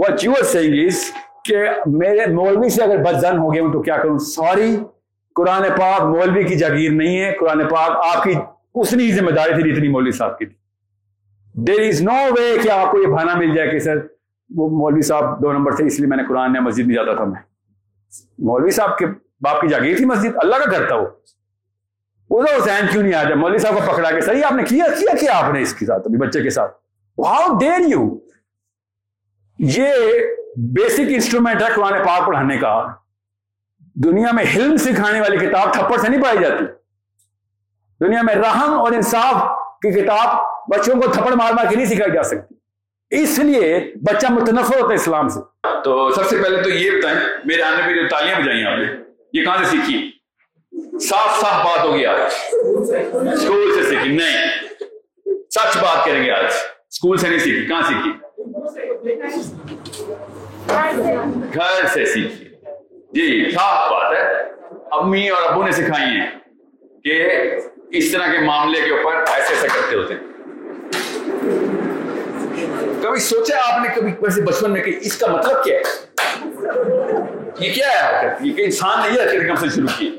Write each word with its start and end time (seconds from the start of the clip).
what 0.00 0.24
you 0.24 0.34
are 0.36 0.46
saying 0.52 0.76
is 0.80 1.04
کہ 1.44 1.58
میرے 1.98 2.26
مولوی 2.32 2.68
سے 2.70 2.82
اگر 2.82 3.02
بدزن 3.02 3.38
ہو 3.38 3.52
گئے 3.52 3.60
ہوں 3.60 3.72
تو 3.72 3.82
کیا 3.82 3.96
کروں؟ 3.96 4.18
سوری 4.18 4.76
قرآن 5.36 5.62
پاک 5.78 6.02
مولوی 6.02 6.44
کی 6.44 6.56
جاگیر 6.58 6.90
نہیں 6.92 7.20
ہے. 7.20 7.32
قرآن 7.40 7.66
پاک 7.68 7.90
آپ 8.06 8.22
کی 8.24 8.32
اتنی 8.32 9.10
ذمہ 9.12 9.30
داری 9.30 9.52
تھی 9.54 9.72
جتنی 9.72 9.88
مولوی 9.88 10.10
صاحب 10.12 10.38
کی 10.38 10.46
تھی. 10.46 10.54
دیر 11.54 11.80
از 11.86 12.02
نو 12.02 12.16
وے 12.38 12.56
کہ 12.62 12.70
آپ 12.70 12.90
کو 12.90 13.02
یہ 13.02 13.06
بہانا 13.06 13.34
مل 13.38 13.54
جائے 13.54 13.70
کہ 13.70 13.78
سر 13.78 13.98
وہ 14.50 14.68
مولوی 14.78 15.02
صاحب 15.02 15.42
دو 15.42 15.52
نمبر 15.52 15.76
تھے، 15.76 15.86
اس 15.86 15.98
لیے 16.00 16.08
میں 16.08 16.16
نے 16.16 16.24
قرآن 16.28 16.52
نے 16.52 16.60
مسجد 16.60 16.86
نہیں 16.86 16.96
جاتا 16.96 17.14
تھا 17.16 17.24
میں. 17.24 17.40
مولوی 18.48 18.70
صاحب 18.70 18.98
کے 18.98 19.06
باپ 19.42 19.60
کی 19.60 19.68
جاگیر 19.68 19.96
تھی 19.96 20.04
مسجد، 20.04 20.36
اللہ 20.42 20.64
کا 20.64 20.70
گھر 20.70 20.86
تھا 20.88 20.96
وہ. 20.96 21.06
وہ 22.30 22.42
حسین 22.42 22.86
کیوں 22.92 23.02
نہیں 23.02 23.14
آ 23.14 23.22
جائے 23.22 23.34
مولوی 23.34 23.58
صاحب 23.58 23.74
کو 23.74 23.92
پکڑا 23.92 24.10
کے 24.10 24.20
صحیح 24.20 24.44
آپ 24.44 24.52
نے 24.52 24.62
کیا 24.68 24.86
کیا 24.98 25.16
کیا 25.20 25.38
آپ 25.38 25.52
نے 25.54 25.60
اس 25.62 25.74
کے 25.74 25.86
ساتھ 25.86 26.06
ابھی 26.06 26.18
بچے 26.18 26.42
کے 26.42 26.50
ساتھ؟ 26.50 26.72
ہاؤ 27.18 27.56
ڈیر 27.58 27.88
یو 27.88 28.08
یہ 29.58 29.92
بیسک 30.56 31.00
انسٹرومنٹ 31.00 31.62
ہے 31.62 31.66
قرآن 31.74 31.92
پاک 31.92 32.26
پڑھانے 32.26 32.58
کا۔ 32.58 32.86
دنیا 33.94 34.28
میں 34.32 34.44
حلم 34.56 34.76
سکھانے 34.76 35.20
والی 35.20 35.36
کتاب 35.36 35.72
تھپڑ 35.72 35.96
سے 35.96 36.08
نہیں 36.08 36.22
پڑھائی 36.22 36.38
جاتی۔ 36.38 36.64
دنیا 38.04 38.22
میں 38.22 38.34
رحم 38.34 38.80
اور 38.80 38.92
انصاف 38.92 39.34
کی 39.82 40.00
کتاب 40.00 40.44
بچوں 40.70 40.94
کو 40.94 41.10
تھپڑ 41.10 41.32
مار 41.32 41.52
مار 41.52 41.64
کے 41.70 41.76
نہیں 41.76 41.86
سکھائی 41.86 42.12
جا 42.12 42.22
سکتی۔ 42.22 42.54
اس 43.10 43.38
لیے 43.38 43.92
بچہ 44.02 44.26
متنفر 44.32 44.74
ہوتا 44.74 44.88
ہے 44.88 44.94
اسلام 44.94 45.28
سے۔ 45.28 45.40
تو 45.84 46.10
سب 46.10 46.26
سے 46.26 46.36
پہلے 46.42 46.62
تو 46.62 46.70
یہ 46.70 46.90
بتائیں، 46.90 47.18
میرے 47.44 47.62
آنے 47.62 47.82
پہ 47.86 47.94
جو 47.94 48.08
تالیاں 48.08 48.40
بجائی 48.40 48.64
آپ 48.64 48.78
نے، 48.78 48.84
یہ 49.32 49.44
کہاں 49.44 49.56
سے 49.58 49.64
سیکھی؟ 49.64 50.10
صاف 50.98 51.40
صاف 51.40 51.64
بات 51.64 51.84
ہوگی 51.84 52.06
آج۔ 52.06 52.20
اسکول 52.20 53.74
سے 53.74 53.88
سیکھی، 53.88 54.16
نہیں۔ 54.16 54.46
سچ 55.50 55.76
بات 55.76 56.04
کریں 56.04 56.24
گے 56.24 56.30
آج۔ 56.30 56.52
اسکول 56.90 57.16
سے 57.16 57.28
نہیں 57.28 57.38
سیکھی، 57.38 57.66
کہاں 57.66 57.82
سیکھی؟ 57.82 58.25
گھر 61.54 61.86
سے 61.86 62.04
سیکھی 62.06 62.44
جی 63.12 63.50
صاف 63.50 63.90
بات 63.90 64.12
ہے۔ 64.16 64.24
امی 64.90 65.28
اور 65.28 65.42
ابو 65.50 65.64
نے 65.64 65.72
سکھائی 65.72 66.04
ہیں 66.04 66.30
کہ 67.04 67.28
اس 67.90 68.12
طرح 68.12 68.32
کے 68.32 68.38
معاملے 68.38 68.80
کے 68.80 68.90
اوپر 68.90 69.14
ایسے 69.14 69.54
ایسے 69.54 69.68
کرتے 69.68 69.96
ہوتے 69.96 70.14
ہیں۔ 70.14 70.20
کبھی 73.02 73.20
سوچا 73.20 73.56
آپ 73.64 73.82
نے 73.82 73.88
کبھی 73.94 74.12
ویسے 74.20 74.42
بچپن 74.42 74.70
میں 74.70 74.82
کہ 74.82 74.98
اس 75.00 75.18
کا 75.18 75.26
مطلب 75.26 75.64
کیا 75.64 75.78
ہے؟ 75.78 75.82
یہ 77.58 77.72
کیا 77.74 77.88
ہے 77.88 77.98
حرکت؟ 78.08 78.42
یہ 78.46 78.52
کہ 78.52 78.62
انسان 78.62 78.98
نے 79.02 79.16
یہ 79.16 79.22
حرکت 79.22 79.48
کم 79.48 79.54
سے 79.54 79.68
شروع 79.74 79.98
کی؟ 79.98 80.18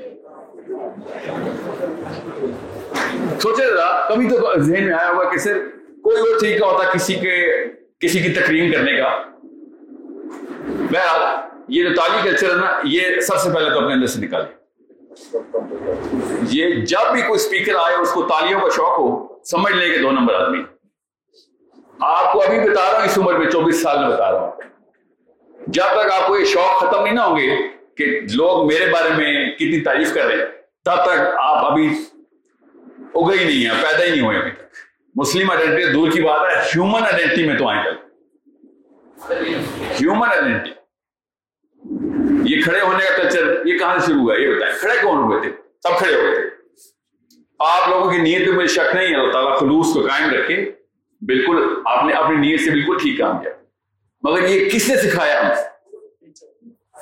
سوچے 3.39 3.65
ذرا 3.67 4.07
کبھی 4.09 4.29
تو 4.29 4.59
ذہن 4.59 4.83
میں 4.83 4.93
آیا 4.93 5.09
ہوا 5.09 5.31
کہ 5.31 5.37
سر 5.37 5.57
کوئی 6.03 6.17
اور 6.17 6.39
طریقہ 6.39 6.65
ہوتا، 6.65 6.89
کسی 6.91 7.15
کے 7.15 7.35
کسی 8.01 8.19
کی 8.19 8.29
تقریم 8.29 8.71
کرنے 8.71 8.91
کا۔ 8.97 9.09
بہرحال، 10.91 11.21
یہ 11.67 11.83
جو 11.83 11.95
تالی 11.95 12.29
کلچر 12.29 12.49
ہے 12.49 12.55
نا، 12.55 12.79
یہ 12.83 13.19
سب 13.19 13.37
سے 13.37 13.49
پہلے 13.49 13.69
تو 13.69 13.79
اپنے 13.79 13.93
اندر 13.93 14.07
سے 14.07 14.19
نکالے 14.21 14.55
یہ 16.49 16.75
جب 16.85 17.11
بھی 17.11 17.21
کوئی 17.21 17.39
اسپیکر 17.39 17.75
آئے، 17.75 17.95
اس 17.95 18.11
کو 18.11 18.21
تالیوں 18.21 18.59
کا 18.61 18.67
شوق 18.75 18.97
ہو، 18.99 19.07
سمجھ 19.43 19.73
لے 19.73 19.89
کہ 19.89 19.97
دو 19.97 20.11
نمبر 20.11 20.33
آدمی 20.33 20.61
آپ 21.99 22.33
کو 22.33 22.41
ابھی 22.41 22.59
بتا 22.59 22.91
رہا 22.91 22.97
ہوں، 22.97 23.05
اس 23.05 23.17
عمر 23.17 23.33
میں 23.33 23.49
چوبیس 23.51 23.81
سال 23.81 23.99
میں 23.99 24.09
بتا 24.09 24.31
رہا 24.31 24.39
ہوں۔ 24.39 24.51
جب 25.67 25.83
تک 25.83 26.11
آپ 26.11 26.27
کو 26.27 26.37
یہ 26.37 26.45
شوق 26.45 26.77
ختم 26.79 27.03
نہیں 27.03 27.13
نہ 27.13 27.21
ہوں 27.21 27.37
گے 27.37 27.55
کہ 27.95 28.19
لوگ 28.33 28.67
میرے 28.67 28.85
بارے 28.91 29.09
میں 29.17 29.55
کتنی 29.55 29.79
تعریف 29.81 30.13
کر 30.13 30.25
رہے 30.25 30.35
ہیں، 30.35 30.45
تب 30.85 31.03
تک 31.03 31.19
آپ 31.37 31.65
ابھی 31.71 31.87
اگے 33.15 33.37
ہی 33.37 33.45
نہیں 33.45 33.65
ہیں، 33.65 33.83
پیدا 33.83 34.03
ہی 34.05 34.09
نہیں 34.09 34.21
ہوئے 34.21 34.37
ابھی 34.37 34.51
تک۔ 34.51 34.66
مسلم 35.17 35.51
آئیڈینٹی 35.51 35.93
دور 35.93 36.11
کی 36.11 36.21
بات 36.21 36.39
ہے 36.39 36.61
ہیومن 36.61 37.03
آئیڈینٹی 37.03 37.45
میں 37.45 37.57
تو 37.57 37.67
آئیں 37.67 37.83
کل 39.27 39.45
ہیومن 40.01 40.27
آئیڈینٹی 40.27 40.71
یہ 42.55 42.61
کھڑے 42.61 42.81
ہونے 42.81 42.97
کا 42.97 43.17
کلچر 43.17 43.65
یہ 43.65 43.77
کہاں 43.77 43.97
سے 43.97 44.05
شروع 44.05 44.21
ہوا؟ 44.21 44.39
یہ 44.39 44.55
بتائیں، 44.55 44.75
کھڑے 44.79 44.93
کون 45.01 45.17
ہوئے 45.17 45.41
تھے؟ 45.41 45.49
سب 45.83 45.97
کھڑے 45.97 46.15
ہوئے 46.15 46.35
تھے۔ 46.35 46.49
آپ 47.59 47.89
لوگوں 47.89 48.11
کی 48.11 48.17
نیت 48.17 48.47
میں 48.47 48.55
مجھے 48.55 48.67
شک 48.67 48.95
نہیں 48.95 49.07
ہے، 49.07 49.15
اللہ 49.15 49.31
تعالیٰ 49.31 49.59
خلوص 49.59 49.93
کو 49.93 50.01
قائم 50.01 50.29
رکھے۔ 50.29 50.71
بالکل، 51.21 51.81
آپ 51.85 52.05
نے 52.05 52.13
اپنی 52.13 52.37
نیت 52.37 52.59
سے 52.61 52.69
بالکل 52.69 52.97
ٹھیک 53.01 53.17
کام 53.17 53.41
کیا۔ 53.41 53.51
مگر 54.21 54.47
یہ 54.49 54.69
کس 54.69 54.89
نے 54.89 54.97
سکھایا؟ 54.97 55.41
ہم 55.41 55.51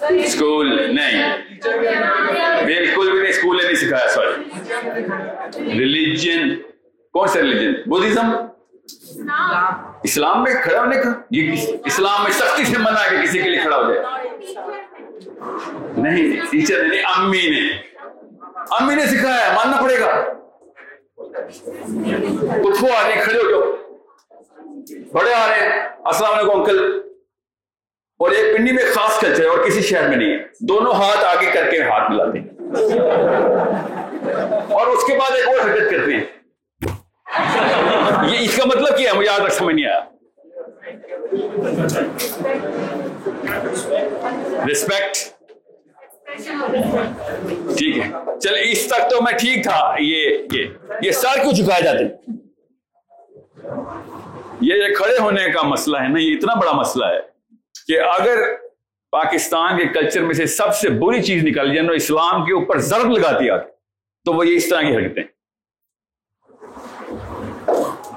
اسکول 0.10 0.96
نہیں۔ 0.96 1.38
بالکل 2.66 3.12
بھی 3.12 3.20
نہیں، 3.20 3.30
اسکول 3.30 3.58
نے 3.58 3.64
نہیں 3.64 3.76
سکھایا، 3.76 4.08
سوری۔ 4.08 4.44
ریلیجن 5.80 6.56
کون 7.16 7.28
سا 7.28 7.40
ریلیجن 7.40 7.74
بدھزم 7.86 8.36
اسلام۔ 10.04 10.44
میں 10.44 10.52
کھڑا 10.64 10.80
ہونے 10.80 10.96
کا؟ 10.96 11.10
یہ 11.32 11.56
اسلام۔ 11.86 12.24
میں 12.24 12.32
سختی 12.32 12.66
سے 12.66 12.78
منع 12.78 13.00
ہے 13.00 13.10
کہ 13.10 13.24
کسی 13.24 13.40
کے 13.42 13.50
لیے 13.50 13.60
کھڑا 13.62 13.78
ہو 13.78 13.94
جائے۔ 13.94 14.06
نہیں 15.98 16.46
ٹیچر 16.52 16.84
نے 16.84 17.02
امی 17.02 17.50
نے۔ 17.50 17.78
امی 18.72 18.96
نے 18.96 19.06
سکھایا 19.06 19.54
ماننا 19.56 19.82
پڑے 19.82 20.00
گا۔ 20.00 20.06
اٹھو 22.64 22.88
آ 22.88 23.08
رہے 23.08 23.22
کھڑے 23.24 23.40
ہو 23.40 23.50
جاؤ۔ 23.50 23.72
بڑے 25.12 25.34
آ 25.34 25.48
رہے 25.48 25.60
ہیں۔ 25.60 25.82
السلام 26.06 26.34
علیکم 26.34 26.60
انکل 26.60 27.02
اور 28.20 28.32
ایک 28.32 28.58
پنڈی 28.58 28.72
میں 28.72 28.84
خاص 28.94 29.20
کلچر 29.20 29.44
ہے 29.44 29.48
اور 29.48 29.58
کسی 29.58 29.82
شہر 29.82 30.08
میں 30.08 30.18
نہیں 30.18 30.32
ہے۔ 30.32 30.38
دونوں 30.60 30.94
ہاتھ 30.94 31.26
آگے 31.26 31.52
کر 31.52 31.72
کے 31.72 31.82
ہاتھ 31.82 32.12
ملاتے 32.12 32.40
ہیں۔ 32.40 32.50
اور 34.72 34.88
اس 34.88 35.04
کے 35.04 35.14
بعد 35.14 35.32
ایک 35.36 35.48
اور 35.48 35.70
حرکت 35.70 35.92
کرتے 35.92 36.14
ہیں۔ 36.14 36.45
یہ 38.32 38.38
اس 38.40 38.58
کا 38.58 38.64
مطلب 38.66 38.98
کیا 38.98 39.12
ہے؟ 39.12 39.18
مجھے 39.18 39.30
آج 39.30 39.42
تک 39.44 39.54
سمجھ 39.54 39.76
نہیں 39.76 39.86
آیا۔ 39.86 40.02
رسپیکٹ 44.72 45.18
ٹھیک 47.78 47.98
ہے۔ 47.98 48.40
چل 48.40 48.56
اس 48.64 48.88
تک 48.88 49.10
تو 49.10 49.22
میں 49.22 49.34
ٹھیک 49.34 49.64
تھا۔ 49.64 49.96
یہ 50.00 50.38
یہ 50.52 50.64
یہ 51.02 51.12
سر 51.12 51.42
کیوں 51.42 51.52
چکائے 51.52 51.82
جاتے 51.82 52.04
یہ 54.62 54.96
کھڑے 54.96 55.18
ہونے 55.18 55.52
کا 55.52 55.62
مسئلہ 55.62 55.98
ہے 55.98 56.08
نا، 56.08 56.20
یہ 56.20 56.34
اتنا 56.34 56.54
بڑا 56.54 56.72
مسئلہ 56.72 57.06
ہے 57.06 57.20
کہ 57.88 58.00
اگر 58.00 58.38
پاکستان 59.12 59.78
کے 59.78 59.86
کلچر 59.86 60.22
میں 60.22 60.34
سے 60.34 60.46
سب 60.46 60.76
سے 60.76 60.90
بری 60.90 61.22
چیز 61.24 61.44
نکل 61.44 61.66
جائے 61.66 61.78
یعنی 61.78 61.96
اسلام 61.96 62.46
کے 62.46 62.54
اوپر 62.54 62.78
ضرب 62.80 63.10
لگاتی 63.18 63.50
آتی 63.50 63.72
تو 64.26 64.34
وہ 64.34 64.48
یہ 64.48 64.56
اس 64.56 64.70
طرح 64.70 64.82
کی 64.82 64.96
حرکتیں۔ 64.96 65.24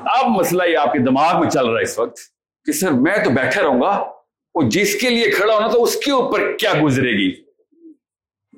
اب 0.08 0.26
مسئلہ 0.26 0.62
یہ 0.62 0.76
آپ 0.76 0.92
کے 0.92 0.98
دماغ 0.98 1.40
میں 1.40 1.50
چل 1.50 1.66
رہا 1.66 1.78
ہے 1.78 1.82
اس 1.82 1.98
وقت 1.98 2.16
کہ 2.64 2.72
سر 2.72 2.90
میں 2.90 3.24
تو 3.24 3.30
بیٹھا 3.30 3.62
رہوں 3.62 3.80
گا، 3.80 4.12
وہ 4.54 4.62
جس 4.62 5.00
کے 5.00 5.10
لیے 5.10 5.30
کھڑا 5.30 5.54
ہونا 5.54 5.68
تو 5.68 5.82
اس 5.82 5.96
کے 5.96 6.12
اوپر 6.12 6.56
کیا 6.56 6.72
گزرے 6.82 7.10
گی؟ 7.10 7.42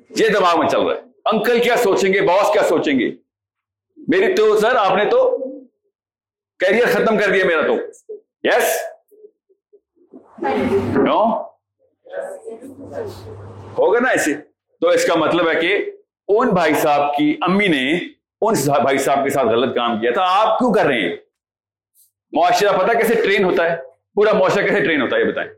یہ 0.09 0.27
دماغ 0.29 0.59
میں 0.59 0.67
چل 0.67 0.81
رہا 0.81 0.95
ہے۔ 0.95 1.01
انکل 1.25 1.59
کیا 1.59 1.77
سوچیں 1.77 2.13
گے؟ 2.13 2.21
باس 2.21 2.53
کیا 2.53 2.63
سوچیں 2.63 2.99
گے؟ 2.99 3.11
میری 4.07 4.33
تو 4.33 4.59
سر، 4.59 4.75
آپ 4.75 4.97
نے 4.97 5.05
تو 5.05 5.37
کیریئر 6.59 6.85
ختم 6.85 7.17
کر 7.17 7.31
دیا 7.33 7.45
میرا 7.45 7.61
تو۔ 7.61 7.75
یس 8.43 8.77
نو 10.97 11.41
ہوگا 13.77 13.99
نا 13.99 14.09
ایسے۔ 14.09 14.33
تو 14.81 14.87
اس 14.87 15.05
کا 15.05 15.15
مطلب 15.15 15.49
ہے 15.49 15.55
کہ 15.55 15.91
ان 16.27 16.49
بھائی 16.49 16.73
صاحب 16.73 17.15
کی 17.15 17.37
امی 17.41 17.67
نے 17.67 17.93
ان 18.41 18.53
بھائی 18.65 18.97
صاحب 18.97 19.23
کے 19.23 19.29
ساتھ 19.29 19.47
غلط 19.47 19.75
کام 19.75 20.01
کیا 20.01 20.11
تھا۔ 20.11 20.21
آپ 20.27 20.59
کیوں 20.59 20.73
کر 20.73 20.85
رہے 20.85 20.99
ہیں؟ 20.99 21.15
معاشرہ 22.33 22.77
پتا 22.77 22.93
کیسے 22.93 23.15
ٹرین 23.15 23.43
ہوتا 23.43 23.71
ہے؟ 23.71 23.75
پورا 24.15 24.33
معاشرہ 24.33 24.67
کیسے 24.67 24.79
ٹرین 24.81 25.01
ہوتا 25.01 25.15
ہے؟ 25.15 25.21
یہ 25.21 25.25
بتائیں۔ 25.25 25.49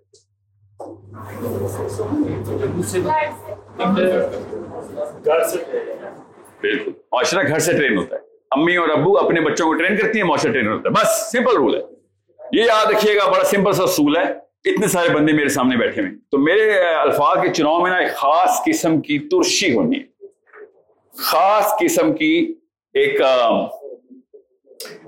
بالکل۔ 6.61 6.91
معاشرہ 7.11 7.47
گھر 7.47 7.59
سے 7.59 7.71
ٹرین 7.71 7.97
ہوتا 7.97 8.15
ہے۔ 8.15 8.21
امی 8.51 8.75
اور 8.75 8.89
ابو 8.89 9.17
اپنے 9.17 9.41
بچوں 9.41 9.65
کو 9.65 9.73
ٹرین 9.73 9.97
کرتی 9.97 10.19
ہیں، 10.19 10.27
معاشرہ 10.27 10.51
ٹرین 10.51 10.67
ہوتا 10.67 10.89
ہے۔ 10.89 10.93
بس، 10.93 11.31
سمپل 11.31 11.55
رول 11.55 11.75
ہے۔ 11.75 11.81
یہ 12.51 12.63
یاد 12.63 12.91
رکھیے 12.91 13.15
گا، 13.15 13.31
بڑا 13.31 13.43
سمپل 13.43 13.73
سا 13.73 13.83
اصول 13.83 14.17
ہے۔ 14.17 14.43
اتنے 14.65 14.87
سارے 14.87 15.09
بندے 15.09 15.33
میرے 15.33 15.49
سامنے 15.49 15.77
بیٹھے 15.77 16.01
ہوئے 16.01 16.13
تو 16.31 16.37
میرے 16.37 16.71
الفاظ 16.79 17.41
کے 17.41 17.53
چناؤ 17.53 17.81
میں 17.81 17.91
نا 17.91 17.97
ایک 17.97 18.15
خاص 18.15 18.63
قسم 18.65 19.01
کی 19.01 19.19
ترشی 19.19 19.75
ہونی 19.75 19.99
ہے۔ 19.99 20.25
خاص 21.17 21.79
قسم 21.79 22.13
کی 22.13 22.55
ایک 22.93 23.21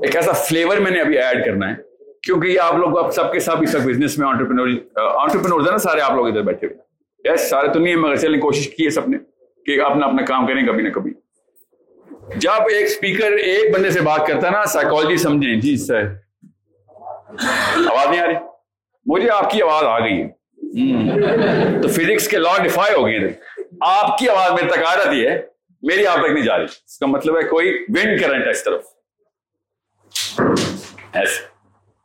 ایک 0.01 0.15
ایسا 0.15 0.31
فلیور 0.31 0.77
میں 0.77 0.91
نے 0.91 1.01
ابھی 1.01 1.17
ایڈ 1.17 1.45
کرنا 1.45 1.69
ہے، 1.69 1.75
کیونکہ 2.23 2.47
یہ 2.47 2.59
آپ 2.59 2.75
لوگ 2.75 2.97
اب 2.97 3.11
سب 3.11 3.33
کے 3.33 3.39
سب 3.39 3.61
اس 3.61 3.75
وقت 3.75 3.85
بزنس 3.85 4.17
میں 4.17 4.27
آنٹرپرینور 4.27 4.67
آنٹرپرینور 5.15 5.59
ہے 5.59 5.71
نا 5.71 5.77
سارے 5.77 6.01
آپ 6.01 6.11
لوگ 6.11 6.27
ادھر 6.27 6.41
بیٹھے 6.41 6.67
ہوئے۔ 6.67 7.33
یس 7.33 7.49
سارے 7.49 7.67
تو 7.67 7.79
نہیں 7.79 7.93
ہے 7.93 7.99
مگر 7.99 8.15
چلنے 8.15 8.37
کوشش 8.37 8.69
کی 8.69 8.85
ہے 8.85 8.89
سب 8.89 9.09
نے 9.09 9.17
کہ 9.65 9.81
اپنا 9.81 10.05
اپنا 10.05 10.25
کام 10.25 10.47
کریں 10.47 10.67
کبھی 10.67 10.83
نہ 10.83 10.89
کبھی۔ 10.89 11.11
جب 12.35 12.61
ایک 12.71 12.85
اسپیکر 12.85 13.31
ایک 13.31 13.75
بندے 13.75 13.91
سے 13.91 14.01
بات 14.01 14.27
کرتا 14.27 14.47
ہے 14.47 14.51
نا 14.51 14.65
سائیکالوجی 14.65 15.17
سمجھیں۔ 15.17 15.55
جی 15.55 15.77
سر۔ 15.77 16.03
آواز 17.91 18.09
نہیں 18.09 18.19
آ 18.19 18.25
رہی؟ 18.25 18.33
مجھے 19.05 19.29
آپ 19.29 19.51
کی 19.51 19.61
آواز 19.61 19.83
آ 19.83 19.99
گئی 19.99 20.21
ہے۔ 20.21 20.27
تو 21.81 21.87
فزکس 21.87 22.27
کے 22.27 22.37
لا 22.37 22.63
ڈیفائی 22.63 22.95
ہو 22.95 23.05
گئے 23.05 23.19
آپ 23.81 24.17
کی 24.17 24.29
آواز 24.29 24.51
میرے 24.51 24.67
تک 24.67 24.79
آ 24.85 25.05
رہی 25.05 25.27
ہے، 25.27 25.41
میری 25.81 26.07
آپ 26.07 26.17
تک 26.17 26.31
نہیں 26.31 26.43
جا 26.43 26.57
رہی۔ 26.57 26.65
اس 26.65 26.97
کا 26.97 27.05
مطلب 27.05 27.37
ہے 27.37 27.43
کوئی 27.43 27.85
ونڈ 27.89 28.21
کرنٹ 28.21 28.45
ہے 28.45 28.51
اس 28.51 28.63
طرف۔ 28.63 28.94
یس 30.35 31.39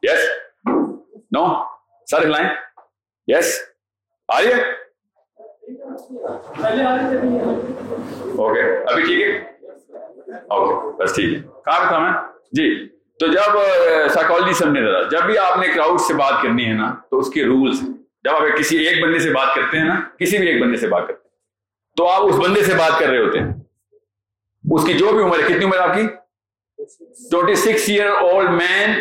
یس 0.03 0.27
نو 1.33 1.47
سارے 2.09 2.27
لائن 2.27 2.47
یس 3.29 3.59
آئیے 4.29 4.55
اوکے 8.37 8.63
ابھی 8.63 9.03
ٹھیک 9.03 9.23
ہے 9.23 9.37
اوکے 10.49 11.03
بس 11.03 11.15
ٹھیک 11.15 11.35
ہے 11.35 11.41
کہاں 11.65 11.89
تھا 11.89 11.99
میں 11.99 12.13
جی 12.53 12.69
تو 13.21 13.27
جب 13.27 13.57
سائیکالوجی 14.15 14.53
سمجھنے 14.53 14.83
ذرا 14.83 15.03
جب 15.11 15.27
بھی 15.27 15.39
آپ 15.39 15.57
نے 15.59 15.67
کراؤڈ 15.67 16.01
سے 16.01 16.15
بات 16.15 16.43
کرنی 16.43 16.67
ہے 16.67 16.73
نا 16.73 16.95
تو 17.11 17.19
اس 17.19 17.31
کے 17.31 17.45
رولس 17.45 17.83
ہیں 17.83 17.93
جب 18.25 18.31
آپ 18.31 18.59
کسی 18.59 18.77
ایک 18.77 19.03
بندے 19.05 19.19
سے 19.19 19.31
بات 19.31 19.55
کرتے 19.55 19.79
ہیں 19.79 19.85
نا 19.85 20.01
کسی 20.19 20.39
بھی 20.39 20.49
ایک 20.49 20.63
بندے 20.63 20.77
سے 20.77 20.89
بات 20.89 21.09
کرتے 21.09 21.23
ہیں 21.23 21.97
تو 21.97 22.09
آپ 22.09 22.23
اس 22.23 22.35
بندے 22.37 22.63
سے 22.63 22.75
بات 22.75 22.99
کر 23.01 23.07
رہے 23.07 23.19
ہوتے 23.19 23.39
ہیں 23.39 23.53
اس 24.65 24.87
کی 24.87 24.95
جو 24.95 25.13
بھی 25.13 25.23
عمر 25.23 25.39
ہے 25.39 25.49
کتنی 25.49 25.65
عمر 25.65 25.79
آپ 25.79 25.95
کی 25.95 26.07
twenty 27.31 27.55
six 27.55 27.89
year 27.89 28.07
old 28.07 28.51
man 28.51 29.01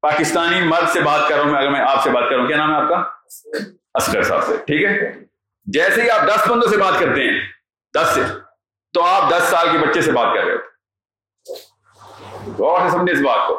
Pakistani 0.00 0.60
مرد 0.60 0.88
سے 0.88 1.00
بات 1.00 1.28
کر 1.28 1.34
رہا 1.34 1.44
ہوں 1.44 1.50
میں، 1.50 1.60
اگر 1.60 1.70
میں 1.70 1.80
آپ 1.80 2.02
سے 2.04 2.10
بات 2.10 2.22
کر 2.22 2.32
رہا 2.32 2.40
ہوں 2.40 2.48
کیا 2.48 2.56
نام 2.56 2.70
ہے 2.70 2.76
آپ 2.76 2.88
کا؟ 2.88 2.96
اسکر 3.94 4.22
صاحب 4.22 4.44
سے، 4.44 4.56
ٹھیک 4.56 4.84
ہے؟ 4.84 5.12
جیسے 5.64 6.02
ہی 6.02 6.10
آپ 6.10 6.20
دس 6.28 6.48
بندوں 6.48 6.68
سے 6.68 6.76
بات 6.76 6.92
کرتے 7.00 7.20
ہیں، 7.20 7.40
دس 7.94 8.14
سے، 8.14 8.20
تو 8.92 9.02
آپ 9.02 9.30
دس 9.30 9.42
سال 9.42 9.68
کے 9.72 9.78
بچے 9.78 10.00
سے 10.00 10.12
بات 10.12 10.34
کر 10.34 10.44
رہے 10.44 10.54
ہوتے 10.54 10.76
غور 12.58 12.80
سے 12.80 12.90
سمجھے 12.90 13.12
اس 13.12 13.20
بات 13.20 13.48
کو۔ 13.48 13.54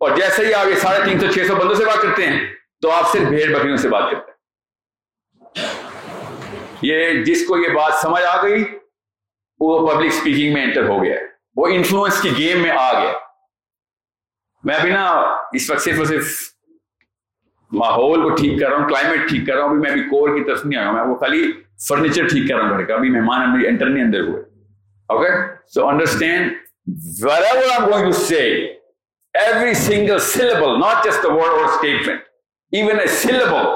اور 0.00 0.16
جیسے 0.16 0.46
ہی 0.46 0.54
آپ 0.54 0.66
یہ 0.66 0.74
ساڑھے 0.74 1.04
تین 1.04 1.20
سو، 1.20 1.26
چھ 1.26 1.46
سو 1.46 1.54
بندوں 1.54 1.74
سے 1.74 1.84
بات 1.84 2.02
کرتے 2.02 2.26
ہیں، 2.26 2.54
تو 2.82 2.90
آپ 2.90 3.12
صرف 3.12 3.22
بھیڑ 3.22 3.58
بکریوں 3.58 3.76
سے 3.76 3.88
بات 3.88 4.10
کرتے 4.10 4.30
ہیں۔ 4.30 4.36
یہ 6.82 7.24
جس 7.24 7.46
کو 7.46 7.58
یہ 7.58 7.68
بات 7.68 7.94
سمجھ 7.94 8.22
آ 8.22 8.42
گئی، 8.42 8.64
وہ 9.60 9.88
پبلک 9.88 10.12
اسپیکنگ 10.12 10.54
میں 10.54 10.62
انٹر 10.62 10.88
ہو 10.88 11.04
گیا۔ 11.04 11.14
ہے 11.14 11.35
وہ 11.56 11.66
انفلوئنس 11.66 12.22
کی 12.22 12.30
گیم 12.38 12.62
میں 12.62 12.70
آ 12.70 13.02
گیا 13.02 13.12
میں 14.64 14.74
ابھی 14.74 14.90
نا 14.90 15.04
اس 15.52 15.70
وقت 15.70 15.80
صرف 15.80 15.98
اور 15.98 16.04
صرف 16.04 16.32
ماحول 17.72 18.22
کو 18.22 18.34
ٹھیک 18.34 18.60
کر 18.60 18.68
رہا 18.68 18.76
ہوں 18.76 18.88
کلائمیٹ 18.88 19.28
ٹھیک 19.28 19.46
کر 19.46 19.54
رہا 19.54 19.62
ہوں 19.62 19.70
ابھی 19.70 19.80
میں 19.80 19.90
ابھی 19.90 20.00
کور 20.00 20.28
کی 20.28 20.44
طرف 20.44 20.66
نہیں 20.66 20.80
آیا 20.80 20.88
ہوں 20.88 20.94
میں 20.94 21.02
وہ 21.02 21.16
خالی 21.16 21.52
فرنیچر 21.88 22.28
ٹھیک 22.28 22.48
کر 22.48 22.56
رہا 22.56 22.68
ہوں 22.68 22.78
گھر 22.78 22.84
کا۔ 22.84 22.94
ابھی 22.94 23.10
مہمان 23.10 23.50
ابھی 23.50 23.66
انٹر 23.66 23.86
نہیں 23.86 24.04
اندر 24.04 24.20
ہوئے۔ 24.20 24.42
Okay 25.08 25.32
so 25.74 25.88
understand 25.88 26.52
wherever 27.20 27.62
I'm 27.74 27.86
going 27.90 28.04
to 28.06 28.18
say 28.18 28.78
every 29.34 29.74
single 29.74 30.20
syllable, 30.20 30.78
not 30.78 31.04
just 31.04 31.22
the 31.22 31.30
word 31.30 31.54
or 31.60 31.68
statement, 31.78 32.20
even 32.72 33.00
a 33.00 33.08
syllable 33.08 33.70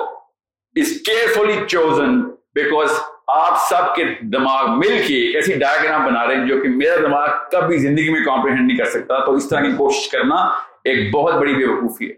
is 0.77 1.03
carefully 1.03 1.67
chosen 1.67 2.37
because 2.55 2.93
آپ 3.31 3.69
سب 3.69 3.95
کے 3.95 4.05
دماغ 4.21 4.79
مل 4.79 5.03
کے 5.07 5.35
ایسی 5.35 5.53
ڈائگرام 5.53 6.05
بنا 6.05 6.27
رہے 6.27 6.37
ہیں 6.37 6.47
جو 6.47 6.63
کہ 6.63 6.69
میرا 6.69 6.97
دماغ 6.97 7.29
کبھی 7.53 7.79
زندگی 7.79 8.11
میں 8.11 8.25
کمپریہنڈ 8.25 8.67
نہیں 8.67 8.79
کر 8.79 8.85
سکتا۔ 8.85 9.25
تو 9.25 9.35
اس 9.35 9.49
طرح 9.49 9.61
کی 9.61 9.73
کوشش 9.73 10.09
کرنا 10.09 10.35
ایک 10.85 11.15
بہت 11.15 11.35
بڑی 11.35 11.55
بے 11.55 11.65
وقوفی 11.65 12.09
ہے۔ 12.09 12.15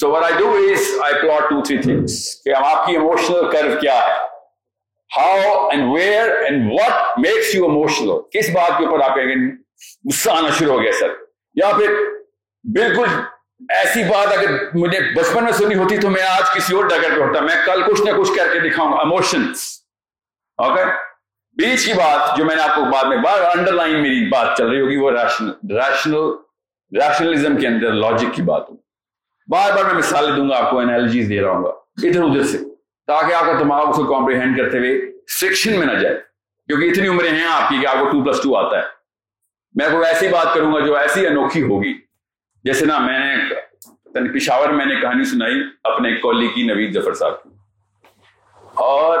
So 0.00 0.10
what 0.10 0.22
I 0.22 0.34
do 0.38 0.58
is 0.70 0.80
I 1.02 1.14
plot 1.22 1.50
two 1.50 1.62
three 1.62 1.78
things 1.78 2.42
کہ 2.44 2.50
آپ 2.64 2.86
کی 2.86 2.96
اموشنل 2.96 3.50
کرو 3.50 3.68
کیا 3.80 3.94
ہے۔ 3.94 4.32
How 5.16 5.68
and 5.68 5.92
where 5.94 6.30
and 6.30 6.72
what 6.72 7.18
makes 7.18 7.54
you 7.54 7.64
emotional 7.64 8.10
کس 8.30 8.50
بات 8.50 8.78
کے 8.78 8.86
اوپر 8.86 9.00
آپ 9.00 9.14
کہیں 9.14 9.26
گے 9.26 9.52
غصہ 10.08 10.30
آنا 10.30 10.48
شروع 10.58 10.72
ہو 10.72 10.82
گیا، 10.82 10.92
سر؟ 10.92 11.08
یا 11.54 11.70
پھر 11.76 11.94
بالکل 12.64 13.06
ایسی 13.68 14.04
بات 14.04 14.38
اگر 14.38 14.50
مجھے 14.74 15.00
بچپن 15.16 15.44
میں 15.44 15.52
سنی 15.52 15.74
ہوتی 15.74 15.98
تو 15.98 16.10
میں 16.10 16.22
آج 16.22 16.54
کسی 16.54 16.76
اور 16.76 16.84
ڈگر 16.84 17.16
پہ 17.16 17.20
ہوتا 17.20 17.40
میں 17.40 17.54
کل 17.66 17.82
کچھ 17.86 18.02
نہ 18.02 18.10
کچھ 18.16 18.30
کر 18.36 18.48
کے 18.52 18.70
دکھاؤں 18.70 18.92
گا۔ 18.92 18.96
اموشنس 18.96 19.81
اوکے 20.62 20.84
بیچ 21.56 21.84
کی 21.86 21.92
بات 21.92 22.36
جو 22.36 22.44
میں 22.44 22.54
نے 22.56 22.62
آپ 22.62 22.74
کو 22.74 22.84
بعد 22.84 23.04
میں 23.04 23.16
بار 23.16 23.40
انڈر 23.46 23.72
لائن 23.72 24.00
میری 24.02 24.24
بات 24.28 24.56
چل 24.58 24.68
رہی 24.68 24.80
ہوگی 24.80 24.96
وہ 24.96 25.10
ریشنل 25.10 25.50
ریشنل 25.72 26.30
ریشنلزم 26.92 27.56
کے 27.56 27.66
اندر 27.66 27.92
لاجک 27.94 28.34
کی 28.34 28.42
بات 28.42 28.68
ہوگی 28.68 28.80
بار 29.48 29.72
بار 29.72 29.84
میں 29.84 29.94
مثالیں 29.94 30.34
دوں 30.36 30.48
گا 30.48 30.56
آپ 30.56 30.70
کو 30.70 30.78
انالوجیز 30.78 31.28
دے 31.28 31.40
رہا 31.40 31.50
ہوں 31.50 31.64
گا 31.64 31.68
ادھر 32.02 32.22
ادھر 32.22 32.42
سے 32.42 32.58
تاکہ 33.08 33.34
آپ 33.34 33.44
کا 33.44 33.58
دماغ 33.60 33.88
اس 33.88 33.96
کو 33.96 34.04
کمپریہینڈ 34.14 34.58
کرتے 34.58 34.78
ہوئے 34.78 34.98
سیکشن 35.30 35.78
میں 35.78 35.86
نہ 35.86 35.98
جائے 36.00 36.14
کیونکہ 36.68 36.90
اتنی 36.90 37.08
عمریں 37.08 37.30
ہیں 37.30 37.46
آپ 37.46 37.68
کی 37.68 37.80
کہ 37.80 37.86
آپ 37.86 38.00
کو 38.00 38.08
ٹو 38.10 38.24
پلس 38.24 38.42
ٹو 38.42 38.56
آتا 38.56 38.78
ہے 38.78 38.82
میں 39.74 39.88
کوئی 39.88 40.06
ایسی 40.06 40.28
بات 40.28 40.54
کروں 40.54 40.72
گا 40.72 40.80
جو 40.80 40.96
ایسی 40.96 41.26
انوکھی 41.26 41.62
ہوگی 41.62 41.92
جیسے 42.64 42.86
نا 42.86 42.98
میں 42.98 43.18
نے 43.18 44.32
پشاور 44.32 44.68
میں 44.68 44.86
نے 44.86 45.00
کہانی 45.00 45.24
سنائی 45.24 45.62
اپنے 45.84 46.14
کولی 46.16 46.48
کی 46.48 46.62
نوید 46.62 46.94
ظفر 46.94 47.14
صاحب 47.14 47.42
کی 47.42 47.50
اور 48.74 49.18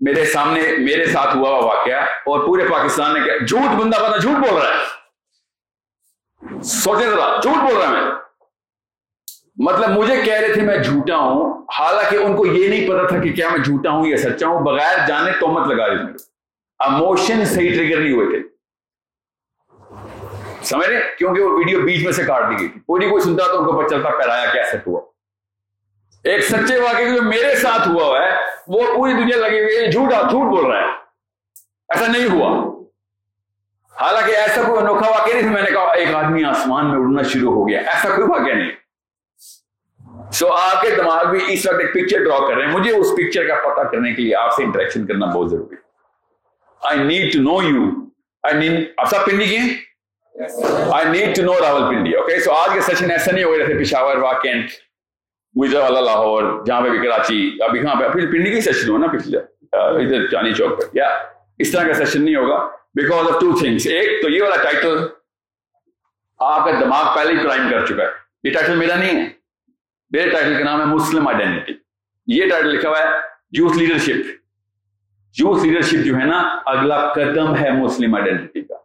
میرے 0.00 0.24
سامنے 0.24 0.62
میرے 0.78 1.06
ساتھ 1.06 1.36
ہوا 1.36 1.50
ہوا 1.50 1.74
واقعہ 1.74 2.00
اور 2.02 2.46
پورے 2.46 2.68
پاکستان 2.68 3.14
نے 3.14 3.20
کیا 3.20 3.34
جھوٹ 3.48 3.80
بندہ 3.80 3.96
بندہ 4.02 4.16
جھوٹ 4.16 4.36
بول 4.36 4.62
رہا 4.62 4.74
ہے۔ 4.74 5.00
سوچے 6.62 7.06
ذرا، 7.06 7.40
جھوٹ 7.42 7.70
بول 7.70 7.80
رہا 7.80 7.88
ہے۔ 7.88 7.92
میں 7.92 8.12
مطلب 9.56 9.90
مجھے 9.90 10.22
کہہ 10.22 10.34
رہے 10.34 10.52
تھے 10.52 10.62
میں 10.62 10.78
جھوٹا 10.78 11.16
ہوں، 11.16 11.66
حالانکہ 11.78 12.16
ان 12.16 12.36
کو 12.36 12.46
یہ 12.46 12.68
نہیں 12.68 12.88
پتا 12.88 13.06
تھا 13.06 13.18
کہ 13.18 13.32
کیا 13.32 13.48
میں 13.48 13.58
جھوٹا 13.58 13.90
ہوں 13.90 14.06
یا 14.06 14.16
سچا 14.16 14.46
ہوں۔ 14.46 14.64
بغیر 14.64 14.98
جانے 15.08 15.32
تو 15.40 15.48
مت 15.48 15.68
لگا 15.68 15.88
رہے 15.88 15.96
تھے 15.96 16.12
اموشن 16.78 17.44
صحیح 17.44 17.74
ٹریگر 17.74 18.00
نہیں 18.00 18.12
ہوئے 18.12 18.26
تھے۔ 18.26 18.48
سمجھ 20.62 20.88
رہے 20.88 21.00
کیونکہ 21.18 21.42
وہ 21.42 21.58
ویڈیو 21.58 21.80
بیچ 21.80 22.04
میں 22.04 22.12
سے 22.12 22.24
کاٹ 22.24 22.50
دی 22.50 22.60
گئی 22.60 22.68
تھی۔ 22.68 22.80
پوری 22.80 23.08
کوئی 23.08 23.22
سنتا 23.22 23.46
تو 23.46 23.58
ان 23.58 23.64
کو 23.64 23.78
پتہ 23.78 23.88
چلتا 23.88 24.10
پہلایا 24.10 24.52
کیا 24.52 24.62
ہوا۔ 24.86 25.00
ایک 26.24 26.44
سچے 26.44 26.80
واقعے 26.80 27.10
جو 27.10 27.22
میرے 27.22 27.54
ساتھ 27.56 27.88
ہوا 27.88 28.04
ہوا 28.04 28.18
ہے 28.20 28.30
وہ 28.68 28.96
پوری 28.96 29.12
دنیا 29.12 29.36
لگی 29.36 29.62
ہوئی 29.62 29.76
ہے 29.76 29.90
جھوٹا 29.90 30.20
جھوٹ 30.30 30.50
بول 30.50 30.66
رہا 30.66 30.80
ہے۔ 30.80 30.90
ایسا 31.88 32.06
نہیں 32.06 32.28
ہوا۔ 32.28 32.80
حالانکہ 34.00 34.36
ایسا 34.36 34.62
کوئی 34.62 34.78
انوکھا 34.78 35.10
واقعہ 35.10 35.34
نہیں 35.34 35.52
میں 35.52 35.62
نے 35.62 35.70
کہا 35.70 35.92
ایک 35.92 36.14
آدمی 36.14 36.44
آسمان 36.44 36.90
میں 36.90 36.98
اڑنا 36.98 37.22
شروع 37.22 37.52
ہو 37.54 37.68
گیا۔ 37.68 37.80
ایسا 37.80 38.08
کوئی 38.08 38.28
واقعہ 38.28 38.54
نہیں۔ 38.54 38.70
سو 40.32 40.46
so, 40.46 40.58
آپ 40.60 40.82
کے 40.82 40.90
دماغ 40.90 41.24
بھی 41.30 41.40
اس 41.48 41.66
وقت 41.66 41.80
ایک 41.80 41.92
پکچر 41.92 42.24
ڈرا 42.24 42.48
کر 42.48 42.54
رہے 42.54 42.66
ہیں۔ 42.66 42.72
مجھے 42.72 42.92
اس 42.92 43.06
پکچر 43.16 43.48
کا 43.48 43.54
پتہ 43.54 43.80
کرنے 43.80 44.14
کے 44.14 44.22
لیے 44.22 44.34
آپ 44.34 44.54
سے 44.54 44.64
انٹریکشن 44.64 45.06
کرنا 45.06 45.26
بہت 45.26 45.50
ضروری 45.50 45.76
I 46.82 46.98
need 46.98 47.32
to 47.32 47.38
know 47.38 47.68
you 47.68 47.82
I 48.42 48.54
need 48.54 48.92
آپ 48.96 49.08
سب 49.08 49.24
پنڈی 49.24 49.44
کی 49.44 49.58
I 50.92 51.08
need 51.08 51.36
to 51.36 51.42
know 51.42 51.52
Rawal 51.60 51.94
Pindi 51.94 52.12
okay 52.12 52.40
so 52.40 52.52
آج 52.52 52.70
کے 52.74 52.80
سیشن 52.80 53.10
ایسا 53.10 53.32
نہیں 53.32 53.44
ہو 53.44 53.56
جیسے 53.56 53.78
پشاور 53.78 54.16
واقع 54.16 54.48
گجرا 55.56 55.82
والا 55.82 56.00
لاہور 56.00 56.44
جہاں 56.66 56.80
پہ 56.80 56.88
بھی 56.88 56.98
کراچی 56.98 57.38
ابھی 57.64 57.80
کہاں 57.80 57.94
پہ 57.94 58.08
پنڈی 58.26 58.50
کی 58.50 58.60
سیشن 58.60 58.90
ہو 58.90 58.98
نا 58.98 59.06
پچھلے 59.12 59.38
ادھر 59.72 60.26
چاندنی 60.26 60.54
چوک 60.54 60.78
پہ 60.80 60.86
یا 60.92 61.06
اس 61.58 61.72
طرح 61.72 61.86
کا 61.86 61.94
سیشن 61.94 62.24
نہیں 62.24 62.36
ہوگا 62.36 62.58
بیکاز 62.94 63.30
آف 63.30 63.40
ٹو 63.40 63.56
تھنگس 63.58 63.86
ایک 63.88 64.22
تو 64.22 64.28
یہ 64.28 64.42
والا 64.42 64.62
ٹائٹل 64.62 65.06
آپ 66.40 66.64
کا 66.64 66.78
دماغ 66.80 67.14
پہلے 67.14 67.32
ہی 67.32 67.42
کرائم 67.42 67.70
کر 67.70 67.86
چکا 67.86 68.02
ہے 68.02 68.48
یہ 68.48 68.52
ٹائٹل 68.52 68.76
میرا 68.76 68.96
نہیں 68.96 69.20
ہے 69.20 69.28
میرے 70.12 70.30
ٹائٹل 70.30 70.56
کا 70.58 70.64
نام 70.64 70.80
ہے 70.80 70.86
مسلم 70.86 71.28
آئیڈینٹی 71.28 71.72
یہ 72.28 72.48
ٹائٹل 72.48 72.68
لکھا 72.68 72.88
ہوا 72.88 72.98
ہے 72.98 73.18
یوتھ 73.52 73.76
لیڈرشپ 73.78 74.28
یوتھ 75.34 75.66
لیڈرشپ 75.66 76.04
جو 76.04 76.16
ہے 76.16 76.24
نا 76.24 76.38
اگلا 76.66 77.06
قدم 77.12 77.54
ہے 77.56 77.70
مسلم 77.72 78.14
آئیڈینٹی 78.14 78.62
کا 78.62 78.78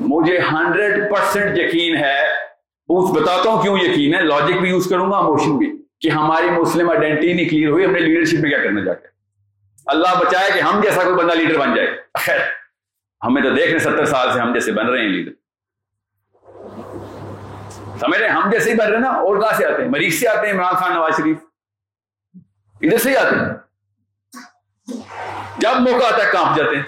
مجھے 0.00 0.38
ہنڈریڈ 0.50 1.10
پرسینٹ 1.10 1.58
یقین 1.58 1.96
ہے 1.96 2.20
بتاتا 2.88 3.50
ہوں 3.50 3.62
کیوں 3.62 3.78
یقین 3.78 4.14
ہے؟ 4.14 4.20
لاجک 4.20 4.60
بھی 4.60 4.68
یوز 4.68 4.86
کروں 4.90 5.12
گا 5.12 5.16
اموشن 5.16 5.58
بھی۔ 5.58 5.82
کہ 6.00 6.08
ہماری 6.08 6.50
مسلم 6.50 6.90
آئیڈینٹی 6.90 7.32
نہیں 7.32 7.48
کلیئر 7.48 7.68
ہوئی، 7.68 7.84
ہم 7.84 7.90
نے 7.90 7.98
لیڈرشپ 7.98 8.40
میں 8.40 8.50
کیا 8.50 8.58
کرنا 8.58 8.84
جا 8.84 8.94
کے 8.94 9.06
اللہ 9.86 10.08
بچائے 10.20 10.50
کہ 10.54 10.60
ہم 10.60 10.80
جیسا 10.80 11.02
کوئی 11.02 11.14
بندہ 11.14 11.32
لیڈر 11.32 11.58
بن 11.58 11.74
جائے۔ 11.74 11.96
خیر، 12.18 12.38
ہمیں 13.24 13.42
تو 13.42 13.50
دیکھ 13.50 13.70
رہے 13.70 13.78
ستر 13.78 14.04
سال 14.04 14.32
سے 14.32 14.40
ہم 14.40 14.52
جیسے 14.52 14.72
بن 14.72 14.86
رہے 14.86 15.00
ہیں 15.00 15.08
لیڈر 15.08 15.32
سمجھ 18.00 18.18
رہے 18.18 18.28
ہم 18.28 18.50
جیسے 18.50 18.70
ہی 18.70 18.76
بن 18.76 18.86
رہے 18.86 18.94
ہیں 18.94 19.00
نا، 19.00 19.10
اور 19.10 19.40
کہاں 19.40 19.56
سے 19.56 19.66
آتے 19.66 19.82
ہیں؟ 19.82 19.90
مریض 19.90 20.14
سے 20.14 20.28
آتے 20.28 20.46
ہیں، 20.46 20.54
عمران 20.54 20.74
خان 20.74 20.94
نواز 20.94 21.16
شریف۔ 21.16 21.36
ادھر 22.82 22.98
سے 22.98 23.10
ہی 23.10 23.16
آتے 23.16 23.36
ہیں۔ 23.36 23.46
جب 25.58 25.80
موقع 25.80 26.14
آتا 26.14 26.26
ہے 26.26 26.30
کانپ 26.32 26.56
جاتے 26.56 26.76
ہیں، 26.76 26.82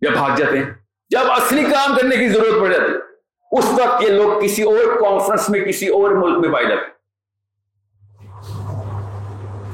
یا 0.00 0.10
بھاگ 0.10 0.36
جاتے 0.36 0.58
ہیں۔ 0.58 0.70
جب 1.10 1.30
اصلی 1.30 1.64
کام 1.64 1.96
کرنے 1.96 2.16
کی 2.16 2.28
ضرورت 2.28 2.60
پڑ 2.60 2.72
جاتی 2.72 2.92
ہے۔ 2.92 3.07
اس 3.52 3.64
وقت 3.72 4.02
یہ 4.02 4.08
لوگ 4.08 4.42
کسی 4.42 4.62
اور 4.62 5.00
کانفرنس 5.00 5.50
میں، 5.50 5.60
کسی 5.60 5.88
اور 5.88 6.10
ملک 6.10 6.38
میں 6.38 6.54
پائے 6.54 6.66
جاتے 6.66 6.98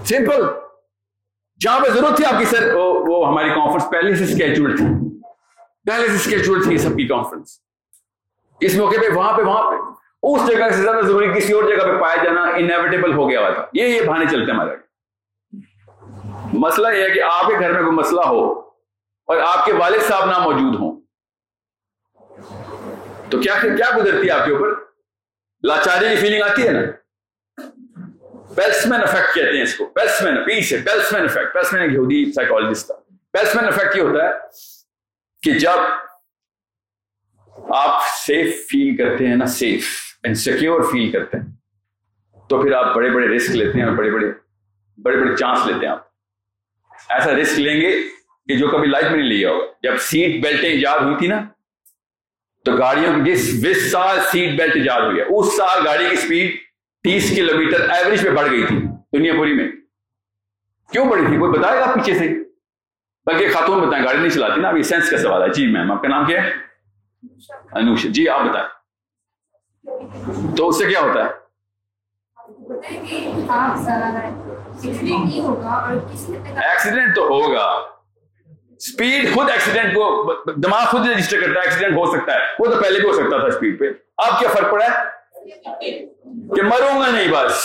سمپل 0.04 0.44
جہاں 1.60 1.80
پہ 1.80 1.88
ضرورت 1.88 2.16
تھی 2.16 2.24
آپ 2.24 2.38
کی، 2.38 2.44
سر، 2.44 2.74
وہ 2.74 3.28
ہماری 3.28 3.48
کانفرنس 3.48 3.84
پہلے 3.90 4.14
سے 4.14 4.24
اسکیچول 4.24 4.76
تھی۔ 4.76 4.86
پہلے 5.86 6.08
سے 6.08 6.14
اسکیچول 6.14 6.64
تھی 6.64 6.78
سب 6.78 6.96
کی 6.96 7.08
کانفرنس 7.08 7.60
اس 8.60 8.76
موقع 8.76 8.96
پہ، 8.96 9.14
وہاں 9.14 9.36
پہ 9.36 9.42
وہاں 9.42 9.70
پہ۔ 9.70 9.76
اس 10.22 10.46
جگہ 10.46 10.70
سے 10.70 10.82
زیادہ 10.82 11.04
ضروری 11.04 11.28
کسی 11.28 11.52
اور 11.52 11.64
جگہ 11.64 11.84
پہ 11.84 12.00
پایا 12.00 12.24
جانا 12.24 12.42
انیویٹیبل 12.42 13.12
ہو 13.12 13.30
گیا 13.30 13.40
ہوا 13.40 13.50
تھا۔ 13.50 13.66
یہ 13.72 13.82
یہ 13.82 14.00
بہانے 14.06 14.24
چلتے 14.30 14.52
ہمارے۔ 14.52 14.70
مسئلہ 16.52 16.88
یہ 16.88 17.02
ہے 17.02 17.10
کہ 17.10 17.22
آپ 17.22 17.46
کے 17.46 17.60
گھر 17.60 17.72
میں 17.72 17.80
کوئی 17.80 17.96
مسئلہ 17.96 18.20
ہو 18.20 18.52
اور 19.26 19.36
آپ 19.36 19.64
کے 19.64 19.72
والد 19.72 20.02
صاحب 20.02 20.30
نہ 20.30 20.38
موجود 20.38 20.74
ہوں 20.74 20.93
تو 23.34 23.40
کیا 23.40 23.54
کیا 23.76 23.86
گزرتی 23.96 24.26
ہے 24.26 24.32
آپ 24.32 24.44
کے 24.46 24.52
اوپر؟ 24.52 24.68
لاچاری 25.62 26.08
کی 26.08 26.16
فیلنگ 26.16 26.42
آتی 26.42 26.66
ہے 26.66 26.72
نا؟ 26.72 26.80
بیلسمین 28.56 29.00
افیکٹ 29.02 29.34
کہتے 29.34 29.56
ہیں 29.56 29.62
اس 29.62 29.74
کو 29.74 29.84
بیلسمین 29.94 30.36
پیس 30.44 30.72
ہے 30.72 30.78
بیلسمین 30.78 31.22
افیکٹ 31.22 31.54
بیلسمین 31.54 31.82
ایک 31.82 31.92
یہودی 31.92 32.32
سائیکالوجسٹ 32.32 32.86
تھا۔ 32.86 32.94
بیلسمین 33.34 33.66
افیکٹ 33.66 33.96
یہ 33.96 34.02
ہوتا 34.02 34.24
ہے 34.24 34.32
کہ 35.42 35.58
جب 35.58 35.78
آپ 37.74 38.02
سیف 38.26 38.54
فیل 38.66 38.96
کرتے 38.96 39.26
ہیں 39.26 39.36
نا 39.36 39.46
سیف 39.46 39.88
اینڈ 40.22 40.36
سیکیور 40.36 40.82
فیل 40.82 41.10
کرتے 41.12 41.38
ہیں، 41.38 41.46
تو 42.48 42.62
پھر 42.62 42.72
آپ 42.72 42.94
بڑے 42.94 43.10
بڑے 43.10 43.26
رسک 43.36 43.50
لیتے 43.50 43.78
ہیں 43.78 43.86
اور 43.86 43.96
بڑے 43.96 44.10
بڑے 44.10 44.26
بڑے 44.98 45.16
بڑے 45.16 45.36
چانس 45.36 45.66
لیتے 45.66 45.86
ہیں 45.86 45.92
آپ۔ 45.92 46.06
ایسا 47.08 47.32
رسک 47.32 47.58
لیں 47.58 47.80
گے 47.80 47.90
کہ 48.48 48.56
جو 48.58 48.68
کبھی 48.68 48.88
لائف 48.88 49.04
میں 49.04 49.18
نہیں 49.18 49.28
لیا 49.28 49.50
ہوگا۔ 49.50 49.66
جب 49.82 49.96
سیٹ 50.00 50.42
بیلٹیں 50.42 50.68
ایجاد 50.68 50.98
ہوئی 50.98 51.16
تھی 51.18 51.26
نا 51.26 51.40
تو 52.64 52.72
گاڑیوں 52.72 53.24
کی 53.24 53.32
جس 53.32 53.62
جس 53.62 53.92
سال 53.92 54.20
سیٹ 54.20 54.58
بیلٹ 54.58 54.76
ایجاد 54.76 55.00
ہوئی 55.00 55.16
ہے 55.18 55.22
اس 55.22 55.56
سال 55.56 55.86
گاڑی 55.86 56.04
کی 56.08 56.12
اسپیڈ 56.12 56.56
تیس 57.02 57.36
کلو 57.36 57.58
میٹر 57.58 57.90
ایوریج 57.90 58.22
پہ 58.22 58.30
بڑھ 58.30 58.50
گئی 58.50 58.66
تھی 58.66 58.78
دنیا 59.18 59.32
پوری 59.36 59.52
میں۔ 59.52 59.68
کیوں 60.92 61.06
بڑھی 61.06 61.26
تھی؟ 61.26 61.38
کوئی 61.38 61.58
بتائے 61.58 61.80
گا 61.80 61.86
پیچھے 61.94 62.14
سے؟ 62.14 62.28
بلکہ 63.26 63.48
خاتون 63.52 63.88
بتائیں 63.88 64.04
گاڑی 64.04 64.18
نہیں 64.18 64.30
چلاتی 64.30 64.60
نا 64.60 64.68
ابھی 64.68 64.82
سینس 64.82 65.10
کا 65.10 65.18
سوال 65.18 65.42
ہے۔ 65.42 65.48
جی 65.48 65.66
میم 65.66 65.92
آپ 65.92 66.02
کا 66.02 66.08
نام 66.08 66.24
کیا 66.24 66.42
ہے؟ 66.42 66.52
انوش 67.72 68.02
جی 68.02 68.28
آپ 68.28 68.40
بتائیں۔ 68.40 68.68
تو 70.56 70.68
اس 70.68 70.78
سے 70.78 70.86
کیا 70.86 71.00
ہوتا 71.00 71.24
ہے؟ 71.24 71.30
ایکسیڈنٹ 76.56 77.16
تو 77.16 77.22
ہوگا۔ 77.22 77.93
اسپیڈ 78.76 79.34
خود 79.34 79.50
ایکسیڈنٹ 79.50 79.94
کو 79.94 80.32
دماغ 80.56 80.84
خود 80.84 81.08
رجسٹر 81.08 81.40
کرتا 81.40 81.60
ہے 81.60 81.64
ایکسیڈنٹ 81.64 81.96
ہو 81.96 82.16
سکتا 82.16 82.32
ہے۔ 82.32 82.38
وہ 82.58 82.64
تو 82.64 82.82
پہلے 82.82 83.00
بھی 83.00 83.08
ہو 83.08 83.12
سکتا 83.12 83.36
تھا 83.38 83.46
اسپیڈ 83.46 83.78
پہ۔ 83.78 83.84
اب 84.16 84.40
کیا 84.40 84.48
فرق 84.48 84.70
پڑا 84.72 84.84
ہے؟ 84.84 85.14
کہ 86.56 86.62
مروں 86.62 87.00
گا 87.00 87.10
نہیں 87.10 87.28
بس۔ 87.30 87.64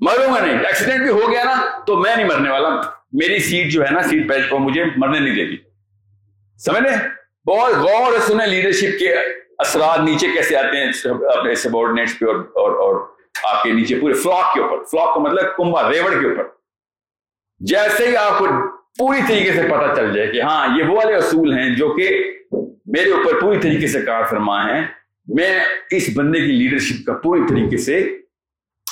مروں 0.00 0.34
گا 0.34 0.40
نہیں۔ 0.40 0.58
ایکسیڈنٹ 0.58 1.00
بھی 1.00 1.10
ہو 1.10 1.32
گیا 1.32 1.44
نا 1.44 1.78
تو 1.86 1.96
میں 1.96 2.16
نہیں 2.16 2.26
مرنے 2.26 2.50
والا۔ 2.50 2.68
میری 3.12 3.38
سیٹ 3.38 3.72
جو 3.72 3.84
ہے 3.84 3.90
نا 3.90 4.02
سیٹ 4.02 4.26
بیلٹ 4.26 4.50
کو 4.50 4.58
مجھے 4.58 4.84
مرنے 4.96 5.18
نہیں 5.18 5.34
دے 5.34 5.42
گی۔ 5.42 5.56
سمجھ 6.58 6.82
لیں 6.82 6.96
بہت 7.48 7.72
غور 7.72 8.18
سنیں 8.20 8.46
لیڈرشپ 8.46 8.98
کے 8.98 9.14
اثرات 9.58 10.00
نیچے 10.00 10.26
کیسے 10.28 10.56
آتے 10.56 10.84
ہیں 10.84 10.92
اپنے 11.38 11.54
سبارڈینیٹس 11.54 12.18
پہ 12.18 12.26
اور, 12.26 12.34
اور, 12.34 12.70
اور 12.70 13.06
آپ 13.44 13.62
کے 13.62 13.72
نیچے 13.72 14.00
پورے 14.00 14.12
فلاک 14.12 14.54
کے 14.54 14.60
اوپر۔ 14.60 14.84
فلاک 14.84 15.14
کا 15.14 15.20
مطلب 15.20 15.56
کنبا 15.56 15.90
ریوڑ 15.90 16.10
کے 16.10 16.26
اوپر۔ 16.26 16.44
جیسے 17.58 18.06
ہی 18.06 18.16
آپ 18.16 18.38
کو 18.38 18.46
پوری 18.98 19.20
طریقے 19.28 19.52
سے 19.52 19.62
پتہ 19.62 19.94
چل 19.94 20.12
جائے 20.12 20.28
کہ 20.28 20.42
ہاں 20.42 20.78
یہ 20.78 20.84
وہ 20.84 20.96
والے 20.96 21.14
اصول 21.14 21.52
ہیں 21.58 21.76
جو 21.76 21.88
کہ 21.88 22.08
میرے 22.86 23.10
اوپر 23.10 23.40
پوری 23.40 23.58
طریقے 23.58 23.86
سے 23.86 24.02
کار 24.02 24.24
فرما 24.24 24.64
ہے 24.68 24.80
میں 25.26 25.60
اس 25.90 26.10
بندے 26.16 26.40
کی 26.40 26.46
لیڈرشپ 26.46 27.06
کا 27.06 27.12
پوری 27.12 27.40
طریقے 27.48 27.76
سے 27.76 28.18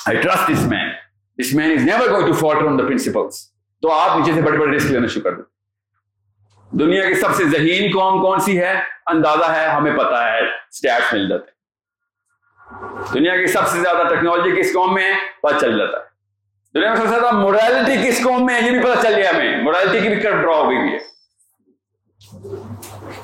I 0.05 0.17
trust 0.17 0.51
this 0.51 0.65
man 0.65 0.89
this 1.39 1.53
man 1.53 1.71
is 1.71 1.83
never 1.83 2.09
going 2.09 2.27
to 2.27 2.33
falter 2.33 2.65
on 2.67 2.79
the 2.79 2.83
principles 2.83 3.51
تو 3.81 3.91
آپ 3.91 4.17
نیچے 4.17 4.31
سے 4.33 4.41
بڑے 4.41 4.57
بڑے 4.57 4.77
رسک 4.77 4.91
لینا 4.91 5.07
شروع 5.07 5.23
کر 5.23 5.33
دیں۔ 5.33 5.43
دنیا 6.79 7.05
کی 7.05 7.13
سب 7.13 7.35
سے 7.35 7.43
ذہین 7.43 7.91
قوم 7.93 8.21
کون 8.21 8.39
سی 8.39 8.59
ہے؟ 8.59 8.73
اندازہ 9.07 9.51
ہے، 9.51 9.65
ہمیں 9.67 9.97
پتا 9.97 10.33
ہے 10.33 10.39
اسٹیٹس 10.39 11.13
مل 11.13 11.29
جاتے 11.29 11.51
دنیا 13.13 13.37
کی 13.37 13.47
سب 13.47 13.67
سے 13.67 13.79
زیادہ 13.79 14.07
ٹیکنالوجی 14.09 14.61
کس 14.61 14.73
قوم 14.73 14.93
میں 14.93 15.03
ہے؟ 15.03 15.13
پتہ 15.41 15.55
چل 15.61 15.77
جاتا 15.77 15.97
ہے۔ 15.97 16.08
دنیا 16.75 16.89
میں 16.89 16.97
سب 16.97 17.03
سے 17.03 17.09
زیادہ 17.09 18.07
کس 18.07 18.23
قوم 18.23 18.45
میں 18.45 18.61
ہے 18.61 18.65
یہ 18.65 18.71
بھی 18.71 18.79
پتہ 18.79 19.01
چل 19.01 19.13
گیا 19.15 19.29
ہمیں۔ 19.29 19.61
موڈلٹی 19.63 19.99
کی 19.99 20.07
بھی 20.09 20.19
کر 20.19 20.41
ڈرا 20.41 20.55
ہو 20.55 20.69
گئی 20.69 20.77
ہے۔ 20.77 20.97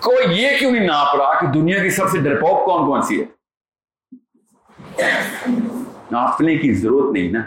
کوئی 0.02 0.42
یہ 0.42 0.50
کیوں 0.60 0.72
نہیں 0.72 0.88
ناپ 0.88 1.16
رہا 1.16 1.40
کہ 1.40 1.48
دنیا 1.48 1.84
کی 1.84 1.90
سب 1.90 2.10
سے 2.10 2.18
ڈرپوک 2.18 2.66
کون 2.66 2.86
کون 2.86 3.02
سی 3.02 3.22
ہے؟ 3.22 3.26
ناپنے 6.12 6.58
کی 6.58 6.74
ضرورت 6.74 7.14
نہیں 7.14 7.32
نا۔ 7.32 7.42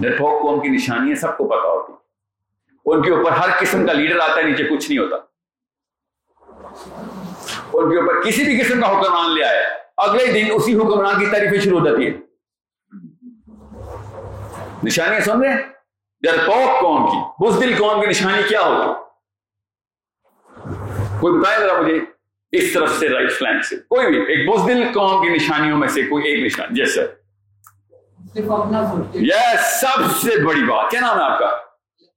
ڈرپوک 0.00 0.42
قوم 0.42 0.60
کی 0.60 0.68
نشانیاں 0.68 1.16
سب 1.16 1.38
کو 1.38 1.48
پتا 1.48 1.68
ہوتی۔ 1.68 1.92
ان 2.86 3.02
کے 3.02 3.10
اوپر 3.10 3.30
ہر 3.30 3.48
قسم 3.60 3.86
کا 3.86 3.92
لیڈر 3.92 4.18
آتا 4.20 4.36
ہے، 4.36 4.42
نیچے 4.42 4.64
کچھ 4.64 4.90
نہیں 4.90 4.98
ہوتا۔ 4.98 5.16
ان 7.72 7.90
کے 7.90 7.96
اوپر 7.96 8.22
کسی 8.22 8.44
بھی 8.44 8.60
قسم 8.60 8.80
کا 8.80 8.86
حکمران 8.86 9.34
لے 9.34 9.44
آیا۔ 9.44 9.68
اگلے 9.96 10.26
دن 10.26 10.48
اسی 10.54 10.74
حکمران 10.74 11.20
کی 11.20 11.26
تعریفیں 11.26 11.60
شروع 11.60 11.80
ہو 11.80 11.86
جاتی 11.86 12.06
ہے 12.06 12.23
نشانیاں 14.84 15.20
سن 15.20 15.40
رہے 15.40 15.48
ہیں؟ 15.48 15.62
ڈرپوک 16.20 16.80
قوم 16.80 17.06
کی؟ 17.06 17.44
بزدل 17.46 17.74
قوم 17.78 18.00
کی 18.00 18.06
نشانی 18.06 18.42
کیا 18.48 18.60
ہوگی 18.60 19.04
کوئی 21.20 21.38
بتائے 21.38 21.58
ذرا 21.58 21.80
مجھے 21.80 22.00
اس 22.52 22.72
طرف 22.72 22.90
سے 22.90 23.08
رائٹ 23.08 23.32
فلینک 23.32 23.64
سے۔ 23.64 23.76
کوئی 23.76 24.06
بھی 24.06 24.18
ایک 24.18 24.50
بزدل 24.50 24.84
قوم 24.94 25.22
کی 25.22 25.28
نشانیوں 25.28 25.78
میں 25.78 25.88
سے 25.88 26.02
کوئی 26.02 26.24
ایک 26.24 26.44
نشان 26.44 26.74
جیس 26.74 26.94
سر 26.94 27.06
یس 29.14 29.80
سب 29.80 30.16
سے 30.16 30.44
بڑی 30.44 30.62
بات۔ 30.62 30.90
کیا 30.90 31.00
نام 31.00 31.18
ہے 31.18 31.24
آپ 31.24 31.38
کا؟ 31.38 31.50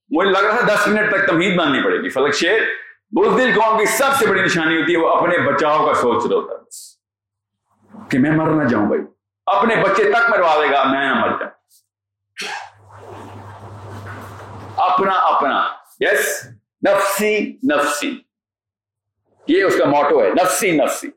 مجھے 0.10 0.32
لگ 0.32 0.38
رہا 0.38 0.60
تھا 0.60 0.76
دس 0.76 0.88
منٹ 0.88 1.12
تک 1.12 1.28
تمہید 1.28 1.56
ماننی 1.56 1.84
پڑے 1.84 1.98
گی۔ 1.98 2.10
فلک 2.10 2.34
شیر، 2.34 2.62
بزدل 3.12 3.52
قوم 3.60 3.78
کی 3.78 3.86
سب 3.86 4.10
سے 4.20 4.26
بڑی 4.26 4.42
نشانی 4.42 4.82
ہوتی 4.82 4.94
ہے 4.94 4.98
وہ 4.98 5.10
اپنے 5.10 5.38
بچاؤ 5.38 5.86
کا 5.86 5.94
سوچ 5.94 6.26
رہا 6.28 6.36
ہوتا 6.36 6.54
ہے؟ 6.54 6.64
کہ 8.10 8.20
میں 8.20 8.32
مر 8.32 8.64
نہ 8.64 8.64
جاؤں 8.64 8.88
بھائی۔ 8.88 9.02
اپنے 9.46 9.76
بچے 9.76 10.04
تک 10.04 10.30
مروا 10.30 10.56
دے 10.56 10.72
گا، 10.72 10.84
میں 10.84 11.10
نہ 11.10 11.14
مر 11.14 11.30
جاؤں۔ 11.30 11.57
اپنا 14.78 15.12
اپنا۔ 15.12 15.68
یس 16.00 16.48
نفسی 16.88 17.58
نفسی۔ 17.74 18.18
یہ 19.48 19.64
اس 19.64 19.78
کا 19.78 19.86
موٹو 19.86 20.24
ہے، 20.24 20.30
نفسی 20.30 20.72
نفسی۔ 20.72 21.08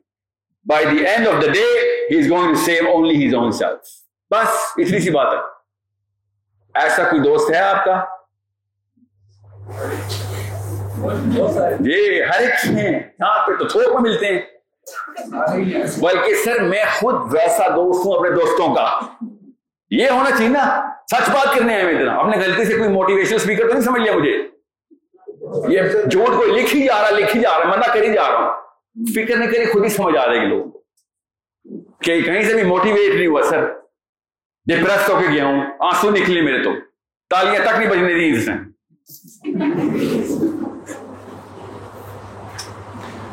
By 0.65 0.85
the 0.85 0.97
end 0.97 1.27
of 1.27 1.33
the 1.33 1.51
day 1.51 1.63
he 2.11 2.19
is 2.19 2.31
going 2.31 2.53
to 2.53 2.59
save 2.65 2.89
only 2.89 3.27
his 3.27 3.33
own 3.33 3.51
self 3.51 3.79
بس، 4.31 4.47
اتنی 4.77 4.99
سی 4.99 5.09
بات 5.09 5.33
ہے۔ 5.33 5.39
ایسا 6.73 7.03
کوئی 7.03 7.21
دوست 7.21 7.51
ہے 7.51 7.57
آپ 7.57 7.85
کا؟ 7.85 8.05
جی 11.79 12.23
ہر 12.23 12.39
ایک 12.39 12.65
ہیں۔ 12.65 12.91
یہاں 12.91 13.47
پہ 13.47 13.55
تو 13.55 13.65
تھوک 13.65 13.93
میں 13.93 14.11
ملتے 14.11 14.25
ہیں۔ 14.25 14.41
بلکہ 15.99 16.35
سر، 16.45 16.59
میں 16.63 16.85
خود 16.99 17.15
ویسا 17.33 17.67
دوست 17.67 18.05
ہوں 18.05 18.13
اپنے 18.13 18.29
دوستوں 18.29 18.75
کا۔ 18.75 18.99
یہ 19.91 20.09
ہونا 20.09 20.29
چاہیے 20.29 20.47
نا، 20.47 20.93
سچ 21.11 21.29
بات 21.29 21.55
کرنے 21.55 21.73
ہیں 21.73 21.81
اتنا۔ 21.81 22.13
اپنے 22.13 22.37
غلطی 22.37 22.65
سے 22.65 22.77
کوئی 22.77 22.89
موٹیویشن 22.89 23.35
اسپیکر 23.35 23.67
تو 23.67 23.73
نہیں 23.73 23.81
سمجھ 23.81 24.01
لیا 24.01 24.13
مجھے۔ 24.17 24.37
یہ 25.67 25.81
جھوٹ 26.11 26.27
کو 26.27 26.45
لکھ 26.45 26.75
ہی 26.75 26.83
جا 26.83 27.01
رہا 27.01 27.09
لکھ 27.09 27.35
ہی 27.37 27.41
جا 27.41 27.59
رہا، 27.59 27.69
منع 27.69 27.93
کر 27.93 28.01
ہی 28.01 28.13
جا 28.13 28.29
رہا۔ 28.29 28.47
ہوں 28.47 29.05
فکر 29.15 29.35
نہیں 29.37 29.51
کری، 29.51 29.65
خود 29.65 29.83
ہی 29.83 29.89
سمجھ 29.89 30.17
آ 30.17 30.25
رہے 30.25 30.41
گی 30.41 30.45
لوگ 30.45 30.65
کہ 32.01 32.21
کہیں 32.21 32.41
سے 32.41 32.53
بھی 32.53 32.63
موٹیویٹ 32.63 33.15
نہیں 33.15 33.27
ہوا، 33.27 33.41
سر۔ 33.43 33.65
ڈپریس 34.65 35.09
ہو 35.09 35.19
کے 35.19 35.33
گیا 35.33 35.45
ہوں، 35.45 35.61
آنسو 35.79 36.09
نکلے 36.11 36.41
میرے 36.41 36.63
تو۔ 36.63 36.71
تالیاں 37.29 37.63
تک 37.65 37.79
نہیں 37.79 37.89
بجنے 37.89 38.13
دی 38.13 38.37
اس 38.37 38.47
نے 38.47 38.55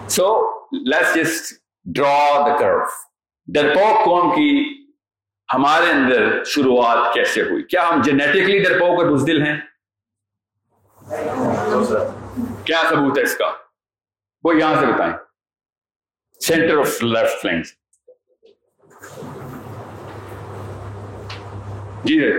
سو 0.09 0.27
لیٹس 0.73 1.15
جسٹ 1.15 1.55
ڈرا 1.85 2.47
دا 2.49 2.57
کرو 2.57 2.79
ڈرپوک 3.47 4.05
قوم 4.05 4.31
کی 4.31 4.51
ہمارے 5.55 5.91
اندر 5.91 6.45
شروعات 6.45 7.15
کیسے 7.15 7.43
ہوئی؟ 7.43 7.63
کیا 7.63 7.89
ہم 7.89 8.03
جینیٹکلی 8.03 8.59
ڈرپوک 8.59 9.03
اور 9.03 9.13
بزدل 9.13 9.43
ہیں؟ 9.43 9.57
کیا 12.65 12.83
ثبوت 12.89 13.19
ہے 13.19 13.23
اس 13.23 13.37
کا؟ 13.37 13.51
وہ 14.45 14.57
یہاں 14.57 14.75
سے 14.81 14.87
بتائیں۔ 14.87 15.13
سینٹر 16.41 16.79
آف 16.79 17.03
لیفٹ 17.03 17.43
فلینک 17.43 17.67
جی 22.05 22.19
ہے۔ 22.25 22.33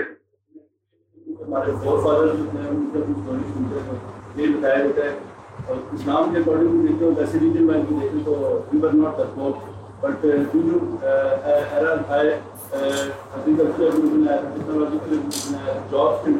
اور 5.65 5.75
اسلام 5.93 6.33
کے 6.33 6.39
اکارڈنگ 6.39 6.87
دیکھتے 6.87 7.05
ہو، 7.05 7.11
ویسے 7.17 7.39
ریجن 7.39 7.67
دیکھیں 8.01 8.25
تو 8.25 8.31
we 8.73 8.79
were 8.81 8.93
not 8.93 9.19
but 10.01 10.21
due 10.21 10.43
to 10.51 10.97
high 12.09 12.29
agriculture 12.71 13.89
technological 14.55 15.15
job 15.91 16.25
کی 16.25 16.31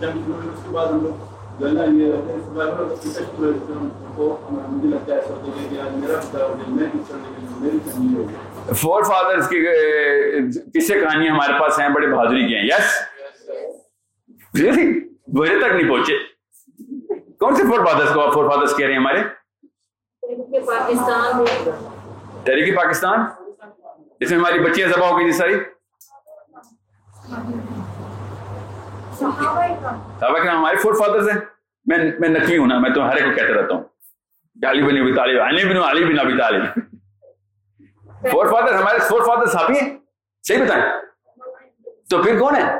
جنگ 0.00 0.18
شروع 0.24 0.34
ہوئی 0.34 0.48
اس 0.48 0.60
کے 0.64 0.70
بعد 0.72 0.86
ہم 0.86 1.02
لوگ 1.02 1.14
جو 1.60 1.66
ہے 1.66 1.72
نا 1.72 1.84
یہ 1.84 2.12
کو 4.16 4.24
مجھے 4.50 4.88
لگتا 4.88 5.14
ہے 5.14 5.20
میرا 5.96 6.16
میں 6.68 6.86
کس 6.92 7.08
طرح 7.08 7.18
میری 7.60 7.78
فیملی 7.84 8.74
فور 8.80 9.02
فادر 9.02 9.40
کی 9.50 9.58
کسے 10.74 10.94
کہانی 11.00 11.28
ہمارے 11.28 11.58
پاس 11.60 11.78
ہیں؟ 11.80 11.88
بڑے 11.94 12.06
بہادری 12.06 12.42
کے 12.48 12.56
ہیں. 12.56 12.66
یس 12.66 12.86
میرے 14.54 15.58
تک 15.58 15.74
نہیں 15.74 15.88
پہنچے. 15.88 16.14
کون 17.38 17.54
سے 17.56 17.62
فور 17.62 17.80
فادرس 17.86 18.10
کو 18.14 18.30
فور 18.34 18.50
فادرس 18.50 18.76
کہہ 18.76 18.86
رہے 18.86 18.94
ہیں 18.94 19.00
ہمارے؟ 19.00 19.20
تحریک 22.46 22.76
پاکستان؟ 22.76 23.20
اس 24.20 24.30
میں 24.30 24.38
ہماری 24.38 24.58
بچیاں 24.58 24.88
ذبح 24.88 25.06
ہو 25.06 25.18
گئی 25.18 25.26
جی 25.26 25.32
ساری؟ 25.32 25.54
صحابہ 30.20 30.38
کے 30.38 30.48
ہمارے 30.48 30.76
فور 30.76 30.94
فادرز 30.94 31.28
ہیں۔ 31.28 31.38
میں 31.86 31.98
میں 32.18 32.28
نقلی 32.28 32.58
ہوں 32.58 32.66
نا، 32.66 32.78
میں 32.78 32.90
تو 32.90 33.08
ہر 33.08 33.16
ایک 33.16 33.24
کو 33.24 33.30
کہتا 33.34 33.62
رہتا 33.62 33.74
ہوں۔ 33.74 33.82
علی 34.70 34.82
بن 34.82 35.00
ابی 35.00 35.14
طالب، 35.14 35.42
علی 35.42 35.64
بن 35.64 35.76
Ali 35.76 36.04
bin 36.04 36.18
Abi 36.18 36.38
Talib. 36.38 36.64
Forefather 38.46 38.74
ہمارے 38.74 38.98
فور 38.98 39.20
فادر 39.26 39.46
صحابی 39.46 39.74
ہیں؟ 39.80 39.98
صحیح 40.42 40.64
بتائیں۔ 40.64 40.84
تو 42.10 42.22
پھر 42.22 42.38
کون 42.38 42.56
ہے؟ 42.56 42.78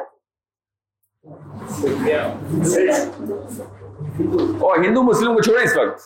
اور 4.60 4.78
ہندو 4.78 5.02
مسلم 5.02 5.34
کو 5.34 5.42
چھوڑیں 5.42 5.64
اس 5.64 5.76
وقت۔ 5.76 6.00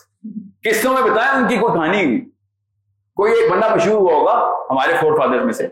کس 0.63 0.85
میں 0.85 1.11
بتائیں 1.11 1.33
ان 1.33 1.49
کی 1.49 1.57
کوئی 1.57 1.75
کہانی۔ 1.75 2.30
کوئی 3.17 3.33
ایک 3.33 3.53
بندہ 3.53 3.75
مشہور 3.75 3.97
ہوا 3.97 4.15
ہوگا 4.15 4.65
ہمارے 4.71 4.93
فور 5.01 5.19
فادر 5.19 5.39
میں 5.39 5.53
سے۔ 5.53 5.67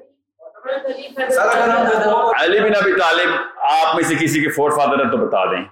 علی 2.41 2.61
بن 2.61 2.71
ابی 2.77 2.93
طالب 2.93 3.29
آپ 3.59 3.95
میں 3.95 4.05
سے 4.05 4.15
کسی 4.15 4.41
کے 4.41 4.49
فور 4.49 4.71
فادر 4.71 5.05
ہے 5.05 5.11
تو 5.11 5.17
بتا 5.17 5.45
دیں۔ 5.45 5.65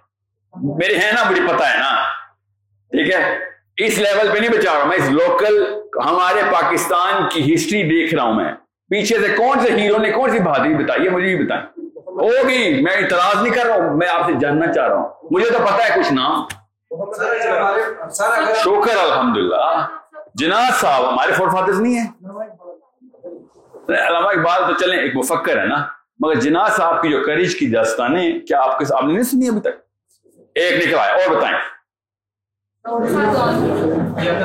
میرے 0.54 0.94
ہیں 0.96 1.12
نا 1.12 1.30
مجھے 1.30 1.42
پتا 1.54 1.72
ہے 1.72 1.78
نا۔ 1.78 2.02
ٹھیک 2.90 3.14
ہے؟ 3.14 3.38
اس 3.76 3.98
لیول 3.98 4.28
پہ 4.32 4.38
نہیں 4.38 4.50
بچا 4.50 4.74
رہا 4.74 4.80
ہوں 4.80 4.88
میں 4.88 4.96
اس 4.96 5.10
لوکل 5.10 5.80
ہمارے 6.06 6.42
پاکستان 6.52 7.28
کی 7.28 7.54
ہسٹری 7.54 7.82
دیکھ 7.82 8.14
رہا 8.14 8.22
ہوں 8.22 8.34
میں۔ 8.34 8.52
پیچھے 8.90 9.18
سے 9.18 9.28
کون 9.36 9.60
سے 9.60 9.72
ہیرو 9.72 9.98
نے 9.98 10.10
کون 10.10 10.30
سی 10.30 10.38
بہادری 10.38 10.74
بتائی 10.74 11.04
ہے؟ 11.04 11.10
مجھے 11.10 11.36
بھی 11.36 11.44
بتائیں۔ 11.44 11.62
ہوگی 12.06 12.82
میں 12.82 12.92
اعتراض 12.92 13.42
نہیں 13.42 13.54
کر 13.54 13.66
رہا 13.66 13.74
ہوں 13.74 13.96
میں 13.96 14.08
آپ 14.08 14.26
سے 14.26 14.32
جاننا 14.40 14.72
چاہ 14.72 14.88
رہا 14.88 14.96
ہوں۔ 14.96 15.08
مجھے 15.30 15.50
تو 15.50 15.58
پتا 15.58 15.84
ہے 15.84 16.00
کچھ 16.00 16.12
نام۔ 16.12 16.44
شکر 18.54 18.96
الحمدللہ۔ 18.98 19.86
جناز 20.38 20.80
صاحب، 20.80 21.08
ہمارے 21.08 21.32
فور 21.32 21.48
فادرز 21.48 21.80
نہیں 21.80 21.98
ہیں 21.98 22.10
علامہ 23.88 24.28
اقبال 24.28 24.62
تو 24.66 24.84
چلیں، 24.84 24.98
ایک 24.98 25.16
مفکر 25.16 25.58
ہے 25.58 25.66
نا، 25.66 25.86
مگر 26.18 26.34
جناز 26.34 26.72
صاحب 26.76 27.02
کی 27.02 27.08
جو 27.08 27.22
کرج 27.26 27.54
کی 27.54 27.66
داستانیں، 27.66 28.40
کیا 28.40 28.62
آپ 28.62 28.78
کے 28.78 28.84
آپ 28.94 29.04
نے 29.04 29.12
نہیں 29.12 29.22
سنی 29.22 29.48
ابھی 29.48 29.60
تک؟ 29.60 29.80
ایک 30.54 30.86
نکل 30.86 30.98
آیا 30.98 31.12
اور 31.12 31.36
بتائیں۔ 31.36 31.54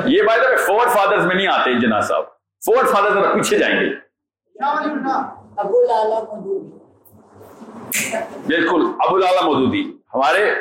یہ 0.06 0.22
بات 0.22 0.40
ہے 0.40 0.56
فور 0.58 0.88
فادرز 0.88 1.26
میں 1.26 1.36
نہیں 1.36 1.48
آتے 1.48 1.80
جناز 1.80 2.08
صاحب۔ 2.08 2.24
فور 2.66 2.86
فادرز 2.86 3.14
ذرا 3.14 3.34
پیچھے 3.34 3.58
جائیں 3.58 3.80
گے۔ 3.82 3.90
بالکل، 8.48 8.82
ابو 9.00 9.18
لالا 9.18 9.42
مودودی۔ 9.42 9.98
ہمارے 10.14 10.54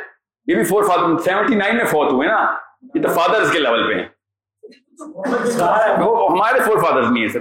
یہ 0.47 0.55
بھی 0.55 0.65
فور 0.65 0.83
فادر 0.83 1.19
سیونٹی 1.19 1.55
نائن 1.55 1.77
میں 1.77 1.85
فوت 1.85 2.13
ہوئے 2.13 2.29
نا، 2.29 2.57
یہ 2.95 3.03
تو 3.03 3.09
فادرز 3.09 3.53
کے 3.53 3.59
لیول 3.59 3.89
پہ 3.89 4.01
ہیں۔ 4.01 4.09
وہ 5.99 6.33
ہمارے 6.33 6.61
فور 6.61 6.79
فادرز 6.79 7.11
نہیں 7.11 7.23
ہیں 7.23 7.29
سر۔ 7.29 7.41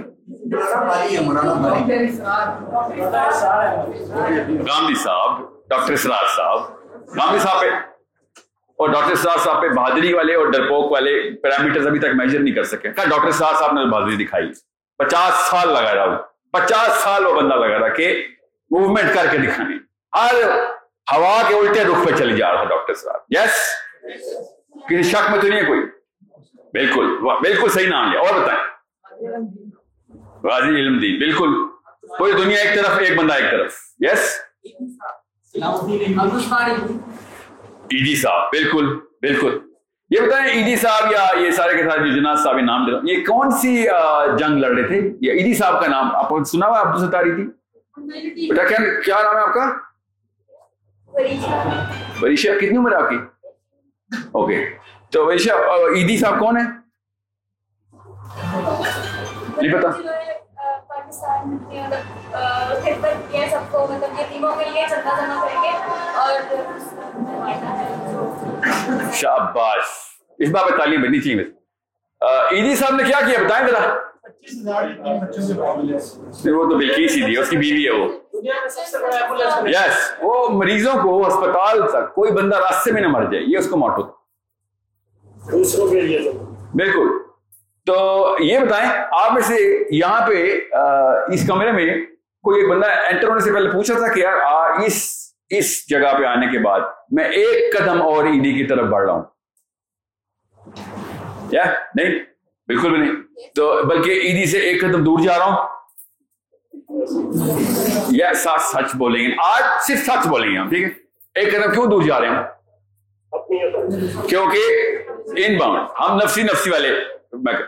گاندھی 4.68 4.94
صاحب، 4.94 5.40
ڈاکٹر 5.68 5.92
اسرار 5.92 6.24
صاحب، 6.36 6.60
گاندھی 7.16 7.38
صاحب 7.38 7.60
پہ۔ 7.60 7.66
اور 8.78 8.88
ڈاکٹر 8.88 9.12
اسرار 9.12 9.38
صاحب 9.38 9.62
پہ 9.62 9.68
بہادری 9.68 10.12
والے 10.12 10.34
اور 10.34 10.46
ڈرپوک 10.46 10.92
والے 10.92 11.40
پیرامیٹر 11.42 11.86
ابھی 11.86 11.98
تک 11.98 12.06
میجر 12.14 12.38
نہیں 12.38 12.54
کر 12.54 12.62
سکے۔ 12.62 12.92
کہا 12.92 13.04
ڈاکٹر 13.04 13.28
اسرار 13.28 13.54
صاحب 13.58 13.72
نے 13.72 13.90
بہادری 13.90 14.24
دکھائی۔ 14.24 14.50
پچاس 14.98 15.34
سال 15.34 15.68
لگا 15.68 15.94
رہا 15.94 16.16
پچاس 16.52 16.92
سال 16.92 17.26
وہ 17.26 17.34
بندہ 17.34 17.54
لگا 17.54 17.78
رہا 17.78 17.88
کہ 17.88 18.26
موومنٹ 18.70 19.14
کر 19.14 19.26
کے 19.30 19.38
دکھانے۔ 19.38 19.74
ہر 20.18 20.34
ہوا 21.16 21.42
کے 21.48 21.54
الٹے 21.54 21.84
رخ 21.84 22.08
پہ 22.08 22.16
چلے 22.16 22.36
جا 22.36 22.52
رہا 22.52 22.64
ڈاکٹر 22.64 22.94
صاحب 22.94 23.20
یس 23.28 23.68
کسی 24.88 25.02
شک 25.02 25.30
میں 25.30 25.40
تو 25.40 25.48
نہیں 25.48 25.60
ہے 25.60 25.64
کوئی؟ 25.64 25.80
بالکل 26.72 27.06
بالکل 27.42 27.68
صحیح 27.68 27.88
نام 27.88 28.10
لیا 28.10 28.20
اور 28.20 28.40
بتائیں۔ 28.40 28.62
غازی 30.42 30.68
علم 30.68 30.98
دین 30.98 31.18
بالکل۔ 31.18 31.48
کوئی 32.18 32.32
دنیا 32.32 32.60
ایک 32.60 32.74
طرف 32.76 32.98
ایک 32.98 33.18
بندہ 33.18 33.32
ایک 33.34 33.50
طرف۔ 33.50 33.74
یس 33.98 34.38
ایڈی 37.90 38.16
صاحب 38.16 38.48
بالکل 38.52 38.98
بالکل۔ 39.20 39.58
یہ 40.10 40.20
بتائیں 40.20 40.46
ایڈی 40.46 40.76
صاحب 40.76 41.12
یا 41.12 41.40
یہ 41.40 41.50
سارے 41.50 41.76
کے 41.76 41.82
ساتھ 41.82 42.00
جو 42.00 42.16
جناز 42.16 42.42
صاحب 42.42 42.58
نام 42.58 42.86
دے 42.86 42.92
رہا 42.92 43.00
یہ 43.04 43.24
کون 43.26 43.50
سی 43.50 43.82
جنگ 44.38 44.58
لڑ 44.58 44.68
رہے 44.68 44.86
تھے؟ 44.86 45.00
یا 45.20 45.32
ایڈی 45.32 45.54
صاحب 45.54 45.80
کا 45.80 45.86
نام 45.86 46.16
آپ 46.16 46.28
کو 46.28 46.44
سنا 46.44 46.66
ہوا 46.66 46.80
عبد 46.80 47.08
ستاری 47.08 47.34
تھی؟ 47.34 47.46
بیٹا 48.48 48.62
کیا 49.04 49.22
نام 49.22 49.36
ہے 49.36 49.42
آپ 49.42 49.54
کا؟ 49.54 49.72
وریشا 52.22 52.56
کتنی 52.56 52.76
عمر 52.76 52.90
ہے 52.90 52.96
آپ 52.96 53.10
کی؟ 53.10 53.16
اوکے 54.32 54.64
تو 55.12 55.26
وریشا 55.26 55.54
ایدی 55.94 56.18
صاحب 56.18 56.38
کون 56.38 56.56
ہے 56.56 56.62
نہیں 59.56 59.72
پتا 59.78 59.90
شاباش۔ 69.12 69.82
اس 70.38 70.50
بات 70.50 70.68
پہ 70.70 70.76
تعلیم 70.76 71.02
بننی 71.02 71.20
چاہیے 71.20 71.44
ایدی 72.50 72.74
صاحب 72.76 72.94
نے 72.94 73.02
کیا 73.02 73.20
کیا؟ 73.26 73.42
بتائیں 73.44 73.66
ذرا۔ 73.66 73.80
وہ 76.56 76.70
تو 76.70 76.78
بلکیس 76.78 77.16
ہی 77.16 77.24
تھی 77.24 77.38
اس 77.38 77.50
کی 77.50 77.56
بیوی 77.56 77.84
ہے 77.86 77.90
وہ۔ 77.90 78.08
یس 79.68 80.12
وہ 80.22 80.48
مریضوں 80.48 80.94
کو 81.02 81.26
اسپتال 81.26 81.88
تک 81.88 82.14
کوئی 82.14 82.32
بندہ 82.32 82.56
راستے 82.56 82.92
میں 82.92 83.02
نہ 83.02 83.08
مر 83.08 83.24
جائے 83.24 83.44
یہ 83.46 83.58
اس 83.58 83.68
کو 83.70 83.76
موٹو 83.76 84.19
بالکل۔ 86.74 87.08
تو 87.86 88.36
یہ 88.40 88.58
بتائیں، 88.58 88.90
آپ 89.10 89.32
میں 89.32 89.42
سے 89.42 89.82
یہاں 89.90 90.26
پہ 90.26 90.60
اس 91.32 91.46
کمرے 91.46 91.72
میں 91.72 91.86
کوئی 92.42 92.60
ایک 92.60 92.70
بندہ 92.70 92.86
انٹر 92.86 93.28
ہونے 93.28 93.40
سے 93.40 93.52
پہلے 93.52 93.70
پوچھا 93.70 93.98
تھا 93.98 94.14
کہ 94.14 94.20
یار 94.20 94.70
اس 94.86 95.20
اس 95.50 95.88
جگہ 95.88 96.18
پہ 96.18 96.24
آنے 96.24 96.46
کے 96.46 96.58
بعد 96.58 96.80
میں 97.10 97.24
ایک 97.24 97.76
قدم 97.78 98.02
اور 98.02 98.24
ایڈی 98.24 98.52
کی 98.52 98.64
طرف 98.64 98.86
بڑھ 98.86 99.04
رہا 99.04 99.12
ہوں۔ 99.12 99.22
یا؟ 101.52 101.64
نہیں؟ 101.94 102.18
بالکل 102.66 102.90
بھی 102.90 102.98
نہیں۔ 102.98 103.12
تو 103.54 103.82
بلکہ 103.84 104.10
عیدی 104.10 104.46
سے 104.46 104.58
ایک 104.58 104.80
قدم 104.80 105.04
دور 105.04 105.18
جا 105.18 105.38
رہا 105.38 105.44
ہوں۔ 105.44 105.68
یا، 108.10 108.34
سچ 108.34 108.62
سچ 108.62 108.96
بولیں۔ 108.96 109.28
گے 109.28 109.34
آج 109.44 109.62
صرف 109.86 109.98
سچ 109.98 110.26
بولیں 110.26 110.52
گے 110.52 110.58
ہم، 110.58 110.68
ٹھیک 110.68 110.82
ہے؟ 110.82 110.88
ایک 111.34 111.52
قدم 111.52 111.72
کیوں 111.72 111.86
دور 111.86 112.02
جا 112.02 112.20
رہے 112.20 112.28
ہیں 112.28 112.42
کیونکہ 114.28 114.58
ان 115.36 115.56
باؤنڈ 115.56 115.80
ہم 116.00 116.16
نفسی 116.16 116.42
نفسی 116.42 116.70
والے 116.70 116.88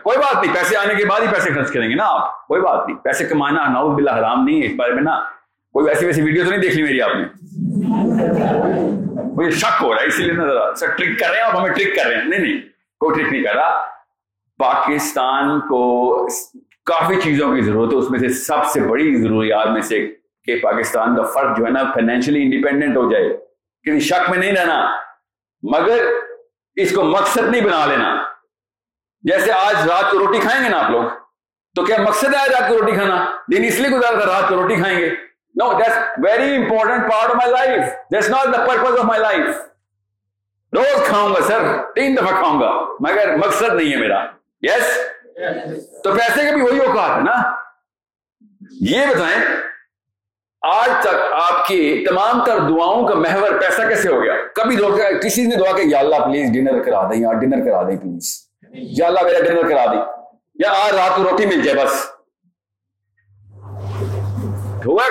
کوئی 0.03 0.17
بات 0.17 0.43
نہیں، 0.43 0.55
پیسے 0.55 0.77
آنے 0.77 0.95
کے 0.95 1.05
بعد 1.05 1.21
ہی 1.21 1.25
پیسے 1.33 1.49
خرچ 1.53 1.71
کریں 1.71 1.89
گے 1.89 1.95
نا 1.95 2.03
آپ، 2.05 2.47
کوئی 2.47 2.61
بات 2.61 2.87
نہیں۔ 2.87 2.97
پیسے 2.97 3.25
کمانا 3.25 3.67
ناؤ 3.67 3.95
بلا 3.95 4.19
حرام 4.19 4.43
نہیں 4.43 4.61
ہے 4.61 4.65
اس 4.65 4.71
بارے 4.75 4.93
میں 4.93 5.03
نا۔ 5.03 5.19
کوئی 5.73 5.85
ویسی 5.85 6.05
ویسی 6.05 6.21
ویڈیو 6.21 6.43
تو 6.43 6.49
نہیں 6.49 6.59
دیکھ 6.59 6.75
لی 6.75 6.83
میری 6.83 7.01
آپ 7.01 7.09
نے؟ 7.15 7.25
مجھے 9.35 9.51
شک 9.51 9.83
ہو 9.83 9.93
رہا 9.93 10.01
ہے، 10.01 10.07
اسی 10.07 10.23
لیے 10.23 10.33
نا 10.33 10.47
ذرا 10.47 10.75
سر 10.75 10.87
ٹرک 10.87 11.19
کر 11.19 11.29
رہے 11.29 11.35
ہیں، 11.35 11.43
آپ 11.43 11.55
ہمیں 11.55 11.69
ٹرک 11.69 11.95
کر 11.95 12.07
رہے 12.07 12.17
ہیں۔ 12.17 12.25
نہیں 12.25 12.39
نہیں، 12.39 12.61
کوئی 12.99 13.23
ٹرک 13.23 13.33
نہیں 13.33 13.43
کر 13.43 13.55
رہا۔ 13.55 13.85
پاکستان 14.57 15.59
کو 15.59 16.15
کافی 16.85 17.15
چیزوں 17.21 17.55
کی 17.55 17.61
ضرورت 17.61 17.93
ہے، 17.93 17.97
اس 17.97 18.11
میں 18.11 18.19
سے 18.19 18.29
سب 18.29 18.65
سے 18.65 18.79
بڑی 18.79 19.15
ضروریات 19.15 19.67
میں 19.67 19.81
سے 19.81 20.13
کہ 20.43 20.59
پاکستان 20.61 21.15
کا 21.15 21.23
فرق 21.23 21.57
جو 21.57 21.65
ہے 21.65 21.71
نا 21.71 21.83
فائنینشلی 21.83 22.43
انڈیپینڈنٹ 22.43 22.97
ہو 22.97 23.11
جائے۔ 23.11 23.37
کسی 23.83 23.99
شک 23.99 24.29
میں 24.29 24.37
نہیں 24.37 24.51
رہنا۔ 24.51 24.91
مگر 25.63 26.05
اس 26.75 26.91
کو 26.91 27.03
مقصد 27.03 27.49
نہیں 27.49 27.61
بنا 27.61 27.85
لینا۔ 27.85 28.23
جیسے 29.21 29.51
آج 29.51 29.75
رات 29.89 30.11
کو 30.11 30.19
روٹی 30.19 30.39
کھائیں 30.39 30.63
گے 30.63 30.69
نا 30.69 30.79
آپ 30.79 30.91
لوگ 30.91 31.03
تو 31.75 31.85
کیا 31.85 31.97
مقصد 32.01 32.33
ہے 32.33 32.39
آج 32.39 32.49
رات 32.49 32.69
کو 32.69 32.77
روٹی 32.77 32.91
کھانا؟ 32.91 33.25
دن 33.51 33.63
اس 33.63 33.79
لیے 33.79 33.89
گزارا 33.89 34.19
تھا 34.19 34.25
رات 34.25 34.49
کو 34.49 34.55
روٹی 34.55 34.75
کھائیں 34.75 34.99
گے۔ 34.99 35.09
No 35.55 35.73
that's 35.73 35.97
very 36.23 36.55
important 36.55 37.11
part 37.11 37.29
of 37.29 37.35
my 37.35 37.51
life 37.51 37.93
that's 38.11 38.29
not 38.29 38.53
the 38.53 38.65
purpose 38.65 38.97
of 38.99 39.05
my 39.05 39.21
life 39.21 39.55
روز 40.73 41.07
کھاؤں 41.07 41.29
گا 41.29 41.41
سر 41.41 41.61
تین 41.95 42.17
دفعہ 42.17 42.27
کھاؤں 42.27 42.61
گا 42.61 42.71
مگر 42.99 43.35
مقصد 43.35 43.73
نہیں 43.73 43.91
ہے 43.91 43.97
میرا۔ 43.97 44.25
یس 44.61 44.97
تو 46.03 46.13
پیسے 46.15 46.43
کا 46.43 46.53
بھی 46.53 46.61
وہی 46.61 46.79
اوقات 46.79 47.17
ہے 47.17 47.23
نا۔ 47.23 47.55
یہ 48.81 49.05
بتائیں 49.05 49.37
آج 50.63 50.89
تک 51.01 51.15
آپ 51.31 51.67
کی 51.67 52.05
تمام 52.09 52.45
تر 52.45 52.57
دعاؤں 52.57 53.07
کا 53.07 53.15
محور 53.15 53.49
پیسہ 53.51 53.81
کیسے 53.87 54.09
ہو 54.09 54.23
گیا؟ 54.23 54.33
کبھی 54.55 54.75
لوگ 54.75 54.91
کسی 55.23 55.45
نے 55.45 55.55
دعا 55.55 55.71
کہ 55.71 55.81
یا 55.81 55.99
اللہ 55.99 56.15
پلیز 56.15 56.51
ڈنر 56.53 56.83
کرا 56.83 57.03
دیں، 57.03 57.21
یا 57.21 57.33
ڈنر 57.33 57.65
کرا 57.65 57.83
دیں 57.83 57.97
پلیز۔ 57.97 58.47
یا 58.73 59.07
اللہ 59.07 59.19
میرا 59.23 59.39
ڈنر 59.39 59.69
کرا 59.69 59.85
دیں۔ 59.85 60.01
یا 60.55 60.71
آج 60.71 60.95
رات 60.95 61.15
کو 61.15 61.23
روٹی 61.23 61.45
مل 61.45 61.61
جائے 61.61 61.85
بس۔ 61.85 62.05
ہوا؟ 64.85 65.03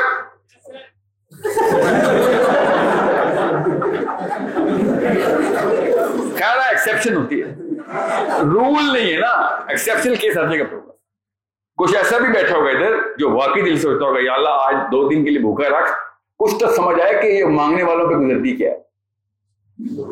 ہوتی 7.16 7.42
ہے۔ 7.42 7.54
رول 8.40 8.92
نہیں 8.92 9.12
ہے 9.12 9.18
نا۔ 9.18 9.30
ایکسپشن 9.68 10.14
کیس 10.14 10.36
ہر 10.36 10.56
جگہ 10.56 10.64
پروگرام 10.64 10.91
کچھ 11.76 11.96
ایسا 11.96 12.18
بھی 12.18 12.28
بیٹھا 12.32 12.56
ہوگا 12.56 12.70
ادھر 12.70 12.94
جو 13.18 13.30
واقعی 13.30 13.62
دل 13.62 13.78
سے 13.78 13.88
ہوتا 13.88 14.06
ہوگا، 14.06 14.18
یا 14.22 14.32
اللہ 14.32 14.48
آج 14.48 14.74
دو 14.92 15.08
دن 15.08 15.24
کے 15.24 15.30
لیے 15.30 15.38
بھوکا 15.38 15.68
رکھ، 15.68 15.90
کچھ 16.38 16.54
تو 16.61 16.74
سمجھ 16.74 17.00
آئے 17.00 17.22
کہ 17.22 17.26
یہ 17.26 17.44
مانگنے 17.44 17.82
والوں 17.82 18.08
پہ 18.08 18.14
گزرتی 18.14 18.56
کیا 18.56 18.70
ہے۔ 18.70 18.82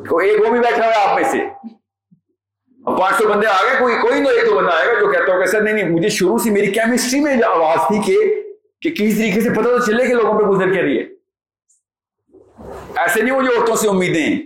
تو 0.09 0.17
ایک 0.17 0.41
وہ 0.41 0.51
بھی 0.51 0.59
بیٹھا 0.59 0.87
ہوا 0.87 1.11
آپ 1.11 1.21
میں 1.21 1.31
سے۔ 1.31 1.39
اب 2.87 3.01
پانچ 3.01 3.17
سو 3.17 3.29
بندے 3.29 3.47
آ 3.47 3.57
گئے، 3.63 3.77
کوئی 3.79 3.95
کوئی 4.03 4.21
نہ 4.21 4.29
ایک 4.29 4.51
دو 4.51 4.57
بندہ 4.57 4.71
آئے 4.71 4.87
گا 4.87 5.01
جو 5.01 5.13
کہتا 5.13 5.33
ہوگا، 5.35 5.47
سر، 5.47 5.61
نہیں 5.61 5.75
نہیں، 5.75 5.91
مجھے 5.91 6.09
شروع 6.09 6.39
سے 6.39 6.51
میری 6.51 6.67
کیمسٹری 6.67 7.21
میں 7.21 7.37
آواز 7.47 7.79
تھی 7.89 7.99
کہ 8.07 8.43
کہ 8.81 8.91
کس 8.91 9.17
طریقے 9.17 9.41
سے 9.41 9.51
پتہ 9.51 9.63
تو 9.63 9.79
چلے 9.79 10.07
کہ 10.07 10.15
لوگوں 10.15 10.39
پہ 10.39 10.45
گزر 10.45 10.73
کے 10.73 10.83
رہی 10.83 10.99
ہے۔ 10.99 11.05
ایسے 12.97 13.23
نہیں 13.23 13.35
وہ 13.35 13.43
جو 13.43 13.59
عورتوں 13.59 13.77
سے 13.77 13.89
امیدیں 13.89 14.23
ہیں۔ 14.23 14.43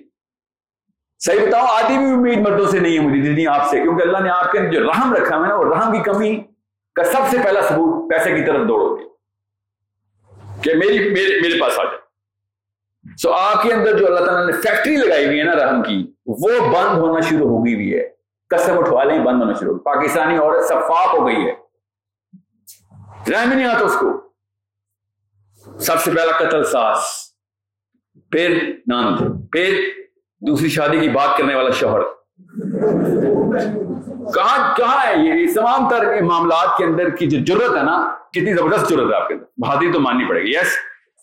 صحیح 1.18 1.48
بتاؤ 1.48 1.66
آدھی 1.66 1.98
بھی 1.98 2.05
امید 2.05 2.38
مردوں 2.38 2.66
سے 2.66 2.79
نہیں 2.79 2.94
ہے 2.94 3.00
مجھے 3.00 3.22
دینی 3.22 3.46
آپ 3.46 3.70
سے، 3.70 3.83
کیونکہ 3.83 4.03
اللہ 4.03 4.18
نے 4.18 4.31
آپ 4.31 4.53
کے 4.53 4.59
جو 4.59 4.81
رحم 4.81 5.14
رکھا 5.14 5.37
ہے 5.37 5.48
نا، 5.48 5.55
وہ 5.55 5.64
رحم 5.64 5.92
کی 5.92 6.03
کمی 6.03 6.42
کا 6.94 7.04
سب 7.04 7.20
سے 7.30 7.37
پہلا 7.44 7.62
ثبوت 7.62 8.11
پیسے 8.11 8.35
کی 8.35 8.46
طرف 8.46 8.68
دوڑو 8.68 8.96
گے۔ 8.96 9.04
کہ 10.62 10.74
میری 10.74 10.98
میرے 10.98 11.40
میرے 11.40 11.61
پاس 11.61 11.78
آ 11.78 11.85
جائے 11.85 11.98
سو 13.22 13.33
آپ 13.33 13.62
کے 13.62 13.72
اندر 13.72 13.98
جو 13.98 14.07
اللہ 14.07 14.26
تعالیٰ 14.26 14.46
نے 14.46 14.52
فیکٹری 14.52 14.96
لگائی 14.96 15.26
ہوئی 15.26 15.38
ہے 15.38 15.44
نا 15.44 15.54
رحم 15.54 15.83
کی، 15.83 16.12
وہ 16.26 16.48
بند 16.61 16.98
ہونا 16.98 17.20
شروع 17.20 17.48
ہو 17.48 17.66
گئی 17.66 17.74
ہوئی 17.74 17.94
ہے۔ 17.94 18.09
قسم 18.48 18.78
اٹھوا 18.78 19.04
لیں 19.04 19.18
بند 19.18 19.42
ہونا 19.42 19.52
شروع 19.52 19.78
پاکستانی 19.78 20.38
عورت 20.38 20.64
صفاق 20.64 21.14
ہو 21.14 21.26
گئی 21.26 21.37
ہے۔ 21.37 21.52
رحم 23.33 23.52
نہیں 23.52 23.68
آتا 23.68 23.85
اس 23.85 23.96
کو۔ 24.00 24.30
سب 25.80 26.00
سے 26.00 26.11
پہلا 26.11 26.38
قتل 26.38 26.64
ساس۔ 26.64 27.04
پھر 28.30 28.72
نند 28.87 29.18
پھر 29.52 29.88
دوسری 30.40 30.68
شادی 30.68 31.00
کی 31.00 31.09
بات 31.09 31.38
کرنے 31.38 31.54
والا 31.54 31.70
شوہر۔ 31.70 32.00
کہاں 34.35 34.77
کہاں 34.77 35.07
ہے 35.07 35.16
یہ؟ 35.16 35.55
تمام 35.55 35.88
تر 35.88 36.23
معاملات 36.23 36.79
کے 36.79 36.85
اندر 36.85 37.09
کی 37.09 37.27
جو 37.27 37.55
ضرورت 37.55 37.77
ہے 37.77 37.83
نا، 37.83 38.14
کتنی 38.31 38.55
زبردست 38.55 38.88
ضرورت 38.88 39.11
ہے 39.11 39.16
آپ 39.16 39.29
کے 39.29 39.35
اندر؟ 39.35 39.44
بہادری 39.57 39.92
تو 39.92 40.01
ماننی 40.01 40.25
پڑے 40.25 40.42
گی۔ 40.42 40.51
یس 40.51 40.77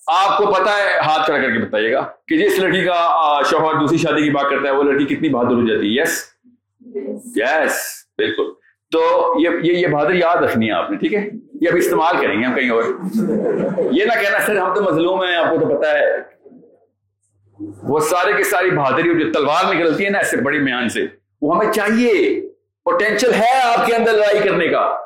آپ 0.07 0.37
کو 0.37 0.45
پتا 0.45 0.71
ہے، 0.71 0.99
ہاتھ 0.99 1.25
کھڑا 1.25 1.37
کر 1.37 1.51
کے 1.51 1.59
بتائیے 1.59 1.93
گا 1.93 2.07
کہ 2.27 2.37
جس 2.37 2.59
لڑکی 2.59 2.81
کا 2.81 3.39
شوہر 3.45 3.79
دوسری 3.79 3.97
شادی 3.97 4.23
کی 4.23 4.29
بات 4.29 4.49
کرتا 4.49 4.69
ہے، 4.69 4.75
وہ 4.75 4.83
لڑکی 4.83 5.05
کتنی 5.05 5.29
بہادر 5.29 5.47
ہو 5.47 5.67
جاتی 5.67 5.97
ہے؟ 5.97 6.01
یس 6.01 6.23
یس 7.35 8.05
بالکل۔ 8.17 8.43
تو 8.91 9.33
یہ 9.37 9.49
یہ 9.63 9.87
بہادر 9.87 10.11
یاد 10.11 10.37
رکھنی 10.37 10.67
ہے 10.67 10.71
آپ 10.71 10.91
نے، 10.91 10.97
ٹھیک 10.97 11.13
ہے؟ 11.13 11.29
یہ 11.61 11.69
اب 11.69 11.75
استعمال 11.75 12.15
کریں 12.21 12.39
گے 12.39 12.45
ہم 12.45 12.55
کہیں 12.55 12.69
اور۔ 12.69 12.83
یہ 13.91 14.05
نہ 14.05 14.21
کہنا، 14.21 14.39
سر 14.45 14.57
ہم 14.57 14.73
تو 14.73 14.83
مظلوم 14.83 15.23
ہیں، 15.23 15.35
آپ 15.35 15.49
کو 15.49 15.59
تو 15.59 15.77
پتا 15.77 15.93
ہے۔ 15.93 16.30
وہ 17.83 17.99
سارے 17.99 18.33
کے 18.33 18.43
ساری 18.43 18.69
بہادری 18.71 19.19
جو 19.19 19.31
تلوار 19.31 19.73
نکلتی 19.73 20.05
ہے 20.05 20.09
نا 20.09 20.17
ایسے 20.17 20.37
بڑی 20.37 20.59
میان 20.59 20.89
سے، 20.89 21.05
وہ 21.41 21.55
ہمیں 21.55 21.71
چاہیے 21.73 22.13
پوٹینشیل 22.85 23.33
ہے 23.33 23.61
آپ 23.63 23.85
کے 23.85 23.95
اندر 23.95 24.13
لڑائی 24.13 24.39
کرنے 24.39 24.67
کا۔ 24.67 24.97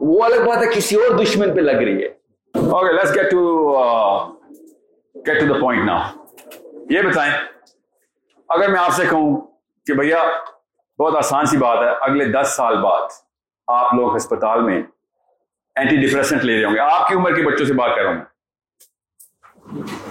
وہ 0.00 0.24
الگ 0.24 0.42
بات 0.46 0.62
ہے، 0.62 0.68
کسی 0.74 0.96
اور 0.96 1.18
دشمن 1.18 1.54
پہ 1.54 1.60
لگ 1.60 1.82
رہی 1.82 2.02
ہے۔ 2.02 2.08
Okay 2.54 2.92
let's 2.92 3.14
get 3.14 3.30
to 3.30 3.40
get 5.26 5.40
to 5.40 5.54
the 5.54 5.60
point 5.60 5.84
نا 5.84 5.98
یہ 6.90 7.02
بتائیں، 7.02 7.32
اگر 8.48 8.68
میں 8.68 8.80
آپ 8.80 8.92
سے 8.92 9.04
کہوں 9.10 9.40
کہ 9.86 9.94
بھیا، 9.94 10.22
بہت 10.98 11.16
آسان 11.16 11.46
سی 11.46 11.56
بات 11.56 11.78
ہے، 11.78 11.88
اگلے 12.00 12.24
دس 12.24 12.48
سال 12.56 12.76
بعد 12.76 13.08
آپ 13.66 13.94
لوگ 13.94 14.16
ہسپتال 14.16 14.60
میں 14.60 14.82
اینٹی 15.76 15.96
ڈپریسنٹ 15.96 16.44
لے 16.44 16.56
رہے 16.56 16.64
ہوں 16.64 16.74
گے۔ 16.74 16.80
آپ 16.80 17.08
کی 17.08 17.14
عمر 17.14 17.34
کے 17.34 17.42
بچوں 17.42 17.66
سے 17.66 17.72
بات 17.72 17.90
کر 17.96 18.02
رہا 18.02 18.10
ہوں۔ 18.10 18.24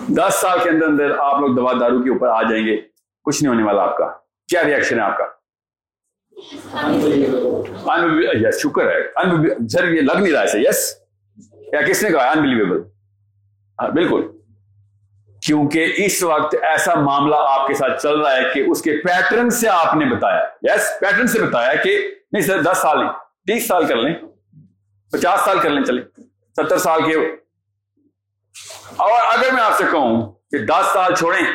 دس 0.08 0.34
سال 0.34 0.60
کے 0.64 0.70
اندر 0.70 0.86
اندر 0.86 1.18
آپ 1.18 1.40
لوگ 1.40 1.56
دوا 1.56 1.74
دارو 1.80 2.04
کے 2.04 2.10
اوپر 2.10 2.28
آ 2.28 2.42
جائیں 2.42 2.68
گے، 2.68 2.82
کچھ 3.24 3.44
نہیں 3.44 3.54
ہونے 3.54 3.64
والا 3.64 3.82
آپ 3.82 3.98
کا۔ 3.98 4.06
کیا 4.48 4.64
ریئیکشن 4.64 5.00
ہے 5.00 5.04
آپ 5.04 5.18
کا؟ 5.18 5.24
یس 8.34 8.62
شکر 8.64 8.88
ہے۔ 8.88 9.12
سر، 9.68 9.88
یہ 9.88 10.02
لگ 10.02 10.18
نہیں 10.18 10.34
رہا 10.34 10.44
ہے 10.44 10.70
یس 10.70 10.98
یا 11.74 11.82
کس 11.82 12.04
نے 12.04 12.10
کہا؟ 12.10 12.32
انبلیویبل 12.32 12.78
ہاں، 13.82 13.90
بالکل۔ 13.90 14.22
کیونکہ 15.46 15.94
اس 15.98 16.24
وقت 16.24 16.56
ایسا 16.62 16.96
معاملہ 16.96 17.36
آپ 17.40 17.68
کے 17.68 17.74
ساتھ 17.74 18.02
چل 18.04 18.20
رہا 18.20 18.36
ہے 18.36 18.44
کہ 18.54 18.64
اس 18.68 18.82
کے 18.82 18.92
پیٹرن 18.92 19.50
سے 19.50 19.70
آپ 19.70 19.96
نے 19.96 20.06
بتایا۔ 20.06 20.44
یس 20.62 21.00
پیٹرن 21.00 21.28
سے 21.28 21.44
بتایا 21.44 21.76
کہ 21.76 22.12
نہیں 22.32 22.44
سر، 22.44 22.62
دس 22.62 22.78
سال 22.78 23.00
نہیں، 23.00 23.10
تیس 23.48 23.68
سال 23.68 23.86
کر 23.86 23.96
لیں۔ 23.96 24.14
پچاس 25.12 25.40
سال 25.40 25.60
کر 25.60 25.70
لیں 25.70 25.84
چلے 25.84 26.02
ستر 26.58 26.78
سال 26.78 27.02
کے 27.06 27.43
اور 28.98 29.12
اگر 29.12 29.54
میں 29.54 29.64
آپ 29.64 29.78
سے 29.78 29.84
کہوں 29.92 30.32
کہ 30.52 30.58
دس 30.66 30.86
سال 30.94 31.16
چھوڑیں، 31.16 31.46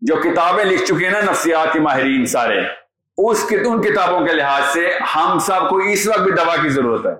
جو 0.00 0.16
کتابیں 0.16 0.64
لکھ 0.64 0.84
چکے 0.84 1.04
ہیں 1.04 1.12
نا 1.12 1.20
نفسیات 1.20 1.72
کے 1.72 1.80
ماہرین 1.80 2.26
سارے، 2.26 2.58
اس 3.18 3.44
ان 3.66 3.82
کتابوں 3.82 4.26
کے 4.26 4.32
لحاظ 4.32 4.62
سے 4.72 4.90
ہم 5.16 5.38
سب 5.38 5.68
کو 5.70 5.76
اس 5.76 6.06
وقت 6.06 6.20
بھی 6.20 6.32
دوا 6.32 6.56
کی 6.62 6.68
ضرورت 6.68 7.06
ہے۔ 7.06 7.14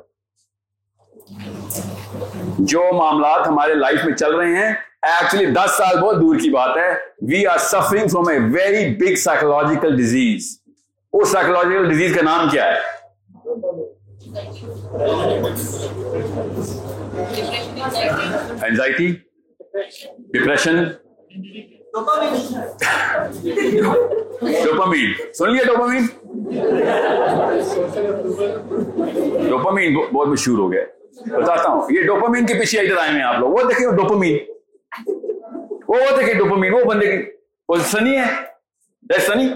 جو 2.58 2.92
معاملات 2.92 3.48
ہمارے 3.48 3.74
لائف 3.74 4.04
میں 4.04 4.14
چل 4.14 4.34
رہے 4.34 4.54
ہیں 4.56 4.72
ایکچولی 5.02 5.46
دس 5.46 5.70
سال 5.76 6.00
بہت 6.00 6.16
دور 6.16 6.36
کی 6.36 6.50
بات 6.50 6.76
ہے۔ 6.76 6.90
We 7.22 7.46
are 7.46 7.58
suffering 7.58 8.08
from 8.08 8.28
a 8.28 8.38
very 8.38 8.94
big 8.94 9.14
psychological 9.14 9.96
disease 9.96 10.58
us 11.12 11.28
psychological 11.28 11.88
disease 11.88 12.14
کا 12.14 12.22
نام 12.22 12.48
کیا 12.48 12.74
ہے؟ 12.74 12.78
اینزائٹی 18.62 19.06
ڈپریشن 20.28 20.82
ڈوپامین 24.64 25.12
سن 25.34 25.50
لیا 25.50 25.64
ڈوپامین 25.66 26.06
ڈوپامین 29.48 29.94
بہت 29.94 30.28
مشہور 30.28 30.58
ہو 30.58 30.70
گیا 30.72 30.82
بتاتا 31.28 31.68
ہوں 31.68 31.82
یہ 31.90 32.06
ڈوپامین 32.06 32.46
کے 32.46 32.54
پیچھے 32.54 32.78
ادھر 32.80 32.96
آئے 32.96 33.10
ہیں 33.10 33.22
آپ 33.22 33.38
لوگ 33.40 33.50
وہ 33.50 33.62
دیکھیں 33.68 33.86
ڈوپامین 33.96 34.38
وہ 35.88 35.98
دیکھیں 36.16 36.34
ڈوپامین 36.34 36.74
وہ 36.74 36.84
بندے 36.84 37.10
کی 37.12 37.22
وہ 37.68 37.76
سنی 37.90 38.16
ہے 38.18 39.18
سنی 39.20 39.48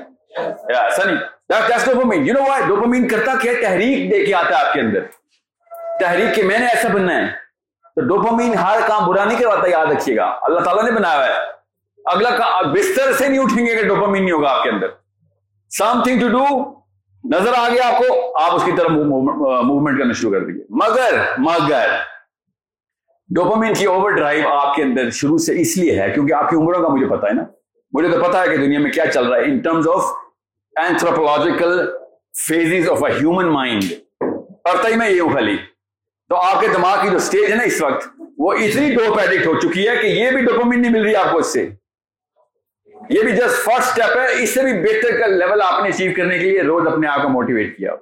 سنی 0.97 1.15
dopamine 1.49 2.27
you 2.27 2.35
know 2.35 2.43
why 2.49 2.67
dopamine 2.67 3.09
کرتا 3.09 3.35
کیا 3.43 3.53
تحریک 3.63 4.11
دے 4.11 4.25
کے 4.27 4.35
آتا 4.35 4.49
ہے 4.51 4.67
آپ 4.67 4.73
کے 4.75 4.81
اندر 4.81 5.03
تحریک 6.01 6.35
کے 6.35 6.43
میں 6.43 6.59
نے 6.59 6.67
ایسا 6.67 6.89
بننا 6.89 7.17
ہے 7.17 7.46
تو 7.97 8.03
ڈوپامین 8.03 8.55
ہر 8.55 8.79
کام 8.89 9.07
برا 9.07 9.25
نہیں 9.25 9.39
کرواتا، 9.39 9.69
یاد 9.69 9.87
رکھیے 9.87 10.17
گا۔ 10.17 10.39
اللہ 10.43 10.61
تعالیٰ 10.61 10.85
نے 10.85 10.91
بنایا 10.91 11.27
ہے۔ 11.27 11.57
اگلا 12.05 12.61
بستر 12.63 13.13
سے 13.13 13.29
نہیں 13.29 13.39
اٹھیں 13.39 13.67
گے 13.67 13.77
کہ 13.77 13.89
ڈوپامین 13.89 14.23
نہیں 14.23 14.33
ہوگا 14.33 14.51
آپ 14.51 14.63
کے 14.63 14.71
اندر۔ 14.71 14.87
سم 15.79 16.03
تھنگ 16.05 16.21
ٹو 16.21 16.29
ڈو 16.29 16.45
نظر 17.37 17.53
آ 17.57 17.69
گیا 17.69 17.89
آپ 17.89 17.99
کو، 17.99 18.39
آپ 18.43 18.55
اس 18.55 18.63
کی 18.65 18.73
طرف 18.73 18.91
موومنٹ 18.91 19.99
کرنا 19.99 20.13
شروع 20.13 20.33
کر 20.33 20.41
دیجیے 20.41 20.65
مگر 20.71 21.23
مگر، 21.39 21.87
ڈوپامین 23.29 23.75
کی 23.75 23.85
اوور 23.85 24.11
ڈرائیو 24.11 24.49
آپ 24.49 24.75
کے 24.75 24.83
اندر 24.83 25.11
شروع 25.11 25.39
سے 25.39 25.61
اس 25.61 25.77
لیے 25.77 26.03
ہے 26.03 26.11
کیونکہ 26.11 26.33
آپ 26.33 26.51
کی 26.51 26.57
عمروں 26.57 26.83
کا 26.83 26.89
مجھے 26.89 27.07
پتا 27.07 27.29
ہے 27.29 27.33
نا۔ 27.33 27.43
مجھے 27.93 28.09
تو 28.09 28.25
پتا 28.25 28.43
ہے 28.43 28.49
کہ 28.49 28.57
دنیا 28.57 28.79
میں 28.79 28.91
کیا 28.91 29.07
چل 29.07 29.27
رہا 29.27 29.37
ہے۔ 29.37 29.45
In 29.45 29.59
terms 29.59 29.89
of 29.89 30.05
anthropological 30.77 31.87
phases 32.49 32.91
of 32.91 33.05
a 33.05 33.13
human 33.13 33.47
mind 33.47 33.85
پڑھتا 34.65 34.89
ہی 34.89 34.97
میں 34.97 35.11
یہ 35.11 35.21
ہوں 35.21 35.33
خالی۔ 35.33 35.57
تو 36.29 36.37
آپ 36.37 36.61
کے 36.61 36.67
دماغ 36.69 37.03
کی 37.03 37.09
جو 37.11 37.17
اسٹیج 37.17 37.51
ہے 37.51 37.57
نا 37.57 37.63
اس 37.63 37.83
وقت، 37.83 38.09
وہ 38.39 38.53
اتنی 38.53 38.95
ڈوپ 38.95 39.19
ایڈکٹ 39.19 39.47
ہو 39.47 39.61
چکی 39.61 39.89
ہے 39.89 39.97
کہ 39.97 40.07
یہ 40.07 40.31
بھی 40.31 40.41
ڈوپامین 40.41 40.83
نہیں 40.83 40.93
مل 40.93 41.03
رہی 41.03 41.17
آپ 41.17 41.33
کو 41.33 41.39
اس 41.39 41.53
سے۔ 41.53 41.69
یہ 43.11 43.23
بھی 43.23 43.33
جسٹ 43.33 43.65
فرسٹ 43.65 43.89
اسٹیپ 43.89 44.17
ہے، 44.17 44.43
اس 44.43 44.55
سے 44.55 44.63
بھی 44.63 44.73
بہتر 44.73 45.19
کا 45.19 45.27
لیول 45.27 45.61
آپ 45.63 45.83
نے 45.83 45.89
اچیو 45.89 46.13
کرنے 46.17 46.39
کے 46.39 46.51
لیے 46.51 46.63
روز 46.63 46.87
اپنے 46.87 47.09
آپ 47.09 47.23
کو 47.23 47.29
موٹیویٹ 47.29 47.77
کیا۔ 47.77 47.93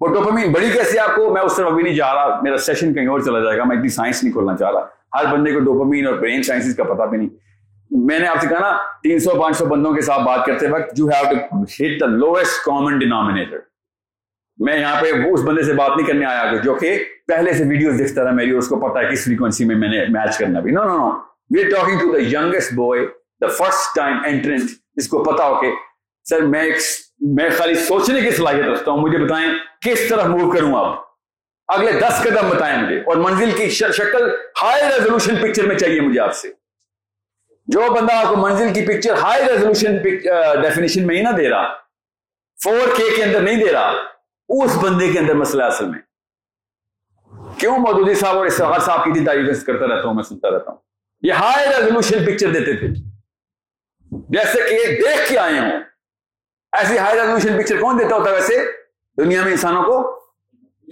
وہ 0.00 0.08
ڈوپامین 0.08 0.52
بڑی 0.52 0.70
کیسے 0.70 0.98
آپ 0.98 1.16
کو؟ 1.16 1.34
میں 1.34 1.42
اس 1.42 1.56
طرف 1.56 1.66
ابھی 1.66 1.82
نہیں 1.82 1.94
جا 1.94 2.14
رہا، 2.14 2.40
میرا 2.42 2.56
سیشن 2.56 2.94
کہیں 2.94 3.06
اور 3.06 3.20
چلا 3.20 3.40
جائے 3.40 3.58
گا، 3.58 3.64
میں 3.64 3.76
اتنی 3.76 3.88
سائنس 3.88 4.22
نہیں 4.24 4.32
کھولنا 4.32 4.56
چاہ 4.56 4.70
رہا۔ 4.70 4.86
ہر 5.18 5.32
بندے 5.32 5.52
کو 5.52 5.60
ڈوپامین 5.60 6.06
اور 6.06 6.14
برین 6.14 6.42
سائنس 6.42 6.76
کا 6.76 6.84
پتا 6.84 7.04
بھی 7.04 7.18
نہیں۔ 7.18 7.28
میں 7.90 8.18
نے 8.18 8.26
آپ 8.26 8.40
سے 8.40 8.46
کہا 8.46 8.58
نا، 8.58 8.78
تین 9.02 9.18
سو، 9.18 9.40
پانچ 9.40 9.56
سو 9.56 9.64
بندوں 9.64 9.92
کے 9.92 10.00
ساتھ 10.00 10.20
بات 10.20 10.46
کرتے 10.46 10.66
وقت 10.66 10.98
you 10.98 11.08
have 11.08 11.38
to 11.50 11.62
hit 11.62 12.00
the 12.00 12.06
lowest 12.06 12.64
common 12.64 12.98
denominator 12.98 13.58
میں 14.58 14.80
یہاں 14.80 15.02
پہ 15.02 15.10
اس 15.32 15.40
بندے 15.40 15.62
سے 15.62 15.72
بات 15.72 15.90
نہیں 15.96 16.06
کرنے 16.06 16.26
آیا 16.26 16.52
جو 16.64 16.74
کہ 16.74 17.04
پہلے 17.28 17.52
سے 17.52 17.64
ویڈیوز 17.64 17.98
دیکھتا 17.98 18.22
تھا 18.22 18.30
میری، 18.30 18.50
اس 18.50 18.68
کو 18.68 18.76
پتا 18.76 19.00
ہے 19.00 19.12
کس 19.12 19.24
فریکوینسی 19.24 19.64
میں 19.64 19.76
میں 19.76 19.88
نے 19.88 20.04
میچ 20.08 20.38
کرنا 20.38 20.60
بھی۔ 20.60 20.70
No 20.70 20.84
no 20.84 20.98
no 20.98 21.10
we 21.50 21.64
are 21.64 21.70
talking 21.70 21.98
to 21.98 22.18
the 22.18 22.38
youngest 22.38 22.74
boy 22.74 23.06
the 23.40 23.46
first 23.46 23.96
time 23.96 24.16
internet 24.24 24.70
جس 24.94 25.08
کو 25.08 25.24
پتا 25.24 25.44
ہو 25.44 25.60
کہ 25.60 25.70
سر 26.30 26.40
میں 26.42 26.62
ایک 26.62 26.76
میں 27.20 27.50
خالی 27.50 27.74
سوچنے 27.74 28.20
کی 28.20 28.30
صلاحیت 28.30 28.64
رکھتا 28.64 28.90
ہوں، 28.90 28.98
مجھے 28.98 29.18
بتائیں 29.18 29.48
کس 29.80 30.08
طرح 30.08 30.26
موو 30.26 30.50
کروں 30.50 30.76
آپ؟ 30.76 31.08
اگلے 31.68 31.92
دس 31.92 32.22
قدم 32.22 32.48
بتائیں 32.48 32.82
مجھے۔ 32.82 32.98
اور 32.98 33.16
منزل 33.16 33.50
کی 33.50 33.70
شکل 33.70 34.28
ہائی 34.62 34.82
ریزولوشن 34.82 35.36
پکچر 35.36 35.66
میں 35.66 35.76
چاہیے 35.76 36.00
مجھے 36.00 36.20
آپ 36.20 36.34
سے۔ 36.34 36.48
جو 37.66 37.80
بندہ 37.92 38.14
آپ 38.14 38.28
کو 38.28 38.36
منزل 38.36 38.72
کی 38.74 38.82
پکچر 38.86 39.14
ہائی 39.14 39.42
ریزولوشن 39.52 39.96
ڈیفینیشن 40.62 41.06
میں 41.06 41.16
ہی 41.16 41.22
نہ 41.22 41.28
دے 41.28 41.48
رہا 41.48 41.74
فور 42.64 42.96
کے 42.96 43.22
اندر 43.22 43.40
نہیں 43.40 43.64
دے 43.64 43.72
رہا 43.72 43.92
اس 44.48 44.76
بندے 44.82 45.12
کے 45.12 45.18
اندر 45.18 45.34
مسئلہ 45.34 45.62
اصل 45.62 45.88
میں۔ 45.88 45.98
کیوں 47.58 47.78
مودودی 47.78 48.14
صاحب 48.14 48.36
اور 48.36 48.46
اسحاق 48.46 48.84
صاحب 48.84 49.04
کی 49.04 49.24
تعریف 49.24 49.64
کرتا 49.64 49.86
رہتا 49.86 50.08
ہوں، 50.08 50.14
میں 50.14 50.24
سنتا 50.24 50.50
رہتا 50.50 50.70
ہوں۔ 50.70 50.78
یہ 51.22 51.32
ہائی 51.32 51.68
ریزولوشن 51.68 52.24
پکچر 52.26 52.52
دیتے 52.52 52.76
تھے۔ 52.76 52.86
جیسے 54.10 54.58
کہ 54.58 54.74
یہ 54.74 54.96
دیکھ 54.96 55.28
کے 55.28 55.38
آئے 55.38 55.58
ہوں۔ 55.58 55.80
ایسی 56.72 56.98
ہائی 56.98 57.14
ریزولوشن 57.14 57.58
پکچر 57.58 57.80
کون 57.80 57.98
دیتا 57.98 58.16
ہوتا 58.16 58.30
ہے 58.30 58.34
ویسے؟ 58.34 58.64
دنیا 59.18 59.42
میں 59.42 59.50
انسانوں 59.50 59.82
کو 59.82 60.20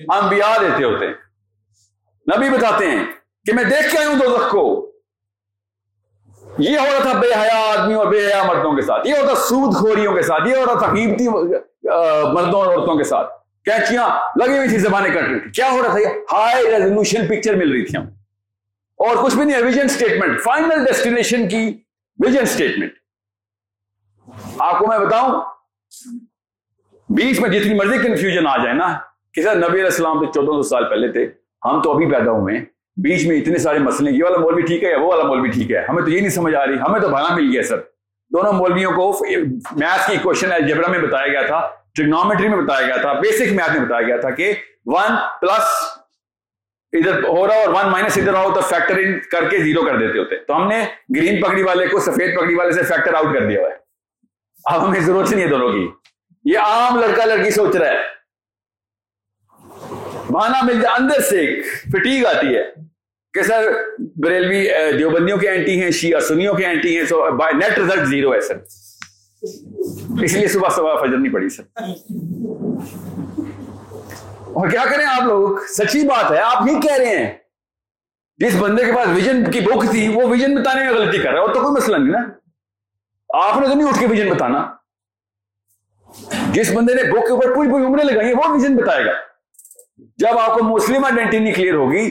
انبیاء 0.09 0.61
دیتے 0.61 0.85
ہوتے 0.85 1.07
ہیں۔ 1.07 1.15
نبی 2.37 2.51
بتاتے 2.51 2.91
ہیں 2.91 3.05
کہ 3.45 3.53
میں 3.53 3.65
دیکھ 3.65 3.93
کے 3.93 3.99
آئی 3.99 4.07
ہوں 4.07 4.15
دو 4.15 4.39
کو۔ 4.51 4.93
یہ 6.59 6.79
ہو 6.79 6.85
رہا 6.85 7.13
تھا 7.13 7.21
بے 7.21 7.35
حیا 7.35 7.73
آدمی 7.79 7.95
اور 7.95 8.07
بے 8.07 8.27
حیا 8.27 8.43
مردوں 8.43 8.73
کے 8.73 8.83
ساتھ۔ 8.83 9.09
یہ 9.09 9.15
ہوتا 9.15 9.35
سود 9.35 9.75
خوریوں 9.75 10.15
کے 10.15 10.23
ساتھ۔ 10.23 10.49
یہ 10.49 10.57
ہو 10.57 10.67
رہا 10.67 10.79
تھا 10.79 10.95
قیمتی 10.95 11.29
مردوں 12.33 12.61
اور 12.61 12.67
عورتوں 12.67 12.97
کے 12.97 13.05
ساتھ۔ 13.05 13.46
کیچیاں 13.67 14.09
لگی 14.39 14.57
ہوئی 14.57 14.69
تھی 14.69 14.79
زبانیں 14.79 15.11
کٹ 15.11 15.29
رہی 15.29 15.41
تھی۔ 15.41 15.51
کیا 15.51 15.71
ہو 15.71 15.83
رہا 15.83 15.91
تھا 15.91 15.99
یہ؟ 15.99 16.07
ہائی 16.07 16.67
ریزولوشن 16.67 17.27
پکچر 17.27 17.55
مل 17.55 17.73
رہی 17.73 17.85
تھی 17.85 17.99
ہم 17.99 18.05
اور 18.97 19.25
کچھ 19.25 19.35
بھی 19.35 19.45
نہیں 19.45 19.57
ہے۔ 19.57 19.63
ویژن 19.63 19.85
اسٹیٹمنٹ 19.85 20.41
فائنل 20.41 20.85
ڈیسٹینیشن 20.85 21.49
کی 21.49 21.79
ویژن 22.25 22.43
اسٹیٹمنٹ 22.43 22.93
آپ 24.59 24.79
کو 24.79 24.87
میں 24.87 24.99
بتاؤں، 24.99 25.45
بیچ 27.09 27.41
میں 27.41 27.49
جتنی 27.51 27.75
مرضی 27.75 27.99
کنفیوژن 27.99 28.47
آ 28.47 28.57
جائے 28.57 28.75
نا 28.75 28.99
کہ 29.35 29.43
سر 29.43 29.55
نبی 29.55 29.67
علیہ 29.67 29.85
السلام 29.85 30.25
تو 30.25 30.33
چودہ 30.33 30.47
سو 30.47 30.63
سال 30.63 30.85
پہلے 30.91 31.13
تھے۔ 31.13 31.25
ہم 31.65 31.83
تو 31.83 31.93
ابھی 31.93 32.11
پیدا 32.11 32.31
ہوئے 32.31 32.59
ہیں۔ 32.59 32.65
بیچ 32.97 33.27
میں 33.27 33.37
اتنے 33.37 33.59
سارے 33.59 33.79
مسئلے، 33.79 34.11
یہ 34.11 34.25
والا 34.25 34.39
مول 34.39 34.55
بھی 34.55 34.63
ٹھیک 34.63 34.85
ہے 34.85 34.91
یا 34.91 35.01
وہ 35.01 35.07
والا 35.07 35.23
مول 35.23 35.41
بھی 35.41 35.51
ٹھیک 35.51 35.71
ہے؟ 35.71 35.85
ہمیں 35.89 36.03
تو 36.03 36.11
یہ 36.11 36.21
نہیں 36.21 36.31
سمجھ 36.31 36.55
آ 36.55 36.67
رہی۔ 36.67 36.75
ہمیں 36.89 37.01
تو 37.01 37.09
بھانا 37.09 37.35
مل 37.35 37.53
گیا 37.53 37.63
سر۔ 37.63 37.77
دونوں 38.31 38.53
مولویوں 38.53 38.93
کو 38.93 39.27
میتھ 39.73 40.11
کی 40.11 40.17
کوشچن 40.23 40.53
الجبرا 40.53 40.91
میں 40.91 40.99
بتایا 40.99 41.27
گیا 41.27 41.43
تھا۔ 41.43 41.69
ٹریگنومیٹری 41.97 42.49
میں 42.49 42.59
بتایا 42.59 42.87
گیا 42.87 42.97
تھا 42.97 43.13
بیسک 43.13 43.53
میتھ 43.53 43.77
میں 43.77 43.87
بتایا 43.87 44.03
گیا 44.03 44.17
تھا 44.17 44.31
کہ 44.31 44.55
ون 44.87 45.13
پلس 45.41 45.99
ادھر 46.93 47.23
ہو 47.25 47.47
رہا 47.47 47.55
اور 47.55 47.69
ون 47.69 47.93
مائنس 47.93 48.19
ادھر 48.19 48.35
ہو 48.35 48.55
تو 48.55 48.61
فیکٹر 48.61 48.97
ان 48.97 49.21
کر 49.21 49.49
کے 49.49 49.59
زیرو 49.59 49.83
کر 49.83 49.99
دیتے 49.99 50.19
ہوتے۔ 50.19 50.37
تو 50.37 50.57
ہم 50.57 50.69
نے 50.69 50.87
گرین 51.17 51.43
پگڑی 51.43 51.63
والے 51.63 51.89
کو 51.89 52.01
سفید 52.01 52.37
پگڑی 52.37 52.55
والے 52.55 52.73
سے 52.73 52.83
فیکٹر 52.83 53.15
آؤٹ 53.15 53.35
کر 53.35 53.49
دیا 53.49 53.61
ہوا 53.61 53.69
ہے۔ 53.69 53.75
اب 54.65 54.89
ہمیں 54.89 55.01
ضرورت 55.01 55.31
نہیں 55.31 55.45
ہے 55.45 55.49
دونوں 55.49 55.73
کی۔ 55.73 55.89
یہ 56.45 56.59
عام 56.59 57.01
لڑکا 57.01 57.25
لڑکی 57.25 57.51
سوچ 57.51 57.77
رہا 57.77 57.89
ہے۔ 57.89 57.99
مانا 60.31 60.61
مل 60.63 60.81
جائے، 60.81 61.03
اندر 61.03 61.21
سے 61.21 61.63
فٹیگ 61.63 62.27
آتی 62.27 62.57
ہے۔ 62.57 62.65
کہ 63.35 63.43
سر، 63.43 63.73
بریلوی 64.17 64.69
دیوبندیوں 64.99 65.39
کے 65.39 65.49
اینٹی 65.49 65.83
ہیں، 65.83 65.91
شیعہ 65.91 66.21
سنیوں 66.21 66.55
کے 66.55 66.65
اینٹی 66.65 66.99
ہیں 66.99 67.07
سو 67.07 67.29
نیٹ 67.31 67.79
ریزلٹ 67.79 68.07
زیرو 68.07 68.35
ہے 68.35 68.41
سر۔ 68.41 68.86
اس 70.23 70.33
لیے 70.33 70.49
صبح 70.49 70.69
صبح 70.69 70.95
فجر 71.01 71.17
نہیں 71.17 71.33
پڑی 71.33 71.49
سر۔ 71.49 71.63
اور 74.43 74.69
کیا 74.69 74.85
کریں 74.85 75.07
آپ 75.07 75.23
لوگ؟ 75.23 75.57
سچی 75.69 76.09
بات 76.09 76.33
ہے، 76.33 76.39
آپ 76.39 76.63
ہی 76.63 76.81
کہہ 76.81 76.95
رہے 76.95 77.19
ہیں۔ 77.19 77.39
جس 78.37 78.57
بندے 78.59 78.85
کے 78.85 78.93
پاس 78.93 79.09
ویژن 79.15 79.51
کی 79.51 79.61
بک 79.61 79.91
تھی، 79.91 80.09
وہ 80.09 80.23
ویژن 80.29 80.55
بتانے 80.55 80.81
میں 80.85 80.93
غلطی 80.93 81.19
کر 81.19 81.25
رہا 81.25 81.33
ہے 81.33 81.39
اور 81.39 81.55
تو 81.55 81.61
کوئی 81.61 81.73
مسئلہ 81.73 81.97
نہیں 81.97 82.13
نا۔ 82.13 82.19
آپ 83.49 83.61
نے 83.61 83.69
تو 83.69 83.75
نہیں 83.75 83.89
اٹھ 83.89 83.99
کے 83.99 84.07
ویژن 84.07 84.33
بتانا۔ 84.33 84.73
جس 86.53 86.73
بندے 86.75 86.95
نے 86.95 87.03
بک 87.03 87.27
کے 87.27 87.33
اوپر 87.33 87.55
پوری 87.55 87.71
پوری 87.71 87.85
عمریں 87.85 88.05
لگائی 88.05 88.29
ہیں، 88.29 88.35
وہ 88.35 88.51
ویژن 88.53 88.77
بتائے 88.77 89.07
گا۔ 89.07 89.13
جب 90.17 90.39
آپ 90.39 90.59
کو 90.59 90.65
مسلم 90.65 91.05
آئیڈینٹی 91.05 91.39
نہیں 91.39 91.55
کلیئر 91.55 91.75
ہوگی، 91.75 92.11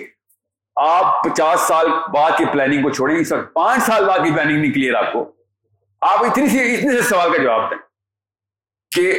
آپ 0.76 1.24
پچاس 1.24 1.60
سال 1.60 1.86
بعد 2.14 2.32
کی 2.38 2.46
پلاننگ 2.46 2.84
کو 2.84 2.90
چھوڑیں 2.90 3.16
گے 3.16 3.36
پانچ 3.54 3.84
سال 3.84 4.06
بعد 4.06 4.20
کی 4.20 4.32
پلاننگ 4.34 4.62
نہیں 4.62 4.74
کلیئر 4.74 4.94
آپ 4.94 5.14
کو۔ 5.14 5.35
آپ 6.02 6.24
اتنی 6.24 6.50
سی 6.50 6.76
اتنے 6.76 6.92
سے 6.92 7.02
سوال 7.02 7.32
کا 7.32 7.44
جواب 7.44 7.72
دیں 7.72 7.78
کہ 8.92 9.18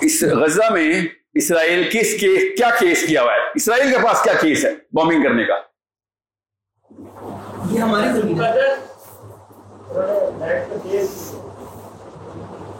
اس 0.00 0.22
غزہ 0.22 0.72
میں 0.72 1.06
اسرائیل 1.34 1.88
کس 1.92 2.20
کے 2.20 2.56
کیا 2.56 2.70
کیس 2.80 3.06
کیا 3.06 3.22
ہوا 3.22 3.32
ہے؟ 3.32 3.38
اسرائیل 3.54 3.90
کے 3.90 3.98
پاس 4.04 4.22
کیا 4.22 4.32
کیس 4.40 4.64
ہے 4.64 4.70
بومنگ 4.74 5.22
کرنے 5.22 5.44
کا؟ 5.44 5.54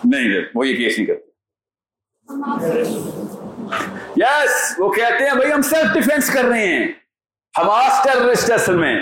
نہیں 0.05 0.41
وہ 0.55 0.67
یہ 0.67 0.77
کیس 0.77 0.99
نہیں 0.99 1.07
کرتے۔ 1.07 1.29
یس 4.17 4.75
وہ 4.79 4.93
کہتے 4.93 5.25
ہیں 5.25 5.35
بھائی 5.35 5.53
ہم 5.53 5.63
سیلف 5.63 5.95
ڈیفینس 5.95 6.35
کر 6.35 6.45
رہے 6.45 6.67
ہیں۔ 6.67 6.87
ہماس 7.59 8.05
ٹیررسٹ 8.05 8.51
اصل 8.51 8.77
میں۔ 8.77 8.97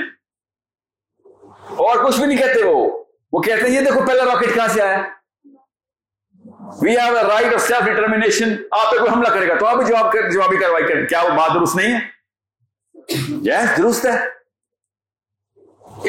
اور 1.76 2.04
کچھ 2.04 2.18
بھی 2.18 2.26
نہیں 2.26 2.38
کہتے 2.38 2.64
وہ۔ 2.64 3.04
وہ 3.32 3.40
کہتے 3.40 3.66
ہیں، 3.66 3.74
یہ 3.74 3.80
دیکھو، 3.80 4.00
پہلا 4.06 4.24
راکٹ 4.24 4.54
کہاں 4.54 4.68
سے 4.68 4.82
آیا؟ 4.82 5.02
We 6.82 6.96
have 6.98 7.16
a 7.16 7.22
right 7.22 7.54
of 7.54 7.60
self 7.60 7.84
determination 7.84 8.56
آپ 8.70 8.92
پہ 8.92 8.98
کوئی 8.98 9.10
حملہ 9.10 9.28
کرے 9.28 9.48
گا 9.48 9.54
تو 9.54 9.66
آپ 9.66 9.76
جواب 9.86 10.12
کر 10.12 10.30
جوابی 10.30 10.56
کاروائی 10.56 10.84
کریں۔ 10.84 11.06
کیا 11.06 11.22
وہ 11.22 11.28
بات 11.28 11.50
درست 11.54 11.76
نہیں 11.76 11.94
ہے؟ 11.94 11.98
یس 13.42 13.78
درست 13.78 14.06
ہے۔ 14.06 14.36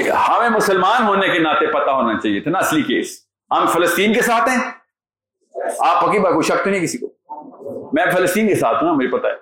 ہمیں 0.09 0.49
مسلمان 0.49 1.03
ہونے 1.03 1.29
کے 1.29 1.39
ناطے 1.39 1.67
پتہ 1.67 1.89
ہونا 1.89 2.19
چاہیے 2.19 2.39
تھا 2.39 2.51
نا، 2.51 2.59
اصلی 2.59 2.81
کیس 2.81 3.21
ہم 3.51 3.67
فلسطین 3.67 4.13
کے 4.13 4.21
ساتھ 4.21 4.49
ہیں۔ 4.49 4.71
آپ 5.79 6.05
پکی 6.05 6.19
بھائی 6.19 6.33
کوئی 6.33 6.43
شک 6.43 6.63
تو 6.63 6.69
نہیں 6.69 6.81
کسی 6.81 6.97
کو؟ 6.97 7.07
میں 7.93 8.05
فلسطین 8.11 8.47
کے 8.47 8.55
ساتھ 8.55 8.77
ہوں 8.77 8.89
نا، 8.89 8.93
مجھے 8.93 9.07
پتا 9.07 9.27
ہے۔ 9.27 9.33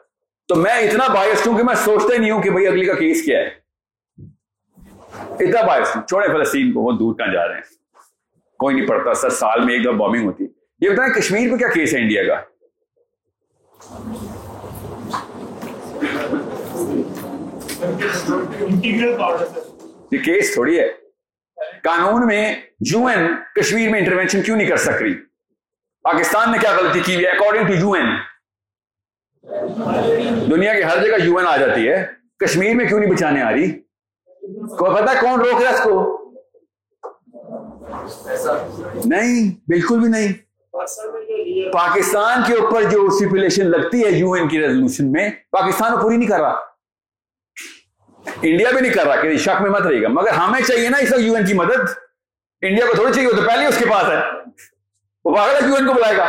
تو 0.47 0.55
میں 0.55 0.73
اتنا 0.73 1.07
باعث 1.13 1.47
ہوں 1.47 1.57
کہ 1.57 1.63
میں 1.63 1.75
سوچتا 1.75 2.13
ہی 2.13 2.17
نہیں 2.17 2.31
ہوں 2.31 2.41
کہ 2.41 2.49
بھائی 2.49 2.67
اگلی 2.67 2.85
کا 2.85 2.93
کیس 2.93 3.25
کیا 3.25 3.39
ہے۔ 3.39 3.64
اتنا 5.39 5.62
باعث 5.62 5.93
چھوڑے 5.93 6.28
فلسطین 6.28 6.74
کو 6.74 6.82
وہ 6.82 6.91
دور 6.91 7.15
کہاں 7.15 7.34
جا 7.34 7.48
رہے 7.48 7.56
ہیں۔ 7.56 7.62
کوئی 8.60 8.76
نہیں 8.76 8.88
پڑتا 8.88 9.13
سر، 9.13 9.30
سال 9.30 9.65
میں 9.65 9.74
ایک 9.74 9.84
دفعہ 9.84 9.93
بامنگ 9.93 10.26
ہوتی 10.26 10.43
ہے۔ 10.43 10.50
یہ 10.80 10.89
بتائیں 10.89 11.13
کشمیر 11.13 11.52
پہ 11.52 11.58
کیا 11.58 11.67
کیس 11.67 11.93
ہے 11.93 12.00
انڈیا 12.00 12.24
کا؟ 12.24 12.41
یہ 20.12 20.24
کیس 20.24 20.54
تھوڑی 20.54 20.80
ہے۔ 20.80 20.88
قانون 21.84 22.28
میں 22.28 22.56
یو 22.93 23.06
این 23.06 23.28
کشمیر 23.56 23.89
میں 23.89 24.00
انٹروینشن 24.00 24.41
کیوں 24.41 24.58
نہیں 24.58 24.67
کر 24.67 24.78
سک 24.78 25.02
رہی؟ 25.02 25.13
پاکستان 26.04 26.52
نے 26.52 26.58
کیا 26.58 26.71
غلطی 26.71 27.00
کی 27.00 27.17
ہے 27.17 27.28
اکارڈنگ 27.28 27.67
ٹو 27.67 27.74
یو 27.74 27.91
این 27.91 28.06
دنیا 30.52 30.74
کی 30.74 30.84
ہر 30.84 31.04
جگہ 31.04 31.24
یو 31.24 31.38
این 31.38 31.48
آ 31.48 31.58
جاتی 31.58 31.89
ہے۔ 31.89 32.06
کشمیر 32.39 32.76
میں 32.76 32.86
کیوں 32.86 33.00
نہیں 33.00 33.12
بچانے 33.12 33.41
آ 33.41 33.52
رہی؟ 33.52 33.85
کو 34.53 34.95
پتا 34.95 35.13
کون 35.21 35.39
روک 35.39 35.62
رہا 35.62 35.69
اس 35.69 35.81
کو؟ 35.84 36.21
نہیں، 39.05 39.51
بالکل 39.67 39.99
بھی 39.99 40.10
نہیں۔ 40.10 40.34
پاکستان 41.71 42.43
کے 42.47 42.53
اوپر 42.53 42.84
جو 42.84 43.10
سپولیشن 43.10 43.67
لگتی 43.67 44.05
ہے 44.05 44.12
یو 44.12 44.31
این 44.31 44.47
کی 44.47 44.60
ریزولوشن 44.60 45.12
میں، 45.12 45.29
پاکستان 45.51 46.01
پوری 46.01 46.17
نہیں 46.17 46.29
کر 46.29 46.39
رہا۔ 46.39 46.55
انڈیا 48.41 48.71
بھی 48.71 48.81
نہیں 48.81 48.93
کر 48.93 49.05
رہا 49.05 49.21
کہ 49.21 49.38
شک 49.38 49.62
میں 49.62 49.71
مت 49.71 49.81
رہے 49.81 50.01
گا۔ 50.01 50.08
مگر 50.08 50.29
ہمیں 50.29 50.62
چاہیے 50.62 50.89
نا 50.89 50.97
اس 50.97 51.12
وقت 51.12 51.21
یو 51.21 51.36
این 51.36 51.45
کی 51.45 51.53
مدد۔ 51.53 51.89
انڈیا 52.62 52.86
کو 52.86 52.95
تھوڑی 52.95 53.13
چاہیے 53.13 53.29
تو 53.29 53.47
پہلے 53.47 53.65
اس 53.65 53.77
کے 53.77 53.86
پاس 53.86 54.05
ہے۔ 54.10 54.19
وہ 55.25 55.36
پاگل 55.36 55.69
یو 55.69 55.75
این 55.75 55.88
کو 55.88 55.93
بلائے 55.93 56.17
گا۔ 56.17 56.27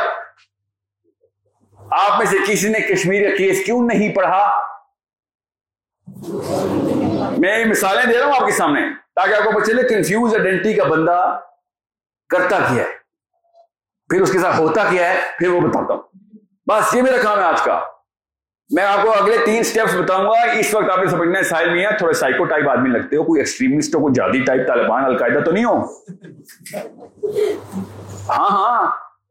آپ 1.90 2.18
میں 2.18 2.26
سے 2.26 2.36
کسی 2.48 2.68
نے 2.68 2.80
کشمیر 2.80 3.30
کا 3.30 3.36
کیس 3.36 3.64
کیوں 3.64 3.86
نہیں 3.86 4.14
پڑھا؟ 4.14 4.60
میں 7.36 7.64
مثالیں 7.64 8.04
دے 8.12 8.18
رہا 8.18 8.26
ہوں 8.26 8.34
آپ 8.40 8.46
کے 8.46 8.52
سامنے 8.52 8.80
تاکہ 9.14 9.34
آپ 9.34 9.54
کو 9.54 9.60
چلے 9.60 9.82
کنفیوز 9.82 10.34
آئیڈینٹی 10.34 10.72
کا 10.74 10.84
بندہ 10.84 11.40
کرتا 12.30 12.58
کیا 12.58 12.82
ہے 12.84 12.94
پھر 14.10 14.20
اس 14.20 14.32
کے 14.32 14.38
ساتھ 14.38 14.56
ہوتا 14.60 14.84
کیا 14.90 15.08
ہے 15.08 15.20
پھر 15.38 15.48
وہ 15.48 15.60
بتاتا 15.60 15.94
ہوں۔ 15.94 16.02
بس 16.66 16.94
یہ 16.94 17.02
میرا 17.02 17.16
کام 17.22 17.38
ہے 17.38 17.44
آج 17.44 17.62
کا۔ 17.62 17.80
میں 18.70 18.84
آپ 18.84 19.02
کو 19.02 19.12
اگلے 19.12 19.36
تین 19.44 19.62
سٹیپس 19.62 19.94
بتاؤں 19.94 20.24
گا۔ 20.24 20.40
اس 20.52 20.74
وقت 20.74 20.90
آپ 20.90 20.98
نے 20.98 21.06
سمجھنا 21.06 21.38
ہے 21.38 21.44
سائل 21.44 21.70
میں 21.70 21.86
ہے 21.86 21.96
تھوڑے 21.98 22.12
سائیکو 22.12 22.44
ٹائپ 22.44 22.68
آدمی 22.68 22.90
لگتے 22.90 23.16
ہو 23.16 23.24
کوئی 23.24 23.40
ایکسٹریمسٹ 23.40 23.94
ہو 23.94 24.00
کوئی 24.00 24.14
جادی 24.14 24.44
ٹائپ 24.44 24.66
طالبان 24.68 25.04
القاعدہ 25.04 25.40
تو 25.44 25.50
نہیں 25.50 25.64
ہو؟ 25.64 25.80
ہاں 28.28 28.50
ہاں۔ 28.50 28.86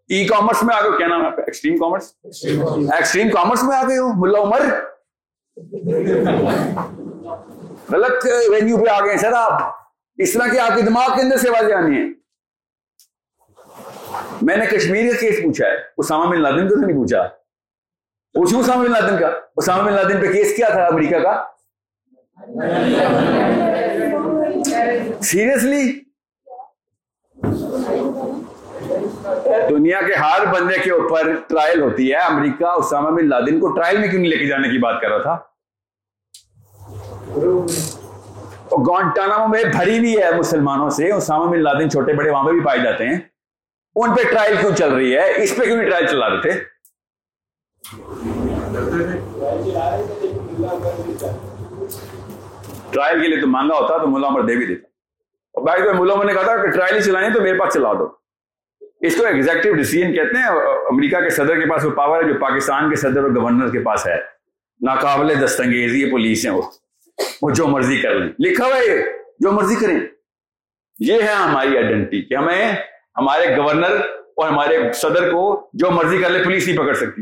ای 0.10 0.26
کامرس 0.26 0.64
میں 0.64 0.76
آ 0.76 0.82
گئے 0.82 0.98
کیا 0.98 1.08
نام 1.08 1.26
ہے 1.26 1.28
ایکسٹریم 1.28 1.78
کامرس 1.78 2.14
ایکسٹریم 2.24 3.30
کامرس 3.30 3.64
میں 3.64 3.78
آ 3.78 3.84
گئے 3.88 3.98
ہو 3.98 4.14
ملا 4.14 4.40
عمر؟ 4.40 4.66
غلط 7.92 8.26
وینیو 8.50 8.78
پہ 8.78 8.90
آ 8.90 9.00
گئے 9.06 9.18
سر 9.18 9.34
آپ 9.34 9.62
اس 10.18 10.34
طرح 10.34 10.48
کی 10.48 10.60
آپ 10.60 10.76
کے 10.76 10.82
دماغ 10.82 11.16
کے 11.16 11.22
اندر 11.22 11.38
سے 11.38 11.50
آوازیں 11.50 11.76
آنی 11.76 11.98
ہیں 11.98 12.14
میں 14.42 14.56
نے 14.58 14.66
کشمیر 14.66 15.12
کا 15.12 15.20
کیس 15.20 15.42
پوچھا 15.44 15.68
ہے 15.68 15.76
اسامہ 15.98 16.30
بن 16.30 16.42
لادن 16.42 16.68
کو 16.68 16.76
نہیں 16.76 16.98
پوچھا۔ 16.98 17.24
پوچھوں 18.36 18.60
اسامہ 18.60 18.84
بن 18.84 18.92
لادن 18.92 19.18
کا؟ 19.18 19.32
اسامہ 19.56 19.84
بن 19.84 19.94
لادن 19.94 20.22
پہ 20.22 20.32
کیس 20.32 20.56
کیا 20.56 20.70
تھا 20.70 20.86
امریکہ 20.86 21.20
کا؟ 21.20 21.44
سیریسلی 25.22 25.84
دنیا 29.70 30.02
کے 30.02 30.14
ہر 30.14 30.46
بندے 30.46 30.78
کے 30.84 30.92
اوپر 30.92 31.36
ٹرائل 31.48 31.82
ہوتی 31.82 32.12
ہے، 32.12 32.18
امریکہ 32.18 32.66
اسامہ 32.66 33.10
بن 33.10 33.30
لادن 33.30 33.60
کو 33.60 33.72
ٹرائل 33.76 33.98
میں 33.98 34.08
کیوں 34.08 34.22
نہیں 34.22 34.32
لے 34.32 34.38
کے 34.38 34.48
جانے 34.48 34.70
کی 34.70 34.78
بات 34.78 35.02
کر 35.02 35.10
رہا 35.10 35.22
تھا؟ 35.22 35.38
گونٹانا 38.88 39.48
میں 39.48 39.64
بھری 39.64 40.00
بھی 40.00 40.22
ہے 40.22 40.32
مسلمانوں 40.38 40.90
سے، 40.90 41.12
اسامہ 41.12 41.52
بن 41.52 41.64
لادن 41.64 41.90
چھوٹے 41.90 42.14
بڑے 42.14 42.30
وہاں 42.30 42.44
پہ 42.44 42.52
بھی 42.52 42.60
پائے 42.60 42.80
جاتے 42.80 43.08
ہیں۔ 43.08 43.20
ان 43.96 44.16
پہ 44.16 44.22
ٹرائل 44.32 44.56
کیوں 44.62 44.76
چل 44.76 44.94
رہی 44.94 45.18
ہے؟ 45.18 45.44
اس 45.44 45.56
پہ 45.56 45.66
کیوں 45.66 45.78
نہیں 45.78 45.90
ٹرائل 45.90 46.08
چلا 46.08 46.30
رہے 46.30 46.42
تھے؟ 46.42 46.52
ٹرائل 52.92 53.22
کے 53.22 53.28
لیے 53.28 53.42
تو 53.42 53.48
مانگا 53.48 53.76
ہوتا 53.76 53.98
تو 53.98 54.08
ملا 54.08 54.28
عمر 54.28 54.42
دے 54.42 54.56
بھی 54.56 54.66
دیتا۔ 54.66 54.88
بھائی 55.62 55.84
تو 55.84 55.94
ملا 55.94 56.14
عمر 56.14 56.26
نے 56.26 56.34
کہا 56.34 56.42
تھا 56.42 56.58
کہ 56.58 56.72
ٹرائل 56.72 56.96
ہی 56.96 57.02
چلائیں 57.02 57.30
تو 57.30 57.42
میرے 57.42 57.58
پاس 57.58 57.74
چلا 57.74 57.94
دو۔ 57.94 58.08
اس 59.02 59.16
کو 59.18 59.26
ایگزیکٹو 59.26 59.74
ڈیسیجن 59.74 60.14
کہتے 60.14 60.38
ہیں، 60.38 60.46
امریکہ 60.92 61.22
کے 61.22 61.30
صدر 61.30 61.56
کے 61.56 61.70
پاس 61.70 61.86
وہ 61.86 61.92
پاور 61.92 62.24
ہے 62.24 62.28
جو 62.28 62.40
پاکستان 62.40 62.90
کے 62.90 62.96
صدر 62.96 63.24
اور 63.24 63.30
گورنر 63.30 63.70
کے 63.72 63.80
پاس 63.80 64.08
ہے۔ 64.08 64.18
ناقابل 64.82 65.46
دستنگیزی 65.46 66.12
پولیس 66.12 66.46
ہیں 66.46 66.54
وہ۔ 66.54 66.62
وہ 67.42 67.50
جو 67.50 67.68
مرضی 67.68 68.02
کر 68.02 68.16
لیں 68.16 68.34
لکھا 68.40 68.66
ہوا 68.66 68.78
ہے 68.78 69.02
جو 69.40 69.52
مرضی 69.52 69.76
کریں۔ 69.76 70.00
یہ 71.00 71.22
ہے 71.22 71.34
ہماری 71.34 71.78
آئیڈینٹی 71.78 72.22
کہ 72.22 72.34
ہمیں 72.34 72.72
ہمارے 73.18 73.58
گورنر 73.58 73.96
اور 74.38 74.50
ہمارے 74.50 74.94
صدر 74.94 75.32
کو 75.32 75.70
جو 75.74 75.92
مرضی 75.92 76.22
کر 76.22 76.30
لے 76.30 76.44
پولیس 76.44 76.68
نہیں 76.68 76.78
پکڑ 76.78 76.94
سکتی۔ 76.94 77.22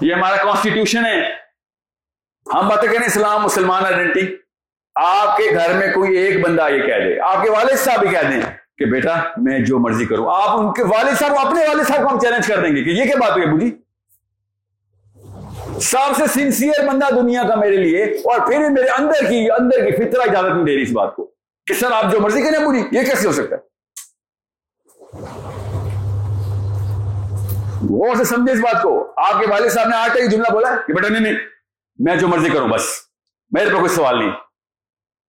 یہ 0.00 0.14
ہمارا 0.14 0.36
کانسٹیٹیوشن 0.36 1.06
ہے۔ 1.06 1.20
ہم 2.54 2.68
باتیں 2.68 2.88
کریں 2.88 3.06
اسلام، 3.06 3.42
مسلمان 3.42 3.84
آئیڈینٹی 3.84 4.36
آپ 4.94 5.36
کے 5.36 5.44
گھر 5.54 5.74
میں 5.74 5.92
کوئی 5.94 6.16
ایک 6.16 6.40
بندہ 6.44 6.68
یہ 6.70 6.82
کہہ 6.82 7.04
دے، 7.04 7.20
آپ 7.20 7.42
کے 7.44 7.50
والد 7.50 7.78
صاحب 7.78 8.00
بھی 8.00 8.08
کہہ 8.08 8.28
دیں 8.30 8.40
کہ 8.78 8.84
بیٹا 8.84 9.20
میں 9.36 9.58
جو 9.58 9.78
مرضی 9.78 10.04
کروں، 10.04 10.26
آپ 10.34 10.58
ان 10.58 10.72
کے 10.72 10.82
والد 10.82 11.18
صاحب، 11.18 11.46
اپنے 11.46 11.68
والد 11.68 11.88
صاحب 11.88 12.02
کو 12.02 12.14
ہم 12.14 12.20
چیلنج 12.20 12.46
کر 12.46 12.60
دیں 12.60 12.76
گے 12.76 12.84
کہ 12.84 12.90
یہ 12.90 13.04
کیا 13.04 13.16
بات 13.20 13.30
ہوئی 13.30 13.46
بوجھی 13.46 13.70
سب 15.82 16.16
سے 16.16 16.26
سنسیئر 16.26 16.86
بندہ 16.86 17.14
دنیا 17.14 17.42
کا 17.48 17.54
میرے 17.54 17.76
لیے 17.76 18.04
اور 18.04 18.46
پھر 18.46 18.58
میرے 18.70 18.88
اندر 18.88 19.28
کی 19.28 19.50
اندر 19.50 19.84
کی 19.84 19.92
فطرہ 19.92 20.22
اجازت 20.22 20.54
نہیں 20.54 20.64
دے 20.64 20.74
رہی 20.74 20.82
اس 20.82 20.92
بات 20.92 21.16
کو۔ 21.16 21.34
کہ 21.66 21.74
سر 21.74 21.92
آپ 21.92 22.12
جو 22.12 22.20
مرضی 22.20 22.42
کریں 22.42 22.64
پوری، 22.64 22.78
یہ 22.78 23.02
کیسے 23.02 23.26
ہو 23.26 23.32
سکتا 23.32 23.56
ہے؟ 23.56 23.60
غور 27.90 28.14
سے 28.16 28.24
سمجھے 28.24 28.52
اس 28.52 28.60
بات 28.60 28.82
کو۔ 28.82 29.12
آپ 29.16 29.40
کے 29.40 29.46
والد 29.50 29.70
صاحب 29.70 29.88
نے 29.88 29.96
آج 29.96 30.10
تک 30.10 30.20
یہ 30.20 30.26
جملہ 30.26 30.52
بولا، 30.52 30.76
کہ 30.86 30.92
بیٹا، 30.92 31.08
نہیں 31.08 31.20
نہیں، 31.20 31.36
میں 31.98 32.16
جو 32.16 32.28
مرضی 32.28 32.50
کروں، 32.50 32.68
بس۔ 32.68 32.84
میرے 33.50 33.70
پہ 33.70 33.74
کوئی 33.74 33.88
سوال 33.88 34.18
نہیں۔ 34.18 34.30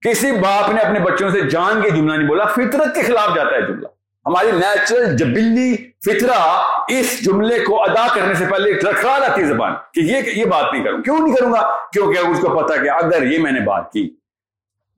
کسی 0.09 0.31
باپ 0.31 0.69
نے 0.69 0.81
اپنے 0.81 0.99
بچوں 0.99 1.29
سے 1.29 1.41
جان 1.41 1.81
کے 1.81 1.89
جملہ 1.89 2.17
نہیں 2.17 2.27
بولا، 2.27 2.45
فطرت 2.45 2.95
کے 2.95 3.01
خلاف 3.01 3.35
جاتا 3.35 3.55
ہے 3.55 3.61
جملہ۔ 3.61 3.87
ہماری 4.25 4.51
نیچرل 4.51 5.17
جبلی 5.17 5.91
فطرہ 6.05 6.63
اس 6.87 7.25
جملے 7.25 7.59
کو 7.59 7.83
ادا 7.83 8.07
کرنے 8.15 8.33
سے 8.33 8.45
پہلے 8.45 8.71
رکھا 8.71 9.17
لاتی 9.17 9.43
زبان 9.43 9.73
کہ 9.93 9.99
یہ 9.99 10.17
یہ 10.35 10.45
بات 10.45 10.73
نہیں 10.73 10.83
کروں، 10.83 11.03
کیوں 11.03 11.19
نہیں 11.19 11.35
کروں 11.35 11.51
گا؟ 11.51 11.89
کیونکہ 11.91 12.19
اس 12.19 12.39
کو 12.39 12.63
پتا 12.63 12.75
کہ 12.75 12.89
اگر 12.89 13.23
یہ 13.23 13.39
میں 13.39 13.51
نے 13.51 13.59
بات 13.59 13.91
کی 13.91 14.15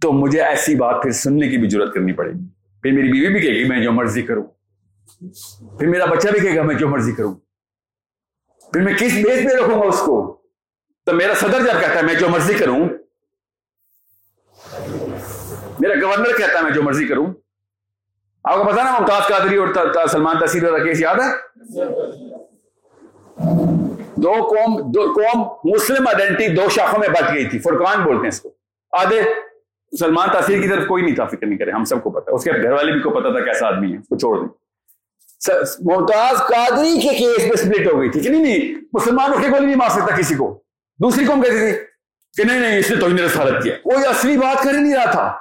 تو 0.01 0.12
مجھے 0.12 0.41
ایسی 0.41 0.75
بات 0.75 1.03
پھر 1.03 1.12
سننے 1.12 1.49
کی 1.49 1.57
بھی 1.57 1.69
ضرورت 1.69 1.93
کرنی 1.93 2.13
پڑے 2.13 2.31
گی۔ 2.31 2.47
پھر 2.81 2.91
میری 2.91 3.12
بیوی 3.12 3.34
بھی 3.34 3.41
کہے 3.41 3.60
گی، 3.60 3.63
میں 3.63 3.84
جو 3.84 3.91
مرضی 3.91 4.21
کروں۔ 4.21 4.43
پھر 5.77 5.88
میرا 5.88 6.05
بچہ 6.05 6.27
بھی 6.27 6.39
کہے 6.39 6.55
گا، 6.55 6.62
میں 6.62 6.75
جو 6.75 6.89
مرضی 6.89 7.12
کروں۔ 7.12 7.36
پھر 8.73 8.81
میں 8.81 8.93
کس 8.93 9.13
بیس 9.13 9.51
پہ 9.51 9.55
رکھوں 9.55 9.81
گا 9.81 9.86
اس 9.86 9.99
کو؟ 10.05 10.41
تو 11.05 11.13
میرا 11.13 11.34
صدر 11.34 11.60
جب 11.60 11.81
کہتا 11.81 11.95
ہے، 11.95 12.01
میں 12.01 12.15
جو 12.15 12.29
مرضی 12.29 12.53
کروں۔ 12.53 12.89
میرا 15.79 15.93
گورنر 16.01 16.38
کہتا 16.38 16.57
ہے، 16.57 16.63
میں 16.63 16.71
جو 16.71 16.84
مرضی 16.84 17.07
کروں۔ 17.07 17.34
آپ 18.43 18.56
کو 18.56 18.63
پتا 18.63 18.84
نا 18.84 18.99
ممتاز 18.99 19.27
قادری 19.27 19.56
اور 19.56 19.67
سلمان 20.08 20.36
تصیر 20.45 20.63
والا 20.63 20.84
کیس 20.84 21.01
یاد 21.01 21.15
ہے؟ 21.15 21.30
دو 24.15 24.32
قوم 24.32 24.91
دو 24.91 25.13
قوم 25.15 25.69
مسلم 25.71 26.08
آئیڈینٹی 26.08 26.47
دو 26.47 26.69
شاخوں 26.69 26.99
میں 26.99 27.08
بٹ 27.08 27.34
گئی 27.34 27.45
تھی۔ 27.45 27.60
فرقان 27.60 28.04
بولتے 28.04 28.21
ہیں 28.21 28.27
اس 28.27 28.41
کو۔ 28.41 28.49
آدھے 28.91 29.23
سلمان 29.99 30.30
تاثیر 30.34 30.62
کی 30.62 30.67
طرف 30.67 30.88
کوئی 30.88 31.04
نہیں 31.04 31.15
تھا، 31.15 31.25
فکر 31.25 31.45
نہیں 31.47 31.58
کرے، 31.58 31.71
ہم 31.71 31.84
سب 31.84 32.04
کو 32.04 32.10
پتا۔ 32.10 32.32
اس 32.32 32.43
کے 32.43 32.51
گھر 32.51 32.71
والے 32.71 32.91
بھی 32.91 33.01
کو 33.01 33.10
پتا 33.10 33.32
تھا 33.32 33.39
کیسا 33.39 33.67
آدمی 33.67 33.93
ہے، 33.93 33.97
اس 33.97 34.08
کو 34.08 34.17
چھوڑ 34.17 34.39
دیں۔ 34.39 34.47
ممتاز 35.80 36.38
قادری 36.38 36.99
کے 37.01 37.10
کیس 37.10 37.47
میں 37.47 37.58
سپلٹ 37.58 37.93
ہو 37.93 37.99
گئی 37.99 38.10
تھی۔ 38.10 38.19
کہ 38.19 38.30
نہیں 38.30 38.43
نہیں 38.43 38.82
مسلمان 38.93 39.34
اٹھے 39.34 39.49
گولی 39.51 39.65
نہیں 39.65 39.75
مار 39.75 39.89
سکتا 39.89 40.15
کسی 40.15 40.36
کو۔ 40.36 40.63
دوسری 40.99 41.25
قوم 41.25 41.41
کہتی 41.41 41.60
تھی 41.60 41.71
کہ 42.38 42.43
نہیں 42.43 42.60
نہیں، 42.60 42.80
اس 42.80 42.91
نے 42.91 42.95
تو 42.95 43.06
ہی 43.06 43.17
رسالت 43.17 43.63
کیا۔ 43.63 43.73
کوئی 43.84 44.06
اصلی 44.06 44.38
بات 44.38 44.63
کر 44.63 44.71
ہی 44.71 44.82
نہیں 44.82 44.93
رہا 44.93 45.12
تھا۔ 45.12 45.38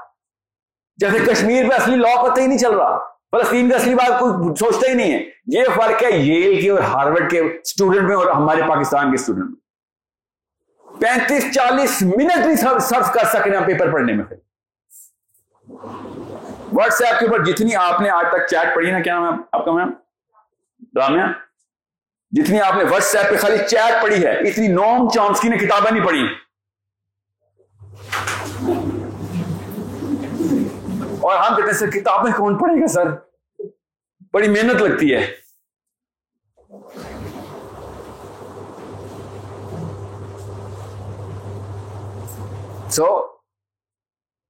جیسے 1.01 1.19
کشمیر 1.19 1.69
پہ 1.69 1.75
اصلی 1.75 1.97
لا 1.97 2.23
پتہ 2.23 2.41
ہی 2.41 2.47
نہیں 2.47 2.59
چل 2.59 2.73
رہا۔ 2.73 2.99
فلسطین 3.31 3.69
کی 3.69 3.75
اصلی 3.75 3.95
بات 3.95 4.21
کوئی 4.21 4.55
سوچتا 4.55 4.89
ہی 4.89 4.95
نہیں 4.95 5.13
ہے۔ 5.13 5.25
یہ 5.47 5.65
فرق 5.75 6.03
ہے 6.03 6.11
یل 6.11 6.61
کے 6.63 6.71
اور 6.71 6.81
ہارورڈ 6.81 7.31
کے 7.31 7.41
اسٹوڈنٹ 7.41 8.09
میں 8.09 8.17
اور 8.17 8.27
ہمارے 8.27 8.63
پاکستان 8.69 9.11
کے 9.11 9.15
اسٹوڈنٹ 9.15 9.45
میں۔ 9.45 9.61
پینتیس 11.01 11.55
چالیس 11.55 12.03
منٹ 12.03 12.47
نہیں 12.47 12.57
سرف 12.79 13.13
کر 13.13 13.25
سکے 13.25 13.51
ہیں 13.51 13.67
پیپر 13.67 13.93
پڑھنے 13.93 14.13
میں 14.13 14.25
پھر۔ 14.25 14.37
واٹس 16.73 17.03
ایپ 17.03 17.21
کے 17.21 17.27
اوپر 17.27 17.45
جتنی 17.45 17.75
آپ 17.75 18.01
نے 18.01 18.11
آج 18.11 18.27
تک 18.29 18.47
چیٹ 18.51 18.75
پڑھی 18.75 18.91
نا، 18.91 19.01
کیا 19.01 19.21
نام 19.21 19.35
ہے 19.35 19.43
آپ؟ 19.53 19.65
کا 19.65 19.73
میم؟ 19.73 19.89
رامیا؟ 20.97 21.27
جتنی 22.31 22.61
آپ 22.61 22.75
نے 22.75 22.85
واٹس 22.85 23.17
ایپ 23.17 23.31
پہ 23.31 23.37
خالی 23.37 23.59
چیٹ 23.59 24.03
پڑھی 24.03 24.27
ہے، 24.27 24.33
اتنی 24.33 24.69
نوم 24.69 25.09
چانسکی 25.09 25.49
نے 25.49 25.59
کتابیں 25.59 25.91
نہیں 25.91 26.07
پڑھی۔ 26.07 26.23
اور 31.31 31.39
ہم 31.39 31.57
کہتے 31.57 31.71
ہیں، 31.71 31.79
سر، 31.79 31.91
کتابیں 31.91 32.33
کون 32.37 32.59
پڑھے 32.59 32.83
گا، 32.83 32.87
سر؟ 32.87 33.11
بڑی 34.33 34.49
محنت 34.49 34.83
لگتی 34.83 35.15
ہے۔ 35.15 35.35
سو 42.91 43.27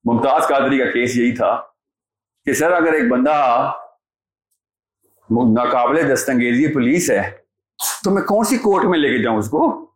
ممتاز 0.05 0.49
قادری 0.49 0.79
کا 0.79 0.91
کیس 0.91 1.17
یہی 1.17 1.37
تھا 1.37 1.63
کہ، 2.45 2.53
سر، 2.53 2.73
اگر 2.73 2.93
ایک 2.93 3.09
بندہ 3.09 3.73
ناقابل 5.31 6.15
دستنگیزی 6.15 6.73
پولیس 6.73 7.11
ہے، 7.11 7.31
تو 8.05 8.11
میں 8.11 8.23
کون 8.23 8.45
سی 8.45 8.59
کورٹ 8.59 8.85
میں 8.85 8.99
لے 8.99 9.17
کے 9.17 9.23
جاؤں 9.23 9.39
اس 9.39 9.51
کو؟ 9.51 9.87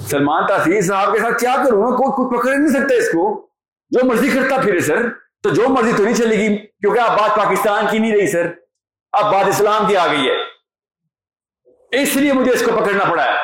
سلمان 0.00 0.46
تاثیر 0.46 0.80
صاحب 0.80 1.12
کے 1.12 1.18
ساتھ 1.18 1.40
کیا 1.40 1.56
کروں؟ 1.64 1.96
کوئی 1.96 2.12
کوئی 2.16 2.38
پکڑ 2.38 2.56
نہیں 2.56 2.68
سکتا 2.68 2.94
اس 2.94 3.08
کو۔ 3.08 3.47
جو 3.90 4.06
مرضی 4.06 4.30
کرتا 4.30 4.56
پھر 4.60 4.80
سر، 4.80 5.08
تو 5.42 5.50
جو 5.50 5.68
مرضی 5.68 5.92
تو 5.96 6.02
نہیں 6.02 6.14
چلے 6.14 6.36
گی، 6.36 6.56
کیونکہ 6.56 7.00
اب 7.00 7.18
بات 7.18 7.36
پاکستان 7.36 7.84
کی 7.90 7.98
نہیں 7.98 8.12
رہی 8.12 8.26
سر۔ 8.26 8.52
اب 9.12 9.32
بات 9.32 9.48
اسلام 9.48 9.86
کی 9.86 9.96
آ 9.96 10.06
گئی 10.06 10.30
ہے۔ 10.30 10.34
اس 12.02 12.16
لیے 12.16 12.32
مجھے 12.32 12.52
اس 12.52 12.62
کو 12.62 12.80
پکڑنا 12.80 13.04
پڑا 13.04 13.24
ہے۔ 13.24 13.34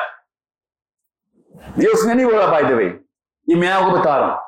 یہ 1.77 1.87
اس 1.93 2.05
نے 2.05 2.13
نہیں 2.13 2.25
بولا 2.25 2.45
بھائی 2.45 2.65
دے 2.65 2.73
یہ 3.47 3.55
میں 3.55 3.67
آپ 3.67 3.81
کو 3.81 3.97
بتا 3.97 4.19
رہا 4.19 4.33
ہوں۔ 4.33 4.41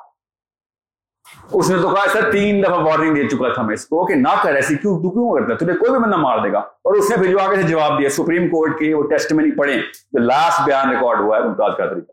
اس 1.52 1.70
نے 1.70 1.82
تو 1.82 1.94
کہا 1.94 2.08
سر، 2.12 2.32
تین 2.32 2.62
دفعہ 2.62 2.84
وارننگ 2.84 3.14
دے 3.14 3.28
چکا 3.28 3.54
تھا 3.54 3.62
میں 3.62 3.74
اس 3.74 3.84
کو 3.84 4.06
کہ 4.06 4.14
نہ 4.14 4.42
کر، 4.42 4.54
ایسی 4.54 4.76
کیوں، 4.76 5.02
تو 5.02 5.10
کیوں 5.10 5.46
کرتا؟ 5.46 5.64
تجھے 5.64 5.78
کوئی 5.78 5.90
بھی 5.90 5.98
بندہ 5.98 6.16
مار 6.16 6.38
دے 6.38 6.52
گا۔ 6.52 6.58
اور 6.58 6.94
اس 6.94 7.10
نے 7.10 7.16
پھر 7.16 7.24
جو 7.24 7.40
آگے 7.40 7.56
سے 7.56 7.62
جواب 7.62 7.98
دیا، 7.98 8.08
سپریم 8.08 8.48
کورٹ 8.48 8.78
کے 8.78 8.94
وہ 8.94 9.02
ٹیسٹ 9.02 9.32
میں 9.32 9.44
نہیں 9.44 9.58
پڑھے۔ 9.58 9.74
جو 10.12 10.18
لاسٹ 10.18 10.60
بیان 10.66 10.90
ریکارڈ 10.90 11.20
ہوا 11.20 11.36
ہے 11.36 11.42
ممتاز 11.42 11.72
کا۔ 11.78 11.86
طریقہ 11.86 12.12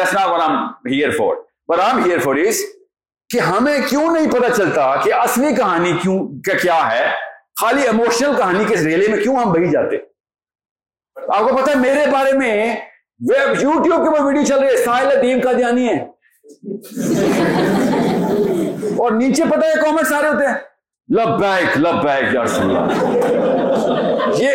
That's 0.00 0.22
not 0.22 0.38
what 0.38 0.50
I'm 0.50 0.62
here 0.64 1.10
for. 1.20 1.36
What 1.74 1.92
I'm 1.92 2.06
here 2.06 2.26
for 2.28 2.36
is 2.36 2.54
کہ 3.30 3.38
ہمیں 3.38 3.78
کیوں 3.88 4.12
نہیں 4.12 4.30
پتا 4.30 4.50
چلتا 4.50 4.96
کہ 4.96 5.14
اصلی 5.14 5.54
کہانی 5.54 5.92
کیوں 6.02 6.28
کیا 6.62 6.92
ہے؟ 6.92 7.06
خالی 7.60 7.82
ایموشنل 7.82 8.36
کہانی 8.36 8.64
کے 8.64 8.76
ریلے 8.76 9.08
میں 9.08 9.18
کیوں 9.18 9.36
ہم 9.36 9.52
بہی 9.52 9.70
جاتے 9.70 9.96
آپ 11.28 11.50
کو 11.50 11.56
پتا 11.56 11.72
ہے 11.72 11.76
میرے 11.76 12.10
بارے 12.10 12.32
میں 12.32 12.76
یوٹیوب 13.20 13.84
کے 13.84 13.90
اوپر 13.90 14.20
ویڈیو 14.20 14.44
چل 14.44 14.58
رہی 14.58 14.68
ہے، 14.68 14.76
ساحل 14.76 15.18
ادیم 15.18 15.40
کا 15.40 15.52
جانی 15.52 15.88
ہے۔ 15.88 15.98
اور 18.98 19.10
نیچے 19.10 19.44
پتہ 19.44 19.66
ہے 19.66 19.82
کامنٹ 19.82 20.06
سارے 20.08 20.28
ہوتے 20.28 20.46
ہیں۔ 20.46 20.54
لب 21.08 21.40
بیک 21.40 21.78
لب 21.78 22.02
بیک 22.02 22.34
یا 22.34 22.44
رسول 22.44 22.76
اللہ۔ 22.76 23.10
یہ 24.38 24.50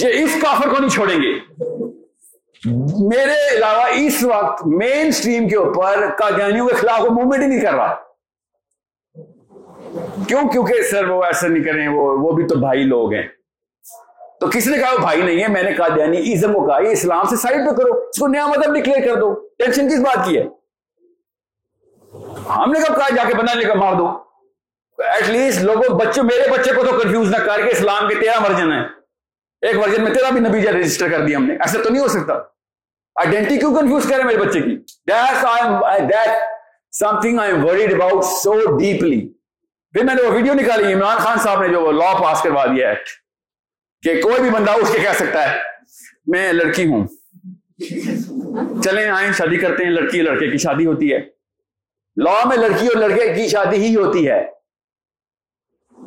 یہ 0.00 0.24
اس 0.24 0.38
کافر 0.42 0.68
کو 0.68 0.76
نہیں 0.78 0.90
چھوڑیں 0.90 1.16
گے۔ 1.16 1.62
میرے 3.08 3.56
علاوہ 3.56 3.84
اس 3.92 4.22
وقت 4.22 4.66
مین 4.66 5.12
سٹریم 5.12 5.48
کے 5.48 5.56
اوپر 5.56 6.08
قادیانیوں 6.18 6.68
کے 6.68 6.74
خلاف 6.74 7.00
وہ 7.00 7.10
موومنٹ 7.10 7.42
ہی 7.42 7.46
نہیں 7.46 7.60
کر 7.60 7.74
رہا۔ 7.74 7.94
کیوں؟ 10.28 10.48
کیونکہ 10.48 10.82
سر 10.82 11.04
وہ 11.04 11.24
ایسا 11.24 11.46
نہیں 11.46 11.64
کریں، 11.64 11.88
وہ 11.88 12.18
وہ 12.18 12.32
بھی 12.32 12.46
تو 12.46 12.56
بھائی 12.56 12.82
لوگ 12.82 13.12
ہیں۔ 13.12 13.22
تو 14.40 14.50
کس 14.50 14.66
نے 14.66 14.78
کہا 14.78 14.92
وہ 14.92 14.98
بھائی 14.98 15.22
نہیں 15.22 15.42
ہے؟ 15.42 15.48
میں 15.48 15.62
نے 15.62 15.74
قادیانی 15.74 16.32
ازم 16.32 16.52
کو 16.52 16.66
کہا، 16.66 16.82
یہ 16.82 16.88
اسلام 16.88 17.24
سے 17.24 17.36
سائڈ 17.36 17.56
پہ 17.56 17.74
کرو، 17.74 17.94
اس 17.94 18.18
کو 18.18 18.26
نیا 18.26 18.46
مذہب 18.46 18.74
ڈکلیئر 18.74 19.08
کر 19.08 19.20
دو۔ 19.20 19.34
ٹینشن 19.34 19.88
کس 19.88 20.00
بات 20.00 20.26
کی 20.26 20.38
ہے؟ 20.38 20.42
ہم 22.48 22.72
نے 22.72 22.78
کب 22.78 22.96
کہا 22.96 23.08
جا 23.14 23.28
کے 23.28 23.34
بنا 23.34 23.54
لے 23.54 23.64
کر 23.64 23.76
مار 23.76 23.94
دو؟ 23.94 24.08
ایٹ 24.98 25.28
لیسٹ 25.28 25.62
لوگوں، 25.62 25.98
بچوں، 25.98 26.24
میرے 26.24 26.50
بچے 26.50 26.74
کو 26.74 26.84
تو 26.84 26.98
کنفیوز 26.98 27.30
نہ 27.30 27.36
کر 27.36 27.62
کے 27.64 27.70
اسلام 27.70 28.08
کے 28.08 28.14
تیرہ 28.14 28.40
ورژن 28.42 28.72
ہے 28.72 28.80
ایک 29.62 29.78
ورژن 29.78 30.04
میں 30.04 30.14
تیرا 30.14 30.30
بھی 30.30 30.40
نبیجہ 30.40 30.70
رجسٹر 30.70 31.08
کر 31.08 31.20
دیا 31.20 31.38
ہم 31.38 31.44
نے۔ 31.44 31.54
ایسا 31.54 31.82
تو 31.82 31.90
نہیں 31.90 32.02
ہو 32.02 32.08
سکتا۔ 32.08 32.51
آئیڈینٹی 33.16 33.56
کیوں 33.58 33.74
کنفیوز 33.74 34.08
کرے 34.08 34.22
میرے 34.22 34.38
بچے 34.38 34.60
کی? 34.60 34.76
Something 37.20 37.38
I 37.38 37.52
am 37.52 37.64
worried 37.64 37.92
about 37.92 38.24
so 38.24 38.54
deeply 38.78 39.20
پھر 39.94 40.04
میں 40.04 40.14
نے 40.14 40.22
وہ 40.22 40.30
ویڈیو 40.32 40.54
نکالی، 40.54 40.92
عمران 40.92 41.18
خان 41.18 41.38
صاحب 41.38 41.62
نے 41.62 41.68
جو 41.68 41.90
لا 41.92 42.12
پاس 42.22 42.42
کروا 42.42 42.64
دیا 42.66 42.88
ایکٹ 42.88 43.08
کہ 44.02 44.20
کوئی 44.22 44.40
بھی 44.40 44.50
بندہ 44.50 44.70
اس 44.70 44.92
کے 44.92 44.98
کہہ 44.98 45.16
سکتا 45.16 45.50
ہے، 45.50 45.58
میں 46.26 46.52
لڑکی 46.52 46.86
ہوں۔ 46.86 47.06
چلیں 48.82 49.08
آئیں، 49.10 49.32
شادی 49.32 49.56
کرتے 49.56 49.84
ہیں، 49.84 49.90
لڑکی 49.90 50.22
لڑکے 50.22 50.50
کی 50.50 50.58
شادی 50.58 50.86
ہوتی 50.86 51.12
ہے۔ 51.12 51.18
لا 52.16 52.38
میں 52.44 52.56
لڑکی 52.56 52.86
اور 52.86 52.96
لڑکے 52.96 53.32
کی 53.34 53.48
شادی 53.48 53.76
ہی 53.76 53.94
ہوتی 53.96 54.28
ہے۔ 54.30 54.44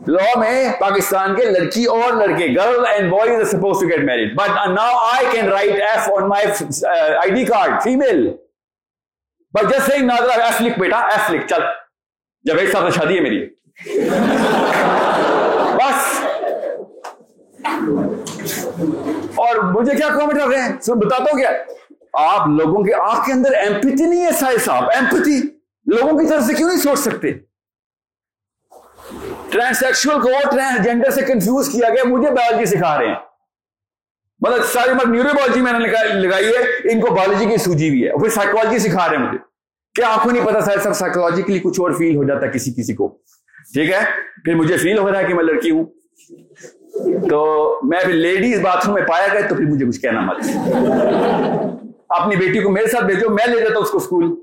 لا 0.07 0.39
میں 0.39 0.71
پاکستان 0.79 1.35
کے 1.35 1.45
لڑکی 1.45 1.83
اور 1.85 2.13
لڑکے 2.13 2.47
girl 2.55 2.85
and 2.85 3.09
boy 3.11 3.45
suppose 3.45 3.79
to 3.79 3.87
get 3.87 4.03
married 4.05 4.35
but 4.35 4.49
now 4.69 4.97
I 5.05 5.25
can 5.31 5.47
write 5.49 5.81
F 5.81 6.09
on 6.15 6.27
my 6.29 6.45
I 6.87 7.31
D 7.31 7.45
card 7.45 7.81
female 7.83 8.27
but 9.53 9.71
just 9.71 9.91
seeing 9.91 10.07
Nazira 10.07 10.41
F 10.41 10.61
لکھ 10.61 10.79
بیٹا 10.79 10.99
ایف 11.13 11.29
لکھ 11.31 11.47
چل 11.47 11.61
جب 12.45 12.57
ایک 12.57 12.69
ساتھ 12.71 12.93
شادی 12.95 13.15
ہے 13.15 13.21
میری 13.21 13.45
بس 15.77 16.13
اور 19.35 19.56
مجھے 19.63 19.95
کیا 19.95 20.08
کامنٹ 20.08 20.39
کر 20.39 20.47
رہے 20.47 20.62
ہیں؟ 20.62 20.71
سن 20.81 20.99
بتاتا 20.99 21.23
ہوں 21.23 21.39
کیا؟ 21.39 21.49
آپ 22.13 22.47
لوگوں 22.47 22.83
کے 22.83 22.93
آپ 22.93 23.25
کے 23.25 23.33
اندر 23.33 23.53
ایمپتھی 23.53 24.06
نہیں 24.06 24.25
ہے 24.25 24.31
سائے 24.39 24.58
صاحب. 24.58 24.89
ایمپتھی 24.93 25.39
لوگوں 25.85 26.17
کی 26.19 26.27
طرف 26.29 26.43
سے 26.43 26.53
کیوں 26.53 26.69
نہیں 26.69 26.79
سوچ 26.79 26.99
سکتے؟ 26.99 27.33
ٹرانسیکشل 29.56 30.10
کو 30.10 30.29
ٹرانسجینڈر 30.51 31.10
سے 31.10 31.21
کنفیوز 31.21 31.69
کیا 31.69 31.89
گیا، 31.89 32.03
مجھے 32.03 32.31
بایولوجی 32.31 32.65
سکھا 32.65 32.97
رہے 32.97 33.08
ہیں۔ 33.08 33.15
مطلب 34.39 34.65
ساری 34.65 34.93
مت 34.93 35.08
نیورو 35.08 35.29
بایولوجی 35.33 35.62
میں 35.62 35.71
نے 35.71 35.79
لگائی 36.13 36.45
ہے، 36.45 36.91
ان 36.91 37.01
کو 37.01 37.15
بایولوجی 37.15 37.45
کی 37.45 37.58
سوجی 37.58 37.89
بھی 37.89 38.08
ہے۔ 38.08 38.19
پھر 38.19 38.29
سائیکولوجی 38.29 38.79
سکھا 38.79 39.10
رہے 39.10 39.17
ہیں 39.17 39.23
مجھے۔ 39.23 39.37
کیا 39.93 40.13
آپ 40.13 40.23
کو 40.23 40.31
نہیں 40.31 40.45
پتا 40.45 40.62
سر، 40.62 40.79
سب 40.79 40.93
سائیکولوجیکلی 40.93 41.60
کچھ 41.60 41.81
اور 41.81 41.91
فیل 41.91 42.15
ہو 42.15 42.23
جاتا 42.23 42.45
ہے 42.45 42.51
کسی 42.51 42.73
کسی 42.73 42.93
کو۔ 42.93 43.17
ٹھیک 43.73 43.91
ہے؟ 43.91 43.99
پھر 44.45 44.56
مجھے 44.56 44.77
فیل 44.77 44.97
ہو 44.97 45.12
رہا 45.12 45.19
ہے 45.19 45.23
کہ 45.23 45.33
میں 45.33 45.43
لڑکی 45.43 45.69
ہوں۔ 45.69 45.85
تو 47.29 47.79
میں 47.83 47.99
پھر 47.99 48.13
لیڈیز 48.13 48.62
باتھ 48.62 48.85
روم 48.85 48.93
میں 48.95 49.03
پایا 49.03 49.27
گیا، 49.33 49.41
تو 49.47 49.56
پھر 49.56 49.65
مجھے 49.65 49.85
کچھ 49.85 50.01
کہنا 50.01 50.21
مت۔ 50.21 50.37
اپنی 52.10 52.35
بیٹی 52.35 52.60
کو 52.60 52.69
میرے 52.69 52.87
ساتھ 52.87 53.06
بھیجو، 53.06 53.29
میں 53.29 53.47
لے 53.47 53.60
جاتا 53.60 53.75
ہوں 53.75 53.81
اس 53.81 53.89
کو 53.89 53.97
اسکول 53.97 54.35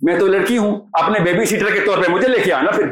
میں 0.00 0.18
تو 0.18 0.26
لڑکی 0.26 0.58
ہوں، 0.58 0.80
اپنے 0.92 1.20
بیبی 1.20 1.44
سیٹر 1.44 1.70
کے 1.70 1.80
طور 1.80 1.98
پہ 1.98 2.10
مجھے 2.10 2.28
لے 2.28 2.40
کے 2.40 2.52
آنا 2.52 2.70
پھر۔ 2.70 2.86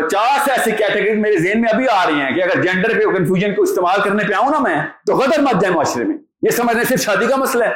پچاس 0.00 0.48
ایسی 0.48 0.70
کیٹیگری 0.70 1.14
میرے 1.14 1.36
ذہن 1.36 1.60
میں 1.60 1.72
ابھی 1.72 1.88
آ 1.88 2.06
رہی 2.06 2.20
ہیں 2.20 2.34
کہ 2.34 2.42
اگر 2.42 2.62
جینڈر 2.62 2.88
کے 2.88 3.04
کنفیوژن 3.18 3.54
کو 3.54 3.62
استعمال 3.62 4.00
کرنے 4.04 4.24
پہ 4.24 4.32
آؤں 4.32 4.50
نا 4.50 4.58
میں، 4.58 4.76
تو 5.06 5.14
غدر 5.14 5.40
مت 5.40 5.62
جائے 5.62 5.74
معاشرے 5.74 6.04
میں۔ 6.04 6.16
یہ 6.42 6.50
سمجھنے 6.50 6.84
صرف 6.84 7.00
شادی 7.00 7.26
کا 7.26 7.36
مسئلہ 7.36 7.64
ہے، 7.64 7.72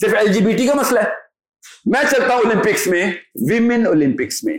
صرف 0.00 0.14
ایل 0.14 0.32
جی 0.32 0.40
بی 0.40 0.52
ٹی 0.52 0.66
کا 0.66 0.74
مسئلہ 0.74 1.00
ہے۔ 1.00 1.20
میں 1.86 2.02
چلتا 2.10 2.34
ہوں 2.34 2.42
اولمپکس 2.44 2.86
میں 2.86 3.12
ویمن 3.50 3.86
اولمپکس 3.86 4.44
میں۔ 4.44 4.58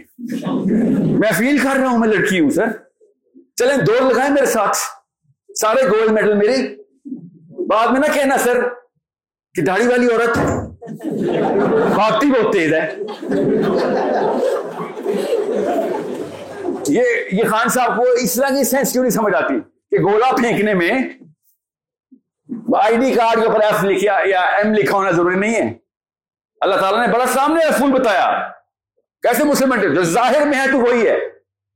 میں 1.19 1.31
فیل 1.37 1.57
کر 1.57 1.75
رہا 1.75 1.87
ہوں 1.87 1.97
میں 1.97 2.07
لڑکی 2.07 2.39
ہوں 2.39 2.49
سر 2.49 2.65
چلیں 3.55 3.77
دوڑ 3.77 4.13
لگائیں 4.13 4.31
میرے 4.31 4.45
ساتھ۔ 4.45 4.77
سارے 5.59 5.83
گولڈ 5.83 6.11
میڈل 6.11 6.33
میرے۔ 6.33 6.57
بعد 7.67 7.87
میں 7.87 7.99
نہ 8.07 8.13
کہنا 8.13 8.37
سر 8.37 8.57
کہ 9.55 9.61
داڑھی 9.61 9.87
والی 9.87 10.07
عورت 10.07 10.37
بھاگتی 11.95 12.27
بہت 12.27 12.53
تیز 12.53 12.73
ہے۔ 12.73 12.95
یہ 16.91 17.03
یہ 17.31 17.43
خان 17.43 17.69
صاحب 17.69 17.97
کو 17.97 18.03
اس 18.11 18.33
طرح 18.35 18.49
کی 18.49 18.63
سینس 18.63 18.91
کیوں 18.91 19.03
نہیں 19.03 19.11
سمجھ 19.11 19.35
آتی 19.35 19.53
کہ 19.91 20.03
گولا 20.03 20.31
پھینکنے 20.31 20.73
میں 20.73 20.91
آئی 22.75 22.97
ڈی 22.97 23.13
کارڈ 23.13 23.41
کے 23.41 23.47
اوپر 23.47 23.59
ایف 23.59 23.83
لکھا 23.83 24.19
یا 24.25 24.41
ایم 24.41 24.73
لکھا 24.73 24.97
ہونا 24.97 25.11
ضروری 25.11 25.35
نہیں 25.35 25.55
ہے۔ 25.55 25.73
اللہ 26.61 26.75
تعالیٰ 26.75 27.07
نے 27.07 27.13
بڑا 27.13 27.25
سامنے 27.25 27.65
رسول 27.65 27.91
بتایا۔ 27.91 28.49
کیسے 29.21 29.43
مسلم 29.43 29.93
جو 29.93 30.03
ظاہر 30.03 30.45
میں 30.45 30.59
ہے 30.59 30.71
تو 30.71 30.77
وہی 30.77 31.07
ہے۔ 31.07 31.19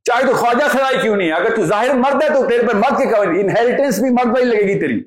چاہے 0.04 0.26
تو 0.26 0.34
خواجہ 0.34 0.68
سرائی 0.72 0.98
کیوں 1.02 1.16
نہیں 1.16 1.32
اگر 1.32 1.56
تو 1.56 1.66
ظاہر 1.66 1.94
مرد 1.94 2.24
ہے 2.24 2.28
تو 2.28 2.50
تیرے 2.50 2.68
پہ 2.68 2.74
مرد 2.74 2.98
کے 2.98 3.16
انہیریٹنس 3.16 4.00
بھی 4.00 4.10
مرد 4.10 4.28
وہی 4.28 4.44
لگے 4.44 4.62
گی 4.62 4.80
تیری۔ 4.80 5.04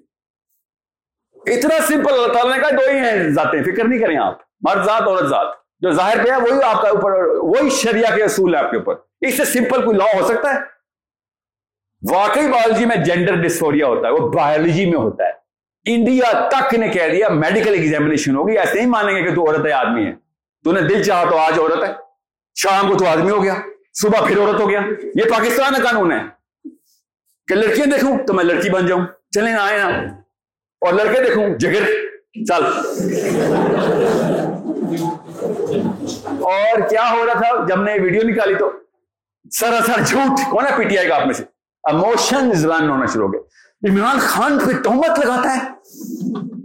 اتنا 1.52 1.74
سمپل 1.86 2.12
اللہ 2.12 2.32
تعالیٰ 2.32 2.54
نے 2.54 2.60
کہا، 2.60 2.70
دو 2.70 2.90
ہی 2.90 2.98
ہیں 2.98 3.28
ذاتیں۔ 3.28 3.62
فکر 3.62 3.84
نہیں 3.84 4.00
کریں 4.00 4.16
آپ۔ 4.16 4.38
مرد 4.60 4.86
ذات، 4.86 5.02
عورت 5.02 5.26
ذات۔ 5.26 5.67
جو 5.80 5.90
ظاہر 5.90 6.24
پہ 6.24 6.30
ہے، 6.30 6.36
وہی 6.36 6.62
آپ 6.62 6.82
کا 6.82 6.88
اوپر 6.88 7.12
وہی 7.42 7.70
شریعہ 7.70 8.16
کے 8.16 8.22
اصول 8.22 8.54
ہے 8.54 8.60
آپ 8.60 8.70
کے 8.70 8.76
اوپر۔ 8.76 8.94
اس 9.20 9.36
سے 9.36 9.44
سمپل 9.44 9.84
کوئی 9.84 9.96
لا 9.96 10.04
ہو 10.04 10.28
سکتا 10.28 10.54
ہے؟ 10.54 10.58
واقعی 12.10 12.48
بایولوجی 12.48 12.84
میں 12.84 12.96
جینڈر 12.96 13.34
ڈسفوریا 13.34 13.86
ہوتا 13.86 14.08
ہے، 14.08 14.12
وہ 14.12 14.32
بایولوجی 14.32 14.86
میں 14.86 14.98
ہوتا 14.98 15.24
ہے۔ 15.24 15.30
انڈیا 15.86 16.48
تک 16.48 16.74
نے 16.74 16.88
کہہ 16.88 17.08
دیا 17.12 17.28
میڈیکل 17.28 17.74
ایگزامینیشن 17.74 18.36
ہوگی، 18.36 18.58
ایسے 18.58 18.80
ہی 18.80 18.86
مانیں 18.86 19.16
گے 19.16 19.22
کہ 19.22 19.34
تو 19.34 19.48
عورت 19.48 19.66
ہے، 19.66 19.72
آدمی 19.72 20.06
ہے۔ 20.06 20.12
تو 20.64 20.72
نے 20.72 20.80
دل 20.80 21.02
چاہا 21.02 21.24
تو 21.30 21.36
آج 21.36 21.58
عورت 21.58 21.82
ہے، 21.84 21.94
شام 22.54 22.92
کو 22.92 22.98
تو 22.98 23.06
آدمی 23.06 23.30
ہو 23.30 23.42
گیا، 23.42 23.54
صبح 23.94 24.26
پھر 24.26 24.38
عورت 24.38 24.60
ہو 24.60 24.70
گیا۔ 24.70 24.80
یہ 25.14 25.30
پاکستان 25.30 25.72
کا 25.74 25.82
قانون 25.82 26.12
ہے۔ 26.12 26.18
کہ 27.46 27.54
لڑکیاں 27.54 27.86
دیکھوں 27.86 28.18
تو 28.26 28.34
میں 28.34 28.44
لڑکی 28.44 28.70
بن 28.70 28.86
جاؤں، 28.86 29.06
چلیں 29.30 29.54
آئے 29.54 29.78
نا 29.78 29.86
اور 30.80 30.92
لڑکے 30.92 31.20
دیکھوں، 31.20 31.48
جگر، 31.48 31.84
چل۔ 32.48 32.64
اور 36.42 36.88
کیا 36.88 37.12
ہو 37.12 37.26
رہا 37.26 37.32
تھا؟ 37.32 37.66
جب 37.68 37.82
نے 37.82 37.92
ویڈیو 38.02 38.22
نکالی 38.24 38.54
تو 38.54 38.72
سراسر 39.50 40.00
جھوٹ، 40.06 40.50
کون 40.50 40.66
ہے 40.66 40.70
پی 40.76 40.84
ٹی 40.84 40.98
آئی 40.98 41.08
کا 41.08 41.16
آپ 41.16 41.26
میں 41.26 41.34
سے؟ 41.34 41.44
اموشن 41.84 42.50
رن 42.50 42.90
ہونا 42.90 43.06
شروع 43.06 43.26
ہو 43.26 43.32
گئے۔ 43.32 43.40
عمران 43.90 44.18
خان 44.18 44.58
پہ 44.58 44.82
تہمت 44.82 45.18
لگاتا 45.18 45.56
ہے۔ 45.56 45.60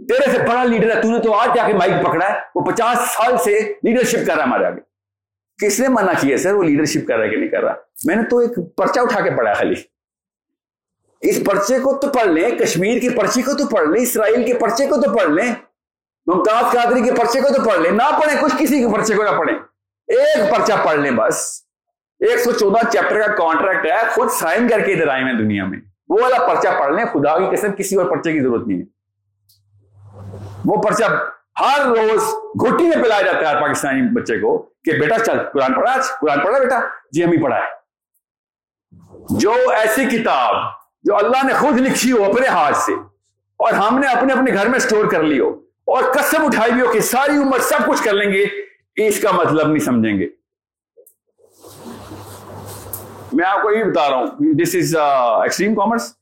تیرے 0.06 0.30
سے 0.32 0.38
بڑا 0.38 0.64
لیڈر 0.64 0.96
ہے 0.96 1.02
تو 1.02 1.08
نے 1.08 1.18
تو 1.18 1.32
آج 1.32 1.48
جا 1.56 1.66
کے 1.66 1.74
مائک 1.74 2.06
پکڑا 2.06 2.28
ہے۔ 2.28 2.34
وہ 2.54 2.64
پچاس 2.64 2.98
سال 2.98 3.38
سے 3.38 3.72
لیڈرشپ 3.82 4.26
کر 4.26 4.34
رہا 4.34 4.36
ہے 4.36 4.42
ہمارے 4.42 4.64
آگے۔ 4.64 4.80
کس 5.66 5.80
نے 5.80 5.88
منع 5.88 6.12
کیا 6.20 6.36
سر؟ 6.38 6.54
وہ 6.54 6.62
لیڈرشپ 6.62 7.08
کر 7.08 7.16
رہا 7.16 7.24
ہے 7.24 7.30
کہ 7.30 7.36
نہیں 7.36 7.48
کر 7.48 7.64
رہا؟ 7.64 7.74
میں 8.04 8.16
نے 8.16 8.22
تو 8.22 8.38
ایک 8.38 8.76
پرچہ 8.76 9.00
اٹھا 9.00 9.20
کے 9.20 9.30
پڑھا 9.30 9.52
خالی۔ 9.52 9.74
اس 11.20 11.40
پرچے 11.46 11.78
کو 11.78 11.94
تو 11.94 12.08
پڑھ 12.08 12.28
لیں، 12.28 12.50
کشمیر 12.50 13.00
کے 13.00 13.10
پرچے 13.10 13.42
کو 13.42 13.54
تو 13.54 13.66
پڑھ 13.66 13.88
لیں، 13.88 14.02
اسرائیل 14.02 14.46
کے 14.46 14.54
پرچے 14.54 14.86
کو 14.86 14.96
تو 14.96 15.16
پڑھ 15.16 15.30
لیں۔ 15.30 15.54
ممتاز 16.26 16.72
قادری 16.72 17.02
کے 17.02 17.12
پرچے 17.12 17.40
کو 17.40 17.48
تو 17.54 17.70
پڑھ 17.70 17.80
لیں، 17.80 17.90
نہ 17.90 18.20
پڑھیں، 18.22 18.42
کچھ 18.42 18.54
کسی 18.58 18.80
کے 18.80 18.96
پرچے 18.96 19.14
کو 19.14 19.22
نہ 19.24 19.38
پڑھیں۔ 19.38 19.58
ایک 20.08 20.54
پرچہ 20.56 20.72
پڑھ 20.84 20.96
لیں 20.96 21.10
بس۔ 21.10 21.62
ایک 22.20 22.40
سو 22.40 22.52
چودہ 22.52 22.90
چیپٹر 22.90 23.20
کا 23.20 23.34
کانٹریکٹ 23.34 23.86
ہے، 23.86 24.08
خود 24.14 24.28
سائن 24.30 24.68
کر 24.68 24.80
کے 24.80 24.92
ادھر 24.92 25.08
آئے 25.08 25.22
ہیں 25.22 25.32
دنیا 25.32 25.64
میں۔ 25.64 25.78
وہ 26.08 26.18
والا 26.22 26.46
پرچہ 26.46 26.68
پڑھ 26.78 26.94
لیں، 26.94 27.04
خدا 27.04 27.38
کی 27.38 27.56
قسم 27.56 27.72
کسی 27.72 27.96
اور 27.96 28.10
پرچے 28.10 28.32
کی 28.32 28.40
ضرورت 28.40 28.66
نہیں 28.66 28.78
ہے۔ 28.78 28.84
وہ 30.64 30.82
پرچہ 30.82 31.04
ہر 31.60 31.86
روز 31.86 32.22
گھٹی 32.66 32.84
میں 32.84 33.04
پلایا 33.04 33.22
جاتا 33.22 33.50
ہے 33.50 33.60
پاکستانی 33.60 34.02
بچے 34.02 34.38
کو 34.38 34.58
کہ 34.84 34.92
بیٹا 34.92 35.18
چل، 35.18 35.38
قرآن 35.52 35.74
پڑھا 35.74 35.92
آج 35.92 36.04
قرآن 36.20 36.40
پڑھا 36.40 36.58
بیٹا 36.58 36.80
جی 37.12 37.24
ہم 37.24 37.30
ہی 37.30 37.42
پڑھا 37.42 37.56
ہے۔ 37.56 37.84
جو 39.30 39.54
ایسی 39.70 40.04
کتاب 40.04 40.56
جو 41.02 41.16
اللہ 41.16 41.46
نے 41.46 41.52
خود 41.52 41.80
لکھی 41.80 42.12
ہو 42.12 42.24
اپنے 42.24 42.46
ہاتھ 42.46 42.76
سے 42.76 42.92
اور 43.56 43.72
ہم 43.72 43.98
نے 43.98 44.06
اپنے 44.06 44.32
اپنے 44.32 44.54
گھر 44.54 44.68
میں 44.68 44.78
سٹور 44.78 45.10
کر 45.10 45.22
لی 45.22 45.40
ہو 45.40 45.63
اور 45.86 46.04
قسم 46.04 46.44
اٹھائی 46.44 46.72
بھی 46.72 46.80
ہو 46.80 46.92
کہ 46.92 47.00
ساری 47.00 47.32
عمر 47.32 47.58
سب 47.58 47.78
کچھ 47.86 48.02
کر 48.02 48.12
لیں 48.12 48.32
گے، 48.32 48.46
اس 49.06 49.20
کا 49.20 49.30
مطلب 49.30 49.68
نہیں 49.68 49.84
سمجھیں 49.84 50.18
گے۔ 50.18 50.26
میں 53.32 53.46
آپ 53.46 53.62
کو 53.62 53.70
یہ 53.70 53.84
بتا 53.84 54.10
رہا 54.10 54.16
ہوں 54.16 54.26
دس 54.54 54.74
از 54.74 54.96
ایکسٹریم 55.42 55.74
کامرس 55.74 56.14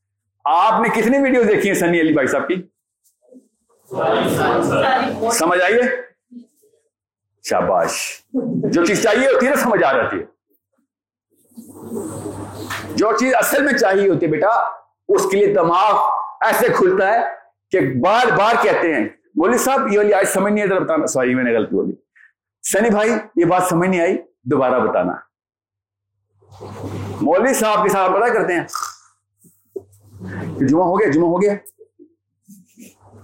آپ 0.44 0.80
نے 0.80 1.00
کتنی 1.00 1.18
ویڈیو 1.18 1.42
دیکھی 1.42 1.68
ہیں 1.68 1.74
سنی 1.74 2.00
علی 2.00 2.12
بھائی 2.12 2.26
صاحب 2.26 2.48
کی؟ 2.48 2.54
سمجھ 5.30 5.62
آئیے 5.62 5.82
شاباش۔ 7.42 8.22
جو 8.70 8.84
چیز 8.84 9.02
چاہیے 9.02 9.26
ہوتی 9.26 9.46
ہے 9.46 9.50
نا، 9.50 9.56
سمجھ 9.56 9.84
آ 9.84 9.92
رہتی 9.92 10.16
ہے۔ 10.16 10.24
جو 12.94 13.16
چیز 13.16 13.34
اصل 13.34 13.62
میں 13.62 13.72
چاہیے 13.72 14.08
ہوتی 14.08 14.26
ہے 14.26 14.30
بیٹا، 14.30 14.48
اس 15.08 15.26
کے 15.30 15.36
لیے 15.36 15.54
دماغ 15.54 15.94
ایسے 16.40 16.66
کھلتا 16.76 17.14
ہے 17.14 17.20
کہ 17.70 17.80
بار 17.80 18.26
بار 18.38 18.54
کہتے 18.62 18.94
ہیں 18.94 19.08
بولی 19.34 19.58
صاحب، 19.58 19.92
یہ 19.92 19.98
والی 19.98 20.14
آج 20.14 20.24
سمجھ 20.24 20.52
نہیں 20.52 20.62
آئی، 20.62 20.70
ذرا 20.70 20.78
بتانا۔ 20.78 21.06
سوری 21.06 21.34
میں 21.34 21.44
نے 21.44 21.56
غلطی 21.56 21.74
بولی۔ 21.74 21.92
سنی 22.62 22.90
بھائی، 22.90 23.12
یہ 23.36 23.44
بات 23.44 23.62
سمجھ 23.62 23.88
نہیں 23.88 24.00
آئی، 24.00 24.18
دوبارہ 24.44 24.80
بتانا۔ 24.80 25.12
مولوی 27.20 27.54
صاحب 27.54 27.82
کے 27.82 27.88
ساتھ 27.88 28.12
پتا 28.12 28.34
کرتے 28.34 28.52
ہیں۔ 28.52 28.66
جمعہ 30.58 30.84
ہو 30.84 31.00
گیا، 31.00 31.10
جمعہ 31.10 31.26
ہو 31.26 31.42
گیا۔ 31.42 31.54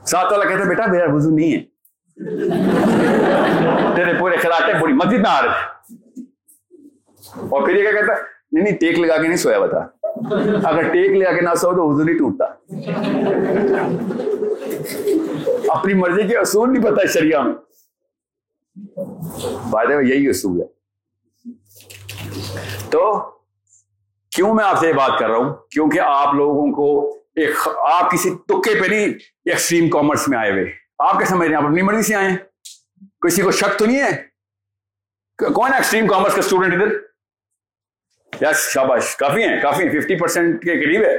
ساتھ 0.06 0.32
والا 0.32 0.44
کہتا 0.44 0.64
بیٹا، 0.64 0.86
میرا 0.86 1.14
وضو 1.14 1.30
نہیں 1.30 1.52
ہے۔ 1.52 1.78
تیرے 3.96 4.18
پورے 4.20 4.36
خلاتے 4.36 4.80
پوری 4.80 4.92
مسجد 4.92 5.18
میں 5.18 5.30
آ 5.30 5.42
رہے 5.42 5.50
اور 7.38 7.66
پھر 7.66 7.74
یہ 7.76 7.90
کیا 7.90 8.00
کہتا 8.00 8.12
ہے؟ 8.12 8.37
نہیں 8.52 8.64
نہیں، 8.64 8.76
ٹیک 8.76 8.98
لگا 8.98 9.16
کے 9.16 9.28
نہیں 9.28 9.36
سویا 9.36 9.58
بتا 9.58 9.78
اگر 10.64 10.82
ٹیک 10.82 11.10
لگا 11.10 11.32
کے 11.32 11.40
نہ 11.40 11.54
سو 11.54 11.72
تو 11.72 11.88
وضو 11.88 12.04
نہیں 12.04 12.18
ٹوٹتا۔ 12.18 12.44
اپنی 15.68 15.94
مرضی 15.94 16.28
کے 16.28 16.36
اصول 16.36 16.72
نہیں 16.72 16.82
پتا 16.82 17.06
شریعہ 17.06 17.42
میں۔ 17.42 17.54
فائدے 19.70 19.96
میں 19.96 20.04
یہی 20.04 20.28
اصول 20.28 20.60
ہے۔ 20.60 20.66
تو 22.90 23.30
کیوں 24.30 24.54
میں 24.54 24.64
آپ 24.64 24.78
سے 24.78 24.88
یہ 24.88 24.92
بات 24.92 25.18
کر 25.18 25.28
رہا 25.28 25.36
ہوں؟ 25.36 25.54
کیونکہ 25.70 26.00
آپ 26.00 26.34
لوگوں 26.34 26.72
کو 26.72 27.14
ایک 27.36 27.68
آپ 27.78 28.10
کسی 28.10 28.30
تکے 28.30 28.80
پہ 28.80 28.86
نہیں 28.86 29.04
ایکسٹریم 29.44 29.90
کامرس 29.90 30.28
میں 30.28 30.38
آئے 30.38 30.52
ہوئے۔ 30.52 30.64
آپ 30.98 31.18
کیا 31.18 31.26
سمجھ 31.26 31.48
رہے 31.48 31.56
ہیں؟ 31.56 31.62
آپ 31.62 31.70
اپنی 31.70 31.82
مرضی 31.82 32.02
سے 32.02 32.14
آئے 32.14 32.28
ہیں؟ 32.28 32.36
کسی 33.20 33.42
کو 33.42 33.50
شک 33.50 33.78
تو 33.78 33.86
نہیں 33.86 34.02
ہے؟ 34.02 34.22
کون 35.54 35.72
ایکسٹریم 35.74 36.06
کامرس 36.06 36.34
کا 36.34 36.38
اسٹوڈنٹ 36.38 36.74
ادھر؟ 36.74 37.07
یس 38.40 38.68
شاباش. 38.72 39.16
کافی 39.16 39.42
ہیں 39.42 39.60
کافی 39.62 39.82
ہیں. 39.82 39.90
ففٹی 39.90 40.16
پرسینٹ 40.18 40.62
کے 40.62 40.80
قریب 40.80 41.04
ہے. 41.04 41.16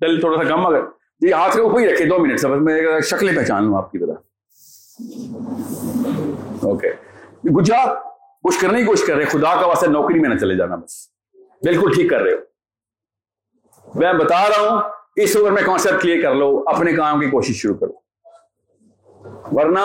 دل 0.00 0.20
تھوڑا 0.20 0.42
سا 0.42 0.48
کم 0.48 0.66
اگر 0.66 0.82
جی 1.20 1.32
ہاتھ 1.32 1.54
کے 1.54 1.60
اوپر 1.60 1.80
ہی 1.80 1.86
رکھے 1.86 2.04
دو 2.04 2.18
منٹ 2.18 2.40
سب 2.40 2.50
میں 2.62 3.00
شکلیں 3.10 3.34
پہچان 3.36 3.64
لوں 3.64 3.76
آپ 3.78 3.90
کی 3.92 3.98
طرح 3.98 4.14
اوکے 6.66 6.90
گجرات، 7.50 7.96
کچھ 8.44 8.60
کرنے 8.60 8.78
کی 8.78 8.84
کوشش 8.84 9.06
کر 9.06 9.16
رہے 9.16 9.24
خدا 9.24 9.54
کا 9.60 9.66
واسطہ 9.66 9.90
نوکری 9.90 10.18
میں 10.20 10.28
نہ 10.28 10.38
چلے 10.38 10.56
جانا 10.56 10.76
بس. 10.76 10.96
بالکل 11.62 11.92
ٹھیک 11.94 12.10
کر 12.10 12.20
رہے 12.22 12.32
ہو. 12.32 13.98
میں 14.00 14.12
بتا 14.12 14.42
رہا 14.48 14.60
ہوں، 14.60 14.80
اس 15.22 15.36
اوور 15.36 15.50
میں 15.50 15.62
کانسپٹ 15.66 16.02
کلیئر 16.02 16.22
کر 16.22 16.34
لو، 16.34 16.48
اپنے 16.66 16.92
کام 16.92 17.20
کی 17.20 17.30
کوشش 17.30 17.60
شروع 17.62 17.76
کرو. 17.76 17.92
ورنہ 19.56 19.80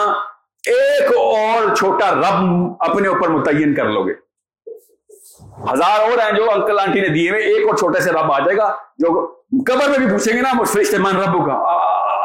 ایک 0.63 1.17
اور 1.17 1.75
چھوٹا 1.75 2.11
رب 2.11 2.43
اپنے 2.79 3.07
اوپر 3.07 3.29
متعین 3.29 3.73
کر 3.75 3.89
لو 3.89 4.05
گے. 4.07 4.13
ہزار 5.61 5.99
اور 5.99 6.09
ہیں 6.09 6.37
جو 6.37 6.51
انکل 6.51 6.79
آنٹی 6.79 6.99
نے 6.99 7.07
دیے 7.07 7.29
ہوئے، 7.29 7.41
ایک 7.41 7.67
اور 7.67 7.77
چھوٹے 7.77 8.01
سے 8.01 8.11
رب 8.11 8.31
آ 8.31 8.39
جائے 8.39 8.57
گا، 8.57 8.75
جو 8.97 9.35
قبر 9.67 9.89
میں 9.89 9.97
بھی 9.97 10.07
پوچھیں 10.07 10.35
گے 10.35 10.41
نا 10.41 10.63
فرشتے 10.63 10.97
من 10.97 11.15
ربو 11.15 11.45
کا 11.45 11.53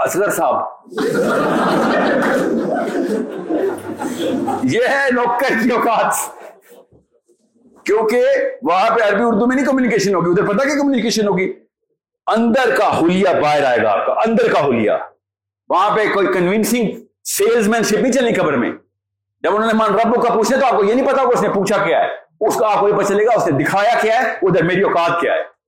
اصغر 0.03 0.31
صاحب۔ 0.31 0.91
یہ 4.65 4.81
ہے 4.89 5.09
نوکر 5.13 5.63
کی 5.63 5.71
اوقات۔ 5.71 6.15
کیونکہ 7.85 8.25
وہاں 8.63 8.91
پہ 8.91 9.09
عربی 9.09 9.25
اردو 9.25 9.47
میں 9.47 9.57
نہیں 9.57 9.67
کمیونیکیشن 9.67 10.15
ہوگی، 10.15 10.31
ادھر 10.31 10.47
پتا 10.47 10.65
کہ 10.65 10.71
کمیونیکیشن 10.71 11.29
ہوگی؟ 11.29 11.53
اندر 12.27 12.75
کا 12.79 13.01
ہولیا 13.01 13.41
باہر 13.41 13.65
آئے 13.65 13.83
گا 13.83 13.91
آپ 13.91 14.07
کا، 14.07 14.13
اندر 14.13 14.53
کا 14.53 14.65
ہولیا 14.65 14.99
وہاں 15.69 15.97
پہ 15.97 16.15
کوئی 16.15 16.27
کنوینسنگ 16.27 16.89
سیلز 17.25 17.69
مین 17.69 17.83
شپ 17.83 17.93
نہیں 17.93 18.13
چلنی 18.13 18.35
خبر 18.35 18.53
میں۔ 18.53 18.73
جب 19.43 19.55
انہوں 19.55 19.67
نے 19.67 19.73
مان 19.73 19.95
ربو 19.95 20.21
کا 20.21 20.35
پوچھنے 20.35 20.59
تو 20.59 20.67
آپ 20.67 20.73
کو 20.73 20.85
یہ 20.85 20.95
نہیں 20.95 21.07
پتا 21.07 21.17
کہ 21.17 21.29
اس 21.29 21.43
نے 21.43 21.49
پوچھا 21.49 21.85
کیا 21.85 22.01
ہے۔ 22.01 22.28
اس 22.41 22.57
کا 22.57 22.75
آپ 22.75 22.81
کو 22.81 22.89
یہ 22.89 22.95
پتا 22.95 23.05
چلے 23.05 23.27
گا، 23.27 23.31
اس 23.37 23.49
نے 23.49 23.65
دکھایا 23.65 23.99
کیا 24.03 24.23
ہے، 24.23 24.33
ادھر 24.43 24.63
میری 24.63 24.83
اوقات 24.83 25.21
کیا 25.21 25.33
ہے۔ 25.33 25.59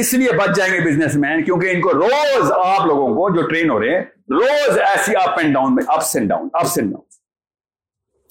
اس 0.00 0.14
لیے 0.14 0.32
بچ 0.32 0.56
جائیں 0.56 0.74
گے 0.74 0.80
بزنس 0.80 1.14
مین 1.14 1.44
کیونکہ 1.44 1.70
ان 1.70 1.80
کو 1.80 1.92
روز 1.92 2.52
آپ 2.52 2.86
لوگوں 2.86 3.08
کو 3.08 3.36
جو 3.36 3.48
ٹرین 3.48 3.70
ہو 3.70 3.80
رہے 3.80 3.94
ہیں، 3.94 4.04
روز 4.30 4.78
ایسی 4.78 5.16
اپ 5.16 5.38
اینڈ 5.38 5.54
ڈاؤن 5.54 5.74
میں 5.74 5.84
ups 5.86 6.16
and 6.16 6.28
down 6.28 6.48
ups 6.52 6.78
and 6.78 6.92
down 6.92 7.04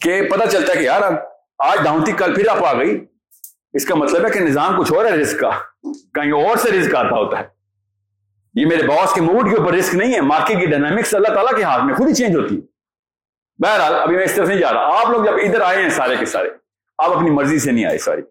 کہ 0.01 0.29
پتا 0.29 0.47
چلتا 0.47 0.73
ہے 0.73 0.77
کہ 0.77 0.83
یار، 0.83 1.01
آج 1.57 1.77
ڈاؤن 1.83 2.03
تھی، 2.03 2.13
کل 2.13 2.35
پھر 2.35 2.47
آپ 2.47 2.65
آ 2.65 2.73
گئی۔ 2.73 3.05
اس 3.73 3.85
کا 3.85 3.95
مطلب 3.95 4.25
ہے 4.25 4.31
کہ 4.31 4.39
نظام 4.39 4.83
کچھ 4.83 4.93
اور 4.93 5.05
ہے 5.05 5.11
رسک 5.11 5.39
کا۔ 5.39 5.49
کہیں 6.13 6.31
اور 6.31 6.57
سے 6.57 6.71
رسک 6.71 6.95
آتا 6.95 7.15
ہوتا 7.15 7.39
ہے۔ 7.39 7.47
یہ 8.53 8.65
میرے 8.65 8.83
باس 8.83 9.13
کے 9.13 9.21
موڈ 9.21 9.49
کے 9.49 9.55
اوپر 9.55 9.73
رسک 9.73 9.95
نہیں 9.95 10.13
ہے 10.13 10.21
مارکیٹ 10.21 10.59
کی 10.59 10.65
ڈائنامکس 10.65 11.15
اللہ 11.15 11.27
تعالیٰ 11.27 11.57
کے 11.57 11.63
ہاتھ 11.63 11.83
میں 11.83 11.95
خود 11.95 12.09
ہی 12.09 12.13
چینج 12.13 12.35
ہوتی 12.35 12.55
ہے۔ 12.55 12.78
بہرحال، 13.59 13.93
ابھی 13.95 14.15
میں 14.15 14.23
اس 14.23 14.33
طرف 14.35 14.47
نہیں 14.47 14.59
جا 14.59 14.71
رہا۔ 14.73 14.99
آپ 14.99 15.09
لوگ 15.11 15.23
جب 15.25 15.33
ادھر 15.43 15.61
آئے 15.61 15.81
ہیں 15.81 15.89
سارے 15.89 16.15
کے 16.19 16.25
سارے، 16.25 16.49
آپ 16.99 17.17
اپنی 17.17 17.29
مرضی 17.29 17.59
سے 17.59 17.71
نہیں 17.71 17.85
آئے 17.85 17.97
ساری 17.97 18.21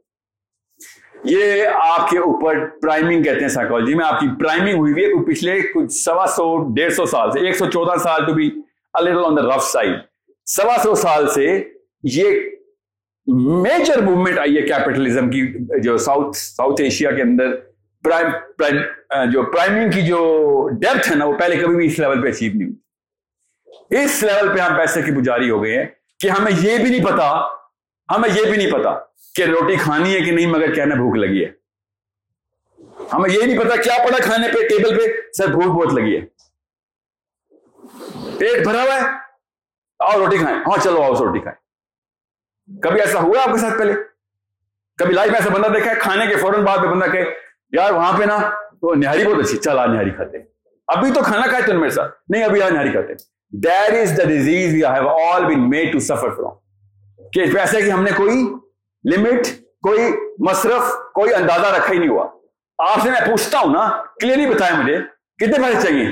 یہ 1.25 1.67
آپ 1.83 2.09
کے 2.11 2.19
اوپر 2.19 2.59
پرائمنگ 2.83 3.23
کہتے 3.23 3.41
ہیں 3.41 3.49
سائیکالوجی 3.49 3.95
میں، 3.95 4.05
آپ 4.07 4.21
کی 4.21 4.27
پرائمنگ 4.41 4.79
ہوئی 4.79 4.93
ہے 4.95 5.25
پچھلے 5.27 5.61
کچھ 5.75 5.93
سوا 5.93 6.27
سو، 6.37 6.47
ڈیڑھ 6.75 6.93
سو 6.95 7.07
سال 7.07 7.31
سے، 7.33 7.47
ایک 7.47 7.57
سو 7.57 7.71
چودہ 7.71 7.97
سال 8.03 8.25
to 8.27 8.35
be 8.35 8.51
on 8.95 9.37
the 9.37 9.43
rough 9.49 9.63
side 9.65 9.97
سوا 10.47 10.77
سو 10.83 10.95
سال 10.95 11.29
سے 11.31 11.47
یہ 12.17 12.41
میجر 13.63 14.01
موومنٹ 14.03 14.39
آئی 14.39 14.57
ہے 14.57 14.63
کیپٹلزم 14.63 15.31
کی، 15.31 15.47
جو 15.85 15.97
ساؤتھ 15.99 16.37
ساؤتھ 16.37 16.81
ایشیا 16.83 17.11
کے 17.11 17.23
اندر۔ 17.23 17.55
پرائم 18.05 18.31
پرائم 18.59 19.31
جو 19.31 19.43
پرائمنگ 19.53 19.91
کی 19.91 20.03
جو 20.03 20.21
ڈیپتھ 20.73 21.11
ہے 21.11 21.17
نا، 21.17 21.25
وہ 21.25 21.39
پہلے 21.39 21.57
کبھی 21.57 21.77
بھی 21.77 21.87
اس 21.87 21.99
لیول 21.99 22.23
پہ 22.23 22.29
اچیو 22.29 22.53
نہیں 22.55 22.69
ہوئی۔ 22.69 22.77
اس 23.91 24.23
لیول 24.23 24.55
پہ 24.55 24.61
ہم 24.61 24.77
پیسے 24.77 25.03
کی 25.03 25.11
پجاری 25.11 25.51
ہو 25.51 25.65
گئے 25.65 25.79
ہیں 25.79 25.87
کہ 26.21 26.29
ہمیں 26.29 26.53
یہ 26.53 26.79
بھی 26.79 26.91
نہیں 26.91 27.05
پتا، 27.05 27.41
ہمیں 28.17 28.29
یہ 28.29 28.43
بھی 28.43 28.57
نہیں 28.57 28.73
پتا 28.73 28.99
کہ 29.35 29.43
روٹی 29.43 29.77
کھانی 29.77 30.15
ہے 30.15 30.21
کہ 30.21 30.31
نہیں، 30.31 30.47
مگر 30.47 30.75
کہنا 30.75 30.95
بھوک 30.95 31.17
لگی 31.17 31.45
ہے۔ 31.45 31.51
ہمیں 33.13 33.31
یہ 33.31 33.43
نہیں 33.43 33.59
پتا 33.59 33.77
کیا 33.77 33.95
پڑا 33.99 34.19
کھانے 34.23 34.49
پہ، 34.49 34.69
ٹیبل 34.69 34.99
پہ، 34.99 35.33
سر 35.33 35.49
بھوک 35.51 35.65
بہت 35.65 35.95
لگی 35.95 36.17
ہے۔ 36.17 36.21
پیٹ 38.39 38.67
بھرا 38.67 38.83
ہوا 38.83 38.95
ہے، 38.95 39.07
آؤ 39.99 40.19
روٹی 40.19 40.39
کھائیں۔ 40.39 40.59
ہاں 40.59 40.85
چلو، 40.85 41.03
آؤ، 41.03 41.15
روٹی 41.15 41.41
کھائیں۔ 41.41 41.69
کبھی 42.81 43.01
ایسا 43.01 43.21
ہوا 43.21 43.41
آپ 43.43 43.53
کے 43.53 43.59
ساتھ 43.59 43.79
پہلے؟ 43.79 43.93
کبھی 44.97 45.15
لائف 45.15 45.31
میں 45.31 45.41
ایسا 45.41 45.55
بندہ 45.55 45.69
دیکھا 45.69 45.91
ہے، 45.91 45.97
کھانے 45.97 46.27
کے 46.27 46.37
فوراً 46.37 46.65
بعد 46.65 46.79
میں 46.79 46.89
بندہ 46.89 47.07
کہ 47.07 47.25
یار، 47.73 47.93
وہاں 47.93 48.19
پہ 48.19 48.25
نا 48.25 48.39
تو 48.73 48.95
نہاری 48.95 49.25
بہت 49.25 49.45
اچھی 49.45 49.59
چل 49.59 49.79
آ 49.79 49.87
نہاری 49.87 50.11
کھاتے 50.11 50.39
ابھی 50.87 51.11
تو 51.13 51.21
کھانا 51.23 51.47
کھائے 51.47 51.63
تھے 51.63 51.73
میرے 51.73 51.91
ساتھ۔ 51.91 52.15
نہیں، 52.29 52.45
ابھی 52.45 52.63
آج 52.63 52.73
نہاری 52.73 52.91
کھاتے 52.91 53.38
there 53.53 54.01
is 54.01 54.19
the 54.19 54.25
disease 54.25 54.75
we 54.75 54.85
have 54.85 55.09
all 55.09 55.45
been 55.45 55.71
made 55.71 55.93
to 55.93 55.99
suffer 55.99 56.31
from 56.31 56.51
کہ 57.33 57.53
پیسے 57.55 57.83
کی 57.83 57.93
ہم 57.93 58.03
نے 58.03 58.11
کوئی 58.17 58.45
لمٹ 59.15 59.47
کوئی 59.83 60.03
مصرف، 60.39 61.13
کوئی 61.15 61.35
اندازہ 61.35 61.67
رکھا 61.67 61.93
ہی 61.93 61.99
نہیں 61.99 62.09
ہوا۔ 62.09 62.27
آپ 62.79 63.01
سے 63.03 63.11
میں 63.11 63.21
پوچھتا 63.21 63.59
ہوں 63.59 63.73
نا 63.73 64.03
کلیئرلی 64.21 64.47
بتائیں 64.47 64.79
مجھے، 64.79 64.99
کتنے 65.37 65.59
پیسے 65.59 65.89
چاہیے؟ 65.89 66.07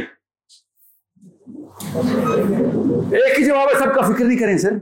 ایک 3.17 3.41
ہی 3.41 3.45
جواب 3.45 3.69
ہے، 3.69 3.75
سب 3.75 3.95
کا 3.95 4.01
فکر 4.01 4.25
نہیں 4.25 4.39
کریں 4.39 4.59
سر۔ 4.59 4.73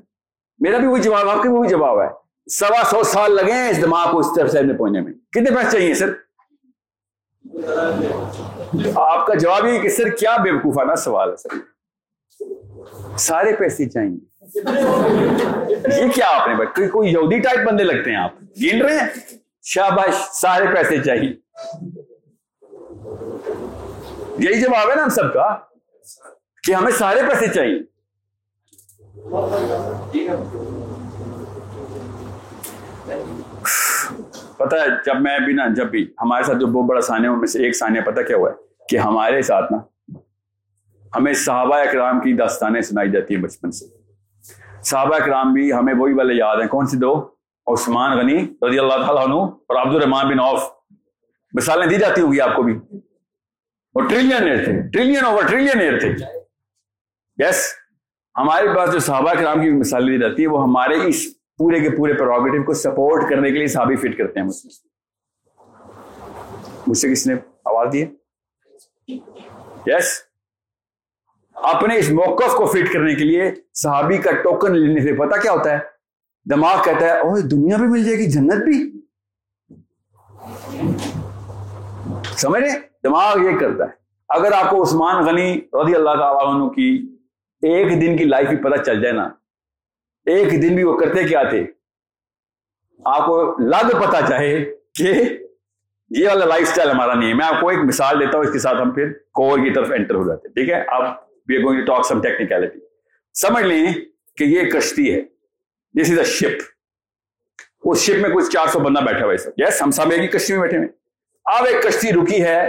میرا 0.58 0.78
بھی 0.78 0.86
وہی 0.86 1.02
جواب، 1.02 1.28
آپ 1.28 1.36
کا 1.36 1.42
بھی 1.42 1.58
وہی 1.58 1.68
جواب 1.68 2.02
ہے۔ 2.02 2.08
سوا 2.50 2.82
سو 2.90 3.02
سال 3.02 3.32
لگے 3.32 3.52
ہیں 3.52 3.70
اس 3.70 3.82
دماغ 3.82 4.10
کو 4.10 4.18
اس 4.18 4.26
طرف 4.36 4.50
سے 4.50 4.76
پہنچنے 4.78 5.00
میں۔ 5.00 5.12
کتنے 5.12 5.56
پیسے 5.56 5.70
چاہیے 5.70 5.94
سر؟ 5.94 6.12
آپ 8.94 9.26
کا 9.26 9.34
جواب 9.34 9.66
یہ 9.66 9.78
کہ 9.78 9.88
سر، 9.88 10.08
کیا 10.08 10.36
بے 10.36 10.50
وقوفانہ 10.50 10.94
سوال 10.94 11.30
ہے 11.30 11.36
سر؟ 11.36 11.73
سارے 13.18 13.52
پیسے 13.56 13.88
چاہیے 13.88 14.16
یہ 16.02 16.08
کیا 16.14 16.26
آپ 16.26 16.48
نے 16.48 16.88
کوئی 16.88 17.12
یہودی 17.12 17.38
ٹائپ 17.38 17.68
بندے 17.68 17.84
لگتے 17.84 18.10
ہیں 18.10 18.16
آپ؟ 18.16 18.30
گن 18.42 18.82
رہے 18.82 18.98
ہیں؟ 18.98 19.06
شاباش، 19.62 20.14
سارے 20.14 20.64
پیسے 20.74 20.98
چاہیے۔ 20.98 21.32
یہی 24.38 24.60
جواب 24.60 24.90
ہے 24.90 24.94
نا 24.94 25.04
ہم 25.04 25.08
سب 25.08 25.34
کا، 25.34 25.56
کہ 26.62 26.72
ہمیں 26.72 26.92
سارے 26.92 27.20
پیسے 27.28 27.46
چاہیے۔ 27.46 27.78
پتا 34.56 34.76
ہے، 34.76 34.86
جب 35.06 35.20
میں 35.20 35.38
بھی 35.38 35.52
نا، 35.52 35.66
جب 35.76 35.86
بھی 35.86 36.12
ہمارے 36.20 36.42
ساتھ 36.42 36.58
جو 36.58 36.66
بہت 36.66 36.86
بڑا 36.88 37.00
سانیہ 37.00 37.28
ان 37.28 37.38
میں 37.38 37.46
سے 37.46 37.64
ایک 37.64 37.76
سانیہ 37.76 38.00
پتہ 38.00 38.20
کیا 38.20 38.36
ہوا 38.36 38.50
ہے؟ 38.50 38.54
کہ 38.88 38.96
ہمارے 38.96 39.42
ساتھ 39.42 39.72
نا 39.72 39.78
ہمیں 41.14 41.32
صحابہ 41.32 41.76
اکرام 41.76 42.20
کی 42.20 42.32
داستانیں 42.36 42.80
سنائی 42.80 43.10
جاتی 43.10 43.34
ہیں 43.34 43.42
بچپن 43.42 43.70
سے۔ 43.70 43.86
صحابہ 44.82 45.14
اکرام 45.14 45.52
بھی 45.52 45.72
ہمیں 45.72 45.94
وہی 45.94 46.12
والے 46.12 46.34
یاد 46.34 46.56
ہیں۔ 46.56 46.68
کون 46.68 46.86
سی 46.86 46.96
دو؟ 46.96 47.28
عثمان 47.66 48.18
غنی 48.18 48.38
رضی 48.68 48.78
اللہ 48.78 48.94
تعالیٰ 48.94 49.24
عنہ 49.24 49.34
اور 49.34 49.86
عبد 49.86 49.94
الرحمان 49.94 50.28
بن 50.28 50.40
عوف۔ 50.40 50.62
مثالیں 51.52 51.86
دی 51.86 51.96
جاتی 51.96 52.20
ہوگی 52.20 52.40
آپ 52.40 52.56
کو 52.56 52.62
بھی۔ 52.62 52.78
وہ 53.94 54.00
ٹریلین 54.00 54.42
ایئر 54.42 54.64
تھے۔ 54.64 54.90
ٹریلین 54.90 55.24
اوور 55.24 55.42
ٹریلین 55.42 55.80
ایئر 55.80 56.00
تھے۔ 56.00 56.14
یس 57.38 57.74
ہمارے 58.38 58.76
پاس 58.76 58.92
جو 58.92 58.98
صحابہ 58.98 59.34
کرام 59.34 59.62
کی 59.62 59.70
مثالیں 59.70 60.08
دی 60.08 60.18
جاتی 60.18 60.42
ہے 60.42 60.48
وہ 60.48 60.62
ہمارے 60.62 60.94
اس 61.06 61.26
پورے 61.58 61.80
کے 61.80 61.90
پورے 61.90 62.14
پروگیٹو 62.14 62.62
کو 62.64 62.74
سپورٹ 62.74 63.30
کرنے 63.30 63.50
کے 63.50 63.58
لیے 63.58 63.66
صحابی 63.66 63.96
فٹ 63.96 64.18
کرتے 64.18 64.40
ہیں۔ 64.40 64.46
مجھ 64.46 64.56
سے 64.56 64.88
مجھ 66.86 66.98
سے 66.98 67.12
کس 67.12 67.26
نے 67.26 67.34
آواز 67.64 67.88
دی 67.92 68.04
یس 69.86 70.20
اپنے 71.54 71.96
اس 71.96 72.10
موقف 72.10 72.54
کو 72.54 72.66
فٹ 72.66 72.92
کرنے 72.92 73.14
کے 73.14 73.24
لیے 73.24 73.50
صحابی 73.74 74.16
کا 74.16 74.30
ٹوکن 74.30 74.76
لینے 74.78 75.00
سے 75.00 75.12
پتا 75.12 75.40
کیا 75.40 75.52
ہوتا 75.52 75.72
ہے؟ 75.72 75.78
دماغ 76.50 76.82
کہتا 76.84 77.06
ہے، 77.06 77.18
اوہ 77.18 77.38
دنیا 77.38 77.76
بھی 77.76 77.86
مل 77.86 78.04
جائے 78.04 78.18
گی، 78.18 78.26
جنت 78.26 78.64
بھی۔ 78.64 79.00
سمجھ 82.36 82.62
رہے؟ 82.62 82.78
دماغ 83.04 83.38
یہ 83.38 83.58
کرتا 83.58 83.84
ہے۔ 83.84 83.90
اگر 84.28 84.52
آپ 84.52 84.70
کو 84.70 84.82
عثمان 84.82 85.24
غنی 85.24 85.60
رضی 85.72 85.94
اللہ 85.94 86.10
تعالیٰ 86.10 86.54
عنہ 86.54 86.68
کی 86.68 87.16
ایک 87.62 88.00
دن 88.00 88.16
کی 88.16 88.24
لائف 88.24 88.48
بھی 88.48 88.56
پتہ 88.56 88.82
چل 88.82 89.02
جائے 89.02 89.14
نا، 89.14 89.28
ایک 90.26 90.62
دن 90.62 90.74
بھی 90.74 90.84
وہ 90.84 90.98
کرتے 90.98 91.24
کیا 91.24 91.42
تھے؟ 91.42 91.66
آپ 93.04 93.26
کو 93.26 93.56
لگ 93.58 93.96
پتا 94.00 94.20
چاہے 94.28 94.64
کہ 94.94 95.12
یہ 96.10 96.28
والا 96.28 96.44
لائف 96.44 96.62
اسٹائل 96.62 96.90
ہمارا 96.90 97.14
نہیں 97.14 97.28
ہے۔ 97.28 97.34
میں 97.34 97.46
آپ 97.46 97.60
کو 97.60 97.68
ایک 97.68 97.78
مثال 97.84 98.20
دیتا 98.20 98.38
ہوں، 98.38 98.44
اس 98.44 98.52
کے 98.52 98.58
ساتھ 98.58 98.76
ہم 98.80 98.90
پھر 98.90 99.12
کور 99.32 99.58
کی 99.58 99.72
طرف 99.74 99.90
انٹر 99.90 100.14
ہو 100.14 100.28
جاتے 100.28 100.48
ہیں۔ 100.48 100.54
ٹھیک 100.54 100.68
ہے؟ 100.68 100.82
اب 100.88 101.23
we 101.48 101.62
going 101.64 101.84
talk 101.86 102.06
some 102.06 102.20
technicality 102.22 102.78
سمجھ 103.34 103.64
لیں 103.64 103.92
کہ 104.38 104.44
یہ 104.44 104.70
کشتی 104.70 105.12
ہے. 105.14 105.20
دس 105.94 106.10
از 106.10 106.18
اے 106.18 106.24
شپ 106.24 106.62
اس 107.82 107.98
شپ 108.00 108.20
میں 108.20 108.30
کچھ 108.30 108.50
چار 108.52 108.66
سو 108.72 108.78
بندہ 108.80 109.00
بیٹھا 109.06 109.24
ہوا 109.24 109.34
ہے 109.34 109.50
یس 109.62 109.82
ہم 109.82 109.90
سب 109.90 110.10
ایک 110.10 110.20
ہی 110.20 110.26
کشتی 110.28 110.52
میں 110.52 110.60
بیٹھے 110.62 110.76
ہوئے 110.78 110.88
اب 111.46 111.64
ایک 111.66 111.82
کشتی 111.82 112.12
رکی 112.12 112.42
ہے 112.42 112.60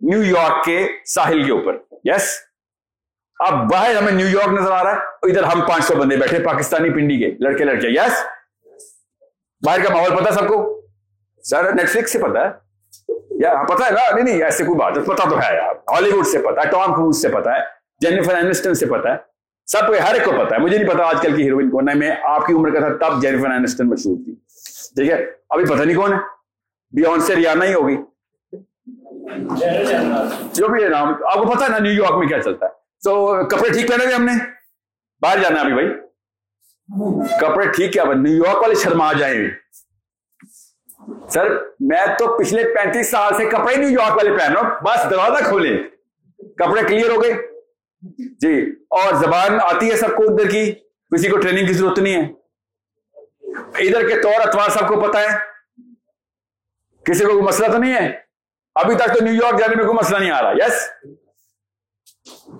نیو 0.00 0.22
یارک 0.24 0.64
کے 0.64 0.78
ساحل 1.14 1.44
کے 1.46 1.52
اوپر. 1.52 1.76
یس 2.04 2.30
اب 3.40 3.54
باہر 3.70 3.96
ہمیں 3.96 4.12
نیو 4.12 4.26
یارک 4.28 4.52
نظر 4.52 4.72
آ 4.72 4.82
رہا 4.84 4.92
ہے. 4.92 5.30
ادھر 5.30 5.42
ہم 5.42 5.60
پانچ 5.68 5.84
سو 5.84 5.94
بندے 5.96 6.16
بیٹھے 6.16 6.38
پاکستانی 6.44 6.90
پنڈی 6.94 7.18
کے، 7.18 7.30
لڑکے 7.40 7.64
لڑکے. 7.64 7.88
یس 7.88 8.24
باہر 9.62 9.84
کا 9.84 9.92
ماحول 9.94 10.16
پتا 10.16 10.32
سب 10.34 10.48
کو؟ 10.48 10.56
سر 11.44 11.72
نیٹ 11.74 11.88
فلکس 11.90 12.12
سے 12.12 12.18
پتا 12.18 12.46
ہے؟ 12.46 12.50
پتا 13.68 13.84
ہے 13.84 13.90
نا؟ 13.90 14.00
نہیں 14.14 14.24
نہیں، 14.24 14.42
ایسے 14.42 14.64
کوئی 14.64 14.78
بات 14.78 14.94
پتا 15.06 15.28
تو 15.30 15.38
ہے 15.38 15.54
یار. 15.54 15.74
ہالی 15.92 16.10
ووڈ 16.10 16.26
سے 16.26 16.38
پتا 16.42 16.62
ہے 16.62 16.70
ٹام 16.70 16.94
کروز 16.94 17.22
سے 17.22 17.28
پتا 17.28 17.54
ہے. 17.54 17.60
جینیفر 18.02 18.34
اینسٹن 18.34 18.74
سے 18.74 18.86
پتا 18.86 19.12
ہے۔ 19.12 19.16
سب 19.66 19.86
کو 19.86 19.92
ہر 19.92 20.14
ایک 20.14 20.24
کو 20.24 20.30
پتا 20.30 20.54
ہے۔ 20.54 20.60
مجھے 20.60 20.78
نہیں 20.78 20.88
پتا 20.88 21.04
آج 21.04 21.16
کل 21.22 21.36
کی 21.36 21.42
ہیروئن 21.42 21.70
کون 21.70 21.88
ہے۔ 21.88 21.94
میں 21.94 22.10
آپ 22.22 22.46
کی 22.46 22.54
عمر 22.54 22.70
کا 22.70 22.78
تھا 22.78 22.88
تب 22.88 23.22
جینیفر 23.22 23.50
اینسٹن 23.50 23.88
مشہور 23.88 24.16
تھی۔ 24.24 24.34
ٹھیک 24.96 25.10
ہے؟ 25.10 25.26
ابھی 25.50 25.64
پتہ 25.64 25.82
نہیں 25.82 25.96
کون 25.96 26.12
ہے۔ 26.12 26.18
بیون 26.90 27.20
سے 27.20 27.36
ریانا 27.36 27.64
ہی 27.64 27.74
ہوگی۔ 27.74 27.96
جو 30.52 30.68
بھی 30.68 30.84
ہے 30.84 30.88
نام۔ 30.88 31.08
آپ 31.08 31.34
کو 31.34 31.52
پتا 31.54 31.64
ہے 31.64 31.70
نا 31.70 31.78
نیو 31.78 31.92
یارک 31.92 32.18
میں 32.18 32.28
کیا 32.28 32.42
چلتا 32.42 32.66
ہے۔ 32.66 32.70
تو 33.04 33.44
کپڑے 33.44 33.70
ٹھیک 33.70 33.88
پہنے 33.88 34.04
ہوئے 34.04 34.14
ہم 34.14 34.24
نے؟ 34.24 34.32
باہر 35.20 35.38
جانا 35.38 35.60
ابھی 35.60 35.72
بھائی۔ 35.72 35.88
کپڑے 37.40 37.66
ٹھیک 37.68 37.92
کیا 37.92 38.04
نیو 38.04 38.44
یارک 38.46 38.62
والے 38.62 38.74
شرما 38.74 39.12
جائیں۔ 39.12 39.50
سر 41.28 41.50
میں 41.80 42.06
تو 42.18 42.38
پچھلے 42.38 42.64
پینتیس 42.64 43.10
سال 43.10 43.32
سے 43.36 43.44
کپڑے 43.44 43.76
نیو 43.76 43.88
یارک 43.88 44.16
والے 44.16 44.36
پہن 44.36 44.52
رہا 44.52 44.60
ہوں۔ 44.60 44.70
بس 44.82 45.10
دروازہ 45.10 45.44
کھولے 45.44 45.78
کپڑے 46.58 46.82
کلیئر 46.88 47.10
ہو 47.10 47.22
گئے۔ 47.22 47.51
جی 48.18 48.70
اور 48.90 49.14
زبان 49.14 49.60
آتی 49.60 49.90
ہے 49.90 49.96
سب 49.96 50.16
کو 50.16 50.22
ادھر 50.22 50.50
کی؟ 50.50 50.72
کسی 51.14 51.28
کو 51.28 51.36
ٹریننگ 51.36 51.66
کی 51.66 51.72
ضرورت 51.72 51.98
نہیں 51.98 52.14
ہے۔ 52.14 52.32
ادھر 53.54 54.08
کے 54.08 54.22
طور 54.22 54.48
اتوار 54.48 54.70
سب 54.70 54.88
کو 54.88 55.00
پتا 55.00 55.20
ہے۔ 55.20 55.38
کسی 57.04 57.24
کو 57.24 57.32
کوئی 57.32 57.44
مسئلہ 57.44 57.72
تو 57.72 57.78
نہیں 57.78 57.94
ہے؟ 57.94 58.18
ابھی 58.74 58.94
تک 58.94 59.18
تو 59.18 59.24
نیو 59.24 59.34
یارک 59.34 59.58
جانے 59.58 59.76
میں 59.76 59.84
کوئی 59.84 59.96
مسئلہ 59.96 60.18
نہیں 60.18 60.30
آ 60.30 60.42
رہا۔ 60.42 60.50
یس 60.50 60.88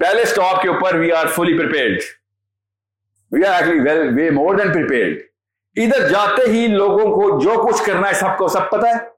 پہلے 0.00 0.22
اسٹاپ 0.22 0.62
کے 0.62 0.68
اوپر 0.68 0.94
we 0.94 1.12
are 1.12 1.26
fully 1.26 1.58
we 3.32 3.44
are 3.44 3.62
well 3.62 4.18
way 4.18 4.30
more 4.30 4.54
than 4.54 5.18
ادھر 5.76 6.08
جاتے 6.08 6.42
ہی 6.42 6.66
لوگوں 6.66 7.04
کو 7.04 7.40
جو 7.40 7.68
کچھ 7.68 7.82
کرنا 7.86 8.08
ہے 8.08 8.14
سب 8.14 8.38
کو، 8.38 8.48
سب 8.48 8.70
پتا 8.70 8.88
ہے۔ 8.88 9.12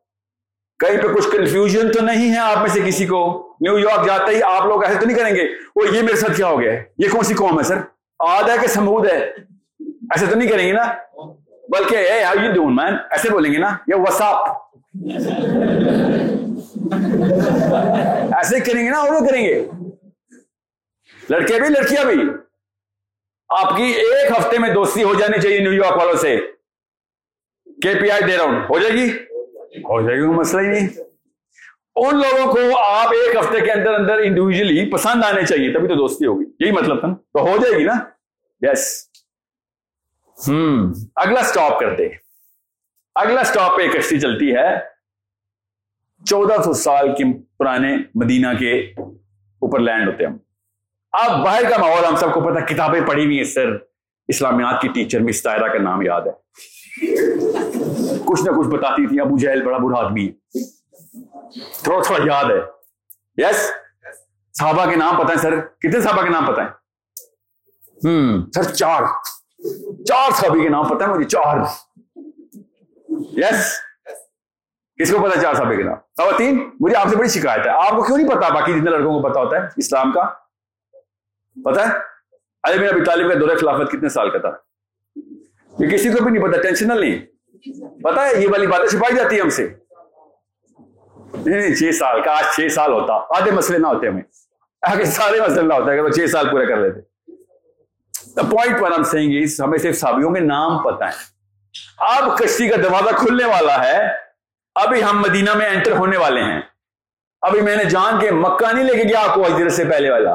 کہیں 0.79 1.03
پہ 1.03 1.09
کچھ 1.09 1.29
کنفیوژن 1.33 1.93
تو 1.93 2.01
نہیں 2.01 2.33
ہے 2.33 2.39
آپ 2.39 2.59
میں 2.59 2.69
سے 2.69 2.81
کسی 2.81 3.07
کو؟ 3.07 3.54
نیو 3.65 3.79
یارک 3.79 4.07
جاتے 4.07 4.37
ہی 4.37 4.43
آپ 4.43 4.67
لوگ 4.67 4.85
ایسے 4.85 4.99
تو 4.99 5.07
نہیں 5.07 5.19
کریں 5.19 5.35
گے؟ 5.35 5.43
وہ 5.77 5.97
یہ 5.97 6.03
میرے 6.03 6.17
ساتھ 6.17 6.37
کیا 6.37 6.47
ہو 6.47 6.61
گیا 6.61 6.73
یہ 6.99 7.09
کون 7.13 7.25
سی 7.25 7.35
قوم 7.35 7.59
ہے 7.59 7.65
سر؟ 7.65 7.77
آد 8.19 8.43
ہے 8.43 8.55
کہ 8.61 8.67
سمود 8.67 9.07
ہے؟ 9.07 9.19
ایسے 10.11 10.27
تو 10.27 10.35
نہیں 10.35 10.49
کریں 10.49 10.67
گے 10.67 10.73
نا؟ 10.73 10.95
بلکہ 11.69 11.97
hey 11.97 12.23
how 12.25 12.45
you 12.45 12.53
doing 12.53 12.77
man 12.77 12.95
ایسے 13.11 13.31
بولیں 13.31 13.53
گے 13.53 13.59
نا؟ 13.59 13.77
یہ 13.87 13.95
وساپ 13.95 14.49
ایسے 18.37 18.61
کریں 18.61 18.85
گے 18.85 18.91
نا، 18.91 18.99
اور 18.99 19.29
کریں 19.29 19.45
گے۔ 19.45 19.67
لڑکے 21.31 21.61
بھی، 21.61 21.69
لڑکیاں 21.69 22.05
بھی۔ 22.05 22.23
آپ 23.49 23.77
کی 23.77 23.83
ایک 23.83 24.39
ہفتے 24.39 24.59
میں 24.59 24.75
دوستی 24.75 25.03
ہو 25.03 25.15
جانی 25.15 25.41
چاہیے 25.41 25.59
نیو 25.59 25.73
یارک 25.73 25.97
والوں 25.97 26.17
سے۔ 26.17 26.37
کے 27.83 28.01
پی 28.01 28.11
آئی 28.11 28.23
دے 28.23 28.37
رہا 28.37 28.45
ہوں۔ 28.45 28.61
ہو 28.61 28.79
جائے 28.79 28.95
گی؟ 28.95 29.11
ہو 29.77 30.01
جائے 30.01 30.21
گی 30.21 30.27
مسئلہ 30.27 30.63
ہی 30.63 30.67
نہیں۔ 30.67 30.89
ان 31.97 32.17
لوگوں 32.17 32.53
کو 32.53 32.79
آپ 32.79 33.09
ایک 33.09 33.37
ہفتے 33.37 33.61
کے 33.61 33.73
اندر 33.73 33.95
اندر 33.95 34.19
انڈیویجلی 34.19 34.93
پسند 34.93 35.25
آنے 35.25 35.47
چاہیے، 35.47 35.73
تبھی 35.73 35.89
تو 35.89 35.95
دوستی 35.95 36.27
ہوگی۔ 36.27 36.45
یہی 36.61 36.71
مطلب 36.71 37.01
تھا 37.01 37.09
نا؟ 37.09 37.15
تو 37.15 37.41
ہو 37.41 37.57
جائے 37.57 37.79
گی 37.79 37.85
نا؟ 37.85 37.93
یس 38.61 39.09
ہم 40.49 40.81
hmm. 40.81 40.93
اگلا 41.17 41.43
سٹاپ 41.43 41.81
کرتے 41.81 42.09
اگلا 43.15 43.45
سٹاپ 43.45 43.77
پہ 43.77 43.89
کشتی 43.89 44.21
چلتی 44.21 44.55
ہے۔ 44.55 44.79
چودہ 46.27 46.63
سو 46.63 46.73
سال 46.73 47.09
کے 47.09 47.25
پرانے 47.59 47.97
مدینہ 48.15 48.47
کے 48.59 48.81
اوپر 49.59 49.79
لینڈ 49.79 50.09
ہوتے 50.09 50.25
ہم۔ 50.25 50.37
اب 51.13 51.45
باہر 51.45 51.63
کا 51.71 51.77
ماحول، 51.79 52.05
ہم 52.05 52.17
سب 52.17 52.35
کو 52.35 52.41
پتا 52.41 52.61
کتابیں 52.61 53.01
پڑھی 53.01 53.25
ہوئی 53.25 53.37
ہیں 53.37 53.45
سر۔ 53.45 53.69
اسلامیات 54.29 54.83
کی 54.83 54.89
ٹیچر 54.89 55.21
مستائرہ 55.21 55.69
کا 55.69 55.79
نام 55.79 56.03
یاد 56.03 56.21
ہے۔ 56.21 56.33
کچھ 58.25 58.43
نہ 58.45 58.51
کچھ 58.51 58.69
بتاتی 58.69 59.07
تھی، 59.07 59.21
ابو 59.21 59.39
جہل 59.39 59.63
بڑا 59.63 59.79
برا 59.79 60.07
آدمی 60.07 60.29
ہے۔ 60.29 60.59
تھوڑا 61.83 62.03
تھوڑا 62.03 62.35
یاد 62.35 62.45
ہے۔ 62.45 62.61
یس 63.37 63.71
صحابہ 64.59 64.91
کے 64.91 64.97
نام 64.97 65.25
پتہ 65.25 65.33
ہے 65.33 65.37
سر؟ 65.37 65.61
کتنے 65.61 66.01
صحابہ 66.01 66.23
کے 66.23 66.29
نام 66.29 66.47
پتہ 66.47 66.61
ہے 66.61 66.67
ہم۔ 68.09 68.51
سر 68.55 68.63
چار۔ 68.63 69.03
چار 70.05 70.31
صحابی 70.31 70.63
کے 70.63 70.69
نام 70.69 70.89
پتہ 70.89 71.05
ہے 71.05 71.09
مجھے 71.09 71.29
چار۔ 71.29 71.57
یس 73.33 73.73
کس 74.99 75.11
کو 75.11 75.29
پتا 75.29 75.41
چار 75.41 75.55
صحابے 75.55 75.77
کے 75.77 75.83
نام؟ 75.83 75.95
خواتین 75.95 76.71
مجھے 76.81 76.97
آپ 76.97 77.09
سے 77.09 77.17
بڑی 77.17 77.29
شکایت 77.29 77.67
ہے۔ 77.67 77.71
آپ 77.71 77.91
کو 77.91 78.03
کیوں 78.03 78.19
نہیں 78.19 78.29
پتا 78.29 78.49
باقی 78.49 78.73
جتنے 78.73 78.91
لڑکوں 78.91 79.23
کو 79.23 79.29
پتا 79.31 79.41
ہوتا 79.41 79.57
ہے؟ 79.57 79.69
اسلام 79.77 80.13
کا۔ 80.13 80.25
پتا 81.65 81.89
ہے؟ 81.89 81.93
علی 82.63 82.79
بن 82.79 82.89
ابی 82.89 83.05
طالب 83.05 83.33
کا 83.33 83.39
دور 83.41 83.57
خلافت 83.57 83.91
کتنے 83.93 84.09
سال 84.09 84.31
کا 84.31 84.39
تھا؟ 84.39 84.51
یہ 85.79 85.91
کسی 85.91 86.11
کو 86.11 86.25
بھی 86.25 86.33
نہیں 86.33 86.49
پتا 86.49 86.63
ٹینشنل 86.63 87.01
نہیں۔ 87.01 87.27
پتا 88.03 88.27
ہے؟ 88.27 88.43
یہ 88.43 88.49
والی 88.49 88.67
باتیں 88.67 88.87
چھپائی 88.87 89.17
جاتی 89.17 89.37
ہے 89.37 89.41
ہم 89.41 89.49
سے۔ 89.49 89.75
نہیں 91.47 91.61
نہیں، 91.61 91.75
چھ 91.75 91.95
سال 91.95 92.23
کا 92.23 92.39
آج 92.39 92.45
چھ 92.57 92.73
سال 92.73 92.93
ہوتا۔ 92.93 93.15
آدھے 93.15 93.51
مسئلے 93.51 93.79
نہ 93.79 93.87
ہوتے 93.87 94.09
ہمیں۔ 94.09 94.23
آگے 94.93 95.05
سارے 95.05 95.41
مسئلے 95.41 95.63
نہ 95.63 95.75
ہوتے، 95.75 95.93
اگر 95.93 96.05
وہ 96.05 96.09
چھ 96.09 96.31
سال 96.31 96.51
پورے 96.51 96.67
کر 96.67 96.77
لیتے۔ 96.77 97.01
دا 98.37 98.43
پوائنٹ 98.43 98.81
پر 98.81 98.93
ہم 98.93 99.03
سہیں 99.03 99.33
گے 99.33 99.63
ہمیں 99.63 99.79
صرف 99.79 99.99
صحابیوں 99.99 100.31
کے 100.31 100.41
نام 100.41 100.83
پتہ 100.83 101.05
ہیں۔ 101.05 101.35
اب 101.99 102.39
کشتی 102.39 102.69
کا 102.69 102.77
دروازہ 102.77 103.15
کھلنے 103.15 103.45
والا 103.45 103.85
ہے۔ 103.85 104.09
ابھی 104.75 105.05
ہم 105.05 105.21
مدینہ 105.21 105.55
میں 105.55 105.69
انٹر 105.69 105.93
ہونے 105.93 106.17
والے 106.17 106.43
ہیں۔ 106.43 106.61
ابھی 107.41 107.61
میں 107.61 107.77
نے 107.77 107.85
جان 107.85 108.19
کے 108.19 108.31
مکہ 108.31 108.75
نہیں 108.75 108.85
لے 108.85 108.93
کے 108.93 109.03
گیا 109.03 109.21
آپ 109.29 109.35
کو 109.35 109.43
حجر 109.43 109.69
سے 109.69 109.85
پہلے 109.85 110.11
والا۔ 110.11 110.35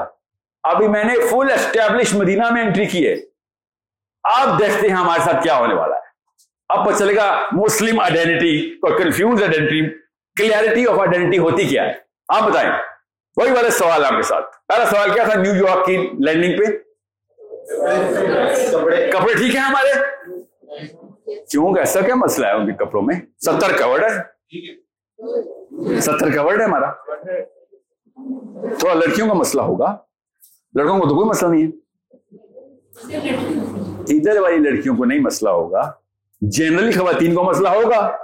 ابھی 0.63 0.87
میں 0.87 1.03
نے 1.03 1.13
فل 1.13 1.51
اسٹیبلش 1.53 2.13
مدینہ 2.13 2.49
میں 2.51 2.61
انٹری 2.61 2.85
کی 2.85 3.07
ہے۔ 3.07 3.15
آپ 4.23 4.59
دیکھتے 4.59 4.87
ہیں 4.87 4.95
ہمارے 4.95 5.21
ساتھ 5.23 5.43
کیا 5.43 5.55
ہونے 5.55 5.73
والا 5.73 5.95
ہے۔ 5.95 6.01
اب 6.69 6.85
پتہ 6.85 6.97
چلے 6.97 7.15
گا 7.15 7.39
مسلم 7.51 7.99
آئیڈینٹی 7.99 8.73
اور 8.81 8.99
confuse 8.99 9.43
identity 9.43 10.08
clarity 10.39 10.87
of 10.87 10.99
identity 10.99 11.37
ہوتی 11.37 11.67
کیا 11.67 11.83
ہے؟ 11.83 11.93
آپ 12.27 12.49
بتائیں۔ 12.49 12.71
وہی 13.37 13.51
والے 13.51 13.69
سوال 13.69 14.05
آپ 14.05 14.11
کے 14.11 14.21
ساتھ۔ 14.21 14.45
پہلا 14.67 14.85
سوال 14.85 15.11
کیا 15.13 15.23
تھا؟ 15.23 15.41
نیو 15.41 15.55
یارک 15.55 15.85
کی 15.85 15.97
لینڈنگ 15.97 16.57
پہ؟ 16.57 16.63
کپڑے 19.11 19.33
ٹھیک 19.33 19.55
ہیں 19.55 19.61
ہمارے؟ 19.61 19.93
کیوں 21.49 21.73
ایسا 21.77 22.01
کیا 22.01 22.15
مسئلہ 22.15 22.45
ہے 22.45 22.51
ان 22.51 22.65
کے 22.65 22.85
کپڑوں 22.85 23.01
میں؟ 23.01 23.15
ستر 23.45 23.81
کورڈ 23.81 24.03
ہے؟ 24.03 24.17
ستر 26.01 26.37
کورڈ 26.37 26.59
ہے 26.59 26.65
ہمارا۔ 26.65 26.91
تھوڑا 28.79 28.93
لڑکیوں 28.93 29.27
کا 29.27 29.33
مسئلہ 29.33 29.61
ہوگا۔ 29.61 29.97
لڑکوں 30.75 30.99
کو 30.99 31.09
تو 31.09 31.15
کوئی 31.15 31.29
مسئلہ 31.29 31.51
نہیں 31.51 31.67
ہے۔ 31.67 31.71
ادھر 34.09 34.39
والی 34.39 34.57
لڑکیوں 34.57 34.95
کو 34.95 35.05
نہیں 35.05 35.19
مسئلہ 35.19 35.49
ہوگا۔ 35.49 35.91
جنرلی 36.41 36.91
خواتین 36.91 37.35
کو 37.35 37.43
مسئلہ 37.43 37.69
ہوگا۔ 37.69 38.17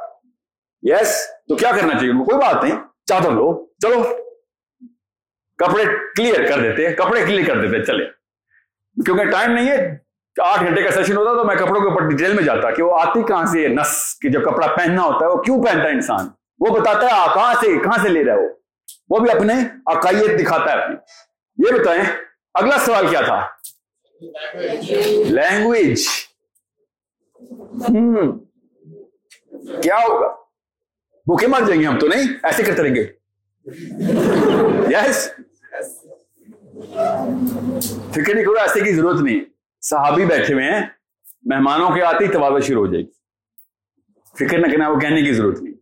یس 0.83 1.01
yes? 1.01 1.34
تو 1.49 1.55
کیا 1.55 1.71
کرنا 1.71 1.93
چاہیے؟ 1.93 2.11
ان 2.11 2.17
کو 2.17 2.25
کوئی 2.25 2.37
بات 2.37 2.63
نہیں 2.63 2.75
چادر 3.07 3.31
لو۔ 3.31 3.51
چلو، 3.83 4.01
کپڑے 5.59 5.83
کلیئر 6.15 6.47
کر 6.49 6.61
دیتے 6.61 6.93
کپڑے 6.93 7.25
کلیئر 7.25 7.45
کر 7.47 7.61
دیتے 7.61 7.83
چلے۔ 7.85 8.05
کیونکہ 8.97 9.31
ٹائم 9.31 9.51
نہیں 9.51 9.69
ہے، 9.69 9.77
آٹھ 10.35 10.63
گھنٹے 10.63 10.81
کا 10.83 10.91
سیشن 10.91 11.17
ہوتا 11.17 11.33
تو 11.33 11.43
میں 11.47 11.55
کپڑوں 11.55 11.81
کے 11.81 11.87
اوپر 11.87 12.07
ڈیٹیل 12.07 12.33
میں 12.33 12.43
جاتا 12.43 12.71
کہ 12.71 12.83
وہ 12.83 12.97
آتی 12.99 13.21
کہاں 13.27 13.45
سے 13.45 13.67
نس 13.67 14.17
کہ 14.21 14.29
جو 14.29 14.39
کپڑا 14.41 14.67
پہننا 14.67 15.01
ہوتا 15.01 15.25
ہے، 15.25 15.29
وہ 15.31 15.41
کیوں 15.43 15.63
پہنتا 15.63 15.83
ہے 15.83 15.93
انسان؟ 15.93 16.27
وہ 16.59 16.79
بتاتا 16.79 17.05
ہے 17.05 17.33
کہاں 17.33 17.53
سے 17.61 17.77
کہاں 17.83 17.97
سے 18.03 18.09
لے 18.09 18.23
رہا 18.25 18.35
وہ 18.35 18.49
وہ 19.09 19.19
بھی 19.19 19.31
اپنے 19.31 19.53
عقائد 19.85 20.39
دکھاتا 20.39 20.71
ہے 20.71 20.83
اپنی 20.83 21.65
یہ 21.67 21.79
بتائیں، 21.79 22.03
اگلا 22.53 22.77
سوال 22.85 23.07
کیا 23.07 23.21
تھا؟ 23.21 23.39
لینگویج 25.29 26.05
ہوں 27.89 28.31
کیا 29.81 29.97
ہوگا؟ 29.97 30.27
بھوکے 31.25 31.47
مر 31.47 31.61
جائیں 31.67 31.81
گے 31.81 31.87
ہم 31.87 31.99
تو 31.99 32.07
نہیں؟ 32.07 32.27
ایسے 32.43 32.63
کرتے 32.63 32.83
رہیں 32.83 32.95
گے۔ 32.95 33.07
یس 34.91 35.31
فکر 38.11 38.33
نہیں 38.33 38.45
کرو، 38.45 38.59
ایسے 38.61 38.81
کی 38.81 38.93
ضرورت 38.93 39.21
نہیں۔ 39.21 39.39
صحابی 39.81 40.25
بیٹھے 40.25 40.53
ہوئے 40.53 40.65
ہیں، 40.65 40.81
مہمانوں 41.43 41.89
کے 41.89 42.03
آتے 42.03 42.25
ہی 42.25 42.31
توازہ 42.31 42.65
شروع 42.65 42.85
ہو 42.85 42.93
جائے 42.93 43.05
گی۔ 43.05 43.09
فکر 44.39 44.57
نہ 44.57 44.71
کرنا، 44.71 44.89
وہ 44.89 44.99
کہنے 44.99 45.21
کی 45.21 45.33
ضرورت 45.33 45.61
نہیں۔ 45.61 45.73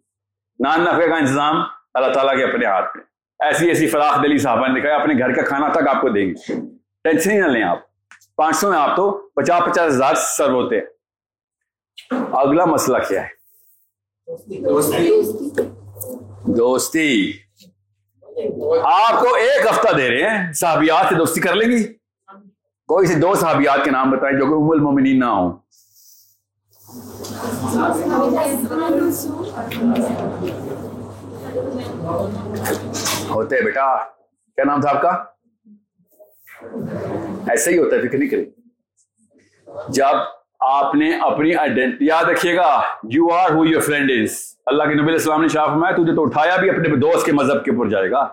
نان 0.59 0.81
نفے 0.81 1.07
کا 1.07 1.15
انتظام 1.15 1.55
اللہ 1.93 2.13
تعالیٰ 2.13 2.37
کے 2.37 2.43
اپنے 2.43 2.65
ہاتھ 2.65 2.97
میں۔ 2.97 3.05
ایسی 3.39 3.67
ایسی 3.67 3.87
فراخ 3.87 4.23
دلی 4.23 4.37
صاحبہ 4.37 4.67
نے 4.67 4.81
کہا، 4.81 4.95
اپنے 4.95 5.13
گھر 5.19 5.33
کا 5.33 5.41
کھانا 5.41 5.67
تک 5.67 5.87
آپ 5.95 6.01
کو 6.01 6.09
دیں 6.09 6.25
گے۔ 6.25 6.33
ٹینشن 7.03 7.31
ہی 7.31 7.39
نہ 7.39 7.45
لیں 7.45 7.63
آپ۔ 7.63 7.79
پانچ 8.35 8.55
سو 8.55 8.71
میں 8.71 8.79
آپ 8.79 8.95
تو، 8.95 9.11
پچاس 9.11 9.71
پچاس 9.71 9.93
ہزار 9.93 10.13
سر 10.15 10.49
ہوتے 10.49 10.79
ہیں۔ 10.79 10.85
اگلا 12.31 12.65
مسئلہ 12.65 12.97
کیا 13.07 13.23
ہے؟ 13.23 13.42
دوستی 16.57 17.31
آپ 18.83 19.19
کو 19.19 19.33
ایک 19.35 19.65
ہفتہ 19.65 19.95
دے 19.97 20.07
رہے 20.09 20.29
ہیں 20.29 20.53
صحابیات 20.53 21.05
سے 21.09 21.15
دوستی 21.15 21.41
کر 21.41 21.55
لیں 21.55 21.69
گی؟ 21.71 21.83
کوئی 22.89 23.07
سے 23.07 23.15
دو 23.15 23.33
صحابیات 23.35 23.83
کے 23.83 23.91
نام 23.91 24.11
بتائیں 24.11 24.37
جو 24.39 24.45
کہ 24.45 24.53
ام 24.53 24.69
المومنین 24.71 25.19
نہ 25.19 25.25
ہوں۔ 25.27 25.51
ہوتے 33.29 33.61
بیٹا 33.61 33.85
کیا 34.57 34.63
نام 34.63 34.81
تھا 34.81 34.89
آپ 34.89 35.01
کا؟ 35.01 35.11
ایسا 37.47 37.71
ہی 37.71 37.77
ہوتا 37.77 37.95
ہے 37.95 38.07
فکر 38.07 38.17
نہیں 38.17 38.29
کرے 38.29 38.45
جب 39.89 40.15
آپ 40.65 40.95
نے 40.95 41.17
اپنی 41.19 41.55
آئیڈینٹی 41.55 42.05
یاد 42.05 42.23
رکھیے 42.23 42.55
گا 42.55 42.81
you 43.09 43.33
are 43.33 43.49
who 43.49 43.65
your 43.65 43.81
friend 43.81 44.11
is 44.11 44.29
اللہ 44.65 44.83
کے 44.83 44.93
نبی 44.93 45.03
علیہ 45.03 45.13
السلام 45.13 45.41
نے 45.41 45.47
شاہ 45.47 45.65
فرمایا، 45.65 45.95
تجھے 45.95 46.15
تو 46.15 46.23
اٹھایا 46.23 46.55
بھی 46.55 46.69
اپنے 46.69 46.89
دوست 46.89 47.25
کے 47.25 47.31
مذہب 47.31 47.65
کے 47.65 47.71
اوپر 47.71 47.89
جائے 47.89 48.11
گا۔ 48.11 48.27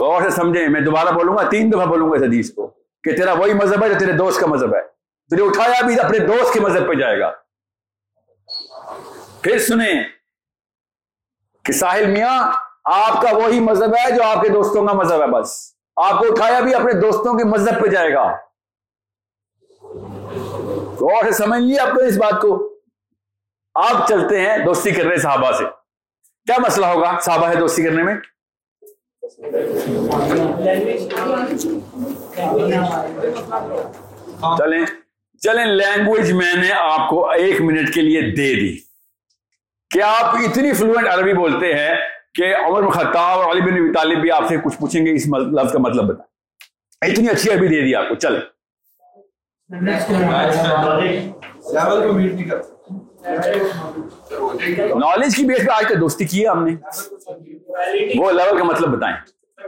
غور 0.00 0.22
سے 0.22 0.30
سمجھیں، 0.30 0.68
میں 0.68 0.80
دوبارہ 0.80 1.08
بولوں 1.08 1.36
گا، 1.36 1.42
تین 1.42 1.72
دفعہ 1.72 1.86
بولوں 1.86 2.10
گا 2.10 2.16
اس 2.16 2.22
حدیث 2.22 2.54
کو 2.54 2.66
کہ 3.04 3.16
تیرا 3.16 3.32
وہی 3.32 3.52
مذہب 3.52 3.82
ہے 3.82 3.88
جو 3.88 3.94
تیرے 3.98 4.12
دوست 4.12 4.40
کا 4.40 4.46
مذہب 4.46 4.74
ہے۔ 4.74 4.82
تجھے 5.30 5.44
اٹھایا 5.44 5.86
بھی 5.86 6.00
اپنے 6.00 6.18
دوست 6.18 6.54
کے 6.54 6.60
مذہب 6.60 6.88
پہ 6.88 6.94
جائے 6.94 7.20
گا۔ 7.20 7.32
پھر 9.42 9.58
سنیں 9.58 10.02
کہ 11.64 11.72
ساحل 11.72 12.06
میاں، 12.06 12.52
آپ 12.84 13.22
کا 13.22 13.36
وہی 13.36 13.60
مذہب 13.60 13.94
ہے 13.94 14.16
جو 14.16 14.22
آپ 14.22 14.42
کے 14.42 14.48
دوستوں 14.48 14.86
کا 14.86 14.92
مذہب 14.92 15.20
ہے 15.22 15.26
بس۔ 15.26 15.74
آپ 15.96 16.18
کو 16.18 16.26
اٹھایا 16.32 16.60
بھی 16.60 16.74
اپنے 16.74 16.92
دوستوں 16.92 17.38
کے 17.38 17.44
مذہب 17.44 17.82
پہ 17.82 17.86
جائے 17.86 18.12
گا۔ 18.12 18.47
غور 21.00 21.24
سے 21.24 21.32
سمجھ 21.32 21.60
لیے 21.60 21.78
آپ 21.78 21.88
کو 21.94 22.00
اس 22.00 22.16
بات 22.16 22.40
کو۔ 22.40 22.74
آپ 23.74 24.08
چلتے 24.08 24.40
ہیں 24.40 24.58
دوستی 24.58 24.90
کر 24.90 25.04
رہے 25.04 25.16
صحابہ 25.16 25.52
سے۔ 25.52 25.64
کیا 26.46 26.56
مسئلہ 26.58 26.86
ہوگا 26.86 27.18
صحابہ 27.20 27.48
ہے 27.48 27.54
دوستی 27.54 27.82
کرنے 27.82 28.02
میں؟ 28.02 28.14
چلیں۔ 34.58 34.86
چلیں 35.40 35.66
لینگویج 35.66 36.32
میں 36.32 36.54
نے 36.54 36.72
آپ 36.72 37.10
کو 37.10 37.30
ایک 37.30 37.60
منٹ 37.60 37.94
کے 37.94 38.00
لیے 38.00 38.20
دے 38.20 38.54
دی۔ 38.54 38.76
کیا 39.90 40.12
آپ 40.20 40.36
اتنی 40.36 40.72
فلوئنٹ 40.72 41.08
عربی 41.08 41.32
بولتے 41.32 41.74
ہیں 41.74 41.94
کہ 42.34 42.56
عمر 42.56 42.90
خطاب 42.90 43.38
اور 43.38 43.50
علی 43.50 43.60
بن 43.60 43.92
طالب 43.92 44.20
بھی 44.20 44.30
آپ 44.30 44.48
سے 44.48 44.56
کچھ 44.56 44.78
پوچھیں 44.78 45.06
گے، 45.06 45.12
اس 45.12 45.26
لفظ 45.26 45.72
کا 45.72 45.78
مطلب 45.78 46.04
بتائیں۔ 46.04 47.12
اتنی 47.12 47.28
اچھی 47.28 47.50
عربی 47.50 47.68
دے 47.68 47.80
دی 47.80 47.94
آپ 47.94 48.08
کو۔ 48.08 48.14
چلیں۔ 48.14 48.57
نالج 54.94 55.36
کی 55.36 55.44
بیس 55.44 55.66
پہ 55.66 55.70
آج 55.70 55.84
تک 55.86 56.00
دوستی 56.00 56.24
کی 56.24 56.42
ہے 56.42 56.48
ہم 56.48 56.64
نے۔ 56.64 56.74
وہ 58.18 58.32
لیول 58.32 58.58
کا 58.58 58.64
مطلب 58.64 58.88
بتائیں۔ 58.88 59.16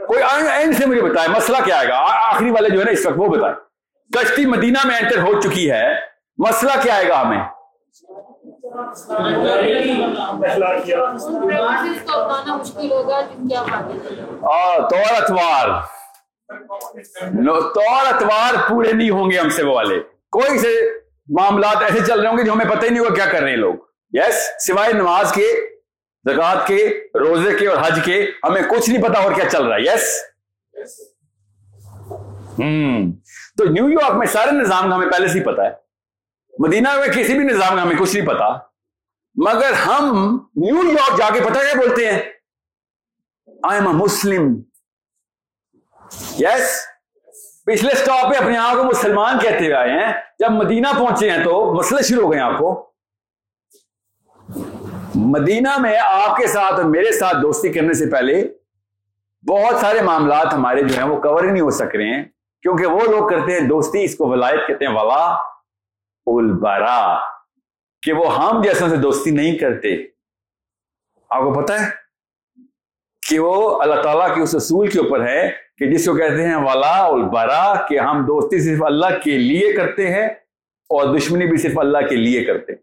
کوئی 0.07 0.23
اینڈ 0.49 0.77
سے 0.77 0.85
مجھے 0.85 1.01
بتائیں۔ 1.01 1.29
مسئلہ 1.29 1.57
کیا 1.65 1.77
آئے 1.77 1.87
گا؟ 1.87 1.97
آخری 2.29 2.51
والے 2.51 2.69
جو 2.69 2.79
ہے 2.79 2.85
نا 2.85 2.91
اس 2.91 3.05
وقت 3.05 3.15
وہ 3.17 3.27
بتائیں۔ 3.27 3.55
کشتی 4.11 4.45
مدینہ 4.45 4.87
میں 4.87 4.95
انٹر 4.95 5.17
ہو 5.17 5.41
چکی 5.41 5.71
ہے۔ 5.71 5.95
مسئلہ 6.37 6.71
کیا 6.81 6.95
آئے 6.95 7.07
گا 7.07 7.21
ہمیں؟ 7.21 7.43
طور 14.89 15.23
اتوار۔ 15.23 15.69
طور 17.75 18.13
اتوار 18.13 18.69
پورے 18.69 18.91
نہیں 18.91 19.09
ہوں 19.09 19.31
گے 19.31 19.39
ہم 19.39 19.49
سے 19.49 19.63
وہ 19.63 19.75
والے۔ 19.75 19.99
کوئی 20.31 20.59
سے 20.59 20.89
معاملات 21.29 21.83
ایسے 21.83 21.99
چل 22.07 22.19
رہے 22.19 22.29
ہوں 22.29 22.37
گے 22.37 22.43
جو 22.43 22.53
ہمیں 22.53 22.65
پتہ 22.65 22.85
ہی 22.85 22.89
نہیں 22.89 22.99
ہوگا 22.99 23.15
کیا 23.15 23.25
کر 23.25 23.41
رہے 23.41 23.49
ہیں 23.49 23.57
لوگ۔ 23.57 23.75
یس 24.11 24.67
سوائے 24.67 24.93
نماز 24.93 25.31
کے 25.31 25.47
زکات 26.29 26.67
کے، 26.67 27.03
روزے 27.15 27.57
کے 27.57 27.67
اور 27.67 27.77
حج 27.77 27.99
کے، 28.05 28.31
ہمیں 28.43 28.61
کچھ 28.61 28.89
نہیں 28.89 29.03
پتا 29.03 29.19
اور 29.19 29.31
کیا 29.31 29.49
چل 29.49 29.65
رہا 29.65 29.75
ہے۔ 29.75 29.81
یس 29.81 30.19
ہوں 32.59 33.11
تو 33.57 33.63
نیو 33.63 33.89
یارک 33.89 34.13
میں 34.13 34.27
سارے 34.27 34.51
نظام 34.51 34.89
کا 34.89 34.95
ہمیں 34.95 35.11
پہلے 35.11 35.27
سے 35.27 35.39
ہی 35.39 35.43
پتا 35.43 35.63
ہے۔ 35.63 35.71
مدینہ 36.59 36.89
میں 36.97 37.07
کسی 37.07 37.37
بھی 37.37 37.45
نظام 37.45 37.75
کا 37.75 37.81
ہمیں 37.81 37.95
کچھ 37.95 38.15
نہیں 38.15 38.27
پتا 38.27 38.53
مگر 39.45 39.73
ہم 39.73 40.37
نیو 40.55 40.75
یارک 40.75 41.17
جا 41.17 41.29
کے 41.33 41.39
پتا 41.39 41.59
کیا 41.59 41.79
بولتے 41.79 42.11
ہیں؟ 42.11 42.19
آئی 43.63 43.79
ایم 43.79 43.87
اے 43.87 43.93
مسلم 43.93 44.61
یس 46.39 46.79
پچھلے 47.65 47.91
اسٹاپ 47.93 48.31
پہ 48.31 48.37
اپنے 48.37 48.57
آپ 48.57 48.75
کو 48.75 48.83
مسلمان 48.83 49.39
کہتے 49.39 49.57
ہوئے 49.57 49.73
آئے 49.73 49.89
ہیں۔ 49.89 50.13
جب 50.39 50.51
مدینہ 50.51 50.87
پہنچے 50.97 51.29
ہیں 51.29 51.43
تو 51.43 51.73
مسئلے 51.73 52.03
شروع 52.03 52.23
ہو 52.23 52.31
گئے 52.31 52.39
آپ 52.39 52.57
کو۔ 52.57 52.91
مدینہ 55.15 55.79
میں 55.79 55.97
آپ 56.03 56.37
کے 56.37 56.47
ساتھ 56.47 56.73
اور 56.73 56.83
میرے 56.83 57.11
ساتھ 57.11 57.37
دوستی 57.41 57.73
کرنے 57.73 57.93
سے 57.93 58.05
پہلے 58.05 58.53
بہت 59.47 59.75
سارے 59.75 60.01
معاملات 60.01 60.53
ہمارے 60.53 60.83
جو 60.83 60.95
ہیں 60.95 61.03
وہ 61.03 61.21
کور 61.21 61.43
ہی 61.43 61.51
نہیں 61.51 61.61
ہو 61.61 61.69
سک 61.69 61.95
رہے 61.95 62.07
ہیں۔ 62.07 62.23
کیونکہ 62.61 62.85
وہ 62.85 62.99
لوگ 62.99 63.29
کرتے 63.29 63.53
ہیں 63.53 63.59
دوستی، 63.59 64.03
اس 64.03 64.15
کو 64.15 64.27
ولایت 64.27 64.67
کہتے 64.67 64.85
ہیں، 64.85 64.93
ولا 64.93 65.35
البرا، 66.25 67.17
کہ 68.01 68.13
وہ 68.13 68.35
ہم 68.35 68.61
جیسوں 68.61 68.89
سے 68.89 68.95
دوستی 68.95 69.31
نہیں 69.31 69.57
کرتے۔ 69.57 69.95
آپ 71.29 71.41
کو 71.41 71.61
پتا 71.61 71.85
ہے 71.85 71.89
کہ 73.29 73.39
وہ 73.39 73.81
اللہ 73.81 74.01
تعالیٰ 74.01 74.35
کے 74.35 74.41
اس 74.41 74.55
اصول 74.55 74.89
کے 74.89 74.99
اوپر 74.99 75.27
ہے۔ 75.27 75.70
کہ 75.81 75.87
جس 75.87 76.05
کو 76.05 76.13
کہتے 76.13 76.47
ہیں، 76.47 76.55
ولا 76.55 77.05
البرا 77.05 77.87
کہ 77.87 77.99
ہم 77.99 78.23
دوستی 78.23 78.59
صرف 78.59 78.83
اللہ 78.83 79.19
کے 79.23 79.37
لیے 79.37 79.73
کرتے 79.73 80.13
ہیں 80.13 80.27
اور 80.89 81.15
دشمنی 81.15 81.45
بھی 81.45 81.57
صرف 81.57 81.79
اللہ 81.79 81.97
کے 82.09 82.15
لیے 82.15 82.43
کرتے 82.43 82.73
ہیں۔ 82.73 82.79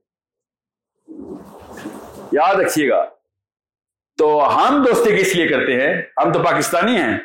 یاد 2.32 2.54
رکھیے 2.54 2.88
گا۔ 2.88 3.04
تو 4.16 4.56
ہم 4.56 4.82
دوستی 4.82 5.16
کس 5.16 5.36
لیے 5.36 5.48
کرتے 5.48 5.72
ہیں؟ 5.72 6.02
ہم 6.16 6.32
تو 6.32 6.42
پاکستانی 6.42 6.96
ہیں۔ 6.96 7.18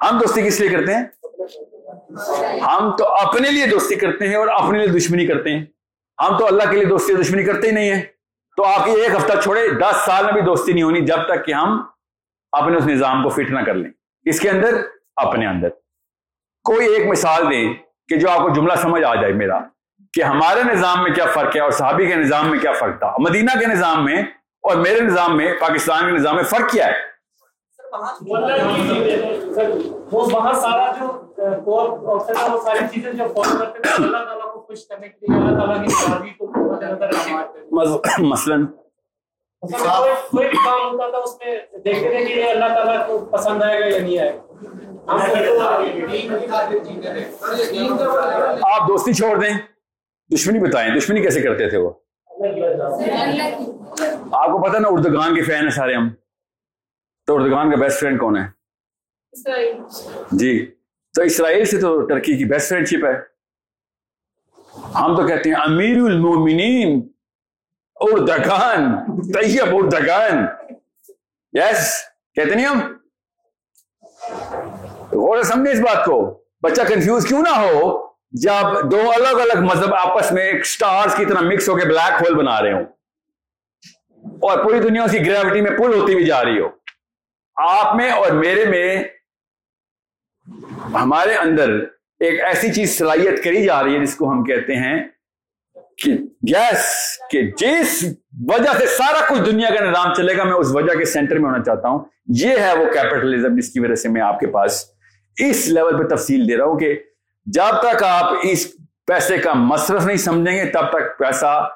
ہم 0.00 0.18
دوستی 0.18 0.42
کس 0.42 0.60
لیے 0.60 0.68
کرتے 0.68 0.94
ہیں؟ 0.94 1.04
ہم 2.60 2.96
تو 2.96 3.08
اپنے 3.12 3.50
لیے 3.50 3.66
دوستی 3.66 3.94
کرتے 3.94 4.28
ہیں 4.28 4.36
اور 4.36 4.48
اپنے 4.48 4.78
لیے 4.78 4.98
دشمنی 4.98 5.26
کرتے 5.26 5.50
ہیں۔ 5.50 5.64
ہم 6.22 6.38
تو 6.38 6.46
اللہ 6.46 6.62
کے 6.70 6.76
لیے 6.76 6.84
دوستی 6.84 7.14
دشمنی 7.14 7.44
کرتے 7.44 7.66
ہی 7.66 7.72
نہیں 7.72 7.90
ہیں۔ 7.90 8.02
تو 8.56 8.64
آپ 8.64 8.84
کی 8.84 8.90
ایک 8.90 9.10
ہفتہ 9.16 9.40
چھوڑے، 9.40 9.68
دس 9.68 9.96
سال 10.06 10.24
میں 10.24 10.32
بھی 10.32 10.40
دوستی 10.40 10.72
نہیں 10.72 10.82
ہونی 10.82 11.00
جب 11.00 11.26
تک 11.26 11.46
کہ 11.46 11.52
ہم 11.52 11.82
اپنے 12.52 12.76
اس 12.76 12.86
نظام 12.86 13.22
کو 13.22 13.28
فٹ 13.28 13.50
نہ 13.50 13.60
کر 13.60 13.74
لیں۔ 13.74 13.90
اس 14.24 14.40
کے 14.40 14.50
اندر 14.50 14.74
اپنے 15.16 15.46
اندر۔ 15.46 15.68
کوئی 16.64 16.86
ایک 16.86 17.06
مثال 17.06 17.50
دیں 17.50 17.74
کہ 18.08 18.16
جو 18.16 18.30
آپ 18.30 18.38
کو 18.38 18.48
جملہ 18.48 18.72
سمجھ 18.76 19.04
آ 19.04 19.14
جائے 19.14 19.32
میرا 19.32 19.58
کہ 20.12 20.22
ہمارے 20.22 20.62
نظام 20.62 21.02
میں 21.02 21.10
کیا 21.10 21.24
فرق 21.34 21.56
ہے 21.56 21.60
اور 21.60 21.70
صحابی 21.70 22.06
کے 22.06 22.14
نظام 22.14 22.50
میں 22.50 22.58
کیا 22.58 22.72
فرق 22.72 22.98
تھا؟ 22.98 23.14
مدینہ 23.18 23.58
کے 23.58 23.66
نظام 23.66 24.04
میں 24.04 24.22
اور 24.62 24.76
میرے 24.76 25.00
نظام 25.00 25.36
میں 25.36 25.54
پاکستان 25.60 26.04
کے 26.04 26.10
نظام 26.10 26.36
میں 26.36 26.42
فرق 26.42 26.70
کیا 26.70 26.86
ہے؟ 26.86 27.12
مثلاً۔ 38.18 38.66
پسند 43.30 43.62
آئے 43.62 43.80
گا 43.80 43.86
یا 43.86 43.98
نہیں 43.98 44.18
آئے 44.18 44.38
آپ 48.62 48.88
دوستی 48.88 49.12
چھوڑ 49.12 49.40
دیں، 49.40 49.58
دشمنی 50.34 50.58
بتائیں، 50.58 50.96
دشمنی 50.96 51.22
کیسے 51.22 51.40
کرتے 51.40 51.70
تھے 51.70 51.78
وہ؟ 51.78 51.90
آپ 54.32 54.46
کو 54.46 54.70
پتا 54.70 54.78
نا 54.78 54.88
اردگان 54.90 55.34
کے 55.34 55.42
فین 55.42 55.62
ہیں 55.62 55.70
سارے 55.70 55.94
ہم۔ 55.94 56.10
تو 57.26 57.34
اردگان 57.34 57.70
کا 57.70 57.76
بیسٹ 57.76 58.00
فرینڈ 58.00 58.20
کون 58.20 58.36
ہے؟ 58.36 58.42
جی۔ 60.32 60.74
تو 61.14 61.22
اسرائیل 61.22 61.64
سے 61.64 61.80
تو 61.80 62.00
ٹرکی 62.06 62.36
کی 62.36 62.44
بیسٹ 62.44 62.68
فرینڈ 62.68 62.88
شپ 62.88 63.04
ہے۔ 63.04 63.32
ہم 64.94 65.16
تو 65.16 65.26
کہتے 65.26 65.48
ہیں 65.48 65.56
امیر 65.56 65.96
المومنین 65.96 67.08
اردگان، 68.00 69.06
طیب 69.32 69.68
اردگان۔ 69.72 70.46
یس 71.52 71.98
کہتے 72.34 72.54
نہیں 72.54 72.66
ہم؟ 72.66 73.01
غور 75.12 75.42
سمجھے 75.42 75.72
اس 75.72 75.80
بات 75.80 76.04
کو۔ 76.04 76.42
بچہ 76.62 76.82
کنفیوز 76.82 77.26
کیوں 77.26 77.42
نہ 77.42 77.58
ہو؟ 77.58 78.06
جب 78.32 78.90
دو 78.92 79.10
الگ 79.10 79.40
الگ 79.40 79.58
مذہب 79.58 79.94
آپس 79.94 80.32
میں 80.32 80.42
ایک 80.42 80.66
سٹارز 80.66 81.14
کی 81.16 81.24
طرح 81.24 81.40
مکس 81.40 81.68
ہو 81.68 81.76
کے 81.76 81.86
بلیک 81.86 82.22
ہول 82.22 82.34
بنا 82.34 82.62
رہے 82.62 82.72
ہوں 82.72 82.84
اور 84.24 84.64
پوری 84.64 84.80
دنیا 84.80 85.02
اس 85.02 85.12
کی 85.12 85.26
گریوٹی 85.26 85.60
میں 85.60 85.70
پل 85.70 86.00
ہوتی 86.00 86.12
ہوئی 86.12 86.24
جا 86.24 86.44
رہی 86.44 86.60
ہو۔ 86.60 86.68
آپ 87.56 87.96
میں 87.96 88.10
اور 88.10 88.30
میرے 88.30 88.64
میں 88.64 89.04
ہمارے 90.94 91.34
اندر 91.34 91.70
ایک 92.20 92.40
ایسی 92.44 92.72
چیز 92.72 92.98
صلاحیت 92.98 93.44
کری 93.44 93.64
جا 93.64 93.82
رہی 93.82 93.94
ہے 93.94 94.04
جس 94.04 94.14
کو 94.14 94.32
ہم 94.32 94.44
کہتے 94.44 94.76
ہیں 94.76 95.08
کہ 95.96 96.10
یس 96.42 97.18
کہ 97.30 97.42
جس 97.42 98.04
وجہ 98.48 98.78
سے 98.78 98.86
سارا 98.86 99.26
کچھ 99.28 99.50
دنیا 99.50 99.68
کا 99.78 99.84
نظام 99.84 100.14
چلے 100.14 100.36
گا، 100.36 100.44
میں 100.44 100.52
اس 100.52 100.66
وجہ 100.70 100.98
کے 100.98 101.04
سینٹر 101.04 101.38
میں 101.38 101.50
ہونا 101.50 101.62
چاہتا 101.62 101.88
ہوں۔ 101.88 102.04
یہ 102.28 102.58
ہے 102.58 102.76
وہ 102.78 102.84
کیپٹلزم 102.84 103.56
جس 103.56 103.70
کی 103.70 103.80
وجہ 103.80 103.94
سے 103.94 104.08
میں 104.08 104.22
آپ 104.22 104.40
کے 104.40 104.46
پاس 104.46 104.84
اس 105.36 105.68
لیول 105.68 106.02
پہ 106.02 106.14
تفصیل 106.14 106.48
دے 106.48 106.56
رہا 106.56 106.64
ہوں 106.64 106.78
کہ 106.78 107.02
جب 107.46 107.80
تک 107.82 108.02
آپ 108.02 108.32
اس 108.42 108.76
پیسے 109.06 109.38
کا 109.38 109.52
مصرف 109.54 110.06
نہیں 110.06 110.16
سمجھیں 110.16 110.56
گے، 110.56 110.70
تب 110.70 110.90
تک 110.90 111.18
پیسہ 111.18 111.70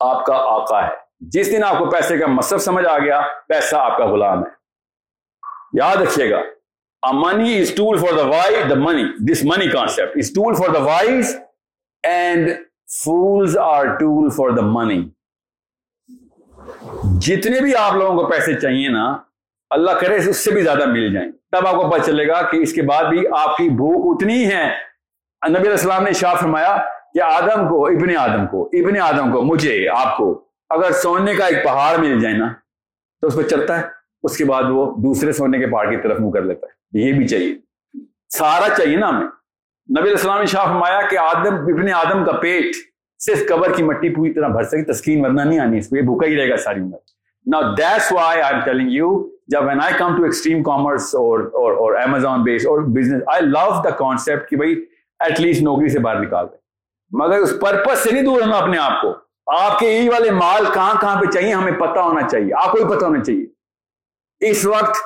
آپ 0.00 0.26
کا 0.26 0.34
آقا 0.34 0.82
ہے۔ 0.82 0.92
جس 1.20 1.52
دن 1.52 1.64
آپ 1.64 1.78
کو 1.78 1.90
پیسے 1.90 2.18
کا 2.18 2.26
مصرف 2.26 2.62
سمجھ 2.62 2.86
آ 2.86 2.98
گیا، 2.98 3.22
پیسہ 3.48 3.76
آپ 3.76 3.98
کا 3.98 4.06
غلام 4.06 4.38
ہے۔ 4.38 4.58
یاد 5.72 5.96
رکھیے 5.96 6.30
گا 6.30 6.40
money 7.12 7.60
is 7.60 7.74
tool 7.74 7.98
for 7.98 8.16
the 8.16 8.22
why 8.22 8.68
the 8.68 8.74
money 8.74 9.32
this 9.32 9.44
money 9.44 9.68
concept 9.68 10.16
is 10.16 10.30
tool 10.30 10.54
for 10.54 10.68
the 10.68 10.78
wise 10.78 11.36
and 12.02 12.50
fools 13.04 13.58
are 13.58 13.84
tool 13.84 14.30
for 14.30 14.50
the 14.50 14.62
money 14.62 15.08
جتنے 17.20 17.60
بھی 17.60 17.74
آپ 17.74 17.92
لوگوں 17.92 18.16
کو 18.16 18.30
پیسے 18.30 18.54
چاہیے 18.54 18.88
نا 18.88 19.16
اللہ 19.70 19.90
کرے 19.90 20.16
اس 20.16 20.44
سے 20.44 20.50
بھی 20.50 20.62
زیادہ 20.62 20.86
مل 20.86 21.12
جائیں۔ 21.12 21.32
تب 21.52 21.66
آپ 21.66 21.74
کو 21.74 21.90
پتہ 21.90 22.02
چلے 22.02 22.28
گا 22.28 22.42
کہ 22.42 22.56
اس 22.56 22.72
کے 22.72 22.82
بعد 22.82 23.04
بھی 23.04 23.22
آپ 23.36 23.56
کی 23.56 23.68
بھوک 23.68 24.16
اتنی 24.16 24.46
ہے 24.46 24.88
نبی 25.48 25.60
علیہ 25.60 25.70
السلام 25.70 26.02
نے 26.02 26.12
شاہ 26.12 26.34
فرمایا 26.34 26.76
کہ 27.14 27.22
آدم 27.22 27.68
کو، 27.68 27.86
ابن 27.86 28.16
آدم 28.16 28.46
کو، 28.46 28.66
ابن 28.72 29.00
آدم 29.00 29.32
کو، 29.32 29.42
مجھے، 29.42 29.88
آپ 29.88 30.16
کو 30.16 30.44
اگر 30.70 30.92
سونے 30.92 31.34
کا 31.34 31.46
ایک 31.46 31.64
پہاڑ 31.64 31.96
مل 31.96 32.20
جائے 32.20 32.34
نا، 32.34 32.48
تو 33.20 33.26
اس 33.26 33.36
پہ 33.36 33.42
چلتا 33.42 33.78
ہے۔ 33.78 33.82
اس 34.22 34.36
کے 34.36 34.44
بعد 34.44 34.62
وہ 34.62 34.96
دوسرے 34.96 35.32
سونے 35.32 35.58
کے 35.58 35.66
پہاڑ 35.66 35.90
کی 35.90 35.96
طرف 35.96 36.20
منہ 36.20 36.30
کر 36.30 36.42
لیتا 36.42 36.66
ہے۔ 36.66 37.06
یہ 37.06 37.12
بھی 37.12 37.28
چاہیے۔ 37.28 37.58
سارا 38.28 38.74
چاہیے 38.74 38.96
نا 38.96 39.08
ہمیں۔ 39.08 39.26
نبی 39.90 40.02
علیہ 40.02 40.12
السلام 40.12 40.38
نے 40.38 40.46
شاہ 40.46 40.64
فرمایا 40.64 41.00
کہ 41.10 41.18
آدم، 41.18 41.54
ابن 41.54 41.92
آدم 41.92 42.24
کا 42.24 42.32
پیٹ 42.32 42.64
صرف 43.18 43.48
قبر 43.48 43.72
کی 43.72 43.82
مٹی 43.82 44.14
پوری 44.14 44.32
طرح 44.32 44.48
بھر 44.48 44.62
سکے، 44.62 44.92
تسکین 44.92 45.24
ورنہ 45.24 45.42
نہیں 45.42 45.58
آنی، 45.58 45.78
اس 45.78 45.88
کو 45.88 45.96
یہ 45.96 46.02
بھوکا 46.02 46.26
ہی 46.26 46.36
رہے 46.36 46.50
گا 46.50 46.56
ساری 46.56 46.80
عمر۔ 46.80 46.98
نا 47.46 47.74
that's 47.78 48.12
why 48.12 48.40
I 48.40 48.54
am 48.54 48.64
telling 48.64 48.90
you 48.90 49.37
جب 49.48 49.66
when 49.66 49.80
I 49.82 49.94
come 49.98 50.16
to 50.16 50.22
extreme 50.22 50.62
commerce 50.62 51.14
اور 51.14 51.94
امیزون 51.94 52.42
بیس 52.42 52.66
اور 52.66 52.78
business 52.78 53.22
I 53.26 53.42
love 53.42 53.82
the 53.84 53.90
concept 53.90 54.50
کہ 54.50 54.56
بھائی 54.56 54.84
ایٹ 55.18 55.40
لیسٹ 55.40 55.62
نوکری 55.62 55.88
سے 55.88 55.98
باہر 55.98 56.20
نکال 56.20 56.46
دیں۔ 56.50 56.58
مگر 57.10 57.38
اس 57.38 57.54
پرپز 57.60 57.98
سے 57.98 58.10
نہیں 58.10 58.22
دور 58.22 58.40
ہونا 58.40 58.56
اپنے 58.56 58.78
آپ 58.78 59.02
کو۔ 59.02 59.14
آپ 59.58 59.78
کے 59.78 59.90
یہی 59.90 60.08
والے 60.08 60.30
مال 60.30 60.64
کہاں 60.74 61.00
کہاں 61.00 61.20
پہ 61.20 61.26
چاہیے 61.26 61.52
ہمیں 61.52 61.72
پتا 61.72 62.02
ہونا 62.02 62.28
چاہیے۔ 62.28 62.50
آپ 62.54 62.72
کو 62.72 62.84
بھی 62.84 62.96
پتا 62.96 63.06
ہونا 63.06 63.24
چاہیے۔ 63.24 63.46
اس 64.50 64.66
وقت 64.66 64.96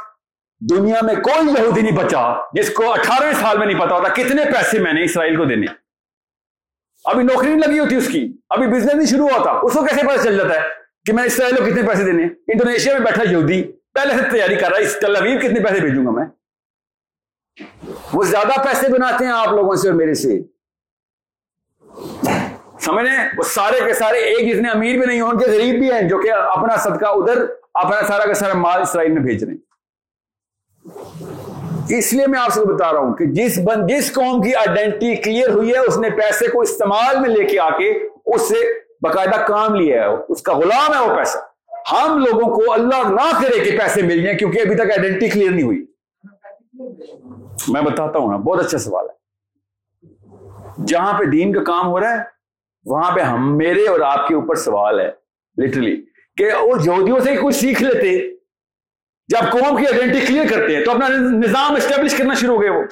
دنیا 0.71 0.97
میں 1.03 1.15
کوئی 1.15 1.63
یہودی 1.63 1.81
نہیں 1.81 1.97
بچا 1.97 2.35
جس 2.53 2.71
کو 2.71 2.93
اٹھارہویں 2.93 3.33
سال 3.33 3.59
میں 3.59 3.67
نہیں 3.67 3.81
پتا 3.81 3.95
ہوتا 3.95 4.09
کتنے 4.09 4.45
پیسے 4.45 4.79
میں 4.79 4.93
نے 4.93 5.05
اسرائیل 5.05 5.37
کو 5.37 5.45
دینے۔ 5.45 5.67
ابھی 7.05 7.25
نوکری 7.25 7.55
نہیں 7.55 7.69
لگی 7.69 7.79
ہوتی 7.79 7.97
اس 7.97 8.09
کی۔ 8.09 8.33
ابھی 8.51 8.67
بزنس 8.67 8.95
نہیں 8.95 9.07
شروع 9.07 9.29
ہوتا۔ 9.29 9.51
اس 9.51 9.73
کو 9.73 9.85
کیسے 9.85 10.07
پتا 10.07 10.23
چل 10.23 10.39
جاتا 10.39 10.55
ہے 10.55 10.61
کہ 11.07 11.13
میں 11.13 11.25
اسرائیل 11.25 11.57
کو 11.57 11.65
کتنے 11.65 11.83
پیسے 11.89 12.05
دینے؟ 12.05 12.25
انڈونیشیا 12.25 12.93
میں 12.93 13.01
بیٹھا 13.01 13.23
یہودی۔ 13.31 13.82
پہلے 13.95 14.15
سے 14.17 14.31
تیاری 14.31 14.57
کر 14.57 14.69
رہا 14.69 14.77
ہے، 14.77 14.83
اس 14.83 14.97
تل 15.01 15.17
ابیب 15.17 15.41
کتنے 15.41 15.61
پیسے 15.61 15.81
بھیجوں 15.81 16.07
گا 16.07 16.11
میں؟ 16.11 16.25
وہ 18.13 18.25
زیادہ 18.25 18.61
پیسے 18.63 18.93
بناتے 18.93 19.25
ہیں 19.25 19.33
آپ 19.33 19.49
لوگوں 19.49 19.75
سے 19.75 19.89
اور 19.89 19.97
میرے 19.97 20.15
سے۔ 20.15 20.43
سمجھ 22.81 23.05
رہے 23.05 23.17
ہیں؟ 23.17 23.29
وہ 23.39 23.43
سارے 23.43 23.81
کے 23.87 23.95
سارے 23.95 24.19
ایک 24.19 24.55
جتنے 24.55 24.69
امیر 24.69 24.99
بھی 24.99 25.07
نہیں 25.07 25.21
ہوں 25.21 25.31
ان 25.31 25.39
کے 25.39 25.51
غریب 25.51 25.75
بھی 25.75 25.93
ہیں 25.93 26.03
جو 26.03 26.19
کہ 26.19 26.33
اپنا 26.33 26.77
صدقہ 26.77 27.05
ادھر، 27.05 27.45
اپنا 27.75 28.07
سارا 28.07 28.25
کا 28.27 28.35
سارا 28.35 28.55
مال 28.55 28.81
اسرائیل 28.81 29.13
میں 29.13 29.23
بھیج 29.23 29.45
رہے 29.45 29.53
ہیں۔ 29.53 29.61
اس 31.99 32.13
لیے 32.13 32.27
میں 32.27 32.41
آپ 32.41 32.53
سے 32.53 32.61
بتا 32.61 32.93
رہا 32.93 32.99
ہوں 32.99 33.15
کہ 33.15 33.25
جس 33.27 33.59
بند 33.59 33.91
جس 33.91 34.13
قوم 34.13 34.43
کی 34.43 34.55
آئیڈینٹی 34.55 35.17
کلیئر 35.17 35.51
ہوئی 35.51 35.73
ہے، 35.73 35.79
اس 35.79 35.99
نے 35.99 36.11
پیسے 36.11 36.49
کو 36.49 36.61
استعمال 36.61 37.21
میں 37.21 37.29
لے 37.29 37.45
کے 37.45 37.59
آ 37.59 37.71
کے 37.71 37.91
اس 38.27 38.49
سے 38.49 38.55
باقاعدہ 39.01 39.47
کام 39.47 39.75
لیا 39.75 40.03
ہے، 40.03 40.17
اس 40.29 40.43
کا 40.43 40.59
غلام 40.59 40.95
ہے 40.95 41.01
وہ 41.01 41.17
پیسہ۔ 41.17 41.39
ہم 41.91 42.19
لوگوں 42.19 42.57
کو 42.57 42.73
اللہ 42.73 43.09
نہ 43.09 43.43
کرے 43.43 43.65
کہ 43.65 43.79
پیسے 43.79 44.03
مل 44.03 44.23
جائیں 44.23 44.39
کیونکہ 44.39 44.59
ابھی 44.59 44.75
تک 44.75 44.99
آئیڈینٹی 44.99 45.29
کلیئر 45.29 45.51
نہیں 45.51 45.63
ہوئی۔ 45.63 45.87
میں 47.69 47.83
بتاتا 47.83 48.19
ہوں 48.19 48.31
نا، 48.31 48.37
بہت 48.37 48.65
اچھا 48.65 48.79
سوال 48.79 49.07
ہے۔ 49.07 49.23
جہاں 50.87 51.19
پہ 51.19 51.25
دین 51.25 51.53
کا 51.53 51.65
کام 51.65 51.87
ہو 51.87 52.01
رہا 52.01 52.13
ہے، 52.13 52.23
وہاں 52.85 53.15
پہ 53.15 53.21
ہم، 53.21 53.57
میرے 53.57 53.87
اور 53.87 54.01
آپ 54.01 54.29
کے 54.29 54.35
اوپر 54.35 54.55
سوال 54.55 55.01
ہے 55.01 55.11
لٹرلی 55.63 56.03
کہ 56.37 56.51
وہ 56.61 56.77
یہودیوں 56.85 57.21
سے 57.21 57.37
کچھ 57.43 57.55
سیکھ 57.55 57.83
لیتے، 57.83 58.31
جب 59.29 59.53
قوم 59.53 59.77
کی 59.77 59.87
آئیڈینٹی 59.87 60.27
کلیئر 60.27 60.47
کرتے 60.51 60.77
ہیں، 60.77 60.85
تو 60.85 60.91
اپنا 60.91 61.09
نظام 61.09 61.75
اسٹیبلش 61.75 62.17
کرنا 62.17 62.35
شروع 62.35 62.55
ہو 62.55 62.63
گئے 62.63 62.71
وہ۔ 62.71 62.83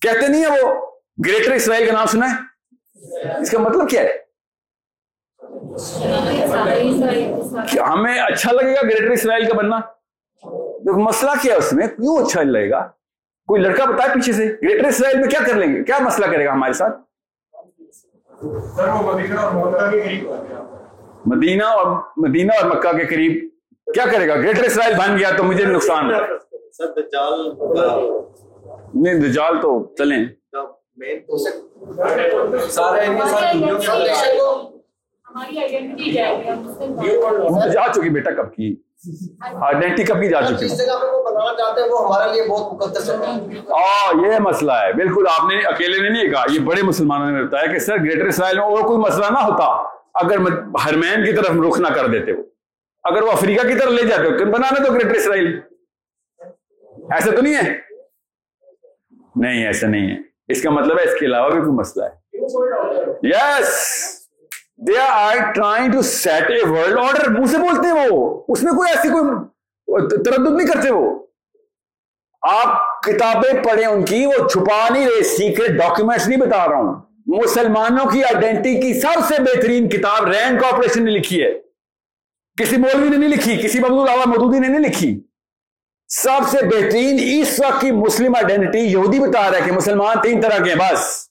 کہتے 0.00 0.28
نہیں 0.28 0.44
ہے 0.44 0.60
وہ 0.60 0.86
گریٹر 1.26 1.52
اسرائیل 1.52 1.86
کا 1.86 1.92
نام 1.92 2.06
سنا 2.06 2.26
ہے؟ 2.30 2.36
اس 3.40 3.50
کا 3.50 3.58
مطلب 3.58 3.88
کیا 3.88 4.02
ہے؟ 4.02 4.23
ہمیں 7.90 8.18
اچھا 8.18 8.52
لگے 8.52 8.72
گا 8.72 8.80
گریٹر 8.84 9.10
اسرائیل 9.10 9.44
کا 9.48 9.54
بننا؟ 9.54 9.80
مسئلہ 10.96 11.30
کیا 11.42 11.54
اس 11.54 11.72
میں؟ 11.72 11.86
کیوں 11.86 12.24
اچھا 12.24 12.42
لگے 12.42 12.70
گا؟ 12.70 12.80
کوئی 13.46 13.62
لڑکا 13.62 13.84
بتائے 13.84 14.14
پیچھے 14.14 14.32
سے 14.32 14.46
گریٹر 14.62 14.88
اسرائیل 14.88 15.20
میں 15.20 15.28
کیا 15.28 15.40
کر 15.46 15.54
لیں 15.54 15.74
گے؟ 15.74 15.84
کیا 15.84 15.98
مسئلہ 16.00 16.26
کرے 16.26 16.44
گا 16.46 16.52
ہمارے 16.52 16.72
ساتھ؟ 16.72 16.96
مدینہ 21.26 21.64
اور 21.64 21.86
مدینہ 22.16 22.52
اور 22.62 22.70
مکہ 22.70 22.96
کے 22.96 23.06
قریب 23.06 23.48
کیا 23.94 24.04
کرے 24.12 24.28
گا؟ 24.28 24.34
گریٹر 24.36 24.62
اسرائیل 24.62 24.94
بن 24.98 25.18
گیا 25.18 25.30
تو 25.36 25.44
مجھے 25.44 25.64
نقصان۔ 25.64 26.08
نہیں 28.94 29.14
دجال 29.14 29.60
تو 29.62 29.94
چلیں۔ 29.98 30.24
جا 37.72 37.92
چکی 37.92 38.08
بیٹا 38.08 38.30
کب 38.30 38.54
کی؟ 38.54 38.76
آئیڈینٹی 39.60 40.04
کب 40.04 40.20
کی 40.20 40.28
جا 40.28 40.42
چکی؟ 40.42 40.66
یہ 44.26 44.38
مسئلہ 44.40 44.72
ہے۔ 44.72 44.92
بالکل 44.92 45.24
آپ 45.40 45.44
نے 45.46 45.58
اکیلے 45.66 46.02
نے 46.02 46.08
نہیں 46.08 46.32
کہا 46.32 46.44
یہ 46.50 46.58
بڑے 46.58 46.82
مسلمانوں 46.82 47.30
نے 47.30 47.44
بتایا 47.44 47.66
کہ 47.72 47.78
سر 47.78 47.96
گریٹر 47.96 48.26
اسرائیل 48.26 48.58
میں 48.58 48.66
اور 48.66 48.78
کوئی 48.78 48.98
مسئلہ 48.98 49.26
نہ 49.30 49.38
ہوتا۔ 49.38 49.88
اگر 50.14 50.36
ہرمین 50.86 51.24
کی 51.24 51.32
طرف 51.32 51.50
رخ 51.68 51.80
نہ 51.80 51.88
کر 51.88 52.06
دیتے 52.06 52.32
وہ 52.32 52.42
اگر 53.02 53.22
وہ 53.22 53.32
افریقہ 53.32 53.66
کی 53.66 53.74
طرف 53.74 53.90
لے 53.90 54.02
جاتے 54.02 54.44
بنانا 54.44 54.84
تو 54.84 54.92
گریٹر 54.92 55.10
اسرائیل۔ 55.10 55.60
ایسا 57.10 57.30
تو 57.30 57.42
نہیں 57.42 57.54
ہے؟ 57.54 57.72
نہیں 59.36 59.66
ایسا 59.66 59.86
نہیں 59.86 60.10
ہے۔ 60.10 60.16
اس 60.48 60.62
کا 60.62 60.70
مطلب 60.70 60.98
ہے 60.98 61.04
اس 61.04 61.20
کے 61.20 61.26
علاوہ 61.26 61.50
بھی 61.50 61.60
کوئی 61.60 61.72
مسئلہ 61.72 62.04
ہے۔ 62.04 62.24
Yes 63.22 64.13
they 64.88 64.98
are 64.98 65.52
trying 65.52 65.92
to 65.92 66.02
set 66.02 66.50
a 66.50 66.60
world 66.70 66.98
order 66.98 67.28
منہ 67.30 67.46
سے 67.46 67.58
بولتے 67.58 67.88
ہیں 67.88 68.08
وہ 68.10 68.44
اس 68.48 68.62
میں 68.62 68.72
کوئی 68.72 68.90
ایسی 68.90 69.08
کوئی 69.08 70.06
تردد 70.08 70.52
نہیں 70.52 70.66
کرتے 70.66 70.90
وہ 70.90 71.10
آپ 72.42 73.02
کتابیں 73.02 73.62
پڑھیں 73.64 73.86
ان 73.86 74.04
کی 74.04 74.24
وہ 74.26 74.46
چھپا 74.48 74.88
نہیں 74.88 75.06
رہے 75.06 75.22
سیکرٹ 75.22 75.78
ڈاکومینٹس 75.80 76.28
نہیں 76.28 76.40
بتا 76.40 76.66
رہا 76.68 76.76
ہوں 76.76 76.94
مسلمانوں 77.26 78.04
کی 78.10 78.22
آئیڈینٹی 78.24 78.74
کی 78.80 78.92
سب 79.00 79.20
سے 79.28 79.42
بہترین 79.42 79.88
کتاب 79.88 80.26
رینڈ 80.28 80.60
کارپوریشن 80.60 81.04
نے 81.04 81.10
لکھی 81.10 81.42
ہے. 81.42 81.50
کسی 82.58 82.76
مولوی 82.76 83.08
نے 83.08 83.16
نہیں 83.16 83.28
لکھی، 83.28 83.56
کسی 83.62 83.80
ببول 83.80 84.08
اللہ 84.08 84.28
مدودی 84.28 84.58
نے 84.58 84.68
نہیں 84.68 84.86
لکھی. 84.88 85.08
سب 86.10 86.48
سے 86.50 86.64
بہترین 86.66 87.18
اس 87.22 87.58
وقت 87.60 87.80
کی 87.80 87.90
مسلم 87.92 88.34
آئیڈینٹی 88.34 88.78
یہودی 88.78 89.20
بتا 89.20 89.50
رہا 89.50 89.58
ہے 89.58 89.62
کہ 89.66 89.72
مسلمان 89.72 90.20
تین 90.22 90.40
طرح 90.40 90.64
کے 90.64 90.70
ہیں، 90.70 90.78
بس. 90.78 91.28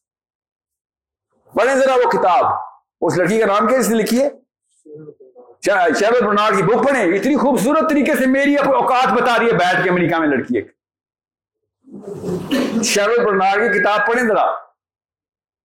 پڑھیں 1.54 1.76
ذرا 1.76 1.95
وہ 1.95 2.10
کتاب. 2.10 2.45
اس 3.06 3.18
لڑکی 3.18 3.39
کا 3.39 3.45
نام 3.45 3.68
کیا 3.68 3.80
اس 3.80 3.89
نے 3.89 3.95
لکھی 3.95 4.24
ہے؟ 4.24 4.30
شہر 5.99 6.24
برنار 6.26 6.51
کی 6.58 6.64
بک 6.64 6.88
پڑھیں۔ 6.88 7.20
اتنی 7.20 7.36
خوبصورت 7.36 7.89
طریقے 7.89 8.16
سے 8.16 8.26
میری 8.26 8.56
اوقات 8.56 9.14
بتا 9.14 9.39
رہی 9.39 9.47
ہے 9.47 9.51
بیٹھ 9.51 9.84
کے 9.84 9.89
امریکہ 9.89 10.16
میں 10.16 10.28
لڑکی 10.28 10.58
ایک۔ 10.58 10.72
شہر 12.84 13.26
برنار 13.26 13.58
کی 13.58 13.80
کتاب 13.80 14.08
پڑھیں 14.08 14.28
ذرا۔ 14.28 14.45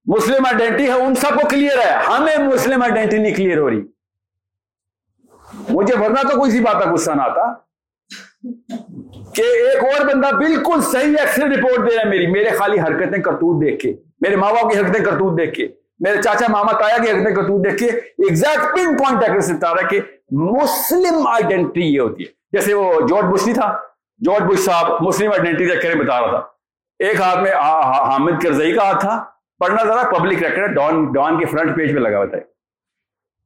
مسلم 0.07 0.47
آئیڈینٹی 0.47 0.85
ہے، 0.85 0.93
ان 0.93 1.15
سب 1.15 1.41
کو 1.43 1.49
کلیئر 1.49 1.79
ہے۔ 1.79 1.91
ہمیں 1.91 2.39
مسلم 2.39 2.83
آئیڈینٹی 2.83 3.19
نہیں 3.19 3.35
کلیئر 3.35 3.59
ہو 3.59 3.71
رہی۔ 3.71 3.83
مجھے 5.71 5.95
ورنہ 5.99 6.29
تو 6.29 6.39
کوئی 6.39 6.51
سی 6.51 6.61
بات 6.61 6.85
کا 6.85 6.93
غصہ 6.93 7.11
نہ 7.11 7.23
آتا۔ 7.23 7.53
کہ 9.35 9.43
ایک 9.43 9.85
اور 9.85 10.07
بندہ 10.07 10.37
بالکل 10.37 10.81
صحیح 10.81 11.17
ایکسل 11.19 11.53
رپورٹ 11.53 11.91
دے 11.91 11.97
رہا 11.97 12.03
ہے 12.05 12.09
میری۔ 12.09 12.27
میرے 12.27 12.51
خالی 12.51 12.81
حرکتیں 12.81 13.23
کرتوت 13.23 13.65
دیکھ 13.65 13.83
کے۔ 13.83 13.97
میرے 14.21 14.37
ماں 14.37 14.53
باپ 14.53 14.73
کی 14.73 14.79
حرکتیں 14.79 15.05
کرتوت 15.05 15.39
دیکھ 15.39 15.55
کے۔ 15.55 15.69
میرے 16.01 16.23
چاچا 16.23 16.47
ماما 16.49 16.73
تایا 16.73 16.97
کی 16.97 17.11
حرکتیں 17.11 17.35
کرتوت 17.35 17.65
دیکھ 17.65 17.77
کے 17.77 17.87
ایگزیکٹ 17.87 18.75
پن 18.75 18.97
پوائنٹ 18.97 19.23
ایکسل 19.23 19.65
ہے 19.65 19.87
کہ 19.91 20.01
مسلم 20.31 21.27
آئیڈینٹی 21.27 21.81
یہ 21.81 22.01
ہوتی 22.01 22.25
ہے۔ 22.25 22.29
جیسے 22.53 22.75
وہ 22.75 22.93
جارج 23.01 23.25
بش 23.25 23.47
نہیں 23.47 23.55
تھا، 23.55 23.77
جارج 24.21 24.43
بش 24.43 24.61
صاحب 24.61 25.03
مسلم 25.03 25.33
آئیڈینٹی 25.33 25.67
دیکھ 25.67 25.97
بتا 25.97 26.21
رہا 26.21 26.31
تھا۔ 26.31 26.47
ایک 26.99 27.21
ہاتھ 27.21 27.39
میں 27.39 27.53
حامد 27.53 28.43
کرزئی 28.43 28.73
کا 28.75 28.85
ہاتھ 28.85 29.01
تھا، 29.01 29.25
پڑھنا 29.59 29.85
ذرا 29.85 30.03
پبلک 30.11 30.43
ریکارڈ 30.43 30.75
ڈان 30.75 31.05
ڈان 31.13 31.39
کے 31.39 31.47
فرنٹ 31.47 31.77
پیج 31.77 31.95
پہ 31.95 31.99
لگا 31.99 32.19
ہوتا 32.19 32.37
ہے 32.37 32.43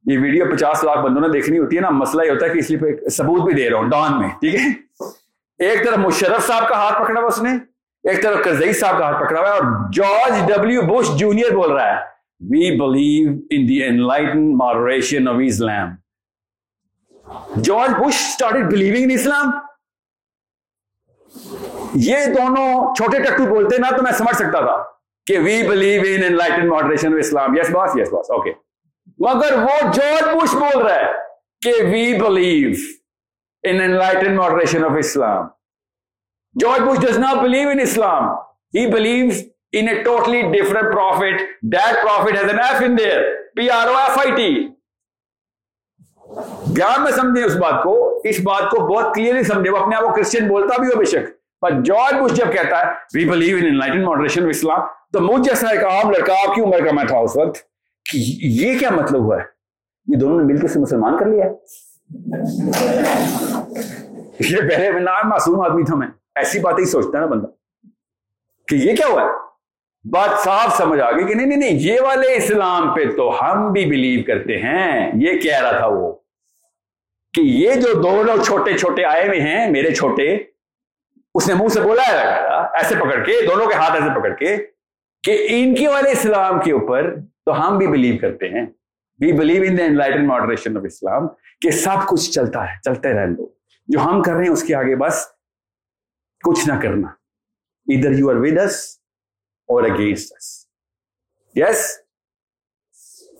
یہ 0.05 0.19
ویڈیو 0.19 0.45
پچاس 0.51 0.83
لاکھ 0.83 0.99
بندوں 0.99 1.21
نے 1.21 1.27
دیکھنی 1.27 1.59
ہوتی 1.59 1.75
ہے 1.75 1.81
نا، 1.81 1.89
مسئلہ 1.89 2.23
یہ 2.23 2.31
ہوتا 2.31 2.45
ہے 2.45 2.51
کہ 2.51 2.59
اس 2.59 2.69
لیے 2.69 3.09
ثبوت 3.09 3.41
بھی 3.41 3.53
دے 3.53 3.69
رہا 3.69 3.77
ہوں، 3.77 3.89
ڈان 3.89 4.19
میں، 4.19 4.29
ٹھیک 4.41 4.55
ہے۔ 4.55 4.69
ایک 5.59 5.85
طرف 5.85 5.97
مشرف 5.97 6.47
صاحب 6.47 6.69
کا 6.69 6.75
ہاتھ 6.75 7.03
پکڑا 7.03 7.19
ہوا 7.19 7.27
اس 7.27 7.41
نے، 7.41 7.51
ایک 8.03 8.23
طرف 8.23 8.43
کرزئی 8.43 8.73
صاحب 8.73 8.97
کا 8.97 9.05
ہاتھ 9.05 9.23
پکڑا 9.23 9.39
ہوا 9.39 9.49
ہے 9.49 9.53
اور 9.53 9.91
جارج 9.93 10.47
ڈبلو 10.47 10.81
بش 10.87 11.09
جونیئر 11.19 11.55
بول 11.55 11.71
رہا 11.71 11.93
ہے۔ 11.93 12.12
We 12.51 12.69
believe 12.77 13.31
in 13.49 13.67
the 13.67 13.83
enlightened 13.83 14.45
moderation 14.57 15.27
of 15.27 15.35
Islam 15.45 15.93
George 17.61 17.91
Bush 17.99 18.15
started 18.15 18.71
believing 18.71 19.03
in 19.03 19.11
Islam 19.11 19.51
یہ 22.01 22.25
دونوں 22.35 22.95
چھوٹے 22.95 23.19
ٹٹو 23.19 23.45
بولتے 23.45 23.77
نا 23.77 23.91
تو 23.97 24.03
میں 24.03 24.11
سمجھ 24.17 24.35
سکتا 24.35 24.59
تھا 24.65 24.81
کہ 25.27 25.37
we 25.39 25.61
believe 25.67 26.01
in 26.07 26.23
enlightened 26.23 26.67
moderation 26.69 27.13
of 27.13 27.19
Islam 27.19 27.57
yes 27.57 27.69
boss 27.69 27.95
yes 27.97 28.11
boss 28.11 28.31
okay 28.31 28.53
مگر 29.19 29.57
وہ 29.59 29.79
جارج 29.93 30.35
بش 30.35 30.55
بول 30.55 30.81
رہا 30.81 30.95
ہے 30.95 31.11
کہ 31.61 31.81
we 31.83 32.05
believe 32.19 32.71
in 33.63 33.79
enlightened 33.79 34.35
moderation 34.35 34.83
of 34.83 34.97
Islam. 34.97 35.51
George 36.55 36.81
Bush 36.81 36.99
does 36.99 37.17
not 37.17 37.41
believe 37.41 37.69
in 37.69 37.79
Islam. 37.79 38.37
He 38.73 38.87
in 39.73 39.89
a 39.89 40.03
totally 40.03 40.41
different 40.51 40.91
prophet. 40.91 41.41
That 41.65 42.01
prophet 42.01 42.35
has 42.35 42.51
an 42.51 42.59
F 42.61 42.81
in 42.81 42.95
there. 42.95 43.21
P-R-O-F-I-T. 43.55 44.47
دھیان 46.67 47.03
میں 47.03 47.11
سمجھیں 47.11 47.43
اس 47.43 47.55
بات 47.55 47.83
کو 47.83 47.93
اس 48.23 48.39
بات 48.39 48.69
کو 48.69 48.85
بہت 48.87 49.13
کلیئرلی 49.15 49.43
سمجھے 49.43 49.71
وہ 49.71 49.77
اپنے 49.77 49.95
آپ 49.95 50.03
کو 50.03 50.13
کرسچن 50.13 50.47
بولتا 50.47 50.81
بھی 50.81 50.87
ہو 50.87 50.97
بے 50.97 51.05
شک 51.05 51.25
پر 51.61 51.71
جارج 51.85 52.21
بش 52.21 52.31
جب 52.37 52.51
کہتا 52.53 52.79
ہے 52.79 52.93
we 53.13 53.25
believe 53.29 53.57
in 53.57 53.65
enlighten 53.65 54.03
moderation 54.03 54.47
Islam 54.49 54.87
تو 55.13 55.19
مجھ 55.19 55.41
جیسا 55.43 55.69
ایک 55.69 55.83
عام 55.85 56.09
لڑکا 56.11 56.33
آپ 56.47 56.55
کی 56.55 56.61
عمر 56.61 56.85
کا 56.85 56.91
میں 56.91 57.03
تھا 57.03 57.17
اس 57.17 57.37
وقت 57.37 57.57
کہ 58.05 58.17
یہ 58.53 58.79
کیا 58.79 58.89
مطلب 58.89 59.19
ہوا 59.19 59.37
ہے 59.39 59.43
یہ 60.07 60.19
دونوں 60.19 60.39
نے 60.39 60.53
مل 60.53 60.61
کے 60.61 60.79
مسلمان 60.79 61.17
کر 61.17 61.25
لیا 61.25 61.45
ہے 61.45 61.51
یہ 64.39 64.69
پہلے 64.69 64.91
میں 64.91 65.01
معصوم 65.23 65.61
آدمی 65.61 65.83
تھا 65.83 65.95
میں 65.95 66.07
ایسی 66.35 66.59
بات 66.59 66.79
ہی 66.79 66.85
سوچتا 66.85 67.17
ہے 67.17 67.23
نا 67.23 67.29
بندہ 67.31 67.47
کہ 68.67 68.75
یہ 68.77 68.95
کیا 68.95 69.07
ہوا 69.07 69.21
ہے 69.21 69.41
بات 70.11 70.29
صاف 70.43 70.75
سمجھ 70.77 70.99
آ 70.99 71.11
گئی 71.11 71.25
کہ 71.27 71.33
نہیں 71.33 71.45
نہیں 71.45 71.57
نہیں، 71.57 71.79
یہ 71.79 71.99
والے 72.01 72.35
اسلام 72.35 72.93
پہ 72.95 73.05
تو 73.17 73.29
ہم 73.41 73.71
بھی 73.71 73.85
بلیو 73.85 74.23
کرتے 74.27 74.57
ہیں۔ 74.59 75.11
یہ 75.15 75.39
کہہ 75.39 75.61
رہا 75.61 75.77
تھا 75.77 75.87
وہ 75.87 76.11
کہ 77.33 77.41
یہ 77.41 77.73
جو 77.73 77.93
دو 77.93 78.23
لوگ 78.23 78.43
چھوٹے 78.43 78.77
چھوٹے 78.77 79.05
آئے 79.05 79.27
ہوئے 79.27 79.39
ہیں، 79.41 79.69
میرے 79.71 79.93
چھوٹے، 79.93 80.25
اس 81.35 81.47
نے 81.47 81.53
منہ 81.53 81.67
سے 81.67 81.81
بولا 81.81 82.07
ہے، 82.07 82.27
ایسے 82.77 82.95
پکڑ 82.95 83.23
کے، 83.23 83.39
دونوں 83.47 83.67
کے 83.67 83.73
ہاتھ 83.73 83.93
ایسے 83.93 84.09
پکڑ 84.19 84.33
کے 84.33 84.55
کہ 85.23 85.45
ان 85.49 85.73
کے 85.75 85.87
والے 85.87 86.11
اسلام 86.11 86.59
کے 86.59 86.71
اوپر 86.71 87.13
تو 87.45 87.59
ہم 87.59 87.77
بھی 87.77 87.87
بلیو 87.87 88.15
کرتے 88.21 88.49
ہیں۔ 88.49 88.65
We 89.19 89.31
believe 89.31 89.63
in 89.63 89.79
enlighten 89.79 90.27
moderation 90.27 90.77
of 90.77 90.83
Islam 90.85 91.27
کہ 91.61 91.71
سب 91.71 92.07
کچھ 92.07 92.29
چلتا 92.31 92.63
ہے، 92.63 92.79
چلتے 92.85 93.13
رہ 93.13 93.25
لو 93.27 93.47
جو 93.87 93.99
ہم 93.99 94.21
کر 94.21 94.33
رہے 94.33 94.43
ہیں، 94.43 94.51
اس 94.51 94.63
کے 94.63 94.75
آگے 94.75 94.95
بس 94.95 95.25
کچھ 96.43 96.67
نہ 96.67 96.79
کرنا۔ 96.81 97.07
ادھر 97.87 98.11
یو 98.11 98.29
آر 98.29 98.35
ود 98.35 98.57
اور 99.69 99.83
اگینسٹ 99.83 100.33
یس 101.55 101.91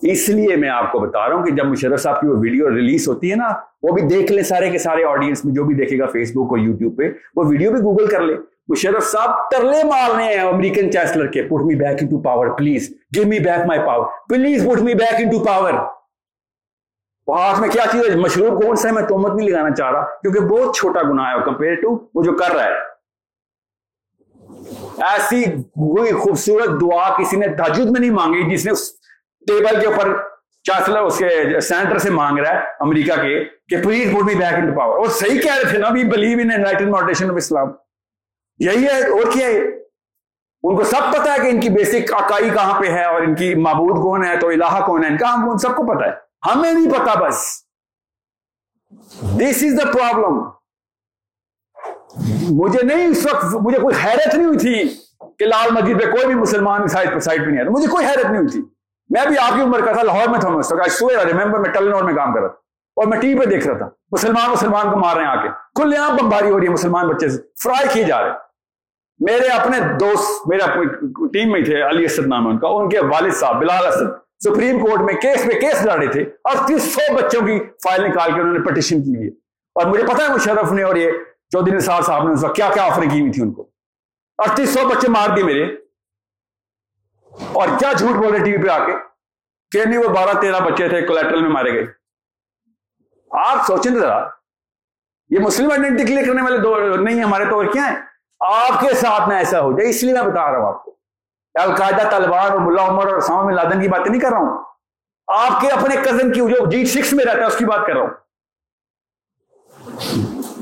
اس 0.01 0.27
لیے 0.29 0.55
میں 0.55 0.69
آپ 0.69 0.91
کو 0.91 0.99
بتا 0.99 1.27
رہا 1.27 1.35
ہوں 1.35 1.43
کہ 1.45 1.51
جب 1.51 1.65
مشرف 1.65 2.01
صاحب 2.01 2.21
کی 2.21 2.27
وہ 2.27 2.35
ویڈیو 2.41 2.69
ریلیز 2.69 3.07
ہوتی 3.07 3.31
ہے 3.31 3.35
نا، 3.35 3.47
وہ 3.83 3.93
بھی 3.95 4.01
دیکھ 4.01 4.31
لیں 4.31 4.43
سارے 4.43 4.69
کے 4.69 4.77
سارے 4.77 5.03
آڈینس 5.03 5.45
میں، 5.45 5.53
جو 5.53 5.63
بھی 5.63 5.75
دیکھے 5.75 5.99
گا 5.99 6.05
فیس 6.05 6.31
بک 6.31 6.51
اور 6.51 6.57
یوٹیوب 6.57 6.97
پہ، 6.97 7.09
وہ 7.35 7.43
ویڈیو 7.49 7.71
بھی 7.71 7.79
گوگل 7.79 8.07
کر 8.07 8.21
لے 8.21 8.35
مشرف 8.67 9.03
صاحب 9.03 9.49
ترلے 9.51 9.83
مار 9.83 10.15
رہے 10.15 10.33
ہیں 10.33 10.41
امریکن 10.41 10.91
چانسلر 10.91 11.27
کے 11.27 11.43
put 11.43 11.65
me 11.65 11.75
back 11.75 12.03
in 12.03 12.21
power 12.21 12.47
please 12.57 12.89
give 13.15 13.27
me 13.27 13.39
back 13.39 13.65
my 13.67 13.79
power 13.79 14.05
please 14.29 14.65
put 14.65 14.81
me 14.81 14.93
back 14.93 15.15
in 15.19 15.43
power 15.45 15.73
ہاتھ 17.27 17.59
میں 17.59 17.69
کیا 17.69 17.83
چیز 17.91 18.09
ہے؟ 18.09 18.15
مشروب 18.15 18.61
کون 18.61 18.75
سا 18.75 18.87
ہے؟ 18.89 18.93
میں 18.93 19.03
تومت 19.03 19.35
نہیں 19.35 19.49
لگانا 19.49 19.75
چاہ 19.75 19.91
رہا، 19.91 20.03
کیونکہ 20.21 20.39
بہت 20.39 20.75
چھوٹا 20.75 21.01
گنا 21.01 21.29
ہے 21.29 21.43
کمپیئر 21.45 21.75
ٹو 21.75 21.97
وہ 22.15 22.23
جو 22.23 22.31
کر 22.31 22.55
رہا 22.55 22.63
ہے۔ 22.63 22.92
ایسی 24.97 25.43
کوئی 25.61 26.11
خوبصورت 26.11 26.81
دعا 26.81 27.09
کسی 27.17 27.37
نے 27.37 27.47
تاجد 27.47 27.85
میں 27.85 27.99
نہیں 27.99 28.11
مانگی، 28.11 28.55
جس 28.55 28.65
نے 28.65 28.71
اس 28.71 28.91
ٹیبل 29.47 29.79
کے 29.79 29.87
اوپر 29.87 30.15
چانسلر 30.63 31.01
اس 31.01 31.17
کے 31.17 31.59
سینٹر 31.59 31.97
سے 31.97 32.09
مانگ 32.09 32.39
رہا 32.39 32.49
ہے 32.49 32.59
امریکہ 32.79 33.15
کے، 33.15 33.43
کہ 33.43 33.81
please 33.83 34.13
put 34.13 34.23
me 34.23 34.35
back 34.35 34.53
in 34.53 34.75
power. 34.75 34.97
اور 34.97 35.05
صحیح 35.05 35.39
کہہ 35.39 35.55
رہے 35.55 35.69
تھے 35.69 35.77
نا 35.77 35.87
we 35.93 36.03
believe 36.03 36.39
in 36.41 36.51
enlighten 36.51 36.91
moderation 36.91 37.29
of 37.29 37.37
Islam 37.37 37.71
یہی 38.59 38.85
ہے، 38.85 38.99
اور 39.09 39.31
کیا 39.31 39.47
ہے؟ 39.47 39.59
ان 40.63 40.75
کو 40.75 40.83
سب 40.83 41.13
پتا 41.13 41.33
ہے 41.33 41.37
کہ 41.39 41.47
ان 41.47 41.59
کی 41.59 41.69
بیسک 41.69 42.13
اکائی 42.13 42.49
کہاں 42.49 42.81
پہ 42.81 42.87
ہے 42.87 43.03
اور 43.03 43.21
ان 43.21 43.35
کی 43.35 43.55
معبود 43.55 43.95
کون 44.01 44.25
ہے، 44.25 44.37
تو 44.37 44.47
الہ 44.47 44.83
کون 44.85 45.03
ہے؟ 45.03 45.09
ان 45.09 45.17
کا 45.17 45.33
ہم 45.33 45.57
سب 45.57 45.75
کو 45.75 45.83
پتا 45.83 46.05
ہے۔ 46.05 46.11
ہمیں 46.51 46.73
نہیں 46.73 46.91
پتا 46.91 47.19
بس۔ 47.19 47.43
دس 49.21 49.63
از 49.63 49.79
دا 49.81 49.91
پرابلم 49.91 50.43
مجھے 52.49 52.83
نہیں 52.83 53.07
اس 53.07 53.27
وقت، 53.33 53.45
مجھے 53.45 53.79
کوئی 53.79 53.95
حیرت 54.03 54.35
نہیں 54.35 54.47
ہوئی 54.47 54.57
تھی 54.57 54.89
کہ 55.39 55.45
لال 55.45 55.71
مسجد 55.71 56.05
پہ 56.05 56.11
کوئی 56.11 56.25
بھی 56.25 56.35
مسلمان 56.35 56.87
سائڈ 56.87 57.13
پہ 57.13 57.19
سائڈ 57.19 57.45
پہ 57.45 57.49
نہیں 57.49 57.61
آتا۔ 57.61 57.69
مجھے 57.71 57.87
کوئی 57.87 58.05
حیرت 58.05 58.25
نہیں 58.25 58.37
ہوئی 58.37 58.47
تھی۔ 58.47 58.61
میں 59.09 59.21
بھی 59.27 59.35
آپ 59.37 59.55
کی 59.55 59.61
عمر 59.61 59.85
کا 59.85 59.91
تھا، 59.91 60.01
لاہور 60.03 60.29
میں 60.29 60.39
تھا 60.39 60.49
اس 60.49 60.71
وقت۔ 60.71 61.25
ریمبر 61.25 61.59
میں 61.59 61.69
ٹلنور 61.69 62.03
میں 62.03 62.13
کام 62.13 62.33
کر 62.33 62.39
رہا 62.39 62.47
تھا۔ 62.47 62.55
اور 62.95 63.07
میں 63.07 63.17
ٹی 63.19 63.33
وی 63.33 63.39
پہ 63.39 63.45
دیکھ 63.45 63.67
رہا 63.67 63.77
تھا۔ 63.77 63.89
مسلمان 64.11 64.51
مسلمان 64.51 64.91
کو 64.91 64.97
مار 64.97 65.15
رہے 65.15 65.23
ہیں 65.23 65.29
آ 65.29 65.35
کے۔ 65.35 65.49
کھلے 65.49 65.97
آپ 65.97 66.21
بمباری 66.21 66.49
ہو 66.49 66.59
رہی 66.59 66.67
ہے 66.67 66.71
مسلمان 66.71 67.07
بچے 67.07 67.29
سے۔ 67.29 67.41
فرائی 67.63 67.87
کیے 67.93 68.03
جا 68.03 68.21
رہے 68.21 68.29
ہیں 68.29 68.37
میرے 69.19 69.47
اپنے 69.47 69.77
دوست 69.79 70.47
میرے 70.47 70.85
ٹیم 71.27 71.51
میں 71.51 71.61
تھے، 71.61 71.81
علی 71.81 72.05
اسد 72.05 72.27
نام 72.27 72.47
ان 72.47 72.57
کا۔ 72.57 72.67
ان 72.67 72.89
کے 72.89 72.99
والد 72.99 73.33
صاحب، 73.33 73.59
بلال 73.59 73.87
اسد۔ 73.87 74.23
سپریم 74.43 74.85
کورٹ 74.85 75.01
میں 75.01 75.13
کیس 75.13 75.45
پہ 75.45 75.59
کیس 75.59 75.85
لڑ 75.85 75.93
رہے 75.93 76.07
تھے۔ 76.07 76.21
اور 76.21 76.67
تیس 76.67 76.83
سو 76.83 77.13
بچوں 77.15 77.41
کی 77.41 77.59
فائل 77.59 78.03
نکال 78.03 78.33
کے 78.33 78.41
انہوں 78.41 78.53
نے 78.53 78.59
پٹیشن 78.59 79.03
کی 79.03 79.15
ہوئی 79.15 79.27
اور 79.75 79.85
مجھے 79.85 80.03
پتا 80.03 80.23
ہے 80.23 80.33
مشرف 80.33 80.71
نے 80.71 80.83
اور 80.83 80.95
یہ 80.95 81.11
چودھری 81.53 81.75
نثار 81.75 82.01
صاحب 82.01 82.27
نے 82.27 82.33
اس 82.33 82.43
وقت 82.43 82.55
کیا 82.55 82.69
کیا 82.73 82.83
آفریں 82.83 83.09
کی 83.09 83.19
ہوئی 83.19 83.31
تھی 83.31 83.41
ان 83.41 83.53
کو؟ 83.53 83.69
اڑتیس 84.37 84.73
سو 84.73 84.87
بچے 84.87 85.07
مار 85.09 85.29
دیے 85.35 85.43
میرے۔ 85.43 85.63
اور 87.31 87.67
کیا 87.79 87.93
جھوٹ 87.93 88.15
بول 88.15 88.35
رہے 88.35 88.45
ٹی 88.45 88.51
وی 88.51 88.63
پہ 88.63 88.67
آ 88.67 88.85
کے؟ 88.85 88.93
کہ 89.71 89.85
نہیں، 89.85 89.97
وہ 89.97 90.07
بارہ 90.07 90.41
تیرہ 90.41 90.59
بچے 90.59 90.89
تھے 90.89 91.01
کولیٹرل 91.07 91.41
میں 91.41 91.49
مارے 91.49 91.73
گئے۔ 91.73 91.85
آپ 93.31 93.65
سوچیں 93.67 93.91
ذرا، 93.91 94.29
یہ 95.29 95.39
مسلم 95.39 95.71
آئیڈینٹی 95.71 96.03
کلیئر 96.03 96.25
کرنے 96.25 96.41
والے 96.41 96.57
دو 96.57 96.95
نہیں 96.95 97.23
ہمارے 97.23 97.45
تو 97.45 97.55
اور 97.55 97.65
کیا 97.65 97.87
ہیں؟ 97.87 97.95
آپ 98.39 98.81
کے 98.81 98.93
ساتھ 98.93 99.29
میں 99.29 99.37
ایسا 99.37 99.61
ہو 99.61 99.71
جائے، 99.71 99.89
اس 99.89 100.03
لیے 100.03 100.13
میں 100.13 100.21
بتا 100.21 100.51
رہا 100.51 100.59
ہوں 100.59 100.67
آپ 100.67 100.83
کو۔ 100.85 100.97
القاعدہ 101.53 102.09
طالبان 102.11 102.51
اور 102.51 102.59
ملا 102.59 102.87
عمر 102.87 103.11
اور 103.13 103.19
سام 103.19 103.49
لادن 103.49 103.81
کی 103.81 103.87
باتیں 103.87 104.11
نہیں 104.11 104.21
کر 104.21 104.29
رہا 104.29 104.37
ہوں۔ 104.37 104.63
آپ 105.27 105.61
کے 105.61 105.69
اپنے 105.69 105.95
کزن 105.95 106.33
کی 106.33 106.39
جو 106.39 106.69
جی 106.69 106.85
سکس 106.85 107.13
میں 107.13 107.25
رہتا 107.25 107.37
ہے، 107.37 107.45
اس 107.45 107.57
کی 107.57 107.65
بات 107.65 107.87
کر 107.87 107.93
رہا 107.93 108.01
ہوں۔ 108.01 108.09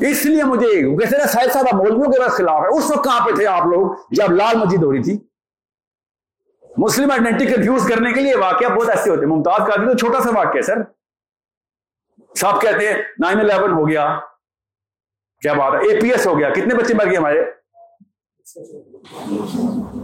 اس 0.10 0.26
لیے 0.26 0.44
مجھے 0.44 0.98
کیسے 0.98 1.18
نا، 1.18 1.28
سائد 1.28 1.52
صاحب 1.52 1.66
مولویوں 1.74 2.12
کے 2.12 2.30
خلاف 2.30 2.62
ہے۔ 2.62 2.78
اس 2.78 2.92
وقت 2.92 3.04
کہاں 3.04 3.26
پہ 3.26 3.32
تھے 3.32 3.48
آپ 3.48 3.66
لوگ 3.66 3.96
جب 4.12 4.32
لال 4.32 4.56
مسجد 4.58 4.84
ہو 4.84 4.92
رہی 4.92 5.04
تھی؟ 5.04 5.20
مسلم 6.78 7.12
آئیڈینٹی 7.12 7.46
کنفیوز 7.46 7.88
کرنے 7.90 8.14
کے 8.14 8.22
لیے 8.22 8.36
واقعہ 8.36 8.68
بہت 8.68 8.90
ایسے 8.90 9.10
ہوتے 9.10 9.22
ہیں۔ 9.22 9.28
ممتاز 9.28 9.68
کا 9.68 9.76
تو 9.76 9.98
چھوٹا 9.98 10.20
سا 10.20 10.30
واقعہ 10.36 10.52
ہے، 10.56 10.62
سر۔ 10.62 10.78
صاحب 12.40 12.62
کہتے 12.62 12.88
ہیں 12.88 12.98
نائن 13.20 13.40
الیون 13.40 13.72
ہو 13.72 13.88
گیا۔ 13.88 14.20
کیا 15.42 15.54
بات 15.54 15.74
ہے؟ 15.74 15.78
اے 15.78 16.02
پی 16.02 16.12
ایس 16.12 16.28
ہو 16.28 16.40
گیا۔ 16.40 16.50
کتنے 16.50 16.76
بچے 16.76 16.94
مر 16.94 17.06
گئے 17.06 17.18
ہمارے؟ 17.18 17.46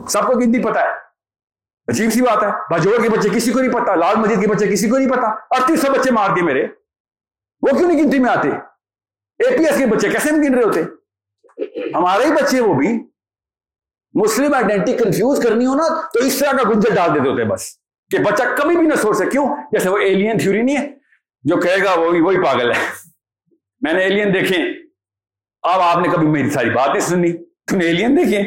سب 0.07 0.27
کو 0.27 0.39
گنتی 0.39 0.63
پتا 0.63 0.79
ہے؟ 0.81 0.89
عجیب 1.87 2.11
سی 2.11 2.21
بات 2.21 2.43
ہے۔ 2.43 2.73
بجوڑ 2.73 3.01
کے 3.03 3.09
بچے 3.09 3.29
کسی 3.29 3.51
کو 3.51 3.59
نہیں 3.59 3.71
پتا 3.71 3.95
لال 3.95 4.15
مسجد 4.15 4.41
کے 4.41 4.47
بچے 4.47 4.67
کسی 4.67 4.89
کو 4.89 4.97
نہیں 4.97 5.09
پتا 5.09 5.27
اڑتیس 5.27 5.81
سو 5.81 5.91
بچے 5.91 6.11
مار 6.11 6.29
دیے 6.29 6.43
میرے۔ 6.43 6.67
وہ 7.61 7.77
کیوں 7.77 7.89
نہیں 7.89 8.03
گنتی 8.03 8.19
میں 8.19 8.29
آتے؟ 8.29 8.49
اے 9.39 9.57
پی 9.57 9.65
ایس 9.65 9.77
کے 9.77 9.85
بچے 9.85 10.09
کیسے 10.09 10.29
گن 10.31 10.53
رہے 10.53 10.63
ہوتے؟ 10.63 10.81
ہمارے 11.95 12.25
ہی 12.25 12.31
بچے 12.31 12.61
وہ 12.61 12.73
بھی 12.73 12.99
مسلم 14.13 14.53
آئیڈینٹی 14.53 14.93
کنفیوز 14.93 15.43
کرنی 15.43 15.65
ہو 15.65 15.75
نا، 15.75 16.01
تو 16.13 16.19
اس 16.19 16.39
طرح 16.39 16.51
کا 16.51 16.69
گنجل 16.69 16.95
ڈال 16.95 17.15
دیتے 17.15 17.29
ہوتے 17.29 17.43
بس، 17.43 17.69
کہ 18.11 18.17
بچہ 18.17 18.43
کبھی 18.57 18.77
بھی 18.77 18.87
نہ 18.87 18.95
سوچ 18.95 19.17
سکے، 19.17 19.29
کیوں؟ 19.29 19.55
جیسے 19.71 19.89
وہ 19.89 19.97
ایلین 19.97 20.37
تھیوری 20.37 20.61
نہیں 20.61 20.77
ہے، 20.77 20.93
جو 21.43 21.57
کہے 21.57 21.83
گا 21.83 21.93
وہی 21.99 22.21
وہی 22.21 22.43
پاگل 22.43 22.71
ہے۔ 22.71 22.81
میں 23.81 23.93
نے 23.93 23.99
ایلین 23.99 24.33
دیکھے، 24.33 24.55
اب 25.61 25.81
آپ 25.81 25.97
نے 25.97 26.09
کبھی 26.13 26.27
میری 26.27 26.49
ساری 26.49 26.69
بات 26.69 26.89
نہیں 26.89 26.99
سنی 26.99 27.33
تم 27.37 27.77
نے 27.77 27.85
ایلین 27.85 28.17
دیکھے۔ 28.17 28.43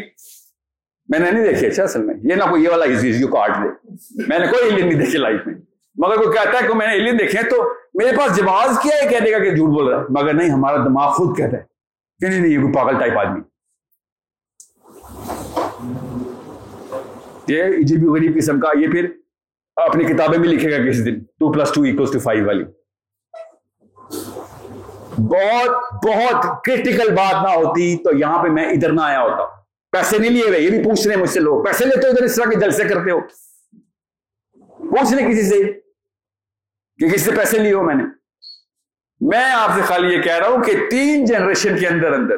میں 1.08 1.18
نے 1.18 1.30
نہیں 1.30 1.44
دیکھے 1.44 1.66
اچھا 1.66 1.82
اصل 1.84 2.02
میں۔ 2.02 2.14
یہ 2.24 2.34
نہ 2.34 2.44
کوئی 2.44 2.64
یہ 2.64 2.68
والا 2.68 2.84
کاٹ 3.30 3.50
دے۔ 3.56 3.68
میں 4.28 4.38
نے 4.38 4.46
کوئی 4.46 4.70
ایلین 4.70 4.88
نہیں 4.88 4.98
دیکھے 4.98 5.18
لائف 5.18 5.40
میں۔ 5.46 5.54
مگر 5.94 6.16
کوئی 6.16 6.36
کہتا 6.36 6.62
ہے 6.62 6.68
کہ 6.68 6.74
میں 6.74 6.86
نے 6.86 6.92
ایلین 6.92 7.18
دیکھے 7.18 7.50
تو 7.50 7.74
میرے 7.94 8.16
پاس 8.16 8.36
جواز 8.36 8.78
کیا 8.82 9.04
ہے 9.04 9.08
کہنے 9.08 9.30
کا 9.30 9.38
کہ 9.38 9.56
جھوٹ 9.56 9.68
بول 9.68 9.88
رہا 9.88 10.00
ہے؟ 10.00 10.04
مگر 10.10 10.34
نہیں، 10.34 10.50
ہمارا 10.50 10.76
دماغ 10.76 11.12
خود 11.12 11.36
کہتا 11.36 11.56
ہے۔ 11.56 11.62
کہ 12.20 12.28
نہیں 12.28 12.40
نہیں، 12.40 12.52
یہ 12.52 12.60
کوئی 12.60 12.74
پاگل 12.74 12.98
ٹائپ 12.98 13.18
آدمی۔ 13.18 13.40
یہ 17.48 17.64
عجیب 17.64 18.10
غریب 18.10 18.36
قسم 18.36 18.60
کا، 18.60 18.68
یہ 18.78 18.88
پھر 18.88 19.10
اپنی 19.76 20.04
کتابیں 20.04 20.38
بھی 20.38 20.48
لکھے 20.48 20.70
گا 20.70 20.90
کسی 20.90 21.02
دن۔ 21.02 21.20
Two 21.20 21.52
plus 21.52 21.72
two 21.72 21.82
equals 21.82 22.12
to 22.12 22.18
five 22.18 22.46
والی۔ 22.46 22.64
بہت 25.18 25.70
بہت 26.06 26.64
کرٹیکل 26.64 27.14
بات 27.14 27.42
نہ 27.42 27.48
ہوتی 27.48 27.96
تو 27.96 28.16
یہاں 28.16 28.42
پہ 28.42 28.48
میں 28.48 28.64
ادھر 28.64 28.92
نہ 28.92 29.00
آیا 29.00 29.20
ہوتا۔ 29.22 29.44
پیسے 29.92 30.18
نہیں 30.18 30.30
لیے 30.30 30.42
ہوئے، 30.48 30.60
یہ 30.60 30.70
بھی 30.70 30.84
پوچھ 30.84 31.06
رہے 31.06 31.14
ہیں 31.14 31.22
مجھ 31.22 31.30
سے 31.30 31.40
لوگ۔ 31.40 31.64
پیسے 31.64 31.84
لیتے 31.84 32.06
ہو 32.06 32.10
ادھر 32.10 32.22
اس 32.22 32.34
طرح 32.36 32.50
کے 32.50 32.60
جلسے 32.60 32.84
کرتے 32.84 33.10
ہو۔ 33.10 33.18
پوچھ 34.90 35.14
رہے 35.14 35.32
کسی 35.32 35.42
سے 35.42 35.62
کہ 36.98 37.06
کسی 37.06 37.18
سے 37.18 37.30
پیسے 37.36 37.58
لیے 37.58 37.72
ہو 37.72 37.82
میں 37.82 37.94
نے؟ 37.94 38.04
میں 39.20 39.52
آپ 39.52 39.70
سے 39.74 39.82
خالی 39.82 40.14
یہ 40.14 40.22
کہہ 40.22 40.38
رہا 40.38 40.48
ہوں 40.48 40.62
کہ 40.62 40.72
تین 40.90 41.24
جنریشن 41.24 41.78
کے 41.78 41.86
اندر 41.86 42.12
اندر 42.12 42.34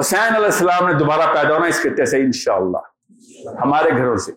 حسین 0.00 0.34
علیہ 0.34 0.44
السلام 0.44 0.86
نے 0.86 0.94
دوبارہ 0.94 1.34
پیدا 1.34 1.54
ہونا 1.54 1.66
اس 1.66 1.80
خطے 1.80 2.06
سے 2.06 2.16
انشاءاللہ، 2.16 2.78
ہمارے 3.62 3.90
گھروں 3.90 4.16
سے۔ 4.16 4.32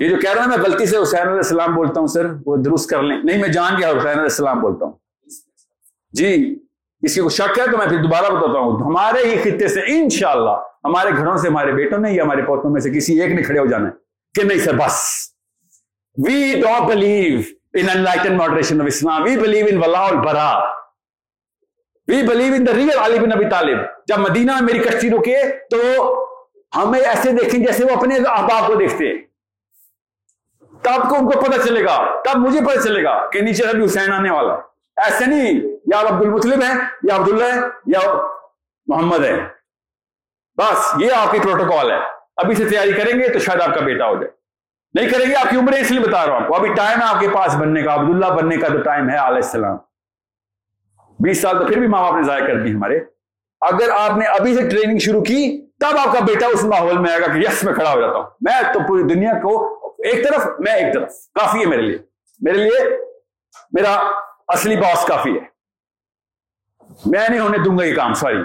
یہ 0.00 0.08
جو 0.08 0.16
کہہ 0.16 0.32
رہا 0.32 0.42
ہوں 0.42 0.48
میں 0.48 0.58
غلطی 0.58 0.86
سے 0.86 0.96
حسین 1.02 1.20
علیہ 1.20 1.36
السلام 1.36 1.74
بولتا 1.74 2.00
ہوں 2.00 2.06
سر، 2.06 2.26
وہ 2.46 2.56
درست 2.56 2.90
کر 2.90 3.02
لیں۔ 3.02 3.16
نہیں، 3.24 3.38
میں 3.38 3.48
جان 3.48 3.72
گیا 3.78 3.88
حسین 3.88 4.06
علیہ 4.06 4.20
السلام 4.20 4.60
بولتا 4.60 4.84
ہوں۔ 4.84 4.92
جی 6.12 6.58
اس 7.02 7.14
کی 7.14 7.20
کوئی 7.20 7.30
شک 7.30 7.58
ہے 7.58 7.70
تو 7.70 7.78
میں 7.78 7.86
پھر 7.86 8.02
دوبارہ 8.02 8.24
بتاتا 8.24 8.58
ہوں۔ 8.58 8.84
ہمارے 8.84 9.24
ہی 9.24 9.36
خطے 9.42 9.68
سے 9.68 9.80
انشاءاللہ، 9.86 10.56
ہمارے 10.84 11.10
گھروں 11.10 11.36
سے، 11.36 11.48
ہمارے 11.48 11.72
بیٹوں 11.72 11.98
نے 11.98 12.12
یا 12.12 12.24
ہمارے 12.24 12.42
پوتوں 12.42 12.70
میں 12.70 12.80
سے 12.80 12.90
کسی 12.90 13.20
ایک 13.20 13.32
نے 13.32 13.42
کھڑے 13.42 13.58
ہو 13.58 13.66
جانا 13.66 13.88
ہے 13.88 13.92
کہ 14.34 14.46
نہیں 14.46 14.58
سر، 14.58 14.74
بس۔ 14.74 15.33
We 16.16 16.60
don't 16.60 16.88
believe 16.88 17.40
in 17.74 17.88
enlightened 17.94 18.36
moderation 18.36 18.80
of 18.80 18.86
Islam 18.86 19.22
we 19.22 19.36
believe 19.36 19.66
in 19.70 19.82
ولا 19.82 20.04
البرا 20.06 20.50
وی 22.08 22.22
believe 22.26 22.54
in 22.54 22.66
the 22.66 22.72
real 22.74 22.98
Ali 23.04 23.18
bin 23.18 23.32
Abi 23.32 23.48
طالب 23.50 23.78
جب 24.06 24.18
مدینہ 24.18 24.52
میں 24.52 24.62
میری 24.62 24.78
کشتی 24.78 25.10
رکے 25.10 25.42
تو 25.70 25.78
ہمیں 26.76 27.00
ایسے 27.00 27.32
دیکھیں 27.32 27.64
جیسے 27.64 27.84
وہ 27.84 27.96
اپنے 27.96 28.16
احباب 28.16 28.66
کو 28.66 28.74
دیکھتے. 28.74 29.08
ہیں 29.08 29.18
تب 30.84 31.08
کو 31.10 31.16
ان 31.16 31.30
کو 31.30 31.40
پتہ 31.40 31.60
چلے 31.66 31.84
گا. 31.84 31.96
تب 32.24 32.38
مجھے 32.38 32.60
پتہ 32.66 32.80
چلے 32.80 33.02
گا 33.04 33.14
کہ 33.30 33.40
نیچے 33.40 33.64
ابھی 33.68 33.84
حسین 33.84 34.12
آنے 34.12 34.30
والا. 34.30 34.54
ایسے 34.96 35.26
نہیں. 35.26 35.60
یا 35.92 36.00
عبد 36.00 36.22
المسلم 36.22 36.62
ہے 36.62 36.72
یا 37.08 37.16
عبداللہ 37.16 37.44
ہے 37.44 37.60
یا 37.86 38.00
محمد 38.86 39.24
ہے 39.24 39.36
بس، 40.58 40.92
یہ 41.00 41.12
آپ 41.16 41.32
کی 41.32 41.38
پروٹوکال 41.38 41.90
ہے. 41.90 41.98
ابھی 42.36 42.54
سے 42.54 42.68
تیاری 42.68 42.92
کریں 42.92 43.18
گے 43.20 43.28
تو 43.28 43.38
شاید 43.38 43.60
آپ 43.60 43.74
کا 43.74 43.80
بیٹا 43.84 44.08
ہو 44.08 44.14
جائے. 44.14 44.32
نہیں 44.94 45.10
کریں 45.10 45.26
گے، 45.30 45.34
آپ 45.34 45.50
کی 45.50 45.56
عمریں 45.56 45.80
اس 45.80 45.90
لیے 45.90 46.00
بتا 46.00 46.26
رہا 46.26 46.32
ہوں 46.32 46.40
آپ 46.40 46.48
کو۔ 46.48 46.56
ابھی 46.56 46.74
ٹائم 46.74 47.00
ہے 47.00 47.06
آپ 47.06 47.20
کے 47.20 47.28
پاس 47.28 47.56
بننے 47.56 47.82
کا، 47.82 47.94
عبداللہ 47.94 48.26
بننے 48.26 48.56
کا 48.56 48.68
تو 48.68 48.82
ٹائم 48.82 49.10
ہے، 49.10 49.16
علیہ 49.16 49.36
السلام۔ 49.36 49.76
بیس 51.18 51.42
سال 51.42 51.58
تو 51.58 51.66
پھر 51.66 51.78
بھی 51.78 51.86
ماں 51.86 52.02
باپ 52.02 52.14
نے 52.14 52.22
ضائع 52.22 52.46
کر 52.46 52.60
دی 52.60 52.74
ہمارے۔ 52.74 53.00
اگر 53.60 53.88
آپ 53.98 54.16
نے 54.16 54.26
ابھی 54.26 54.54
سے 54.54 54.68
ٹریننگ 54.68 54.98
شروع 54.98 55.22
کی، 55.22 55.66
تب 55.80 55.98
آپ 55.98 56.12
کا 56.12 56.20
بیٹا 56.20 56.46
اس 56.46 56.64
ماحول 56.64 56.98
میں 56.98 57.10
آئے 57.10 57.20
گا 57.20 57.26
کہ 57.26 57.38
یس 57.38 57.64
میں 57.64 57.74
کھڑا 57.74 57.92
ہو 57.92 58.00
جاتا 58.00 58.14
ہوں۔ 58.14 58.24
میں 58.40 58.72
تو 58.72 58.80
پوری 58.88 59.02
دنیا 59.02 59.32
کو 59.42 59.78
ایک 59.98 60.28
طرف، 60.28 60.46
میں 60.58 60.72
ایک 60.72 60.94
طرف۔ 60.94 61.12
کافی 61.12 61.60
ہے 61.60 61.66
میرے 61.66 61.82
لیے۔ 61.82 61.98
میرے 62.40 62.58
لیے 62.58 62.88
میرا 63.72 63.92
اصلی 64.48 64.76
باس 64.76 65.04
کافی 65.04 65.30
ہے۔ 65.30 65.54
میں 67.06 67.28
نہیں 67.28 67.40
ہونے 67.40 67.58
دوں 67.58 67.78
گا 67.78 67.84
یہ 67.84 67.94
کام 67.94 68.14
سوری 68.14 68.44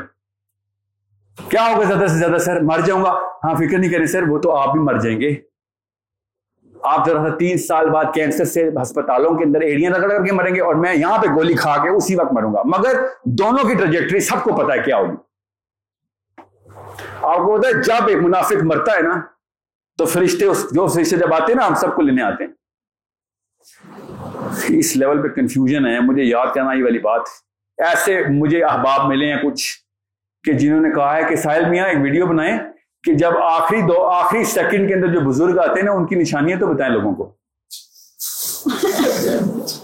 کیا 1.49 1.67
ہوگا 1.71 1.83
زیادہ 1.83 2.07
سے 2.07 2.15
زیادہ، 2.15 2.37
سر؟ 2.37 2.61
مر 2.61 2.79
جاؤں 2.79 3.03
گا؟ 3.03 3.11
ہاں 3.43 3.55
فکر 3.55 3.77
نہیں 3.77 3.91
کریں، 3.91 4.05
سر، 4.05 4.23
وہ 4.23 4.39
تو 4.39 4.55
آپ 4.55 4.71
بھی 4.71 4.79
مر 4.79 4.97
جائیں 4.97 5.21
گے۔ 5.21 5.48
آپ 6.83 7.07
ذرا 7.07 7.37
تین 7.37 7.57
سال 7.57 7.89
بعد 7.89 8.05
کینسر 8.13 8.45
سے 8.45 8.69
ہسپتالوں 8.81 9.37
کے 9.37 9.43
اندر 9.43 9.61
ایڑیاں 9.61 9.91
رگڑ 9.91 10.09
کر 10.09 10.25
کے 10.25 10.31
مریں 10.31 10.55
گے 10.55 10.61
اور 10.61 10.75
میں 10.75 10.95
یہاں 10.95 11.17
پہ 11.17 11.27
گولی 11.27 11.53
کھا 11.53 11.83
کے 11.83 11.89
اسی 11.89 12.15
وقت 12.15 12.33
مروں 12.33 12.53
گا۔ 12.53 12.61
مگر 12.65 13.05
دونوں 13.25 13.69
کی 13.69 13.75
ٹریجیکٹری 13.75 14.19
سب 14.19 14.43
کو 14.43 14.53
پتا 14.55 14.73
ہے 14.73 14.79
کیا 14.79 14.97
ہوگی۔ 14.97 15.15
آپ 17.21 17.37
کو 17.37 17.55
ہے 17.55 17.81
جب 17.81 18.07
ایک 18.07 18.17
منافق 18.17 18.63
مرتا 18.63 18.95
ہے 18.95 19.01
نا، 19.01 19.21
تو 19.97 20.05
فرشتے 20.05 20.45
جو 20.71 20.87
فرشتے 20.87 21.15
جب 21.15 21.33
آتے 21.33 21.43
ہیں 21.47 21.55
نا، 21.55 21.67
ہم 21.67 21.75
سب 21.75 21.95
کو 21.95 22.01
لینے 22.01 22.21
آتے 22.21 22.43
ہیں۔ 22.43 22.51
اس 24.69 24.97
لیول 24.97 25.21
پہ 25.21 25.27
کنفیوژن 25.27 25.85
ہے۔ 25.85 25.99
مجھے 25.99 26.23
یاد 26.23 26.47
کرنا 26.55 26.73
یہ 26.73 26.83
والی 26.83 26.99
بات۔ 26.99 27.21
ایسے 27.77 28.23
مجھے 28.29 28.63
احباب 28.63 29.07
ملے 29.07 29.33
ہیں 29.33 29.43
کچھ 29.43 29.77
کہ 30.43 30.53
جنہوں 30.53 30.81
نے 30.81 30.89
کہا 30.91 31.15
ہے 31.15 31.21
کہ 31.29 31.35
ساحل 31.35 31.69
میاں 31.69 31.87
ایک 31.87 31.97
ویڈیو 32.01 32.27
بنائیں۔ 32.27 32.59
کہ 33.03 33.13
جب 33.13 33.37
آخری 33.37 33.81
دو 33.81 34.03
آخری 34.03 34.43
سیکنڈ 34.43 34.87
کے 34.87 34.93
اندر 34.95 35.07
جو 35.07 35.19
بزرگ 35.19 35.59
آتے 35.59 35.79
ہیں 35.79 35.83
نا، 35.83 35.91
ان 35.91 36.05
کی 36.05 36.15
نشانیاں 36.15 36.59
تو 36.59 36.67
بتائیں 36.67 36.93
لوگوں 36.93 37.15
کو۔ 37.15 37.35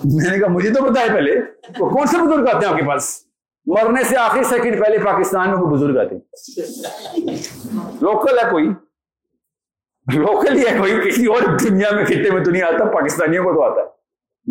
میں 0.04 0.32
نے 0.32 0.40
کہا، 0.40 0.48
مجھے 0.48 0.70
تو 0.70 0.82
بتائے 0.82 1.10
پہلے۔ 1.10 1.42
وہ 1.80 1.90
کون 1.90 2.08
سے 2.08 2.18
بزرگ 2.18 2.56
آتے 2.56 2.66
ہیں 2.66 2.74
آپ 2.74 2.80
کے 2.80 2.86
پاس؟ 2.88 3.22
مرنے 3.66 4.04
سے 4.04 4.18
آخری 4.18 4.44
سیکنڈ 4.44 4.86
پہلے 4.86 4.98
پاکستان 4.98 5.50
میں 5.50 5.58
کوئی 5.58 5.74
بزرگ 5.74 5.98
آتے 5.98 6.16
ہیں۔ 6.16 6.22
لوکل 8.02 8.38
ہے 8.38 8.52
کوئی۔ 8.52 8.70
لوکل 10.16 10.58
ہی 10.58 10.64
ہے 10.72 10.78
کوئی، 10.78 11.10
کسی 11.10 11.26
اور 11.26 11.42
دنیا 11.70 11.96
میں 11.96 12.06
خطے 12.06 12.32
میں 12.32 12.44
تو 12.44 12.52
نہیں 12.52 12.64
آتا 12.64 12.86
پاکستانیوں 12.86 13.44
کو 13.44 13.54
تو 13.54 13.64
آتا 13.64 13.82
ہے۔ 13.82 13.88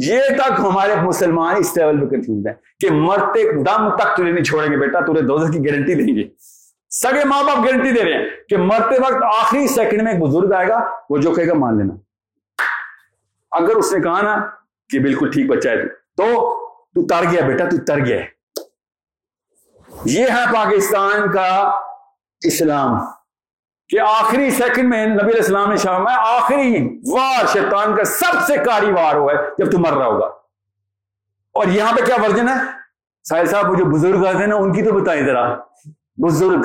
یہ 0.07 0.21
تک 0.37 0.53
ہمارے 0.59 0.95
مسلمان 1.03 1.57
اس 1.59 1.77
لیول 1.77 2.01
پہ 2.01 2.07
کنفیوز 2.07 2.47
ہیں 2.47 2.55
کہ 2.81 2.91
مرتے 2.91 3.53
دم 3.53 3.97
تک 3.97 4.17
تجھے 4.17 4.33
نہیں 4.33 4.45
چھوڑیں 4.45 4.73
گے 4.73 4.77
بیٹا، 4.77 5.01
تجھے 5.01 5.23
دوزخ 5.23 5.53
کی 5.53 5.59
گارنٹی 5.69 5.95
دیں 5.95 6.17
گے۔ 6.17 6.25
سگے 7.03 7.25
ماں 7.25 7.43
باپ 7.43 7.59
گارنٹی 7.59 7.93
دے 7.93 8.05
رہے 8.05 8.13
ہیں 8.13 8.31
کہ 8.49 8.57
مرتے 8.57 8.99
وقت 8.99 9.23
آخری 9.25 9.67
سیکنڈ 9.67 10.03
میں 10.03 10.13
ایک 10.13 10.23
بزرگ 10.23 10.53
آئے 10.53 10.69
گا، 10.69 10.91
وہ 11.11 11.17
جو 11.17 11.33
کہے 11.33 11.49
گا 11.49 11.55
مان 11.55 11.79
لینا۔ 11.79 11.95
اگر 13.51 13.77
اس 13.77 13.93
نے 13.93 14.01
کہا 14.01 14.23
نا 14.23 14.47
کہ 14.89 15.01
بالکل 15.01 15.31
ٹھیک 15.31 15.47
بچہ 15.47 15.69
ہے 15.69 15.89
تو 15.89 16.51
تو 16.67 17.07
تر 17.07 17.31
گیا 17.31 17.47
بیٹا، 17.47 17.65
تو 17.65 17.85
تر 17.85 17.99
گیا 17.99 18.23
یہ 20.05 20.25
ہے 20.25 20.55
پاکستان 20.55 21.33
کا 21.33 21.81
اسلام۔ 22.41 22.99
کہ 23.89 24.01
آخری 24.01 24.51
سیکنڈ 24.51 24.89
میں 24.89 25.07
نبی 25.07 25.23
علیہ 25.23 25.37
السلام 25.37 25.71
نے 25.71 25.77
شام 25.77 26.05
میں 26.05 26.15
آخری 26.17 26.99
وار 27.13 27.47
شیطان 27.47 27.97
کا 27.97 28.05
سب 28.05 28.41
سے 28.47 28.57
کاری 28.57 28.93
وار 28.93 29.15
ہوا 29.15 29.33
ہے 29.33 29.37
جب 29.59 29.73
تو 29.73 29.79
مر 29.79 29.93
رہا 29.93 30.07
ہوگا۔ 30.07 30.27
اور 31.53 31.67
یہاں 31.67 31.97
پہ 31.97 32.05
کیا 32.05 32.17
ورژن 32.23 32.49
ہے؟ 32.49 32.55
ساحل 33.29 33.47
صاحب، 33.47 33.71
وہ 33.71 33.75
جو 33.75 33.85
بزرگ 33.85 34.27
آتے 34.27 34.39
ہیں 34.39 34.47
نا، 34.47 34.57
ان 34.57 34.73
کی 34.73 34.83
تو 34.83 34.93
بتائیں 34.93 35.27
ذرا۔ 35.27 35.57
بزرگ، 36.17 36.63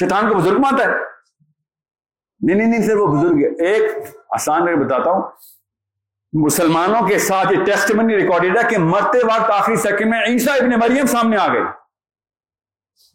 شیطان 0.00 0.28
کو 0.28 0.34
بزرگ 0.38 0.58
مانتا 0.58 0.84
ہے۔ 0.84 0.90
نہیں 2.40 2.56
نہیں 2.56 2.66
نہیں 2.66 2.88
سر 2.88 2.96
وہ 2.96 3.06
بزرگ 3.06 3.36
ہے 3.36 3.66
ایک 3.66 3.92
آسان 4.30 4.64
میں 4.64 4.76
بتاتا 4.76 5.10
ہوں۔ 5.10 5.30
مسلمانوں 6.32 7.08
کے 7.08 7.18
ساتھ 7.18 7.52
یہ 7.52 7.64
ٹیسٹ 7.64 7.92
منی 7.94 8.16
ریکارڈیڈ 8.16 8.58
ہے 8.58 8.62
کہ 8.70 8.78
مرتے 8.78 9.18
وقت 9.18 9.50
آخری 9.50 9.76
سیکنڈ 9.76 10.10
میں 10.10 10.20
عیسیٰ 10.26 10.56
ابن 10.60 10.70
مریم 10.70 11.06
سامنے 11.06 11.36
آ 11.36 11.52
گئے۔ 11.52 11.62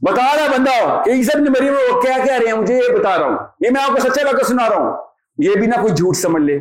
بتا 0.02 0.36
رہا 0.36 0.58
بندہ 0.58 1.04
کہ 1.06 1.10
عیسیٰ 1.10 1.42
ابن 1.42 1.44
مریم 1.44 1.74
وہ 1.74 2.02
کیا 2.02 2.18
کہہ 2.26 2.34
رہے 2.34 2.46
ہیں، 2.46 2.54
مجھے 2.54 2.76
یہ 2.76 3.00
بتا 3.00 3.18
رہا 3.18 3.26
ہوں۔ 3.26 3.38
یہ 3.60 3.70
میں 3.70 3.84
آپ 3.84 3.90
کو 3.90 4.00
سچا 4.00 4.26
واقعہ 4.26 4.44
سنا 4.44 4.70
رہا 4.70 4.78
ہوں۔ 4.78 4.98
یہ 5.38 5.50
بھی 5.56 5.68
نہ 5.68 5.82
کوئی 5.82 5.94
جھوٹ 5.94 6.16
سمجھ 6.16 6.44
لے۔ 6.44 6.60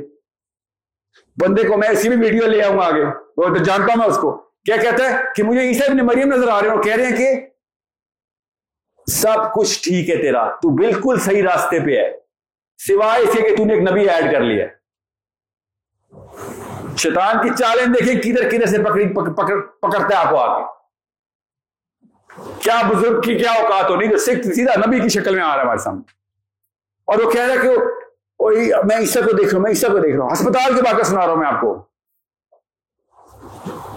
بندے 1.40 1.68
کو 1.68 1.76
میں 1.76 1.88
اسی 1.88 2.09
بھی 2.09 2.16
ویڈیو 2.16 2.47
لے 2.47 2.62
آؤں 2.62 2.78
گا 2.78 2.84
آگے۔ 2.84 3.05
وہ 3.36 3.49
تو 3.49 3.57
جانتا 3.57 3.84
ہوں 3.84 3.97
میں 3.97 4.07
اس 4.07 4.18
کو۔ 4.18 4.36
کیا 4.36 4.76
کہتا 4.76 5.11
ہے 5.11 5.22
کہ 5.36 5.43
مجھے 5.43 5.61
عیسیٰ 5.61 5.88
ابن 5.88 6.07
مریم 6.07 6.28
نظر 6.28 6.49
آ 6.49 6.61
رہے 6.61 6.68
ہیں 6.68 6.76
اور 6.76 6.84
کہہ 6.84 6.95
رہے 6.95 7.07
ہیں 7.07 7.16
کہ 7.16 7.49
سب 9.11 9.55
کچھ 9.55 9.82
ٹھیک 9.82 10.11
ہے 10.11 10.16
تیرا، 10.16 10.50
تو 10.50 10.74
بالکل 10.74 11.16
صحیح 11.20 11.42
راستے 11.42 11.80
پہ 11.80 11.90
ہے۔ 11.90 12.18
سوائے 12.78 13.22
اسے 13.22 13.42
کہ 13.42 13.57
تو 13.57 13.64
نے 13.64 13.74
ایک 13.74 13.90
نبی 13.90 14.09
ایڈ 14.09 14.32
کر 14.32 14.40
لیا۔ 14.40 14.66
شیطان 16.96 17.42
کی 17.42 17.48
چالیں 17.59 17.86
دیکھیں، 17.86 18.22
کدھر 18.22 18.48
کدھر 18.48 18.66
سے 18.66 18.78
پکڑی 18.78 19.09
پکڑ، 19.09 19.61
پکڑتا 19.61 20.09
ہے 20.09 20.14
آپ 20.14 20.30
کو 20.30 20.36
آگے۔ 20.36 20.64
کیا 22.61 22.80
بزرگ 22.88 23.20
کی 23.20 23.38
کیا 23.38 23.53
اوقات 23.53 23.90
ہو 23.90 23.96
نہیں 23.96 24.11
تو 24.11 24.16
سکھ 24.16 24.46
سیدھا 24.46 24.86
نبی 24.86 25.00
کی 25.00 25.09
شکل 25.09 25.34
میں 25.34 25.42
آ 25.42 25.48
رہا 25.48 25.57
ہے 25.57 25.61
ہمارے 25.61 25.78
سامنے۔ 25.78 26.00
اور 27.05 27.18
وہ 27.18 27.30
کہہ 27.30 27.42
رہا 27.42 27.55
ہے 27.55 27.59
کہ 27.59 27.68
میں 28.84 28.96
عیسیٰ 28.96 29.22
کو 29.22 29.32
دیکھ 29.32 29.48
رہا 29.48 29.57
ہوں، 29.57 29.62
میں 29.62 29.70
عیسیٰ 29.70 29.90
کو 29.90 29.98
دیکھ 29.98 30.16
رہا 30.16 30.24
ہوں۔ 30.24 30.32
ہسپتال 30.32 30.74
کے 30.74 30.82
واقعہ 30.82 31.03
سنا 31.03 31.20
رہا 31.20 31.32
ہوں 31.32 31.36
میں 31.36 31.46
آپ 31.46 31.61
کو۔ 31.61 31.91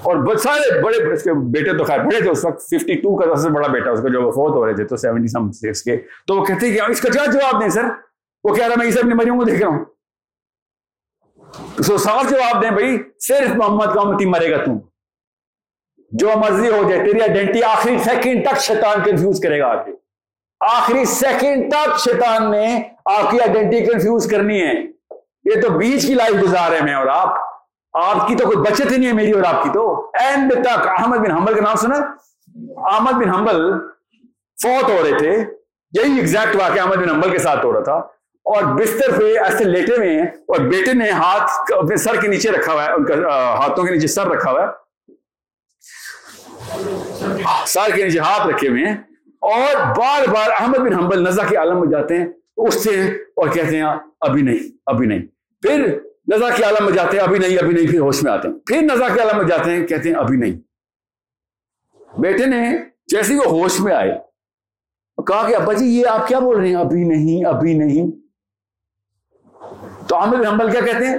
اور 0.06 0.38
سارے 0.38 0.82
بڑے 0.82 1.14
اس 1.14 1.24
کے 1.24 1.34
بیٹے 1.34 1.78
تو 1.78 1.84
خیر 1.84 2.00
بڑے 2.00 2.22
تھے، 2.22 2.30
اس 2.30 2.46
وقت 2.46 2.62
ففٹی 2.62 2.94
ٹو 2.94 3.18
کا 3.18 3.36
سب 3.36 3.42
سے 3.42 3.50
بڑا 3.50 3.68
بیٹا، 3.68 3.92
اس 3.92 4.02
کا 4.02 4.08
جو 4.08 4.32
فوت 4.32 4.56
ہو 4.56 4.66
رہے 4.66 4.74
تھے، 4.74 4.86
تو 4.86 4.98
سیونٹی 4.98 5.28
سم 5.28 5.52
سکس 5.52 5.82
کے۔ 5.82 5.98
تو 6.28 6.36
وہ 6.36 6.46
کہتے 6.46 6.74
کہ 6.74 6.92
اس 6.92 7.02
کا 7.02 7.10
کیا 7.10 7.26
جواب 7.26 7.62
دیں 7.62 7.70
سر؟ 7.70 7.86
وہ 8.44 8.56
کہہ 8.56 8.66
رہا 8.66 8.76
میں 8.78 8.86
عیسیٰ 8.86 9.02
اپنی 9.02 9.14
مریوں 9.14 9.38
کو 9.38 9.44
دیکھ 9.44 9.62
رہا 9.62 9.68
ہوں۔ 9.68 9.86
تو 11.88 11.98
صاف 11.98 12.30
جواب 12.30 12.64
دیں 12.64 12.70
بھائی، 12.70 12.98
صرف 13.20 13.56
محمد 13.56 13.86
کا 13.86 14.02
امتی 14.02 14.26
مرے 14.26 14.52
گا 14.52 14.64
تم 14.66 14.78
جو 16.12 16.30
مرضی 16.36 16.70
ہو 16.70 16.90
جائے، 16.90 17.06
تیری 17.06 17.22
آئیڈینٹی 17.22 17.64
آخری 17.64 17.98
سیکنڈ 17.98 18.48
تک 18.48 18.60
شیطان 18.60 19.04
کنفیوز 19.04 19.40
کرے 19.40 19.60
گا 19.60 19.68
آگے۔ 19.68 19.92
آخری 20.60 21.06
سیکنڈ 21.06 21.72
تک 21.72 22.00
شیطان 22.00 22.52
نے 22.52 22.84
آپ 23.06 23.32
کی 23.32 23.42
آئیڈینٹی 23.42 23.86
کنفیوز 23.86 24.28
کرنی 24.28 24.62
ہے۔ 24.62 24.74
یہ 25.56 25.62
تو 25.62 25.70
بیچ 25.78 26.08
کی 26.08 26.14
لائف 26.14 26.44
گزار 26.44 26.72
رہے 26.72 26.80
ہیں 26.80 26.94
اور 26.94 27.08
آپ۔ 27.08 27.55
آپ 27.96 28.28
کی 28.28 28.36
تو 28.36 28.46
کوئی 28.46 28.58
بچت 28.58 28.92
ہی 28.92 28.98
نہیں 28.98 29.08
ہے 29.08 29.14
میری 29.14 29.32
اور 29.32 29.44
آپ 29.44 29.64
کی 29.64 29.70
تو۔ 29.74 30.12
اینڈ 30.14 30.54
تک 30.54 30.88
احمد 30.88 31.18
بن 31.18 31.32
حنبل 31.32 31.54
کا 31.54 31.62
نام 31.62 31.76
سنا۔ 31.76 31.96
احمد 32.96 33.12
بن 33.12 33.30
حنبل 33.30 33.72
فوت 34.64 34.84
ہو 34.84 35.04
رہے 35.04 35.18
تھے۔ 35.18 35.32
یہی 35.92 36.16
ایگزیکٹ 36.16 36.56
واقعہ 36.56 36.82
احمد 36.82 36.96
بن 36.96 37.10
حنبل 37.10 37.32
کے 37.32 37.38
ساتھ 37.38 37.66
ہو 37.66 37.74
رہا 37.74 37.84
تھا۔ 37.84 37.94
اور 38.46 38.64
بستر 38.64 39.20
پہ 39.20 39.38
ایسے 39.38 39.64
لیٹے 39.64 39.96
ہوئے 39.96 40.16
ہیں 40.16 40.28
اور 40.28 40.60
بیٹے 40.60 40.94
نے 40.94 41.10
ہاتھ 41.10 41.74
اپنے 41.78 41.98
سر 41.98 42.16
کے 42.22 42.28
نیچے 42.28 42.52
رکھا 42.52 42.74
ہوا 42.74 42.86
ہے، 42.86 42.92
ان 42.92 43.06
کا 43.06 43.14
ہاتھوں 43.56 43.84
کے 43.84 43.92
نیچے 43.92 44.08
سر 44.08 44.28
رکھا 44.28 44.52
ہوا 44.52 44.64
ہے۔ 44.64 44.68
سر 47.68 47.96
کے 47.96 48.04
نیچے 48.04 48.20
ہاتھ 48.20 48.48
رکھے 48.48 48.70
ہوئے 48.70 48.86
ہیں۔ 48.86 48.96
اور 49.42 49.76
بار 49.76 50.28
بار 50.28 50.50
احمد 50.60 50.78
بن 50.78 50.94
حنبل 50.94 51.28
نزا 51.28 51.44
کے 51.44 51.56
عالم 51.56 51.80
میں 51.80 51.88
جاتے 51.88 52.18
ہیں، 52.18 52.26
اس 52.58 52.84
سے 52.84 53.06
اور 53.10 53.50
کہتے 53.50 53.78
ہیں 53.78 53.84
ابھی 54.22 54.42
نہیں 54.42 54.78
ابھی 54.86 55.08
نہیں۔ 55.08 55.22
پھر 55.62 56.00
نزا 56.34 56.50
کے 56.50 56.64
عالم 56.64 56.86
میں 56.86 56.94
جاتے 56.94 57.18
ہیں، 57.18 57.24
ابھی 57.24 57.40
نہیں 57.40 57.58
ابھی 57.58 57.74
نہیں، 57.74 57.88
پھر 57.88 58.00
ہوش 58.00 58.24
میں 58.24 58.32
آتے 58.32 58.48
ہیں۔ 58.48 58.56
پھر 58.66 58.82
نزا 58.82 59.10
کے 59.14 59.20
عالم 59.20 59.38
میں 59.38 59.46
جاتے 59.46 59.72
ہیں، 59.72 59.88
کہتے 59.88 60.10
ہیں، 60.10 60.16
ابھی 60.16 60.38
نہیں۔ 60.38 60.60
بیٹے 62.20 62.46
نے 62.46 62.78
جیسے 63.08 63.36
وہ 63.36 63.46
ہوش 63.46 63.80
میں 63.80 63.94
آئے 63.94 64.20
کہا 65.28 65.48
کہ 65.50 65.56
ابا 65.56 65.74
جی 65.74 65.86
یہ 65.86 66.08
آپ 66.08 66.28
کیا 66.28 66.40
بول 66.40 66.58
رہے 66.58 66.68
ہیں؟ 66.68 66.76
ابھی 66.76 67.04
نہیں 67.04 67.46
ابھی 67.46 67.74
نہیں۔ 67.74 68.12
تو 70.08 70.16
احمد 70.16 70.46
حنبل 70.46 70.72
کیا 70.72 70.82
کہتے 70.82 71.08
ہیں؟ 71.08 71.18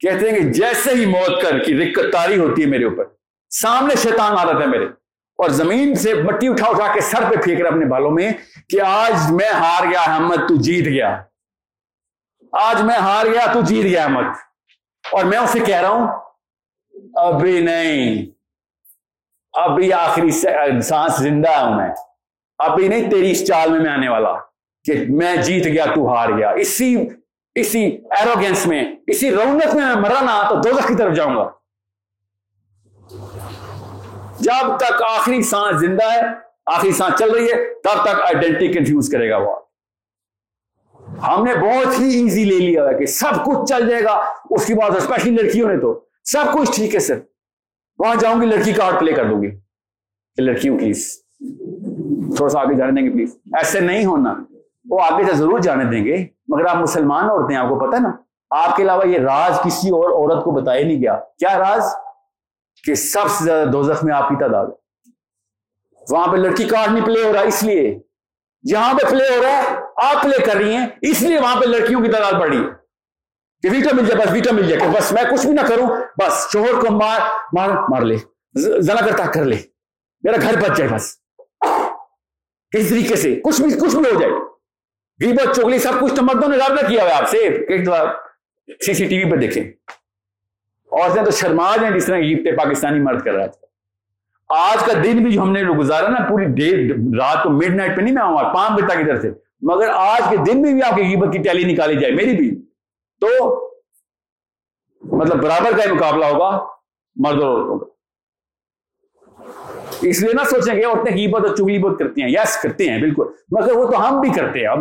کہتے 0.00 0.30
ہیں 0.30 0.38
کہ 0.38 0.44
جیسے 0.44 0.90
ہی 0.94 1.06
موت 1.06 1.42
کر 1.42 1.58
کی 1.58 1.78
رکت 1.78 2.12
تاری 2.12 2.38
ہوتی 2.38 2.62
ہے 2.62 2.66
میرے 2.66 2.84
اوپر، 2.84 3.04
سامنے 3.50 3.94
شیطان 3.94 4.32
آ 4.32 4.44
رہا 4.44 4.60
تھا 4.60 4.70
میرے۔ 4.70 4.84
اور 5.38 5.50
زمین 5.50 5.94
سے 5.94 6.14
مٹی 6.14 6.48
اٹھا 6.48 6.66
اٹھا 6.66 6.94
کے 6.94 7.00
سر 7.00 7.24
پہ 7.30 7.40
پھینک 7.42 7.60
رہا 7.60 7.68
اپنے 7.68 7.86
بالوں 7.86 8.10
میں 8.10 8.32
کہ 8.68 8.80
آج 8.80 9.32
میں 9.32 9.48
ہار 9.48 9.86
گیا 9.90 10.00
احمد 10.00 10.36
تو 10.36 10.56
جیت 10.56 10.86
گیا۔ 10.86 11.22
آج 12.62 12.82
میں 12.82 12.96
ہار 12.96 13.26
گیا، 13.26 13.52
تو 13.52 13.60
جیت 13.60 13.84
گیا 13.84 14.02
احمد۔ 14.02 14.24
اور 15.12 15.24
میں 15.24 15.38
اسے 15.38 15.60
کہہ 15.60 15.80
رہا 15.80 15.88
ہوں، 15.88 16.08
ابھی 17.14 17.60
نہیں۔ 17.60 18.26
ابھی 19.52 19.92
آخری 19.92 20.30
سانس 20.80 21.16
زندہ 21.16 21.48
ہوں 21.48 21.76
میں 21.76 21.88
ابھی 22.58 22.88
نہیں، 22.88 23.10
تیری 23.10 23.30
اس 23.30 23.46
چال 23.46 23.70
میں 23.70 23.80
میں 23.80 23.90
آنے 23.90 24.08
والا 24.08 24.32
کہ 24.84 25.04
میں 25.08 25.36
جیت 25.36 25.64
گیا، 25.64 25.84
تو 25.94 26.14
ہار 26.14 26.28
گیا۔ 26.28 26.50
اسی 26.50 27.08
اسی 27.54 27.84
ایروگینس 28.10 28.66
میں، 28.66 28.96
اسی 29.06 29.30
رونق 29.30 29.74
میں 29.74 29.86
میں 29.86 29.94
مرا 29.94 30.20
نا 30.20 30.48
تو 30.48 30.54
دوزخ 30.54 30.88
کی 30.88 30.94
طرف 30.94 31.14
جاؤں 31.14 31.36
گا۔ 31.36 31.50
جب 34.40 34.76
تک 34.76 35.02
آخری 35.02 35.42
سانس 35.42 35.80
زندہ 35.80 36.12
ہے، 36.12 36.20
آخری 36.66 36.92
سانس 36.92 37.18
چل 37.18 37.30
رہی 37.30 37.46
ہے، 37.46 37.74
تب 37.74 38.02
تک 38.02 38.20
آئیڈینٹی 38.22 38.72
کنفیوز 38.72 39.08
کرے 39.12 39.30
گا 39.30 39.36
وہ۔ 39.36 39.63
ہم 41.28 41.44
نے 41.44 41.54
بہت 41.54 42.00
ہی 42.00 42.22
ایزی 42.22 42.44
لے 42.44 42.58
لیا 42.58 42.88
ہے 42.88 42.94
کہ 42.94 43.06
سب 43.06 43.44
کچھ 43.44 43.68
چل 43.68 43.88
جائے 43.88 44.04
گا۔ 44.04 44.24
اس 44.50 44.66
کی 44.66 44.74
بات 44.74 44.96
اسپیشلی 44.96 45.36
لڑکیوں 45.36 45.68
نے 45.68 45.80
تو 45.80 46.04
سب 46.24 46.44
کچھ 46.52 46.70
ٹھیک 46.74 46.94
ہے 46.94 47.00
سر۔ 47.00 47.18
وہاں 47.98 48.14
جاؤں 48.14 48.40
گی، 48.40 48.46
لڑکی 48.46 48.72
کارڈ 48.72 49.00
پلے 49.00 49.12
کر 49.12 49.24
دوں 49.24 49.42
گی۔ 49.42 49.50
کہ 50.36 50.42
لڑکیوں 50.42 50.78
پلیز 50.78 51.18
تھوڑا 52.36 52.48
سا 52.48 52.60
آگے 52.60 52.74
جانے 52.74 53.00
دیں 53.00 53.08
گے 53.08 53.12
پلیز 53.12 53.36
ایسے 53.52 53.80
نہیں 53.80 54.06
ہونا۔ 54.06 54.34
وہ 54.90 55.00
آگے 55.10 55.24
سے 55.24 55.32
ضرور 55.32 55.58
جانے 55.58 55.84
دیں 55.84 56.04
گے۔ 56.04 56.26
مگر 56.48 56.64
آپ 56.66 56.76
مسلمان 56.76 57.30
عورتیں 57.30 57.56
آپ 57.56 57.68
کو 57.68 57.78
پتہ 57.78 57.96
نا۔ 57.96 58.10
آپ 58.50 58.76
کے 58.76 58.82
علاوہ 58.82 59.08
یہ 59.08 59.18
راز 59.18 59.60
کسی 59.64 59.90
اور 59.90 60.10
عورت 60.10 60.44
کو 60.44 60.50
بتایا 60.50 60.86
نہیں 60.86 61.02
گیا۔ 61.02 61.16
کیا 61.38 61.58
راز؟ 61.58 61.82
کہ 62.84 62.94
سب 62.94 63.28
سے 63.30 63.44
زیادہ 63.44 63.68
دوزخ 63.68 64.04
میں 64.04 64.14
آپ 64.14 64.28
کی 64.28 64.36
تعداد 64.40 64.66
ہے۔ 64.66 65.10
وہاں 66.10 66.32
پہ 66.32 66.36
لڑکی 66.36 66.64
کارڈ 66.64 66.92
نہیں 66.92 67.04
پلے 67.04 67.22
ہو 67.24 67.32
رہا، 67.32 67.40
اس 67.40 67.62
لیے۔ 67.62 67.98
جہاں 68.70 68.94
پہ 68.94 69.10
پلے 69.10 69.36
ہو 69.36 69.42
رہا 69.42 69.62
ہے 69.62 69.83
آپ 69.96 70.22
پلے 70.22 70.44
کر 70.44 70.56
رہی 70.56 70.74
ہیں، 70.74 70.86
اس 71.02 71.22
لیے 71.22 71.38
وہاں 71.38 71.60
پہ 71.60 71.64
لڑکیوں 71.64 72.00
کی 72.00 72.10
تعداد 72.10 72.32
بڑھ 72.32 72.48
رہی 72.48 72.58
ہے۔ 72.58 72.84
کہ 73.62 73.70
ویٹا 73.70 73.96
مل 73.96 74.06
جائے، 74.06 74.26
بس 74.26 74.32
ویٹا 74.32 74.52
مل 74.52 74.68
جائے 74.68 74.80
کہ 74.80 74.88
بس 74.88 75.12
میں 75.12 75.22
کچھ 75.22 75.46
بھی 75.46 75.54
نہ 75.54 75.60
کروں، 75.60 75.86
بس 75.86 76.52
شوہر 76.52 76.80
کو 76.80 76.90
مار 76.90 77.20
مار 77.52 77.68
مار 77.68 78.02
لے۔ 78.02 78.16
زنا 78.54 79.06
کرتا 79.06 79.26
کر 79.26 79.44
لے۔ 79.44 79.56
میرا 80.22 80.36
گھر 80.42 80.56
بچ 80.56 80.76
جائے 80.76 80.90
بس۔ 80.90 81.16
کسی 82.70 82.88
طریقے 82.88 83.16
سے؟ 83.16 83.40
کچھ 83.44 83.62
بھی 83.62 83.70
کچھ 83.70 83.96
بھی 83.96 84.14
ہو 84.14 84.20
جائے۔ 84.20 84.32
غیبت 85.24 85.56
چگلی 85.56 85.78
سب 85.78 85.92
کچھ 86.00 86.14
تو 86.14 86.22
مردوں 86.22 86.48
نے 86.48 86.56
رابطہ 86.56 86.86
کیا 86.86 87.04
ہوا 87.04 87.16
آپ 87.16 87.28
سے۔ 87.28 87.38
ایک 87.38 87.86
دفعہ 87.86 88.06
سی 88.86 88.94
سی 88.94 89.04
ٹی 89.06 89.24
وی 89.24 89.30
پہ 89.30 89.36
دیکھیں۔ 89.36 89.64
عورتیں 90.92 91.24
تو 91.24 91.30
شرما 91.30 91.76
جائیں 91.76 91.96
جس 91.96 92.06
طرح 92.06 92.16
غیبتیں 92.16 92.52
پاکستانی 92.52 93.00
مرد 93.00 93.22
کر 93.24 93.32
رہا 93.34 93.46
تھا۔ 93.46 93.66
آج 94.48 94.84
کا 94.86 94.92
دن 95.04 95.24
بھی 95.24 95.32
جو 95.32 95.42
ہم 95.42 95.52
نے 95.52 95.62
گزارا 95.62 96.08
نا، 96.08 96.28
پوری 96.28 96.46
دیر 96.46 96.94
رات 97.18 97.42
کو 97.42 97.50
مڈ 97.50 97.74
نائٹ 97.76 97.96
پہ 97.96 98.00
نہیں 98.00 98.14
میں 98.14 98.22
آؤں 98.22 98.36
گا 98.36 98.52
پانچ 98.52 98.72
بجے 98.72 98.86
تک 98.86 98.96
ادھر 98.96 99.20
سے۔ 99.20 99.30
مگر 99.72 99.88
آج 99.88 100.22
کے 100.30 100.36
دن 100.36 100.62
میں 100.62 100.72
بھی 100.72 100.82
آپ 100.82 100.96
کی 100.96 101.02
غیبت 101.02 101.32
کی 101.32 101.38
ٹیلی 101.38 101.72
نکالی 101.72 102.00
جائے، 102.00 102.14
میری 102.14 102.36
بھی۔ 102.36 102.62
تو 103.20 103.60
مطلب 105.02 105.42
برابر 105.42 105.70
کا 105.76 105.94
مقابلہ 105.94 106.24
ہوگا، 106.24 106.66
مرد 107.16 107.42
اور 107.42 107.58
عورتوں 107.58 107.78
کا۔ 107.78 107.86
اس 110.02 110.22
لیے 110.22 110.32
نہ 110.32 110.44
سوچیں 110.44 110.74
گے 110.74 110.84
عورتیں 110.84 111.16
غیبت 111.16 111.48
اور 111.48 111.56
چگلی 111.56 111.78
بہت 111.78 111.98
کرتی 111.98 112.22
ہیں۔ 112.22 112.28
یس 112.28 112.62
کرتے 112.62 112.88
ہیں، 112.88 113.00
بالکل۔ 113.00 113.24
مگر 113.50 113.72
وہ 113.72 113.90
تو 113.90 114.08
ہم 114.08 114.20
بھی 114.20 114.30
کرتے 114.30 114.60
ہیں 114.60 114.66
اب۔ 114.66 114.78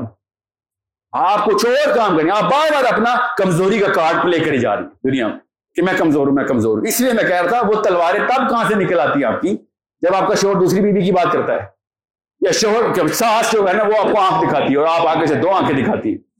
آپ 1.12 1.46
کچھ 1.46 1.66
اور 1.66 1.96
کام 1.96 2.18
کریں 2.18 2.32
آپ 2.32 2.44
بار 2.44 2.74
بار 2.74 2.94
اپنا 2.94 3.16
کمزوری 3.38 3.80
کا 3.80 3.94
کارڈ 3.94 4.24
پلے 4.24 4.40
کری 4.40 4.58
جا 4.58 4.76
رہی 4.76 5.10
دنیا 5.10 5.28
میں 5.28 5.40
کہ 5.76 5.82
میں 5.82 5.94
کمزور 5.98 6.28
ہوں، 6.28 6.34
میں 6.34 6.44
کمزور 6.44 6.78
ہوں۔ 6.78 6.86
اس 6.88 7.02
لیے 7.02 7.14
میں 7.14 7.24
کہہ 7.24 7.42
رہا 7.42 7.50
تھا، 7.50 7.62
وہ 7.68 7.82
تلواریں 7.82 8.20
تب 8.20 8.50
کہاں 8.50 8.64
سے 8.68 8.76
نکل 8.76 9.00
آتی 9.00 9.24
ہیں 9.24 9.34
آپ 9.34 9.42
کی؟ 9.42 9.58
جب 10.02 10.16
آپ 10.16 10.28
کا 10.28 10.36
شوہر 10.36 10.56
دوسری 10.56 10.82
بیوی 10.82 11.06
کی 11.06 11.12
بات 11.12 11.34
کرتا 11.34 11.54
ہے۔ 11.54 11.83
یا 12.44 12.52
شوہر 12.52 13.08
ساس 13.08 13.52
جو 13.52 13.68
ہے 13.68 13.74
نا، 13.74 13.84
وہ 13.84 13.94
آپ 13.98 14.12
کو 14.12 14.22
آنکھ 14.22 14.48
دکھاتی 14.48 14.74
ہے 14.74 14.78
اور 14.78 14.88
آپ 14.88 15.18
آگے 15.18 15.26
سے 15.26 15.36
دو 15.36 15.52
آنکھیں 15.52 15.84
دکھاتی 15.84 16.16
ہیں۔ 16.16 16.34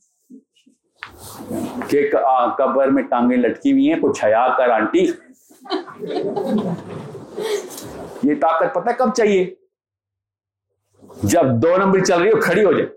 کہ 1.90 2.10
قبر 2.58 2.88
میں 2.88 3.04
ٹانگیں 3.04 3.38
لٹکی 3.38 3.72
ہوئی 3.72 3.94
ہیں، 3.94 4.00
کچھ 4.02 4.26
حیا 4.26 4.48
کر 4.58 4.70
آنٹی۔ 4.70 5.08
یہ 8.24 8.36
طاقت 8.42 8.74
پتہ 8.74 8.90
کب 8.98 9.14
چاہیے؟ 9.14 9.56
جب 11.24 11.46
دو 11.46 11.78
نمبر 11.78 12.00
چل 12.00 12.22
رہی 12.22 12.32
ہو، 12.32 12.40
کھڑی 12.40 12.64
ہو 12.64 12.72
جائے۔ 12.72 12.90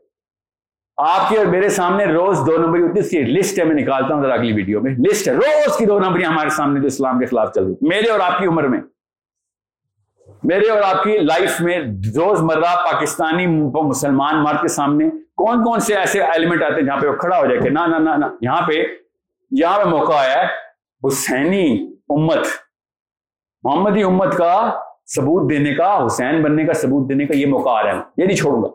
آپ 0.97 1.29
کی 1.29 1.37
اور 1.37 1.47
میرے 1.47 1.69
سامنے 1.69 2.05
روز 2.05 2.39
دو 2.39 2.59
نمبر، 2.59 2.79
اتنی 2.79 3.03
سی 3.03 3.23
لسٹ 3.23 3.59
ہے، 3.59 3.65
میں 3.65 3.83
نکالتا 3.83 4.15
ہوں 4.15 4.23
ذرا 4.23 4.35
اگلی 4.35 4.53
ویڈیو 4.53 4.81
میں۔ 4.81 4.95
لسٹ 5.11 5.29
ہے، 5.29 5.33
روز 5.33 5.77
کی 5.77 5.87
دو 5.87 5.99
نمبر 5.99 6.23
ہمارے 6.23 6.49
سامنے 6.49 6.81
جو 6.81 6.87
اسلام 6.87 7.19
کے 7.19 7.27
خلاف 7.27 7.53
چل 7.55 7.65
رہی 7.65 7.75
میرے 7.81 8.11
اور 8.11 8.21
آپ 8.21 8.39
کی 8.39 8.47
عمر 8.47 8.65
میں۔ 8.65 8.81
میرے 10.47 10.69
اور 10.69 10.83
آپ 10.83 11.03
کی 11.03 11.19
لائف 11.19 11.61
میں 11.61 11.79
روز 12.17 12.41
مرہ 12.41 12.93
پاکستانی 12.93 13.47
مسلمان 13.47 14.45
مرد 14.45 14.63
کے 14.63 14.69
سامنے 14.69 15.09
کون 15.37 15.65
کون 15.65 15.81
سے 15.81 15.95
ایسے 15.95 16.23
ایلیمنٹ 16.23 16.63
آتے 16.63 16.75
ہیں 16.75 16.83
جہاں 16.83 17.01
پہ 17.01 17.07
وہ 17.07 17.17
کھڑا 17.17 17.39
ہو 17.39 17.47
جائے 17.47 17.59
کہ 17.59 17.69
نہ 17.69 17.79
نہ 17.79 18.09
نہ 18.09 18.27
یہاں 18.41 18.63
پہ 18.69 18.73
یہاں 19.51 19.79
پہ 19.79 19.89
موقع 19.89 20.13
آیا 20.13 20.35
ہے، 20.35 20.47
حسینی 21.09 21.93
امت، 22.09 22.47
محمدی 23.63 24.03
امت 24.03 24.37
کا 24.37 24.81
ثبوت 25.15 25.51
دینے 25.51 25.75
کا، 25.75 26.07
حسین 26.07 26.43
بننے 26.43 26.65
کا 26.65 26.73
ثبوت 26.73 27.09
دینے 27.09 27.27
کا 27.27 27.37
یہ 27.37 27.47
موقع 27.47 27.69
آ 27.69 27.83
رہا 27.83 27.91
ہے۔ 27.91 28.01
یہ 28.17 28.25
نہیں 28.25 28.37
چھوڑوں 28.37 28.63
گا۔ 28.63 28.69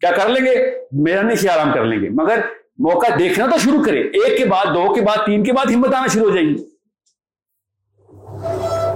کیا 0.00 0.10
کر 0.10 0.28
لیں 0.28 0.46
گے؟ 0.46 0.72
میرا 0.92 1.22
نہیں 1.22 1.36
خیال، 1.36 1.58
ہم 1.58 1.72
کر 1.74 1.84
لیں 1.84 2.00
گے۔ 2.00 2.08
مگر 2.08 2.40
موقع 2.78 3.14
دیکھنا 3.18 3.46
تو 3.46 3.58
شروع 3.58 3.84
کرے 3.84 4.00
ایک 4.00 4.38
کے 4.38 4.44
بعد، 4.44 4.66
دو 4.66 4.94
کے 4.94 5.00
بعد، 5.00 5.26
تین 5.26 5.44
کے 5.44 5.52
بعد 5.52 5.70
ہمت 5.74 5.94
آنا 5.94 6.06
شروع 6.06 6.30
ہو 6.30 6.36
جائے 6.36 6.46
گی۔ 6.46 6.72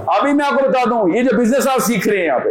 ابھی 0.09 0.33
میں 0.33 0.47
آپ 0.47 0.53
کو 0.53 0.69
بتا 0.69 0.85
دوں، 0.85 1.17
یہ 1.17 1.23
جو 1.23 1.37
بزنس 1.39 1.69
آپ 1.69 1.79
سیکھ 1.79 2.09
رہے 2.09 2.19
ہیں 2.19 2.27
یہاں 2.27 2.39
پہ، 2.39 2.49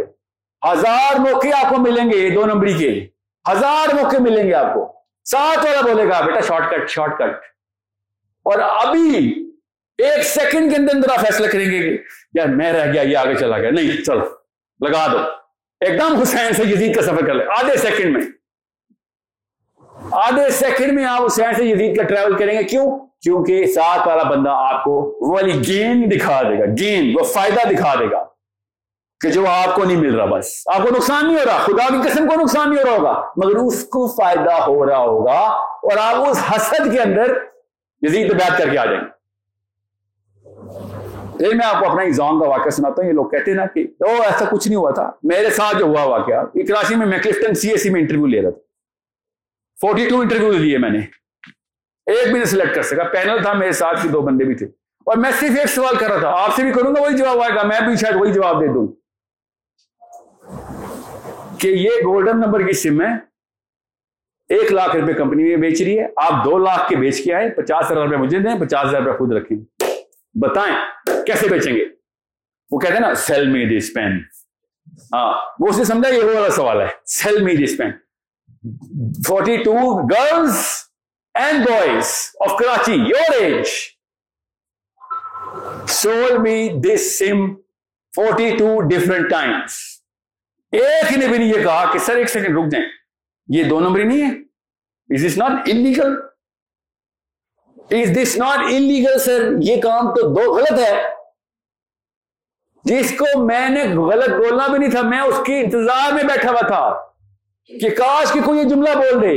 ہزار 0.72 1.18
موقع 1.18 1.48
آپ 1.64 1.74
کو 1.74 1.80
ملیں 1.80 2.10
گے 2.10 2.30
دو 2.30 2.46
نمبری 2.46 2.72
کے 2.72 3.06
ہزار 3.52 3.94
موقع 3.94 4.16
ملیں 4.20 4.46
گے 4.46 4.54
آپ 4.54 4.74
کو۔ 4.74 4.92
سات 5.24 5.66
والا 5.66 5.80
بولے 5.80 6.08
گا، 6.08 6.20
بیٹا 6.20 6.40
شارٹ 6.40 6.70
کٹ 6.70 6.90
شارٹ 6.90 7.18
کٹ 7.18 7.44
اور 8.42 8.58
ابھی 8.58 9.42
ایک 9.98 10.24
سیکنڈ 10.24 10.70
کے 10.70 10.76
اندر 10.76 10.94
اندر 10.94 11.10
آپ 11.10 11.26
فیصلہ 11.26 11.46
کریں 11.46 11.70
گے 11.70 11.96
یار 12.34 12.46
میں 12.46 12.72
رہ 12.72 12.92
گیا، 12.92 13.02
یہ 13.02 13.16
آگے 13.16 13.34
چلا 13.34 13.58
گیا۔ 13.58 13.70
نہیں، 13.70 14.04
چلو، 14.04 14.24
لگا 14.88 15.06
دو۔ 15.12 15.18
ایک 15.80 16.00
دم 16.00 16.16
حسین 16.16 16.52
سے 16.52 16.62
یزید 16.62 16.94
کا 16.96 17.02
سفر 17.02 17.26
کر 17.26 17.34
لے 17.34 17.44
آدھے 17.58 17.76
سیکنڈ 17.76 18.16
میں۔ 18.16 18.22
آدھے 20.16 20.50
سیکنڈ 20.50 20.92
میں 20.92 21.04
آپ 21.04 21.24
حسین 21.26 21.54
سے 21.56 21.64
یزید 21.64 21.96
کا 21.96 22.02
ٹریول 22.02 22.36
کریں 22.36 22.58
گے، 22.58 22.62
کیوں؟ 22.62 22.86
کیونکہ 23.22 23.66
ساتھ 23.66 24.06
والا 24.08 24.22
بندہ 24.22 24.50
آپ 24.50 24.84
کو 24.84 24.92
وہ 25.20 25.32
والی 25.32 25.52
گین 25.68 26.04
دکھا 26.10 26.42
دے 26.42 26.58
گا 26.58 26.64
گین 26.80 27.12
وہ 27.18 27.24
فائدہ 27.24 27.68
دکھا 27.68 27.94
دے 28.00 28.10
گا 28.10 28.24
کہ 29.20 29.30
جو 29.30 29.44
آپ 29.48 29.74
کو 29.74 29.84
نہیں 29.84 29.96
مل 29.96 30.14
رہا 30.14 30.24
بس۔ 30.24 30.50
آپ 30.66 30.82
کو 30.82 30.94
نقصان 30.96 31.26
نہیں 31.26 31.36
ہو 31.36 31.44
رہا، 31.46 31.58
خدا 31.58 31.88
کی 31.88 32.08
قسم 32.08 32.28
کو 32.28 32.40
نقصان 32.40 32.70
نہیں 32.70 32.78
ہو 32.78 32.88
رہا 32.88 32.96
ہوگا، 32.96 33.22
مگر 33.36 33.56
اس 33.56 33.84
کو 33.84 34.06
فائدہ 34.06 34.52
ہو 34.62 34.86
رہا 34.86 34.98
ہوگا 34.98 35.38
اور 35.82 35.98
آپ 36.00 36.28
اس 36.28 36.42
حسد 36.50 36.92
کے 36.92 37.00
اندر 37.00 37.32
یزید 38.02 38.32
بیعت 38.32 38.58
کر 38.58 38.68
کے 38.68 38.78
آ 38.78 38.84
جائیں۔ 38.84 39.00
گے 39.00 39.14
پھر 41.38 41.54
میں 41.54 41.66
آپ 41.66 41.80
کو 41.80 41.90
اپنا 41.90 42.02
ایگزام 42.02 42.40
کا 42.40 42.48
واقعہ 42.48 42.70
سناتا 42.70 43.02
ہوں، 43.02 43.08
یہ 43.08 43.14
لوگ 43.14 43.26
کہتے 43.26 43.50
ہیں 43.50 43.58
نا 43.58 43.66
کہ 43.66 43.86
او 44.00 44.22
ایسا 44.22 44.44
کچھ 44.50 44.68
نہیں 44.68 44.78
ہوا 44.78 44.90
تھا، 44.90 45.10
میرے 45.22 45.50
ساتھ 45.50 45.78
جو 45.78 45.84
ہوا 45.84 46.04
واقعہ 46.04 46.44
کراچی 46.54 46.94
میں 46.94 47.06
میں 47.06 47.18
کلفٹن 47.18 47.54
سی 47.54 47.70
ایس 47.70 47.82
سی 47.82 47.90
میں 47.90 48.00
انٹرویو 48.00 48.26
لے 48.26 48.42
رہا 48.42 48.50
تھا۔ 48.50 48.65
فورٹی 49.80 50.08
ٹو 50.08 50.20
انٹرویو 50.20 50.52
لیے 50.52 50.78
میں 50.78 50.90
نے۔ 50.90 50.98
ایک 52.06 52.24
بھی 52.24 52.32
نہیں 52.32 52.44
سلیکٹ 52.44 52.74
کر 52.74 52.82
سکا۔ 52.82 53.04
پینل 53.04 53.42
تھا 53.42 53.52
میرے 53.52 53.72
ساتھ 53.72 54.06
دو 54.06 54.22
بندے 54.22 54.44
بھی 54.44 54.54
تھے۔ 54.54 54.66
اور 55.06 55.16
میں 55.16 55.30
صرف 55.30 55.58
ایک 55.58 55.68
سوال 55.68 55.96
کر 55.96 56.08
رہا 56.08 56.18
تھا۔ 56.18 56.28
آپ 56.28 56.54
سے 56.56 56.62
بھی 56.62 56.72
کروں 56.72 56.94
گا، 56.94 57.02
وہی 57.02 57.16
جواب 57.16 57.40
آئے 57.40 57.54
گا۔ 57.54 57.62
میں 57.62 57.80
بھی 57.86 57.96
شاید 57.96 58.16
وہی 58.16 58.32
جواب 58.32 58.60
دے 58.60 58.66
دوں۔ 58.66 58.86
کہ 61.58 61.68
یہ 61.68 61.90
گولڈن 62.04 62.40
نمبر 62.40 62.66
کی 62.66 62.72
سم 62.72 63.02
ہے۔ 63.02 63.12
ایک 64.48 64.72
لاکھ 64.72 64.96
روپے 64.96 65.12
کمپنی 65.12 65.42
میں 65.42 65.56
بیچ 65.56 65.82
رہی 65.82 66.00
ہے۔ 66.00 66.06
آپ 66.16 66.44
دو 66.44 66.58
لاکھ 66.58 66.88
کے 66.88 66.96
بیچ 66.96 67.24
کے 67.24 67.34
آئے 67.34 67.50
پچاس 67.50 67.92
ہزار 67.92 68.02
روپے 68.02 68.16
مجھے 68.16 68.38
دیں۔ 68.38 68.60
پچاس 68.60 68.88
ہزار 68.88 69.02
روپے 69.02 69.18
خود 69.18 69.32
رکھیں۔ 69.32 69.58
بتائیں 70.34 70.76
کیسے 71.26 71.48
بیچیں 71.48 71.74
گے؟ 71.74 71.84
وہ 72.70 72.78
کہتے 72.78 72.92
ہیں 72.92 73.00
نا 73.00 73.14
سیل 73.14 73.48
می 73.48 73.78
دس 73.78 73.94
پین 73.94 74.22
ہاں 75.12 75.34
وہ 75.60 75.68
اس 75.68 75.78
نے 75.78 75.84
سمجھا، 75.84 76.10
یہ 76.10 76.24
وہ 76.24 76.34
والا 76.34 76.50
سوال 76.50 76.80
ہے۔ 76.80 76.86
Sell 77.06 77.42
me 77.42 77.56
this 77.56 77.78
pen 77.78 77.90
forty 79.26 79.56
two 79.62 79.74
girls 80.06 80.64
and 81.34 81.66
boys 81.66 82.14
of 82.40 82.58
Karachi 82.58 82.92
your 82.92 83.34
age 83.40 83.66
sold 85.92 86.38
me 86.38 86.68
this 86.84 87.18
some 87.18 87.46
forty 88.14 88.50
two 88.56 88.80
different 88.88 89.30
times 89.30 89.78
ایک 90.72 91.12
نے 91.12 91.26
بھی 91.26 91.38
نہیں 91.38 91.48
یہ 91.48 91.62
کہا 91.62 91.90
کہ 91.92 91.98
سر 91.98 92.16
ایک 92.16 92.30
سیکنڈ 92.30 92.58
رک 92.58 92.70
جائیں 92.72 92.86
یہ 93.48 93.68
دو 93.68 93.80
نمبر 93.80 94.04
نہیں 94.04 94.22
ہے 94.22 94.34
is 95.10 95.26
this 95.26 95.36
not 95.38 95.68
illegal 95.68 96.14
is 97.90 98.16
this 98.16 98.36
not 98.36 98.64
illegal 98.70 99.18
sir 99.18 99.48
یہ 99.62 99.80
کام 99.82 100.14
تو 100.14 100.28
دو 100.34 100.52
غلط 100.54 100.78
ہے 100.78 100.94
جس 102.84 103.12
کو 103.18 103.38
میں 103.42 103.68
نے 103.68 103.84
غلط 103.96 104.30
بولنا 104.30 104.66
بھی 104.66 104.78
نہیں 104.78 104.90
تھا 104.90 105.02
میں 105.02 105.20
اس 105.20 105.40
کے 105.46 105.60
انتظار 105.60 106.12
میں 106.12 106.22
بیٹھا 106.22 106.50
ہوا 106.50 106.66
تھا 106.66 106.82
کہ 107.66 107.90
کاش 107.90 108.32
کی 108.32 108.40
کوئی 108.40 108.58
یہ 108.58 108.64
جملہ 108.64 108.90
بول 108.94 109.22
دے۔ 109.22 109.34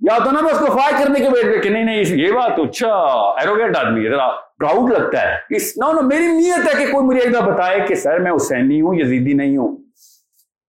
یا 0.00 0.18
تو 0.24 0.30
نا 0.30 0.40
میں 0.40 0.52
اس 0.52 0.58
کو 0.58 0.66
فائر 0.66 1.04
کرنے 1.04 1.20
کے 1.20 1.30
بیٹھ 1.30 1.62
کہ 1.62 1.70
نہیں 1.70 1.84
نہیں 1.84 2.04
یہ 2.16 2.32
بات 2.32 2.52
اچھا 2.58 2.94
ایروگیٹ 3.40 3.76
آدمی 3.76 4.04
ہے۔ 4.04 4.10
ذرا 4.10 4.28
پراؤڈ 4.30 4.92
لگتا 4.92 5.22
ہے۔ 5.22 5.56
اس 5.56 5.76
نو 5.76 5.92
نو 5.92 6.02
میری 6.02 6.26
نیت 6.26 6.74
ہے 6.74 6.84
کہ 6.84 6.92
کوئی 6.92 7.06
مجھے 7.06 7.20
ایک 7.20 7.36
بار 7.36 7.52
بتائے 7.52 7.80
کہ 7.80 7.94
سر 7.94 8.18
میں 8.18 8.32
حسینی 8.36 8.80
ہوں، 8.80 8.94
یزیدی 8.94 9.32
نہیں 9.32 9.56
ہوں۔ 9.56 9.76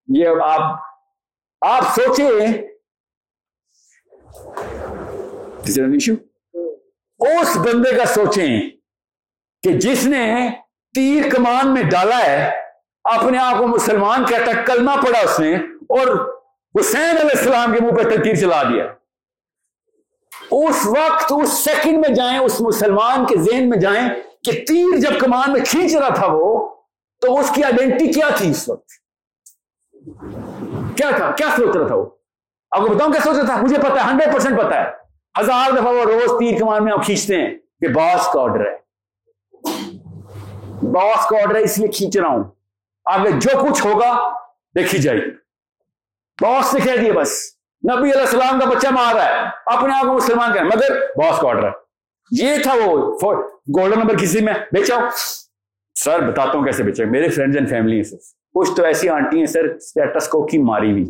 یہ 0.07 0.27
آپ 0.43 0.80
آپ 1.61 1.84
سوچیں۔ 1.84 2.53
اس 7.18 7.57
بندے 7.57 7.95
کا 7.97 8.06
سوچیں 8.06 8.61
کہ 9.64 9.72
جس 9.72 10.06
نے 10.06 10.49
تیر 10.95 11.30
کمان 11.30 11.73
میں 11.73 11.84
ڈالا 11.84 12.19
ہے، 12.26 12.51
اپنے 13.03 13.38
آپ 13.38 13.57
کو 13.57 13.68
مسلمان 13.68 14.26
کہتا 14.26 14.51
کلمہ 14.61 14.91
پڑا 14.91 15.19
اس 15.19 15.39
نے۔ 15.39 15.57
اور 15.90 16.07
حسین 16.80 17.18
علیہ 17.18 17.38
السلام 17.38 17.74
کے 17.74 17.84
منہ 17.84 17.91
پہ 17.91 18.24
تیر 18.24 18.36
چلا 18.36 18.64
دیا۔ 18.64 18.86
اس 20.52 20.88
وقت، 20.88 21.34
اس 21.44 21.52
سیکنڈ 21.52 21.98
میں 21.98 22.16
جائیں، 22.16 22.40
اس 22.40 22.61
مسلمان 22.61 23.26
کے 23.26 23.36
ذہن 23.38 23.70
میں 23.70 23.78
جائیں 23.78 24.10
کہ 24.44 24.52
تیر 24.52 24.98
جب 24.98 25.20
کمان 25.20 25.53
میں 25.53 25.61
کھینچ 25.68 25.95
رہا 25.95 26.14
تھا 26.14 26.28
وہ، 26.30 26.76
تو 27.22 27.40
اس 27.40 27.52
کی 27.56 27.64
آئیڈینٹی 27.64 28.07
کیا 28.07 28.30
تھی 28.38 28.49
اس 28.49 28.70
وقت؟ 28.70 28.90
کیا 30.98 31.11
تھا؟ 31.18 31.32
کیا 31.32 31.48
سوچ 31.56 31.76
رہا 31.76 31.88
تھا 31.88 31.95
وہ؟ 31.95 32.06
آپ 32.72 32.80
کو 32.80 32.95
بتاؤں 32.95 33.11
کیا 33.11 33.22
سوچ 33.22 33.38
رہا 33.38 33.45
تھا؟ 33.45 33.61
مجھے 33.61 33.78
پتا 33.78 34.06
ہے، 34.06 34.11
ہنڈریڈ 34.11 34.34
پرسینٹ 34.34 34.60
پتا 34.60 34.84
ہے۔ 34.84 34.91
ہزار 35.40 35.72
دفعہ 35.72 35.94
وہ 35.94 36.03
روز 36.03 36.40
تیر 36.40 36.60
کمان 36.60 36.84
میں 36.84 36.94
آپ 36.94 37.06
کھینچتے 37.06 37.36
ہیں 37.36 37.57
کہ 37.82 37.88
باس 37.88 38.30
کا 38.34 38.41
آرڈر 38.41 38.66
ہے۔ 38.66 38.76
باس 40.91 41.26
کا 41.30 41.38
آرڈر 41.38 41.56
ہے، 41.56 41.61
اس 41.61 41.78
لیے 41.78 41.88
کھینچ 41.88 42.18
رہا 42.18 42.28
ہوں۔ 42.28 42.44
آگے 43.06 43.32
جو 43.32 43.66
کچھ 43.66 43.86
ہوگا، 43.86 44.34
دیکھی 44.76 44.98
جائے۔ 44.98 45.48
باس 46.41 46.74
نے 46.74 46.80
کہہ 46.80 47.02
دیا 47.02 47.14
بس۔ 47.14 47.56
نبی 47.91 48.11
علیہ 48.11 48.22
السلام 48.22 48.60
کا 48.60 48.70
بچہ 48.70 48.88
مار 48.88 49.16
رہا 49.16 49.26
ہے۔ 49.26 49.48
اپنے 49.66 49.94
آپ 49.95 50.03
کو 50.06 50.14
مسلمان 50.14 50.53
کہ 50.53 50.60
مگر 50.64 50.99
باس 50.99 51.40
کا 51.40 51.48
آرڈر 51.48 51.64
ہے۔ 51.64 51.72
یہ 52.32 52.53
تھا 52.64 52.74
وہ 52.86 53.18
گولڈن 53.80 53.99
نمبر 53.99 54.18
کسی 54.18 54.41
میں؟ 54.41 54.53
بیچا 54.72 54.95
سر 56.03 56.20
بتاتا 56.20 56.57
ہوں 56.57 56.66
کیسے 56.66 56.84
بیچا 56.84 57.03
میرے 57.06 57.30
فرینڈز 57.30 57.56
اینڈ 57.56 57.70
فیملی 57.70 57.95
ہیں 57.95 58.03
کچھ 58.53 58.72
تو 58.76 58.84
ایسی 58.84 59.10
آنٹی 59.10 59.40
ہیں 59.40 59.45
سر 59.45 59.64
اسٹیٹس 59.66 60.28
کو 60.28 60.45
کی 60.45 60.57
ماری 60.57 60.91
ہوئی۔ 60.91 61.06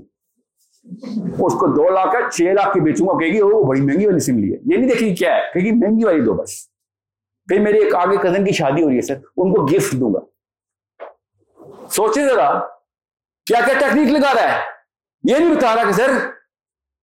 اس 1.23 1.53
کو 1.53 1.67
دو 1.67 1.89
لاکھ 1.89 2.35
چھ 2.35 2.41
لاکھ 2.41 2.73
کی 2.73 2.79
بیچوں 2.79 3.07
گا۔ 3.07 3.19
کہ 3.19 3.25
گی 3.25 3.41
وہ 3.41 3.63
بڑی 3.63 3.81
مہنگی 3.81 4.05
والی 4.05 4.19
سم 4.19 4.37
لی 4.37 4.53
ہے۔ 4.53 4.57
یہ 4.65 4.77
نہیں 4.77 4.89
دیکھیں 4.89 5.15
کیا 5.15 5.35
ہے۔ 5.35 5.59
کہ 5.59 5.71
مہنگی 5.71 6.05
والی 6.05 6.21
دو 6.21 6.33
بس۔ 6.33 6.69
پھر 7.47 7.59
میری 7.59 7.77
ایک 7.77 7.95
آگے 7.95 8.17
کزن 8.17 8.45
کی 8.45 8.51
شادی 8.51 8.83
ہو 8.83 8.89
رہی 8.89 8.95
ہے 8.95 9.01
سر۔ 9.01 9.15
ان 9.37 9.53
کو 9.53 9.65
گفٹ 9.65 9.93
دوں 9.93 10.13
گا۔ 10.13 10.19
سوچیں 11.87 12.25
ذرا، 12.25 12.59
کیا 13.45 13.59
کیا 13.65 13.73
ٹیکنیک 13.79 14.11
لگا 14.11 14.33
رہا 14.33 14.53
ہے؟ 14.53 14.78
یہ 15.23 15.37
نہیں 15.37 15.55
بتا 15.55 15.75
رہا 15.75 15.83
کہ 15.83 15.91
سر 15.91 16.11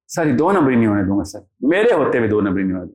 سر 0.08 0.36
دو 0.36 0.52
نمبر 0.52 0.70
نہیں 0.70 0.86
ہونے 0.86 1.02
دوں 1.02 1.18
گا 1.18 1.24
سر۔ 1.24 1.38
میرے 1.60 1.92
ہوتے 1.92 2.18
ہوئے 2.18 2.30
دو 2.30 2.40
نمبر 2.40 2.60
نہیں 2.60 2.78
ہونے 2.78 2.92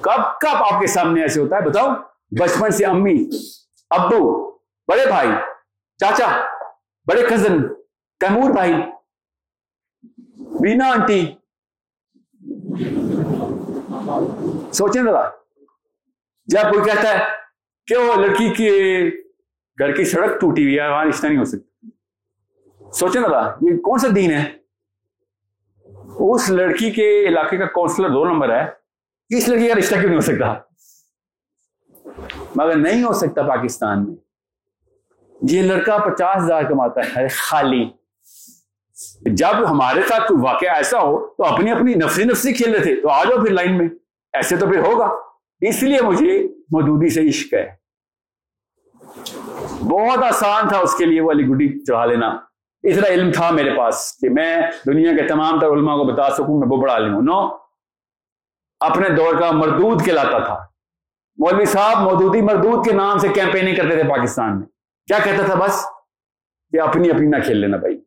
کب 0.00 0.40
کب 0.40 0.56
آپ 0.56 0.80
کے 0.80 0.86
سامنے 0.86 1.22
ایسے 1.22 1.40
ہوتا 1.40 1.56
ہے؟ 1.56 1.60
بتاؤ۔ 1.60 1.88
بچپن 2.40 2.70
سے 2.70 2.84
امی، 2.84 3.28
ابو، 3.90 4.50
بڑے 4.88 5.06
بھائی، 5.06 5.28
چاچا، 5.98 6.40
بڑے 7.06 7.22
کزن 7.30 7.68
تیمور 8.20 8.50
بھائی 8.50 8.74
بینا 10.60 10.90
آنٹی۔ 10.90 11.34
سوچیں 14.72 15.02
ذرا۔ 15.02 15.30
جب 16.44 16.62
کوئی 16.62 16.84
کہتا 16.84 17.08
ہے 17.08 17.24
کہ 17.86 17.96
وہ 17.96 18.14
لڑکی 18.14 18.54
کی 18.54 18.70
گھر 19.80 19.92
کی 19.92 20.04
سڑک 20.04 20.40
ٹوٹی 20.40 20.64
ہوئی 20.64 20.78
ہے، 20.78 20.88
وہاں 20.88 21.04
رشتہ 21.04 21.26
نہیں 21.26 21.38
ہو 21.38 21.44
سکتا۔ 21.44 21.86
سوچیں 22.92 23.20
ذرا، 23.20 23.54
یہ 23.60 23.76
کون 23.76 23.98
سا 23.98 24.08
دین 24.16 24.30
ہے؟ 24.32 24.44
اس 26.18 26.50
لڑکی 26.50 26.90
کے 26.90 27.24
علاقے 27.28 27.56
کا 27.56 27.66
کونسلر 27.66 28.08
دو 28.08 28.24
نمبر 28.24 28.50
ہے۔ 28.50 28.68
اس 29.36 29.48
لڑکی 29.48 29.68
کا 29.68 29.74
رشتہ 29.74 29.94
کیوں 29.94 30.04
نہیں 30.04 30.14
ہو 30.14 30.20
سکتا؟ 30.20 30.54
مگر 32.56 32.76
نہیں 32.76 33.02
ہو 33.02 33.12
سکتا 33.12 33.42
پاکستان 33.42 34.06
میں۔ 34.06 34.16
یہ 35.48 35.62
لڑکا 35.62 35.98
پچاس 35.98 36.44
ہزار 36.44 36.62
کماتا 36.62 37.00
ہے، 37.16 37.28
خالی۔ 37.28 37.90
جب 39.20 39.70
ہمارے 39.70 40.02
ساتھ 40.08 40.28
کوئی 40.28 40.40
واقعہ 40.44 40.68
ایسا 40.68 41.00
ہو، 41.00 41.26
تو 41.26 41.44
اپنی 41.44 41.70
اپنی 41.70 41.94
نفسی 41.94 42.24
نفسی 42.24 42.52
کھیل 42.52 42.74
رہے 42.74 42.82
تھے۔ 42.82 43.00
تو 43.00 43.08
آ 43.08 43.24
جاؤ 43.24 43.44
پھر 43.44 43.50
لائن 43.50 43.78
میں، 43.78 43.88
ایسے 44.32 44.56
تو 44.56 44.66
پھر 44.66 44.78
ہوگا۔ 44.78 45.08
اس 45.60 45.82
لیے 45.82 46.02
مجھے 46.02 46.48
مودودی 46.48 47.08
سے 47.08 47.28
عشق 47.28 47.54
ہے۔ 47.54 47.79
بہت 49.88 50.24
آسان 50.24 50.68
تھا 50.68 50.78
اس 50.78 50.94
کے 50.94 51.04
لیے 51.04 51.20
وہ 51.20 51.30
علی 51.30 51.46
گڈی 51.46 51.84
چڑھا 51.84 52.04
لینا۔ 52.04 52.28
اتنا 52.82 53.06
علم 53.08 53.32
تھا 53.32 53.50
میرے 53.50 53.76
پاس 53.76 54.18
کہ 54.20 54.28
میں 54.30 54.56
دنیا 54.86 55.12
کے 55.16 55.26
تمام 55.26 55.60
تر 55.60 55.66
علماء 55.66 55.96
کو 55.96 56.04
بتا 56.04 56.30
سکوں، 56.30 56.58
میں 56.58 56.68
بہت 56.68 56.80
بڑا 56.80 56.92
عالم 56.92 57.14
ہوں۔ 57.14 57.22
نو، 57.22 57.56
اپنے 58.80 59.08
دور 59.08 59.34
کا 59.40 59.50
مردود 59.50 60.04
کہلاتا 60.04 60.38
تھا۔ 60.38 60.54
مولوی 61.36 61.64
صاحب 61.64 62.02
مودودی 62.02 62.42
مردود 62.42 62.86
کے 62.86 62.92
نام 62.92 63.18
سے 63.18 63.28
کیمپیننگ 63.28 63.76
کرتے 63.76 64.02
تھے 64.02 64.10
پاکستان 64.10 64.58
میں۔ 64.58 64.66
کیا 65.06 65.18
کہتا 65.24 65.44
تھا 65.44 65.54
بس؟ 65.54 65.84
کہ 66.72 66.80
اپنی 66.80 67.10
اپنی 67.10 67.26
نہ 67.26 67.36
کھیل 67.44 67.56
لینا 67.56 67.76
بھائی۔ 67.76 68.00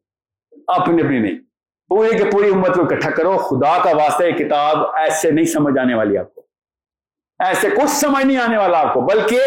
اپنی 0.68 1.02
اپنی 1.02 1.20
نہیں۔ 1.20 1.40
پوری 1.88 2.18
کے 2.18 2.24
پوری 2.32 2.50
امت 2.50 2.76
کو 2.76 2.82
اکٹھا 2.82 3.10
کرو۔ 3.10 3.38
خدا 3.38 3.84
کا 3.84 3.98
واسطہ 3.98 4.24
یہ 4.24 4.32
کتاب 4.32 4.78
ایسے 4.96 5.32
نہیں 5.32 5.46
سمجھ 5.46 5.80
آنے 5.80 5.96
والی 5.96 6.18
آپ 6.18 6.34
کو۔ 6.34 6.42
ایسے 7.40 7.70
کچھ 7.70 7.92
سمجھ 7.92 8.26
نہیں 8.26 8.38
آنے 8.38 8.58
والا 8.58 8.80
آپ 8.80 8.94
کو، 8.94 9.02
بلکہ 9.02 9.40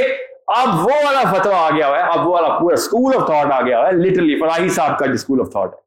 اب 0.49 0.69
وہ 0.77 0.93
والا 1.05 1.23
فتوا 1.33 1.57
آ 1.59 1.71
گیا 1.71 1.89
ہوا 1.89 1.97
ہے، 1.99 2.03
اب 2.03 2.27
وہ 2.27 2.33
والا 2.33 2.49
پورا 2.59 2.75
اسکول 2.75 3.15
آف 3.17 3.27
تھاٹ 3.27 3.53
آ 3.53 3.61
گیا 3.61 3.79
ہوا 3.79 3.87
ہے 3.87 3.93
لٹرلی 3.93 4.39
فلاحی 4.41 4.69
صاحب 4.69 4.99
کا 4.99 5.07
جو 5.07 5.13
اسکول 5.13 5.41
آف 5.41 5.51
تھاٹ 5.53 5.75
ہے۔ 5.75 5.81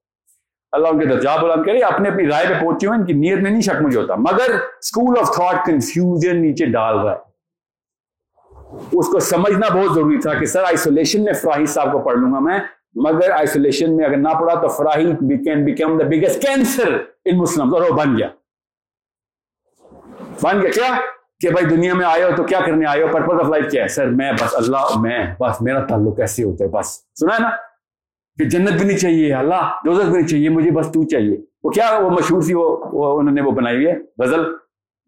اللہ 0.71 0.87
ان 0.87 0.99
کے 0.99 1.05
درجہ 1.05 1.29
بلند 1.41 1.65
کرے، 1.65 1.79
اپنے 1.79 2.09
اپنی 2.09 2.27
رائے 2.27 2.45
پہ 2.47 2.53
پہنچے 2.59 2.87
ہوئے، 2.87 2.97
ان 2.97 3.05
کی 3.05 3.13
نیت 3.13 3.39
میں 3.39 3.51
نہیں 3.51 3.61
شک 3.61 3.81
مجھے 3.81 3.99
ہوتا، 3.99 4.15
مگر 4.15 4.55
اسکول 4.79 5.19
آف 5.19 5.35
تھاٹ 5.35 5.65
کنفیوژن 5.65 6.41
نیچے 6.41 6.65
ڈال 6.65 6.99
رہا 6.99 7.11
ہے۔ 7.11 7.27
اس 8.91 9.07
کو 9.11 9.19
سمجھنا 9.19 9.67
بہت 9.73 9.95
ضروری 9.95 10.17
تھا 10.17 10.33
کہ 10.33 10.45
سر 10.45 10.63
آئسولیشن 10.63 11.23
میں 11.23 11.33
فراہی 11.33 11.65
صاحب 11.65 11.91
کو 11.91 11.99
پڑھ 11.99 12.17
لوں 12.17 12.31
گا 12.33 12.39
میں، 12.39 12.59
مگر 13.05 13.31
آئسولیشن 13.31 13.95
میں 13.97 14.05
اگر 14.05 14.17
نہ 14.17 14.29
پڑھا 14.39 14.61
تو 14.61 14.67
Farahi 14.67 15.37
can 15.43 15.65
become 15.65 15.97
the 15.97 16.05
biggest 16.05 16.41
cancer 16.41 16.97
in 17.25 17.37
Muslim 17.37 17.73
اور 17.75 17.81
وہ 17.81 17.95
بن 17.97 18.17
گیا۔ 18.17 18.27
بن 20.41 20.61
گیا 20.61 20.69
کیا؟ 20.69 20.95
کہ 21.39 21.49
بھائی 21.49 21.65
دنیا 21.65 21.93
میں 21.93 22.05
آئے 22.05 22.23
ہو 22.23 22.29
تو 22.35 22.43
کیا 22.43 22.59
کرنے 22.65 22.85
آئے 22.85 23.03
ہو؟ 23.03 23.07
پرپز 23.07 23.39
آف 23.39 23.49
لائف 23.49 23.71
کیا 23.71 23.83
ہے؟ 23.83 23.87
سر 23.87 24.05
میں 24.07 24.31
بس 24.31 24.55
اللہ 24.55 24.99
میں 24.99 25.33
بس 25.39 25.61
میرا 25.61 25.85
تعلق 25.85 26.19
ایسے 26.19 26.43
ہوتا 26.43 26.63
ہے 26.63 26.69
بس۔ 26.69 26.87
سنا 27.19 27.35
ہے 27.35 27.39
نا؟ 27.39 27.49
کہ 28.37 28.45
جنت 28.45 28.71
بھی 28.71 28.87
نہیں 28.87 28.97
چاہیے 28.97 29.33
اللہ 29.33 29.75
دوزت 29.85 30.05
بھی 30.05 30.13
نہیں 30.13 30.27
چاہیے 30.27 30.49
مجھے 30.49 30.71
بس 30.71 30.87
تو 30.87 31.07
چاہیے۔ 31.07 31.37
وہ 31.63 31.69
کیا 31.69 31.99
وہ 32.01 32.09
مشہور 32.09 32.41
سی 32.41 32.53
وہ, 32.53 32.85
وہ 32.93 33.19
انہوں 33.19 33.33
نے 33.33 33.41
وہ 33.41 33.51
بنائی 33.51 33.75
ہوئی 33.75 33.87
ہے؟ 33.87 33.95
غزل۔ 34.19 34.55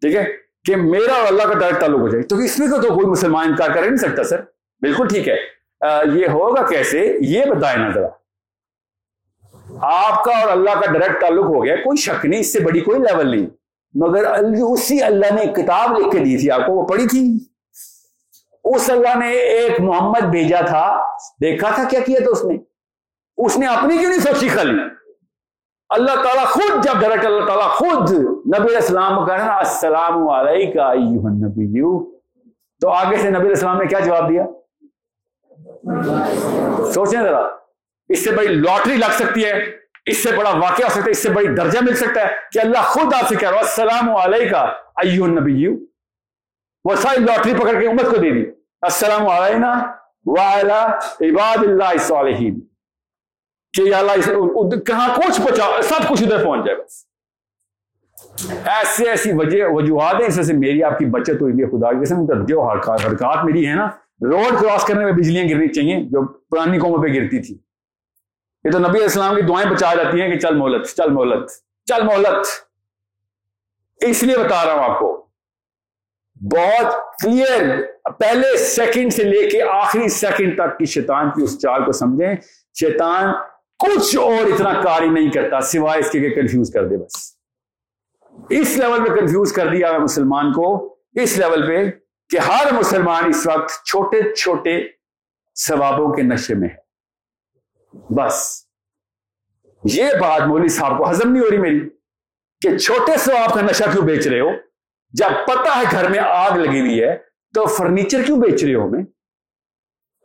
ٹھیک 0.00 0.16
ہے؟ 0.16 0.24
کہ 0.64 0.76
میرا 0.76 1.12
اور 1.12 1.26
اللہ 1.28 1.42
کا 1.42 1.58
ڈائریکٹ 1.58 1.80
تعلق 1.80 2.00
ہو 2.00 2.08
جائے۔ 2.08 2.22
تو 2.22 2.36
اس 2.36 2.58
میں 2.58 2.68
تو 2.68 2.94
کوئی 2.94 3.06
مسلمان 3.06 3.48
انکار 3.48 3.70
کر 3.70 3.82
ہی 3.82 3.88
نہیں 3.88 3.96
سکتا 3.96 4.24
سر۔ 4.24 4.40
بالکل 4.80 5.08
ٹھیک 5.08 5.28
ہے۔ 5.28 5.36
یہ 6.14 6.26
ہوگا 6.28 6.66
کیسے؟ 6.66 7.16
یہ 7.20 7.44
بتائیں 7.44 7.78
نا 7.78 7.90
ذرا۔ 7.90 8.08
آپ 9.82 10.24
کا 10.24 10.38
اور 10.38 10.48
اللہ 10.48 10.70
کا 10.70 10.92
ڈائریکٹ 10.92 11.20
تعلق 11.20 11.44
ہو 11.44 11.64
گیا 11.64 11.76
کوئی 11.76 11.96
شک 11.96 12.26
نہیں 12.26 12.40
اس 12.40 12.52
سے 12.52 12.60
بڑی 12.60 12.80
کوئی 12.80 13.00
لیول 13.00 13.30
نہیں۔ 13.30 13.46
مگر 13.94 14.24
اسی 14.72 15.02
اللہ 15.02 15.32
نے 15.34 15.46
کتاب 15.52 15.98
لکھ 15.98 16.10
کے 16.12 16.18
دی 16.18 16.36
تھی، 16.38 16.50
آپ 16.50 16.66
کو 16.66 16.72
وہ 16.72 16.86
پڑھی 16.86 17.06
تھی؟ 17.08 17.24
اس 18.64 18.90
اللہ 18.90 19.18
نے 19.18 19.30
ایک 19.30 19.80
محمد 19.80 20.28
بھیجا 20.30 20.60
تھا، 20.60 20.86
دیکھا 21.40 21.70
تھا 21.74 21.84
کیا 21.90 22.00
کیا 22.00 22.18
تھا 22.18 22.30
اس 22.30 22.44
نے؟ 22.44 22.56
اس 23.36 23.56
نے 23.58 23.66
اپنی 23.66 23.98
کیوں 23.98 24.10
نہیں 24.10 24.20
سوچی 24.20 24.48
خالی؟ 24.48 24.78
اللہ 25.90 26.22
تعالیٰ 26.22 26.44
خود 26.44 26.84
جب 26.84 27.00
ڈائریکٹ 27.00 27.26
اللہ 27.26 27.44
تعالیٰ 27.46 27.68
خود 27.68 28.12
نبی 28.54 28.74
السلام 28.74 29.18
کو 29.18 29.24
کہنا 29.26 29.56
السلام 29.56 30.28
علیکم 30.28 31.28
نبی 31.44 31.82
تو 32.80 32.88
آگے 32.90 33.16
سے 33.16 33.30
نبی 33.30 33.48
السلام 33.48 33.78
نے 33.78 33.86
کیا 33.86 33.98
جواب 33.98 34.28
دیا؟ 34.28 34.44
سوچیں 36.92 37.20
ذرا، 37.20 37.46
اس 38.08 38.24
سے 38.24 38.30
بڑی 38.30 38.54
لاٹری 38.54 38.96
لگ 38.96 39.12
سکتی 39.18 39.44
ہے۔ 39.44 39.52
اس 40.06 40.22
سے 40.22 40.32
بڑا 40.36 40.50
واقعہ 40.50 40.84
ہو 40.84 40.90
سکتا 40.90 41.04
ہے، 41.06 41.10
اس 41.10 41.22
سے 41.22 41.30
بڑی 41.30 41.46
درجہ 41.46 41.78
مل 41.82 41.94
سکتا 41.94 42.20
ہے 42.20 42.26
کہ 42.52 42.58
اللہ 42.58 42.78
خود 42.78 43.14
آپ 43.14 43.28
سے 43.28 43.36
کہہ 43.36 43.50
رہا 43.50 43.58
السلام 43.58 44.16
علیکم 44.16 45.38
نبی 45.38 45.66
وہ 46.84 46.96
ساری 46.96 47.24
لاٹری 47.24 47.52
پکڑ 47.54 47.80
کے 47.80 47.86
امت 47.86 48.04
کو 48.10 48.16
دے 48.16 48.30
دی۔ 48.30 48.50
السلام 48.82 49.28
علینا 49.28 49.92
وعلا 50.24 50.86
عباد 51.20 51.56
اللہ 51.56 51.96
صالحین۔ 52.00 52.60
کہ 53.72 53.94
اللہ 53.94 54.12
کہاں 54.86 55.08
کچھ 55.16 55.40
پہنچا؟ 55.40 55.82
سب 55.82 56.08
کچھ 56.08 56.22
ادھر 56.22 56.44
پہنچ 56.44 56.66
جائے 56.66 56.78
بس۔ 56.78 57.06
ایسی 58.66 59.08
ایسی 59.08 59.32
وجہ 59.32 59.64
وجوہات 59.64 60.14
ہیں 60.14 60.26
اس 60.26 60.46
سے 60.46 60.52
میری، 60.52 60.82
آپ 60.82 60.98
کی 60.98 61.04
بچت 61.04 61.40
ہوئی 61.40 61.54
ہے، 61.54 61.66
خدا 61.66 61.92
کی 61.92 62.04
قسم 62.04 62.44
جو 62.44 62.62
حرکات 62.62 63.44
میری 63.44 63.68
ہے 63.68 63.74
نا، 63.74 63.86
روڈ 64.22 64.60
کراس 64.60 64.84
کرنے 64.84 65.04
میں 65.04 65.12
بجلیاں 65.12 65.48
گرنی 65.48 65.68
چاہیے، 65.68 65.96
جو 66.00 66.26
پرانی 66.26 66.78
قوموں 66.78 67.02
پہ 67.02 67.08
گرتی 67.08 67.42
تھی۔ 67.42 67.71
یہ 68.64 68.70
تو 68.70 68.78
نبی 68.78 69.02
اسلام 69.04 69.34
کی 69.36 69.42
دعائیں 69.42 69.70
بچا 69.70 69.94
جاتی 69.94 70.20
ہیں 70.20 70.28
کہ 70.32 70.38
چل 70.38 70.56
مولت 70.56 70.86
چل 70.88 71.10
مولت 71.10 71.50
چل 71.86 72.02
مولت 72.02 72.46
اس 74.00 74.22
لیے 74.22 74.36
بتا 74.36 74.64
رہا 74.64 74.72
ہوں 74.72 74.84
آپ 74.84 74.98
کو، 74.98 75.10
بہت 76.40 76.94
کلیئر 77.22 78.10
پہلے 78.20 78.56
سیکنڈ 78.56 79.12
سے 79.12 79.24
لے 79.24 79.48
کے 79.50 79.62
آخری 79.62 80.08
سیکنڈ 80.08 80.56
تک 80.56 80.78
کی 80.78 80.84
شیطان 80.84 81.30
کی 81.30 81.42
اس 81.42 81.58
چال 81.60 81.84
کو 81.84 81.92
سمجھیں۔ 81.92 82.34
شیطان 82.80 83.32
کچھ 83.78 84.16
اور 84.16 84.50
اتنا 84.52 84.72
کاری 84.82 85.08
نہیں 85.08 85.30
کرتا، 85.30 85.60
سوائے 85.60 86.00
اس 86.00 86.10
کے 86.10 86.30
کنفیوز 86.30 86.72
کر 86.72 86.88
دے 86.88 86.96
بس۔ 86.96 87.36
اس 88.50 88.76
لیول 88.76 89.04
پہ 89.04 89.14
کنفیوز 89.14 89.52
کر 89.52 89.68
دیا 89.68 89.98
مسلمان 89.98 90.52
کو، 90.52 90.96
اس 91.14 91.38
لیول 91.38 91.66
پہ 91.66 91.90
کہ 92.30 92.38
ہر 92.38 92.72
مسلمان 92.72 93.28
اس 93.28 93.46
وقت 93.46 93.84
چھوٹے 93.84 94.34
چھوٹے 94.34 94.78
ثوابوں 95.66 96.12
کے 96.14 96.22
نشے 96.22 96.54
میں 96.54 96.68
ہے۔ 96.68 96.81
بس۔ 97.94 98.66
یہ 99.84 100.04
بات 100.20 100.42
مولوی 100.42 100.68
صاحب 100.68 100.98
کو 100.98 101.10
ہزم 101.10 101.32
نہیں 101.32 101.42
ہو 101.42 101.50
رہی 101.50 101.58
میری 101.58 101.88
کہ 102.60 102.78
چھوٹے 102.78 103.16
سے 103.16 103.38
آپ 103.38 103.52
کا 103.54 103.60
نشہ 103.60 103.84
کیوں 103.92 104.02
بیچ 104.02 104.26
رہے 104.26 104.40
ہو؟ 104.40 104.48
جب 105.12 105.28
پتا 105.46 105.76
ہے 105.76 105.82
گھر 105.90 106.08
میں 106.08 106.18
آگ 106.18 106.50
لگی 106.50 106.80
ہوئی 106.80 107.02
ہے 107.02 107.16
تو 107.54 107.66
فرنیچر 107.66 108.22
کیوں 108.22 108.38
بیچ 108.38 108.64
رہے 108.64 108.74
ہو 108.74 108.88
ہمیں؟ 108.88 109.02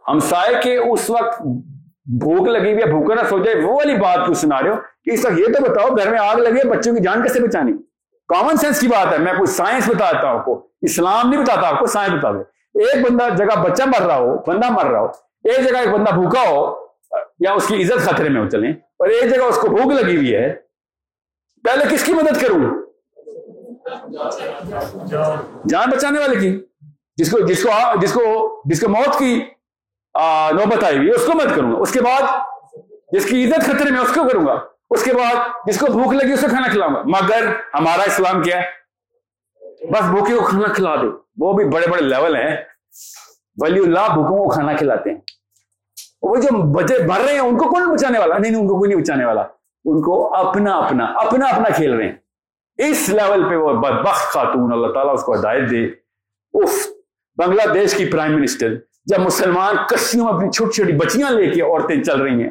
ہم 0.07 0.19
سائے 0.19 0.55
کے 0.63 0.77
اس 0.77 1.09
وقت 1.09 1.41
بھوک 2.05 2.47
لگی 2.47 2.71
ہوئی 2.71 2.83
ہے 2.83 2.91
بھوکا 2.91 3.15
نہ 3.15 3.27
سو 3.29 3.43
جائے 3.43 3.65
وہ 3.65 3.73
والی 3.73 3.95
بات 3.95 4.15
کیوں 4.15 4.33
سنا 4.33 4.61
رہے 4.61 4.69
ہو؟ 4.69 4.75
کہ 4.75 5.11
اس 5.13 5.25
وقت 5.25 5.39
یہ 5.39 5.45
تو 5.45 5.71
بتاؤ، 5.71 5.95
گھر 5.95 6.09
میں 6.09 6.19
آگ 6.19 6.35
لگی 6.35 6.57
ہے، 6.57 6.69
بچوں 6.69 6.95
کی 6.95 7.03
جان 7.03 7.21
کیسے 7.21 7.39
بچانی؟ 7.39 7.71
کامن 8.27 8.57
سینس 8.57 8.79
کی 8.79 8.87
بات 8.87 9.13
ہے، 9.13 9.17
میں 9.17 9.33
کوئی 9.33 9.47
سائنس 9.47 9.89
بتاتا 9.89 10.31
ہوں 10.31 10.39
آپ 10.39 10.45
کو۔ 10.45 10.67
اسلام 10.81 11.29
نہیں 11.29 11.41
بتاتا 11.41 11.67
آپ 11.67 11.79
کو 11.79 11.85
سائنس 11.85 12.13
بتا 12.13 12.31
دے 12.31 12.39
ایک 12.79 13.11
بندہ 13.11 13.35
جگہ 13.35 13.61
بچہ 13.61 13.83
مر 13.83 14.01
رہا 14.01 14.17
ہو، 14.17 14.37
بندہ 14.47 14.69
مر 14.69 14.85
رہا 14.85 14.99
ہو، 14.99 15.07
ایک 15.43 15.69
جگہ 15.69 15.77
ایک 15.77 15.89
بندہ 15.89 16.11
بھوکا 16.11 16.41
ہو 16.49 16.86
یا 17.39 17.53
اس 17.53 17.67
کی 17.67 17.83
عزت 17.83 18.09
خطرے 18.09 18.29
میں 18.29 18.41
ہو 18.41 18.49
چلیں۔ 18.49 18.71
اور 18.71 19.07
ایک 19.07 19.35
جگہ 19.35 19.43
اس 19.43 19.55
کو 19.55 19.67
بھوک 19.67 19.91
لگی 19.91 20.15
ہوئی 20.15 20.35
ہے۔ 20.35 20.55
پہلے 21.63 21.85
کس 21.91 22.03
کی 22.03 22.13
مدد 22.13 22.41
کروں؟ 22.41 22.59
جان 25.69 25.89
بچانے 25.89 26.19
والے 26.19 26.35
کی۔ 26.35 26.65
جس 27.17 27.31
کو 27.31 27.39
جس 27.39 27.63
کو 27.63 27.69
جس 28.01 28.13
کو 28.13 28.61
جس 28.65 28.81
کو 28.81 28.89
موت 28.89 29.19
کی 29.19 29.41
نوبت 30.51 30.83
آئی 30.83 30.97
ہوئی 30.97 31.09
اس 31.09 31.25
کو 31.25 31.31
مدد 31.37 31.55
کروں۔ 31.55 31.73
گا 31.73 31.77
اس 31.77 31.91
کے 31.91 32.01
بعد 32.01 32.21
جس 33.11 33.25
کی 33.25 33.45
عزت 33.45 33.65
خطرے 33.65 33.91
میں 33.91 33.99
اس 33.99 34.13
کو 34.15 34.27
کروں 34.27 34.47
گا۔ 34.47 34.55
اس 34.89 35.03
کے 35.03 35.13
بعد 35.13 35.35
جس 35.65 35.79
کو 35.79 35.85
بھوک 35.85 36.13
لگی، 36.13 36.33
اس 36.33 36.41
کو 36.41 36.47
کھانا 36.49 36.67
کھلاؤں 36.67 36.95
گا۔ 36.95 37.01
مگر 37.01 37.47
ہمارا 37.73 38.03
اسلام 38.03 38.41
کیا 38.41 38.61
ہے؟ 38.61 38.77
بس 39.91 40.01
بھوکے 40.01 40.35
کو 40.35 40.45
کھانا 40.45 40.73
کھلا 40.73 40.95
دو 40.95 41.17
وہ 41.37 41.53
بھی 41.53 41.65
بڑے 41.65 41.87
بڑے 41.87 42.01
لیول 42.01 42.35
ہیں۔ 42.35 42.57
ولی 43.61 43.79
اللہ 43.79 44.13
بھوکوں 44.13 44.37
کو 44.37 44.49
کھانا 44.49 44.73
کھلاتے 44.73 45.09
ہیں۔ 45.09 45.21
وہ 46.21 46.35
جو 46.35 46.71
بچے 46.71 46.99
بھر 46.99 47.21
رہے 47.25 47.33
ہیں، 47.33 47.39
ان 47.39 47.57
کو 47.57 47.69
کون 47.69 47.95
بچانے 47.95 48.19
والا؟ 48.19 48.37
نہیں 48.37 48.51
نہیں، 48.51 48.61
ان 48.61 48.67
کو 48.67 48.77
کوئی 48.77 48.93
نہیں 48.93 49.01
بچانے 49.01 49.25
والا۔ 49.25 49.41
ان 49.85 50.01
کو 50.01 50.35
اپنا 50.35 50.71
اپنا 50.73 51.05
اپنا 51.05 51.47
اپنا 51.47 51.69
کھیل 51.69 51.93
رہے 51.93 52.05
ہیں۔ 52.05 52.15
اس 52.77 53.09
لیول 53.09 53.49
پہ 53.49 53.55
وہ 53.55 53.73
بدبخت 53.73 54.21
خاتون، 54.21 54.73
اللہ 54.73 54.87
تعالیٰ 54.87 55.13
اس 55.13 55.23
کو 55.23 55.33
ہدایت 55.33 55.69
دے۔ 55.69 55.85
اف 56.53 56.87
بنگلہ 57.37 57.61
دیش 57.73 57.95
کی 57.95 58.05
پرائم 58.05 58.35
منسٹر 58.35 58.75
جب 59.05 59.19
مسلمان 59.19 59.75
کشتیوں 59.89 60.25
میں 60.25 60.33
اپنی 60.33 60.51
چھوٹی 60.51 60.71
چھوٹی 60.71 60.93
بچیاں 60.93 61.31
لے 61.31 61.49
کے 61.49 61.61
عورتیں 61.61 62.03
چل 62.03 62.21
رہی 62.21 62.43
ہیں۔ 62.43 62.49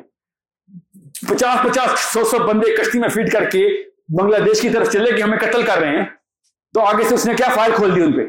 پچاس 1.28 1.62
پچاس، 1.62 2.00
سو 2.00 2.24
سو 2.24 2.38
بندے 2.38 2.76
کشتی 2.76 2.98
میں 2.98 3.08
فیٹ 3.08 3.32
کر 3.32 3.50
کے 3.50 3.68
بنگلہ 4.08 4.36
دیش 4.36 4.60
کی 4.60 4.68
طرف 4.70 4.90
چلے 4.90 5.12
کے 5.12 5.22
ہمیں 5.22 5.38
قتل 5.38 5.62
کر 5.62 5.78
رہے 5.78 5.98
ہیں۔ 5.98 6.04
تو 6.74 6.80
آگے 6.80 7.04
سے 7.04 7.14
اس 7.14 7.26
نے 7.26 7.34
کیا 7.34 7.48
فائل 7.54 7.72
کھول 7.74 7.94
دی 7.94 8.02
ان 8.02 8.12
پہ؟ 8.12 8.22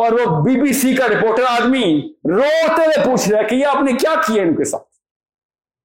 اور 0.00 0.12
وہ 0.12 0.42
بی 0.42 0.60
بی 0.60 0.72
سی 0.72 0.94
کا 0.94 1.08
رپورٹر 1.08 1.42
آدمی 1.48 2.12
روتے 2.24 2.82
ہوئے 2.82 3.04
پوچھ 3.04 3.28
رہا 3.28 3.38
ہے 3.38 3.44
کہ 3.44 3.54
یہ 3.54 3.66
آپ 3.66 3.82
نے 3.82 3.92
کیا 3.92 4.14
کیا 4.26 4.42
ان 4.42 4.56
کے 4.56 4.64
ساتھ؟ 4.64 4.82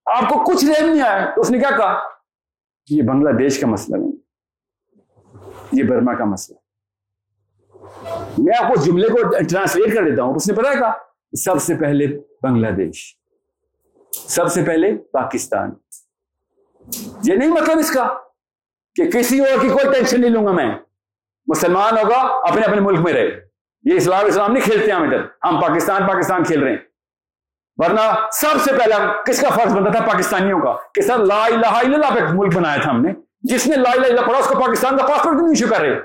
آپ 0.06 0.30
کو 0.30 0.44
کچھ 0.44 0.66
رحم 0.66 0.90
نہیں 0.90 1.02
آیا۔ 1.02 1.32
تو 1.36 1.42
اس 1.42 1.52
نے 1.52 1.60
کیا 1.60 1.78
کہا؟ 1.78 2.02
یہ 2.90 3.02
بنگلہ 3.02 3.30
دیش 3.30 3.60
کا 3.60 3.68
مسئلہ 3.68 3.98
نہیں، 3.98 4.12
یہ 5.72 5.84
برما 5.84 6.14
کا 6.14 6.26
مسئلہ۔ 6.26 6.58
میں 8.38 8.64
آپ 8.64 8.74
کو 8.74 8.82
جملے 8.82 9.08
کو 9.08 9.28
ٹرانسلیٹ 9.28 9.96
کر 9.96 10.04
دیتا 10.04 10.24
ہوں۔ 10.24 10.36
اس 10.36 10.48
نے 10.48 10.54
پتا 10.54 10.74
کہا؟ 10.74 10.94
سب 11.38 11.62
سے 11.62 11.76
پہلے 11.76 12.08
بنگلہ 12.42 12.68
دیش، 12.68 13.18
سب 14.12 14.48
سے 14.48 14.64
پہلے 14.64 14.98
پاکستان۔ 14.98 15.70
یہ 17.24 17.36
نہیں 17.36 17.50
مطلب 17.50 17.78
اس 17.78 17.92
کا 17.92 18.18
کہ 18.96 19.12
کسی 19.12 19.40
اور 19.40 19.62
کی 19.62 19.70
کوئی 19.70 19.94
ٹینشن 19.94 20.22
نہیں 20.22 20.32
لوں 20.32 20.46
گا 20.46 20.52
میں۔ 20.52 20.74
مسلمان 21.48 21.98
ہوگا، 21.98 22.18
اپنے 22.50 22.62
اپنے 22.62 22.82
ملک 22.82 23.00
میں 23.00 23.14
رہے۔ 23.14 23.55
یہ 23.86 23.96
اسلام 23.96 24.26
اسلام 24.26 24.52
نہیں 24.52 24.64
کھیلتے 24.64 24.92
ہم 24.92 25.04
ادھر۔ 25.04 25.22
ہم 25.44 25.62
پاکستان 25.62 26.08
پاکستان 26.08 26.44
کھیل 26.44 26.64
رہے 26.64 26.72
ہیں۔ 26.72 26.78
ورنہ 27.78 28.28
سب 28.32 28.62
سے 28.62 28.72
پہلا 28.74 29.22
کس 29.22 29.42
کا 29.42 29.50
فرض 29.50 29.76
بنتا 29.76 29.92
تھا؟ 29.92 30.14
پاکستانیوں 30.14 30.60
کا، 30.60 30.76
کہ 30.94 31.02
سر 31.02 31.18
لا 31.18 31.46
الہ 31.46 31.68
الا 31.68 31.80
اللہ 31.80 32.14
پہ 32.14 32.20
ملک 32.34 32.56
بنایا 32.56 32.82
تھا 32.82 32.92
ہم 32.92 33.02
نے۔ 33.02 33.14
جس 33.42 33.68
نے 33.68 33.76
لا 33.76 33.92
الہ 33.92 34.06
الا 34.06 34.22
پڑھا، 34.22 34.40
اس 34.40 34.48
کو 34.48 34.56
پاکستان 34.56 34.98
کا 34.98 35.06
پاسپورٹ 35.06 35.38
کیوں 35.38 35.50
ایشو 35.50 35.68
کر 35.68 35.82
رہے۔ 35.82 36.00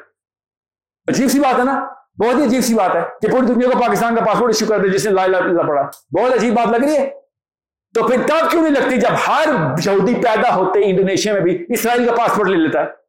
عجیب 1.09 1.29
سی 1.29 1.41
بات 1.41 1.59
ہے 1.59 1.65
نا؟ 1.65 1.87
بہت 2.25 2.35
ہی 2.37 2.45
عجیب 2.45 2.61
سی 2.61 2.75
بات 2.75 2.97
ہے 2.97 3.03
کہ 3.23 3.31
پوری 3.31 3.47
دنیا 3.47 3.69
کو 3.69 3.79
پاکستان 3.87 4.17
کا 4.17 4.25
پاسپورٹ 4.25 4.53
ایشو 4.55 4.67
کر 4.67 4.79
دے 4.79 4.89
جس 4.89 5.07
نے 5.07 5.13
لا 5.13 5.27
لا 5.27 5.41
پڑا 5.41 5.83
بہت 6.21 6.33
عجیب 6.33 6.55
بات 6.55 6.69
لگ 6.69 6.85
رہی 6.87 6.97
ہے۔ 6.97 7.11
تو 7.95 8.09
پھر 8.09 8.17
تب 8.27 8.51
کیوں 8.51 8.63
نہیں 8.63 8.83
لگتی 8.83 8.97
جب 8.97 9.11
ہر 9.29 9.49
یہودی 9.85 10.15
پیدا 10.15 10.55
ہوتے 10.55 10.81
انڈونیشیا 10.85 11.33
میں 11.33 11.41
بھی 11.41 11.67
اسرائیل 11.69 12.07
کا 12.07 12.13
پاسپورٹ 12.13 12.49
لے 12.49 12.57
لیتا 12.57 12.81
ہے؟ 12.81 13.00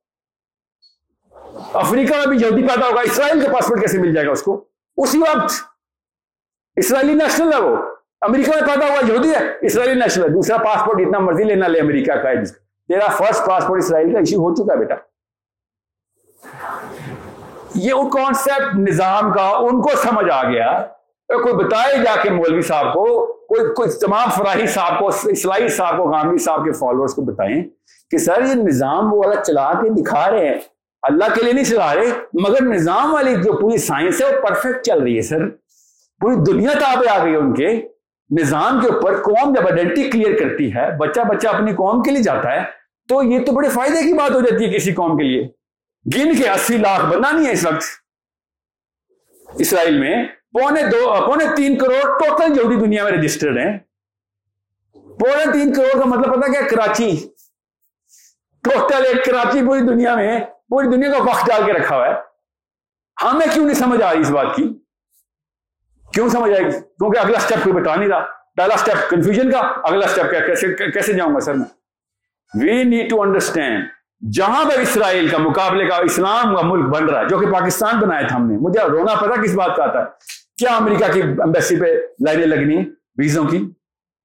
افریقہ 1.73 2.14
میں 2.18 2.26
بھی 2.27 2.38
یہودی 2.41 2.68
پیدا 2.68 2.88
ہوگا، 2.89 3.02
اسرائیل 3.02 3.45
کا 3.45 3.53
پاسپورٹ 3.53 3.81
کیسے 3.81 3.98
مل 3.98 4.14
جائے 4.14 4.27
گا 4.27 4.31
اس 4.31 4.43
کو؟ 4.43 4.65
اسی 4.98 5.18
وقت 5.18 5.52
اسرائیلی 6.76 7.14
نیشنل 7.14 7.53
ہے 7.53 7.61
وہ۔ 7.61 7.77
امریکہ 8.22 8.52
میں 8.52 8.68
پیدا 8.68 8.93
ہوا، 8.93 9.14
یہودی 9.14 9.31
ہے، 9.31 9.45
اسرائیلی 9.61 9.99
نیشنل 9.99 10.23
ہے۔ 10.23 10.30
دوسرا 10.30 10.57
پاسپورٹ 10.57 11.02
اتنا 11.02 11.19
مرضی 11.19 11.43
لینا 11.43 11.68
لے 11.68 11.80
امریکہ 11.80 12.14
کا 12.14 12.30
ہے۔ 12.30 12.45
تیرا 12.45 13.07
فرسٹ 13.07 13.48
پاسپورٹ 13.48 13.84
اسرائیل 13.84 14.14
کا 14.14 14.19
ایشو 14.19 14.38
ہو 14.38 14.56
چکا 14.56 14.73
ہے 14.73 14.77
بیٹا۔ 14.77 14.95
یہ 17.76 17.93
وہ 17.93 18.10
کانسیپٹ 18.10 18.76
نظام 18.76 19.34
کا 19.34 19.48
ان 19.48 19.81
کو 19.81 19.89
سمجھ 19.95 20.31
آ 20.31 20.43
گیا۔ 20.43 20.85
کوئی 21.27 21.53
بتائے 21.53 21.98
جا 21.98 22.22
کے 22.22 22.30
مولوی 22.30 22.61
صاحب 22.61 22.93
کو، 22.93 23.26
کوئی 23.34 23.73
کوئی 23.73 23.89
تمام 23.89 24.30
فراہی 24.30 24.68
صاحب 24.68 24.99
کو 24.99 25.07
اسلائی 25.07 25.69
صاحب 25.69 25.98
کو، 25.98 26.10
غامی 26.10 26.38
صاحب 26.38 26.65
کے 26.65 26.72
فالوورز 26.72 27.14
کو 27.14 27.22
بتائیں 27.22 27.64
کہ 28.11 28.18
سر 28.18 28.41
یہ 28.41 28.53
نظام 28.53 29.14
وہ 29.14 29.22
والا 29.26 29.43
چلا 29.43 29.73
کے 29.73 30.02
دکھا 30.02 30.31
رہے 30.31 30.48
ہیں۔ 30.48 30.60
اللہ 31.01 31.25
کے 31.35 31.43
لیے 31.43 31.53
نہیں 31.53 31.65
چلا 31.65 31.95
رہے، 31.95 32.11
مگر 32.33 32.61
نظام 32.61 33.13
والی 33.13 33.35
جو 33.35 33.61
پوری 33.61 33.77
سائنس 33.77 34.21
ہے، 34.21 34.35
وہ 34.35 34.41
پرفیکٹ 34.41 34.85
چل 34.85 35.01
رہی 35.01 35.15
ہے 35.15 35.21
سر۔ 35.21 35.49
پوری 36.19 36.53
دنیا 36.53 36.69
تابے 36.79 37.09
آ 37.09 37.25
گئی 37.25 37.35
ان 37.35 37.53
کے۔ 37.53 37.87
نظام 38.39 38.81
کے 38.81 38.87
اوپر 38.87 39.23
قوم 39.23 39.53
جب 39.53 39.67
آئیڈینٹی 39.67 40.09
کلیئر 40.09 40.39
کرتی 40.39 40.75
ہے، 40.75 40.97
بچہ 40.97 41.21
بچہ 41.21 41.47
اپنی 41.47 41.71
قوم 41.71 42.01
کے 42.01 42.11
لیے 42.11 42.23
جاتا 42.23 42.51
ہے، 42.51 42.65
تو 43.07 43.23
یہ 43.23 43.45
تو 43.45 43.51
بڑے 43.51 43.69
فائدے 43.69 44.03
کی 44.03 44.13
بات 44.13 44.31
ہو 44.31 44.41
جاتی 44.41 44.65
ہے 44.65 44.73
کسی 44.73 44.93
قوم 44.93 45.17
کے 45.17 45.23
لیے۔ 45.23 45.47
گن 46.05 46.41
کے 46.41 46.49
اسی 46.49 46.77
لاکھ 46.77 47.05
بننا 47.05 47.31
نہیں 47.31 47.45
ہے 47.45 47.51
اس 47.51 47.65
وقت۔ 47.65 47.83
اسرائیل 49.59 49.99
میں 49.99 50.23
پونے 50.51 50.81
دو، 50.81 51.25
پونے 51.25 51.45
تین 51.55 51.77
کروڑ 51.77 52.19
ٹوٹل 52.19 52.53
جو 52.53 52.79
دنیا 52.79 53.03
میں 53.03 53.11
رجسٹرڈ 53.11 53.57
ہیں۔ 53.57 53.77
پونے 54.93 55.51
تین 55.53 55.73
کروڑ 55.73 55.99
کا 55.99 56.05
مطلب 56.05 56.35
پتا 56.35 56.51
کیا؟ 56.51 56.61
کراچی۔ 56.61 57.29
ٹوٹل 58.63 59.05
ایک 59.05 59.25
کراچی 59.25 59.65
پوری 59.65 59.79
دنیا 59.79 60.15
میں 60.15 60.39
پوری 60.72 60.88
دنیا 60.88 61.11
کا 61.11 61.23
وقت 61.23 61.48
ڈال 61.48 61.61
کے 61.65 61.73
رکھا 61.73 61.95
ہوا 61.95 62.07
ہے۔ 62.07 62.14
ہمیں 63.23 63.45
کیوں 63.53 63.65
نہیں 63.65 63.76
سمجھ 63.76 64.02
آ 64.02 64.14
رہی 64.14 64.22
اس 64.22 64.31
بات 64.31 64.56
کی؟ 64.56 64.73
کیوں 66.14 66.30
سمجھ 66.30 66.52
آئے 66.52 66.65
گی 66.65 66.72
کیونکہ 66.72 67.19
اگلا 67.19 67.38
اسٹیپ 67.38 67.64
کوئی 67.64 67.81
بتا 67.81 67.95
نہیں 67.95 68.10
رہا۔ 68.10 68.26
پہلا 68.57 68.73
اسٹیپ 68.73 69.10
کنفیوژن 69.10 69.52
کا، 69.52 69.60
اگلا 69.60 70.06
اسٹیپ 70.06 70.45
کیسے 70.45 70.91
کیسے 70.91 71.14
جاؤں 71.14 71.35
گا 71.35 71.39
سر 71.39 71.53
میں؟ 71.53 71.65
وی 72.61 72.84
نیڈ 72.84 73.10
ٹو 73.10 73.22
انڈرسٹینڈ 73.22 73.84
جہاں 74.34 74.65
پر 74.65 74.80
اسرائیل 74.80 75.27
کا 75.27 75.38
مقابلے 75.38 75.85
کا 75.85 75.95
اسلام 75.95 76.56
کا 76.56 76.61
ملک 76.61 76.85
بن 76.85 77.06
رہا 77.06 77.19
ہے، 77.19 77.27
جو 77.27 77.39
کہ 77.39 77.52
پاکستان 77.52 77.99
بنایا 77.99 78.27
تھا 78.27 78.35
ہم 78.35 78.52
نے۔ 78.52 78.57
مجھے 78.57 78.89
رونا 78.89 79.15
پتا 79.15 79.41
کس 79.41 79.56
بات 79.56 79.76
کا 79.76 79.84
آتا 79.84 79.99
ہے۔ 79.99 80.06
کیا 80.57 80.77
امریکہ 80.77 81.11
کی 81.14 81.22
امبیسی 81.22 81.80
پہ 81.80 81.85
لائنیں 82.26 82.45
لگنی 82.45 82.77
ویزوں 83.18 83.45
کی؟ 83.45 83.57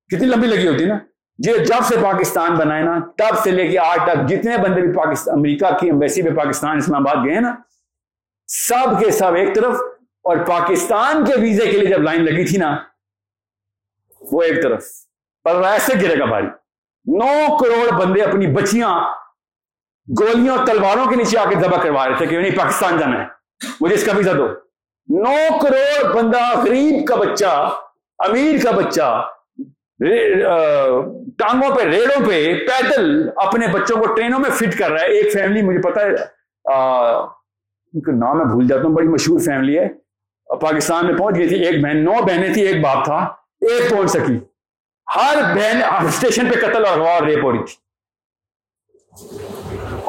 کتنی 0.09 0.27
لمبی 0.27 0.47
لگی 0.47 0.69
ہوتی 0.69 0.85
نا؟ 0.85 0.99
جی 1.39 1.53
جب 1.53 1.85
سے 1.85 1.95
پاکستان 2.03 2.55
بنائے 2.55 2.83
نا، 2.83 2.99
تب 3.17 3.39
سے 3.39 3.51
لے 3.51 3.69
کے 3.69 3.79
آج 3.79 3.99
تک 4.05 4.29
جتنے 4.29 4.59
بندے 4.59 4.81
بھی 4.81 4.93
پاکستان 4.93 5.35
امریکہ 5.35 5.77
کی 5.81 5.91
امبیسی 5.91 6.23
پہ 6.23 6.31
پاکستان، 6.31 6.77
اسلام 6.77 7.07
آباد 7.07 7.25
گئے 7.25 7.41
نا، 7.41 7.55
سب 8.47 9.05
کے 9.05 9.11
سب 9.11 9.35
ایک 9.35 9.55
طرف 9.55 9.75
اور 10.23 10.37
پاکستان 10.37 11.25
کے 11.25 11.33
ویزے 11.41 11.65
کے 11.65 11.79
لیے 11.79 11.87
جب 11.87 12.03
لائن 12.03 12.25
لگی 12.25 12.45
تھی 12.45 12.57
نا، 12.57 12.77
وہ 14.21 14.43
ایک 14.43 14.63
طرف۔ 14.63 14.85
پر 15.45 15.63
ایسے 15.65 15.95
گرے 16.03 16.19
گا 16.19 16.25
بھائی۔ 16.25 16.45
نو 17.07 17.57
کروڑ 17.57 18.01
بندے 18.01 18.23
اپنی 18.23 18.47
بچیاں 18.47 19.01
گولیوں 20.21 20.57
تلواروں 20.67 21.07
کے 21.07 21.17
نیچے 21.17 21.39
آ 21.39 21.45
کے 21.49 21.55
دبا 21.55 21.83
کروا 21.83 22.09
رہے 22.09 22.17
تھے 22.17 22.27
کہ 22.27 22.39
نہیں 22.39 22.59
پاکستان 22.59 22.99
جانا 22.99 23.21
ہے۔ 23.21 23.27
مجھے 23.81 23.95
اس 23.95 24.05
کا 24.05 24.13
ویزا 24.17 24.33
دو۔ 24.33 24.47
نو 25.09 25.59
کروڑ 25.59 26.13
بندہ 26.13 26.59
غریب 26.59 27.07
کا 27.07 27.15
بچہ، 27.15 27.71
امیر 28.19 28.65
کا 28.65 28.71
بچہ 28.71 29.29
ٹانگوں 31.39 31.77
پہ 31.77 31.83
ریڑوں 31.83 32.27
پہ 32.27 32.55
پیدل 32.69 33.29
اپنے 33.37 33.67
بچوں 33.67 33.97
کو 33.97 34.15
ٹرینوں 34.15 34.39
میں 34.39 34.51
فٹ 34.51 34.79
کر 34.79 34.91
رہا 34.91 35.01
ہے، 35.01 35.07
ایک 35.07 35.33
فیملی 35.33 35.63
مجھے 35.63 35.79
پتا 35.79 36.01
ہے 36.01 36.11
ان 37.95 38.01
کا 38.01 38.13
نام 38.13 38.39
میں 38.39 38.45
بھول 38.45 38.67
جاتا 38.67 38.83
ہوں، 38.83 38.95
بڑی 38.95 39.09
مشہور 39.09 39.39
فیملی 39.39 39.79
ہے۔ 39.79 39.89
پاکستان 40.61 41.07
میں 41.07 41.15
پہنچ 41.15 41.37
گئی 41.37 41.49
تھی، 41.49 41.65
ایک 41.65 41.83
بہن، 41.85 42.05
نو 42.05 42.13
بہنیں 42.27 42.55
تھی 42.55 42.63
ایک 42.63 42.85
باپ 42.85 43.05
تھا، 43.05 43.17
ایک 43.61 43.91
پہنچ 43.91 44.11
سکی 44.11 44.39
ہر 45.17 45.43
بہن 45.55 46.07
اسٹیشن 46.07 46.47
پہ 46.47 46.61
قتل 46.61 46.85
اور 46.85 47.23
ریپ 47.23 47.45
ہو 47.45 47.53
رہی 47.53 47.59
تھی۔ 47.59 47.75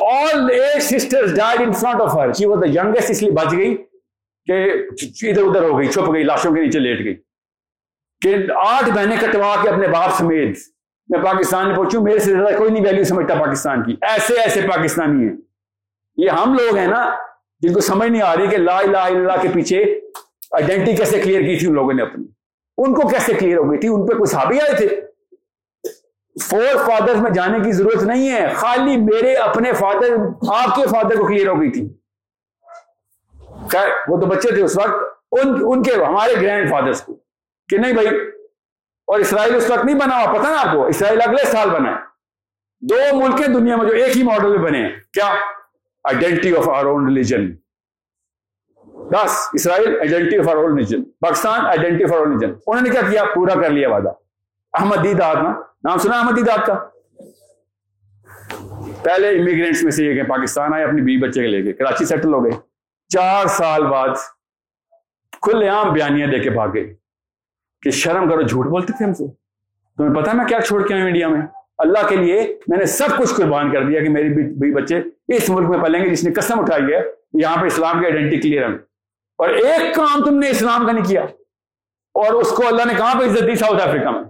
All 0.06 0.49
eight 0.49 0.84
sister 0.84 1.36
died 1.36 1.62
in 1.62 1.74
front 1.74 2.02
of 2.02 2.16
her 2.16 2.34
she 2.34 2.45
was 2.45 2.60
the 2.62 2.70
youngest 2.70 3.12
اس 3.12 3.22
لیے 3.22 3.32
بچ 3.32 3.52
گئی 3.52 3.76
کہ 4.48 4.64
ادھر 5.30 5.44
ادھر 5.44 5.64
ہو 5.64 5.78
گئی، 5.78 5.88
چھپ 5.88 6.14
گئی، 6.14 6.24
لاشوں 6.24 6.54
کے 6.56 6.62
نیچے 6.62 6.80
لیٹ 6.80 6.99
گئی۔ 6.99 7.16
کہ 8.22 8.36
آٹھ 8.56 8.90
بہنیں 8.90 9.18
کٹوا 9.22 9.56
کے 9.64 9.70
اپنے 9.70 9.88
باپ 9.88 10.10
سمیت 10.18 10.58
میں 11.10 11.20
پاکستان 11.20 11.68
میں 11.68 11.76
پہنچوں، 11.76 12.02
میرے 12.02 12.20
سے 12.20 12.32
زیادہ 12.32 12.58
کوئی 12.58 12.72
نہیں 12.72 12.84
ویلیو 12.86 13.04
سمجھتا 13.04 13.36
پاکستان 13.36 13.84
کی۔ 13.84 13.96
ایسے 14.02 14.34
ایسے 14.34 14.62
پاکستانی 14.62 15.28
ہیں۔ 15.28 15.36
یہ 16.18 16.30
ہم 16.30 16.54
لوگ 16.54 16.78
ہیں 16.78 16.88
نا، 16.88 17.12
جن 17.60 17.74
کو 17.74 17.80
سمجھ 17.80 18.10
نہیں 18.10 18.22
آ 18.22 18.36
رہی 18.36 18.48
کہ 18.48 18.58
لا 18.58 18.78
الہ 18.78 18.98
الا 18.98 19.04
اللہ 19.04 19.42
کے 19.42 19.48
پیچھے 19.54 20.00
آئیڈینٹی 20.52 20.96
کیسے 20.96 21.22
کلیئر 21.22 21.42
کی 21.42 21.60
تھی 21.60 21.68
ان 21.68 21.74
لوگوں 21.74 21.94
نے 21.94 22.02
اپنی۔ 22.02 22.26
ان 22.78 22.94
کو 22.94 23.08
کیسے 23.08 23.34
کلیئر 23.34 23.58
ہو 23.58 23.72
گئی 23.72 23.80
تھی؟ 23.80 23.88
ان 23.88 24.06
پہ 24.06 24.14
کوئی 24.14 24.32
صحابی 24.32 24.60
آئے 24.60 24.76
تھے؟ 24.76 25.02
فور 26.44 26.78
فادر 26.86 27.16
میں 27.16 27.32
جانے 27.32 27.60
کی 27.60 27.72
ضرورت 27.72 28.04
نہیں 28.04 28.32
ہے۔ 28.32 28.54
خالی 28.56 28.98
میرے 28.98 29.34
اپنے 29.34 29.74
فادر 29.74 30.14
آپ 30.54 30.76
کے 30.76 30.88
فادر 30.88 31.16
کو 31.16 31.28
کلیئر 31.28 31.48
ہو 31.48 31.62
گئی 31.62 31.72
تھی۔ 31.72 31.94
خیر، 33.70 33.90
وہ 34.08 34.22
تو 34.22 34.28
بچے 34.28 34.56
تھے 34.56 34.64
اس 34.64 34.78
وقت، 34.78 35.18
ان 35.32 35.58
ان 35.62 35.84
کے، 35.84 35.92
ہمارے 35.94 36.34
گرینڈ 36.42 36.70
فادرس 36.70 37.02
کو۔ 37.02 37.16
کہ 37.70 37.78
نہیں 37.78 37.94
بھائی 37.94 38.08
اور 39.08 39.20
اسرائیل 39.20 39.56
اس 39.56 39.72
وقت 39.72 39.86
نہیں 39.86 39.96
بنا 39.96 40.24
ہوا 40.24 40.34
پتا 40.34 40.50
نا 40.50 40.62
آپ 40.62 40.74
کو؟ 40.74 40.86
اسرائیل 40.86 41.20
اگلے 41.22 41.46
سال 41.46 41.70
بنا 41.70 41.92
ہے 41.92 41.96
دو 42.82 42.96
ملک 43.14 43.42
ہیں 43.42 43.48
دنیا 43.48 43.76
میں 43.76 43.86
جو 43.86 43.94
ایک 43.94 44.18
ہی 44.18 44.24
ماڈل 44.24 44.50
میں 44.50 44.58
بنے۔ 44.58 44.82
ہیں 44.82 44.96
کیا؟ 45.14 45.36
Identity 46.04 46.56
of 46.56 46.70
our 46.70 46.86
own 46.86 47.08
religion 47.08 47.52
بس، 48.86 49.50
Israel 49.54 50.00
identity 50.00 50.38
of 50.38 50.48
our 50.48 50.56
own 50.56 50.72
religion 50.72 51.04
Pakistan 51.04 51.66
identity 51.66 52.04
of 52.04 52.14
our 52.14 52.18
own 52.18 52.30
religion 52.30 52.54
انہوں 52.68 52.84
نے 52.84 52.90
کیا 52.90 53.02
کیا؟ 53.02 53.24
پورا 53.36 53.54
کر 53.54 53.70
لیا 53.70 53.90
وعدہ۔ 53.90 54.10
احمد 54.74 55.04
دید 55.04 55.20
نا؟ 55.20 55.62
نام 55.84 55.98
سنا 55.98 56.20
احمد 56.20 56.38
دید 56.38 56.66
کا؟ 56.66 56.74
پہلے 59.04 59.30
امیگرینٹس 59.30 59.84
میں 59.84 59.92
سے 59.92 60.06
یہ 60.06 60.14
کہ 60.14 60.24
پاکستان 60.24 60.74
آئے 60.74 60.84
اپنی 60.84 61.02
بیوی 61.02 61.22
بچے 61.22 61.42
کے 61.42 61.48
لے 61.48 61.62
کے، 61.62 61.74
کراچی 61.74 62.06
سیٹل 62.06 62.34
ہو 62.34 62.44
گئے۔ 62.44 62.52
چار 63.10 63.46
سال 63.46 63.84
بعد 63.84 64.10
کھلے 65.42 65.68
عام 65.70 65.94
بیانیاں 65.94 66.28
دے 66.28 66.40
کے 66.40 66.50
بھاگ 66.50 66.68
گئے۔ 66.74 67.07
کہ 67.82 67.91
شرم 67.91 68.30
کرو، 68.30 68.41
جھوٹ 68.41 68.66
بولتے 68.66 68.94
تھے 68.98 69.06
ہم 69.06 69.14
سے۔ 69.14 69.28
تمہیں 69.98 70.22
پتا 70.22 70.32
میں 70.34 70.45
کیا 70.45 70.62
چھوڑ 70.62 70.88
کے 70.88 70.94
آؤں 70.94 71.04
انڈیا 71.04 71.28
میں؟ 71.28 71.41
اللہ 71.78 72.08
کے 72.08 72.16
لیے 72.16 72.58
میں 72.68 72.78
نے 72.78 72.86
سب 72.86 73.18
کچھ 73.18 73.34
قربان 73.34 73.72
کر 73.72 73.84
دیا 73.84 74.02
کہ 74.02 74.10
میری 74.10 74.30
بھی 74.30 74.74
بچے 74.74 75.02
اس 75.28 75.49
ملک 75.49 75.70
میں 75.70 75.80
پلیں 75.80 76.06
گے، 76.06 76.10
جس 76.10 76.24
نے 76.24 76.34
قسم 76.34 76.60
اٹھائی 76.60 76.94
ہے، 76.94 77.02
یہاں 77.34 77.58
پہ 77.62 77.66
اسلام 77.66 77.99
کی 77.99 78.06
آئیڈینٹی 78.06 78.38
کلیئر 78.38 78.70
ہے۔ 78.70 78.76
اور 79.38 79.49
ایک 79.49 79.95
کام 79.95 80.24
تم 80.26 80.40
نے 80.40 80.49
اسلام 80.49 80.86
کا 80.86 80.91
نہیں 80.91 81.06
کیا۔ 81.06 81.22
اور 82.14 82.34
اس 82.34 82.49
کو 82.49 82.68
اللہ 82.68 82.86
نے 82.88 82.94
کہاں 82.98 83.20
پہ 83.20 83.26
عزت 83.26 83.44
دی؟ 83.48 83.56
ساؤتھ 83.56 83.88
افریقہ 83.88 84.10
میں۔ 84.10 84.24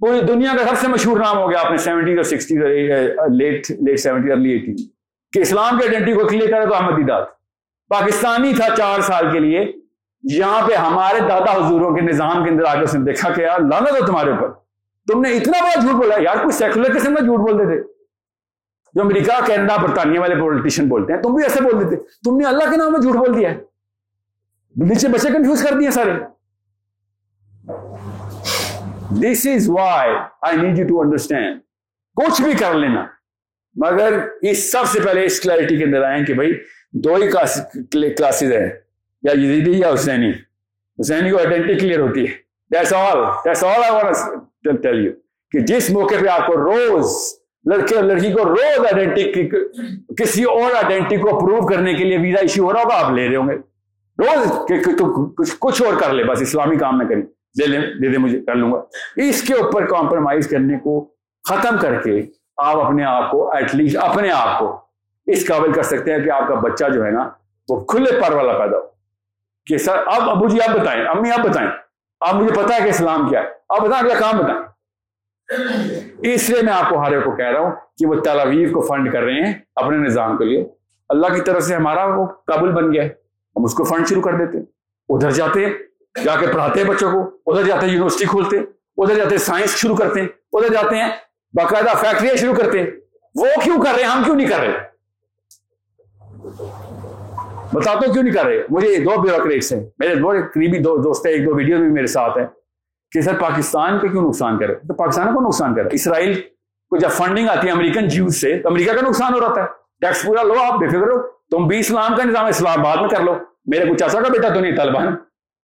پوری 0.00 0.20
دنیا 0.20 0.52
کا 0.58 0.74
سب 0.74 0.80
سے 0.80 0.88
مشہور 0.88 1.16
نام 1.16 1.38
ہو 1.38 1.50
گیا 1.50 1.60
آپ 1.64 1.70
نے 1.70 1.76
سیونٹیز 1.76 2.16
اور 2.16 2.24
sixties 2.24 2.62
late 3.32 3.70
late 3.70 4.00
seventy 4.00 4.32
early 4.32 4.50
eighty 4.50 4.74
کہ 5.32 5.38
اسلام 5.38 5.78
کی 5.78 5.86
آئیڈینٹی 5.86 6.12
کو 6.12 6.26
کلیئر 6.26 6.50
کرے 6.50 6.66
تو 6.66 6.74
احمد 6.74 6.96
دیدات 6.96 7.26
پاکستانی 7.88 8.52
تھا 8.54 8.76
چار 8.76 9.00
سال 9.00 9.32
کے 9.32 9.40
لیے۔ 9.40 9.72
یہاں 10.30 10.68
پہ 10.68 10.74
ہمارے 10.74 11.20
دادا 11.20 11.66
حضوروں 11.66 11.94
کے 11.94 12.00
نظام 12.00 12.44
کے 12.44 12.50
اندر 12.50 12.64
آگے 12.64 12.84
اس 12.84 12.94
نے 12.94 13.04
دیکھا 13.04 13.32
کہ 13.32 13.40
یار 13.40 13.60
لانا 13.60 13.98
تھا 13.98 14.06
تمہارے 14.06 14.30
اوپر۔ 14.30 14.48
تم 15.12 15.20
نے 15.20 15.36
اتنا 15.36 15.64
بڑا 15.64 15.80
جھوٹ 15.80 16.02
بولا۔ 16.02 16.14
یار 16.18 16.36
کوئی 16.36 16.52
سیکولر 16.52 16.98
قسم 16.98 17.14
کا 17.14 17.24
جھوٹ 17.24 17.40
بولتے 17.40 17.64
تھے۔ 17.64 17.92
جو 18.94 19.02
امریکہ، 19.02 19.44
کینیڈا، 19.46 19.76
برطانیہ 19.76 20.20
والے 20.20 20.34
پولیٹیشین 20.34 20.88
بولتے 20.88 21.12
ہیں، 21.12 21.22
تم 21.22 21.34
بھی 21.34 21.42
ایسے 21.42 21.60
بول 21.60 21.84
دیتے۔ 21.84 21.96
تم 21.96 22.36
نے 22.36 22.44
اللہ 22.44 22.70
کے 22.70 22.76
نام 22.76 22.92
میں 22.92 23.00
جھوٹ 23.00 23.14
بول 23.14 23.36
دیا 23.36 23.50
ہے۔ 23.50 23.56
نیچے 24.76 25.08
بچے 25.08 25.28
کنفیوز 25.28 25.62
کر 25.62 25.78
دیے 25.78 25.90
سارے۔ 25.90 26.10
This 29.10 29.46
is 29.54 29.70
why 29.70 30.10
I 30.42 30.56
need 30.56 30.78
you 30.78 30.86
to 30.86 31.00
understand 31.00 31.60
کچھ 32.16 32.42
بھی 32.42 32.52
کر 32.52 32.74
لینا۔ 32.74 33.06
مگر 33.74 34.28
اس 34.42 34.72
سب 34.72 34.86
سے 34.86 35.00
پہلے 35.00 35.24
اس 35.24 35.40
کلیرٹی 35.40 35.76
کے 35.76 35.84
اندر 35.84 36.02
آئے 36.02 36.24
کہ 36.24 36.34
بھائی 36.34 36.52
دو 36.92 37.14
ہی 37.14 37.30
کلاسز 38.10 38.52
ہیں۔ 38.52 38.85
یا 39.26 39.32
یزیدی 39.32 39.78
یا 39.78 39.88
حسینی۔ 39.94 40.30
حسینی 41.00 41.30
کو 41.30 41.38
آئیڈینٹی 41.38 41.74
کلیئر 41.74 41.98
ہوتی 41.98 42.26
ہے۔ 42.26 42.46
That's 42.76 43.04
all. 43.04 43.22
That's 43.24 43.62
all 43.64 43.90
I 43.90 43.94
want 43.94 44.18
to 44.68 44.72
tell 44.86 45.04
کہ 45.50 45.60
جس 45.60 45.90
موقع 45.90 46.14
پہ 46.20 46.26
آپ 46.28 46.46
کو 46.46 46.56
روز 46.56 47.10
لڑکے 47.64 47.94
اور 47.94 48.04
لڑکی 48.04 48.32
کو 48.32 48.48
روز 48.48 48.86
آئیڈینٹی 48.92 49.48
کسی 50.14 50.44
اور 50.44 50.70
آئیڈینٹی 50.74 51.16
کو 51.16 51.36
اپروو 51.36 51.66
کرنے 51.66 51.94
کے 51.94 52.04
لیے 52.04 52.18
ویزا 52.18 52.40
ایشو 52.40 52.64
ہو 52.64 52.72
رہا 52.72 52.80
ہوگا، 52.80 53.04
آپ 53.04 53.12
لے 53.12 53.28
رہے 53.28 53.36
ہوں 53.36 53.48
گے۔ 53.48 53.56
روز 54.18 55.56
کچھ 55.58 55.82
اور 55.82 56.00
کر 56.00 56.12
لے، 56.12 56.24
بس 56.24 56.42
اسلامی 56.42 56.76
کام 56.76 56.98
میں 56.98 57.06
کریں۔ 57.06 57.22
دے 57.58 57.66
لیں 57.66 57.80
دے 57.80 58.08
دے 58.08 58.18
مجھے، 58.18 58.40
کر 58.40 58.54
لوں 58.54 58.72
گا۔ 58.72 58.82
اس 59.16 59.42
کے 59.42 59.54
اوپر 59.54 59.86
کمپرومائز 59.86 60.48
کرنے 60.48 60.78
کو 60.78 61.10
ختم 61.48 61.76
کر 61.80 62.00
کے 62.00 62.22
آپ 62.56 62.76
اپنے 62.76 63.04
آپ 63.04 63.30
کو 63.30 63.50
ایٹ 63.52 63.74
لیسٹ 63.74 63.96
اپنے 64.00 64.30
آپ 64.30 64.58
کو 64.58 64.80
اس 65.26 65.46
قابل 65.46 65.72
کر 65.72 65.82
سکتے 65.82 66.12
ہیں 66.12 66.24
کہ 66.24 66.30
آپ 66.30 66.48
کا 66.48 66.54
بچہ 66.54 66.84
جو 66.94 67.04
ہے 67.04 67.10
نا، 67.10 67.30
وہ 67.68 67.84
کھلے 67.84 68.20
پر 68.20 68.32
والا 68.32 68.52
پیدا 68.52 68.76
ہو۔ 68.76 68.95
کہ 69.66 69.78
سر، 69.78 69.96
اب 70.06 70.30
ابو 70.30 70.48
جی 70.48 70.60
آپ 70.60 70.76
بتائیں، 70.76 71.04
امی 71.04 71.30
آپ 71.30 71.38
بتائیں، 71.38 71.70
آپ 72.20 72.34
مجھے 72.34 72.54
پتا 72.54 72.74
ہے 72.74 72.84
کہ 72.84 72.88
اسلام 72.88 73.28
کیا 73.28 73.40
ہے۔ 73.40 73.46
آپ 73.68 73.80
بتائیں 73.80 74.04
اگلا 74.04 74.20
کام 74.20 74.38
بتائیں۔ 74.38 74.60
اس 76.18 76.50
لیے 76.50 76.62
میں 76.62 76.72
آپ 76.72 76.90
کو 76.90 77.02
ہر 77.02 77.20
کو 77.20 77.36
کہہ 77.36 77.46
رہا 77.46 77.60
ہوں 77.60 77.70
کہ 77.70 78.06
وہ 78.06 78.14
تلاویف 78.14 78.72
کو 78.72 78.80
فنڈ 78.80 79.12
کر 79.12 79.22
رہے 79.22 79.46
ہیں 79.46 79.54
اپنے 79.76 79.96
نظام 79.96 80.36
کے 80.36 80.44
لیے۔ 80.44 80.68
اللہ 81.08 81.26
کی 81.26 81.40
طرف 81.40 81.62
سے 81.62 81.74
ہمارا 81.74 82.04
وہ 82.04 82.26
قابل 82.26 82.72
بن 82.72 82.92
گیا 82.92 83.02
ہے۔ 83.02 83.08
ہم 83.56 83.64
اس 83.64 83.74
کو 83.74 83.84
فنڈ 83.84 84.08
شروع 84.08 84.22
کر 84.22 84.32
دیتے 84.32 84.58
ادھر 85.08 85.30
جاتے 85.30 85.66
جا 86.24 86.36
کے 86.40 86.46
پڑھاتے 86.46 86.80
ہیں 86.80 86.88
بچوں 86.88 87.12
کو۔ 87.12 87.52
ادھر 87.52 87.62
جاتے 87.62 87.86
ہیں، 87.86 87.92
یونیورسٹی 87.92 88.24
کھولتے 88.24 88.56
ادھر 88.96 89.14
جاتے 89.14 89.30
ہیں، 89.30 89.42
سائنس 89.42 89.76
شروع 89.76 89.96
کرتے 89.96 90.20
ہیں۔ 90.20 90.28
ادھر 90.52 90.72
جاتے 90.72 90.96
ہیں، 90.96 91.08
باقاعدہ 91.52 91.96
فیکٹریاں 91.96 92.36
شروع 92.36 92.54
کرتے 92.54 92.80
ہیں۔ 92.80 92.90
وہ 93.34 93.46
کیوں 93.64 93.82
کر 93.82 93.90
رہے 93.94 94.02
ہیں؟ 94.02 94.10
ہم 94.10 94.22
کیوں 94.24 94.36
نہیں 94.36 94.48
کر 94.48 94.58
رہے؟ 94.58 94.78
بتاتا 97.76 98.12
کیوں 98.12 98.24
نہیں 98.24 98.34
کر 98.34 98.44
رہے؟ 98.44 98.62
مجھے 98.70 98.96
دو 98.98 99.20
بیوروکریٹس 99.20 99.72
ہیں۔ 99.72 99.84
میرے 99.98 100.14
دو 100.14 100.28
قریبی 100.54 100.78
دو 100.78 100.98
دوست 100.98 101.26
ہیں، 101.26 101.32
ایک 101.32 101.46
دو 101.46 101.54
ویڈیو 101.54 101.78
بھی 101.78 101.86
میرے 101.86 102.06
ساتھ 102.06 102.38
ہیں 102.38 102.46
کہ 103.12 103.20
سر 103.20 103.38
پاکستان 103.40 103.98
کو 103.98 104.08
کیوں 104.08 104.28
نقصان 104.28 104.58
کرے 104.58 104.74
تو 104.74 104.94
پاکستان 104.94 105.34
کو 105.34 105.40
نقصان 105.40 105.74
کرے 105.74 105.88
اسرائیل 105.92 106.40
کو 106.90 106.96
جب 106.96 107.08
فنڈنگ 107.08 107.48
آتی 107.48 107.66
ہے 107.66 107.72
امریکن 107.72 108.08
جیوز 108.08 108.36
سے، 108.36 108.58
تو 108.58 108.68
امریکہ 108.68 108.92
کا 108.92 109.06
نقصان 109.08 109.34
ہو 109.34 109.40
رہا 109.40 109.62
ہے۔ 109.62 109.66
ٹیکس 110.00 110.22
پورا 110.22 110.42
لو 110.42 110.54
آپ، 110.62 110.78
بے 110.78 110.88
فکر 110.88 110.98
ہو۔ 110.98 111.20
تم 111.50 111.66
بھی 111.66 111.78
اسلام 111.78 112.16
کا 112.16 112.24
نظام 112.24 112.46
اسلام 112.46 112.82
بعد 112.82 112.96
میں 112.96 113.08
کر 113.08 113.20
لو۔ 113.20 113.34
میرے 113.66 113.86
کو 113.86 113.96
چاچا 113.96 114.20
کا 114.20 114.28
بیٹا 114.28 114.48
تو 114.48 114.60
نہیں، 114.60 114.76
طالبان۔ 114.76 115.16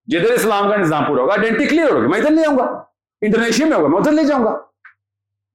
جدھر 0.07 0.33
اسلام 0.33 0.69
کا 0.69 0.77
نظام 0.77 1.05
پورا 1.05 1.23
ہوگا 1.23 1.33
آئیڈینٹی 1.33 1.67
کلیئر 1.67 1.91
ہوگا۔ 1.91 2.09
میں 2.09 2.19
ادھر 2.19 2.31
لے 2.31 2.43
آؤں 2.47 2.59
گا۔ 2.59 2.83
انڈونیشیا 3.21 3.67
میں 3.67 3.77
ہوگا، 3.77 3.89
میں 3.89 3.99
ادھر 3.99 4.13
لے 4.13 4.25
جاؤں 4.25 4.45
گا۔ 4.45 4.51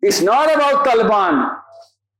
It's 0.01 0.23
not 0.23 0.49
about 0.55 0.85
Taliban. 0.85 1.33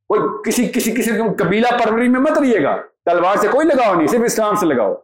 کوئی 0.08 0.22
کسی 0.46 0.66
کسی 0.66 0.92
کسی 0.92 1.12
قبیلہ 1.38 1.68
پروری 1.86 2.08
میں 2.08 2.20
مت 2.20 2.38
رہیے 2.38 2.64
گا۔ 2.64 2.78
تلوار 3.10 3.36
سے 3.38 3.48
کوئی 3.48 3.68
لگاؤ 3.68 3.96
نہیں، 3.96 4.08
صرف 4.08 4.22
اسلام 4.26 4.56
سے 4.56 4.66
لگاؤ۔ 4.66 4.96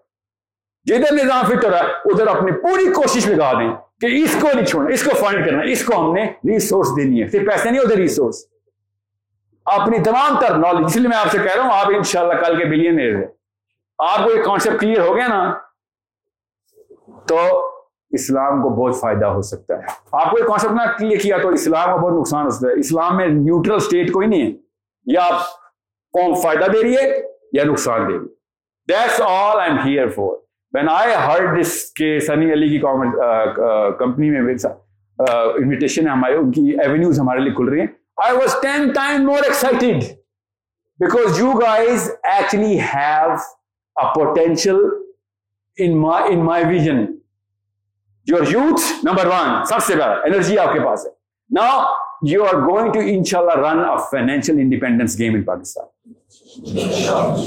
جدھر 0.85 1.13
نظام 1.13 1.45
فٹ 1.45 1.65
ہو 1.65 1.69
رہا 1.69 1.79
ہے، 1.79 1.83
ادھر 1.83 2.27
اپنی 2.27 2.51
پوری 2.51 2.93
کوشش 2.93 3.27
لگا 3.27 3.53
دیں 3.53 3.75
کہ 4.01 4.05
اس 4.05 4.35
کو 4.41 4.47
نہیں 4.53 4.65
چھوڑنا، 4.65 4.93
اس 4.93 5.03
کو 5.03 5.09
فنڈ 5.15 5.45
کرنا، 5.45 5.63
اس 5.63 5.85
کو 5.85 6.01
ہم 6.01 6.13
نے 6.13 6.23
ریسورس 6.23 6.87
دینی 6.97 7.23
ہے۔ 7.23 7.27
صرف 7.27 7.47
پیسے 7.51 7.71
نہیں 7.71 7.79
ہوتے 7.79 7.95
ریسورس 7.95 8.45
اپنی 9.65 10.03
تمام 10.03 10.39
تر 10.39 10.57
نالج 10.57 10.85
اس 10.85 10.95
لیے 10.95 11.07
میں 11.07 11.17
آپ 11.17 11.31
سے 11.31 11.37
کہہ 11.37 11.55
رہا 11.55 11.63
ہوں، 11.63 11.71
آپ 11.73 11.87
انشاءاللہ 11.87 12.33
کل 12.33 12.57
کے 12.57 12.65
بلین 12.65 12.99
ہیں 12.99 13.25
آپ 13.97 14.23
کو 14.23 14.31
یہ 14.31 14.43
کانسیپٹ 14.43 14.79
کلیئر 14.79 14.99
ہو 14.99 15.15
گیا 15.15 15.27
نا، 15.27 15.53
تو 17.27 17.37
اسلام 18.11 18.63
کو 18.63 18.69
بہت 18.69 18.99
فائدہ 18.99 19.25
ہو 19.25 19.41
سکتا 19.41 19.73
ہے۔ 19.77 19.83
آپ 20.11 20.31
کو 20.31 20.39
یہ 20.39 20.43
کانسیپٹ 20.43 20.73
نہ 20.73 20.81
کلیئر 20.97 21.19
کیا 21.19 21.37
تو 21.37 21.49
اسلام 21.49 22.01
کو 22.01 22.07
بہت 22.07 22.19
نقصان 22.19 22.43
ہو 22.43 22.49
سکتا 22.49 22.67
ہے۔ 22.67 22.79
اسلام 22.79 23.17
میں 23.17 23.27
نیوٹرل 23.27 23.75
اسٹیٹ 23.75 24.11
کوئی 24.11 24.27
نہیں 24.27 24.41
ہے۔ 24.41 24.51
یا 25.05 25.21
آپ 25.23 25.41
قوم 26.13 26.33
فائدہ 26.33 26.65
دے 26.71 26.83
رہی 26.83 26.97
ہے 26.97 27.32
یا 27.53 27.63
نقصان 27.63 28.07
دے 28.07 28.17
that's 28.87 29.21
all 29.21 29.59
I 29.59 29.69
am 29.71 29.79
here 29.85 30.07
for 30.09 30.35
when 30.73 30.89
I 30.89 31.13
heard 31.25 31.59
this 31.59 31.73
کہ 31.95 32.19
سنی 32.19 32.53
علی 32.53 32.69
کی 32.69 32.79
کمپنی 33.99 34.29
میں 34.29 34.39
انویٹیشن 34.39 36.07
ہے 36.07 36.11
ہمارے، 36.11 36.35
ان 36.35 36.51
کی 36.51 36.61
ایونیوز 36.83 37.19
ہمارے 37.19 37.39
لیے 37.39 37.53
کھل 37.53 37.67
رہی 37.69 37.79
ہیں۔ 37.79 37.87
I 38.23 38.35
was 38.37 38.55
ten 38.61 38.91
time 38.93 39.25
more 39.25 39.43
excited 39.43 40.03
because 40.99 41.39
you 41.39 41.51
guys 41.59 42.09
actually 42.23 42.79
have 42.93 43.31
a 43.95 44.13
potential 44.13 44.77
in 45.77 45.99
my 46.45 46.63
vision 46.65 47.05
your 48.27 48.43
youth 48.49 48.81
number 49.03 49.25
one 49.25 49.65
سب 49.65 49.83
سے 49.83 49.95
بڑا 49.95 50.11
انرجی 50.25 50.57
آپ 50.59 50.73
کے 50.73 50.79
پاس 50.79 51.05
ہے 51.05 51.11
نا 51.49 51.67
یو 52.23 52.43
آر 52.43 52.53
گوئنگ 52.53 52.91
ٹو 52.91 52.99
ان 53.05 53.23
شاء 53.23 53.39
اللہ 53.39 53.67
run 53.67 53.79
a 53.79 53.95
financial 53.95 54.59
independence 54.59 55.19
game 55.19 55.33
in 55.33 55.43
Pakistan 55.43 55.85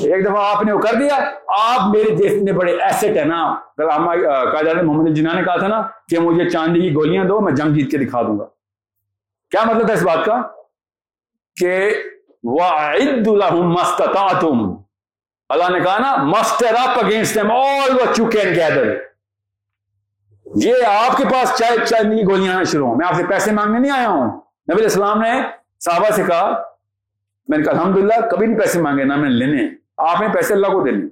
ایک 0.03 0.25
دفعہ 0.25 0.57
آپ 0.57 0.63
نے 0.63 0.73
وہ 0.73 0.81
کر 0.81 0.95
دیا. 0.95 1.15
آپ 1.49 1.97
میرے 1.97 2.17
جتنے 2.17 2.53
بڑے 2.53 2.73
ایسٹ 2.81 3.05
ہے 3.05 3.25
نا. 3.25 3.55
قائد 4.53 4.83
محمد 4.83 5.07
الجنا 5.07 5.33
نے 5.33 5.43
کہا 5.43 5.57
تھا 5.57 5.69
نا 5.69 5.83
کہ 6.09 6.19
مجھے 6.19 6.51
چاندی 6.51 6.81
کی 6.81 6.95
گولیاں 6.95 7.25
دو، 7.25 7.41
میں 7.41 7.53
جنگ 7.53 7.75
جیت 7.75 7.91
کے 7.91 7.99
دکھا 7.99 8.23
دوں 8.23 8.39
گا. 8.39 8.45
کیا 9.51 9.65
مطلب 9.65 9.89
ہے 9.89 9.95
اس 9.95 10.03
بات 10.03 10.25
کا؟ 10.25 10.43
کہ 11.61 11.95
وَعِدُّ 12.43 13.37
لَهُمْ 13.37 13.81
مَسْتَطَعْتُمْ 13.81 14.77
اللہ 15.49 15.71
نے 15.71 15.81
کہا 15.81 15.99
نا، 15.99 16.17
mister 16.17 16.67
up 16.67 17.05
against 17.05 17.39
them 17.39 17.51
all 17.51 17.91
what 17.91 18.25
you 18.25 18.29
can 18.29 18.57
gather. 18.59 18.95
یہ 20.65 20.75
آپ 20.85 21.17
کے 21.17 21.25
پاس 21.25 21.55
چائے 21.59 21.77
چاندی 21.87 22.17
کی 22.17 22.25
گولیاں 22.25 22.65
شروع 22.65 22.89
ہوں۔ 22.89 22.97
میں 22.97 23.07
آپ 23.07 23.15
سے 23.15 23.23
پیسے 23.29 23.53
مانگنے 23.53 23.79
نہیں 23.79 23.93
آیا 23.93 24.09
ہوں۔ 24.09 24.46
نبی 24.73 24.83
السلام 24.83 25.21
نے 25.21 25.43
صحابہ 25.81 26.11
سے 26.11 26.23
کہا، 26.25 26.63
میں 27.49 27.59
نے 27.59 27.65
کہا 27.65 27.73
الحمد 27.73 27.97
للہ 27.97 28.29
کبھی 28.31 28.47
نہیں 28.47 28.59
پیسے 28.59 28.81
مانگے، 28.81 29.05
نہ 29.05 29.17
میں 29.17 29.29
نے 29.29 29.35
لینے 29.35 29.69
آپ 29.97 30.21
نے 30.21 30.29
پیسے 30.29 30.55
اللہ 30.55 30.67
کو 30.67 30.83
دینے 30.83 31.07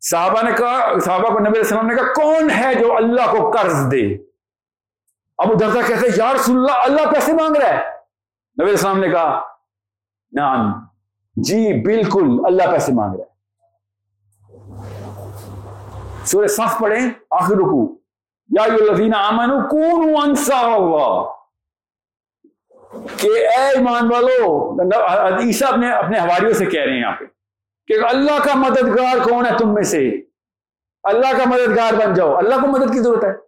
صحابہ 0.00 0.42
نے 0.42 0.52
کہا، 0.52 0.98
صحابہ 0.98 1.28
کو، 1.28 1.38
نبی 1.38 1.58
السلام 1.58 1.86
نے 1.86 1.94
کہا، 1.94 2.12
کون 2.12 2.50
ہے 2.50 2.74
جو 2.74 2.96
اللہ 2.96 3.30
کو 3.30 3.50
قرض 3.50 3.92
دے؟ 3.92 4.14
ابو 5.38 5.54
دردا 5.54 5.80
کہتے، 5.86 6.06
یا 6.16 6.32
رسول 6.34 6.56
اللہ 6.56 6.72
اللہ 6.72 7.12
پیسے 7.12 7.32
مانگ 7.32 7.56
رہا 7.56 7.68
ہے۔ 7.68 7.82
نبی 8.62 8.70
السلام 8.70 9.00
نے 9.00 9.08
کہا، 9.08 9.42
نعم 10.32 10.72
جی 11.36 11.82
بالکل، 11.84 12.28
اللہ 12.46 12.62
پیسے 12.70 12.92
مانگ 12.92 13.14
رہا 13.14 13.24
ہے۔ 13.24 13.36
سورہ 16.24 16.46
صف 16.46 16.78
پڑھیں 16.78 17.10
آخر 17.30 17.54
رکو 17.54 17.96
یا 18.48 18.62
الذین 18.62 19.14
آمنوا 19.14 19.68
کونوا 19.68 20.24
انصار 20.24 20.64
اللہ۔ 20.64 21.36
کہ 23.16 23.26
اے 23.26 23.68
ایمان 23.68 24.12
والو، 24.12 24.72
عیسیٰ 25.38 25.72
اپنے 25.72 25.92
اپنے 25.92 26.18
حواریوں 26.18 26.52
سے 26.52 26.66
کہہ 26.66 26.82
رہے 26.82 26.92
ہیں 26.92 27.00
یہاں 27.00 27.16
پہ 27.16 27.24
کہ 27.86 27.94
اللہ 28.10 28.44
کا 28.44 28.54
مددگار 28.54 29.28
کون 29.28 29.46
ہے 29.46 29.50
تم 29.58 29.74
میں 29.74 29.82
سے؟ 29.82 30.08
اللہ 31.02 31.38
کا 31.38 31.44
مددگار 31.46 31.92
بن 31.92 32.14
جاؤ۔ 32.14 32.34
اللہ 32.34 32.54
کو 32.54 32.66
مدد 32.66 32.92
کی 32.92 32.98
ضرورت 32.98 33.24
ہے۔ 33.24 33.46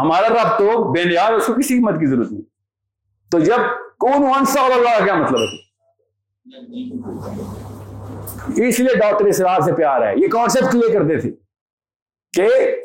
ہمارا 0.00 0.28
رب 0.28 0.58
تو 0.58 0.92
بے 0.92 1.04
نیاز 1.04 1.30
اس 1.30 1.46
کو 1.46 1.52
کسی 1.52 1.74
کی 1.74 1.80
مدد 1.80 2.00
کی 2.00 2.06
ضرورت 2.06 2.32
نہیں۔ 2.32 2.42
تو 3.30 3.38
جب 3.38 3.58
کون 3.98 4.22
ونسا 4.22 4.60
اللہ 4.60 4.98
کا 4.98 5.04
کیا 5.04 5.14
مطلب 5.14 5.38
ہے؟ 5.38 5.70
اس 8.68 8.80
لیے 8.80 8.98
ڈاکٹر 8.98 9.24
اسرار 9.24 9.60
سے 9.60 9.72
پیار 9.72 10.02
ہے۔ 10.02 10.12
یہ 10.16 10.28
کانسیپٹ 10.28 10.72
کلیئر 10.72 10.98
کرتے 10.98 11.20
تھے 11.20 11.30
کہ 12.32 12.76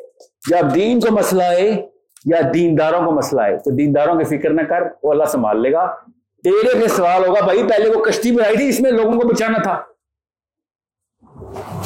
جب 0.50 0.76
دین 0.76 1.00
کو 1.00 1.16
مسئلہ 1.16 1.44
ہے 1.44 1.88
یا 2.26 2.38
دینداروں 2.54 3.06
کو 3.06 3.12
مسئلہ 3.12 3.42
ہے، 3.42 3.58
تو 3.58 3.72
دینداروں 3.72 4.16
کی 4.16 4.24
فکر 4.24 4.50
نہ 4.50 4.62
کر، 4.62 4.84
وہ 5.04 5.12
اللہ 5.12 5.24
سنبھال 5.24 5.62
لے 5.62 5.72
گا۔ 5.72 5.96
تیرے 6.44 6.82
پہ 6.82 6.88
سوال 6.88 7.26
ہوگا، 7.26 7.46
بھائی 7.46 7.68
پہلے 7.68 7.90
وہ 7.90 8.04
کشتی 8.04 8.32
بنائی 8.32 8.58
تھی، 8.58 8.70
اس 8.70 8.80
میں 8.80 8.92
لوگوں 8.92 9.20
کو 9.20 9.28
بچانا 9.28 9.58
تھا۔ 9.58 9.82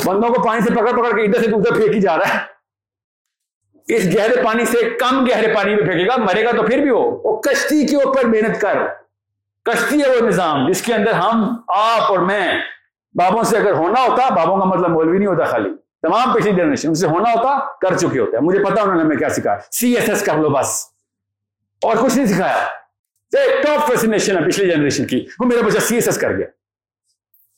بندوں 0.06 0.34
کو 0.34 0.42
پانی 0.48 0.62
سے 0.62 0.74
پکڑ 0.74 0.92
پکڑ 0.92 1.16
کے 1.16 1.22
ادھر 1.22 1.44
سے 1.44 1.50
دوسرا 1.50 1.76
پھینکی 1.76 2.02
جا 2.02 2.18
رہا 2.18 2.34
ہے۔ 2.34 2.60
اس 3.96 4.06
گہرے 4.06 4.44
پانی 4.44 4.66
سے 4.66 4.78
کم 4.90 5.26
گہرے 5.26 5.54
پانی 5.56 5.76
میں 5.76 5.84
پھینکے 5.84 6.06
گا، 6.06 6.16
مرے 6.18 6.46
گا 6.46 6.52
تو 6.58 6.64
پھر 6.64 6.78
بھی 6.78 6.90
ہو 6.90 7.22
وہ 7.24 7.42
کشتی 7.42 7.88
کے 7.88 7.96
اوپر 7.96 8.26
محنت 8.26 8.62
کر۔ 8.62 8.78
کشتی 9.64 10.02
ہے 10.02 10.10
وہ 10.10 10.28
نظام، 10.28 10.72
جس 10.72 10.82
کے 10.82 10.94
اندر 10.94 11.12
ہم، 11.12 11.56
آپ 11.68 12.12
اور 12.12 12.20
میں، 12.20 12.58
بابوں 13.14 13.44
سے 13.44 13.58
اگر 13.58 13.74
ہونا 13.74 14.02
ہوتا، 14.08 14.30
بابوں 14.30 14.58
کا 14.58 14.66
مطلب 14.66 14.90
مولوی 14.90 15.18
نہیں 15.18 15.28
ہوتا 15.28 15.44
خالی۔ 15.44 15.70
تمام 16.02 16.34
پچھلی 16.34 16.56
جنریشن 16.56 16.94
سے 16.94 17.08
ہونا 17.08 17.30
ہوتا، 17.30 17.78
کر 17.78 17.98
چکے 17.98 18.20
ہوتے 18.20 18.38
ہیں 18.38 18.44
مجھے 18.44 18.64
پتا 18.64 18.82
انہوں 18.82 18.96
نے 18.96 19.02
ہمیں 19.02 19.16
کیا 19.16 19.30
سکھایا۔ 19.30 19.58
سی 19.72 19.94
ایس 19.94 20.10
ایس 20.10 20.26
کر 20.26 20.38
لو 20.38 20.50
بس۔ 20.50 20.86
اور 21.84 21.96
کچھ 22.02 22.18
نہیں 22.18 22.28
سکھایا۔ 22.28 22.66
ٹاپ 23.64 23.92
فیسنیشن 23.92 24.38
ہے 24.38 24.46
پچھلی 24.46 24.72
جنریشن 24.72 25.06
کی۔ 25.06 25.26
وہ 25.40 25.46
میرا 25.46 25.62
بچہ 25.66 25.80
سی 25.80 25.96
ایس 25.96 26.08
ایس 26.08 26.18
کر 26.18 26.38
گیا۔ 26.38 26.48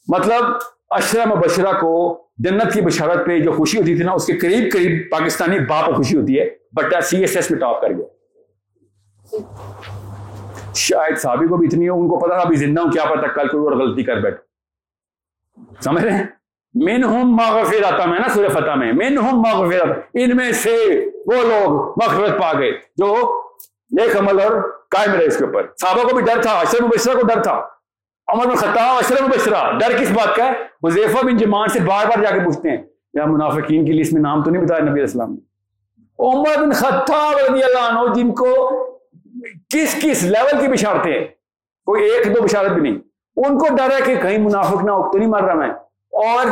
مطلب 0.07 0.43
اشرم 0.89 1.39
بشرا 1.39 1.71
کو 1.71 2.23
جنت 2.37 2.73
کی 2.73 2.81
بشارت 2.81 3.25
پہ 3.25 3.39
جو 3.39 3.51
خوشی 3.51 3.77
ہوتی 3.77 3.95
تھی 3.95 4.03
نا، 4.03 4.11
اس 4.11 4.25
کے 4.25 4.37
قریب 4.37 4.73
قریب 4.73 5.11
پاکستانی 5.11 5.59
باپ 5.59 5.85
کو 5.85 5.93
خوشی 5.93 6.17
ہوتی 6.17 6.39
ہے۔ 6.39 6.49
بٹ 6.71 7.03
سی 7.03 7.17
ایس 7.17 7.35
ایس 7.35 7.51
میں 7.51 7.59
ٹاپ 7.59 7.81
کر 7.81 7.89
گیا۔ 7.89 8.05
شاید 10.75 11.17
صحابی 11.17 11.47
کو 11.47 11.57
بھی 11.57 11.67
اتنی 11.67 11.89
ہو، 11.89 12.01
ان 12.01 12.09
کو 12.09 12.19
پتا، 12.19 12.35
ابھی 12.35 12.55
زندہ 12.55 12.81
ہوں، 12.81 12.91
کیا 12.91 13.05
پتا 13.05 13.27
کل 13.27 13.47
کوئی 13.47 13.63
اور 13.63 13.71
غلطی 13.71 14.03
کر 14.03 14.17
بیٹھ 14.17 14.41
سمجھ 15.83 16.03
رہے 16.03 16.17
ہیں؟ 16.17 16.40
مین 16.73 17.03
ہوں 17.03 17.23
مغفر 17.23 17.83
آتا 17.93 18.05
میں 18.05 18.19
نا 18.19 18.27
سورہ 18.29 18.49
فتح 18.49 18.75
میں؟ 18.75 18.91
مین 18.93 19.17
ہوں 19.17 19.43
ان 20.13 20.35
میں 20.37 20.51
سے 20.51 20.75
وہ 21.25 21.41
لوگ 21.41 21.71
مغفرت 22.01 22.41
پا 22.41 22.51
گئے 22.59 22.71
جو 22.97 23.15
نیک 23.91 24.17
عمل 24.17 24.39
اور 24.39 24.51
قائم 24.89 25.11
رہے 25.11 25.25
اس 25.25 25.37
کے 25.37 25.45
اوپر۔ 25.45 25.65
صحابہ 25.81 26.07
کو 26.07 26.15
بھی 26.15 26.23
ڈر 26.23 26.41
تھا 26.41 26.51
اشرف 26.51 26.81
مبشرہ 26.81 27.13
کو 27.13 27.27
ڈر 27.27 27.43
تھا۔ 27.43 27.61
عمر 28.27 28.45
بن 28.45 28.55
خطاب 28.55 28.97
اشرف 28.97 29.21
مبشرہ، 29.21 29.77
ڈر 29.77 29.97
کس 29.97 30.11
بات 30.11 30.35
کا 30.35 30.45
ہے؟ 30.45 30.51
حذیفہ 30.87 31.25
بن 31.25 31.37
جمان 31.37 31.67
سے 31.67 31.79
بار 31.79 32.05
بار 32.05 32.23
جا 32.23 32.29
کے 32.29 32.39
پوچھتے 32.45 32.69
ہیں، 32.69 32.77
یا 33.13 33.25
منافقین 33.25 33.85
کی 33.85 33.91
لیسٹ 33.91 34.13
میں 34.13 34.21
نام 34.21 34.43
تو 34.43 34.51
نہیں 34.51 34.63
بتایا 34.63 34.83
نبی 34.83 35.01
اسلام 35.01 35.31
نے؟ 35.31 35.39
عمر 36.19 36.61
بن 36.61 36.71
خطاب 36.71 37.37
رضی 37.37 37.63
اللہ 37.63 37.89
عنہ، 37.89 38.13
جن 38.13 38.33
کو 38.33 38.51
کس 39.69 39.95
کس 40.01 40.23
لیول 40.23 40.61
کی 40.61 40.67
بشارتیں؟ 40.67 41.25
کوئی 41.85 42.03
ایک 42.03 42.35
دو 42.35 42.41
بشارت 42.41 42.71
بھی 42.71 42.81
نہیں۔ 42.81 43.01
ان 43.35 43.57
کو 43.57 43.75
ڈر 43.75 43.91
ہے 43.91 44.01
کہ 44.05 44.21
کہیں 44.21 44.37
منافق 44.37 44.83
نہ 44.83 44.91
ہو، 44.91 45.11
تو 45.11 45.17
نہیں 45.17 45.29
مر 45.29 45.43
رہا 45.43 45.53
میں۔ 45.53 45.69
اور 46.11 46.45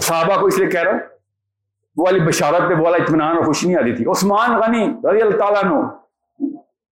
صحابہ 0.00 0.40
کو 0.40 0.46
اس 0.46 0.58
لیے 0.58 0.68
کہہ 0.68 0.82
رہا 0.82 0.92
ہوں، 0.92 0.98
وہ 1.96 2.04
والی 2.04 2.20
بشارت 2.20 2.68
پہ، 2.68 2.74
وہ 2.74 2.84
والا 2.84 2.96
اطمینان 2.96 3.36
اور 3.36 3.44
خوشی 3.44 3.66
نہیں 3.66 3.76
آتی 3.76 3.96
تھی۔ 3.96 4.04
عثمان 4.10 4.56
غنی 4.60 4.86
رضی 4.88 5.22
اللہ 5.22 5.38
تعالیٰ 5.38 5.64
نو 5.64 5.88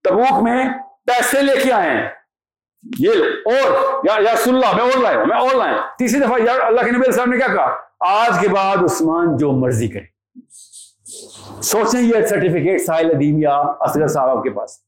تبوک 0.05 0.43
میں 0.43 0.65
پیسے 1.07 1.43
لے 1.43 1.57
کے 1.63 1.73
آئے 1.73 1.91
ہیں۔ 1.91 2.09
یہ 2.99 3.11
اور، 3.45 3.95
یا 4.05 4.23
یا 4.23 4.35
اللہ 4.47 4.77
میں 4.77 4.85
اور 4.85 5.03
لائے، 5.03 5.17
میں 5.17 5.37
اور 5.37 5.55
لائے۔ 5.55 5.75
تیسری 5.99 6.21
دفعہ 6.21 6.41
یا 6.41 6.53
اللہ 6.67 6.81
کے 6.81 6.91
نبی 6.91 7.07
السلام 7.07 7.31
نے 7.31 7.39
کیا 7.39 7.47
کہا؟ 7.47 7.77
آج 8.01 8.41
کے 8.41 8.49
بعد 8.49 8.77
عثمان 8.77 9.37
جو 9.37 9.53
مرضی 9.53 9.89
کرے۔ 9.89 10.19
سوچیں 11.63 12.01
یہ 12.01 12.27
سرٹیفکیٹ 12.27 12.81
ساحل 12.81 13.11
ادیم 13.15 13.39
یا 13.39 13.57
اصغر 13.57 14.09
صاحب 14.09 14.43
کے 14.43 14.51
پاس۔ 14.51 14.79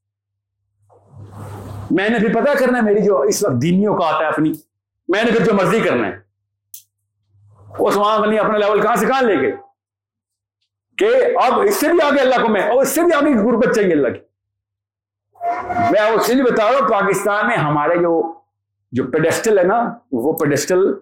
میں 1.91 2.09
نے 2.09 2.19
پھر 2.19 2.43
پتا 2.43 2.55
کرنا 2.55 2.79
ہے 2.79 2.83
میری 2.83 3.03
جو 3.03 3.21
اس 3.21 3.45
وقت 3.45 3.63
دینیوں 3.63 3.97
کا 3.97 4.07
آتا 4.07 4.19
ہے 4.19 4.29
اپنی۔ 4.29 4.53
میں 5.11 5.25
نے 5.25 5.31
پھر 5.31 5.45
جو 5.45 5.55
مرضی 5.55 5.81
کرنا 5.81 6.07
ہے۔ 6.07 6.17
عثمان 7.89 8.21
غنی 8.21 8.39
اپنا 8.39 8.59
لیول 8.59 8.81
کہاں 8.81 8.97
سے 8.97 9.07
کہاں 9.07 9.23
لے 9.23 9.41
گئے؟ 9.41 9.53
کہ 10.99 11.39
اب 11.43 11.61
اس 11.61 11.81
سے 11.81 11.89
بھی 11.89 12.03
آگے 12.03 12.21
اللہ 12.21 12.35
کو 12.35 12.49
میں 12.49 12.63
اور 12.63 12.83
اس 12.83 12.89
سے 12.89 13.01
بھی 13.03 13.13
آگے 13.13 13.45
غربت 13.45 13.75
چاہیے 13.77 13.93
اللہ 13.93 14.09
کی۔ 14.09 14.21
میں 15.91 16.11
اس 16.11 16.29
لیے 16.29 16.43
بتا 16.43 16.71
رہا 16.71 16.79
ہوں، 16.79 16.89
پاکستان 16.89 17.47
میں 17.47 17.57
ہمارے 17.57 17.97
جو 17.97 18.35
جو 18.93 19.05
پیڈسٹل 19.05 19.59
ہے 19.59 19.65
نا، 19.65 19.95
وہ 20.13 20.33
پیڈسٹل 20.33 20.95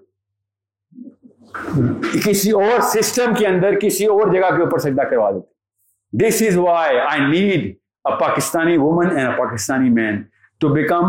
کسی 2.25 2.51
اور 2.51 2.81
سسٹم 2.81 3.35
کے 3.35 3.47
اندر 3.47 3.79
کسی 3.79 4.07
اور 4.07 4.33
جگہ 4.33 4.57
کے 4.57 4.63
اوپر 4.63 4.79
سجدہ 4.79 5.03
کروا 5.03 5.31
دیتے۔ 5.31 6.29
This 6.29 6.43
is 6.47 6.57
why 6.57 6.99
I 6.99 7.21
need 7.21 7.77
a 8.05 8.21
Pakistani 8.21 8.77
woman 8.77 9.17
and 9.17 9.29
a 9.29 9.37
Pakistani 9.39 9.91
man 9.91 10.23
to 10.61 10.69
become 10.69 11.05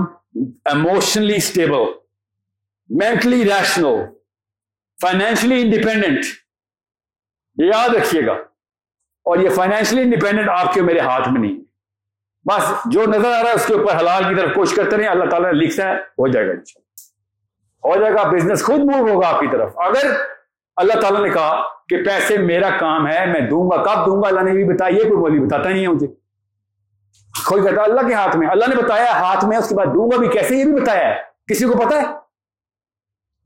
emotionally 0.65 1.35
stable 1.35 1.98
mentally 2.89 3.45
rational 3.45 4.05
financially 5.01 5.61
independent 5.61 6.19
یاد 7.55 7.89
رکھیے 7.89 8.25
گا۔ 8.25 8.33
اور 9.23 9.37
یہ 9.37 9.49
فائنینشلی 9.49 10.01
انڈیپینڈنٹ 10.01 10.49
آپ 10.49 10.73
کے 10.73 10.81
میرے 10.81 10.99
ہاتھ 10.99 11.29
میں 11.29 11.41
نہیں۔ 11.41 11.59
بس 12.45 12.71
جو 12.85 13.05
نظر 13.05 13.27
آ 13.27 13.43
رہا 13.43 13.49
ہے 13.49 13.55
اس 13.55 13.65
کے 13.65 13.73
اوپر 13.73 13.97
حلال 13.97 14.23
کی 14.23 14.35
طرف 14.35 14.53
کوشش 14.55 14.75
کرتے 14.75 14.97
رہے 14.97 15.05
اللہ 15.05 15.29
تعالیٰ 15.29 15.53
نے 15.53 15.59
لکھتا 15.59 15.87
ہے، 15.87 15.95
ہو 15.97 16.27
جائے 16.27 16.47
گا 16.47 16.51
ہو 17.83 17.99
جائے 17.99 18.13
گا 18.13 18.29
بزنس 18.29 18.63
خود 18.63 18.79
موو 18.79 19.09
ہوگا 19.09 19.27
آپ 19.27 19.39
کی 19.39 19.47
طرف۔ 19.51 19.77
اگر 19.77 20.11
اللہ 20.75 20.93
تعالیٰ 20.99 21.21
نے 21.21 21.29
کہا 21.29 21.61
کہ 21.89 22.03
پیسے 22.03 22.37
میرا 22.37 22.69
کام 22.69 23.07
ہے، 23.07 23.25
میں 23.25 23.41
دوں 23.41 23.71
گا، 23.71 23.75
کب 23.75 24.05
دوں 24.05 24.23
گا؟ 24.23 24.27
اللہ 24.27 24.41
نے 24.41 24.51
بھی 24.51 24.63
بتایا 24.63 24.95
یہ 24.95 25.03
کوئی 25.03 25.17
بولی 25.17 25.39
بتاتا 25.39 25.69
نہیں 25.69 25.83
ہے 25.83 25.87
مجھے۔ 25.87 26.07
کوئی 27.45 27.63
کہتا 27.63 27.81
اللہ 27.81 28.07
کے 28.07 28.13
ہاتھ 28.13 28.37
میں۔ 28.37 28.47
اللہ 28.47 28.65
نے 28.69 28.75
بتایا 28.75 29.11
ہاتھ 29.11 29.45
میں، 29.45 29.57
اس 29.57 29.69
کے 29.69 29.75
بعد 29.75 29.85
دوں 29.85 30.11
گا 30.11 30.17
بھی 30.17 30.27
کیسے؟ 30.27 30.55
یہ 30.55 30.65
بھی 30.65 30.73
بتایا 30.73 31.07
ہے۔ 31.07 31.21
کسی 31.47 31.65
کو 31.65 31.85
پتا 31.85 31.97
ہے؟ 31.97 32.28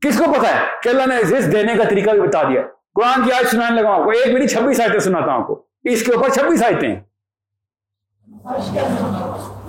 کس 0.04 0.18
کو 0.18 0.32
پتا 0.32 0.48
ہے 0.48 0.60
کہ 0.82 0.88
اللہ 0.88 1.02
نے 1.06 1.16
رزق 1.16 1.52
دینے 1.52 1.74
کا 1.74 1.84
طریقہ 1.84 2.10
بھی 2.10 2.20
بتا 2.20 2.42
دیا؟ 2.42 2.62
قرآن 2.94 3.24
کی 3.24 3.32
آج 3.32 3.46
سنانے 3.46 3.82
لگا 3.82 4.04
کو، 4.04 4.10
ایک 4.10 4.34
میری 4.34 4.48
چھبیس 4.48 4.80
آیتیں 4.80 5.00
سناتا 5.00 5.32
ہوں 5.32 5.40
آپ 5.40 5.46
کو۔ 5.46 5.66
اس 5.84 6.02
کے 6.02 6.12
اوپر 6.12 6.28
چھبیس 6.28 6.62
آیتیں 6.62 6.96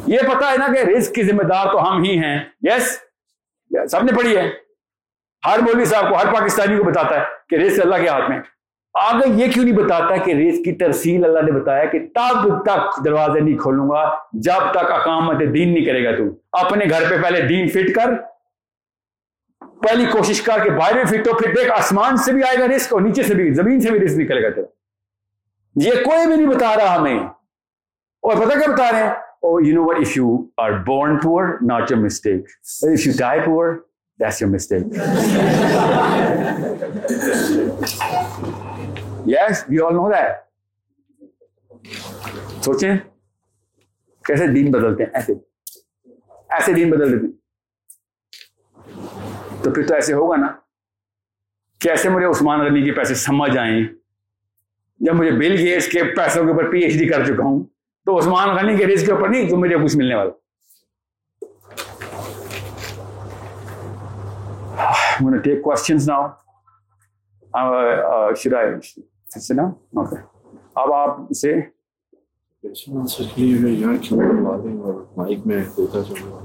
یہ 0.08 0.18
پتا 0.20 0.52
ہے 0.52 0.58
نا 0.58 0.68
کہ 0.74 0.90
رزق 0.90 1.14
کی 1.14 1.24
ذمہ 1.24 1.44
دار 1.44 1.66
تو 1.72 1.92
ہم 1.92 2.04
ہی 2.04 2.18
ہیں۔ 2.18 2.40
یس 2.62 3.00
سب 3.92 4.04
نے 4.04 4.12
پڑھی 4.18 4.38
ہے۔ 4.38 4.52
ہر 5.46 5.60
مولوی 5.60 5.86
صاحب 5.86 6.10
کو، 6.10 6.16
ہر 6.16 6.34
پاکستانی 6.34 6.78
کو 6.78 6.84
بتاتا 6.84 7.16
ہے 7.16 7.26
کہ 7.50 7.56
رزق 7.56 7.80
اللہ 7.86 7.96
کے 7.96 8.08
ہاتھ 8.08 8.30
میں 8.30 8.40
آگے 8.94 9.30
یہ 9.34 9.52
کیوں 9.52 9.66
نہیں 9.66 9.76
بتاتا 9.76 10.18
کہ 10.18 10.32
رزق 10.32 10.66
کی 10.66 10.72
ترسیل 10.72 11.26
اللہ 11.26 11.40
نے 11.40 11.52
بتایا 11.52 11.86
کہ 11.86 12.00
تب 12.00 12.64
تک 12.66 13.06
دروازے 13.06 13.40
نہیں 13.40 13.58
کھولوں 13.58 13.90
گا، 13.90 14.16
جب 14.34 14.72
تک 14.72 14.92
اقامت 14.92 15.40
دین 15.40 15.74
نہیں 15.74 15.86
کرے 15.86 16.04
گا 16.04 16.16
تو۔ 16.16 16.24
اپنے 16.52 16.86
گھر 16.90 17.04
پہ 17.10 17.22
پہلے 17.24 17.42
دین 17.42 17.68
فٹ 17.68 17.96
کر 17.96 18.35
پہلی 19.88 20.06
کوشش 20.12 20.42
کر 20.42 20.64
کے 20.64 20.70
باہر 20.70 20.96
میں 20.96 21.04
فٹ 21.06 21.28
ہو 21.28 21.38
پھر 21.38 21.54
دیکھ 21.56 21.72
آسمان 21.78 22.18
سے 22.18 22.34
بھی 22.34 22.44
آئے 22.44 22.60
گا 22.60 22.68
رسک 22.76 22.94
اور 22.94 23.02
نیچے 23.02 23.24
سے 23.24 23.34
بھی 23.34 23.54
زمین 23.54 23.80
سے 23.82 23.92
بھی 23.92 24.06
رسک 24.06 24.20
نکلے 24.20 24.44
گا 24.44 24.50
تیرا 24.56 25.86
یہ 25.88 26.04
کوئی 26.04 26.28
بھی 26.28 26.36
نہیں 26.36 26.48
بتا 26.48 26.76
رہا 26.76 26.96
ہمیں 26.96 27.20
اور 27.20 28.36
پتہ 28.36 28.60
کیا 28.60 28.72
بتا 28.72 28.92
رہے 28.92 29.04
ہیں 29.04 29.14
Oh, 29.44 29.60
you 29.60 29.74
know 29.74 29.84
what? 29.84 30.02
If 30.02 30.16
you 30.16 30.52
are 30.58 30.80
born 30.80 31.20
poor, 31.20 31.60
not 31.62 31.92
your 31.92 32.00
mistake. 32.00 32.46
But 32.82 32.90
if 32.90 33.06
you 33.06 33.14
die 33.14 33.42
poor, 33.42 33.86
that's 34.20 34.42
your 34.42 34.50
mistake. 34.50 34.86
yes, 39.26 39.68
we 39.70 39.80
all 39.80 39.94
know 39.94 40.10
that. 40.12 40.42
سوچیں 42.66 42.96
کیسے 44.26 44.48
دین 44.48 44.72
بدلتے 44.72 45.04
ہیں 45.04 45.12
ایسے 45.14 45.34
ایسے 46.50 46.74
دین 46.74 46.92
بدل 46.92 47.12
دیتے 47.12 47.26
ہیں 47.26 47.34
تو 49.66 49.72
پھر 49.74 49.88
تو 49.88 49.94
ایسے 49.94 50.14
ہوگا 50.14 50.36
نا 50.36 50.48
کیسے 51.80 52.10
مجھے 52.10 52.28
عثمان 52.28 52.60
غنی 52.60 52.84
کے 52.84 52.92
پیسے 52.92 53.16
سمجھ 53.16 53.58
آئیں۔ 53.58 53.84
جب 55.00 55.14
مجھے 55.16 55.32
بل 55.32 55.56
گیٹس 55.58 55.88
کے 55.88 56.04
پیسوں 56.04 56.44
کے 56.46 56.52
اوپر 56.52 56.72
پی 56.72 56.80
ایچ 56.80 56.98
ڈی 56.98 57.08
کر 57.08 57.26
چکا 57.26 57.44
ہوں 57.44 57.64
تو 58.06 58.18
عثمان 58.20 58.50
غنی 58.56 58.78
کے 58.78 58.86
ریس 58.88 59.06
کے 59.06 59.12
اوپر 59.12 59.30
نہیں 59.30 59.50
تو 59.50 59.58
مجھے 59.58 59.76
کچھ 59.84 59.98
ملنے 59.98 60.16
والا۔ 60.16 60.32
کوشچنس 65.64 66.08
ناؤ 66.08 66.28
اب 70.76 70.94
آپ 70.94 71.32
سے 71.34 71.54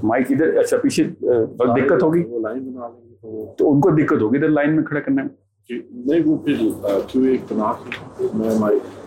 مائک 0.03 0.31
ادھر 0.31 0.57
اچھا 0.57 0.77
پیچھے 0.77 1.03
دقت 1.03 2.03
ہوگی۔ 2.03 2.23
تو 3.23 3.71
ان 3.73 3.81
کو 3.81 3.89
دقت 3.89 4.21
ہوگی 4.21 4.37
ادھر 4.37 4.49
لائن 4.49 4.75
میں 4.75 4.83
کھڑا 4.83 4.99
کرنا 4.99 5.21
ہے 5.21 5.27
نہیں 5.69 6.21
وہ 6.25 6.37
پھر 6.37 7.27
ایک 7.27 7.53
میں 8.33 8.59
مائک 8.59 8.99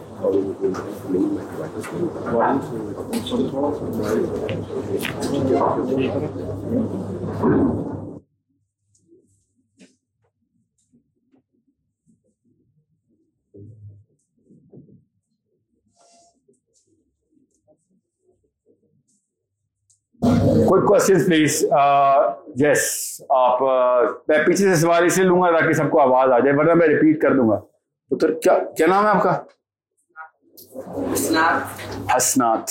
کوئی 20.68 20.82
کوشچن 20.82 21.24
پلیز 21.24 21.64
یس 22.56 22.82
آپ 23.28 23.62
میں 24.28 24.38
پیچھے 24.46 24.54
سے 24.54 24.74
سوال 24.74 25.04
اس 25.04 25.18
لیے 25.18 25.26
لوں 25.26 25.42
گا 25.42 25.50
تاکہ 25.50 25.72
سب 25.72 25.90
کو 25.90 26.00
آواز 26.00 26.30
آ 26.30 26.38
جائے 26.38 26.56
ورنہ 26.56 26.74
میں 26.74 26.86
ریپیٹ 26.88 27.22
کر 27.22 27.36
دوں 27.36 27.48
گا۔ 27.48 27.60
تو 28.10 28.40
کیا 28.76 28.86
نام 28.86 29.04
ہے 29.04 29.10
آپ 29.10 29.22
کا؟ 29.22 29.42
حسنات 32.16 32.70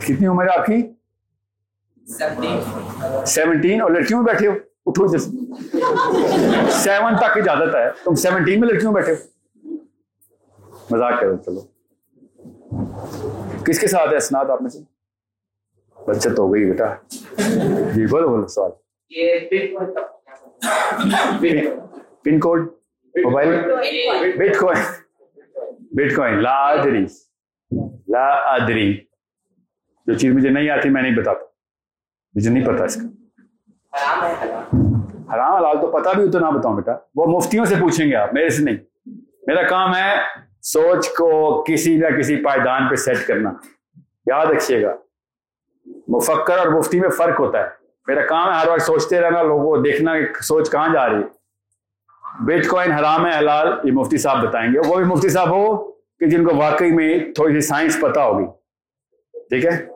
کتنی 0.00 0.26
عمر 0.26 0.44
ہے 0.44 0.58
آپ 0.58 0.66
کی؟ 0.66 0.82
سیونٹین۔ 3.26 3.82
اور 3.82 3.90
لڑکیوں 3.90 4.22
میں 4.22 4.32
بیٹھے 4.32 4.46
ہو؟ 4.48 4.52
اٹھو 4.86 5.08
سیون 6.70 7.16
تک 7.16 7.36
اجازت 7.36 7.74
ہے۔ 7.74 7.90
تم 8.04 8.14
سیونٹین 8.14 8.60
میں 8.60 8.68
لڑکیوں 8.68 8.92
میں 8.92 9.02
بیٹھے 9.02 9.12
ہو؟ 9.12 9.28
مزاق 10.90 11.20
کرو 11.20 11.36
چلو۔ 11.36 11.71
کس 13.64 13.80
کے 13.80 13.86
ساتھ 13.86 14.12
ہے 14.12 14.16
اسناد 14.16 14.44
آپ 14.44 14.62
میں 14.62 14.70
سے؟ 14.70 14.78
بچت 16.06 16.38
ہو 16.38 16.54
گئی 16.54 16.70
بیٹا۔ 16.70 16.94
جی 17.92 18.06
بولو 18.06 18.28
بولو 18.28 18.46
سوال۔ 18.46 18.70
Pin 22.22 22.40
code 22.40 22.68
mobile? 23.24 23.60
Bitcoin 24.58 24.78
bitcoin 26.16 26.42
لا 26.42 26.66
ادری۔ 26.68 27.04
لا 28.08 28.28
ادری۔ 28.28 29.00
جو 30.06 30.14
چیز 30.14 30.34
مجھے 30.34 30.50
نہیں 30.50 30.70
آتی 30.70 30.88
میں 30.88 31.02
نہیں 31.02 31.16
بتاتا۔ 31.16 31.44
مجھے 32.34 32.50
نہیں 32.50 32.66
پتا 32.66 32.84
اس 32.84 32.94
کا۔ 32.94 33.06
حرام 35.34 35.54
حلال 35.54 35.80
تو 35.80 35.90
پتا 35.92 36.12
بھی 36.12 36.24
ہو 36.24 36.30
تو 36.30 36.38
نہ 36.38 36.58
بتاؤں 36.58 36.74
بیٹا۔ 36.76 36.92
وہ 37.14 37.26
مفتیوں 37.26 37.64
سے 37.64 37.74
پوچھیں 37.80 38.06
گے 38.06 38.14
آپ 38.14 38.34
میرے 38.34 38.50
سے 38.50 38.62
نہیں۔ 38.62 38.76
میرا 39.46 39.62
کام 39.62 39.94
ہے 39.94 40.16
سوچ 40.62 41.08
کو 41.08 41.64
کسی 41.68 41.96
نہ 41.96 42.06
کسی 42.06 42.36
پائیدان 42.36 42.88
پہ 42.88 42.94
سیٹ 42.94 43.26
کرنا۔ 43.26 43.52
یاد 44.26 44.46
رکھیے 44.46 44.82
گا۔ 44.82 44.94
مفکر 46.08 46.58
اور 46.58 46.66
مفتی 46.66 47.00
میں 47.00 47.08
فرق 47.08 47.40
ہوتا 47.40 47.58
ہے۔ 47.58 47.68
میرا 48.06 48.26
کام 48.26 48.48
ہے 48.48 48.58
ہر 48.58 48.68
وقت 48.68 48.82
سوچتے 48.82 49.20
رہنا، 49.20 49.42
لوگوں 49.42 49.64
کو 49.64 49.76
دیکھنا 49.76 50.20
کہ 50.20 50.42
سوچ 50.42 50.70
کہاں 50.70 50.92
جا 50.92 51.08
رہی 51.08 51.16
ہے۔ 51.16 51.42
بیٹ 52.44 52.68
کوائن 52.68 52.92
حرام 52.92 53.26
ہے، 53.26 53.38
حلال، 53.38 53.68
یہ 53.84 53.92
مفتی 53.92 54.16
صاحب 54.16 54.48
بتائیں 54.48 54.72
گے۔ 54.74 54.78
وہ 54.88 54.96
بھی 54.96 55.04
مفتی 55.04 55.28
صاحب 55.28 55.50
ہو 55.50 55.92
کہ 55.92 56.26
جن 56.26 56.48
کو 56.48 56.56
واقعی 56.56 56.92
میں 56.92 57.18
تھوڑی 57.34 57.54
سی 57.54 57.60
سائنس 57.60 58.00
پتا 58.00 58.24
ہوگی۔ 58.24 58.44
ٹھیک 59.32 59.66
ہے؟ 59.66 59.86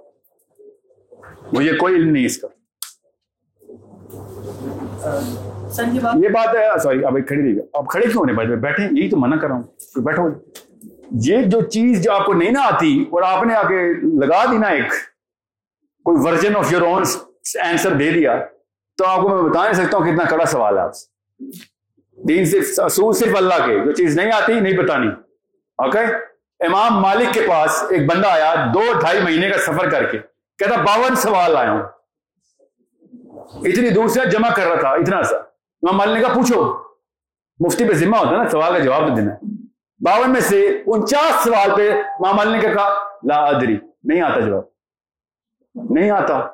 مجھے 1.52 1.76
کوئی 1.76 1.94
علم 1.94 2.10
نہیں 2.10 2.24
اس 2.24 2.38
کا۔ 2.38 2.48
یہ 6.15 6.28
بات 6.28 6.57
ہے 6.57 6.78
سوری، 6.83 7.05
اب 7.05 7.16
کھڑی 7.28 7.43
رہی 7.43 7.59
اب 7.73 7.89
کھڑے 7.89 8.07
کیوں 8.07 8.27
نہیں 8.27 8.57
بیٹھے 8.57 8.89
یہی 8.91 9.11
تو 9.11 9.16
منع 9.16 9.37
کر 9.37 9.49
رہا 9.49 9.57
ہوں۔ 9.57 9.62
بیٹھو۔ 9.97 10.28
یہ 11.11 11.43
جو 11.43 11.61
چیز 11.61 12.05
جو 12.05 12.12
آپ 12.12 12.27
کو 12.27 12.35
نہیں 12.35 12.51
نہ 12.51 12.59
آتی، 12.59 13.05
اور 13.11 13.23
آپ 13.23 13.43
نے 13.43 13.55
آ 13.55 13.62
کے 13.62 13.95
لگا 14.27 14.45
دی 14.53 14.59
نا 14.59 14.69
ایک، 14.69 14.93
کوئی 16.05 16.16
version 16.20 16.57
of 16.57 16.73
your 16.73 16.83
own 16.83 17.03
answer 17.65 17.93
دے 17.93 18.11
دیا، 18.11 18.45
تو 18.97 19.07
آپ 19.07 19.20
کو 19.20 19.28
میں 19.28 19.51
بتا 19.51 19.62
نہیں 19.62 19.73
سکتا 19.73 19.99
ہوں 19.99 20.05
کتنا 20.05 20.24
کڑا 20.24 20.47
سوال 20.47 20.78
ہے 20.78 20.83
آپ 20.83 20.95
سے 20.95 21.07
دین 22.28 22.45
صرف 22.45 22.81
اصول 22.81 23.15
صرف 23.15 23.37
اللہ 23.37 23.66
کے۔ 23.66 23.85
جو 23.85 23.93
چیز 23.93 24.16
نہیں 24.16 24.33
آتی، 24.33 24.61
نہیں 24.61 24.77
بتانی۔ 24.77 25.09
اوکے؟ 25.78 25.99
امام 26.66 27.01
مالک 27.01 27.35
کے 27.35 27.41
پاس 27.49 27.85
ایک 27.91 28.07
بندہ 28.07 28.28
آیا، 28.28 28.55
دو 28.74 28.83
ڈھائی 29.01 29.20
مہینے 29.20 29.51
کا 29.51 29.59
سفر 29.59 29.91
کر 29.91 30.05
کے، 30.05 30.19
کہتا، 30.59 30.77
باون 30.77 31.16
سوال 31.16 31.57
آیا 31.57 31.70
ہوں۔ 31.70 31.83
اتنی 33.55 33.90
دور 33.90 34.09
سے 34.09 34.31
جمع 34.31 34.48
کر 34.56 34.66
رہا 34.66 34.81
تھا، 34.81 34.89
اتنا 34.89 35.23
سا۔ 35.23 35.36
امام 35.36 35.97
مالک 35.97 36.16
نے 36.16 36.20
کہا، 36.20 36.35
پوچھو۔ 36.35 36.74
مفتی 37.60 37.89
پہ 37.89 37.93
ذمہ 37.93 38.16
ہوتا 38.16 38.31
ہے 38.31 38.36
نا، 38.36 38.48
سوال 38.48 38.73
کا 38.73 38.78
جواب 38.78 39.16
دینا۔ 39.16 39.35
باون 40.01 40.31
میں 40.31 40.40
سے 40.40 40.82
انچاس 40.86 41.44
سوال 41.44 41.70
پہ 41.77 41.90
امام 41.93 42.36
مالک 42.36 42.52
نے 42.52 42.60
کیا 42.60 42.73
کہا، 42.73 42.94
لا 43.23 43.35
ادری۔ 43.35 43.77
نہیں 44.05 44.20
آتا 44.20 44.40
جواب۔ 44.40 44.62
نہیں 45.90 46.10
آتا۔ 46.10 46.48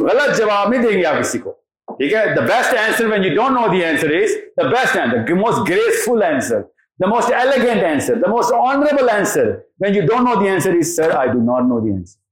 غلط 0.00 0.38
جواب 0.38 0.68
نہیں 0.68 0.82
دیں 0.82 0.98
گے 0.98 1.06
آپ 1.06 1.18
کسی 1.18 1.38
کو۔ 1.38 1.52
ٹھیک 1.92 2.12
ہے؟ 2.14 2.34
The 2.34 2.40
best 2.40 2.74
answer 2.74 3.06
when 3.06 3.24
you 3.24 3.34
don't 3.34 3.50
know 3.50 3.68
the 3.72 3.84
answer 3.84 4.10
is 4.10 4.30
the 4.56 4.68
best 4.68 4.96
answer 4.96 5.34
most 5.34 5.68
graceful 5.68 6.22
answer 6.22 6.60
the 7.00 7.06
most 7.06 7.32
elegant 7.32 7.84
answer 7.84 8.14
the 8.14 8.28
most 8.28 8.52
honourable 8.52 9.10
answer 9.10 9.46
when 9.80 9.94
you 9.94 10.02
don't 10.06 10.20
know 10.20 10.42
the 10.42 10.48
answer 10.48 10.70
is 10.70 10.96
sir 10.96 11.10
I 11.10 11.28
do 11.28 11.38
not 11.38 11.62
know 11.62 11.80
the 11.80 11.92
answer 11.92 12.22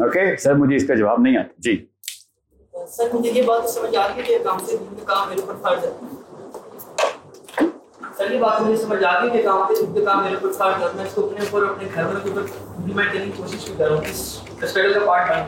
okay 0.00 0.36
sir 0.36 0.54
مجھے 0.54 0.76
اس 0.76 0.86
کا 0.86 0.94
جواب 0.94 1.20
نہیں 1.20 1.36
آتا۔ 1.36 1.52
جی۔ 1.58 1.86
سر 2.88 3.08
مجھے 3.14 3.30
یہ 3.30 3.42
بات 3.42 3.68
سمجھ 3.70 3.96
آ 3.96 4.06
کہ 4.08 4.38
کام 4.44 4.58
سے 4.58 4.76
کام 5.06 5.28
میرے 5.28 5.40
اوپر 5.40 5.54
فرض 5.62 5.84
ہے۔ 5.84 5.90
سر 8.18 8.30
یہ 8.30 8.38
بات 8.38 8.60
مجھے 8.60 8.76
سمجھ 8.76 9.04
آ 9.04 9.22
گئی 9.22 9.30
کہ 9.30 9.42
کام 9.42 9.60
کام 10.04 10.22
میرے 10.22 10.34
اوپر 10.34 10.52
فرض 10.52 10.82
ہے۔ 10.82 10.88
میں 10.96 11.04
اس 11.04 11.14
کو 11.14 11.26
اپنے 11.26 11.40
اوپر 11.40 11.68
اپنے 11.68 11.88
گھر 11.94 12.04
والوں 12.04 12.20
کے 12.20 12.28
اوپر 12.28 12.40
امپلیمنٹ 12.40 13.12
کرنے 13.12 13.24
کی 13.24 13.30
کوشش 13.36 13.64
بھی 13.64 13.74
کر 13.78 13.88
رہا 13.88 13.96
ہوں 13.96 14.04
اس 14.04 14.40
اسٹرگل 14.62 14.92
کا 14.92 15.00
پارٹ 15.06 15.28
بن 15.30 15.42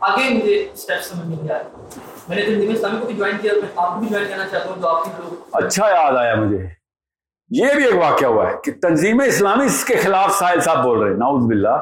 آگے 0.00 0.28
مجھے 0.30 0.68
اسٹیپ 0.74 1.02
سمجھ 1.02 1.26
نہیں 1.26 1.50
آ 1.50 1.58
میں 2.28 2.36
نے 2.36 2.42
اسلامی 2.72 3.00
کو 3.00 3.06
بھی 3.06 3.14
جوائن 3.14 3.36
کیا 3.42 3.52
میں 3.52 3.68
آپ 3.76 3.94
کو 3.94 4.00
بھی 4.00 4.08
جوائن 4.08 4.28
کرنا 4.30 4.48
چاہتا 4.48 4.70
ہوں 4.70 4.88
آپ 4.88 5.08
لوگ 5.20 5.34
اچھا 5.52 5.88
یاد 5.88 6.16
آیا 6.16 6.34
مجھے۔ 6.34 6.66
یہ 7.50 7.74
بھی 7.74 7.84
ایک 7.84 7.94
واقعہ 7.94 8.28
ہوا 8.28 8.50
ہے 8.50 8.54
کہ 8.64 8.72
تنظیم 8.82 9.20
اسلامی 9.26 9.64
اس 9.64 9.84
کے 9.84 9.96
خلاف 9.96 10.38
ساحل 10.38 10.60
صاحب 10.60 10.84
بول 10.84 10.98
رہے 11.02 11.10
ہیں۔ 11.10 11.16
ناؤز 11.16 11.44
باللہ۔ 11.44 11.76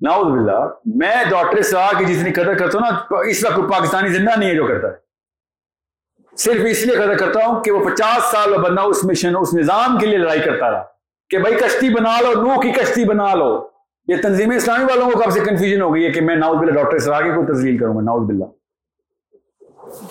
ناؤز 0.00 0.26
باللہ، 0.26 0.68
میں 0.86 1.24
ڈاکٹر 1.30 1.62
صاحب 1.62 1.98
کی 1.98 2.04
جتنی 2.04 2.32
قدر 2.32 2.54
کرتا 2.54 2.78
ہوں 2.78 2.90
نا، 2.90 3.20
اس 3.28 3.44
وقت 3.44 3.56
پاکستانی 3.56 4.08
زندہ 4.08 4.38
نہیں 4.38 4.50
ہے 4.50 4.54
جو 4.54 4.66
کرتا 4.66 4.88
ہے۔ 4.88 5.08
صرف 6.36 6.60
اس 6.70 6.86
لیے 6.86 6.96
قدر 6.96 7.16
کرتا 7.16 7.46
ہوں 7.46 7.60
کہ 7.60 7.70
وہ 7.70 7.90
پچاس 7.90 8.24
سال 8.24 8.58
بندہ 8.58 8.80
اس 8.80 9.04
مشن، 9.04 9.36
اس 9.40 9.54
نظام 9.54 9.98
کے 9.98 10.06
لیے 10.06 10.18
لڑائی 10.18 10.40
کرتا 10.40 10.70
رہا۔ 10.70 10.84
کہ 11.30 11.38
بھائی 11.38 11.54
کشتی 11.54 11.88
بنا 11.88 12.20
لو 12.20 12.32
نو 12.32 12.60
کی 12.60 12.72
کشتی 12.72 13.04
بنا 13.04 13.34
لو۔ 13.34 13.68
یہ 14.06 14.16
تنظیم 14.22 14.50
اسلامی 14.50 14.84
والوں 14.84 15.10
کو 15.10 15.18
کب 15.18 15.30
سے 15.30 15.40
کنفیوژن 15.40 15.82
ہو 15.82 15.94
گئی 15.94 16.06
ہے 16.06 16.10
کہ 16.10 16.20
میں 16.20 16.36
ناؤز 16.36 16.58
بلّہ 16.58 16.72
ڈاکٹر 16.72 16.98
سراغی 16.98 17.30
کو 17.30 17.54
تسلیل 17.54 17.78
کروں 17.78 17.96
گا 17.96 18.00
ناؤز 18.00 18.28
بلّہ 18.28 18.44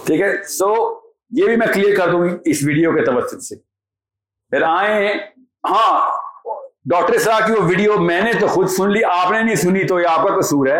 ٹھیک 0.06 0.22
ہے؟ 0.22 0.44
سو 0.44 1.00
یہ 1.32 1.46
بھی 1.46 1.56
میں 1.56 1.68
کلیئر 1.68 1.98
کر 1.98 2.12
دوں 2.12 2.26
گی 2.26 2.38
اس 2.46 2.64
ویڈیو 2.64 2.92
کے 2.92 3.02
توسط 3.02 3.42
سے۔ 3.42 3.56
پھر 4.50 4.62
آئے 4.62 5.14
ہاں 5.70 6.10
ڈاکٹر 6.90 7.18
سرا 7.18 7.40
کی 7.46 7.52
وہ 7.52 7.58
ویڈیو 7.62 8.00
میں 8.00 8.22
نے 8.22 8.32
تو 8.40 8.48
خود 8.48 8.68
سن 8.68 8.92
لی، 8.92 9.04
آپ 9.04 9.32
نے 9.32 9.44
نہیں 9.44 9.56
سنی 9.56 9.84
تو 9.84 10.00
یہ 10.00 10.08
آپ 10.08 10.28
کا 10.28 10.40
قصور 10.40 10.68
ہے 10.68 10.80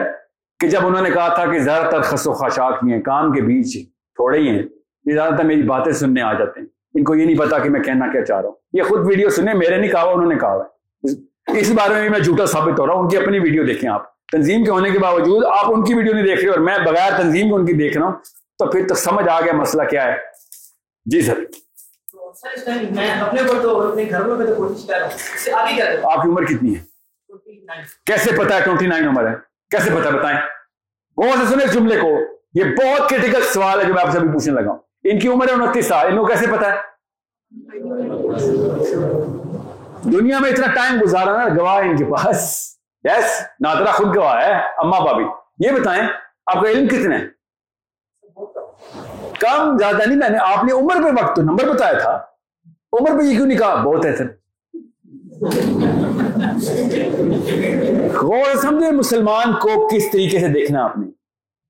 کہ 0.60 0.68
جب 0.68 0.88
انہوں 0.88 1.02
نے 1.02 1.10
کہا 1.10 1.34
تھا 1.34 1.46
کہ 1.46 1.60
زیادہ 1.60 1.90
تر 1.92 2.02
خس 2.02 2.28
و 2.28 2.34
خاشاک 2.34 2.80
ہی 2.84 2.94
ہیں، 2.94 3.02
کام 3.02 3.32
کے 3.32 3.42
بیچ 3.42 3.90
تھوڑے 3.90 4.40
ہی 4.40 4.50
ہیں، 4.50 4.64
یہ 5.06 5.14
زیادہ 5.14 5.34
تر 5.36 5.44
میری 5.44 5.64
باتیں 5.64 5.92
سننے 5.92 6.22
آ 6.22 6.34
جاتے 6.34 6.60
ہیں۔ 6.60 6.68
ان 6.94 7.04
کو 7.04 7.16
یہ 7.16 7.26
نہیں 7.26 7.38
پتا 7.38 7.60
کہ 7.60 7.70
میں 7.70 7.80
کہنا 7.80 8.12
کیا 8.12 8.26
چاہ 8.26 8.42
رہا 8.42 8.50
ہوں۔ 8.50 8.56
یہ 8.74 8.84
خود 8.84 9.08
ویڈیو 9.08 9.30
سنے 9.30 9.54
میرے 9.54 9.78
نہیں 9.78 9.92
کہا 9.92 10.02
انہوں 10.02 10.30
نے 10.30 10.36
کہا 10.36 10.56
ہے۔ 10.56 11.60
اس 11.60 11.72
بارے 11.72 11.94
میں 11.94 12.02
بھی 12.02 12.10
میں 12.10 12.20
جھوٹا 12.20 12.46
ثابت 12.46 12.80
ہو 12.80 12.88
رہا 12.88 12.94
ہوں، 12.94 13.02
ان 13.02 13.10
کی 13.10 13.18
اپنی 13.18 13.40
ویڈیو 13.40 13.64
دیکھیں 13.64 13.90
آپ۔ 13.90 14.18
تنظیم 14.28 14.64
کے 14.64 14.72
ہونے 14.72 14.90
کے 14.90 15.00
باوجود 15.00 15.44
آپ 15.46 15.66
ان 15.68 15.84
کی 15.84 15.94
ویڈیو 15.94 16.14
نہیں 16.14 16.26
دیکھ 16.26 16.42
رہے 16.42 16.50
اور 16.50 16.60
میں 16.60 16.78
بغیر 16.86 17.22
تنظیم 17.22 17.50
کو 17.50 17.56
ان 17.56 17.66
کی 17.66 17.74
دیکھ 17.74 17.98
رہا 17.98 18.06
ہوں، 18.06 18.14
تو 18.60 18.72
پھر 18.72 18.88
تو 18.88 18.96
سمجھ 18.96 19.30
آ 19.30 19.42
گیا 19.42 19.54
مسئلہ 19.54 19.84
کیا 19.84 20.04
ہے۔ 20.04 20.16
جی 21.06 21.22
سر۔ 21.22 21.40
آپ 26.04 26.24
کی 26.24 26.30
عمر 26.30 26.46
کتنی 26.46 26.76
ہے؟ 26.76 26.84
کیسے 28.06 28.32
پتا 28.32 28.56
ہے 28.56 28.62
ٹوینٹی 28.62 28.88
نائن 28.88 29.08
عمر 29.08 29.28
ہے؟ 29.28 29.36
کیسے 29.72 29.90
پتا 29.90 30.10
بتائیں۔ 30.10 30.38
غور 31.18 31.38
سے 31.38 31.54
سنے 31.54 31.68
جملے 31.68 32.00
کو۔ 32.00 32.20
یہ 32.54 32.64
بہت 32.64 33.10
کریٹیکل 33.10 33.42
سوال 33.42 33.80
ہے 33.80 33.86
جو 33.86 33.94
میں 33.94 34.04
آپ 34.04 34.12
سے 34.12 34.18
ابھی 34.18 34.30
پوچھنے 34.30 34.62
لگا 34.62 34.72
ہوں۔ 34.72 34.80
ان 35.04 35.20
کی 35.20 35.28
عمر 35.28 35.48
ہے 35.48 35.54
انتیس 35.54 35.86
سال۔ 35.86 36.08
ان 36.08 36.18
کو 36.18 36.26
کیسے 36.26 36.46
پتا 36.48 36.74
ہے؟ 36.74 36.78
دنیا 40.04 40.40
میں 40.40 40.50
اتنا 40.50 40.68
ٹائم 40.68 41.02
گزارا 41.02 41.38
نا 41.38 41.56
گواہ 41.60 41.78
ان 41.78 41.98
کے 41.98 42.06
پاس۔ 42.06 42.68
یس 43.04 43.42
نادرا 43.60 43.92
خود 43.92 44.16
گواہ 44.16 44.46
ہے 44.46 44.54
اما 44.78 45.00
بابی۔ 45.00 45.24
یہ 45.60 45.72
بتائیں 45.72 46.04
آپ 46.46 46.64
کا 46.64 46.70
علم 46.70 46.88
کتنے 46.88 47.18
کم 49.40 49.78
زیادہ 49.78 50.08
نہیں، 50.08 50.18
میں 50.18 50.30
نے 50.30 50.38
آپ 50.38 50.64
نے 50.64 50.74
عمر 50.74 50.96
پہ 51.04 51.24
وقت 51.24 51.36
تو 51.36 51.42
نمبر 51.42 51.70
بتایا 51.70 51.94
تھا۔ 51.94 52.12
عمر 52.94 53.20
پہ 53.20 53.24
یہ 53.24 53.36
کیوں 53.36 53.46
نہیں 53.46 53.58
کہا؟ 53.58 53.76
بہت 53.76 54.06
ہے 54.06 54.16
سر 54.16 54.26
غور 58.22 58.58
سمجھے، 58.58 58.92
مسلمان 58.92 59.54
کو 59.54 59.88
کس 59.88 60.12
طریقے 60.12 60.40
سے 60.40 60.48
دیکھنا 60.48 60.84
آپ 60.84 60.98
نے؟ 60.98 61.08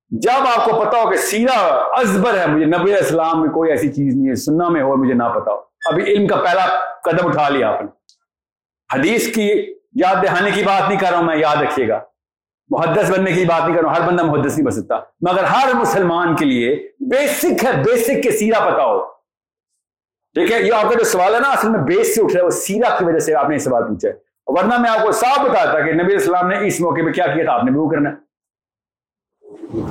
جب 0.09 0.47
آپ 0.57 0.65
کو 0.65 0.85
پتا 0.85 0.97
ہو 1.03 1.09
کہ 1.09 1.17
سیرا 1.17 1.59
ازبر 1.91 2.37
ہے، 2.37 2.47
مجھے 2.47 2.65
نبی 2.65 2.93
اسلام 2.93 3.41
میں 3.41 3.49
کوئی 3.49 3.71
ایسی 3.71 3.91
چیز 3.91 4.15
نہیں 4.15 4.29
ہے، 4.29 4.35
سننا 4.35 4.69
میں 4.69 4.81
ہو، 4.81 4.95
مجھے 4.95 5.13
نہ 5.13 5.23
پتا 5.23 5.51
ہو۔ 5.51 5.57
ابھی 5.85 6.03
علم 6.03 6.27
کا 6.27 6.35
پہلا 6.35 6.65
قدم 7.03 7.27
اٹھا 7.27 7.49
لیا 7.49 7.69
آپ 7.69 7.81
نے۔ 7.81 7.87
حدیث 8.93 9.33
کی 9.33 9.51
یاد 9.95 10.15
دہانے 10.15 10.51
کی 10.51 10.63
بات 10.63 10.89
نہیں 10.89 10.99
کر 10.99 11.07
رہا 11.09 11.17
ہوں، 11.17 11.25
میں 11.25 11.37
یاد 11.37 11.57
رکھیے 11.57 11.87
گا۔ 11.87 11.99
محدث 12.69 13.11
بننے 13.11 13.31
کی 13.31 13.45
بات 13.45 13.65
نہیں 13.65 13.75
کر 13.75 13.83
رہا 13.83 13.89
ہوں 13.89 13.95
ہر 13.95 14.07
بندہ 14.07 14.23
محدث 14.23 14.55
نہیں 14.55 14.65
بن 14.65 14.71
سکتا۔ 14.71 14.95
مگر 15.21 15.43
ہر 15.43 15.73
مسلمان 15.73 16.35
کے 16.35 16.45
لیے 16.45 16.87
بیسک 16.99 17.65
ہے 17.65 17.71
بیسک 17.83 18.23
کے 18.23 18.31
سیرا 18.31 18.59
پتا 18.59 18.83
ہو۔ 18.83 19.03
ٹھیک 20.33 20.51
ہے، 20.51 20.61
یہ 20.61 20.73
آپ 20.73 20.91
کا 20.91 20.97
جو 20.99 21.03
سوال 21.03 21.35
ہے 21.35 21.39
نا، 21.39 21.49
اصل 21.49 21.69
میں 21.69 21.79
بیس 21.79 22.15
سے 22.15 22.21
اٹھ 22.21 22.33
رہا 22.33 22.39
ہے 22.39 22.45
وہ 22.45 22.49
سیرا 22.49 22.97
کی 22.99 23.05
وجہ 23.05 23.19
سے 23.19 23.35
آپ 23.35 23.49
نے 23.49 23.55
یہ 23.55 23.59
سوال 23.59 23.83
پوچھا 23.83 24.09
ہے۔ 24.09 24.13
ورنہ 24.47 24.77
میں 24.77 24.89
آپ 24.89 25.05
کو 25.05 25.11
صاف 25.11 25.39
بتایا 25.39 25.65
تھا 25.65 25.79
کہ 25.79 25.91
نبی 25.91 26.13
السلام 26.13 26.47
نے 26.47 26.67
اس 26.67 26.79
موقع 26.79 27.01
پہ 27.05 27.11
کیا 27.11 27.27
کیا 27.27 27.43
تھا؟ 27.43 27.53
آپ 27.53 27.63
نے 27.63 27.71
بھی 27.71 27.79
وہ 27.79 27.89
کرنا 27.89 28.09
ہے۔ 28.09 28.27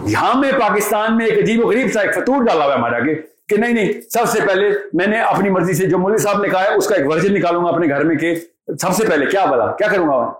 یہاں 0.02 0.40
میں 0.40 0.52
پاکستان 0.52 1.16
میں 1.16 1.26
ایک 1.26 1.38
عجیب 1.38 1.64
و 1.64 1.68
غریب 1.68 1.92
سا 1.92 2.00
ایک 2.00 2.14
فطور 2.14 2.44
ڈالا 2.44 2.64
ہوا 2.64 2.72
ہے 2.72 2.78
ہمارا 2.78 3.00
کہ 3.00 3.14
کہ 3.48 3.56
نہیں 3.56 3.72
نہیں، 3.72 3.92
سب 4.10 4.26
سے 4.26 4.40
پہلے 4.46 4.70
میں 4.92 5.06
نے 5.06 5.20
اپنی 5.20 5.50
مرضی 5.50 5.72
سے 5.72 5.86
جو 5.86 5.98
مولوی 5.98 6.18
صاحب 6.18 6.42
نے 6.42 6.48
کہا 6.48 6.62
ہے، 6.62 6.74
اس 6.74 6.86
کا 6.88 6.94
ایک 6.94 7.06
ورژن 7.10 7.34
نکالوں 7.34 7.64
گا 7.64 7.68
اپنے 7.68 7.88
گھر 7.88 8.04
میں 8.04 8.16
کہ 8.16 8.34
سب 8.80 8.92
سے 8.92 9.06
پہلے 9.06 9.26
کیا 9.26 9.44
بلا، 9.44 9.72
کیا 9.72 9.88
کروں 9.88 10.08
گا 10.08 10.32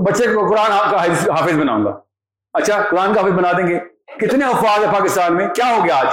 بچے 0.00 0.26
کو 0.26 0.46
قرآن 0.46 0.70
ہاں 0.70 0.90
کا 0.90 0.96
حافظ 1.12 1.52
بناؤں 1.52 1.84
گا۔ 1.84 2.00
اچھا 2.52 2.82
قرآن 2.90 3.14
کا 3.14 3.20
حافظ 3.20 3.32
بنا 3.32 3.52
دیں 3.52 3.66
گے۔ 3.66 3.78
کتنے 4.18 4.44
افواج 4.44 4.84
ہے 4.84 4.92
پاکستان 4.92 5.36
میں؟ 5.36 5.48
کیا 5.48 5.76
ہو 5.76 5.84
گیا 5.84 5.96
آج؟ 5.96 6.06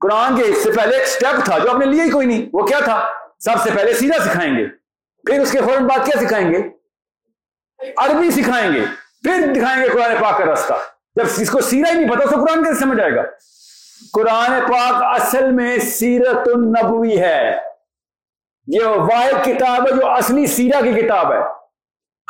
قرآن 0.00 0.36
کے 0.36 0.54
سے 0.64 0.70
پہلے 0.72 0.96
ایک 0.96 1.06
سٹیپ 1.06 1.44
تھا 1.44 1.58
جو 1.58 1.70
آپ 1.70 1.76
نے 1.76 1.86
لیا 1.86 2.04
ہی 2.04 2.10
کوئی 2.10 2.26
نہیں۔ 2.26 2.46
وہ 2.52 2.66
کیا 2.66 2.78
تھا؟ 2.84 3.08
سب 3.38 3.62
سے 3.62 3.70
پہلے 3.76 3.94
سیدھا 3.94 4.24
سکھائیں 4.24 4.58
گے۔ 4.58 4.66
پھر 5.26 5.40
اس 5.40 5.52
کے 5.52 5.58
فوراً 5.58 5.86
بعد 5.86 5.98
کیا 6.04 6.20
سکھائیں 6.20 6.52
گے؟ 6.52 6.58
عربی 7.96 8.30
سکھائیں 8.30 8.72
گے۔ 8.72 8.84
پھر 9.22 9.52
دکھائیں 9.52 9.82
گے 9.82 9.88
قرآن 9.88 10.22
پاک 10.22 10.38
کا 10.38 10.44
راستہ۔ 10.46 10.72
جب 11.16 11.24
اس 11.36 11.50
کو 11.50 11.60
سیرا 11.60 11.92
ہی 11.92 12.00
نہیں 12.00 12.10
پتا 12.10 12.24
تو 12.24 12.44
قرآن 12.44 12.64
کیسے 12.64 12.80
سمجھ 12.80 13.00
آئے 13.00 13.16
گا؟ 13.16 13.22
قرآن 14.12 14.50
پاک 14.68 15.22
اصل 15.22 15.50
میں 15.50 15.78
سیرت 15.78 16.48
النبوی 16.54 17.20
ہے۔ 17.20 17.56
یہ 18.66 18.84
واحد 18.84 19.44
کتاب 19.44 19.86
ہے 19.86 19.96
جو 19.96 20.06
اصلی 20.06 20.46
سیرا 20.46 20.80
کی 20.80 20.92
کتاب 20.92 21.32
ہے۔ 21.32 21.61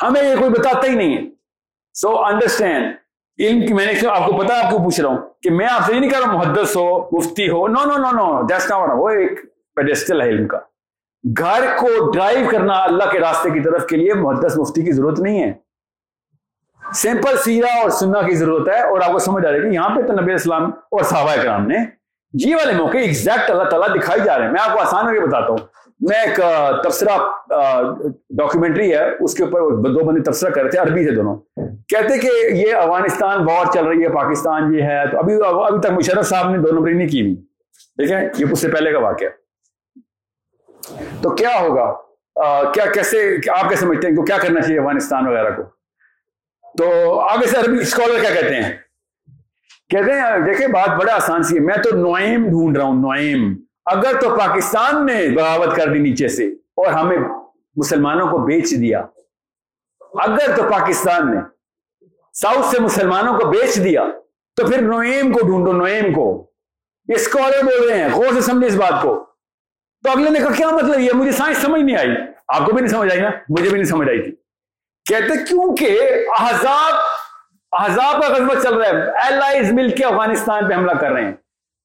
ہمیں 0.07 0.23
یہ 0.23 0.35
کوئی 0.35 0.49
بتاتا 0.49 0.87
ہی 0.87 0.95
نہیں 0.95 1.17
ہے۔ 1.17 1.21
سو 1.93 2.25
انڈرسٹینڈ 2.25 2.95
علم 3.39 3.65
کی 3.65 3.73
میں 3.73 3.85
نے 3.85 4.07
آپ 4.07 4.25
کو 4.25 4.37
پتا 4.37 4.65
آپ 4.65 4.71
کو 4.71 4.77
پوچھ 4.77 5.01
رہا 5.01 5.09
ہوں 5.09 5.17
کہ 5.41 5.49
میں 5.49 5.67
آپ 5.71 5.81
سے 5.85 5.93
یہ 5.93 5.99
نہیں 5.99 6.09
کہہ 6.09 6.19
رہا 6.19 6.31
ہوں 6.31 6.39
محدث 6.39 6.75
ہو، 6.75 7.17
مفتی 7.17 7.49
ہو۔ 7.49 7.67
نو 7.67 7.85
no 7.85 7.97
no 7.97 8.11
know 8.11 8.41
that's 8.41 8.69
not 8.69 8.89
وہ 8.95 9.09
ایک 9.09 9.39
پیڈیسٹل 9.75 10.21
ہے 10.21 10.29
علم 10.29 10.47
کا۔ 10.47 10.59
گھر 11.37 11.77
کو 11.77 12.11
ڈرائیو 12.11 12.47
کرنا 12.51 12.73
اللہ 12.73 13.03
کے 13.11 13.19
راستے 13.19 13.49
کی 13.49 13.59
طرف 13.59 13.85
کے 13.85 13.97
لیے 13.97 14.13
محدث، 14.13 14.57
مفتی 14.57 14.81
کی 14.81 14.91
ضرورت 14.91 15.19
نہیں 15.19 15.43
ہے۔ 15.43 15.53
سمپل 16.93 17.37
سیرا 17.37 17.81
اور 17.81 17.89
سننا 17.89 18.21
کی 18.21 18.35
ضرورت 18.35 18.69
ہے 18.69 18.81
اور 18.81 19.01
آپ 19.01 19.11
کو 19.11 19.19
سمجھ 19.19 19.45
آ 19.45 19.51
رہی 19.51 19.57
ہے 19.57 19.69
کہ 19.69 19.75
یہاں 19.75 19.89
پہ 19.89 20.01
تو 20.01 20.13
نبی 20.13 20.33
اسلام 20.33 20.63
اور 20.63 21.03
صحابہ 21.03 21.35
کرام 21.43 21.67
نے 21.67 21.77
جی 22.33 22.53
والے 22.53 22.73
موقع 22.73 22.97
ایگزیکٹ 22.97 23.51
اللہ 23.51 23.63
تعالیٰ 23.63 23.95
دکھائی 23.95 24.21
جا 24.23 24.37
رہے 24.37 24.45
ہیں۔ 24.45 24.51
میں 24.51 24.61
آپ 24.65 24.73
کو 24.73 24.81
آسان 24.81 25.05
کر 25.05 25.13
کے 25.13 25.19
بتاتا 25.19 25.47
ہوں۔ 25.47 25.57
میں 26.09 26.17
ایک 26.17 26.35
تبصرہ 26.83 27.17
ڈاکیومنٹری 28.29 28.93
ہے، 28.93 29.09
اس 29.19 29.33
کے 29.33 29.43
اوپر 29.43 29.59
دو 29.59 30.05
بندے 30.05 30.21
تبصرہ 30.21 30.49
کر 30.49 30.61
رہے 30.61 30.69
تھے، 30.69 30.79
عربی 30.79 31.05
سے 31.05 31.11
دونوں۔ 31.11 31.35
کہتے 31.87 32.17
کہ 32.17 32.29
یہ 32.55 32.73
افغانستان 32.73 33.41
وار 33.41 33.65
چل 33.73 33.85
رہی 33.85 34.03
ہے، 34.03 34.09
پاکستان 34.09 34.73
یہ 34.73 34.81
ہے، 34.81 35.11
تو 35.11 35.19
ابھی 35.19 35.33
ابھی 35.45 35.79
تک 35.79 35.91
مشرف 35.91 36.25
صاحب 36.25 36.49
نے 36.49 36.57
دو 36.57 36.71
نمبر 36.71 36.91
نہیں 36.91 37.07
کی 37.07 37.21
ہوئی۔ 37.21 37.35
ٹھیک 37.97 38.11
ہے؟ 38.11 38.29
یہ 38.37 38.45
اس 38.51 38.59
سے 38.59 38.67
پہلے 38.67 38.91
کا 38.91 38.99
واقعہ۔ 38.99 39.27
تو 41.21 41.29
کیا 41.29 41.49
ہوگا؟ 41.59 41.93
کیا 42.71 42.85
کیسے، 42.85 43.35
آپ 43.49 43.69
کیسے 43.69 43.85
سمجھتے 43.85 44.07
ہیں 44.07 44.15
کیا 44.15 44.37
کرنا 44.37 44.61
چاہیے 44.61 44.79
افغانستان 44.79 45.27
وغیرہ 45.27 45.51
کو؟ 45.51 45.63
تو 46.77 47.19
آگے 47.19 47.47
سے 47.47 47.57
عربی 47.57 47.77
اسکالر 47.77 48.21
کیا 48.21 48.41
کہتے 48.41 48.55
ہیں؟ 48.55 48.73
کہتے 49.89 50.11
ہیں، 50.11 50.39
دیکھیں 50.39 50.67
بات 50.67 50.89
بڑا 50.89 51.15
آسان 51.15 51.43
سی 51.43 51.55
ہے، 51.55 51.59
میں 51.59 51.77
تو 51.77 51.95
نوائم 51.95 52.49
ڈھونڈ 52.49 52.77
رہا 52.77 52.85
ہوں 52.85 53.01
نوائم 53.01 53.55
اگر 53.85 54.19
تو 54.21 54.37
پاکستان 54.37 55.05
نے 55.05 55.27
بغاوت 55.35 55.75
کر 55.75 55.87
دی 55.87 55.99
نیچے 55.99 56.27
سے 56.27 56.45
اور 56.45 56.87
ہمیں 56.87 57.17
مسلمانوں 57.75 58.27
کو 58.27 58.37
بیچ 58.37 58.71
دیا، 58.71 58.99
اگر 59.99 60.55
تو 60.55 60.63
پاکستان 60.63 61.35
نے 61.35 61.41
ساؤتھ 62.33 62.65
سے 62.65 62.79
مسلمانوں 62.79 63.39
کو 63.39 63.47
بیچ 63.47 63.75
دیا، 63.83 64.03
تو 64.55 64.67
پھر 64.67 64.81
نوئم 64.81 65.31
کو 65.31 65.39
ڈھونڈو 65.39 65.73
نوئم 65.73 66.13
کو۔ 66.13 66.51
یہ 67.07 67.15
اسکالر 67.15 67.63
بول 67.63 67.89
رہے 67.89 68.03
ہیں، 68.03 68.09
غور 68.13 68.33
سے 68.33 68.41
سمجھے 68.41 68.67
اس 68.67 68.75
بات 68.75 69.01
کو۔ 69.01 69.25
تو 70.03 70.11
اگلے 70.11 70.29
نے 70.29 70.39
کہا، 70.39 70.51
کیا 70.51 70.69
مطلب 70.69 70.99
یہ؟ 70.99 71.11
مجھے 71.13 71.31
سائنس 71.31 71.57
سمجھ 71.57 71.81
نہیں 71.81 71.97
آئی۔ 71.97 72.09
آپ 72.47 72.65
کو 72.65 72.71
بھی 72.71 72.81
نہیں 72.81 72.91
سمجھ 72.91 73.11
آئی 73.11 73.21
نا؟ 73.21 73.29
مجھے 73.49 73.69
بھی 73.69 73.77
نہیں 73.79 73.89
سمجھ 73.89 74.09
آئی 74.09 74.21
تھی۔ 74.21 74.31
کہتے، 75.05 75.45
کیونکہ 75.45 75.99
احزاب 76.39 76.93
احزاب 77.71 78.21
کا 78.21 78.33
غزبہ 78.33 78.61
چل 78.63 78.73
رہا 78.73 78.85
ہے 78.85 79.09
ایل 79.09 79.41
آئیز 79.41 79.73
مل 79.73 79.89
کے 79.89 80.05
افغانستان 80.05 80.69
پہ 80.69 80.73
حملہ 80.73 80.91
کر 80.91 81.11
رہے 81.11 81.25
ہیں۔ 81.25 81.33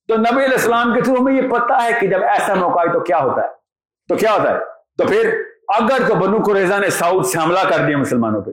تو 0.08 0.16
نبی 0.16 0.44
علیہ 0.44 0.56
السلام 0.56 0.94
کے 0.94 1.00
تھرو 1.00 1.20
ہمیں 1.20 1.42
یہ 1.42 1.48
پتا 1.48 1.82
ہے 1.84 1.88
کہ 2.00 2.06
جب 2.06 2.22
ایسا 2.22 2.54
موقع 2.54 2.80
ہے 2.80 2.92
تو 2.92 3.00
کیا 3.00 3.18
ہوتا 3.18 3.42
ہے؟ 3.42 3.48
تو 4.08 4.16
کیا 4.16 4.32
ہوتا 4.32 4.54
ہے؟ 4.54 4.58
تو 4.98 5.06
پھر 5.06 5.42
اگر 5.68 6.08
تو 6.08 6.14
بنو 6.14 6.42
قریضہ 6.42 6.74
نے 6.74 6.90
ساؤتھ 6.90 7.26
سے 7.26 7.38
حملہ 7.38 7.58
کر 7.68 7.86
دیا 7.86 7.98
مسلمانوں 7.98 8.40
پہ، 8.42 8.50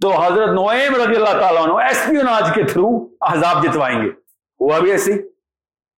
تو 0.00 0.10
حضرت 0.10 0.48
نویم 0.48 0.94
رضی 0.94 1.16
اللہ 1.16 1.40
تعالیٰ 1.40 1.62
عنہ 1.64 1.72
ایسپیوناج 1.72 2.54
کے 2.54 2.62
تھرو 2.62 2.88
احزاب 3.20 3.64
جتوائیں 3.64 4.02
گے۔ 4.02 4.08
ہوا 4.60 4.78
بھی 4.78 4.90
ایسی؟ 4.90 5.12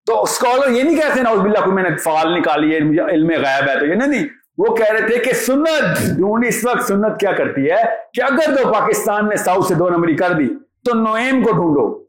تو 0.06 0.22
اسکالر 0.22 0.68
یہ 0.70 0.82
نہیں 0.82 0.96
کہتے 0.96 1.22
نا 1.22 1.34
باللہ، 1.34 1.58
کوئی 1.58 1.72
میں 1.72 1.82
نے 1.82 1.96
فعال 1.96 2.38
نکالی 2.38 2.72
ہے 2.72 2.76
علم 3.10 3.30
غائب 3.30 3.68
ہے، 3.68 3.78
تو 3.78 3.86
یہ 3.86 3.94
نہیں 3.94 4.28
وہ 4.58 4.74
کہہ 4.74 4.92
رہے 4.92 5.06
تھے 5.06 5.18
کہ 5.18 5.32
سنت 5.32 6.16
ڈھونڈ 6.16 6.44
اس 6.48 6.64
وقت 6.64 6.84
سنت 6.84 7.20
کیا 7.20 7.32
کرتی 7.32 7.70
ہے 7.70 7.82
کہ 8.12 8.22
اگر 8.22 8.56
تو 8.56 8.72
پاکستان 8.72 9.28
نے 9.28 9.36
ساؤتھ 9.36 9.66
سے 9.66 9.74
دو 9.74 9.88
نمبری 9.90 10.16
کر 10.16 10.32
دی 10.32 10.48
تو 10.84 10.94
نویم 10.94 11.44
کو 11.44 11.52
ڈھونڈو۔ 11.52 12.04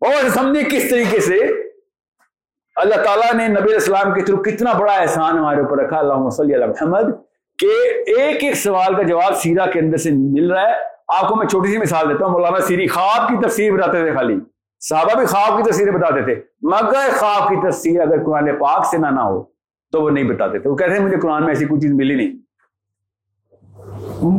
اور 0.00 0.28
سمجھے 0.28 0.62
کس 0.62 0.90
طریقے 0.90 1.20
سے 1.20 1.63
اللہ 2.74 2.94
تعالیٰ 2.94 3.34
نے 3.34 3.48
نبی 3.48 3.74
السلام 3.74 4.14
کے 4.14 4.20
تھرو 4.20 4.36
کتنا 4.36 4.72
بڑا 4.72 4.92
احسان 4.92 5.38
ہمارے 5.38 5.60
اوپر 5.60 5.78
رکھا۔ 5.78 5.98
اللہ 5.98 6.28
صلی 6.28 6.54
اللہ 6.54 6.66
محمد، 6.66 7.02
کہ 7.58 7.66
ایک 8.06 8.44
ایک 8.44 8.54
سوال 8.54 8.94
کا 8.94 9.02
جواب 9.02 9.36
سیرا 9.36 9.66
کے 9.66 9.80
اندر 9.80 9.96
سے 9.96 10.10
مل 10.12 10.50
رہا 10.50 10.62
ہے۔ 10.62 10.72
آپ 11.08 11.28
کو 11.28 11.36
میں 11.36 11.46
چھوٹی 11.46 11.70
سی 11.70 11.78
مثال 11.78 12.08
دیتا 12.08 12.24
ہوں، 12.24 12.32
مولانا 12.32 12.60
سیری 12.60 12.86
خواب 12.86 13.28
کی 13.28 13.48
تفسیر 13.48 13.72
بتاتے 13.72 14.02
تھے 14.02 14.14
خالی۔ 14.14 14.36
صحابہ 14.80 15.18
بھی 15.18 15.26
خواب 15.26 15.56
کی 15.56 15.70
تصویریں 15.70 15.92
بتاتے 15.92 16.22
تھے۔ 16.22 16.34
مگر 16.62 17.10
خواب 17.18 17.48
کی 17.48 17.70
تصویر 17.70 18.00
اگر 18.00 18.24
قرآن 18.24 18.56
پاک 18.58 18.86
سے 18.86 18.98
نہ 18.98 19.06
نہ 19.06 19.20
ہو، 19.20 19.42
تو 19.92 20.02
وہ 20.02 20.10
نہیں 20.10 20.24
بتاتے 20.24 20.58
تھے۔ 20.58 20.70
وہ 20.70 20.76
کہتے 20.76 20.92
ہیں 20.92 21.00
مجھے 21.00 21.20
قرآن 21.20 21.40
میں 21.40 21.48
ایسی 21.48 21.64
کوئی 21.64 21.80
چیز 21.80 21.92
ملی 21.92 22.14
نہیں۔ 22.14 22.44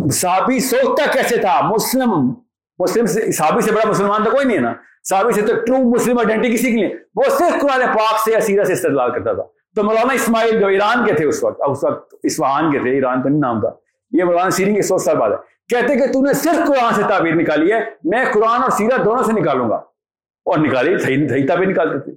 صحابی 0.10 0.60
سوچتا 0.60 1.12
کیسے 1.12 1.38
تھا؟ 1.38 1.62
مسلم 1.62 2.34
مسلم 2.80 3.06
سے 3.06 3.32
صحابی 3.32 3.62
سے 3.62 3.72
بڑا 3.72 3.90
مسلمان 3.90 4.24
تو 4.24 4.32
کوئی 4.32 4.46
نہیں 4.46 4.58
ہے 4.58 4.62
نا۔ 4.62 4.74
صحابی 5.10 5.32
سے 5.32 5.42
تو 5.42 5.54
ٹرو 5.66 5.78
مسلم 5.78 6.18
آئیڈینٹی 6.18 6.54
کسی 6.54 6.72
کے 6.72 6.78
لیے 6.78 6.96
وہ 7.16 7.24
صرف 7.30 7.62
قرآن 7.62 7.80
پاک 7.88 8.20
سے 8.26 8.38
اسیرہ 8.38 8.64
سے 8.64 8.74
استدلال 8.74 9.12
کرتا 9.12 9.34
تھا۔ 9.34 9.44
تو 9.76 9.84
مولانا 9.84 10.14
اسماعیل 10.14 10.60
جو 10.60 10.68
ایران 10.68 11.06
کے 11.06 11.14
تھے 11.14 11.26
اس 11.26 11.44
وقت 11.44 11.62
اس 11.68 11.84
وقت 11.84 12.16
اسفہان 12.24 12.72
کے 12.72 12.80
تھے، 12.80 12.90
ایران 12.90 13.24
تو 13.24 13.30
نہیں 13.30 13.40
نام 13.40 13.60
تھا۔ 13.60 13.70
یہ 14.12 14.24
مولانا 14.24 14.50
سیری 14.50 14.76
کے 14.76 14.82
سو 14.82 14.98
سال 14.98 15.18
بعد 15.18 15.30
ہے۔ 15.30 15.36
کہتے 15.70 15.96
کہ 15.96 16.14
تو 16.14 16.26
نے 16.26 16.34
صرف 16.34 16.68
قرآن 16.68 16.94
سے 16.94 17.02
تعبیر 17.10 17.36
نکالی 17.36 17.72
ہے۔ 17.72 17.80
میں 18.04 18.26
قرآن 18.34 18.64
اور 18.64 18.70
سیرت 18.70 19.06
دونوں 19.06 19.24
سے 19.24 19.32
نکالوں 19.32 19.70
گا۔ 19.70 19.76
اور 20.46 20.58
نکالی، 20.58 20.98
صحیح 20.98 21.48
تعبیر 21.48 21.68
نکالتے 21.68 22.00
تھے 22.00 22.12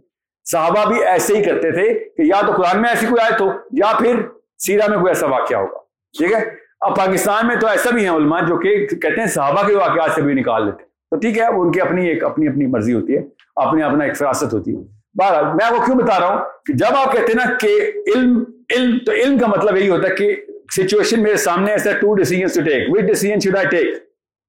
صحابہ 0.44 0.88
بھی 0.88 1.04
ایسے 1.04 1.36
ہی 1.36 1.44
کرتے 1.44 1.72
تھے 1.72 1.94
کہ 1.94 2.22
یا 2.22 2.40
تو 2.46 2.52
قرآن 2.52 2.82
میں 2.82 2.90
ایسی 2.90 3.06
کوئی 3.06 3.22
آئے 3.22 3.38
تو 3.38 3.50
یا 3.72 3.92
پھر 3.98 4.20
سیرا 4.58 4.84
میں 4.88 4.98
کوئی 4.98 5.10
ایسا 5.10 5.26
واقعہ 5.26 5.56
ہوگا۔ 5.56 5.78
ٹھیک 6.18 6.32
ہے؟ 6.32 6.67
اب 6.80 6.96
پاکستان 6.96 7.46
میں 7.46 7.56
تو 7.56 7.66
ایسا 7.66 7.90
بھی 7.90 8.02
ہیں 8.02 8.10
علماء 8.10 8.40
جو 8.40 8.56
کہ 8.56 8.86
کہتے 8.86 9.20
ہیں 9.20 9.26
صحابہ 9.26 9.66
کے 9.66 9.74
واقعات 9.74 10.10
سے 10.14 10.22
بھی 10.22 10.34
نکال 10.34 10.64
لیتے 10.64 10.84
تو 10.84 11.16
ٹھیک 11.16 11.38
ہے 11.38 11.48
وہ 11.48 11.64
ان 11.64 11.72
کی 11.72 11.80
اپنی 11.80 12.08
ایک 12.08 12.24
اپنی 12.24 12.48
اپنی 12.48 12.66
مرضی 12.66 12.94
ہوتی 12.94 13.16
ہے 13.16 13.22
اپنی 13.56 13.82
اپنا 13.82 14.04
ایک 14.04 14.16
فراست 14.16 14.52
ہوتی 14.54 14.76
ہے۔ 14.76 14.82
بہرحال، 15.14 15.44
میں 15.44 15.66
آپ 15.66 15.72
کو 15.76 15.84
کیوں 15.84 15.96
بتا 15.96 16.20
رہا 16.20 16.26
ہوں 16.26 16.38
کہ 16.66 16.72
جب 16.72 16.96
آپ 16.96 17.12
کہتے 17.12 17.32
ہیں 17.32 17.44
نا 17.44 17.52
کہ 17.54 17.92
علم 18.16 18.44
علم 18.76 18.98
تو 19.06 19.12
علم 19.12 19.38
کا 19.38 19.46
مطلب 19.46 19.76
یہی 19.76 19.88
ہوتا 19.88 20.08
ہے 20.08 20.14
کہ 20.14 20.36
سچویشن 20.76 21.22
میرے 21.22 21.36
سامنے 21.36 21.70
ایسا 21.72 21.92
two 21.92 22.14
decision 22.14 22.46
to 22.46 22.62
take 22.62 22.88
which 22.88 23.00
decision 23.00 23.40
should 23.40 23.56
I 23.56 23.66
take 23.66 23.94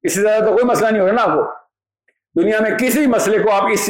اس 0.04 0.16
سے 0.16 0.22
زیادہ 0.22 0.46
تو 0.46 0.52
کوئی 0.52 0.66
مسئلہ 0.66 0.90
نہیں 0.90 1.02
ہو 1.02 1.08
رہا 1.08 1.14
نا 1.14 1.22
آپ 1.22 1.34
کو۔ 1.34 1.44
دنیا 2.42 2.60
میں 2.60 2.72
کسی 2.72 3.06
مسئلے 3.08 3.40
کو 3.40 3.52
آپ 3.52 3.64
اس 3.72 3.90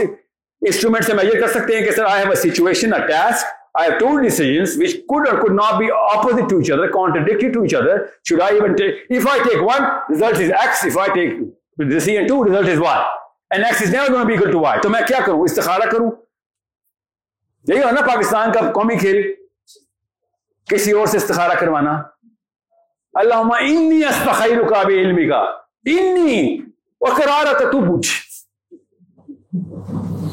انسٹرومنٹ 0.61 1.03
سے 1.03 1.13
میجر 1.13 1.41
کر 1.41 1.47
سکتے 1.47 1.77
ہیں 1.77 1.85
کہ 1.85 1.91
sir 1.91 2.05
I 2.05 2.23
have 2.23 2.29
a 2.29 2.35
situation 2.35 2.93
a 2.93 3.07
task 3.07 3.45
I 3.79 3.83
have 3.85 3.99
two 3.99 4.13
decisions 4.21 4.75
which 4.77 4.95
could 5.09 5.27
or 5.27 5.35
could 5.41 5.55
not 5.57 5.79
be 5.79 5.89
opposite 5.91 6.49
to 6.49 6.59
each 6.61 6.69
other, 6.69 6.89
contradictory 6.89 7.51
to 7.53 7.63
each 7.65 7.73
other. 7.73 7.95
Should 8.23 8.41
I 8.41 8.49
even 8.55 8.75
take, 8.75 9.05
if 9.09 9.27
I 9.33 9.37
take 9.43 9.61
one, 9.67 9.85
result 10.09 10.39
is 10.45 10.51
X. 10.61 10.83
If 10.85 10.97
I 10.97 11.07
take 11.13 11.35
decision 11.91 12.27
two, 12.27 12.43
result 12.43 12.67
is 12.67 12.79
Y. 12.79 12.97
And 13.51 13.63
X 13.63 13.81
is 13.81 13.91
never 13.91 14.11
going 14.13 14.21
to 14.21 14.27
be 14.27 14.35
equal 14.37 14.51
to 14.51 14.63
Y. 14.63 14.75
تو 14.83 14.89
میں 14.89 15.01
کیا 15.07 15.19
کروں 15.25 15.43
استخارہ 15.43 15.89
کروں 15.91 16.11
یہی 17.65 17.81
ہو 17.83 17.91
نا 17.91 18.01
پاکستان 18.07 18.51
کا 18.53 18.71
قومی 18.75 18.97
کھیل 18.99 19.21
کسی 20.67 20.91
اور 20.91 21.07
سے 21.13 21.17
استخارہ 21.17 21.55
کروانا 21.59 21.95
اللہ 23.21 23.53
انی 23.59 24.03
استخیر 24.05 24.63
کا 24.69 24.81
بھی 24.87 24.99
علمی 25.01 25.27
کا 25.29 25.39
انی 25.93 26.41
وہ 27.01 27.07
تو 27.59 27.81
پوچھ 27.85 28.09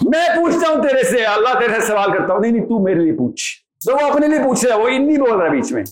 میں 0.06 0.28
پوچھتا 0.36 0.72
ہوں 0.72 0.82
تیرے 0.88 1.02
سے، 1.02 1.24
اللہ 1.24 1.58
تیرے 1.58 1.80
سے 1.80 1.86
سوال 1.86 2.12
کرتا 2.12 2.32
ہوں۔ 2.34 2.40
نہیں 2.40 2.52
نہیں، 2.52 2.62
تو 2.62 2.82
میرے 2.82 3.00
لیے 3.00 3.12
پوچھ۔ 3.12 3.42
تو 3.86 3.92
وہ 3.92 4.10
اپنے 4.10 4.26
لیے 4.26 4.38
پوچھ 4.38 4.66
رہا 4.66 4.76
ہے، 4.76 4.80
وہ 4.80 4.88
انی 4.88 5.16
بول 5.16 5.40
رہا 5.40 5.48
بیچ 5.48 5.72
میں۔ 5.72 5.84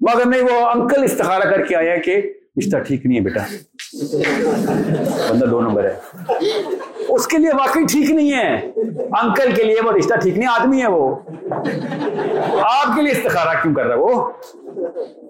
مگر 0.00 0.26
نہیں، 0.26 0.42
وہ 0.42 0.66
انکل 0.66 1.04
استخارہ 1.04 1.42
کر 1.42 1.64
کے 1.64 1.76
آیا 1.76 1.96
کہ 1.96 2.16
رشتہ 2.58 2.76
ٹھیک 2.76 3.06
نہیں 3.06 3.18
ہے 3.18 3.22
بیٹا۔ 3.22 3.40
بندہ 5.30 5.44
دو 5.44 5.60
نمبر 5.60 5.84
ہے۔ 5.84 5.94
اس 7.08 7.26
کے 7.26 7.38
لیے 7.38 7.48
واقعی 7.48 7.82
ٹھیک 7.90 8.10
نہیں 8.10 8.32
ہے۔ 8.32 8.70
انکل 9.22 9.54
کے 9.54 9.64
لیے 9.64 9.76
وہ 9.84 9.92
رشتہ 9.92 10.14
ٹھیک 10.14 10.38
نہیں، 10.38 10.48
آدمی 10.60 10.82
ہے 10.82 10.88
وہ۔ 10.88 11.16
آپ 12.62 12.96
کے 12.96 13.02
لیے 13.02 13.12
استخارہ 13.12 13.62
کیوں 13.62 13.74
کر 13.74 13.86
رہا 13.86 13.94
ہے 13.94 14.00
وہ؟ 14.00 14.30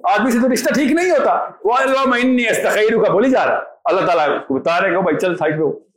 آدمی 0.03 0.31
سے 0.31 0.39
تو 0.43 0.53
رشتہ 0.53 0.73
ٹھیک 0.75 0.93
نہیں 0.93 1.11
ہوتا۔ 1.11 1.47
وہ 1.65 1.75
اللہ 1.75 2.15
انی 2.23 2.49
استخیر 2.49 3.05
کا 3.05 3.13
بولی 3.13 3.31
جا 3.31 3.47
رہا۔ 3.47 3.61
اللہ 3.85 4.07
تعالیٰ 4.07 4.39
بتا 4.51 4.81
رہے 4.81 4.91
کہ 4.91 5.01
بھائی 5.01 5.17
چل 5.17 5.37
سائڈ 5.37 5.59
پہ 5.59 5.88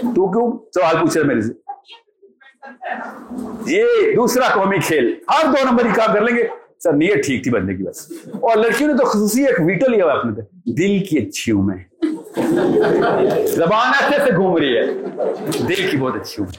تو 0.00 0.32
کیوں؟ 0.32 0.58
سوال 0.74 0.96
پوچھ 1.00 1.18
رہے 1.18 1.26
میرے 1.26 1.40
سے۔ 1.40 1.52
یہ 3.66 3.84
دوسرا 4.16 4.48
قومی 4.54 4.78
کھیل، 4.78 5.14
ہر 5.28 5.46
دو 5.46 5.70
نمبر 5.70 5.84
ہی 5.84 5.90
کام 5.94 6.14
کر 6.14 6.20
لیں 6.20 6.36
گے۔ 6.36 6.46
سر، 6.78 6.92
نیت 6.92 7.26
ٹھیک 7.26 7.42
تھی 7.42 7.50
بندے 7.50 7.74
کی 7.74 7.82
بس۔ 7.82 8.12
اور 8.26 8.56
لڑکیوں 8.56 8.92
نے 8.92 8.98
تو 8.98 9.04
خصوصی 9.04 9.46
ایک 9.46 9.60
ویٹو 9.60 9.90
لیا 9.90 10.04
ہوا 10.04 10.12
اپنے 10.12 10.32
پہ۔ 10.32 10.40
دل 10.70 11.04
کی 11.04 11.18
اچھی 11.18 11.52
ہوں 11.52 11.62
میں 11.62 11.76
زبان 13.46 13.92
ایسے 14.00 14.24
سے 14.24 14.36
گھوم 14.36 14.56
رہی 14.56 14.76
ہے۔ 14.76 14.86
دل 15.68 15.90
کی 15.90 15.96
بہت 15.96 16.14
اچھی 16.16 16.42
ہوں 16.42 16.52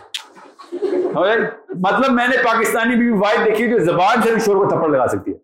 مطلب 1.69 2.11
میں 2.11 2.27
نے 2.27 2.37
پاکستانی 2.37 2.95
بھی 2.95 3.09
وائٹ 3.09 3.45
دیکھی 3.45 3.69
جو 3.69 3.79
زبان 3.79 4.21
سے 4.23 4.31
بھی 4.31 4.39
شور 4.39 4.55
کو 4.55 4.69
تھپڑ 4.69 4.89
لگا 4.89 5.07
سکتی 5.07 5.31
ہے۔ 5.31 5.37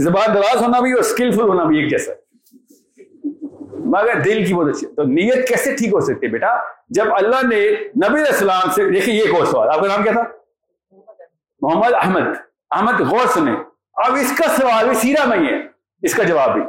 زبان 0.00 0.34
دراز 0.34 0.62
ہونا 0.62 0.80
بھی 0.80 0.92
اور 0.92 1.00
اسکلفل 1.00 1.40
ہونا 1.40 1.64
بھی 1.64 1.78
ایک 1.78 1.90
جیسا 1.90 2.12
مگر 3.96 4.20
دل 4.20 4.44
کی 4.44 4.54
بہت 4.54 4.68
اچھی 4.68 4.86
تو 4.86 5.02
نیت 5.02 5.48
کیسے 5.48 5.76
ٹھیک 5.76 5.92
ہو 5.92 6.00
سکتی 6.00 6.26
ہے 6.26 6.32
بیٹا؟ 6.32 6.56
جب 6.88 7.14
اللہ 7.14 7.46
نے 7.46 7.70
نبی 8.08 8.20
السلام 8.20 8.70
سے 8.70 8.90
دیکھیے 8.90 9.14
یہ 9.14 9.22
ایک 9.22 9.44
سوال، 9.50 9.68
آپ 9.68 9.80
کا 9.80 9.86
نام 9.86 10.02
کیا 10.02 10.12
تھا؟ 10.12 10.22
محمد 11.60 11.94
احمد۔ 11.94 12.36
احمد 12.70 13.00
غور 13.00 13.26
سنیں 13.26 13.56
اب 13.94 14.14
اس 14.14 14.32
کا 14.38 14.48
سوال 14.60 14.84
بھی 14.84 14.94
سیرا 14.94 15.34
نہیں 15.34 15.46
ہے، 15.46 15.66
اس 16.02 16.14
کا 16.14 16.22
جواب 16.22 16.52
بھی۔ 16.52 16.62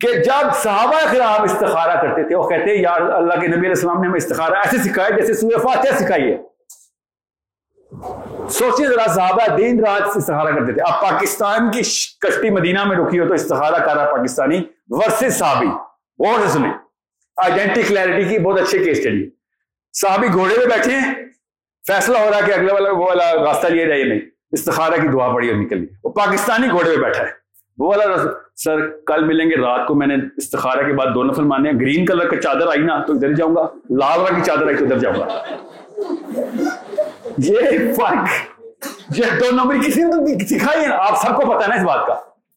کہ 0.00 0.12
جب 0.12 0.54
صحابہ 0.54 1.12
کرام 1.12 1.42
استخارہ 1.42 2.02
کرتے 2.02 2.28
تھے، 2.28 2.34
وہ 2.34 2.48
کہتے 2.48 2.70
ہیں 2.70 2.82
یار 2.82 3.00
اللہ 3.00 3.34
کے 3.34 3.46
نبی 3.46 3.58
علیہ 3.58 3.68
السلام 3.68 4.00
نے 4.00 4.06
ہمیں 4.06 4.16
استخارہ 4.16 4.54
ایسے 4.54 4.88
سکھایا 4.88 5.08
جیسے 5.08 5.34
سورہ 5.34 5.58
فاتحہ 5.58 5.98
سکھائی 5.98 6.32
ہے۔ 6.32 6.38
سوچیے 8.48 8.86
ذرا، 8.86 9.12
صحابہ 9.12 9.56
دین 9.56 9.84
رات 9.84 10.12
سے 10.12 10.18
استخارہ 10.18 10.54
کرتے 10.54 10.72
تھے۔ 10.72 10.82
اب 10.82 11.00
پاکستان 11.00 11.70
کی 11.70 11.80
کشتی 12.20 12.50
مدینہ 12.50 12.84
میں 12.84 12.96
رکی 12.96 13.20
ہو 13.20 13.28
تو 13.28 13.34
استخارہ 13.34 13.84
کر 13.84 13.96
رہا 13.96 14.16
پاکستانی 14.16 14.62
ورسز 14.88 15.38
صحابی۔ 15.38 15.87
اور 16.18 16.46
سے 16.46 16.58
آئیڈینٹی 17.36 17.82
کلیئرٹی 17.82 18.24
کی 18.24 18.38
بہت 18.38 18.60
اچھے 18.60 18.78
کیس 18.78 18.98
اسٹڈی 18.98 19.30
صحابی 19.92 20.26
گھوڑے 20.32 20.54
میں 20.58 20.66
بیٹھے 20.66 20.92
ہیں، 20.92 21.14
فیصلہ 21.86 22.18
ہو 22.18 22.30
رہا 22.30 22.46
کہ 22.46 22.52
اگلے 22.52 22.72
والا 22.72 22.90
وہ 22.90 23.06
والا 23.06 23.34
راستہ 23.34 23.66
لیا 23.66 23.84
جائے 23.84 24.04
نہیں۔ 24.04 24.20
استخارہ 24.52 24.94
کی 24.94 25.08
دعا 25.08 25.34
پڑی 25.34 25.48
اور 25.48 25.56
نکل 25.56 25.78
لی 25.78 25.86
وہ 26.04 26.10
پاکستانی 26.10 26.68
گھوڑے 26.70 26.90
میں 26.90 26.96
بیٹھا 26.96 27.24
ہے۔ 27.24 27.30
وہ 27.78 27.86
والا 27.86 28.04
سر، 28.56 28.90
کل 29.06 29.24
ملیں 29.24 29.50
گے، 29.50 29.56
رات 29.56 29.86
کو 29.86 29.94
میں 29.94 30.06
نے 30.06 30.14
استخارہ 30.36 30.86
کے 30.86 30.92
بعد 30.92 31.06
دو 31.14 31.24
نفل 31.24 31.42
مانے 31.42 31.72
گرین 31.72 32.06
کلر 32.06 32.28
کا 32.28 32.40
چادر 32.40 32.66
آئی 32.66 32.80
نا، 32.80 33.04
تو 33.04 33.12
ادھر 33.12 33.32
جاؤں 33.32 33.56
گا۔ 33.56 33.62
لال 33.90 34.20
رنگ 34.20 34.34
کی 34.34 34.42
چادر 34.46 34.66
آئی 34.66 34.76
تو 34.76 34.84
ادھر 34.84 34.98
جاؤں 34.98 35.20
گا۔ 35.20 35.42
یہ 37.38 37.60
فرق 37.94 38.28
یہ 39.18 39.24
دو 39.40 39.50
نمبر 39.52 39.74
کسی 39.86 40.02
نے 40.02 40.10
تو 40.10 40.46
سکھائی 40.58 40.80
ہے۔ 40.80 40.92
آپ 40.92 41.26
سب 41.26 41.36
کو 41.36 41.42
پتا 41.42 41.62
ہے 41.62 41.68
نا 41.68 41.74
اس 41.74 41.82
بات 41.82 42.06
کا۔ 42.06 42.14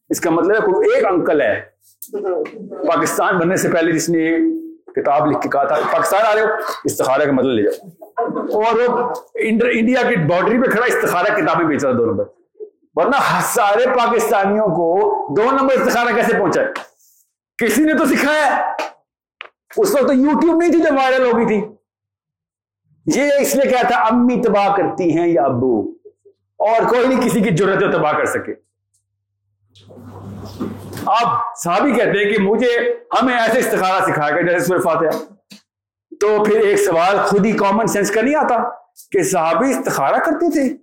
اس 0.10 0.22
کا 0.22 0.30
مطلب 0.30 0.52
ہے 0.52 0.60
کوئی 0.60 0.96
ایک 0.96 1.06
انکل 1.06 1.42
ہے۔ 1.42 1.71
پاکستان 2.88 3.38
بننے 3.38 3.56
سے 3.56 3.70
پہلے 3.70 3.92
جس 3.92 4.10
نے 4.10 4.38
کتاب 4.96 5.32
لکھ 5.32 5.42
کے 5.42 5.50
کہا 5.50 5.64
تھا، 5.64 5.76
پاکستان 5.92 6.22
آ 6.26 6.36
رہے 6.36 6.42
ہو، 6.42 6.48
استخارہ 6.84 7.22
کا 7.22 7.32
مطلب 7.32 7.52
لے 7.52 7.64
جاؤ۔ 7.64 7.90
اور 8.62 8.90
وہ 8.90 9.14
انڈیا 9.34 10.02
کی 10.10 10.16
باؤنڈری 10.16 10.58
پہ 10.58 10.72
کھڑا، 10.72 10.86
استخارہ 10.86 11.28
کتابیں 11.28 11.66
بیچ 11.66 11.84
رہا 11.84 11.92
دو 11.92 12.06
نمبر 12.06 12.24
ورنہ 12.96 13.40
سارے 13.44 13.86
پاکستانیوں 13.86 14.68
کو 14.68 15.00
دو 15.38 15.44
نمبر 15.52 15.74
استخارہ 15.74 16.16
کیسے 16.16 16.34
پہنچا 16.40 16.62
ہے؟ 16.62 16.68
کسی 17.58 17.84
نے 17.84 17.94
تو 17.94 18.06
سکھایا 18.06 18.72
اس 19.78 19.94
وقت 19.94 20.08
تو 20.08 20.14
یوٹیوب 20.14 20.62
نہیں 20.62 20.72
تھی 20.72 20.80
جو 20.80 20.96
وائرل 20.96 21.32
ہو 21.32 21.38
گئی 21.38 21.46
تھی۔ 21.46 21.62
یہ 23.16 23.32
اس 23.40 23.56
لیے 23.56 23.70
کیا 23.72 23.82
تھا، 23.88 23.98
امی 24.02 24.42
تباہ 24.42 24.76
کرتی 24.76 25.18
ہیں 25.18 25.28
یا 25.28 25.44
ابو۔ 25.44 25.92
اور 26.58 26.88
کوئی 26.90 27.08
نہیں، 27.08 27.22
کسی 27.22 27.40
کی 27.42 27.56
ضرورت 27.56 27.94
تباہ 27.94 28.14
کر 28.14 28.26
سکے۔ 28.26 28.54
آپ 31.06 31.58
صحابی 31.64 31.92
کہتے 31.92 32.24
ہیں 32.24 32.34
کہ 32.34 32.42
مجھے 32.42 33.00
ہمیں 33.22 33.38
ایسے 33.38 33.60
استخارہ 33.60 34.12
سکھایا 34.12 34.36
گیا 34.36 34.42
جیسے 34.42 34.66
سورہ 34.66 34.80
فاتحہ۔ 34.80 35.18
تو 36.20 36.44
پھر 36.44 36.60
ایک 36.60 36.78
سوال 36.78 37.18
خود 37.18 37.46
ہی 37.46 37.52
کامن 37.52 37.88
سینس 37.88 38.12
کا 38.12 38.22
نہیں 38.22 38.36
آتا 38.36 38.58
کہ 39.12 39.24
صحابی 39.24 39.72
استخارہ 39.72 40.16
کرتے 40.16 40.52
تھے؟ 40.52 40.76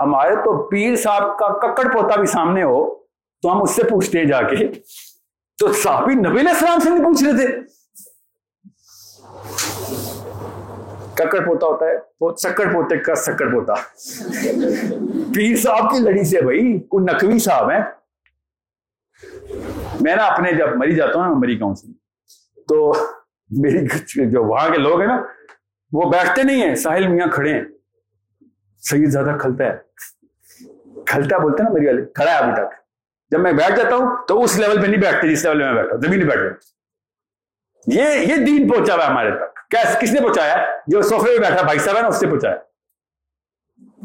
ہمارے 0.00 0.36
تو 0.36 0.68
پیر 0.68 0.96
صاحب 0.96 1.38
کا 1.38 1.48
ککڑ 1.48 1.92
پوتا 1.92 2.20
بھی 2.20 2.26
سامنے 2.26 2.62
ہو 2.62 2.94
تو 3.42 3.52
ہم 3.52 3.62
اس 3.62 3.70
سے 3.70 3.82
پوچھتے 3.82 4.24
جا 4.24 4.42
کے۔ 4.42 4.56
تو 5.58 5.72
صحابی 5.72 6.14
نبی 6.14 6.40
علیہ 6.40 6.50
السلام 6.50 6.80
سے 6.80 6.90
نہیں 6.90 7.04
پوچھ 7.04 7.24
رہے 7.24 7.36
تھے۔ 7.36 7.52
ککڑ 11.14 11.46
پوتا 11.46 11.66
ہوتا 11.66 11.86
ہے 11.86 11.96
سکڑ 12.36 12.72
پوتے 12.72 12.96
کا 12.96 13.14
سکڑ 13.14 13.52
پوتا۔ 13.52 13.74
پیر 15.34 15.56
صاحب 15.56 15.90
کی 15.92 15.98
لڑی 15.98 16.24
سے 16.24 16.40
بھائی 16.40 16.78
کوئی 16.78 17.04
نقوی 17.04 17.38
صاحب 17.38 17.70
ہیں۔ 17.70 17.80
میں 20.00 20.16
نا 20.16 20.22
اپنے 20.26 20.52
جب 20.52 20.76
مری 20.76 20.94
جاتا 20.94 21.18
ہوں 21.18 21.26
نا 21.26 21.34
مری 21.34 21.60
گاؤں 21.60 21.74
سے، 21.74 21.92
تو 22.68 22.92
میری 23.50 23.86
جو 24.30 24.44
وہاں 24.44 24.70
کے 24.70 24.78
لوگ 24.78 25.00
ہیں 25.00 25.08
نا، 25.08 25.22
وہ 25.92 26.10
بیٹھتے 26.10 26.42
نہیں 26.42 26.62
ہیں، 26.62 26.74
ساحل 26.74 27.08
میاں 27.08 27.26
کھڑے 27.26 27.54
ہیں۔ 27.54 27.64
سید 28.78 29.08
زیادہ 29.08 29.36
کھلتا 29.40 29.64
ہے۔ 29.64 29.78
کھلتا 31.06 31.38
بولتے 31.38 31.62
نا 31.62 31.68
میری 31.70 31.86
والے، 31.86 32.04
کھڑا 32.04 32.32
ہے 32.32 32.36
ابھی 32.36 32.52
تک۔ 32.52 32.74
جب 33.30 33.40
میں 33.40 33.52
بیٹھ 33.52 33.76
جاتا 33.76 33.96
ہوں، 33.96 34.26
تو 34.28 34.42
اس 34.42 34.58
لیول 34.58 34.82
پہ 34.82 34.86
نہیں 34.86 35.00
بیٹھتے 35.00 35.28
جس 35.28 35.44
لیول 35.44 35.58
میں 35.58 35.74
بیٹھا 35.74 35.96
زمین 35.96 36.18
نہیں 36.18 36.28
بیٹھ 36.28 36.64
یہ 37.86 38.02
یہ 38.02 38.36
دین 38.36 38.68
پہنچا 38.68 38.94
ہوا 38.94 39.04
ہے 39.04 39.08
ہمارے 39.08 39.30
تک۔ 39.30 39.74
کس 40.00 40.12
نے 40.12 40.20
پہنچایا؟ 40.20 40.66
جو 40.86 41.02
سوفے 41.02 41.30
میں 41.30 41.50
بیٹھا، 41.50 41.62
بھائی 41.62 41.78
صاحب 41.78 41.96
ہے 41.96 42.02
نا، 42.02 42.08
اس 42.08 42.20
سے 42.20 42.26
پہنچایا۔ 42.26 42.56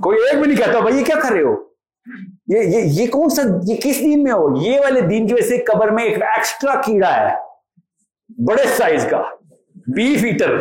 کوئی 0.02 0.18
ایک 0.18 0.42
بھی 0.42 0.48
نہیں 0.48 0.66
کہتا، 0.66 0.80
بھائی 0.80 1.00
یہ 1.00 1.06
کیا 1.06 1.16
کر 1.24 1.32
رہے 1.32 1.42
ہو؟ 1.42 1.56
یہ 2.48 2.60
یہ 2.68 3.02
یہ 3.02 3.08
کون 3.08 3.30
سا، 3.30 3.42
یہ 3.64 3.76
کس 3.84 4.00
دین 4.00 4.24
میں 4.24 4.32
ہو؟ 4.32 4.56
یہ 4.62 4.80
والے 4.80 5.02
دین 5.02 5.28
کی 5.28 5.34
وجہ 5.34 5.48
سے 5.48 5.58
قبر 5.64 5.92
میں 5.92 6.04
ایک 6.04 6.22
ایکسٹرا 6.24 6.74
کیڑا 6.82 7.16
ہے، 7.16 7.34
بڑے 8.48 8.64
سائز 8.78 9.06
کا 9.12 9.22
بیف 9.96 10.24
ایٹر 10.24 10.58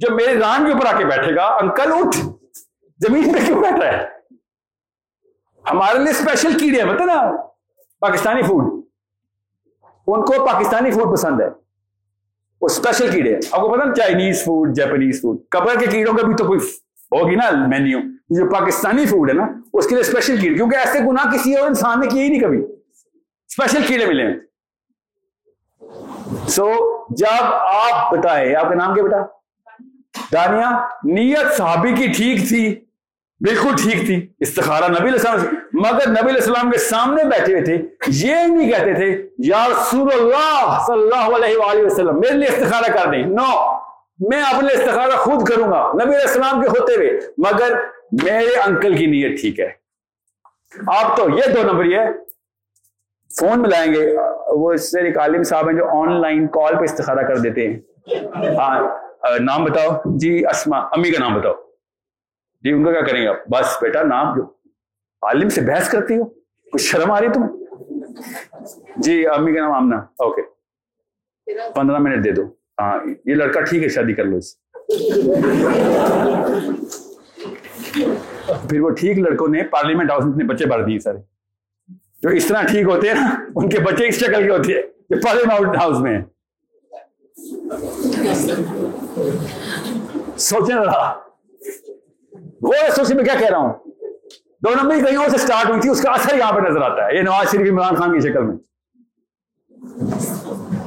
جو 0.00 0.14
میرے 0.14 0.34
ران 0.38 0.66
کے 0.66 0.72
اوپر 0.72 0.86
آ 0.86 0.96
کے 0.98 1.04
بیٹھے 1.04 1.34
گا، 1.36 1.46
انکل 1.62 1.92
اٹھ، 1.92 2.16
زمین 3.00 3.32
پہ 3.32 3.44
کیوں 3.46 3.60
بیٹھ 3.62 3.80
رہا 3.80 3.92
ہے؟ 3.92 4.06
ہمارے 5.64 5.98
لیے 5.98 6.10
اسپیشل 6.10 6.58
کیڑے 6.58 6.82
ہیں 6.82 7.06
نا؟ 7.06 7.20
پاکستانی 8.00 8.42
فوڈ 8.42 8.64
ان 10.06 10.24
کو 10.24 10.44
پاکستانی 10.46 10.90
فوڈ 10.90 11.12
پسند 11.12 11.40
ہے۔ 11.40 11.48
وہ 12.60 12.66
اسپیشل 12.66 13.10
کیڑے 13.10 13.34
آپ 13.34 13.60
کو 13.60 13.68
پتا 13.68 13.94
چائنیز 13.94 14.44
فوڈ 14.44 14.74
جیپنیز 14.76 15.20
فوڈ 15.22 15.38
قبر 15.50 15.78
کے 15.80 15.86
کیڑوں 15.86 16.16
کا 16.16 16.26
بھی 16.26 16.34
تو 16.36 16.46
کوئی 16.46 16.60
ہوگی 17.12 17.36
نا 17.36 17.50
مینیو 17.68 17.98
جو 18.30 18.50
پاکستانی 18.54 19.06
فوڈ 19.06 19.28
ہے 19.28 19.34
نا 19.34 19.46
اس 19.72 19.86
کے 19.86 19.94
لیے 19.94 20.00
اسپیشل 20.00 20.40
کیڑے 20.40 20.54
کیونکہ 20.54 20.76
ایسے 20.76 20.98
گناہ 20.98 21.30
کسی 21.32 21.54
اور 21.54 21.68
انسان 21.68 22.00
نے 22.00 22.06
کیے 22.06 22.22
ہی 22.22 22.28
نہیں 22.28 22.40
کبھی۔ 22.40 22.58
اسپیشل 22.58 23.82
کیڑے 23.86 24.06
ملے 24.06 24.22
ہیں۔ 24.22 24.34
سو 26.48 26.66
so, 26.66 27.06
جب 27.10 27.44
آپ 27.62 28.12
بتائے 28.12 28.54
آپ 28.54 28.68
کا 28.68 28.74
نام 28.74 28.94
کیا 28.94 29.02
بیٹا؟ 29.02 29.16
دانیا 30.32 30.70
نیت 31.04 31.56
صحابی 31.56 31.92
کی 31.92 32.06
ٹھیک 32.06 32.48
تھی 32.48 32.84
بالکل 33.40 33.70
ٹھیک 33.82 34.06
تھی۔ 34.06 34.32
استخارہ 34.40 34.88
نبی 34.88 35.08
علیہ 35.08 35.10
السلام 35.10 35.38
مگر 35.72 36.08
نبی 36.08 36.30
علیہ 36.30 36.40
السلام 36.40 36.70
کے 36.70 36.78
سامنے 36.78 37.24
بیٹھے 37.24 37.52
ہوئے 37.52 37.64
تھے 37.64 37.82
یہ 38.08 38.34
نہیں 38.46 38.72
کہتے 38.72 38.94
تھے 38.94 39.28
یا 39.38 39.66
رسول 39.68 40.08
اللہ 40.12 40.84
صلی 40.86 41.02
اللہ 41.02 41.36
علیہ 41.36 41.56
وآلہ 41.58 41.86
وسلم 41.86 42.20
میرے 42.20 42.32
لیے 42.32 42.48
استخارہ 42.48 42.92
کر 42.92 43.10
دیں۔ 43.10 43.22
نو 43.22 43.78
میں 44.28 44.42
اپنے 44.42 44.74
استخارہ 44.74 45.16
خود 45.16 45.48
کروں 45.48 45.70
گا۔ 45.70 45.90
نبی 45.94 46.02
علیہ 46.02 46.26
السلام 46.26 46.62
کے 46.62 46.68
ہوتے 46.68 46.94
ہوئے۔ 46.94 47.20
مگر 47.38 47.76
میرے 48.12 48.60
انکل 48.66 48.96
کی 48.96 49.06
نیت 49.06 49.40
ٹھیک 49.40 49.60
ہے۔ 49.60 49.70
آپ 50.86 51.16
تو 51.16 51.28
یہ 51.30 51.54
دو 51.54 51.62
نمبر 51.62 51.84
یہ 51.84 51.98
فون 53.40 53.62
ملائیں 53.62 53.94
گے، 53.94 54.16
وہ 54.48 54.72
اس 54.72 54.90
سے 54.90 55.00
ایک 55.00 55.18
عالم 55.18 55.42
صاحب 55.42 55.68
ہیں 55.68 55.76
جو 55.76 55.88
آن 55.88 56.20
لائن 56.20 56.46
کال 56.46 56.78
پہ 56.78 56.84
استخارہ 56.84 57.18
کر 57.18 57.36
دیتے 57.36 57.68
ہیں۔ 57.68 57.80
ہاں 58.56 58.88
نام 59.40 59.64
بتاؤ۔ 59.64 59.88
جی 60.16 60.46
اسما، 60.46 60.78
امی 60.78 61.10
کا 61.10 61.20
نام 61.20 61.40
بتاؤ۔ 61.40 61.54
جی 62.62 62.72
ان 62.72 62.84
کا 62.84 62.92
کیا 62.92 63.00
کریں 63.00 63.22
گے 63.22 63.28
آپ؟ 63.28 63.48
بس 63.48 63.76
بیٹا، 63.82 64.02
نام 64.02 64.36
جو 64.36 64.42
عالم 65.22 65.48
سے 65.48 65.60
بحث 65.60 65.90
کرتی 65.90 66.16
ہو، 66.16 66.24
کچھ 66.72 66.82
شرم 66.82 67.10
آ 67.10 67.20
رہی 67.20 67.28
تمہیں؟ 67.32 67.52
جی 68.96 69.26
امی 69.26 69.52
کا 69.52 69.60
نام 69.60 69.72
آمنا۔ 69.72 69.96
اوکے۔ 69.96 70.42
پندرہ 71.74 71.98
منٹ 71.98 72.24
دے 72.24 72.30
دو۔ 72.30 72.42
ہاں 72.78 72.98
یہ 73.24 73.34
لڑکا 73.34 73.60
ٹھیک 73.60 73.82
ہے، 73.82 73.88
شادی 73.88 74.14
کر 74.14 74.24
لو 74.24 74.36
اس 74.36 74.56
پھر 78.68 78.80
وہ 78.80 78.90
ٹھیک 78.90 79.18
لڑکوں 79.18 79.48
نے 79.48 79.62
پارلیمنٹ 79.62 80.10
ہاؤس 80.10 80.24
میں 80.24 80.32
اپنے 80.32 80.44
بچے 80.44 80.66
بھر 80.66 80.84
دیے 80.84 80.98
سارے 80.98 81.18
جو 82.22 82.28
اس 82.28 82.46
طرح 82.46 82.62
ٹھیک 82.62 82.86
ہوتے 82.86 83.08
ہیں 83.08 83.14
نا، 83.14 83.44
ان 83.54 83.68
کے 83.68 83.78
بچے 83.78 84.08
اس 84.08 84.14
شکل 84.14 84.42
کے 84.42 84.50
ہوتے 84.50 84.72
ہیں 84.72 84.82
جو 85.10 85.16
پارلیمنٹ 85.24 85.76
ہاؤس 85.76 86.00
میں۔ 86.00 86.20
سوچیں 90.36 90.74
رہا 90.74 91.20
وہ 92.62 92.72
سوچے 92.96 93.14
میں 93.14 93.24
کیا 93.24 93.34
کہہ 93.38 93.48
رہا 93.48 93.58
ہوں۔ 93.58 93.72
دو 94.62 94.70
نمبر 94.82 94.94
کہیں 94.94 95.28
سے 95.28 95.38
سٹارٹ 95.38 95.68
ہوئی 95.68 95.80
تھی، 95.80 95.90
اس 95.90 96.02
کا 96.02 96.10
اثر 96.10 96.36
یہاں 96.36 96.52
پہ 96.52 96.60
نظر 96.60 96.80
آتا 96.80 97.06
ہے۔ 97.06 97.16
یہ 97.16 97.22
نواز 97.22 97.50
شریف 97.50 97.72
عمران 97.72 97.94
خان 97.94 98.12
کی 98.12 98.20
شکل 98.20 98.42
میں۔ 98.42 98.56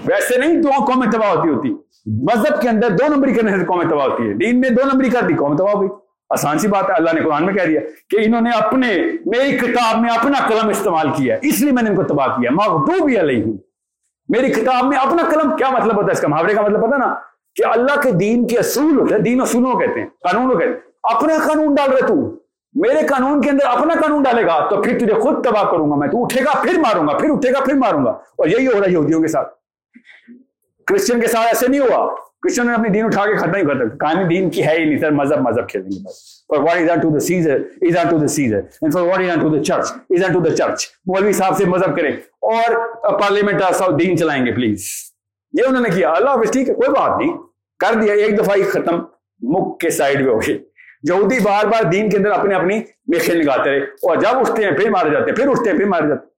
ویسے 0.05 0.37
نہیں، 0.37 0.61
دو 0.61 0.69
قومیں 0.77 1.11
تباہ 1.11 1.29
ہوتی 1.29 1.49
ہوتی۔ 1.49 1.69
مذہب 2.05 2.61
کے 2.61 2.69
اندر 2.69 2.89
دو 2.89 3.13
نمبری 3.13 3.33
کرنے 3.33 3.59
سے 3.59 3.65
قومیں 3.65 3.85
تباہ 3.85 4.07
ہوتی 4.07 4.29
ہے۔ 4.29 4.33
دین 4.33 4.59
میں 4.59 4.69
دو 4.69 4.81
نمبری 4.93 5.09
کر 5.09 5.21
دی، 5.21 5.33
قوم 5.33 5.57
تباہ 5.57 5.73
ہو 5.73 5.81
گئی۔ 5.81 5.89
آسان 6.31 6.59
سی 6.59 6.67
بات 6.67 6.89
ہے، 6.89 6.93
اللہ 6.93 7.09
نے 7.13 7.21
قرآن 7.21 7.45
میں 7.45 7.53
کہہ 7.53 7.65
دیا 7.65 7.81
کہ 8.09 8.17
انہوں 8.23 8.41
نے 8.41 8.49
اپنے 8.49 8.87
میری 9.25 9.57
کتاب 9.57 9.99
میں 9.99 10.09
اپنا 10.09 10.47
قلم 10.47 10.69
استعمال 10.69 11.09
کیا 11.09 11.35
ہے، 11.35 11.39
اس 11.43 11.61
لیے 11.61 11.71
میں 11.71 11.83
نے 11.83 11.89
ان 11.89 11.95
کو 11.95 12.03
تباہ 12.03 12.27
کیا 12.27 12.51
مغدوب 12.51 13.09
علیہ 13.19 13.43
ہوں۔ 13.43 13.53
میری 14.29 14.51
کتاب 14.51 14.85
میں 14.85 14.97
اپنا 14.97 15.29
قلم، 15.29 15.55
کیا 15.55 15.69
مطلب 15.69 15.95
ہوتا 15.95 16.07
ہے 16.07 16.11
اس 16.11 16.19
کا؟ 16.19 16.27
محاورے 16.27 16.53
کا 16.53 16.61
مطلب 16.61 16.87
پتا 16.87 16.97
نا 16.97 17.15
کہ 17.55 17.65
اللہ 17.65 17.99
کے 17.99 18.11
دین 18.11 18.47
کے 18.47 18.57
اصول 18.57 18.99
ہوتے 18.99 19.15
ہیں، 19.15 19.21
دین 19.21 19.41
اصولوں 19.41 19.79
کہتے 19.79 19.99
ہیں 19.99 20.07
قانونوں 20.07 20.59
کہتے 20.59 20.71
ہیں۔ 20.71 20.79
اپنا 21.03 21.33
قانون 21.47 21.75
ڈال 21.75 21.91
رہے 21.91 22.07
تو، 22.07 22.15
میرے 22.73 23.07
قانون 23.07 23.41
کے 23.41 23.49
اندر 23.49 23.65
اپنا 23.65 23.93
قانون 23.93 24.23
ڈالے 24.23 24.45
گا، 24.45 24.69
تو 24.69 24.81
پھر 24.81 24.97
تجھے 24.97 25.13
خود 25.13 25.45
تباہ 25.45 25.71
کروں 25.71 25.91
گا 25.91 25.95
میں، 25.95 26.07
تو 26.07 26.23
اٹھے 26.23 26.41
گا 26.41 26.61
پھر 26.61 26.79
ماروں 26.79 27.07
گا، 27.07 27.17
پھر 27.17 27.29
اٹھے 27.29 27.51
گا 27.51 27.63
پھر 27.65 27.73
ماروں 27.73 28.05
گا۔ 28.05 28.11
اور 28.11 28.47
یہی 28.47 28.67
ہو 28.67 28.79
رہا 28.79 28.87
ہے 28.87 28.91
یہودیوں 28.91 29.21
کے 29.21 29.27
ساتھ۔ 29.27 29.53
کرسچن 30.87 31.21
کے 31.21 31.27
ساتھ 31.27 31.47
ایسے 31.47 31.67
نہیں 31.67 31.79
ہوا۔ 31.79 32.13
کرسچن 32.41 32.67
نے 32.67 32.73
اپنی 32.73 32.89
دین 32.89 33.05
اٹھا 33.05 33.25
کے 33.25 33.37
ختم 33.37 33.51
نہیں 33.51 33.63
کرتا 33.63 33.97
کہانی 33.97 34.35
دین 34.35 34.49
کی 34.49 34.65
ہے 34.65 34.75
ہی 34.77 34.85
نہیں، 34.85 34.97
سر، 34.97 35.11
مذہب 35.11 35.41
مذہب 35.41 35.69
کھیلیں 35.69 35.87
گے 35.87 36.03
بس 36.03 36.41
for 36.53 36.63
what 36.63 36.77
is 36.77 36.83
unto 36.83 37.09
the 37.09 37.17
Caesar 37.31 37.57
is 37.57 37.95
unto 38.03 38.17
the 38.17 38.27
Caesar 38.39 38.59
and 38.59 38.99
for 38.99 39.01
what 39.01 39.21
is 39.21 39.29
unto 39.29 39.47
the 39.47 39.61
church 39.71 39.85
is 40.17 40.23
unto 40.23 40.39
the 40.39 40.51
church 40.51 40.75
مولوی 41.05 41.31
صاحب 41.31 41.57
سے 41.57 41.65
مذہب 41.65 41.97
کریں 41.97 42.11
اور 42.41 42.75
پارلیمنٹ 43.19 43.61
دین 43.99 44.17
چلائیں 44.17 44.45
گے 44.45 44.51
پلیز 44.51 44.85
یہ 45.53 45.63
انہوں 45.67 45.81
نے 45.81 45.89
کیا۔ 45.89 46.11
اللہ 46.11 46.29
حافظ، 46.29 46.51
ٹھیک 46.51 46.69
ہے، 46.69 46.73
کوئی 46.73 46.89
بات 46.89 47.19
نہیں۔ 47.19 47.37
کر 47.79 48.01
دیا، 48.01 48.13
ایک 48.13 48.39
دفعہ 48.39 48.55
ہی 48.55 48.63
ختم۔ 48.63 49.03
مک 49.41 49.79
کے 49.79 49.89
سائڈ 49.89 50.25
پہ 50.25 50.29
ہو 50.29 50.39
گئی 50.39 50.57
یہودی 51.09 51.39
بار 51.39 51.65
بار 51.65 51.83
دین 51.83 52.09
کے 52.09 52.17
اندر 52.17 52.31
اپنے 52.31 52.55
اپنی 52.55 52.81
میخے 53.07 53.33
نکالتے 53.33 53.69
رہے۔ 53.69 53.79
اور 53.79 54.17
جب 54.17 54.39
اٹھتے 54.39 54.63
ہیں، 54.63 54.71
پھر 54.71 54.89
مارے 54.89 55.09
جاتے 55.09 55.29
ہیں، 55.29 55.35
پھر 55.35 55.49
اٹھتے 55.49 55.69
ہیں، 55.69 55.77
پھر 55.77 55.85
مارے 55.85 56.07
جاتے 56.07 56.25
ہیں۔ 56.25 56.31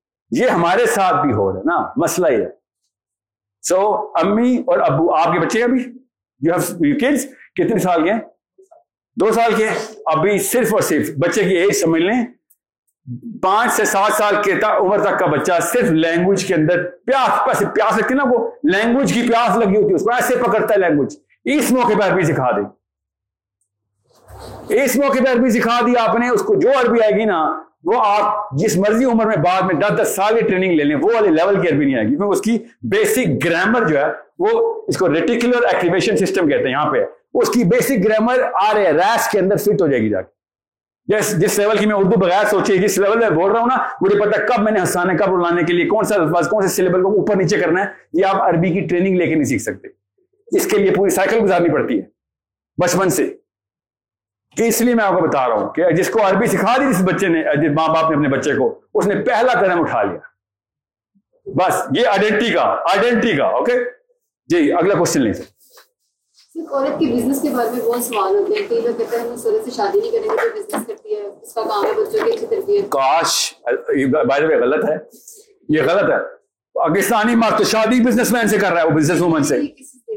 یہ 0.43 0.49
ہمارے 0.49 0.85
ساتھ 0.85 1.25
بھی 1.25 1.33
ہو 1.33 1.51
رہا 1.51 1.59
ہے 1.59 1.63
نا، 1.65 1.89
مسئلہ 1.97 2.27
یہ 2.27 2.37
ہے۔ 2.37 2.62
سو 3.63 3.79
امی 4.21 4.57
اور 4.67 4.79
ابو، 4.79 5.13
آپ 5.15 5.33
کے 5.33 5.39
بچے 5.39 5.63
ابھی؟ 5.63 5.83
یو 6.41 6.53
ہیو 6.53 6.97
کڈس 6.99 7.25
کتنے 7.55 7.79
سال 7.79 8.03
کے 8.03 8.11
ہیں؟ 8.11 8.19
دو 9.17 9.31
سال 9.31 9.53
کے 9.57 9.67
ابھی 10.13 10.37
صرف 10.43 10.73
اور 10.73 10.81
صرف 10.81 11.09
بچے 11.19 11.43
کی 11.43 11.55
ایج 11.55 11.75
سمجھ 11.75 12.01
لیں. 12.01 12.23
پانچ 13.41 13.73
سے 13.73 13.85
سات 13.85 14.13
سال 14.13 14.35
کے 14.43 14.51
عمر 14.65 15.03
تک 15.03 15.19
کا 15.19 15.25
بچہ 15.25 15.59
صرف 15.61 15.89
لینگویج 15.91 16.45
کے 16.45 16.53
اندر 16.55 16.83
پیاس 17.05 17.59
پیاس 17.75 17.97
لگتی 17.97 18.13
نا 18.13 18.23
وہ. 18.29 18.37
لینگویج 18.71 19.13
کی 19.13 19.21
پیاس 19.27 19.57
لگی 19.57 19.75
ہوتی 19.75 19.89
ہے، 19.89 19.95
اس 19.95 20.03
کو 20.03 20.13
ایسے 20.13 20.35
پکڑتا 20.35 20.73
ہے 20.73 20.79
لینگویج 20.79 21.15
اس 21.55 21.71
موقع 21.71 21.93
پہ 21.99 22.03
عربی 22.03 22.23
سکھا 22.23 22.49
دے. 22.51 22.63
اس 24.83 24.95
موقع 24.95 25.23
پہ 25.23 25.31
عربی 25.31 25.49
سکھا 25.59 25.79
دی 25.87 25.97
آپ 25.99 26.15
نے، 26.15 26.29
اس 26.29 26.41
کو 26.41 26.55
جو 26.55 26.69
عربی 26.79 27.01
آئے 27.01 27.11
گی 27.19 27.25
نا 27.25 27.39
وہ 27.83 27.93
آپ 28.05 28.51
جس 28.51 28.77
مرضی 28.77 29.05
عمر 29.05 29.25
میں 29.25 29.37
بعد 29.37 29.61
میں 29.61 29.75
دس 29.75 30.01
دس 30.01 30.15
سال 30.15 30.39
کی 30.39 30.45
ٹریننگ 30.45 30.71
لے 30.71 30.83
لیں، 30.83 30.95
وہ 30.95 31.09
والے 31.13 31.29
لیول 31.29 31.61
کی 31.61 31.67
عربی 31.67 31.85
نہیں 31.85 31.95
آئے 31.95 32.05
گی۔ 32.05 32.15
کیونکہ 32.15 32.25
اس 32.25 32.41
کی 32.41 32.57
بیسک 32.81 33.45
گرامر 33.45 33.87
جو 33.87 33.97
ہے، 33.97 34.05
وہ 34.39 34.81
اس 34.87 34.97
کو 34.97 35.13
ریٹیکولر 35.13 35.65
ایکٹیویشن 35.73 36.17
سسٹم 36.17 36.47
کہتے 36.47 36.63
ہیں 36.63 36.71
یہاں 36.71 36.91
پہ۔ 36.91 36.97
اس 37.33 37.49
کی 37.49 37.63
بیسک 37.63 38.05
گرامر 38.05 38.33
آ 38.53 38.73
رہے 38.73 38.91
ریس 38.91 39.27
کے 39.27 39.39
اندر 39.39 39.55
فٹ 39.55 39.81
ہو 39.81 39.87
جائے 39.87 40.01
گی 40.01 40.09
جا 40.09 40.21
کے۔ 40.21 40.33
جس 41.05 41.41
جس 41.41 41.59
لیول 41.59 41.77
کی 41.77 41.85
میں 41.85 41.95
اردو 41.95 42.19
بغیر 42.19 42.45
سوچے، 42.45 42.77
جس 42.77 42.97
لیول 42.97 43.19
میں 43.19 43.29
بول 43.29 43.51
رہا 43.51 43.59
ہوں 43.59 43.67
نا، 43.67 43.83
مجھے 44.01 44.19
پتا 44.19 44.45
کب 44.45 44.63
میں 44.63 44.71
نے 44.71 44.79
ہنسانے، 44.79 45.17
کب 45.17 45.35
رلانے 45.35 45.63
کے 45.63 45.73
لیے 45.73 45.85
کون 45.85 46.03
سا 46.03 46.15
الفاظ، 46.15 46.47
کون 46.47 46.61
سے 46.61 46.67
سلیبل 46.67 47.03
کو 47.03 47.09
اوپر 47.09 47.35
نیچے 47.35 47.57
کرنا 47.57 47.81
ہے، 47.81 47.85
یہ 48.13 48.25
آپ 48.25 48.49
عربی 48.49 48.69
کی 48.69 48.79
ٹریننگ 48.79 49.17
لے 49.17 49.27
کے 49.27 49.33
نہیں 49.33 49.43
سیکھ 49.43 49.61
سکتے۔ 49.61 49.87
اس 50.57 50.67
کے 50.67 50.77
لیے 50.77 50.91
پوری 50.91 51.09
سائیکل 51.09 51.43
گزارنی 51.43 51.69
پڑتی 51.69 51.97
ہے۔ 51.97 52.01
بچپن 52.81 53.09
سے۔ 53.09 53.33
کہ 54.57 54.63
اس 54.63 54.81
لیے 54.81 54.95
میں 54.95 55.03
آپ 55.03 55.13
کو 55.13 55.27
بتا 55.27 55.47
رہا 55.47 55.55
ہوں 55.55 55.69
کہ 55.69 55.91
جس 55.91 56.09
کو 56.09 56.19
عربی 56.29 56.47
سکھا 56.47 56.77
دی 56.77 56.93
جس 56.93 57.01
بچے 57.01 57.27
نے 57.27 57.43
جس 57.43 57.71
ماں 57.75 57.87
باپ 57.87 58.11
نے 58.11 58.15
اپنے 58.15 58.29
بچے 58.29 58.53
کو 58.53 58.81
اس 58.93 59.07
نے 59.07 59.15
پہلا 59.15 59.59
قدم 59.59 59.81
اٹھا 59.81 60.03
لیا۔ 60.03 60.19
بس 61.45 61.81
یہ 61.97 62.07
آئیڈینٹی 62.07 62.51
کا 62.51 62.61
آئیڈینٹی 62.61 63.37
کا 63.37 63.43
اوکے 63.43 63.73
جی 64.47 64.73
اگلا 64.73 64.93
کوشچن 64.95 65.21
لیں۔ 65.21 65.33
سر 65.33 66.71
عورت 66.71 66.99
کے 66.99 67.05
بزنس 67.05 67.41
کے 67.41 67.49
بارے 67.49 67.69
میں 67.69 67.81
بہت 67.81 68.03
سوال 68.03 68.35
ہوتے 68.35 68.53
ہیں۔ 68.53 68.67
کئی 68.69 68.81
لوگ 68.81 68.93
کہتے 68.97 69.17
ہیں 69.17 69.35
سے 69.35 69.71
شادی 69.71 69.99
نہیں 69.99 70.11
کرنے 70.11 70.27
کی 70.27 70.59
بزنس 70.59 70.87
کرتی 70.87 71.15
ہے 71.15 71.21
اس 71.21 71.53
کا 71.53 71.61
کام 71.61 71.85
ہے 71.85 71.91
بچوں 71.91 72.25
کی 72.25 72.31
اچھی 72.31 72.47
تربیت۔ 72.47 72.89
کاش 72.89 73.53
بائی 74.27 74.43
غلط 74.43 74.89
ہے۔ 74.89 74.95
یہ 75.69 75.81
غلط 75.81 76.11
ہے۔ 76.11 76.17
پاکستانی 76.73 77.35
مرد 77.35 77.57
تو 77.57 77.63
شادی 77.63 78.03
بزنس 78.03 78.31
مین 78.31 78.47
سے 78.47 78.57
کر 78.57 78.71
رہا 78.71 78.81
ہے 78.81 78.85
وہ 78.85 78.91
بزنس 78.91 79.21
وومن 79.21 79.43
سے۔ 79.43 79.57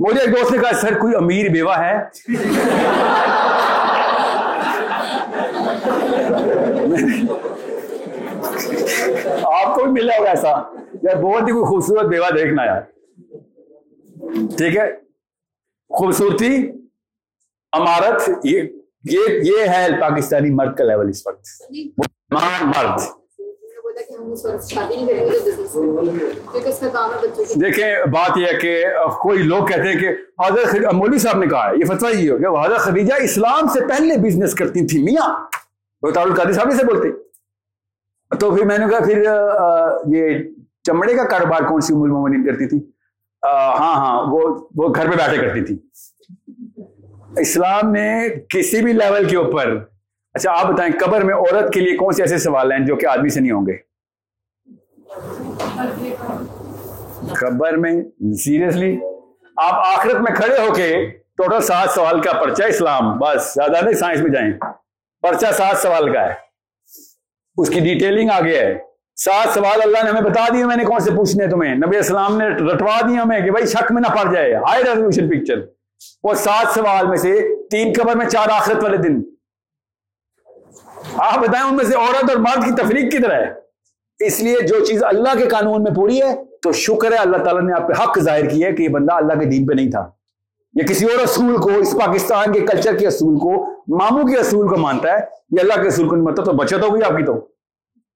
مجھے 0.01 0.21
ایک 0.21 0.37
دوست 0.37 0.53
نے 0.53 0.59
کہا 0.59 0.73
سر 0.81 0.99
کوئی 0.99 1.15
امیر 1.17 1.49
بیوہ 1.49 1.79
ہے؟ 1.79 1.95
آپ 9.45 9.75
کو 9.75 9.85
بھی 9.85 9.93
ملا 9.93 10.19
ہوگا 10.19 10.31
ایسا۔ 10.31 10.49
یار 11.03 11.23
بہت 11.23 11.43
ہی 11.43 11.53
کوئی 11.53 11.65
خوبصورت 11.65 12.07
بیوہ 12.07 12.31
دیکھنا 12.37 12.65
یار۔ 12.65 12.81
ٹھیک 14.57 14.77
ہے؟ 14.77 14.93
خوبصورتی 15.89 16.71
امارت 17.73 18.31
یہ 18.45 18.63
یہ 19.11 19.21
یہ 19.29 19.69
ہے 19.69 20.01
پاکستانی 20.01 20.51
مرد 20.51 20.77
کا 20.77 20.85
لیول 20.85 21.09
اس 21.09 21.27
وقت۔ 21.27 21.47
مسلمان 21.71 22.67
مرد۔ 22.67 23.01
دیکھیں 27.55 28.07
بات 28.13 28.39
یہ 28.39 28.47
ہے 28.47 28.55
کہ 28.55 28.85
کوئی 29.23 29.43
لوگ 29.43 29.67
کہتے 29.67 29.83
ہیں 29.83 30.01
کہ 30.01 30.09
حضرت 30.47 30.95
مولوی 30.95 31.19
صاحب 31.19 31.39
نے 31.39 31.47
کہا 31.47 31.71
ہے 31.71 31.77
یہ 31.77 31.85
فتویٰ 31.85 32.15
یہ 32.15 32.31
ہو 32.31 32.39
کہ 32.39 32.67
حضرت 32.67 32.79
خدیجہ 32.79 33.15
اسلام 33.23 33.67
سے 33.67 33.81
پہلے 33.81 34.17
بزنس 34.17 34.55
کرتی 34.55 34.87
تھی 34.87 35.03
میاں۔ 35.03 35.45
وہ 36.07 36.11
تار 36.11 36.53
صاحب 36.53 36.71
سے 36.73 36.85
بولتے۔ 36.87 37.09
تو 38.37 38.55
پھر 38.55 38.65
میں 38.65 38.79
نے 38.79 38.87
کہا، 38.91 39.05
پھر 39.05 39.23
یہ 40.17 40.39
چمڑے 40.85 41.15
کا 41.15 41.25
کاروبار 41.25 41.63
کون 41.63 41.81
سی 41.81 41.95
ام 41.95 42.03
المومنین 42.03 42.47
کرتی 42.47 42.69
تھی؟ 42.69 42.79
ہاں 43.45 43.95
ہاں 43.95 44.23
وہ 44.23 44.69
وہ 44.77 44.95
گھر 44.95 45.11
پہ 45.11 45.17
بیٹھے 45.17 45.37
کرتی 45.37 45.65
تھی۔ 45.65 45.79
اسلام 47.37 47.91
نے 47.93 48.29
کسی 48.49 48.83
بھی 48.83 48.93
لیول 48.93 49.29
کے 49.29 49.37
اوپر 49.37 49.77
اچھا 50.35 50.51
آپ 50.53 50.67
بتائیں، 50.67 50.93
قبر 51.05 51.25
میں 51.25 51.35
عورت 51.35 51.73
کے 51.73 51.81
لیے 51.81 51.97
کون 51.97 52.13
سے 52.13 52.23
ایسے 52.23 52.39
سوال 52.39 52.73
ہیں 52.73 52.87
جو 52.87 52.97
کہ 52.97 53.07
آدمی 53.07 53.29
سے 53.29 53.41
نہیں 53.41 53.53
ہوں 53.53 53.67
گے؟ 53.67 53.77
خبر 57.35 57.77
میں 57.77 57.93
سیریسلی 58.35 58.97
آپ 59.57 59.75
آخرت 59.75 60.17
میں 60.17 60.35
کھڑے 60.37 60.59
ہو 60.59 60.75
کے 60.75 61.07
ٹوٹل 61.37 61.61
سات 61.61 61.91
سوال 61.91 62.21
کا 62.21 62.33
پرچہ 62.33 62.63
اسلام، 62.63 63.19
بس، 63.19 63.55
زیادہ 63.55 63.85
نہیں 63.85 63.95
سائنس 63.95 64.21
میں 64.21 64.31
جائیں۔ 64.31 64.53
پرچہ 65.23 65.47
سات 65.53 65.77
سوال 65.77 66.13
کا 66.13 66.29
ہے۔ 66.29 66.35
اس 67.57 67.69
کی 67.69 67.81
ڈیٹیلنگ 67.81 68.31
آگے 68.31 68.61
ہے۔ 68.61 68.79
سات 69.17 69.55
سوال 69.55 69.81
اللہ 69.85 70.05
نے 70.05 70.11
ہمیں 70.11 70.21
بتا 70.21 70.45
دیے، 70.55 70.65
میں 70.65 70.77
نے 70.77 70.85
کون 70.85 71.01
سے 71.01 71.11
پوچھنے 71.11 71.45
ہیں 71.45 71.51
تمہیں؟ 71.51 71.75
نبی 71.75 71.97
اسلام 71.97 72.39
نے 72.39 72.49
رٹوا 72.49 73.01
دیا 73.09 73.23
ہمیں 73.23 73.41
کہ 73.41 73.51
بھائی 73.51 73.67
شک 73.67 73.93
میں 73.93 74.03
نہ 74.09 74.15
پڑ 74.15 74.33
جائے۔ 74.33 74.55
ہائی 74.55 74.85
ریزولوشن 74.85 75.31
پکچر 75.31 75.55
وہ 76.23 76.35
سات 76.35 76.75
سوال 76.75 77.07
میں 77.07 77.17
سے 77.17 77.49
تین 77.71 77.93
قبر 77.97 78.17
میں 78.17 78.27
چار 78.27 78.49
آخرت 78.53 78.85
والے 78.85 78.97
دن۔ 78.97 79.23
آپ 81.15 81.39
بتائیں 81.39 81.69
ان 81.69 81.77
میں 81.77 81.85
سے 81.85 81.95
عورت 81.97 82.31
اور 82.31 82.37
مرد 82.37 82.65
کی 82.65 82.83
تفریق 82.83 83.13
کدھر 83.13 83.31
ہے۔ 83.31 83.53
اس 84.19 84.41
لیے 84.41 84.61
جو 84.61 84.85
چیز 84.85 85.03
اللہ 85.03 85.39
کے 85.39 85.47
قانون 85.47 85.83
میں 85.83 85.95
پوری 85.95 86.23
ہے، 86.23 86.45
تو 86.63 86.73
شکر 86.73 87.13
ہے 87.13 87.17
اللہ 87.17 87.37
تعالیٰ 87.37 87.63
نے 87.63 87.73
آپ 87.73 87.89
پہ 87.89 88.03
حق 88.03 88.19
ظاہر 88.19 88.49
کیا 88.49 88.69
ہے 88.69 88.73
کہ 88.73 88.83
یہ 88.83 88.89
بندہ 88.89 89.13
اللہ 89.13 89.33
کے 89.33 89.45
دین 89.45 89.67
پہ 89.67 89.75
نہیں 89.75 89.91
تھا۔ 89.91 90.11
یا 90.77 90.87
کسی 90.87 91.05
اور 91.05 91.23
اصول 91.23 91.57
کو 91.57 91.71
اس 91.71 91.95
پاکستان 92.07 92.53
کے 92.53 92.61
کلچر 92.61 92.97
کے 92.97 93.07
اصول 93.07 93.39
کو 93.39 93.53
ماموں 93.89 94.25
کے 94.25 94.37
اصول 94.37 94.69
کو 94.69 94.77
مانتا 94.77 95.13
ہے 95.13 95.19
یہ 95.51 95.61
اللہ 95.61 95.83
کے 95.83 95.89
اصول 95.89 96.09
کو 96.09 96.15
نہیں 96.15 96.25
مانتا 96.25 96.45
تو 96.45 96.53
بچت 96.53 96.83
ہو 96.83 96.95
گئی 96.95 97.03
آپ 97.03 97.17
کی 97.17 97.25
تو۔ 97.25 97.35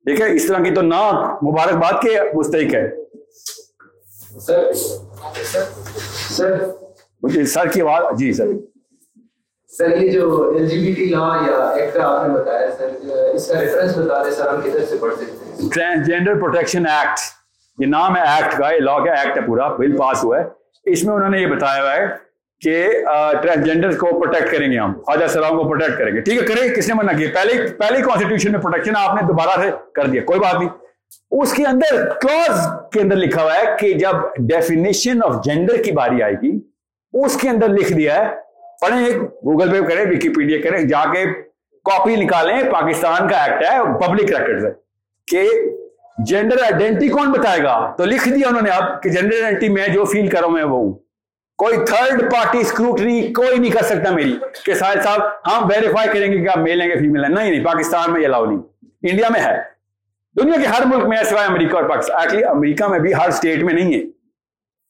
ٹھیک 0.07 0.20
ہے؟ 0.20 0.32
اس 0.32 0.47
طرح 0.47 0.62
کی 0.62 0.74
تو 0.74 0.82
نہ 0.82 1.01
مبارکباد 1.43 1.93
کے 2.03 2.16
مستحق 2.35 2.74
ہے۔ 2.74 2.91
سر 4.41 4.73
سر 4.73 5.62
سر۔ 6.31 6.59
مجھے 7.23 7.45
سر 7.45 7.69
کی 7.69 7.81
آواز 7.81 8.19
جی 8.19 8.32
سر۔ 8.32 8.47
سر 9.69 9.97
یہ 9.97 10.11
جو 10.11 10.51
L 10.51 10.66
G 10.66 10.78
B 10.78 10.93
T 10.93 11.05
law 11.05 11.37
یا 11.49 11.69
ایکٹ 11.69 11.97
آپ 11.97 12.28
نے 12.28 12.35
بتایا 12.35 12.70
سر 12.78 12.89
اس 13.35 13.47
کا 13.49 13.61
ریفرنس 13.61 13.97
بتا 13.99 14.24
دیں 14.24 14.31
سر 14.31 14.55
ہم 14.55 14.61
کدھر 14.61 14.85
سے 14.85 14.97
پڑھ 14.97 15.15
سکتے 15.15 15.62
ہیں؟ 15.62 15.69
ٹرانسجینڈر 15.70 16.35
پروٹیکشن 16.35 16.87
ایکٹ 16.87 17.20
یہ 17.78 17.87
نام 17.87 18.16
ہے 18.16 18.23
ایکٹ 18.23 18.59
کا 18.59 18.70
یہ 18.70 18.81
لا 18.81 18.99
کا 19.05 19.12
ایکٹ 19.12 19.37
ہے 19.37 19.43
پورا 19.47 19.69
بل 19.69 19.97
پاس 19.97 20.24
ہوا 20.24 20.41
ہے۔ 20.41 20.45
اس 20.85 21.05
میں 21.05 21.15
انہوں 21.15 21.28
نے 21.28 21.41
یہ 21.41 21.47
بتایا 21.47 21.82
ہوا 21.82 21.95
ہے 21.95 22.30
کہ 22.61 23.05
ٹرانسجینڈر 23.43 23.97
کو 23.97 24.07
پروٹیکٹ 24.20 24.51
کریں 24.53 24.70
گے 24.73 24.78
ہم۔ 24.78 24.93
خواجہ 25.03 25.27
سلام 25.27 25.51
کو 25.51 25.62
پروٹیکٹ 25.65 25.99
کریں 25.99 26.12
گے۔ 26.15 26.20
ٹھیک 26.20 26.41
ہے، 26.41 26.47
کریں 26.47 26.74
کس 26.74 26.89
نے 26.89 26.95
منع 26.95 27.12
کیا؟ 27.12 27.28
پہلے 27.35 27.53
پہلے 27.78 28.03
کانسٹیٹیوشن 28.03 28.53
میں 28.53 28.61
پروٹیکشن 28.61 28.93
آپ 28.97 29.15
نے 29.15 29.23
دوبارہ 29.28 29.61
سے 29.62 29.70
کر 29.95 30.07
دیا، 30.07 30.23
کوئی 30.24 30.41
بات 30.41 30.55
نہیں۔ 30.55 30.69
اس 31.31 31.53
کے 31.53 31.65
اندر 31.66 32.09
کلوز 32.20 32.59
کے 32.93 33.01
اندر 33.01 33.16
لکھا 33.16 33.43
ہوا 33.43 33.55
ہے 33.55 33.77
کہ 33.81 33.93
جب 33.93 34.16
ڈیفینیشن 34.39 35.23
آف 35.24 35.45
جینڈر 35.45 35.82
کی 35.82 35.93
باری 35.93 36.23
آئے 36.23 36.35
گی، 36.43 36.53
اس 37.24 37.37
کے 37.37 37.49
اندر 37.49 37.69
لکھ 37.69 37.93
دیا 37.93 38.15
ہے۔ 38.15 38.28
پڑھیں 38.81 39.20
گوگل 39.20 39.70
پہ 39.70 39.81
کریں 39.89 40.05
وکیپیڈیا 40.11 40.59
کریں، 40.65 40.82
جا 40.85 41.05
کے 41.12 41.24
کاپی 41.85 42.16
نکالیں۔ 42.16 42.62
پاکستان 42.73 43.28
کا 43.28 43.43
ایکٹ 43.45 43.62
ہے 43.62 43.78
پبلک 44.07 44.31
ریکارڈ 44.31 44.65
ہے 44.65 44.70
کہ 45.27 45.49
جینڈر 46.27 46.62
آئیڈینٹی 46.62 47.09
کون 47.09 47.32
بتائے 47.32 47.62
گا؟ 47.62 47.95
تو 47.99 48.05
لکھ 48.05 48.28
دیا 48.28 48.49
انہوں 48.49 48.62
نے 48.62 48.70
اب 48.70 49.03
کہ 49.03 49.11
جینڈر 49.11 49.43
آئیڈینٹی 49.43 49.69
میں 49.69 49.89
جو 49.89 50.05
فیل 50.05 50.28
کروں 50.28 50.51
میں 50.51 50.62
وہ 50.62 50.78
ہوں۔ 50.78 50.93
کوئی 51.61 51.77
تھرڈ 51.85 52.32
پارٹی 52.32 52.59
اسکروٹنی 52.59 53.32
کوئی 53.32 53.59
نہیں 53.59 53.70
کر 53.70 53.82
سکتا 53.82 54.11
میری۔ 54.11 54.39
کہ 54.65 54.74
ساحل 54.74 55.03
صاحب، 55.03 55.20
ہم 55.23 55.69
ویریفائی 55.70 56.09
کریں 56.09 56.32
گے 56.32 56.39
کہ 56.39 56.49
آپ 56.49 56.59
میل 56.59 56.81
ہیں 56.81 56.89
کہ 56.89 56.99
فیمل 56.99 57.24
ہیں۔ 57.24 57.35
نہیں 57.35 57.51
نہیں، 57.51 57.65
پاکستان 57.65 58.12
میں 58.12 58.20
یہ 58.20 58.27
الاؤ 58.27 58.47
نہیں۔ 58.47 58.59
انڈیا 59.03 59.28
میں 59.31 59.41
ہے۔ 59.41 59.62
دنیا 60.41 60.61
کے 60.61 60.66
ہر 60.66 60.87
ملک 60.87 61.07
میں 61.07 61.19
ہے 61.19 61.24
سوائے 61.24 61.47
امریکہ 61.49 61.77
اور 61.77 61.85
پاکستان۔ 61.85 62.20
ایکچولی 62.20 62.45
امریکہ 62.45 62.89
میں 62.89 62.99
بھی 62.99 63.15
ہر 63.15 63.28
اسٹیٹ 63.28 63.62
میں 63.62 63.74
نہیں 63.74 63.95
ہے۔ 63.95 64.11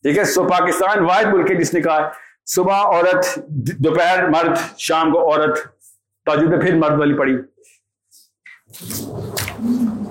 ٹھیک 0.03 0.19
ہے؟ 0.19 0.25
سو 0.25 0.45
پاکستان 0.45 1.05
واحد 1.05 1.25
ملک 1.25 1.51
ہے 1.51 1.57
جس 1.57 1.75
نے 1.75 1.81
کہا 1.81 2.11
صبح 2.47 2.75
عورت، 2.75 3.39
دوپہر 3.79 4.29
مرد، 4.29 4.79
شام 4.79 5.13
کو 5.13 5.33
عورت۔ 5.33 5.59
تاجد 6.27 6.63
پھر 6.63 6.75
مرد 6.75 6.99
والی 6.99 7.15
پڑی۔ 7.15 7.37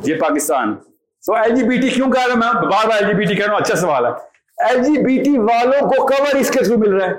یہ 0.04 0.16
Pakistan. 0.16 0.76
So 1.22 1.34
L 1.34 1.56
G 1.56 1.64
B 1.64 1.82
T 1.82 1.90
کیوں 1.90 2.12
کہہ 2.12 2.28
رہا 2.28 2.36
میں؟ 2.36 2.54
بار 2.54 2.88
بار 2.88 2.98
ایل 2.98 3.08
جی 3.08 3.14
بی 3.14 3.24
ٹی 3.24 3.36
کہہ 3.36 3.46
رہا 3.46 3.54
ہوں۔ 3.54 3.62
اچھا 3.62 3.76
سوال 3.76 4.06
ہے۔ 4.06 4.39
ایل 4.60 4.84
جی 4.84 5.04
بی 5.04 5.24
ٹی 5.24 5.38
والوں 5.38 5.90
کو 5.90 6.08
کور 6.08 6.36
اس 6.36 6.52
کے 6.52 6.64
تھرو 6.64 6.78
مل 6.78 6.94
رہا 6.94 7.08
ہے۔ 7.08 7.14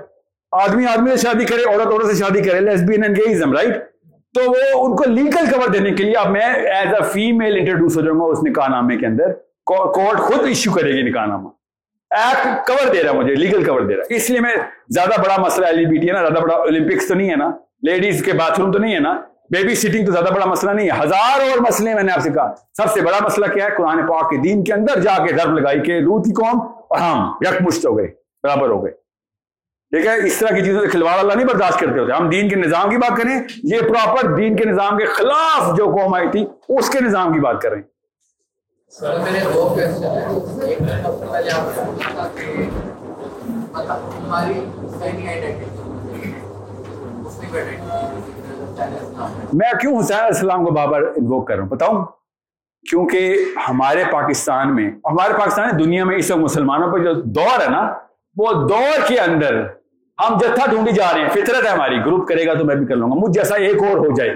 آدمی 0.52 0.86
آدمی 0.86 1.10
سے 1.10 1.16
شادی 1.16 1.44
کرے، 1.44 1.62
عورت 1.72 1.86
عورت 1.86 2.06
سے 2.06 2.14
شادی 2.14 2.42
کرے 2.42 2.60
لیسبین 2.60 3.02
اینڈ 3.02 3.16
گیزم 3.16 3.52
رائٹ 3.52 3.76
تو 4.34 4.40
وہ 4.50 4.86
ان 4.86 4.96
کو 4.96 5.04
لیگل 5.06 5.50
کور 5.50 5.68
دینے 5.68 5.90
کے 5.90 6.04
لیے 6.04 6.14
اب 6.14 6.30
میں 6.30 6.40
ایز 6.40 6.94
اے 6.94 7.02
فیمیل 7.12 7.56
انٹروڈیوس 7.58 7.96
ہو 7.96 8.02
جاؤں 8.02 8.20
گا 8.20 8.24
اس 8.24 8.38
نکاح 8.42 8.68
نامے 8.68 8.96
کے 8.96 9.06
اندر۔ 9.06 9.32
کورٹ 9.64 10.18
خود 10.18 10.46
ایشو 10.46 10.72
کرے 10.72 10.92
گی 10.92 11.02
نکاح 11.02 11.26
نامہ 11.26 11.48
ایکٹ 12.10 12.66
کور 12.66 12.94
دے 12.94 13.02
رہا 13.02 13.10
ہے 13.10 13.16
مجھے 13.16 13.34
لیگل 13.34 13.64
کور 13.64 13.80
دے 13.80 13.94
رہا 13.94 14.02
ہے۔ 14.10 14.16
اس 14.16 14.30
لیے 14.30 14.40
میں 14.40 14.54
زیادہ 14.88 15.20
بڑا 15.20 15.36
مسئلہ 15.40 15.66
ایل 15.66 15.86
بی 15.86 15.96
ٹی 15.96 16.08
ہے 16.08 16.12
نا، 16.12 16.20
زیادہ 16.20 16.42
بڑا 16.42 16.54
اولمپکس 16.54 17.08
تو 17.08 17.14
نہیں 17.14 17.30
ہے 17.30 17.36
نا۔ 17.36 17.50
لیڈیز 17.82 18.24
کے 18.24 18.32
باتھ 18.32 18.60
روم 18.60 18.72
تو 18.72 18.78
نہیں 18.78 18.94
ہے 18.94 19.00
نا۔ 19.00 19.20
بیبی 19.50 19.74
سیٹنگ 19.74 20.06
تو 20.06 20.12
زیادہ 20.12 20.34
بڑا 20.34 20.46
مسئلہ 20.46 20.70
نہیں 20.70 20.90
ہے۔ 20.90 21.02
ہزار 21.02 21.40
اور 21.40 21.58
مسئلے 21.58 21.94
میں 21.94 22.02
نے 22.02 22.12
آپ 22.12 22.20
سے 22.20 22.30
کہا۔ 22.30 22.54
سب 22.76 22.92
سے 22.92 23.00
بڑا 23.00 23.18
مسئلہ 23.20 23.46
کیا 23.46 23.64
ہے؟ 23.64 23.70
قرآن 23.76 24.06
پاک 24.06 24.30
کے 24.30 24.36
دین 24.36 24.64
کے 24.64 24.72
اندر 24.72 25.00
جا 25.00 25.26
کے 25.26 25.34
ضرب 25.34 25.58
لگائی 25.58 25.80
کہ 25.80 26.00
روح 26.04 26.22
کی 26.22 26.32
قوم 26.32 26.79
اور 26.90 26.98
ہم 26.98 27.32
یک 27.42 27.62
مشت 27.62 27.86
ہو 27.86 27.98
گئے 27.98 28.06
برابر 28.42 28.68
ہو 28.68 28.84
گئے۔ 28.84 28.92
ٹھیک 29.92 30.06
ہے 30.06 30.26
اس 30.26 30.38
طرح 30.38 30.56
کی 30.56 30.64
چیزوں 30.64 30.80
سے 30.80 30.86
کھلواڑ 30.86 31.18
اللہ 31.18 31.34
نہیں 31.34 31.46
برداشت 31.46 31.80
کرتے 31.80 31.98
ہوتے۔ 31.98 32.12
ہم 32.12 32.28
دین 32.28 32.48
کے 32.48 32.56
نظام 32.56 32.90
کی 32.90 32.96
بات 32.96 33.16
کریں 33.16 33.42
یہ 33.62 33.80
پراپر 33.80 34.34
دین 34.34 34.56
کے 34.56 34.64
نظام 34.64 34.98
کے 34.98 35.04
خلاف 35.04 35.76
جو 35.76 35.84
قوم 35.84 36.14
آئی 36.14 36.28
تھی 36.30 36.46
اس 36.68 36.90
کے 36.90 37.00
نظام 37.00 37.32
کی 37.32 37.40
بات 37.40 37.62
دو 37.62 37.70
کوشچن 37.72 37.74
ہیں۔ 37.74 37.82
میں 49.52 49.72
کیوں 49.80 50.00
حسین 50.00 50.16
علیہ 50.16 50.26
السلام 50.26 50.64
کو 50.64 50.70
بابر 50.70 51.02
انووک 51.16 51.48
کر 51.48 51.54
رہا 51.54 51.62
ہوں؟ 51.62 51.70
بتاؤں۔ 51.70 52.19
کیونکہ 52.86 53.36
ہمارے 53.68 54.04
پاکستان 54.12 54.74
میں 54.76 54.90
ہمارے 55.06 55.32
پاکستان 55.32 55.78
دنیا 55.78 56.04
میں 56.04 56.16
اس 56.16 56.30
وقت 56.30 56.40
مسلمانوں 56.40 56.90
پہ 56.92 57.02
جو 57.04 57.12
دور 57.32 57.60
ہے 57.60 57.68
نا 57.70 57.82
وہ 58.36 58.52
دور 58.68 59.06
کے 59.08 59.18
اندر 59.20 59.60
ہم 60.18 60.38
جتھا 60.38 60.66
ڈھونڈی 60.66 60.92
جا 60.92 61.12
رہے 61.12 61.20
ہیں 61.20 61.28
فطرت 61.28 61.64
ہے 61.64 61.70
ہماری 61.70 61.98
گروپ 62.06 62.28
کرے 62.28 62.46
گا 62.46 62.54
تو 62.54 62.64
میں 62.64 62.74
بھی 62.74 62.86
کر 62.86 62.96
لوں 62.96 63.10
گا 63.10 63.14
مجھ 63.14 63.32
جیسا 63.32 63.56
ایک 63.58 63.82
اور 63.82 63.96
ہو 63.98 64.14
جائے 64.16 64.34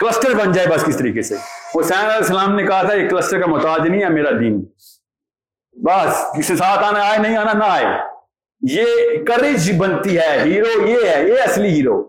کلسٹر 0.00 0.34
بن 0.34 0.52
جائے 0.52 0.66
بس 0.66 0.84
کس 0.84 0.96
طریقے 0.98 1.22
سے 1.22 1.34
حسین 1.74 1.98
علیہ 1.98 2.16
السلام 2.16 2.54
نے 2.54 2.66
کہا 2.66 2.82
تھا 2.82 2.94
یہ 2.94 3.08
کلسٹر 3.08 3.40
کا 3.40 3.46
محتاج 3.46 3.88
نہیں 3.88 4.02
ہے 4.02 4.08
میرا 4.08 4.30
دین 4.40 4.60
بس 5.76 6.24
کسی 6.36 6.56
ساتھ 6.56 6.84
آنا 6.84 7.02
آئے 7.02 7.18
نہیں 7.18 7.36
آنا 7.36 7.52
نہ 7.58 7.64
آئے 7.64 7.86
یہ 8.62 9.24
کرج 9.26 9.70
بنتی 9.78 10.18
ہے 10.18 10.38
ہیرو 10.40 10.86
یہ 10.88 11.08
ہے 11.08 11.22
یہ 11.28 11.42
اصلی 11.44 11.68
ہیرو 11.68 12.02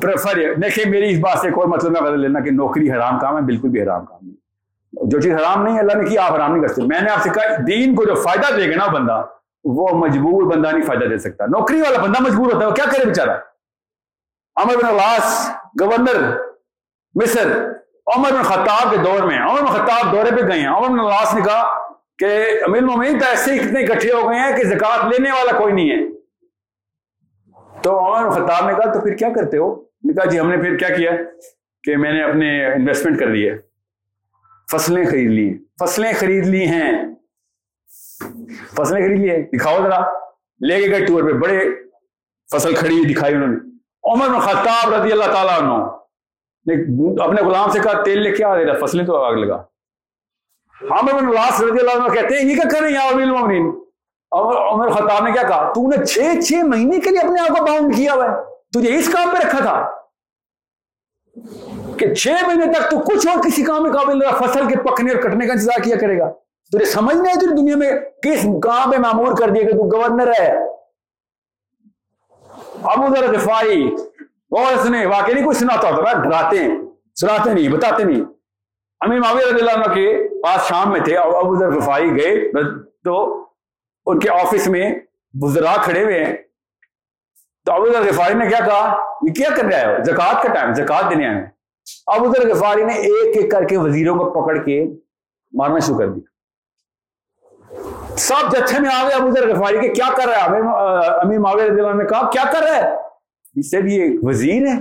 پریفر 0.00 0.54
دیکھیں، 0.54 0.90
میری 0.90 1.12
اس 1.12 1.18
بات 1.18 1.38
سے 1.38 1.50
کوئی 1.50 1.68
مطلب 1.68 1.92
نہ 1.92 1.98
بدل 1.98 2.20
لینا 2.20 2.40
کہ 2.40 2.50
نوکری 2.50 2.92
حرام 2.92 3.18
کام 3.18 3.36
ہے، 3.36 3.42
بالکل 3.42 3.68
بھی 3.68 3.82
حرام 3.82 4.06
کام 4.06 4.18
نہیں۔ 4.22 4.36
جو 4.92 5.20
چیز 5.20 5.34
حرام 5.34 5.62
نہیں 5.62 5.74
ہے، 5.74 5.80
اللہ 5.80 5.92
نے 5.92 6.08
کیا 6.08 6.26
آپ 6.26 6.34
حرام 6.34 6.52
نہیں 6.52 6.62
کر 6.62 6.68
سکتے۔ 6.68 6.82
میں 6.82 7.00
نے 7.00 7.10
آپ 7.10 7.22
سے 7.22 7.30
کہا، 7.30 7.42
دین 7.66 7.94
کو 7.94 8.04
جو 8.04 8.14
فائدہ 8.14 8.56
دے 8.56 8.70
گا 8.70 8.76
نا 8.76 8.86
بندہ، 8.92 9.24
وہ 9.64 9.88
مجبور 9.92 10.42
بندہ 10.42 10.68
نہیں 10.72 10.86
فائدہ 10.86 11.04
دے 11.04 11.18
سکتا۔ 11.18 11.46
نوکری 11.46 11.80
والا 11.80 11.98
بندہ 12.02 12.22
مجبور 12.22 12.46
ہوتا 12.46 12.60
ہے، 12.60 12.66
وہ 12.66 12.74
کیا 12.74 12.84
کرے 12.84 13.06
بیچارہ؟ 13.06 13.38
عمر 14.56 14.76
بن 14.76 14.88
علاس 14.88 15.50
گورنر، 15.80 16.36
مصر، 17.14 17.72
عمر 18.16 18.32
بن 18.32 18.42
خطاب 18.42 18.90
کے 18.90 18.96
دور 18.96 19.22
میں، 19.22 19.38
عمر 19.38 19.60
بن 19.60 19.66
خطاب 19.66 20.12
دورے 20.12 20.30
پہ 20.36 20.46
گئے 20.48 20.60
ہیں۔ 20.60 20.68
عمر 20.68 20.88
بن 20.88 21.00
علاس 21.00 21.34
نے 21.34 21.40
کہا 21.40 21.78
کہ 22.18 22.48
امیر 22.66 22.84
مومنین 22.84 23.18
تو 23.18 23.24
ایسے 23.28 23.52
ہی 23.52 23.58
کتنے 23.58 23.84
اکٹھے 23.84 24.12
ہو 24.12 24.30
گئے 24.30 24.38
ہیں 24.38 24.56
کہ 24.56 24.64
زکات 24.64 25.04
لینے 25.04 25.30
والا 25.30 25.58
کوئی 25.58 25.74
نہیں 25.74 25.90
ہے۔ 25.90 26.15
تو 27.86 27.98
عمر 27.98 28.30
خطاب 28.30 28.70
نے 28.70 28.74
کہا، 28.74 28.92
تو 28.92 29.00
پھر 29.00 29.14
کیا 29.14 29.28
کرتے 29.28 29.56
ہو؟ 29.56 29.82
نے 30.04 30.12
کہا 30.12 30.24
جی 30.24 30.40
ہم 30.40 30.50
نے 30.50 30.56
پھر 30.56 30.76
کیا 30.76 30.88
کیا؟ 30.88 31.10
کہ 31.82 31.96
میں 31.96 32.12
نے 32.12 32.22
اپنے 32.22 32.66
انویسٹمنٹ 32.66 33.18
کر 33.18 33.26
لی 33.26 33.50
ہے 33.50 33.58
فصلیں 34.72 35.04
خرید 35.04 35.30
لی۔ 35.30 35.48
ہیں 35.48 35.58
فصلیں 35.80 36.12
خرید 36.12 36.46
لی 36.46 36.66
ہیں۔ 36.66 36.92
فصلیں 38.76 39.06
خرید 39.06 39.20
لی 39.20 39.30
ہیں 39.30 39.38
دکھاؤ 39.38 39.82
ذرا۔ 39.82 40.00
لے 40.66 40.82
کے 40.82 40.90
گئے 40.90 41.06
ٹور 41.06 41.22
پہ۔ 41.22 41.32
بڑے 41.32 41.68
فصل 42.52 42.74
کھڑی 42.74 42.94
ہوئی 42.94 43.14
دکھائی 43.14 43.34
انہوں 43.34 43.48
نے۔ 43.48 43.56
عمر 44.12 44.28
بن 44.28 44.40
خطاب 44.40 44.94
رضی 44.94 45.12
اللہ 45.12 45.24
تعالیٰ 45.24 45.62
عنہ 45.62 45.84
نے 46.66 46.74
اپنے 47.22 47.42
غلام 47.42 47.70
سے 47.70 47.78
کہا، 47.78 48.02
تیل 48.02 48.22
لے 48.22 48.30
کے 48.30 48.44
آ 48.44 48.56
دے 48.56 48.64
رہا 48.64 48.86
فصلیں 48.86 49.06
تو 49.06 49.16
آگ 49.16 49.34
لگا۔ 49.34 49.64
عامر 50.90 51.12
بن 51.12 51.28
رضی 51.28 51.80
اللہ 51.80 52.04
عنہ 52.04 52.14
کہتے 52.14 52.34
ہیں 52.34 52.50
یہ 52.50 52.56
کیا 52.56 52.78
کریں 52.78 52.90
یا 52.90 53.00
امیر 54.32 54.56
عمر 54.58 54.88
خطاب 54.90 55.24
نے 55.24 55.32
کیا 55.32 55.42
کہا؟ 55.42 55.72
تو 55.72 55.86
نے 55.88 56.04
چھ 56.04 56.40
چھ 56.46 56.64
مہینے 56.66 56.98
کے 57.00 57.10
لیے 57.10 57.18
اپنے 57.18 57.40
آپ 57.40 57.56
کو 57.56 57.64
باؤنڈ 57.64 57.96
کیا 57.96 58.14
ہوا 58.14 58.24
ہے۔ 58.24 58.34
تجھے 58.72 58.96
اس 58.96 59.08
کام 59.12 59.30
پہ 59.30 59.46
رکھا 59.46 59.58
تھا 59.58 59.76
کہ 61.98 62.14
چھ 62.14 62.44
مہینے 62.46 62.72
تک 62.72 62.90
تو 62.90 62.98
کچھ 63.00 63.26
اور 63.28 63.42
کسی 63.44 63.62
کام 63.64 63.82
میں 63.82 63.92
قابل 63.92 64.22
رہا، 64.22 64.36
فصل 64.36 64.66
کے 64.68 64.76
پکنے 64.82 65.12
اور 65.12 65.22
کٹنے 65.22 65.46
کا 65.46 65.52
انتظار 65.52 65.82
کیا 65.84 65.96
کرے 66.00 66.18
گا۔ 66.18 66.30
تجھے 66.72 66.84
سمجھ 66.84 67.16
نہیں 67.16 67.34
تجھے 67.34 67.54
دنیا 67.56 67.76
میں 67.76 67.90
کس 68.22 68.46
کام 68.62 68.90
پہ 68.90 68.96
معمور 68.98 69.36
کر 69.36 69.50
دیا 69.50 69.62
کہ 69.62 69.76
تو 69.76 69.88
گورنر 69.96 70.32
ہے۔ 70.38 70.50
ابو 72.82 73.14
ذر 73.14 73.32
غفاری، 73.34 73.84
اور 74.50 74.72
اس 74.72 74.86
نے 74.90 75.04
واقعی 75.06 75.34
نہیں 75.34 75.46
کچھ 75.46 75.56
سناتا 75.56 75.90
ہوتا 75.90 76.12
ڈراتے 76.22 76.58
ہیں، 76.58 76.76
سناتے 77.20 77.52
نہیں، 77.54 77.68
بتاتے 77.68 78.04
نہیں۔ 78.04 78.24
امیر 79.00 79.18
معاویہ 79.20 79.46
رضی 79.46 79.60
اللہ 79.60 79.74
عنہ 79.74 79.94
کے 79.94 80.06
پاس 80.42 80.68
شام 80.68 80.90
میں 80.92 81.00
تھے، 81.00 81.16
ابو 81.16 81.58
ذر 81.58 81.70
غفاری 81.70 82.10
گئے، 82.16 82.64
تو 83.04 83.45
ان 84.06 84.18
کے 84.20 84.30
آفس 84.30 84.66
میں 84.68 84.90
بزرا 85.34 85.74
کھڑے 85.84 86.02
ہوئے 86.04 86.24
ہیں۔ 86.24 86.36
تو 87.66 87.72
ابو 87.72 87.92
ذر 87.92 88.02
غفاری 88.08 88.34
نے 88.34 88.48
کیا 88.48 88.58
کہا؟ 88.66 88.96
یہ 89.26 89.32
کیا 89.34 89.48
کر 89.56 89.64
رہا 89.64 89.78
ہے 89.78 90.02
زکات 90.04 90.42
کا 90.42 90.52
ٹائم 90.54 90.72
زکات 90.74 91.10
دینے 91.10 91.26
آئے 91.28 91.44
ابو 92.14 92.32
ذر 92.32 92.48
غفاری 92.48 92.84
نے 92.84 92.94
ایک 93.08 93.36
ایک 93.36 93.50
کر 93.50 93.64
کے 93.68 93.76
وزیروں 93.76 94.16
کو 94.18 94.24
پکڑ 94.30 94.56
کے 94.64 94.84
مارنا 95.52 95.78
شروع 95.86 95.98
کر 95.98 96.08
دیا۔ 96.08 96.26
سب 98.18 98.52
جتھے 98.52 98.80
میں 98.80 98.90
آ 98.94 99.02
گئے 99.08 99.14
ابو 99.14 99.30
ذر 99.30 99.48
غفاری 99.48 99.78
کے، 99.80 99.88
کیا 99.94 100.08
کر 100.16 100.28
رہا 100.28 100.44
ہے 100.44 100.60
امیر 101.22 101.38
معاویہ 101.38 101.64
رضی 101.64 101.80
اللہ 101.80 101.90
عنہ 101.90 102.02
نے 102.02 102.08
کہا، 102.08 102.30
کیا 102.30 102.44
کر 102.52 102.62
رہا 102.62 102.76
ہے 102.76 102.94
اس 103.60 103.70
سے 103.70 103.80
بھی 103.82 104.00
ایک 104.02 104.24
وزیر 104.24 104.66
ہے 104.66 104.76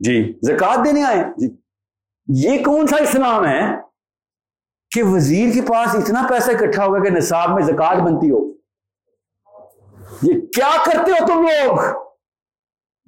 جی 0.00 0.16
زکات 0.42 0.84
دینے 0.84 1.02
آئے 1.04 1.22
جی 1.36 1.48
یہ 2.28 2.62
کون 2.64 2.86
سا 2.86 2.96
اسلام 3.02 3.46
ہے؟ 3.46 3.60
کہ 4.94 5.02
وزیر 5.02 5.54
کے 5.54 5.62
پاس 5.62 5.94
اتنا 5.94 6.26
پیسہ 6.30 6.50
اکٹھا 6.50 6.84
ہوگا 6.84 7.02
کہ 7.02 7.10
نصاب 7.10 7.50
میں 7.50 7.62
زکات 7.62 7.96
بنتی 7.96 8.30
ہو۔ 8.30 8.50
یہ 10.22 10.40
کیا 10.40 10.70
کرتے 10.84 11.10
ہو 11.10 11.26
تم 11.26 11.42
لوگ؟ 11.42 11.78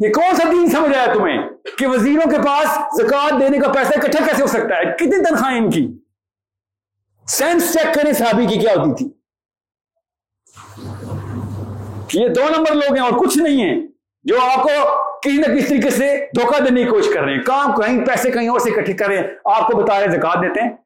یہ 0.07 0.13
کون 0.13 0.37
سا 0.37 0.49
دین 0.53 0.71
سمجھ 0.71 0.97
آیا 0.97 1.13
تمہیں 1.15 1.39
کہ 1.79 1.87
وزیروں 1.87 2.31
کے 2.31 2.37
پاس 2.47 2.69
زکات 3.03 3.41
دینے 3.41 3.59
کا 3.59 3.73
پیسہ 3.73 3.93
اکٹھا 3.97 4.27
کیسے 4.27 4.43
ہو 4.43 4.47
سکتا 4.47 4.77
ہے؟ 4.77 4.93
کتنی 4.95 5.25
تنخواہیں 5.25 5.59
ان 5.59 5.71
کی؟ 5.71 5.99
سینس 7.27 7.73
چیک 7.73 7.95
کریں 7.95 8.13
صحابی 8.13 8.47
کی 8.47 8.59
کیا 8.59 8.73
ہوتی 8.73 8.95
تھی۔ 8.95 9.09
یہ 12.21 12.29
دو 12.29 12.43
نمبر 12.57 12.75
لوگ 12.75 12.95
ہیں 12.95 13.03
اور 13.03 13.19
کچھ 13.19 13.39
نہیں 13.39 13.65
ہیں 13.65 13.87
جو 14.25 14.41
آپ 14.41 14.63
کو 14.63 14.69
کسی 15.21 15.37
نہ 15.37 15.55
کسی 15.55 15.69
طریقے 15.69 15.91
سے 15.91 16.27
دھوکہ 16.41 16.63
دینے 16.63 16.85
کی 16.85 16.91
کوشش 16.91 17.15
کر 17.15 17.21
رہے 17.21 17.35
ہیں۔ 17.35 17.43
کام 17.43 17.81
کہیں، 17.81 18.07
پیسے 18.07 18.31
کہیں 18.31 18.49
اور 18.49 18.59
سے 18.59 18.71
اکٹھے 18.71 18.93
کر 18.93 19.07
رہے 19.07 19.17
ہیں۔ 19.19 19.27
آپ 19.45 19.71
کو 19.71 19.79
بتا 19.79 20.01
رہے 20.01 20.09
زکات 20.09 20.43
دیتے 20.43 20.61
ہیں۔ 20.61 20.86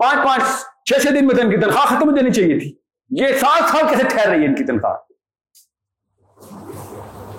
پانچ 0.00 0.26
پانچ 0.26 0.42
چھ 0.84 1.02
چھ 1.02 1.12
دن 1.14 1.26
میں 1.26 1.34
تو 1.34 1.42
ان 1.42 1.50
کی 1.50 1.56
تنخواہ 1.56 1.84
ختم 1.84 2.14
دینی 2.14 2.30
چاہیے 2.30 2.58
تھی۔ 2.58 2.74
یہ 3.10 3.26
سات 3.40 3.68
سال 3.68 3.88
کیسے 3.88 4.02
ٹھہر 4.02 4.28
رہی 4.28 4.40
ہے 4.40 4.46
ان 4.46 4.54
کی 4.54 4.64
تنخواہ؟ 4.64 4.94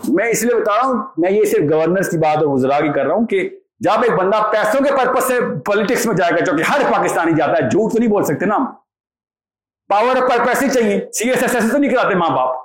میں 0.10 0.26
اس 0.26 0.44
لیے 0.44 0.62
بتا 0.62 0.76
رہا 0.76 0.88
ہوں، 0.88 1.06
میں 1.18 1.32
یہ 1.32 1.46
صرف 1.46 1.72
گورنر 1.72 2.02
کی 2.02 2.18
بات 2.18 2.38
اور 2.38 2.46
وزرا 2.46 2.80
کی 2.80 2.90
کر 2.90 3.06
رہا 3.06 3.16
ہوں 3.16 3.28
کہ 3.28 3.50
جب 3.80 4.04
ایک 4.04 4.12
بندہ 4.12 4.50
پیسوں 4.52 4.86
کے 4.86 4.92
پرپز 4.92 5.24
سے 5.24 5.40
پالیٹکس 5.66 6.06
میں 6.06 6.16
جائے 6.16 6.32
گا 6.32 6.44
جو 6.44 6.58
کہ 6.58 6.64
ہر 6.64 6.82
پاکستانی 6.92 7.32
جاتا 7.38 7.52
ہے، 7.52 7.70
جھوٹ 7.70 7.92
تو 7.92 8.00
نہیں 8.00 8.10
بول 8.10 8.24
سکتے 8.24 8.46
نا 8.46 8.56
ہم۔ 8.56 8.66
پاور 9.90 10.30
پر 10.30 10.46
پیسے 10.46 10.70
چاہیے۔ 10.70 11.12
سی 11.14 11.30
ایس 11.30 11.42
ایس 11.42 11.56
ایس 11.56 11.72
تو 11.72 11.78
نہیں 11.78 11.92
کراتے 11.92 12.16
ماں 12.16 12.30
باپ۔ 12.30 12.56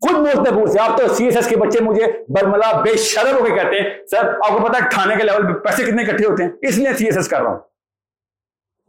خود 0.00 0.16
بولتے 0.16 0.50
پوچھتے 0.50 0.80
آپ 0.80 0.98
تو 0.98 1.14
سی 1.14 1.24
ایس 1.24 1.36
ایس 1.36 1.48
کے 1.48 1.56
بچے 1.56 1.80
مجھے 1.80 2.06
برملا 2.28 2.80
بے 2.80 2.96
شرم 2.96 3.38
ہو 3.38 3.44
کے 3.44 3.50
کہتے 3.50 3.80
ہیں، 3.80 4.06
سر، 4.10 4.28
آپ 4.28 4.48
کو 4.48 4.68
پتا 4.68 4.84
ہے، 4.84 4.90
تھانے 4.90 5.16
کے 5.16 5.22
لیول 5.22 5.46
پہ 5.46 5.58
پیسے 5.58 5.84
کتنے 5.84 6.04
کٹھے 6.04 6.26
ہوتے 6.26 6.42
ہیں؟ 6.42 6.50
اس 6.62 6.78
لیے 6.78 6.94
سی 6.94 7.04
ایس 7.04 7.16
ایس 7.16 7.28
کر 7.28 7.42
رہا 7.42 7.50
ہوں۔ 7.50 7.58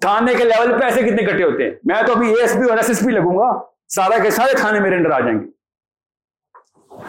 تھانے 0.01 0.35
کے 0.35 0.43
لیول 0.43 0.71
پہ 0.71 0.77
پیسے 0.77 1.03
کتنے 1.03 1.23
کٹھے 1.23 1.43
ہوتے 1.43 1.63
ہیں؟ 1.63 1.75
میں 1.83 2.01
تو 2.07 2.13
ابھی 2.13 2.29
اے 2.29 2.41
ایس 2.41 2.53
پی 2.53 2.69
اور 2.69 2.77
ایس 2.77 2.87
ایس 2.87 2.99
پی 2.99 3.11
لگوں 3.11 3.37
گا، 3.37 3.59
سارا 3.87 4.23
کے 4.23 4.31
سارے 4.31 4.57
تھانے 4.57 4.79
میرے 4.79 4.95
انڈر 4.95 5.11
آ 5.11 5.19
جائیں 5.19 5.39
گے۔ 5.39 5.45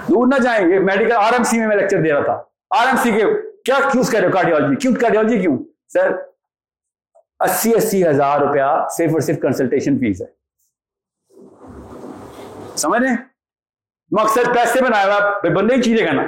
دور 0.09 0.27
نہ 0.27 0.43
جائیں 0.43 0.69
گے 0.69 0.78
میڈیکل 0.78 1.12
آر 1.12 1.32
ایم 1.32 1.43
سی 1.43 1.59
میں 1.59 1.66
میں 1.66 1.77
لیکچر 1.77 2.02
دے 2.02 2.12
رہا 2.12 2.24
تھا۔ 2.24 2.43
آر 2.81 2.86
ایم 2.86 2.97
سی 2.97 3.12
کے 3.12 3.24
کیا 3.65 3.74
چوز 3.93 4.10
کر 4.10 4.19
رہے 4.19 4.28
ہو 4.28 4.32
کارڈیولوجی 4.32 4.77
کیوں 4.77 4.94
کارڈیولوجی 4.94 5.39
کیوں؟ 5.39 5.59
سر 5.89 6.12
اسی 7.40 7.74
اسی 7.74 8.09
ہزار 8.09 8.40
روپیہ 8.40 8.86
صرف 8.97 9.10
اور 9.12 9.20
صرف 9.20 9.39
کنسلٹیشن 9.43 9.98
فیس 9.98 10.23
ہے۔ 10.23 10.27
سمجھ 12.77 13.02
رہے 13.02 13.10
مقصد 14.10 14.55
پیسے 14.55 14.82
بنایا 14.82 15.06
ہوا 15.06 15.48
بندے 15.55 15.74
ہی 15.74 15.82
چیزیں 15.82 16.06
کرنا۔ 16.06 16.23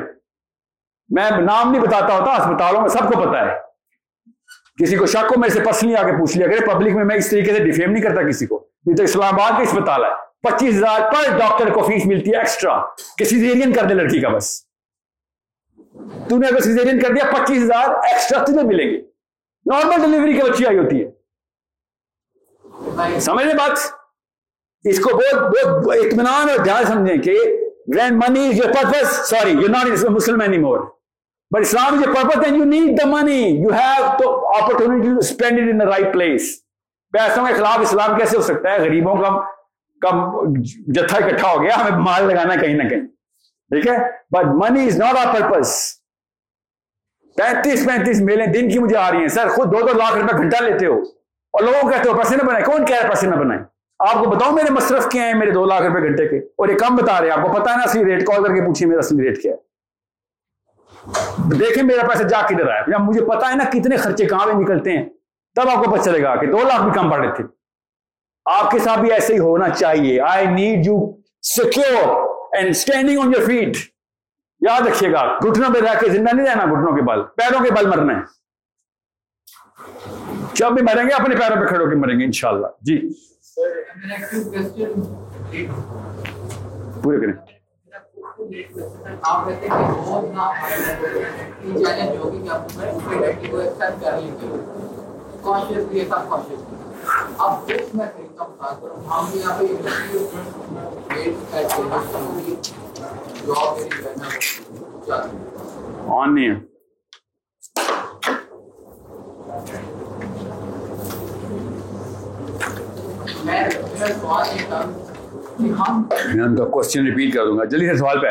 میں 1.09 1.31
نام 1.31 1.73
نہیں 1.73 1.83
بتاتا 1.83 2.15
ہوتا 2.15 2.33
اسپتالوں 2.33 2.81
میں 2.81 2.89
سب 2.89 2.99
کو 2.99 3.21
پتا 3.21 3.47
ہے۔ 3.47 3.70
کسی 4.81 4.97
کو 4.97 5.07
شک 5.07 5.17
ہو، 5.17 5.41
میرے 5.41 5.53
سے 5.53 5.61
پرسنلی 5.61 5.97
آ 5.97 6.03
کے 6.03 6.13
پوچھ 6.13 6.39
لیا 6.39 6.47
کرے۔ 6.47 6.67
پبلک 6.67 6.93
میں 6.95 7.05
میں 7.05 7.17
اس 7.17 7.31
طریقے 7.31 7.55
سے 7.55 7.65
ڈیفیم 7.65 7.91
نہیں 7.91 8.03
کرتا 8.03 8.23
کسی 8.23 8.47
کو۔ 8.47 8.69
یہ 8.87 8.95
تو 8.95 9.03
اسلام 9.03 9.35
آباد 9.35 9.51
کا 9.51 9.63
اسپتال 9.63 10.05
ہے۔ 10.05 10.11
پچیس 10.43 10.75
ہزار 10.75 11.13
پر 11.13 11.39
ڈاکٹر 11.39 11.71
کو 11.71 11.83
فیس 11.83 12.07
ملتی 12.07 12.31
ہے 12.31 12.37
ایکسٹرا 12.37 12.83
کہ 13.19 13.25
سیزیرین 13.25 13.73
کر 13.73 13.85
دے 13.85 13.95
لڑکی 13.95 14.21
کا 14.21 14.29
بس۔ 14.29 14.65
تو 16.29 16.39
نے 16.39 16.49
اگر 16.49 16.61
سیزیرین 16.61 17.01
کر 17.01 17.13
دیا، 17.13 17.31
پچیس 17.33 17.63
ہزار 17.63 17.89
ایکسٹرا 17.89 18.45
تجھے 18.45 18.63
ملیں 18.63 18.91
گے۔ 18.91 19.01
نارمل 19.67 20.03
ڈلیوری 20.03 20.33
کی 20.33 20.43
بچی 20.43 20.67
آئی 20.67 20.79
ہوتی 20.79 21.05
ہے۔ 21.05 21.21
سمجھ 23.21 23.47
لیں 23.47 23.55
بات؟ 23.55 23.79
اس 24.85 25.01
کو 25.01 25.17
بہت 25.17 25.35
بہت 25.35 25.97
اطمینان 26.07 26.51
اور 26.51 26.59
دھیان 26.59 26.85
سمجھیں 26.85 27.17
کہ 27.17 27.39
when 27.97 28.13
money 28.13 28.45
is 28.45 28.53
your 28.53 28.71
purpose 28.71 29.11
sorry 29.35 29.53
you're 29.55 29.75
not 29.77 29.87
a 29.87 30.11
muslim 30.11 30.49
anymore 30.49 30.89
but 31.57 31.65
islam 31.65 31.99
is 31.99 32.07
your 32.07 32.15
purpose 32.15 32.49
and 32.49 32.57
you 32.57 32.67
need 32.67 32.87
the 32.87 33.15
money. 33.15 33.51
You 33.51 33.79
have 33.79 34.07
the 34.07 34.35
opportunity 34.39 35.09
to 35.09 35.19
spend 35.33 35.53
it 35.53 35.67
in 35.67 35.79
the 35.79 35.87
right 35.87 36.09
place. 36.09 36.47
پیسوں 37.13 37.47
کے 37.47 37.55
خلاف 37.55 37.79
اسلام 37.81 38.19
کیسے 38.19 38.37
ہو 38.37 38.43
سکتا 38.43 38.71
ہے؟ 38.71 38.79
غریبوں 38.79 39.17
کا 39.17 39.41
کم 40.01 40.45
جتھا 40.93 41.17
اکٹھا 41.17 41.49
ہو 41.49 41.63
گیا، 41.63 41.81
ہمیں 41.81 41.99
مال 41.99 42.25
لگانا 42.25 42.55
کہیں 42.55 42.75
نہ 42.75 42.89
کہیں۔ 42.89 43.01
ٹھیک 43.71 43.87
ہے؟ 43.87 43.99
But 44.31 44.45
money 44.47 44.87
is 44.87 44.97
not 44.97 45.27
our 45.27 45.35
purpose 45.35 45.77
پینتیس 47.37 47.87
پینتیس 47.87 48.21
میلیں 48.21 48.47
دن 48.47 48.69
کی 48.69 48.79
مجھے 48.79 48.97
آ 48.97 49.11
رہی 49.11 49.19
ہیں۔ 49.19 49.29
سر، 49.29 49.49
خود 49.49 49.67
دو 49.67 49.81
دو 49.81 49.99
لاکھ 49.99 50.19
روپے 50.19 50.37
گھنٹہ 50.37 50.65
لیتے 50.65 50.87
ہو۔ 50.87 50.99
اور 51.53 51.63
لوگوں 51.63 51.91
کہتے 51.91 52.09
ہو 52.09 52.15
پیسے 52.15 52.37
نہ 52.37 52.43
بنائے۔ 52.43 52.65
کون 52.65 52.87
کہہ 52.87 52.97
رہا 52.97 53.05
ہے 53.05 53.09
پیسے 53.09 53.27
نہ 53.27 53.35
بنائے؟ 53.35 53.61
آپ 53.99 54.25
کو 54.25 54.31
بتاؤں 54.31 54.53
میرے 54.53 54.73
مصرف 54.73 55.09
کیا 55.09 55.23
ہیں، 55.23 55.35
میرے 55.35 55.51
دو 55.51 55.65
لاکھ 55.65 55.83
روپے 55.83 56.03
گھنٹے 56.03 56.29
کے۔ 56.29 56.39
اور 56.39 56.69
یہ 56.69 56.79
کم 56.79 56.97
بتا 56.97 57.21
رہے 57.21 57.31
ہیں، 57.31 57.37
آپ 57.37 57.43
کو 57.43 57.63
پتا 57.63 57.71
ہے 57.71 57.77
نا 57.77 57.83
اصلی 57.83 58.05
ریٹ؟ 58.05 58.27
کال 58.27 58.45
کر 58.45 58.55
کے 58.55 58.67
پوچھیے 58.67 58.89
میرا 58.89 58.99
اصلی 58.99 59.25
ریٹ 59.25 59.43
کیا 59.43 59.53
ہے۔ 59.53 59.70
دیکھیں 61.61 61.83
میرا 61.83 62.07
پیسہ 62.07 62.23
جا 62.23 62.47
کدھر 62.47 62.65
رہا 62.65 62.75
ہے 62.75 62.99
مجھے 62.99 63.25
پتا 63.25 63.51
ہے 63.51 63.55
نا 63.57 63.65
کتنے 63.65 63.97
خرچے 63.97 64.27
کہاں 64.27 64.47
میں 64.47 64.55
نکلتے 64.55 64.93
ہیں 64.93 65.09
تب 65.55 65.69
آپ 65.69 65.85
کو 65.85 65.91
پتہ 65.91 66.03
چلے 66.03 66.23
گا 66.23 66.37
کہ 66.37 66.47
دو 66.47 66.59
لاکھ 66.59 66.83
بھی 66.83 66.91
کم 66.95 67.11
پڑ 67.11 67.19
رہے 67.19 67.35
تھے۔ 67.35 67.45
آپ 68.45 68.71
کے 68.71 68.79
ساتھ 68.79 69.01
بھی 69.01 69.13
ایسے 69.13 69.35
ہی 69.35 69.39
ہونا 69.39 69.69
چاہیے۔ 69.69 70.21
I 70.21 70.47
need 70.47 70.87
you 70.87 71.17
secure 71.43 72.29
and 72.57 72.71
standing 72.71 73.19
on 73.19 73.33
your 73.35 73.47
feet 73.47 73.77
یاد 74.61 74.87
رکھیے 74.87 75.13
گا 75.13 75.39
گھٹنوں 75.39 75.75
پہ 75.75 75.81
رہ 75.81 76.01
کے 76.01 76.09
زندہ 76.09 76.35
نہیں 76.35 76.47
رہنا 76.47 76.65
گھٹنوں 76.65 76.97
کے 76.97 77.03
بل 77.03 77.23
پیروں 77.23 77.65
کے 77.65 77.71
بل 77.71 77.87
مرنا 77.87 78.17
ہے 78.17 78.23
جب 80.55 80.73
بھی 80.73 80.83
مریں 80.83 81.05
گے 81.05 81.13
اپنے 81.13 81.37
پیروں 81.37 81.61
پہ 81.61 81.67
کھڑے 81.67 81.85
ہو 81.85 81.91
کے 81.91 81.97
مریں 81.97 82.19
گے 82.19 82.25
انشاءاللہ۔ 82.25 82.67
جی۔ 82.81 83.11
پورے 87.03 87.21
کریں۔ 87.21 87.60
آپ 88.51 89.47
کہتے 89.47 89.69
ہیں 89.69 89.79
کہ 89.79 90.01
بہت 90.01 90.25
نہ 90.35 90.47
چیلنج 91.63 92.17
ہوگی 92.17 92.43
کہ 92.43 92.49
آپ 92.49 92.73
کو 92.73 92.81
ایکسپٹ 93.59 94.03
کر 94.03 94.21
لیں 94.21 94.31
گے 94.33 94.49
کانشیسلی 95.43 96.01
ایسا 96.01 96.17
کانشیسلی 96.31 96.77
اب 97.39 97.71
اس 97.75 97.95
میں 97.95 98.07
طریقہ 98.07 98.43
بتا 98.43 98.75
کروں 98.81 99.05
ہم 99.11 99.31
بھی 99.31 99.41
یہاں 99.41 99.59
پہ 99.59 99.65
ویٹ 99.65 99.83
کرتے 99.85 101.79
ہیں 102.17 102.55
جاب 103.47 103.79
میری 103.79 104.03
کرنا 104.03 104.27
آن 106.15 106.35
نہیں 106.35 106.55
میں 113.45 113.63
سوال 114.11 114.47
یہ 114.51 114.67
تھا 114.69 114.81
کہ 114.81 115.10
میں 115.61 116.45
ان 116.45 116.57
کا 116.57 116.65
کوشچن 116.65 117.07
ریپیٹ 117.07 117.35
کر 117.35 117.47
دوں 117.47 117.59
گا۔ 117.59 117.65
جلدی 117.65 117.87
سے 117.87 117.97
سوال 117.97 118.19
پہ۔ 118.21 118.27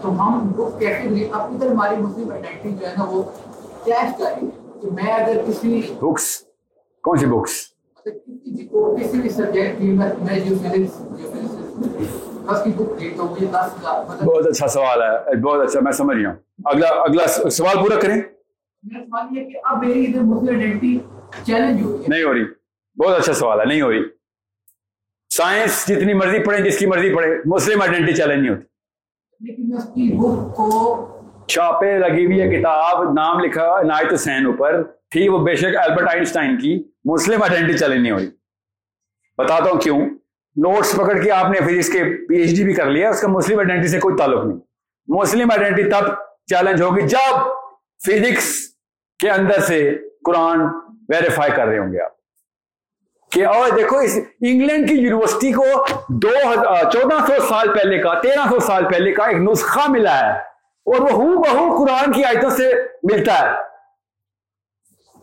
تو 0.00 0.10
ہم 0.20 0.52
بک 0.56 0.80
کیسے 0.80 1.08
لے 1.08 1.28
اپنی 1.32 1.58
طرح 1.60 1.70
ہماری 1.70 1.96
مسلم 1.96 2.32
آئیڈینٹی 2.32 2.70
جو 2.80 2.86
ہے 2.86 2.94
نا 2.98 3.04
وہ 3.04 3.22
کیش 3.84 4.18
کریں 4.18 4.42
گے 4.42 4.80
کہ 4.82 4.88
میں 4.90 5.12
اگر 5.12 5.42
کسی 5.46 5.82
بکس 6.00 6.44
کون 7.02 7.18
سی 7.18 7.26
بکس 7.26 7.50
کسی 9.00 9.20
بھی 9.20 9.28
سبجیکٹ 9.28 9.78
کی 9.78 9.90
میں 9.90 10.40
جو 10.40 10.54
بہت 14.24 14.46
اچھا 14.46 14.66
سوال 14.66 15.02
ہے۔ 15.02 15.36
بہت 15.36 15.68
اچھا 15.68 15.80
میں 15.82 15.92
سمجھ 15.92 16.16
گیا 16.16 16.28
ہوں۔ 16.28 16.36
اگلا 16.64 16.88
اگلا 16.88 17.26
سوال 17.50 17.76
پورا 17.76 18.00
کریں۔ 18.00 18.22
سوال 18.92 19.36
یہ 19.36 19.44
ہے 19.44 19.50
کہ 19.50 19.58
اب 19.64 19.84
میری 19.84 20.04
ادھر 20.04 20.20
مسلم 20.20 20.48
آئیڈینٹی 20.48 20.98
چیلنج 21.46 21.82
ہو 21.82 21.92
رہی 21.92 21.98
ہے 21.98 22.04
نہیں 22.08 22.22
ہو 22.22 22.34
رہی۔ 22.34 22.44
بہت 22.96 23.18
اچھا 23.18 23.32
سوال 23.32 23.60
ہے 23.60 23.64
نہیں 23.64 23.82
ہو 23.82 23.90
رہی۔ 23.90 23.98
سائنس 25.30 25.84
جتنی 25.88 26.14
مرضی 26.14 26.44
پڑھے 26.44 26.62
جس 26.62 26.78
کی 26.78 26.86
مرضی 26.86 27.14
پڑھے 27.14 27.28
مسلم 27.44 27.82
آئیڈینٹی 27.82 28.12
چیلنج 28.12 28.40
نہیں 28.40 28.50
ہوتی۔ 28.50 28.64
لیکن 29.40 29.68
میں 29.68 29.78
اس 29.78 29.84
کی 29.84 30.12
بک 30.12 30.54
کو 30.56 30.68
چھاپے 31.48 31.98
لگی 31.98 32.26
ہوئی 32.26 32.40
ہے 32.40 32.58
کتاب 32.58 33.12
نام 33.12 33.38
لکھا 33.40 33.80
عنایت 33.80 34.12
حسین 34.12 34.46
اوپر۔ 34.46 34.82
تھی 34.82 35.28
وہ 35.28 35.38
بے 35.38 35.54
شک 35.54 35.76
البرٹ 35.76 36.08
آئنسٹائن 36.14 36.58
کی۔ 36.58 36.82
مسلم 37.04 37.42
آئیڈینٹی 37.42 37.78
چیلنج 37.78 38.00
نہیں 38.00 38.12
ہوئی 38.12 38.30
بتاتا 39.38 39.70
ہوں 39.70 39.80
کیوں۔ 39.80 40.00
نوٹس 40.56 40.92
پکڑ 40.92 41.22
کے 41.22 41.30
آپ 41.30 41.50
نے 41.50 41.60
فزکس 41.60 41.92
کے 41.92 42.26
پی 42.28 42.36
ایچ 42.36 42.56
ڈی 42.56 42.64
بھی 42.64 42.74
کر 42.74 42.86
لیا 42.86 43.10
اس 43.10 43.20
کا 43.20 43.28
مسلم 43.28 43.58
آئیڈینٹی 43.58 43.88
سے 43.88 44.00
کوئی 44.00 44.16
تعلق 44.16 44.46
نہیں۔ 44.46 44.58
مسلم 45.08 45.50
آئیڈینٹی 45.50 45.90
تب 45.90 46.04
چیلنج 46.46 46.82
ہوگی 46.82 47.00
جب 47.00 47.38
فزکس 48.06 48.73
کے 49.24 49.30
اندر 49.30 49.60
سے 49.60 49.98
قرآن 50.24 50.60
ویریفائی 51.08 51.52
کر 51.56 51.66
رہے 51.66 51.78
ہوں 51.78 51.92
گے 51.92 52.00
آپ۔ 52.00 52.10
کہ 53.32 53.46
اور 53.46 53.76
دیکھو 53.76 53.98
اس 53.98 54.18
انگلینڈ 54.40 54.88
کی 54.88 54.94
یونیورسٹی 54.94 55.52
کو 55.52 55.64
دو 56.08 56.28
چودہ 56.92 57.26
سو 57.26 57.46
سال 57.48 57.74
پہلے 57.74 57.98
کا، 57.98 58.20
تیرہ 58.20 58.48
سو 58.50 58.60
سال 58.60 58.84
پہلے 58.92 59.12
کا 59.12 59.24
ایک 59.24 59.36
نسخہ 59.36 59.90
ملا 59.90 60.20
ہے 60.20 60.32
اور 60.32 61.00
وہ 61.00 61.10
ہو 61.10 61.42
بہو 61.42 61.84
قرآن 61.84 62.12
کی 62.12 62.24
آیتوں 62.24 62.50
سے 62.50 62.72
ملتا 63.02 63.38
ہے۔ 63.38 63.50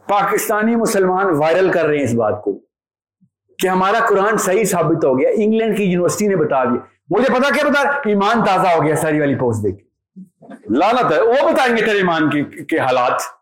پاکستانی 0.07 0.75
مسلمان 0.75 1.25
وائرل 1.25 1.71
کر 1.71 1.85
رہے 1.85 1.97
ہیں 1.97 2.03
اس 2.03 2.13
بات 2.13 2.41
کو 2.43 2.59
کہ 3.59 3.67
ہمارا 3.67 4.05
قرآن 4.05 4.37
صحیح 4.37 4.63
ثابت 4.63 5.05
ہو 5.05 5.19
گیا، 5.19 5.29
انگلینڈ 5.33 5.77
کی 5.77 5.83
یونیورسٹی 5.83 6.27
نے 6.27 6.35
بتا 6.35 6.63
دیا۔ 6.63 6.79
مجھے 7.09 7.33
پتا 7.33 7.53
کیا 7.53 7.69
بتا، 7.69 7.89
ایمان 7.89 8.43
تازہ 8.43 8.67
ہو 8.67 8.83
گیا 8.83 8.95
ساری 8.95 9.19
والی 9.19 9.35
پوسٹ 9.35 9.63
دیکھ 9.63 9.83
لالت 10.71 11.11
ہے، 11.11 11.21
وہ 11.21 11.51
بتائیں 11.51 11.77
گے 11.77 11.81
تیرے 11.81 11.97
ایمان 11.97 12.29
کے 12.65 12.79
حالات۔ 12.79 13.40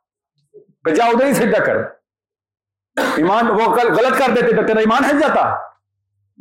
جا 0.96 1.06
ادھر 1.06 1.26
ہی 1.26 1.34
سجدہ 1.34 1.64
کر۔ 1.64 1.76
ایمان 3.18 3.48
وہ 3.52 3.76
غلط 3.76 4.20
کر 4.20 4.34
دیتے 4.36 4.56
تو 4.56 4.68
تیرا 4.68 4.80
ایمان 4.80 5.06
ہل 5.06 5.20
جاتا۔ 5.20 5.56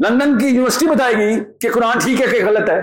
لندن 0.09 0.39
کی 0.39 0.47
یونیورسٹی 0.47 0.87
بتائے 0.87 1.15
گی 1.15 1.45
کہ 1.61 1.71
قرآن 1.71 1.99
ٹھیک 1.99 2.23
ہے 2.23 2.27
کہ 2.27 2.45
غلط 2.45 2.71
ہے۔ 2.71 2.83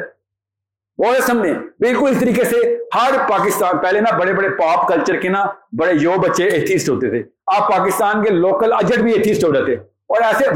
وہ 0.97 1.05
سامنے 1.27 1.53
بالکل 1.53 2.09
اس 2.09 2.19
طریقے 2.19 2.43
سے 2.43 2.77
ہر 2.95 3.11
پاکستان، 3.29 3.77
پہلے 3.77 3.99
نا 3.99 4.17
بڑے 4.17 4.33
بڑے 4.33 4.49
پاپ 4.49 4.87
کلچر 4.87 5.15
کے 5.15 5.29
نا 5.29 5.45
بڑے 5.79 5.93
یو 6.01 6.11
بچے 6.11 6.43
ایتھیسٹ 6.43 6.89
ہوتے 6.89 7.09
تھے۔ 7.09 7.23
آپ 7.47 7.71
پاکستان 7.71 8.23
کے 8.23 8.29
لوکل 8.29 8.73
اجٹ 8.73 8.99
بھی 8.99 9.13
ایتھیسٹ 9.13 9.43
ہو 9.43 9.53
جاتے۔ 9.53 9.73
اور 9.73 10.21
ایسے 10.21 10.49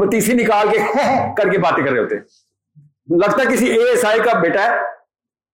بتیسی 0.00 0.32
نکال 0.32 0.68
کے 0.72 0.78
کر 1.36 1.48
کے 1.48 1.58
باتیں 1.58 1.84
کر 1.84 1.92
رہے 1.92 2.00
ہوتے۔ 2.00 2.14
لگتا 3.16 3.50
کسی 3.50 3.66
اے 3.66 3.90
ایس 3.90 4.04
آئی 4.04 4.20
کا 4.20 4.38
بیٹا 4.38 4.62
ہے۔ 4.62 4.68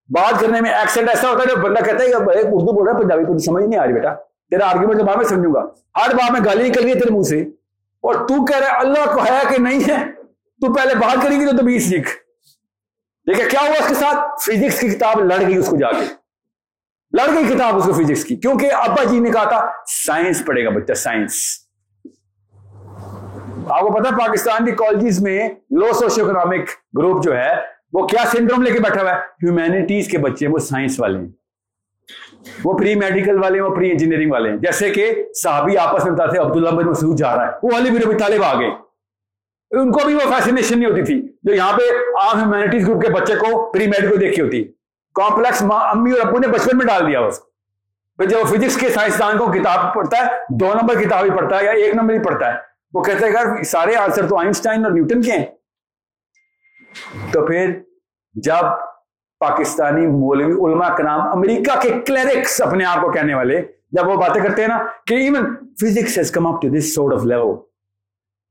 بات 0.09 0.39
کرنے 0.39 0.61
میں 0.61 0.71
ایکسنٹ 0.71 1.09
ایسا 1.09 1.29
ہوتا 1.29 1.43
ہے 1.43 1.55
جو 1.55 1.61
بندہ 1.61 1.83
کہتا 1.85 2.03
ہے 2.03 2.09
کہ 2.09 2.15
اردو 2.15 2.73
بول 2.73 2.87
رہا 2.87 2.97
ہے، 2.97 3.03
پنجابی 3.03 3.23
تو 3.23 3.37
سمجھ 3.37 3.63
نہیں 3.63 3.79
آ 3.79 3.85
رہی 3.85 3.93
بیٹا۔ 3.93 4.13
تیرا 4.51 4.69
آرگیومنٹ 4.69 4.99
جب 4.99 5.05
میں 5.17 5.25
سمجھوں 5.25 5.53
گا۔ 5.53 5.61
ہر 6.01 6.15
بات 6.15 6.31
میں 6.31 6.41
گالی 6.45 6.69
نکل 6.69 6.81
رہی 6.81 6.89
ہے 6.89 6.93
تیرے 6.93 7.13
منہ 7.13 7.21
سے۔ 7.21 7.41
اور 8.01 8.13
تو 8.13 8.45
کہہ 8.45 8.57
رہا 8.57 8.67
ہے، 8.67 8.79
اللہ 8.79 9.13
کو 9.13 9.23
ہے 9.23 9.55
کہ 9.55 9.61
نہیں 9.61 9.79
ہے، 9.79 10.11
تو 10.61 10.73
پہلے 10.73 10.95
بات 10.95 11.23
کریں 11.23 11.39
گی 11.39 11.45
تو 11.45 11.57
تبھی 11.57 11.79
سیکھ 11.79 12.09
دیکھیں 13.27 13.49
کیا 13.49 13.59
ہوا 13.61 13.75
اس 13.79 13.87
کے 13.87 13.95
ساتھ؟ 13.95 14.43
فزکس 14.43 14.79
کی 14.79 14.89
کتاب 14.89 15.19
لڑ 15.19 15.41
گئی 15.47 15.57
اس 15.57 15.67
کو 15.67 15.77
جا 15.77 15.91
کے۔ 15.91 16.05
لڑ 17.11 17.35
گئی 17.35 17.55
کتاب 17.55 17.77
اس 17.77 17.83
کو 17.83 17.93
فزکس 17.93 18.25
کی۔ 18.25 18.35
کیونکہ 18.35 18.73
ابا 18.73 19.03
جی 19.03 19.19
نے 19.19 19.31
کہا 19.31 19.43
تھا 19.43 19.71
سائنس 20.05 20.45
پڑھے 20.45 20.65
گا 20.65 20.69
بچہ 20.69 20.93
سائنس 20.93 21.33
آپ 23.69 23.81
کو 23.81 23.93
پتا 23.93 24.17
پاکستان 24.17 24.65
کی 24.65 24.71
کالجز 24.71 25.21
میں 25.21 25.49
لو 25.49 25.93
سوشو 25.93 26.25
اکنامک 26.25 26.69
گروپ 26.97 27.23
جو 27.23 27.37
ہے، 27.37 27.53
وہ 27.93 28.07
کیا 28.07 28.23
سنڈروم 28.31 28.61
لے 28.61 28.71
کے 28.71 28.79
بیٹھا 28.79 29.01
ہوا 29.01 29.11
ہے؟ 29.11 29.17
ہیومینٹیز 29.17 30.07
کے 30.07 30.17
بچے، 30.17 30.47
وہ 30.47 30.57
سائنس 30.57 30.99
والے 30.99 31.19
ہیں۔ 31.19 31.40
وہ 32.63 32.77
پری 32.77 32.95
میڈیکل 32.95 33.43
والے 33.43 33.59
ہیں، 33.59 33.65
وہ 33.65 33.75
پری 33.75 33.91
انجینئرنگ 33.91 34.31
والے 34.31 34.49
ہیں۔ 34.49 34.57
جیسے 34.57 34.89
کہ 34.89 35.25
صحابی 35.43 35.77
آپس 35.77 36.05
میں 36.05 36.11
بتاتے 36.11 36.37
عبداللہ 36.37 36.69
بن 36.69 36.85
مسعود 36.85 37.17
جا 37.17 37.35
رہا 37.35 37.47
ہے، 37.47 37.51
وہ 37.63 37.69
علی 37.77 37.89
بن 37.89 37.99
ابی 38.05 38.15
طالب 38.15 38.43
آ 38.43 38.59
گئے 38.59 38.71
ان 39.71 39.91
کو 39.91 39.99
بھی 40.05 40.13
وہ 40.13 40.19
فیسنیشن 40.19 40.79
نہیں 40.79 40.89
ہوتی 40.89 41.03
تھی۔ 41.03 41.27
جو 41.43 41.53
یہاں 41.53 41.77
پہ 41.77 41.83
عام 42.19 42.39
ہیومینٹیز 42.39 42.87
گروپ 42.87 43.01
کے 43.01 43.09
بچے 43.09 43.35
کو 43.35 43.71
پری 43.71 43.87
میڈیکل 43.87 44.21
دیکھی 44.21 44.41
ہوتی۔ 44.41 44.63
کمپلیکس 45.15 45.63
امی 45.69 46.11
اور 46.11 46.27
ابو 46.27 46.39
نے 46.39 46.47
بچپن 46.47 46.77
میں 46.77 46.85
ڈال 46.85 47.07
دیا 47.07 47.19
اس۔ 47.19 47.39
پھر 48.17 48.25
جب 48.25 48.37
وہ 48.39 48.43
فزکس 48.43 48.77
کے 48.77 48.89
سائنسدان 48.89 49.37
کو 49.37 49.45
کتاب 49.45 49.93
پڑھتا 49.93 50.17
ہے، 50.17 50.23
دو 50.49 50.73
نمبر 50.73 51.01
کتاب 51.01 51.25
ہی 51.25 51.29
پڑھتا 51.29 51.59
ہے 51.59 51.65
یا 51.65 51.71
ایک 51.71 51.95
نمبر 51.95 52.13
ہی 52.13 52.19
پڑھتا 52.19 52.53
ہے۔ 52.53 52.57
وہ 52.93 53.03
کہتے 53.03 53.25
ہیں 53.25 53.33
کہ 53.33 53.63
سارے 53.63 53.95
آنسر 53.95 54.27
تو 54.27 54.37
آئنسٹائن 54.37 54.83
اور 54.83 54.91
نیوٹن 54.91 55.21
کے 55.21 55.31
ہیں۔ 55.31 55.45
تو 57.31 57.45
پھر 57.45 57.79
جب 58.33 58.90
پاکستانی 59.41 60.07
مولوی 60.07 60.53
علماء 60.65 60.93
کا 60.95 61.03
نام 61.03 61.21
امریکہ 61.21 61.79
کے 61.81 61.89
کلیرکس 62.07 62.61
اپنے 62.61 62.85
آپ 62.85 63.01
کو 63.01 63.11
کہنے 63.11 63.33
والے، 63.33 63.61
جب 63.91 64.07
وہ 64.07 64.15
باتیں 64.15 64.41
کرتے 64.43 64.61
ہیں 64.61 64.69
نا، 64.69 64.77
کہ 65.07 65.13
even 65.13 65.45
physics 65.81 66.17
has 66.17 66.31
come 66.31 66.47
up 66.47 66.61
to 66.61 66.67
this 66.77 66.93
sort 66.95 67.13
of 67.13 67.25
level 67.25 67.55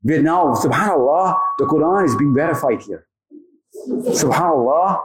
we 0.03 0.19
now 0.19 0.53
سبحان 0.55 0.91
اللہ 0.91 1.33
the 1.61 1.67
Quran 1.71 2.03
is 2.05 2.17
being 2.17 2.33
verified 2.37 2.81
here 2.89 4.13
سبحان 4.13 4.51
اللہ 4.51 4.99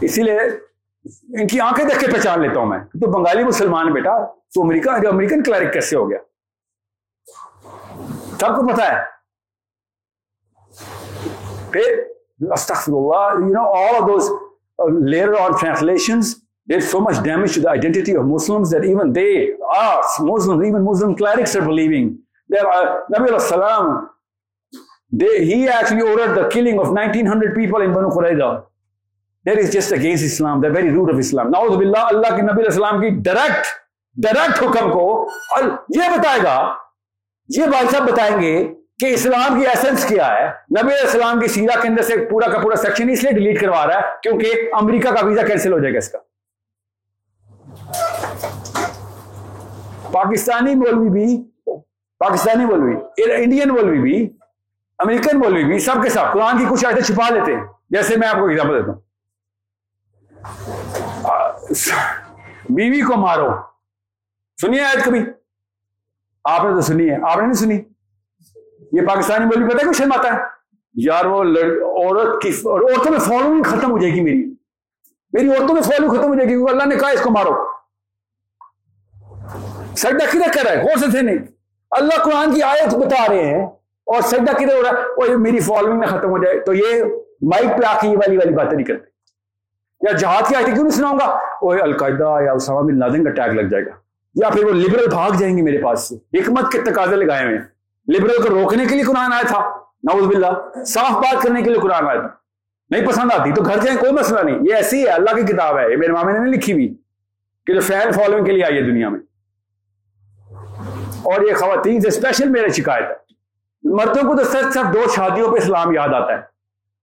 اسی 0.00 0.22
لیے 0.22 0.38
ان 1.40 1.46
کی 1.46 1.60
آنکھیں 1.60 1.84
دیکھ 1.84 1.98
کے 2.00 2.06
پہچان 2.06 2.40
لیتا 2.40 2.58
ہوں 2.60 2.66
میں۔ 2.66 2.78
تو 2.78 3.10
بنگالی 3.10 3.44
مسلمان 3.44 3.92
بیٹا، 3.92 4.16
تو 4.26 4.62
امریکہ، 4.62 4.98
جو 5.02 5.08
امریکن 5.08 5.42
کلرک 5.42 5.72
کیسے 5.72 5.96
ہو 5.96 6.10
گیا؟ 6.10 6.18
سب 8.40 8.56
کو 8.56 8.66
پتا 8.66 8.92
ہے۔ 8.92 9.02
پھر 11.70 12.02
استغفر 12.42 12.92
Allah, 12.92 13.40
you 13.40 13.52
know, 13.52 13.66
all 13.66 14.02
of 14.02 14.06
those 14.06 14.28
uh, 14.82 14.90
later 14.90 15.38
on 15.38 15.58
translations 15.58 16.40
did 16.66 16.82
so 16.82 17.00
much 17.00 17.22
damage 17.22 17.54
to 17.54 17.60
the 17.60 17.70
identity 17.70 18.14
of 18.16 18.24
Muslims 18.26 18.70
that 18.70 18.84
even 18.84 19.12
they, 19.12 19.52
us, 19.74 20.18
Muslims, 20.20 20.66
even 20.66 20.82
Muslim 20.82 21.14
clerics 21.14 21.54
are 21.54 21.64
believing 21.64 22.18
that 22.48 22.64
uh, 22.66 23.00
Nabi 23.12 23.40
Salam, 23.40 24.08
they, 25.12 25.44
he 25.44 25.68
actually 25.68 26.02
ordered 26.02 26.34
the 26.34 26.48
killing 26.48 26.78
of 26.78 26.90
1900 26.90 27.54
people 27.54 27.80
in 27.82 27.92
Banu 27.92 28.08
Qurayza. 28.08 28.64
That 29.44 29.58
is 29.58 29.70
just 29.72 29.92
against 29.92 30.24
Islam, 30.24 30.62
the 30.62 30.70
very 30.70 30.90
root 30.90 31.10
of 31.10 31.18
Islam. 31.18 31.52
Na'udhu 31.52 31.78
billah, 31.78 32.08
Allah 32.12 32.30
ki 32.36 32.42
Nabi 32.42 32.72
Salam 32.72 33.00
ki 33.02 33.10
direct, 33.22 33.66
direct 34.18 34.58
حکم 34.62 34.90
کو 34.92 35.04
یہ 35.96 36.16
بتائے 36.18 36.42
گا 36.42 36.56
یہ 37.56 37.66
بھائی 37.70 37.86
صاحب 37.90 38.08
بتائیں 38.12 38.40
گے 38.40 38.54
کہ 38.98 39.06
اسلام 39.06 39.60
کی 39.60 39.66
ایسنس 39.66 40.04
کیا 40.04 40.28
ہے؟ 40.28 40.48
نبی 40.48 40.92
اسلام 41.02 41.40
کی 41.40 41.48
سیرا 41.48 41.80
کے 41.80 41.88
اندر 41.88 42.02
سے 42.02 42.26
پورا 42.30 42.50
کا 42.52 42.58
پورا 42.58 42.76
سیکشن 42.76 43.10
اس 43.10 43.22
لیے 43.22 43.32
ڈیلیٹ 43.32 43.60
کروا 43.60 43.86
رہا 43.86 43.94
ہے 43.94 44.00
کیونکہ 44.22 44.52
امریکہ 44.72 45.10
کا 45.10 45.26
ویزا 45.26 45.42
کینسل 45.42 45.72
ہو 45.72 45.78
جائے 45.78 45.94
گا 45.94 45.98
اس 45.98 46.08
کا۔ 46.08 46.18
پاکستانی 50.12 50.74
مولوی 50.74 51.08
بھی، 51.08 51.50
پاکستانی 52.18 52.64
مولوی 52.64 52.94
انڈین 53.34 53.68
مولوی 53.68 53.98
بھی 53.98 54.30
امریکن 54.98 55.38
مولوی 55.38 55.64
بھی، 55.64 55.78
سب 55.78 56.02
کے 56.02 56.08
ساتھ 56.08 56.32
قرآن 56.32 56.58
کی 56.58 56.64
کچھ 56.70 56.86
آیتیں 56.86 57.02
چھپا 57.02 57.28
لیتے 57.28 57.56
ہیں۔ 57.56 57.64
جیسے 57.90 58.16
میں 58.16 58.28
آپ 58.28 58.34
کو 58.34 58.46
ایگزامپل 58.46 58.78
دیتا 58.78 58.92
ہوں۔ 58.92 59.00
بیوی 62.70 63.00
کو 63.00 63.16
مارو۔ 63.16 63.48
سنیے 64.60 64.80
آیت 64.80 65.04
کبھی؟ 65.04 65.20
آپ 66.44 66.64
نے 66.64 66.70
تو 66.70 66.80
سنی 66.80 67.10
ہے۔ 67.10 67.16
آپ 67.30 67.36
نے 67.36 67.42
نہیں 67.42 67.52
سنی؟ 67.52 67.80
یہ 68.94 69.06
پاکستانی 69.06 69.44
بولی 69.44 69.74
پتہ 69.74 69.84
ہے 69.84 69.90
کچھ 69.90 69.98
شرماتا 69.98 70.34
ہے؟ 70.34 70.38
یار 70.94 71.24
وہ 71.24 71.44
عورت 71.80 72.42
کی 72.42 72.48
اور 72.48 72.80
عورتوں 72.80 73.12
میں 73.12 73.18
فالوئنگ 73.18 73.62
ختم 73.62 73.90
ہو 73.90 73.98
جائے 73.98 74.14
گی 74.14 74.20
میری۔ 74.20 74.54
میری 75.32 75.48
عورتوں 75.48 75.74
میں 75.74 75.82
فالوئنگ 75.82 76.18
ختم 76.18 76.28
ہو 76.28 76.34
جائے 76.34 76.48
گی۔ 76.48 76.54
کیونکہ 76.54 76.72
اللہ 76.72 76.86
نے 76.86 76.96
کہا 76.96 77.08
اس 77.08 77.20
کو 77.20 77.30
مارو۔ 77.30 77.66
سجدہ 79.96 80.30
کدھر 80.30 80.52
کر 80.54 80.64
رہا 80.64 80.72
ہے؟ 80.72 80.82
غور 80.82 80.96
سے 80.96 81.10
تھے 81.10 81.22
نہیں 81.22 81.38
اللہ 81.90 82.22
قرآن 82.24 82.54
کی 82.54 82.62
آیت 82.62 82.94
بتا 82.94 83.28
رہے 83.28 83.44
ہیں 83.44 83.66
اور 84.06 84.20
سجدہ 84.20 84.52
کدھر 84.52 84.74
ہو 84.74 84.82
رہا 84.82 84.90
ہے؟ 84.90 85.32
وہ 85.32 85.38
میری 85.38 85.60
فالوئنگ 85.60 85.98
میں 85.98 86.08
ختم 86.08 86.30
ہو 86.30 86.44
جائے۔ 86.44 86.60
تو 86.60 86.74
یہ 86.74 87.04
مائک 87.42 87.68
پہ 87.68 87.86
آ 87.86 87.98
کے 88.00 88.08
یہ 88.08 88.16
والی 88.16 88.36
والی 88.36 88.54
باتیں 88.54 88.76
نہیں 88.76 88.86
کرتے۔ 88.86 89.06
یا 90.00 90.16
جہاد 90.16 90.48
کی 90.48 90.54
آیتیں 90.54 90.74
کیوں 90.74 90.84
نہیں 90.84 90.96
سناؤں 90.96 91.18
گا؟ 91.18 91.38
وہ 91.62 91.74
القاعدہ 91.74 92.44
یا 92.44 92.52
اسامہ 92.52 92.80
بن 92.80 92.98
لادن 92.98 93.24
کا 93.24 93.30
ٹیگ 93.30 93.52
لگ 93.52 93.68
جائے 93.68 93.84
گا۔ 93.86 93.90
یا 94.34 94.50
پھر 94.50 94.64
وہ 94.64 94.70
لبرل 94.70 95.06
بھاگ 95.08 95.30
جائیں 95.38 95.56
گے 95.56 95.62
میرے 95.62 95.78
پاس 95.78 96.08
سے۔ 96.08 96.38
حکمت 96.40 96.72
کے 96.72 96.80
تقاضے 96.80 97.16
لگائے 97.16 97.46
ہوئے 97.46 97.58
ہیں۔ 97.58 97.73
لبرل 98.08 98.42
کو 98.42 98.48
روکنے 98.48 98.86
کے 98.86 98.94
لیے 98.94 99.04
قرآن 99.04 99.32
آیا 99.32 99.42
تھا۔ 99.46 99.58
نعوذ 100.04 100.26
باللہ۔ 100.26 100.84
صاف 100.84 101.10
بات 101.10 101.42
کرنے 101.42 101.62
کے 101.62 101.70
لیے 101.70 101.78
قرآن 101.78 102.08
آیا 102.08 102.20
تھا۔ 102.20 102.28
نہیں 102.90 103.06
پسند 103.06 103.30
آتی 103.38 103.52
تو 103.52 103.62
گھر 103.62 103.78
جائیں، 103.78 103.98
کوئی 104.00 104.12
مسئلہ 104.12 104.40
نہیں۔ 104.40 104.58
یہ 104.62 104.74
ایسی 104.74 105.02
ہے، 105.02 105.08
اللہ 105.08 105.34
کی 105.34 105.42
کتاب 105.42 105.78
ہے۔ 105.78 105.92
یہ 105.92 105.96
میرے 105.96 106.12
مامے 106.12 106.32
نے 106.32 106.38
نہیں 106.38 106.52
لکھی 106.52 106.72
ہوئی 106.72 106.94
کہ 107.66 107.74
جو 107.74 107.80
فین 107.80 108.12
فالوئنگ 108.12 108.44
کے 108.44 108.52
لیے 108.52 108.64
آئی 108.64 108.76
ہے 108.76 108.82
دنیا 108.82 109.08
میں۔ 109.08 109.20
اور 111.22 111.40
یہ 111.40 111.54
خواتین 111.54 112.00
سے 112.00 112.08
اسپیشل 112.08 112.48
میرے 112.48 112.68
شکایت 112.68 113.04
ہے۔ 113.04 113.14
مردوں 113.82 114.22
کو 114.22 114.36
تو 114.36 114.44
صرف 114.44 114.74
صرف 114.74 114.94
دو 114.94 115.02
شادیوں 115.16 115.52
پہ 115.52 115.56
اسلام 115.58 115.94
یاد 115.94 116.08
آتا 116.08 116.32
ہے۔ 116.32 116.40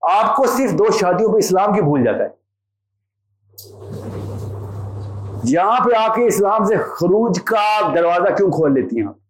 آپ 0.02 0.36
کو 0.36 0.46
صرف 0.46 0.72
دو 0.72 0.86
شادیوں 1.00 1.34
پہ 1.34 1.38
اسلام 1.38 1.74
کی 1.74 1.82
بھول 1.82 2.04
جاتا 2.04 2.24
ہے۔ 2.24 2.42
یہاں 5.44 5.86
پہ 5.86 5.96
آ 5.98 6.14
کے 6.14 6.28
اسلام 6.28 6.64
سے 6.64 6.76
خروج 6.76 7.40
کا 7.44 7.92
دروازہ 7.96 8.36
کیوں 8.36 8.52
کھول 8.52 8.74
لیتی 8.74 9.00
ہیں 9.00 9.08
آپ؟ 9.08 9.21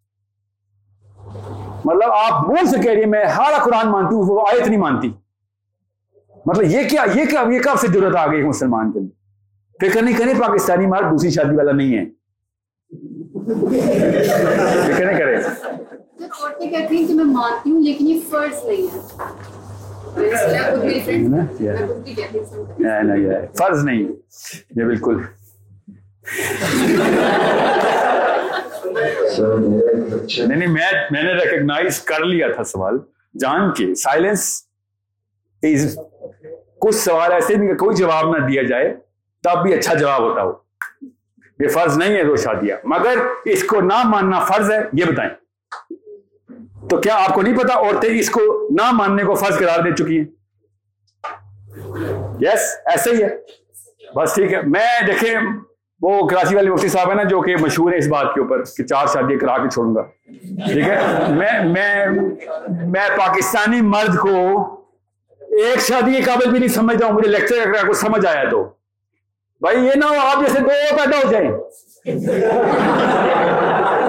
مطلب 1.86 2.12
آپ 2.12 2.50
منہ 2.50 2.66
سے 2.70 2.80
کہہ 2.80 2.92
رہی 2.92 3.06
میں 3.06 3.26
ہارا 3.26 3.64
قرآن 3.64 3.88
مانتی 3.92 4.16
ہوں 4.16 4.24
وہ 4.28 4.42
آیت 4.52 4.68
نہیں 4.68 4.80
مانتی۔ 4.80 5.10
مطلب 6.46 6.64
یہ 6.64 6.90
کیا 6.90 7.06
یہ 7.16 7.26
کیا 7.26 7.44
یہ 7.52 7.60
کب 7.60 7.80
سے 7.82 7.88
ضرورت 7.88 8.16
آ 8.16 8.32
گئی 8.32 8.44
مسلمان 8.44 8.92
کے 8.92 9.00
اندر 9.00 9.90
فکر 9.90 10.02
نہیں 10.02 10.18
کرے 10.18 10.34
پاکستانی 10.40 10.86
مار 10.86 11.02
دوسری 11.04 11.30
شادی 11.30 11.56
والا 11.56 11.72
نہیں 11.72 11.98
ہے۔ 11.98 12.06
فکر 14.86 15.06
نہیں 15.06 15.18
کرے 15.20 15.38
کہتی 16.70 16.96
ہیں 16.96 17.08
کہ 17.08 17.14
میں 17.14 17.24
مانتی 17.24 17.72
ہوں 17.72 17.82
لیکن 17.82 18.08
یہ 18.08 18.20
فرض 18.30 18.66
نہیں 18.66 18.88
ہے۔ 23.28 23.48
فرض 23.58 23.86
نہیں۔ 23.86 24.04
یہ 24.76 24.84
بالکل۔ 24.84 25.22
نہیں 28.86 30.58
نہیں، 30.58 30.70
میں 30.70 30.92
میں 31.12 31.24
نے 31.24 31.34
ریکگنائز 31.34 32.00
کر 32.00 32.26
لیا 32.26 32.52
تھا 32.52 32.64
سوال، 32.64 32.98
جان 33.40 33.74
کے 33.74 33.96
سائلنس 33.96 34.64
از 35.64 35.98
کچھ 36.80 36.96
سوال 36.96 37.32
ایسے 37.32 37.56
نہیں 37.56 37.68
کہ 37.68 37.76
کوئی 37.76 37.96
جواب 37.96 38.38
نہ 38.38 38.46
دیا 38.46 38.64
جائے، 38.64 38.96
تب 39.44 39.64
بھی 39.64 39.74
اچھا 39.74 39.94
جواب 39.94 40.22
ہوتا 40.24 40.44
ہو۔ 40.44 40.54
یہ 41.60 41.68
فرض 41.68 41.98
نہیں 41.98 42.16
ہے 42.16 42.24
دو 42.24 42.36
شادیاں، 42.36 42.78
مگر 42.84 43.18
اس 43.46 43.64
کو 43.64 43.82
نہ 43.82 44.04
ماننا 44.04 44.40
فرض 44.40 44.72
ہے، 44.72 44.80
یہ 44.94 45.06
بتائیں۔ 45.06 45.30
تو 46.90 46.98
کیا 46.98 47.16
آپ 47.16 47.34
کو 47.34 47.42
نہیں 47.42 47.58
پتا 47.58 47.74
عورتیں 47.74 48.20
اس 48.20 48.30
کو 48.30 48.68
نہ 48.72 48.92
ماننے 48.92 49.24
کو 49.24 49.36
فرض 49.36 49.58
قرار 49.58 49.80
دے 49.80 49.92
چکی 49.92 50.18
ہیں؟ 50.18 50.26
یس 52.42 52.76
ایسے 52.86 53.12
ہی 53.12 53.24
ہے۔ 53.24 53.38
بس 54.16 54.36
ٹھیک 54.36 54.54
ہے۔ 54.54 54.62
میں 54.62 55.02
دیکھیں 55.08 55.36
وہ 56.02 56.28
کراچی 56.28 56.56
والے 56.56 56.70
مفتی 56.70 56.88
صاحب 56.88 57.08
ہیں 57.08 57.16
نا 57.16 57.24
جو 57.24 57.42
کہ 57.42 57.56
مشہور 57.56 57.92
ہے 57.92 57.98
اس 57.98 58.08
بات 58.08 58.34
کے 58.34 58.42
اوپر 58.42 58.64
کہ 58.78 58.84
چار 58.84 59.06
شادی 59.08 59.38
کرا 59.38 59.58
کے 59.58 59.70
چھوڑوں 59.70 59.96
گا۔ 59.96 60.02
ٹھیک 60.74 60.88
ہے؟ 60.88 61.00
میں 61.30 61.66
میں 61.66 62.06
میں 62.88 63.10
پاکستانی 63.18 63.82
مرد 63.82 64.18
کو 64.18 64.30
ایک 65.40 65.80
شادی 65.80 66.14
کے 66.14 66.22
قابل 66.22 66.50
بھی 66.50 66.60
نہیں 66.60 66.70
سمجھتا 66.70 67.06
ہوں، 67.06 67.14
مجھے 67.14 67.30
لیکچر 67.30 67.56
اگر 67.68 67.88
کو 67.88 67.94
سمجھ 67.94 68.26
آیا 68.26 68.50
تو۔ 68.50 68.64
بھائی، 69.62 69.86
یہ 69.86 69.92
نہ 69.96 70.06
ہو، 70.06 70.16
آپ 70.28 70.42
جیسے 70.42 70.60
دو 70.60 70.96
پیدا 70.98 71.18
ہو 71.18 71.32
جائیں۔ 71.32 71.52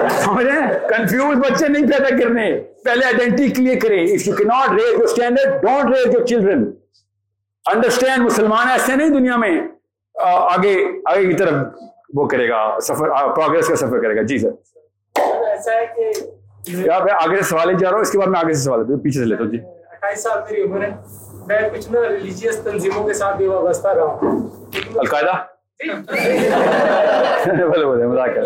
سمجھ 0.09 0.45
کنفیوز 0.89 1.37
بچے 1.37 1.67
نہیں 1.67 1.83
پیدا 1.83 2.09
کرنے۔ 2.09 2.59
پہلے 2.59 3.05
آئیڈینٹی 3.05 3.49
کلیئر 3.49 3.79
کرے 3.79 4.03
if 4.03 4.27
you 4.27 4.35
can 4.35 4.43
not 4.43 4.71
raise 4.71 4.93
your 4.93 5.03
standard 5.03 5.61
don't 5.61 5.95
raise 5.95 6.15
your 6.15 6.25
children 6.25 6.71
understand 7.73 8.23
مسلمان 8.23 8.67
ایسے 8.67 8.95
نہیں 8.95 9.09
دنیا 9.09 9.35
میں۔ 9.35 9.61
آگے 10.21 10.75
آگے 11.05 11.25
کی 11.25 11.33
طرف 11.33 11.53
وہ 12.13 12.27
کرے 12.27 12.49
گا 12.49 12.79
سفر 12.81 13.09
پروگرس 13.35 13.67
کا 13.67 13.75
سفر 13.75 14.01
کرے 14.01 14.15
گا۔ 14.15 14.21
جی 14.21 14.37
سر۔ 14.37 14.49
ایسا 15.21 15.71
ہے 15.71 15.85
کہ 15.95 16.89
آگے 16.91 17.35
سے 17.35 17.41
سوال 17.41 17.73
جا 17.77 17.87
رہا 17.87 17.95
ہوں 17.95 18.01
اس 18.01 18.11
کے 18.11 18.17
بعد 18.17 18.27
میں 18.27 18.39
آگے 18.39 18.53
سے 18.53 18.61
سوال 18.63 18.99
پیچھے 18.99 19.19
سے 19.19 19.25
لیتا 19.25 19.43
ہوں۔ 19.43 19.51
جی۔ 19.51 19.57
اٹھائیس 19.91 20.23
سال 20.23 20.39
میری 20.49 20.61
عمر 20.61 20.81
ہے۔ 20.83 20.89
میں 21.47 21.69
کچھ 21.69 21.95
ریلیجیس 21.95 22.59
تنظیموں 22.63 23.07
کے 23.07 23.13
ساتھ 23.13 23.37
بھی 23.37 23.47
وابستہ 23.47 23.87
رہا 23.87 24.03
ہوں۔ 24.03 24.49
القاعدہ؟ 24.95 25.33
بولے 27.45 27.85
بولے 27.85 28.07
مذاق 28.07 28.27
کر۔ 28.35 28.41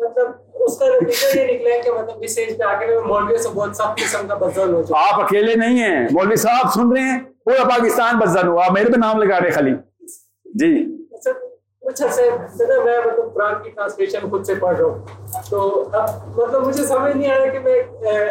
مطلب 0.00 0.30
اس 0.54 0.78
کا 0.78 0.86
نتیجہ 0.86 1.40
یہ 1.40 1.54
نکلا 1.54 1.74
ہے 1.74 1.80
کہ 1.80 1.90
مطلب 1.90 2.16
اس 2.20 2.38
ایج 2.38 2.58
پہ 2.58 2.64
آگے 2.64 2.86
میں 2.86 3.00
مولویوں 3.00 3.38
سے 3.38 3.48
بہت 3.48 3.76
سخت 3.76 3.96
قسم 3.98 4.26
کا 4.26 4.34
بدل 4.34 4.74
ہو 4.74 4.82
چکا 4.82 4.98
آپ 5.12 5.20
اکیلے 5.20 5.54
نہیں 5.54 5.78
ہیں 5.82 6.06
مولوی 6.12 6.36
صاحب 6.36 6.72
سن 6.74 6.92
رہے 6.92 7.02
ہیں 7.02 7.20
پورا 7.44 7.64
پاکستان 7.64 8.18
بدزن 8.18 8.48
ہوا 8.48 8.64
آپ 8.64 8.72
میرے 8.72 8.86
پہ 8.86 8.98
نام 8.98 9.22
لگا 9.22 9.40
رہے 9.40 9.50
خالی۔ 9.50 9.74
جی۔ 10.54 10.98
کچھ 11.80 12.02
عرصے 12.02 12.30
میں 12.84 12.98
مطلب 12.98 13.34
قرآن 13.34 13.62
کی 13.62 13.70
ٹرانسلیشن 13.70 14.30
خود 14.30 14.44
سے 14.44 14.54
پڑھ 14.54 14.76
رہا 14.76 14.86
ہوں۔ 14.86 14.98
تو 15.50 15.88
اب 15.92 16.10
مطلب 16.38 16.66
مجھے 16.66 16.86
سمجھ 16.86 17.16
نہیں 17.16 17.30
آیا 17.30 17.46
کہ 17.46 17.58
میں 17.58 17.82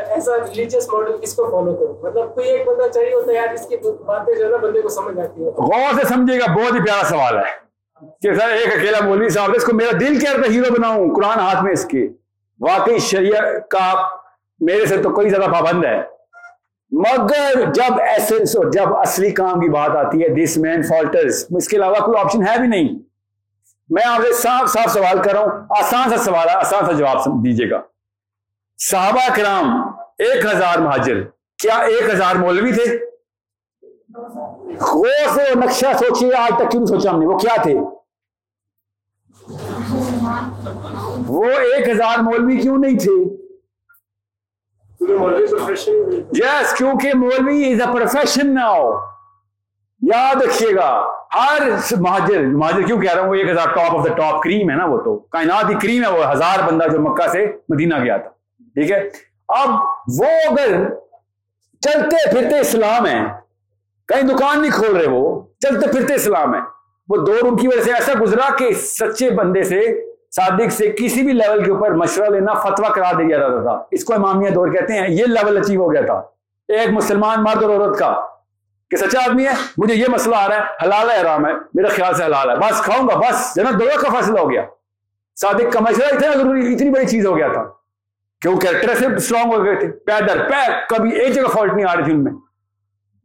ایسا 0.08 0.36
ریلیجیس 0.36 0.90
ماڈل 0.94 1.18
کس 1.22 1.34
کو 1.34 1.46
فالو 1.46 1.76
کروں۔ 1.76 1.94
مطلب 2.04 2.36
کوئی 2.36 2.48
ایک 2.50 2.68
بندہ 2.68 2.88
چاہیے 2.88 3.14
ہوتا 3.14 3.32
ہے 3.32 3.38
یار 3.38 3.54
اس 3.54 3.68
کی 3.68 3.78
باتیں 4.06 4.36
جو 4.36 4.46
ہے 4.46 4.50
نا 4.50 4.58
بندے 4.58 4.82
کو 4.82 4.90
سمجھ 4.90 5.20
آتی 5.20 5.44
ہے 5.44 5.50
غور 5.50 6.02
سے 6.02 6.08
سمجھے 6.08 6.40
گا 6.40 6.52
بہت 6.54 6.74
ہی 6.74 6.80
پیارا 6.80 7.08
سوال 7.08 7.38
ہے۔ 7.38 7.72
کہ 8.22 8.34
سر 8.34 8.48
ایک 8.50 8.68
اکیلا 8.68 9.06
مولوی 9.06 9.30
صاحب 9.30 9.52
اس 9.56 9.66
کو 9.66 9.76
میرا 9.76 9.98
دل 10.00 10.20
کیا 10.20 10.32
رہتا 10.38 10.54
ہیرو 10.54 10.74
بناؤں؟ 10.74 11.16
قرآن 11.16 11.40
ہاتھ 11.40 11.64
میں 11.64 11.72
اس 11.72 11.86
کے۔ 11.86 12.08
واقعی 12.60 13.00
شریعت 13.00 13.70
کا 13.70 14.08
میرے 14.60 14.86
سے 14.86 14.98
تو 14.98 15.10
کوئی 15.10 15.30
زیادہ 15.30 15.52
پابند 15.52 15.86
ہے۔ 15.86 16.02
مگر 16.92 17.72
جب 17.74 18.00
ایسنس 18.00 18.56
اور 18.56 18.72
جب 18.72 18.96
اصلی 18.96 19.32
کام 19.32 19.60
کی 19.60 19.70
بات 19.70 19.90
آتی 19.90 20.24
ہے 20.24 20.44
دس 20.44 20.58
مین 20.58 20.82
فالٹرز 20.84 21.46
اس 21.58 21.68
کے 21.68 21.78
علاوہ 21.78 21.96
کوئی 21.96 22.20
آپشن 22.20 22.48
ہے 22.48 22.60
بھی 22.60 22.68
نہیں۔ 22.68 23.00
میں 23.90 24.04
آپ 24.06 24.22
سے 24.22 24.34
صاف 24.34 24.70
صاف 24.70 24.92
سوال 24.94 25.22
کر 25.22 25.32
رہا 25.32 25.42
ہوں، 25.42 25.66
آسان 25.80 26.10
سا 26.10 26.18
سوال 26.18 26.50
ہے، 26.50 26.54
آسان 26.54 26.86
سا 26.86 26.92
جواب 26.92 27.26
دیجیے 27.46 27.70
گا۔ 27.70 27.82
صحابہ 28.78 29.36
کرام، 29.36 29.66
ایک 30.18 30.46
ہزار 30.46 30.78
مہاجر، 30.78 31.22
کیا 31.58 31.76
ایک 31.76 32.10
ہزار 32.14 32.36
مولوی 32.36 32.72
تھے؟ 32.72 32.98
غور 34.82 35.28
سے 35.36 35.44
نقشہ 35.56 35.98
سوچیے، 36.00 36.34
آج 36.34 36.52
تک 36.58 36.72
کیوں 36.72 36.86
سوچا 36.86 37.12
ہم 37.12 37.20
نے؟ 37.20 37.26
وہ 37.26 37.38
کیا 37.38 37.62
تھے؟ 37.62 37.76
وہ 41.28 41.46
ایک 41.46 41.90
ہزار 41.90 42.20
مولوی 42.20 42.58
کیوں 42.58 42.78
نہیں 42.78 43.00
تھے؟ 43.00 43.42
یس 45.02 46.74
کیونکہ 46.78 47.12
مولوی 47.16 47.74
از 47.74 47.82
اے 47.82 47.94
پروفیشن 47.94 48.54
ناؤ 48.54 48.92
یاد 50.02 50.42
رکھیے 50.42 50.76
گا، 50.76 51.06
ہر 51.36 51.62
مہاجر 51.98 52.42
مہاجر 52.42 52.82
کیوں 52.82 53.02
کہہ 53.02 53.14
رہا 53.14 53.22
ہوں؟ 53.22 53.30
وہ 53.30 53.36
ایک 53.36 53.50
ہزار 53.50 53.66
top 53.66 53.96
of 53.96 54.10
the 54.10 54.14
top 54.14 54.44
cream 54.44 54.70
ہے 54.70 54.76
نا 54.76 54.86
وہ 54.86 54.98
تو۔ 54.98 55.20
کائنات 55.20 55.70
ہی 55.70 55.76
کریم 55.76 56.04
ہے 56.04 56.12
وہ۔ 56.12 56.32
ہزار 56.32 56.72
بندہ 56.72 56.88
جو 56.88 57.00
مکہ 57.00 57.28
سے 57.28 57.46
مدینہ 57.70 57.96
گیا 58.04 58.18
تھا۔ 58.18 58.30
ٹھیک 58.74 58.92
ہے؟ 58.92 59.10
اب 59.48 59.70
وہ 60.20 60.26
اگر 60.50 60.90
چلتے 61.80 62.32
پھرتے 62.32 62.60
اسلام 62.60 63.08
ہے 63.08 63.20
کہیں 64.08 64.22
دکان 64.22 64.62
نہیں 64.62 64.72
کھول 64.72 64.96
رہے 64.96 65.08
وہ، 65.08 65.42
چلتے 65.60 65.92
پھرتے 65.92 66.14
اسلام 66.14 66.56
ہے 66.56 66.60
وہ 67.10 67.18
دور 67.18 67.40
ان 67.42 67.58
کی 67.58 67.68
وجہ 67.68 67.82
سے 67.82 67.92
ایسا 67.92 68.14
گزرا 68.22 68.56
کہ 68.56 68.74
سچے 68.74 69.30
بندے 69.30 69.64
سے 69.64 70.11
صادق 70.36 70.72
سے 70.72 70.92
کسی 70.92 71.22
بھی 71.22 71.34
لیول 71.34 71.64
کے 71.64 71.72
اوپر 71.72 71.92
مشورہ 71.92 72.30
لینا 72.30 72.54
فتوا 72.54 72.90
کرا 72.90 73.12
دیا 73.12 73.38
جاتا 73.38 73.62
تھا۔ 73.62 73.84
اس 73.92 74.06
کو 74.06 74.14
امامیہ 74.14 74.50
دور 74.50 74.68
کہتے 74.68 74.94
ہیں، 74.94 75.08
یہ 75.10 75.26
لیول 75.26 75.58
اچیو 75.58 75.82
ہو 75.82 75.94
گیا 75.94 76.02
تھا۔ 76.02 76.22
ایک 76.68 76.90
مسلمان 76.92 77.44
مرد 77.44 77.64
اور 77.64 77.72
عورت 77.72 78.00
کا 78.00 78.28
کہ 78.90 78.98
سچا 78.98 79.20
آدمی 79.20 79.46
ہے، 79.46 79.52
مجھے 79.78 79.96
یہ 79.96 80.06
مسئلہ 80.08 80.36
آ 80.36 80.48
رہا 80.48 80.56
ہے، 80.56 80.62
حلال 80.84 81.10
ہے، 81.10 81.22
حرام 81.22 81.46
ہے 81.46 81.52
میرا 81.74 81.88
خیال 81.88 82.14
سے 82.14 82.24
حلال 82.24 82.50
ہے۔ 82.50 82.56
بس 82.56 82.82
کھاؤں 82.82 83.08
گا، 83.08 83.16
بس۔ 83.16 83.56
جنت 83.56 83.74
دونوں 83.74 84.02
کا 84.02 84.10
فیصلہ 84.10 84.40
ہو 84.40 84.52
گیا۔ 84.52 84.62
صادق 85.42 85.74
کا 85.74 85.80
مشورہ 85.80 86.16
اتنا 86.16 86.38
ضروری، 86.38 86.76
اتنی 86.76 86.90
بڑی 86.90 87.06
چیز 87.06 87.26
ہو 87.26 87.38
گیا 87.38 87.48
تھا۔ 87.48 87.64
کہ 88.42 88.50
وہ 88.50 88.60
کیریکٹر 88.60 88.96
سے 88.96 89.06
اسٹرانگ 89.06 89.54
ہو 89.54 89.66
گئے 89.66 89.76
تھے۔ 89.76 89.92
پیدل 89.92 90.40
پیر 90.40 90.72
کبھی 90.90 91.12
ایک 91.12 91.34
جگہ 91.34 91.48
فالٹ 91.48 91.74
نہیں 91.74 91.86
آ 91.90 91.96
رہی 91.96 92.04
تھی 92.04 92.12
ان 92.12 92.24
میں۔ 92.24 92.32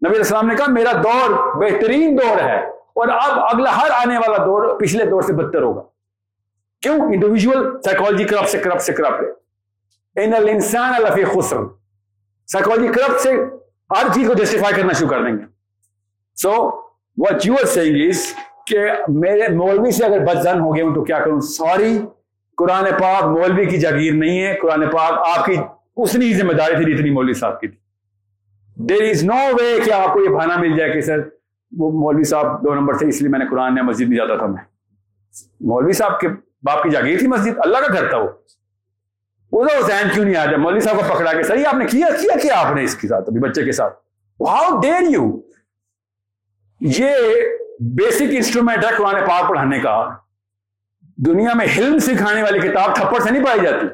نبی 0.09 0.17
السلام 0.17 0.47
نے 0.47 0.55
کہا، 0.55 0.67
میرا 0.69 0.93
دور 0.93 1.57
بہترین 1.57 2.19
دور 2.19 2.41
ہے 2.41 2.59
اور 2.67 3.09
اب 3.09 3.39
اگلا 3.39 3.77
ہر 3.77 3.91
آنے 3.91 4.19
والا 4.19 4.37
دور 4.37 4.81
پچھلے 4.81 5.07
دور 5.07 5.23
سے 5.23 5.33
بدتر 5.33 5.63
ہوگا۔ 5.63 5.96
کیوں؟ 6.83 7.01
انڈیویجل 7.01 7.81
سائیکالوجی 7.85 8.25
کرپٹ 8.25 8.49
سے 8.49 8.59
کرپٹ 8.59 8.81
سے 8.81 8.93
کرپٹ 8.93 9.23
ہے۔ 9.23 9.47
ان 10.25 10.35
الانسان 10.35 11.03
لفی 11.03 11.25
خسر۔ 11.25 11.57
سائیکالوجی 12.47 12.93
کرپٹ 12.93 13.21
سے 13.21 13.31
ہر 13.91 14.07
چیز 14.15 14.29
کو 14.29 14.35
جسٹیفائی 14.35 14.75
کرنا 14.75 14.93
شروع 14.93 15.09
کر 15.09 15.23
دیں 15.23 15.33
گے۔ 15.33 15.45
So 16.37 16.67
what 17.17 17.47
you 17.47 17.55
are 17.55 17.67
seeing 17.67 18.09
is 18.09 18.35
کہ 18.67 18.79
میرے 19.09 19.49
مولوی 19.49 19.91
سے 19.91 20.05
اگر 20.05 20.19
بدزن 20.19 20.61
ہو 20.61 20.77
گیا 20.77 20.85
ہوں 20.85 20.95
تو 20.95 21.05
کیا 21.05 21.19
کروں؟ 21.19 21.41
سوری 21.41 21.99
قرآن 22.57 22.85
پاک 22.85 23.25
مولوی 23.25 23.67
کی 23.67 23.77
جاگیر 23.77 24.13
نہیں 24.13 24.43
ہے۔ 24.43 24.59
قرآن 24.63 24.91
پاک 24.91 25.39
آپ 25.39 25.45
کی 25.45 25.57
اتنی 25.97 26.35
ذمہ 26.35 26.53
داری 26.53 26.85
تھی 26.85 26.97
جتنی 26.97 27.11
مولوی 27.11 27.35
صاحب 27.35 27.61
کی 27.61 27.69
تھی۔ 27.69 27.79
دیر 28.85 29.11
از 29.11 29.25
نو 29.25 29.55
وے 29.61 29.81
کہ 29.85 29.93
آپ 29.93 30.13
کو 30.13 30.25
یہ 30.25 30.29
بہانا 30.29 30.57
مل 30.57 30.77
جائے 30.77 30.93
کہ 30.93 31.01
سر، 31.01 31.19
وہ 31.77 31.93
مولوی 32.01 32.25
صاحب 32.25 32.65
دو 32.65 32.75
نمبر 32.75 32.95
سے 32.95 33.09
اس 33.09 33.21
لیے 33.21 33.31
میں 33.31 33.39
نے 33.39 33.45
قرآن 33.51 33.75
نے 33.75 33.83
مسجد 33.83 34.09
میں 34.09 34.17
جاتا 34.17 34.37
تھا 34.37 34.47
میں۔ 34.47 34.63
مولوی 35.61 35.93
صاحب 35.93 36.21
کے 36.21 36.29
باپ 36.67 36.83
کی 36.83 36.91
جاگیر 36.91 37.19
تھی 37.19 37.27
مسجد، 37.27 37.59
اللہ 37.59 37.79
کا 37.79 37.93
گھر 37.93 38.09
تھا 38.09 38.19
وہ۔ 38.19 38.29
ذہن 39.87 40.09
کیوں 40.15 40.25
نہیں 40.25 40.37
آ 40.37 40.45
جائے 40.45 40.57
مولوی 40.57 40.81
صاحب 40.81 40.97
کو 40.97 41.15
پکڑا 41.15 41.33
کے 41.33 41.43
صحیح 41.43 41.67
آپ 41.67 41.75
نے 41.75 41.85
کیا 41.85 42.09
کیا 42.21 42.39
کیا 42.43 42.61
آپ 42.61 42.75
نے 42.75 42.85
اس 42.85 42.95
کے 42.95 43.09
ساتھ 43.09 43.25
ابھی 43.29 43.41
بچے 43.41 43.65
کے 43.65 43.73
ساتھ؟ 43.73 43.95
ہاؤ 44.41 44.81
ڈیر 44.81 45.03
یو 45.03 45.41
یہ 46.81 47.09
بیسک 47.81 48.23
انسٹرومنٹ 48.23 48.85
ہے 48.85 48.97
قرآن 48.97 49.15
پاک 49.29 49.49
پڑھانے 49.49 49.79
کا۔ 49.79 50.11
دنیا 51.17 51.51
میں 51.55 51.67
حلم 51.79 51.99
سکھانے 51.99 52.43
والی 52.43 52.59
کتاب 52.59 52.95
تھپڑ 52.95 53.19
سے 53.19 53.31
نہیں 53.31 53.45
پڑھائی 53.45 53.61
جاتی۔ 53.61 53.87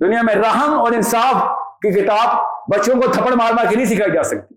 دنیا 0.00 0.22
میں 0.22 0.34
رحم 0.34 0.78
اور 0.78 0.92
انصاف 0.92 1.34
کی 1.82 1.90
کتاب 1.90 2.44
بچوں 2.72 3.00
کو 3.00 3.12
تھپڑ 3.12 3.32
مار 3.32 3.52
مار 3.52 3.64
کے 3.70 3.76
نہیں 3.76 3.86
سکھائی 3.86 4.12
جا 4.12 4.22
سکتی۔ 4.22 4.54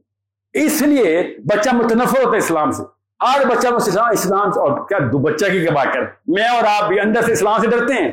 اس 0.54 0.82
لیے 0.82 1.38
بچہ 1.40 1.70
متنفر 1.76 2.18
ہوتا 2.18 2.32
ہے 2.32 2.38
اسلام 2.38 2.72
سے۔ 2.72 2.84
ہر 3.22 3.46
بچہ 3.46 3.68
اسلام 4.12 4.52
سے 4.52 4.60
اور 4.60 4.88
کیا 4.88 4.98
دو 5.12 5.18
بچہ 5.18 5.46
کی 5.46 5.68
بات 5.74 5.94
کر 5.94 6.00
میں 6.28 6.48
اور 6.48 6.64
آپ 6.64 6.88
بھی 6.88 7.00
اندر 7.00 7.22
سے 7.22 7.32
اسلام 7.32 7.62
سے 7.62 7.68
ڈرتے 7.68 7.94
ہیں۔ 7.94 8.12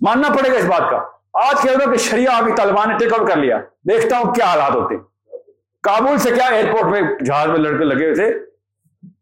ماننا 0.00 0.28
پڑے 0.28 0.52
گا 0.52 0.58
اس 0.58 0.64
بات 0.64 0.90
کا۔ 0.90 0.96
آج 1.32 1.62
کہہ 1.62 1.70
رہا 1.70 1.92
کہ 1.92 1.98
شریعہ 1.98 2.44
کی 2.44 2.52
طالبان 2.56 2.88
نے 2.88 2.94
ٹیک 2.98 3.18
آؤٹ 3.18 3.28
کر 3.28 3.36
لیا۔ 3.36 3.58
دیکھتا 3.88 4.18
ہوں 4.18 4.34
کیا 4.34 4.44
حالات 4.44 4.70
ہوتے 4.70 4.96
کابل 5.82 6.18
سے 6.18 6.30
کیا 6.30 6.44
ایئرپورٹ 6.44 6.84
میں 6.84 7.00
جہاز 7.24 7.48
میں 7.48 7.58
لڑکے 7.58 7.84
لگے 7.84 8.04
ہوئے 8.04 8.14
تھے؟ 8.14 8.32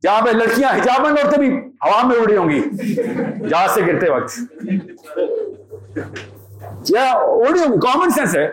جہاں 0.02 0.20
پہ 0.22 0.30
لڑکیاں 0.30 0.76
حجاب 0.76 1.00
میں 1.00 1.10
لوٹتے 1.10 1.40
بھی 1.40 1.56
ہوا 1.58 2.06
میں 2.06 2.16
اڑی 2.16 2.36
ہوں 2.36 2.50
گی۔ 2.50 2.60
جہاز 3.48 3.70
سے 3.70 3.80
گرتے 3.86 4.10
وقت۔ 4.10 4.34
کیا 6.86 7.10
اڑی 7.12 7.60
ہوں 7.60 7.74
گی۔ 7.74 7.78
کامن 7.78 8.10
سینس 8.10 8.36
ہے 8.36 8.52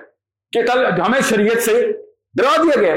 کہ 0.51 0.61
کل 0.64 0.85
ہمیں 0.85 1.22
شریعت 1.22 1.64
سے 1.64 1.91
ڈرا 2.35 2.61
دیا 2.64 2.81
گیا۔ 2.81 2.95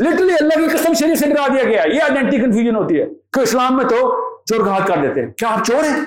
لٹرلی 0.00 0.32
اللہ 0.40 0.54
کی 0.54 0.76
قسم 0.76 0.92
شریعت 0.92 1.18
سے 1.18 1.26
ڈرا 1.26 1.46
دیا 1.46 1.64
گیا 1.64 1.82
یہ 1.86 2.02
آئیڈینٹی 2.02 2.36
کنفیوژن 2.36 2.76
ہوتی 2.76 3.00
ہے 3.00 3.06
کہ 3.32 3.40
اسلام 3.40 3.76
میں 3.76 3.84
تو 3.84 4.24
چور 4.44 4.64
کا 4.64 4.72
ہاتھ 4.72 4.88
کاٹ 4.88 5.02
دیتے 5.02 5.22
ہیں۔ 5.22 5.32
کیا 5.32 5.48
آپ 5.48 5.64
چور 5.64 5.84
ہیں؟ 5.84 6.00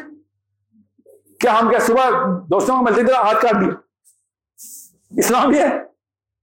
کیا 1.40 1.56
ہم 1.62 1.70
کیا 1.70 1.80
صبح 1.80 2.10
دوستوں 2.52 2.78
کو 2.78 2.84
ملتے 2.84 3.04
تھے 3.04 3.14
ہاتھ 3.14 3.42
کاٹ 3.42 3.52
دیا؟ 3.52 3.74
اسلام 5.18 5.56
یہ 5.56 5.62
ہے۔ 5.62 5.68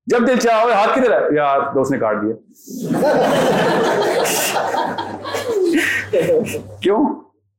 جب 0.07 0.27
دل 0.27 0.39
چاہا 0.39 0.63
ہوئے 0.63 0.75
ہاتھ 0.75 0.99
کدھر 0.99 1.13
ہے؟ 1.13 1.19
یار 1.37 1.61
دوست 1.61 1.91
نے 1.91 1.99
کاٹ 1.99 2.17
دیا۔ 2.23 2.35
کیوں؟ 6.83 7.05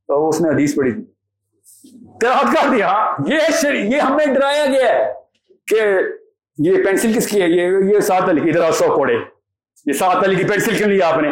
تو 0.07 0.29
اس 0.29 0.41
نے 0.41 0.49
حدیث 0.49 0.75
پڑھی۔ 0.75 0.91
تھی 0.91 1.03
تلاوت 2.21 2.53
کر 2.53 2.71
دیا۔ 2.71 3.15
یہ 3.27 3.71
یہ 3.71 3.99
ہمیں 3.99 4.25
ڈرایا 4.25 4.65
گیا 4.65 4.89
ہے 4.89 5.13
کہ 5.67 5.81
یہ 6.57 6.83
پینسل 6.83 7.13
کس 7.13 7.27
کی 7.27 7.41
ہے؟ 7.41 7.47
یہ 7.47 7.95
یہ 7.95 7.99
سات 7.99 8.29
علی 8.29 8.41
کی 8.41 8.49
ادھر 8.49 8.71
سو 8.71 8.95
کوڑے۔ 8.95 9.15
یہ 9.85 9.93
سات 9.93 10.23
علی 10.23 10.35
کی 10.35 10.43
پینسل 10.43 10.77
کیوں 10.77 10.89
لی 10.89 11.01
آپ 11.01 11.17
نے؟ 11.17 11.29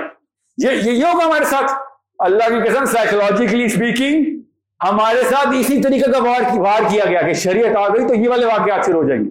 یہ 0.58 0.70
یہ 0.72 1.06
ہوگا 1.06 1.26
ہمارے 1.26 1.46
ساتھ۔ 1.46 1.72
اللہ 2.20 2.44
کی 2.50 2.70
قسم 2.70 2.86
سائیکولوجیکلی 2.86 3.66
اسپیکنگ 3.66 4.42
ہمارے 4.90 5.24
ساتھ 5.24 5.48
اسی 5.60 5.82
طریقے 5.82 6.12
کا 6.12 6.24
وار 6.24 6.58
وار 6.58 6.82
کیا 6.90 7.06
گیا 7.10 7.22
کہ 7.22 7.34
شریعت 7.34 7.76
آ 7.76 7.88
گئی 7.88 8.08
تو 8.08 8.14
یہ 8.14 8.30
والے 8.30 8.46
واقعات 8.46 8.86
شروع 8.86 9.02
ہو 9.02 9.08
جائیں 9.08 9.24
گے۔ 9.24 9.30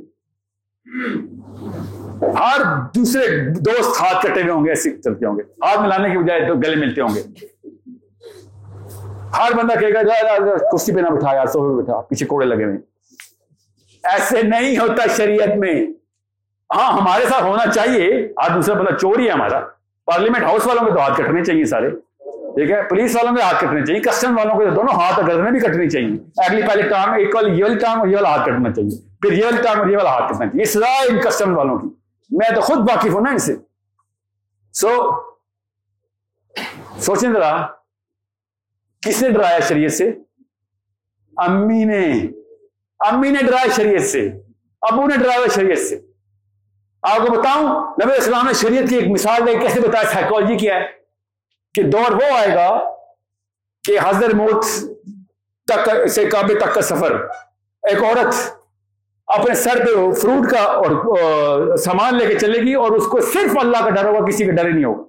ہر 2.22 2.60
دوسرے 2.94 3.48
دوست 3.50 4.02
ہاتھ 4.02 4.26
کٹے 4.26 4.42
ہوئے 4.42 4.52
ہوں 4.52 4.64
گے، 4.64 4.70
ایسے 4.70 4.90
چلتے 4.90 5.26
ہوں 5.26 5.36
گے۔ 5.36 5.42
ہاتھ 5.42 5.80
ملانے 5.80 6.10
کی 6.10 6.18
بجائے 6.18 6.40
تو 6.48 6.54
گلے 6.54 6.76
ملتے 6.76 7.00
ہوں 7.00 7.14
گے۔ 7.14 7.22
ہر 9.38 9.52
بندہ 9.52 9.80
کہے 9.80 9.94
گا 9.94 10.02
جا 10.02 10.38
پہ 10.94 11.00
نہ 11.00 11.08
بٹھا 11.08 11.34
یار، 11.34 11.46
سوفے 11.46 11.76
پہ 11.76 11.82
بٹھا، 11.82 12.00
پیچھے 12.00 12.26
کوڑے 12.26 12.46
لگے 12.46 12.64
ہوئے 12.64 12.76
ایسے 14.02 14.42
نہیں 14.42 14.78
ہوتا 14.78 15.06
شریعت 15.16 15.56
میں۔ 15.58 15.86
ہاں 16.74 16.92
ہمارے 16.92 17.24
ساتھ 17.26 17.42
ہونا 17.42 17.70
چاہیے۔ 17.70 18.28
آج 18.36 18.54
دوسرا 18.54 18.74
بندہ 18.74 18.96
چور 18.96 19.18
ہی 19.18 19.26
ہے 19.26 19.30
ہمارا۔ 19.30 19.60
پارلیمنٹ 20.04 20.42
ہاؤس 20.42 20.66
والوں 20.66 20.84
کے 20.84 20.90
تو 20.90 21.00
ہاتھ 21.00 21.20
کٹنے 21.20 21.44
چاہیے 21.44 21.64
سارے۔ 21.64 21.90
ٹھیک 22.56 22.70
ہے؟ 22.70 22.82
پولیس 22.88 23.16
والوں 23.16 23.36
کے 23.36 23.42
ہاتھ 23.42 23.64
کٹنے 23.64 23.86
چاہیے۔ 23.86 24.00
کسٹم 24.00 24.38
والوں 24.38 24.54
کے 24.54 24.66
دونوں 24.66 24.94
ہاتھ 24.94 25.20
گردنے 25.26 25.50
بھی 25.50 25.60
کٹنی 25.60 25.90
چاہیے۔ 25.90 26.16
اگلی 26.36 26.62
پہلی 26.62 26.82
ٹانگ 26.82 27.14
ایک 27.14 27.34
والی 27.34 27.58
یہ 27.58 27.64
والی 27.64 27.78
ٹانگ 27.78 27.98
اور 28.00 28.08
یہ 28.08 28.16
والا 28.16 28.28
ہاتھ 28.28 28.48
کٹنا 28.48 28.72
چاہیے۔ 28.72 29.16
پھر 29.22 29.32
یہ 29.32 29.44
والی 29.44 29.62
ٹانگ 29.62 29.78
اور 29.78 29.86
یہ 29.86 29.96
والا 29.96 30.10
ہاتھ 30.10 30.24
کٹنا 30.24 30.38
چاہیے۔ 30.38 30.60
یہ 30.60 30.64
سزا 30.64 30.86
ہے 30.86 31.06
ان 31.08 31.20
کسٹم 31.20 31.58
والوں 31.58 31.78
کی۔ 31.78 31.88
میں 32.30 32.54
تو 32.54 32.60
خود 32.60 32.78
واقف 32.78 33.14
ہوں 33.14 33.20
نا 33.20 33.30
ان 33.30 33.38
سے۔ 33.38 33.56
سو 34.72 35.12
سوچیں 36.98 37.32
ذرا، 37.32 37.66
کس 39.06 39.22
نے 39.22 39.30
ڈرایا 39.30 39.60
شریعت 39.60 39.92
سے؟ 39.92 40.12
امی 41.36 41.84
نے۔ 41.84 42.26
امی 42.98 43.30
نے 43.30 43.46
ڈرایا 43.46 43.66
شریعت 43.76 44.02
سے۔ 44.02 44.30
ابو 44.80 45.06
نے 45.06 45.14
ڈرایا 45.16 45.46
شریعت 45.54 45.78
سے۔ 45.78 46.05
آپ 47.06 47.18
کو 47.18 47.32
بتاؤں، 47.32 47.66
نبی 48.00 48.16
اسلام 48.18 48.46
نے 48.46 48.52
شریعت 48.60 48.88
کی 48.90 48.96
ایک 48.96 49.08
مثال 49.10 49.46
دے 49.46 49.52
کیسے 49.58 49.80
بتایا 49.80 50.04
سائیکالوجی 50.12 50.56
کیا 50.58 50.74
ہے 50.74 50.86
کہ 51.74 51.82
دور 51.90 52.10
وہ 52.12 52.28
آئے 52.36 52.54
گا 52.54 52.68
کہ 53.84 53.98
حضر 54.02 54.34
موت 54.34 54.64
تک 55.68 55.88
سے 56.14 56.24
کعبے 56.30 56.54
تک 56.54 56.74
کا 56.74 56.82
سفر، 56.82 57.12
ایک 57.82 58.02
عورت 58.02 58.34
اپنے 59.28 59.54
سر 59.54 59.84
پہ 59.84 59.90
فروٹ 60.20 60.50
کا 60.50 60.62
اور 60.62 60.90
سامان 61.84 62.14
لے 62.16 62.26
کے 62.26 62.38
چلے 62.38 62.58
گی 62.62 62.74
اور 62.74 62.90
اس 62.90 63.06
کو 63.10 63.20
صرف 63.32 63.56
اللہ 63.60 63.84
کا 63.84 63.90
ڈر 63.90 64.04
ہوگا، 64.04 64.26
کسی 64.26 64.44
کا 64.46 64.52
ڈر 64.52 64.66
ہی 64.66 64.72
نہیں 64.72 64.84
ہوگا۔ 64.84 65.04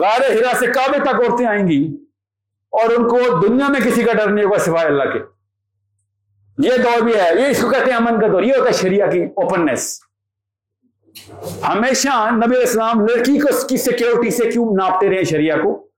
غار 0.00 0.20
ہرا 0.30 0.52
سے 0.58 0.66
کعبے 0.72 0.98
تک 0.98 1.14
عورتیں 1.14 1.46
آئیں 1.46 1.66
گی 1.68 1.82
اور 2.72 2.86
ان 2.96 3.08
کو 3.08 3.18
دنیا 3.46 3.68
میں 3.68 3.80
کسی 3.80 4.02
کا 4.04 4.12
ڈر 4.12 4.28
نہیں 4.30 4.44
ہوگا 4.44 4.58
سوائے 4.58 4.86
اللہ 4.86 5.12
کے۔ 5.12 5.20
یہ 6.58 6.70
دور 6.82 7.02
بھی 7.02 7.14
ہے، 7.14 7.40
یہ 7.40 7.46
اس 7.46 7.60
کو 7.60 7.70
کہتے 7.70 7.90
ہیں 7.90 7.96
امن 7.96 8.20
کا 8.20 8.26
دور، 8.26 8.42
یہ 8.42 8.52
ہوتا 8.56 8.68
ہے 8.68 8.72
شریعہ 8.72 9.10
کی 9.10 9.22
اوپننس 9.22 10.00
ہمیشہ 11.68 12.30
نبی 12.32 12.62
اسلام 12.62 13.06
لڑکی 13.06 13.38
کو 13.38 13.48
اس 13.48 13.64
کی 13.64 13.76
سیکیورٹی 13.76 14.30
سے 14.30 14.50
کیوں 14.50 14.74
ناپتے 14.76 15.10
رہے 15.10 15.24
شریعہ 15.24 15.56
کو؟ 15.56 15.88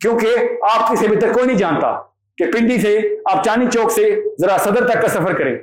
کیونکہ 0.00 0.28
آپ 0.70 0.92
کسی 0.92 1.08
بھی 1.08 1.16
تک 1.16 1.32
کوئی 1.32 1.46
نہیں 1.46 1.58
جانتا 1.58 1.92
کہ 2.36 2.52
پنڈی 2.52 2.78
سے، 2.78 2.98
آپ 3.24 3.44
چاندنی 3.44 3.70
چوک 3.70 3.90
سے 3.90 4.22
ذرا 4.40 4.56
صدر 4.56 4.88
تک 4.88 5.02
کا 5.02 5.08
سفر 5.08 5.32
کریں۔ 5.32 5.56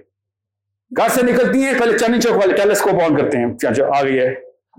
گھر 0.97 1.09
سے 1.09 1.25
نکلتی 1.25 1.63
ہیں، 1.63 1.73
پہلے 1.79 1.97
چاندنی 1.97 2.21
چوک 2.21 2.37
والے 2.37 2.53
ٹیلیسکوپ 2.53 2.93
آن 2.93 3.17
کرتے 3.17 3.37
ہیں۔ 3.37 3.45
آ 3.95 4.03
گئی 4.03 4.19
ہے۔ 4.19 4.35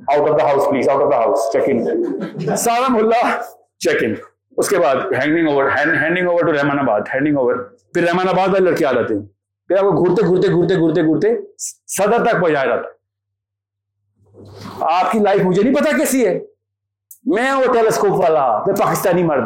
Out 0.09 0.31
of 0.31 0.41
the 0.41 0.47
house 0.47 0.71
please 0.71 0.89
out 0.89 1.03
of 1.03 1.13
the 1.13 1.17
house 1.17 1.53
check 1.53 1.63
in 1.67 2.57
سارا 2.57 2.89
محلہ 2.89 3.41
چیک 3.79 4.05
ان 4.05 4.15
اس 4.57 4.69
کے 4.69 4.79
بعد 4.79 4.97
handing 4.97 5.49
over 5.49 5.65
handing 5.75 6.29
over 6.29 6.41
to 6.41 6.53
Rahmanabad 6.79 7.01
handing 7.15 7.37
over 7.37 7.55
پھر 7.95 8.03
رحمان 8.03 8.29
آباد 8.29 8.49
والے 8.49 8.71
لڑکے 8.71 8.87
آ 8.87 8.93
جاتے 8.93 9.15
ہیں۔ 9.15 9.36
پھر 9.69 9.77
آپ 9.77 9.83
کو 9.83 9.93
گھورتے 9.93 10.27
گھورتے 10.27 10.49
گھورتے 10.51 10.77
گھورتے 10.77 11.03
گھورتے 11.03 11.29
صدر 11.87 12.25
تک 12.25 12.41
پہنچایا 12.41 12.67
جاتا 12.67 12.89
آپ 14.81 15.13
کی 15.13 15.19
لائف 15.19 15.43
مجھے 15.43 15.63
نہیں 15.63 15.75
پتا 15.75 15.97
کیسی 15.97 16.27
ہے۔ 16.27 16.41
میں 17.25 17.53
وہ 17.53 17.73
ٹیلیسکوپ 17.73 18.11
والا، 18.11 18.59
میں 18.59 18.75
پاکستانی 18.75 19.23
مرد۔ 19.23 19.45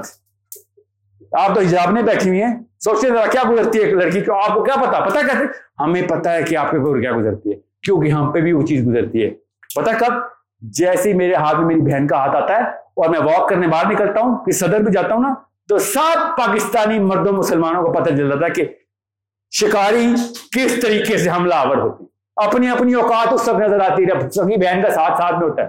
آپ 1.32 1.55
تو 1.55 1.60
حجاب 1.60 1.92
میں 1.92 2.02
بیٹھی 2.02 2.28
ہوئی 2.28 2.42
ہیں۔ 2.42 2.62
سوچتے 2.80 3.09
ذرا 3.09 3.26
کیا 3.26 3.42
گزرتی 3.51 3.78
ہے 3.78 3.84
ایک 3.84 3.94
لڑکی 3.94 4.20
کو؟ 4.20 4.34
آپ 4.34 4.55
کو 4.55 4.62
کیا 4.62 4.74
پتا؟ 4.76 5.01
پتا 5.01 5.20
کیسے؟ 5.20 5.44
ہمیں 5.78 6.02
پتا 6.09 6.32
ہے 6.32 6.42
کہ 6.42 6.56
آپ 6.56 6.70
کے 6.70 6.76
اوپر 6.76 7.01
کیا 7.01 7.12
گزرتی 7.12 7.51
ہے، 7.51 7.55
کیونکہ 7.82 8.10
ہم 8.10 8.32
پہ 8.32 8.40
بھی 8.40 8.52
وہ 8.52 8.66
چیز 8.66 8.86
گزرتی 8.86 9.24
ہے۔ 9.24 9.30
پتا 9.76 9.92
کب؟ 9.92 10.12
جیسے 10.60 11.09
ہی 11.09 11.14
میرے 11.14 11.34
ہاتھ 11.34 11.56
میں 11.56 11.66
میری 11.66 11.80
بہن 11.80 12.06
کا 12.06 12.16
ہاتھ 12.16 12.36
آتا 12.36 12.56
ہے 12.56 12.62
اور 12.62 13.09
میں 13.09 13.20
واک 13.20 13.48
کرنے 13.48 13.68
باہر 13.68 13.92
نکلتا 13.92 14.20
ہوں، 14.20 14.44
پھر 14.44 14.52
صدر 14.52 14.80
بھی 14.80 14.92
جاتا 14.92 15.14
ہوں 15.14 15.22
نا، 15.22 15.34
تو 15.68 15.78
سب 15.78 16.38
پاکستانی 16.38 16.98
مردوں 16.98 17.32
مسلمانوں 17.32 17.82
کو 17.82 17.92
پتہ 17.92 18.10
چل 18.10 18.28
جاتا 18.28 18.47
ہے 18.47 18.51
کہ 18.51 18.68
شکاری 19.51 20.06
کس 20.56 20.81
طریقے 20.82 21.18
سے 21.18 21.31
حملہ 21.31 21.55
آور 21.55 21.77
ہوتی 21.77 22.05
اپنی 22.36 22.68
اپنی 22.68 22.94
اوقات 22.94 23.32
اس 23.32 23.48
وقت 23.48 23.60
نظر 23.60 23.81
آتی 23.81 24.05
ہے 24.05 24.31
سبھی 24.31 24.56
بہن 24.56 24.82
کا 24.82 24.90
ساتھ 24.90 25.18
ساتھ 25.18 25.35
میں 25.35 25.48
ہوتا 25.48 25.62
ہے۔ 25.62 25.68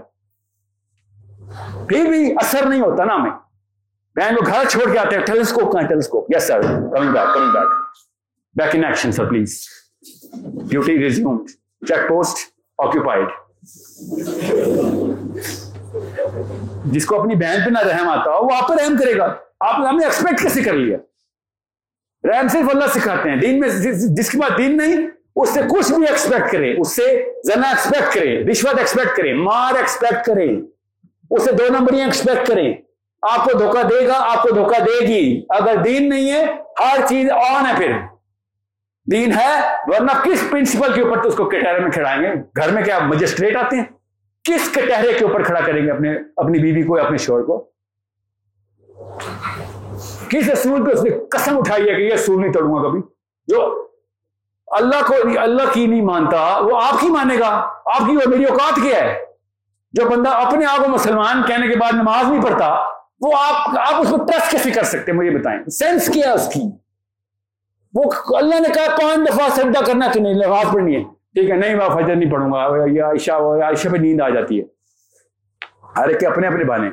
پھر 1.87 2.05
بھی 2.09 2.31
اثر 2.31 2.65
نہیں 2.65 2.81
ہوتا 2.81 3.05
نا 3.05 3.15
ہمیں۔ 3.15 3.31
بہن 4.15 4.35
کو 4.35 4.45
گھر 4.45 4.69
چھوڑ 4.69 4.91
کے 4.91 4.99
آتے 4.99 5.15
ہیں، 5.15 5.25
ٹیلیسکوپ 5.25 5.71
کہاں 5.71 5.83
telescope. 5.83 6.35
Yes 6.35 6.47
sir 6.47 6.61
coming 6.61 7.11
back 7.11 7.33
coming 7.33 7.51
back 7.51 7.67
back 8.55 8.69
in 8.73 8.83
action 8.83 9.11
sir 9.11 9.25
please 9.25 9.61
duty 10.69 10.99
resume 10.99 11.45
check 11.87 12.09
post 12.09 12.37
occupied 12.77 13.27
جس 16.85 17.05
کو 17.05 17.21
اپنی 17.21 17.35
بہن 17.35 17.59
پہ 17.65 17.69
نہ 17.69 17.79
رحم 17.79 18.09
آتا 18.09 18.31
ہو، 18.31 18.45
وہ 18.45 18.49
آپ 18.61 18.67
پہ 18.67 18.73
رحم 18.73 18.97
کرے 18.97 19.17
گا۔ 19.17 19.33
آپ 19.59 19.75
ہم 19.75 19.97
نے 19.97 20.05
ایکسپیکٹ 20.05 20.41
کیسے 20.41 20.63
کر 20.63 20.73
لیا؟ 20.73 20.97
رحم 22.23 22.48
صرف 22.48 22.69
اللہ 22.69 22.88
سکھاتے 22.88 23.30
ہیں، 23.30 23.35
دین 23.35 23.60
میں 23.60 23.69
جس 24.18 24.30
کے 24.30 24.38
بعد 24.38 24.57
دین 24.57 24.77
نہیں، 24.77 25.07
اس 25.35 25.49
سے 25.49 25.61
کچھ 25.72 25.91
بھی 25.93 26.06
ایکسپیکٹ 26.07 26.52
کرے، 26.52 26.73
اس 26.77 26.95
سے 26.95 27.03
زنا 27.43 27.69
ایکسپیکٹ 27.69 28.14
کرے، 28.14 28.43
رشوت 28.52 28.77
ایکسپیکٹ 28.77 29.18
کرے، 29.18 29.34
مار 29.34 29.76
ایکسپیکٹ 29.76 30.26
کرے، 30.26 30.48
اس 31.30 31.43
سے 31.45 31.52
دو 31.52 31.64
نمبریاں 31.69 32.06
ایکسپیکٹ 32.06 32.48
کریں 32.48 32.73
آپ 33.22 33.45
کو 33.45 33.57
دھوکہ 33.57 33.84
دے 33.84 34.07
گا، 34.07 34.14
آپ 34.18 34.43
کو 34.43 34.49
دھوکہ 34.56 34.84
دے 34.84 35.07
گی۔ 35.07 35.45
اگر 35.49 35.76
دین 35.76 36.10
نہیں 36.10 36.31
ہے، 36.31 36.45
ہر 36.80 37.06
چیز 37.10 37.31
آن 37.31 37.65
ہے 37.65 37.73
پھر۔ 37.77 37.91
دین 39.11 39.31
ہے، 39.34 39.60
ورنہ 39.88 40.11
کس 40.23 40.43
پرنسپل 40.52 40.93
کے 40.93 41.02
اوپر 41.02 41.22
تو 41.22 41.27
اس 41.30 41.35
کو 41.35 41.45
کٹہرے 41.49 41.80
میں 41.80 41.91
کھڑائیں 41.91 42.22
گے؟ 42.22 42.27
گھر 42.57 42.72
میں 42.72 42.84
کیا 42.84 42.99
مجسٹریٹ 42.99 43.56
آتے 43.56 43.76
ہیں؟ 43.76 43.84
کس 44.43 44.72
کٹہرے 44.72 45.14
کے 45.14 45.26
اوپر 45.26 45.43
کھڑا 45.43 45.60
کریں 45.60 45.85
گے 45.85 45.91
اپنے 45.91 46.15
اپنی 46.35 46.60
بیوی 46.60 46.84
کو 46.84 46.99
اپنے 46.99 47.18
شور 47.18 47.43
کو؟ 47.43 47.72
کس 50.29 50.49
اصول 50.49 50.85
پہ 50.85 50.91
اس 50.91 51.03
نے 51.03 51.09
قسم 51.31 51.57
اٹھائی 51.57 51.89
ہے 51.89 51.95
کہ 51.95 52.01
یہ 52.01 52.13
اصول 52.13 52.41
نہیں 52.41 52.53
توڑوں 52.53 52.83
گا 52.83 52.89
کبھی؟ 52.89 53.01
جو 53.47 53.87
اللہ 54.67 55.07
کو 55.07 55.13
اللہ 55.39 55.61
کی 55.73 55.87
نہیں 55.87 56.01
مانتا، 56.01 56.59
وہ 56.59 56.79
آپ 56.83 56.99
کی 56.99 57.07
مانے 57.07 57.39
گا۔ 57.39 57.47
آپ 57.85 58.09
کی 58.09 58.17
وہ 58.17 58.29
میری 58.29 58.45
اوقات 58.45 58.75
کیا 58.75 58.97
ہے۔ 58.97 59.25
جو 59.93 60.09
بندہ 60.09 60.29
اپنے 60.29 60.65
آپ 60.65 60.77
کو 60.77 60.91
مسلمان 60.91 61.43
کہنے 61.47 61.67
کے 61.67 61.75
بعد 61.79 61.91
نماز 61.93 62.31
نہیں 62.31 62.41
پڑھتا، 62.41 62.75
وہ 63.21 63.31
آپ 63.49 63.69
آپ 63.69 64.01
اس 64.01 64.09
کو 64.09 64.17
ٹرسٹ 64.17 64.51
کیسے 64.51 64.71
کر 64.71 64.83
سکتے 64.83 65.11
ہیں؟ 65.11 65.19
مجھے 65.19 65.31
بتائیں۔ 65.31 65.69
سینس 65.69 66.07
کیا 66.07 66.27
ہے 66.27 66.33
اس 66.33 66.53
کی؟ 66.53 66.61
وہ 67.93 68.03
اللہ 68.37 68.55
نے 68.55 68.69
کہا، 68.73 68.95
پانچ 68.95 69.29
دفعہ 69.29 69.49
سجدہ 69.49 69.83
کرنا 69.85 70.07
کہ 70.13 70.19
نہیں 70.19 70.33
نماز 70.33 70.73
پڑھنی 70.73 70.95
ہے۔ 70.95 71.03
ٹھیک 71.03 71.49
ہے، 71.49 71.55
نہیں، 71.55 71.75
میں 71.75 71.89
فجر 71.89 72.15
نہیں 72.15 72.31
پڑھوں 72.31 72.51
گا، 72.51 72.85
یا 72.91 73.05
عائشہ 73.05 73.31
عائشہ 73.31 73.89
پہ 73.89 73.97
نیند 73.97 74.21
آ 74.21 74.29
جاتی 74.29 74.59
ہے۔ 74.59 74.80
ہر 75.97 76.07
ایک 76.07 76.19
کے 76.19 76.27
اپنے 76.27 76.47
اپنے 76.47 76.63
بانے 76.63 76.89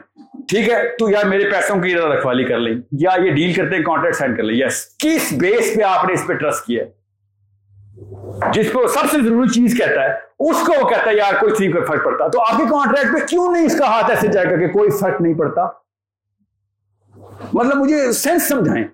ٹھیک 0.49 0.69
ہے، 0.69 0.97
تو 0.99 1.11
یار 1.11 1.25
میرے 1.25 1.51
پیسوں 1.51 1.77
کی 1.77 1.95
رکھوالی 1.95 2.45
کر 2.45 2.59
لیں، 2.59 2.75
یا 2.93 3.11
یہ 3.25 3.31
ڈیل 3.31 3.53
کرتے 3.53 3.77
ہیں 3.77 3.85
کانٹریکٹ 3.85 4.17
سائن 4.17 4.37
کر 4.37 4.43
لیں۔ 4.43 4.67
یس 4.67 4.87
کس 4.99 5.33
بیس 5.33 5.77
پہ 5.77 5.83
آپ 5.83 6.05
نے 6.05 6.13
اس 6.13 6.27
پہ 6.27 6.33
ٹرسٹ 6.33 6.67
کیا 6.67 6.85
ہے؟ 6.85 6.91
جس 8.53 8.71
کو 8.73 8.87
سب 8.87 9.11
سے 9.11 9.17
ضروری 9.25 9.49
چیز 9.49 9.79
کہتا 9.79 10.05
ہے، 10.05 10.13
اس 10.39 10.57
کو 10.67 10.85
وہ 10.85 10.89
کہتا 10.89 11.11
ہے، 11.11 11.17
یار، 11.17 11.41
کوئی 11.41 11.53
چیز 11.53 11.73
کا 11.75 11.85
فرق 11.85 12.05
پڑتا۔ 12.05 12.29
تو 12.29 12.41
آپ 12.41 12.57
کے 12.57 12.65
کانٹریکٹ 12.71 13.21
پہ 13.21 13.27
کیوں 13.27 13.53
نہیں 13.53 13.67
اس 13.67 13.79
کا 13.79 13.87
ہاتھ 13.87 14.11
ایسے 14.11 14.27
جائے 14.27 14.51
گا 14.51 14.57
کہ 14.57 14.69
کوئی 14.69 14.91
فرق 14.91 15.21
نہیں 15.21 15.35
پڑتا؟ 15.35 15.69
مطلب 17.53 17.77
مجھے 17.77 18.13
سینس 18.13 18.49
سمجھائیں۔ 18.49 18.85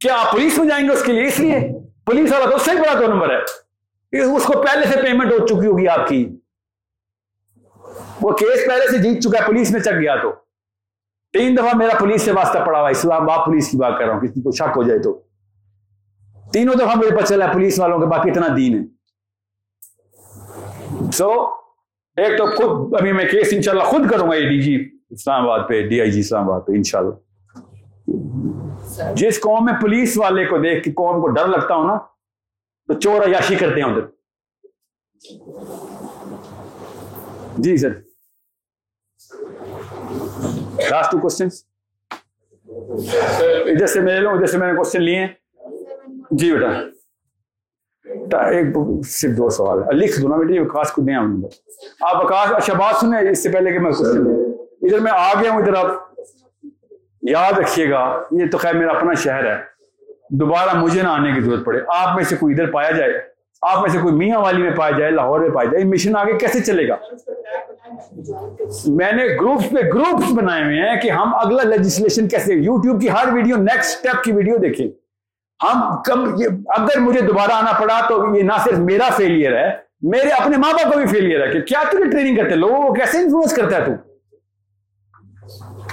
کیا 0.00 0.14
آپ 0.18 0.32
پولیس 0.32 0.58
میں 0.58 0.68
جائیں 0.68 0.88
گے 0.88 0.92
اس 0.92 1.04
کے 1.04 1.12
لیے؟ 1.12 1.24
اس 1.24 1.40
لیے۔ 1.40 1.60
پولیس 2.06 2.32
والا 2.32 2.44
تو 2.50 2.56
اس 2.56 2.62
سے 2.62 2.70
بڑا 2.70 3.00
دو 3.00 3.06
نمبر 3.06 3.30
ہے۔ 3.30 3.38
اس 4.20 4.42
کو 4.42 4.52
پہلے 4.52 4.86
سے 4.86 5.02
پیمنٹ 5.02 5.32
ہو 5.32 5.46
چکی 5.46 5.66
ہوگی 5.66 5.88
آپ 5.88 6.08
کی۔ 6.08 6.36
وہ 8.24 8.32
کیس 8.32 8.66
پہلے 8.66 8.90
سے 8.90 8.98
جیت 8.98 9.22
چکا 9.22 9.42
ہے، 9.42 9.46
پولیس 9.46 9.70
میں 9.70 9.80
چک 9.80 10.00
گیا 10.00 10.16
تو۔ 10.16 10.32
تین 11.32 11.56
دفعہ 11.56 11.76
میرا 11.76 11.98
پولیس 11.98 12.22
سے 12.22 12.32
واسطہ 12.32 12.58
پڑا 12.66 12.80
ہوا 12.80 12.88
اسلام 12.88 13.22
آباد 13.22 13.46
پولیس 13.46 13.70
کی 13.70 13.76
بات 13.76 13.92
کر 13.98 14.04
رہا 14.04 14.14
ہوں، 14.14 14.20
کسی 14.20 14.42
کو 14.42 14.50
شک 14.50 14.72
ہو 14.76 14.82
جائے 14.82 14.98
تو۔ 14.98 15.22
تینوں 16.52 16.74
دفعہ 16.74 16.94
مجھے 16.96 17.16
پتہ 17.16 17.24
چلا 17.24 17.46
پولیس 17.52 17.80
والوں 17.80 17.98
کے، 17.98 18.06
باقی 18.06 18.30
اتنا 18.30 18.46
دین 18.56 18.78
ہے۔ 18.78 18.94
سو 21.12 21.30
ایک 22.16 22.38
تو 22.38 22.46
خود 22.46 23.00
ابھی 23.00 23.12
میں 23.12 23.24
کیس 23.24 23.48
انشاءاللہ 23.52 23.84
خود 23.84 24.10
کروں 24.10 24.30
گا 24.30 24.34
یہ 24.34 24.48
ڈی 24.48 24.60
جی 24.60 24.98
اسلام 25.10 25.42
آباد 25.42 25.68
پہ 25.68 25.88
ڈی 25.88 26.00
آئی 26.00 26.10
جی 26.10 26.20
اسلام 26.20 26.44
آباد 26.44 26.60
پہ، 26.66 26.72
انشاءاللہ۔ 26.72 27.14
جس 29.14 29.40
قوم 29.40 29.64
میں 29.64 29.74
پولیس 29.80 30.18
والے 30.18 30.44
کو 30.44 30.58
دیکھ 30.58 30.84
کے 30.84 30.92
قوم 30.92 31.20
کو 31.20 31.28
ڈر 31.28 31.46
لگتا 31.46 31.74
ہو 31.74 31.86
نا، 31.86 31.98
تو 32.86 32.92
چور 32.92 33.22
عیاشی 33.22 33.56
کرتے 33.56 33.80
ہیں 33.80 33.88
ادھر۔ 33.88 34.06
جی 37.58 37.76
سر۔ 37.76 38.03
لاسٹ 40.90 41.10
ٹو 41.12 41.18
کوشچنس 41.18 41.64
ادھر 43.66 43.86
سے 43.86 44.00
میں 44.00 44.14
لے 44.14 44.20
لوں 44.20 44.32
ادھر 44.32 44.46
سے 44.46 44.58
میں 44.58 44.66
نے 44.66 44.76
کوشچن 44.76 45.02
لیے 45.02 45.26
جی 46.30 46.52
بیٹا 48.06 48.38
ایک 48.48 48.66
صرف 49.06 49.36
دو 49.38 49.48
سوال 49.50 49.82
ہے 49.82 49.96
لکھ 49.96 50.20
دو 50.20 50.28
نا 50.28 50.36
بیٹی 50.36 50.58
وکاس 50.58 50.92
کو 50.92 51.02
دیں 51.02 51.14
ہم 51.14 51.40
آپ 52.00 52.24
وکاس 52.24 52.52
اچھا 52.52 52.74
بات 52.74 53.00
سنیں 53.00 53.18
اس 53.20 53.42
سے 53.42 53.48
پہلے 53.48 53.72
کہ 53.72 53.78
میں 53.78 53.90
کوشچن 53.92 54.24
لوں 54.24 54.36
ادھر 54.82 55.00
میں 55.00 55.12
آ 55.12 55.32
گیا 55.40 55.50
ہوں 55.50 55.60
ادھر 55.60 55.74
آپ 55.74 55.90
یاد 57.22 57.58
رکھیے 57.58 57.90
گا 57.90 58.04
یہ 58.30 58.50
تو 58.50 58.58
خیر 58.58 58.74
میرا 58.74 58.96
اپنا 58.96 59.14
شہر 59.14 59.44
ہے 59.44 59.56
دوبارہ 60.30 60.76
مجھے 60.78 61.02
نہ 61.02 61.08
آنے 61.08 61.32
کی 61.32 61.40
ضرورت 61.40 61.64
پڑے 61.66 61.80
آپ 61.94 62.14
میں 62.16 62.24
سے 62.24 62.36
کوئی 62.36 62.54
ادھر 62.54 62.70
پایا 62.70 62.90
جائے 62.90 63.12
آپ 63.62 63.80
میں 63.80 63.88
سے 63.88 63.98
کوئی 63.98 64.14
میاں 64.14 64.38
والی 64.38 64.62
میں 64.62 64.70
پایا 64.70 64.98
جائے، 64.98 65.10
لاہور 65.10 65.40
میں 65.40 65.50
پایا 65.50 65.70
جائے، 65.70 65.84
یہ 65.84 65.88
مشن 65.88 66.16
آگے 66.16 66.38
کیسے 66.38 66.60
چلے 66.60 66.88
گا؟ 66.88 66.96
میں 68.86 69.12
نے 69.12 69.24
گروپس 69.40 69.70
پہ 69.70 69.80
گروپس 69.94 70.32
بنائے 70.32 70.64
ہوئے 70.64 70.80
ہیں 70.80 71.00
کہ 71.00 71.10
ہم 71.10 71.34
اگلا 71.34 71.62
لیجسلیشن 71.62 72.28
کیسے 72.28 72.54
یوٹیوب 72.54 73.00
کی 73.00 73.10
ہر 73.10 73.32
ویڈیو 73.32 73.56
نیکسٹ 73.56 73.98
سٹیپ 73.98 74.22
کی 74.24 74.32
ویڈیو 74.32 74.56
دیکھیں۔ 74.56 74.88
ہم 75.60 76.02
کم، 76.02 76.24
یہ 76.38 76.46
اگر 76.68 76.98
مجھے 77.00 77.20
دوبارہ 77.20 77.52
آنا 77.52 77.72
پڑا 77.80 78.00
تو 78.08 78.36
یہ 78.36 78.42
نہ 78.42 78.52
صرف 78.64 78.78
میرا 78.78 79.08
فیلئر 79.16 79.56
ہے، 79.56 79.70
میرے 80.02 80.28
اپنے 80.28 80.56
ماں 80.56 80.72
باپ 80.72 80.92
کا 80.92 80.98
بھی 80.98 81.06
فیلئر 81.06 81.46
ہے 81.46 81.52
کہ 81.52 81.60
کیا 81.60 81.82
تجھے 81.90 82.10
ٹریننگ 82.10 82.36
کرتے؟ 82.36 82.54
لوگوں 82.54 82.88
کو 82.88 82.94
کیسے 82.94 83.18
انفلوئنس 83.18 83.52
کرتا 83.52 83.76
ہے 83.76 83.84
تو؟ 83.84 83.92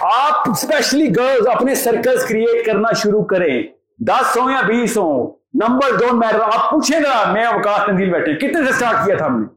آپ 0.08 0.50
اسپیشلی 0.50 1.16
گرلز 1.16 1.48
اپنے 1.48 1.76
سرکلز 1.76 2.26
کریٹ 2.26 2.66
کرنا 2.66 2.92
شروع 2.94 3.24
کریں۔ 3.24 3.64
دس 4.00 4.38
ہو 4.38 4.50
یا 4.50 4.62
بیس 4.68 4.98
ہو 4.98 5.41
نمبر 5.54 5.98
ڈونٹ 6.00 6.14
میٹر 6.14 6.40
آپ 6.40 6.72
پوچھیں 6.72 7.00
گا، 7.00 7.32
میں 7.32 7.46
اوقات 7.46 7.88
تنزیل 7.88 8.12
بیٹھے۔ 8.12 8.36
کتنے 8.36 8.66
سے 8.66 8.74
سٹارٹ 8.74 9.06
کیا 9.06 9.16
تھا 9.16 9.26
ہم 9.26 9.42
نے؟ 9.42 9.48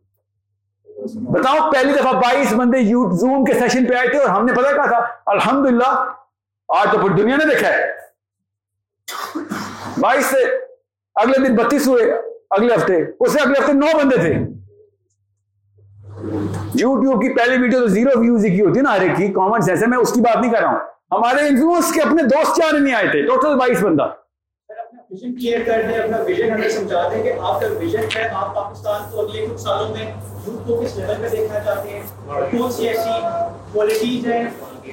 بتاؤ، 1.15 1.71
پہلی 1.71 1.93
دفعہ 1.93 2.13
بائیس 2.13 2.53
بندے 2.53 2.79
یو 2.79 3.11
زوم 3.11 3.45
کے 3.45 3.55
سیشن 3.55 3.85
پہ 3.85 3.95
آئے 3.95 4.09
تھے 4.09 4.19
اور 4.19 4.29
ہم 4.29 4.45
نے 4.45 4.53
پتا 4.53 4.73
کہا 4.73 4.87
تھا؟ 4.87 5.07
الحمدللہ، 5.27 6.13
آج 6.69 6.89
تو 6.93 6.99
پوری 6.99 7.15
دنیا 7.15 7.37
نے 7.37 7.45
دیکھا 7.45 7.69
ہے۔ 7.69 7.85
بائیس 10.01 10.27
سے 10.27 10.45
اگلے 11.15 11.49
دن 11.49 11.57
بتیس 11.57 11.87
ہوئے، 11.87 12.03
اگلے 12.51 12.75
ہفتے۔ 12.75 13.03
اس 13.21 13.33
سے 13.33 13.41
اگلے 13.41 13.61
ہفتے 13.61 13.73
نو 13.73 13.87
بندے 14.03 14.17
تھے۔ 14.17 14.35
یوٹیوب 16.75 17.23
کی 17.23 17.35
پہلی 17.35 17.63
ویڈیو 17.63 17.81
تو 17.81 17.87
زیرو 17.87 18.21
ویوز 18.21 18.43
کی 18.43 18.61
ہوتی 18.61 18.79
ہے 18.79 18.83
نا، 18.83 18.97
ہر 18.97 19.01
ایک 19.01 19.17
کی۔ 19.17 19.33
کامن 19.33 19.61
سینس 19.61 19.87
میں 19.87 19.99
اس 19.99 20.13
کی 20.13 20.21
بات 20.21 20.37
نہیں 20.37 20.53
کر 20.53 20.61
رہا 20.61 20.71
ہوں۔ 20.71 20.79
ہمارے 21.13 21.49
انفلوئنس 21.49 21.93
کے 21.93 22.01
اپنے 22.01 22.23
دوست 22.23 22.57
چار 22.57 22.79
نہیں 22.79 22.95
آئے 22.95 23.09
تھے 23.09 23.23
ٹوٹل 23.23 23.57
بائیس 23.57 23.83
بندہ۔ 23.83 24.24
ویژن 25.15 25.35
کلیئر 25.35 25.61
کر 25.67 25.83
دیں، 25.89 25.99
اپنا 25.99 26.17
ویژن 26.17 26.51
ہمیں 26.51 26.69
سمجھا 26.69 27.09
دیں 27.13 27.23
کہ 27.23 27.33
آپ 27.41 27.61
کا 27.61 27.67
ویژن 27.79 28.05
ہے، 28.17 28.29
آپ 28.29 28.55
پاکستان 28.55 29.03
کو 29.11 29.21
اگلے 29.21 29.47
کچھ 29.47 29.61
سالوں 29.61 29.89
میں 29.89 30.07
یوتھ 30.47 30.69
کو 30.69 30.83
کس 30.83 30.97
لیول 30.97 31.15
پہ 31.21 31.29
دیکھنا 31.29 31.61
چاہتے 31.61 31.89
ہیں؟ 31.89 32.03
کون 32.27 32.73
سی 32.73 32.89
ایسی 32.89 33.11
کوالٹیز 33.73 34.27
ہیں 34.27 34.45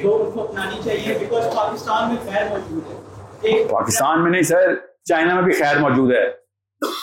جو 0.03 0.23
ان 0.23 0.31
کو 0.31 0.43
اپنانی 0.43 0.81
چاہیے 0.85 1.17
بیکاز 1.19 1.55
پاکستان 1.55 2.09
میں 2.09 2.33
خیر 2.33 2.43
موجود 2.49 2.83
ہے۔ 2.91 3.63
پاکستان 3.69 4.23
میں 4.23 4.31
نہیں 4.31 4.41
سر، 4.41 4.75
چائنا 5.03 5.33
میں 5.33 5.43
بھی 5.43 5.53
خیر 5.53 5.79
موجود 5.79 6.11
ہے۔ 6.11 6.23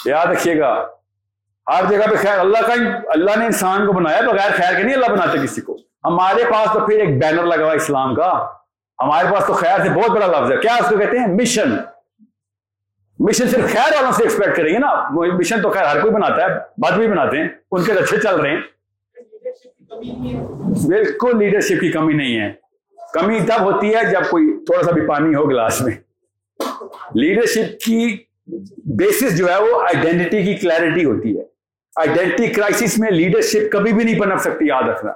یاد 0.05 0.27
رکھیے 0.27 0.59
گا، 0.59 0.86
ہر 1.74 1.85
جگہ 1.89 2.11
پہ 2.11 2.16
خیر، 2.16 2.39
اللہ 2.39 2.66
کا 2.66 2.74
اللہ 3.09 3.39
نے 3.39 3.45
انسان 3.47 3.86
کو 3.86 3.93
بنایا، 3.93 4.20
بغیر 4.20 4.51
خیر 4.57 4.77
کے 4.77 4.82
نہیں 4.82 4.95
اللہ 4.95 5.07
بناتے 5.07 5.39
کسی 5.39 5.61
کو۔ 5.61 5.77
ہمارے 6.05 6.45
پاس 6.45 6.73
تو 6.73 6.86
پھر 6.86 6.99
ایک 6.99 7.19
بینر 7.23 7.43
لگا 7.43 7.65
ہوا 7.65 7.73
اسلام 7.73 8.15
کا۔ 8.15 8.47
ہمارے 9.03 9.28
پاس 9.35 9.47
تو 9.47 9.53
خیر 9.53 9.82
سے 9.82 9.90
بہت 9.90 10.11
بڑا 10.11 10.27
لفظ 10.27 10.53
ہے۔ 10.53 10.57
کیا 10.57 10.74
اس 10.74 10.89
کو 10.89 10.99
کہتے 10.99 11.19
ہیں؟ 11.19 11.27
مشن 11.27 11.77
مشن 13.19 13.49
صرف 13.49 13.73
خیر 13.73 13.95
والوں 13.95 14.12
سے 14.12 14.23
ایکسپیکٹ 14.23 14.57
کریں 14.57 14.73
گے 14.73 14.78
نا۔ 14.78 14.86
وہ 15.15 15.27
مشن 15.27 15.62
تو 15.62 15.70
خیر 15.70 15.85
ہر 15.85 16.01
کوئی 16.01 16.15
بناتا 16.15 16.43
ہے 16.43 16.49
بد 16.77 16.99
بھی 16.99 17.09
بناتے 17.09 17.36
ہیں۔ 17.36 17.49
ان 17.73 17.82
کے 17.85 17.93
اچھے 17.93 18.16
چل 18.16 18.35
رہے 18.40 18.51
ہیں۔ 18.51 18.61
بالکل 20.89 21.39
لیڈرشپ 21.39 21.81
کی 21.81 21.93
کمی 21.93 22.12
نہیں 22.12 22.40
ہے۔ 22.40 22.53
کمی 23.15 23.40
تب 23.40 23.61
ہوتی 23.61 23.95
ہے 23.95 24.11
جب 24.11 24.20
کوئی 24.31 24.57
تھوڑا 24.66 24.82
سا 24.82 24.90
بھی 24.90 25.03
پانی 25.07 25.35
ہو 25.35 25.51
گلاس 25.51 25.81
میں۔ 25.81 25.93
لیڈرشپ 27.15 27.85
کی 27.85 28.19
بیسس 28.85 29.38
جو 29.38 29.48
ہے 29.48 29.63
وہ 29.63 29.82
آئیڈینٹی 29.82 30.43
کی 30.43 30.55
کلیئرٹی 30.55 31.05
ہوتی 31.05 31.38
ہے۔ 31.38 31.45
آئیڈینٹی 31.97 32.47
کرائسس 32.47 32.98
میں 32.98 33.11
لیڈرشپ 33.11 33.72
کبھی 33.72 33.93
بھی 33.93 34.05
نہیں 34.05 34.21
پنپ 34.21 34.38
سکتی، 34.38 34.66
یاد 34.66 34.82
رکھنا۔ 34.82 35.13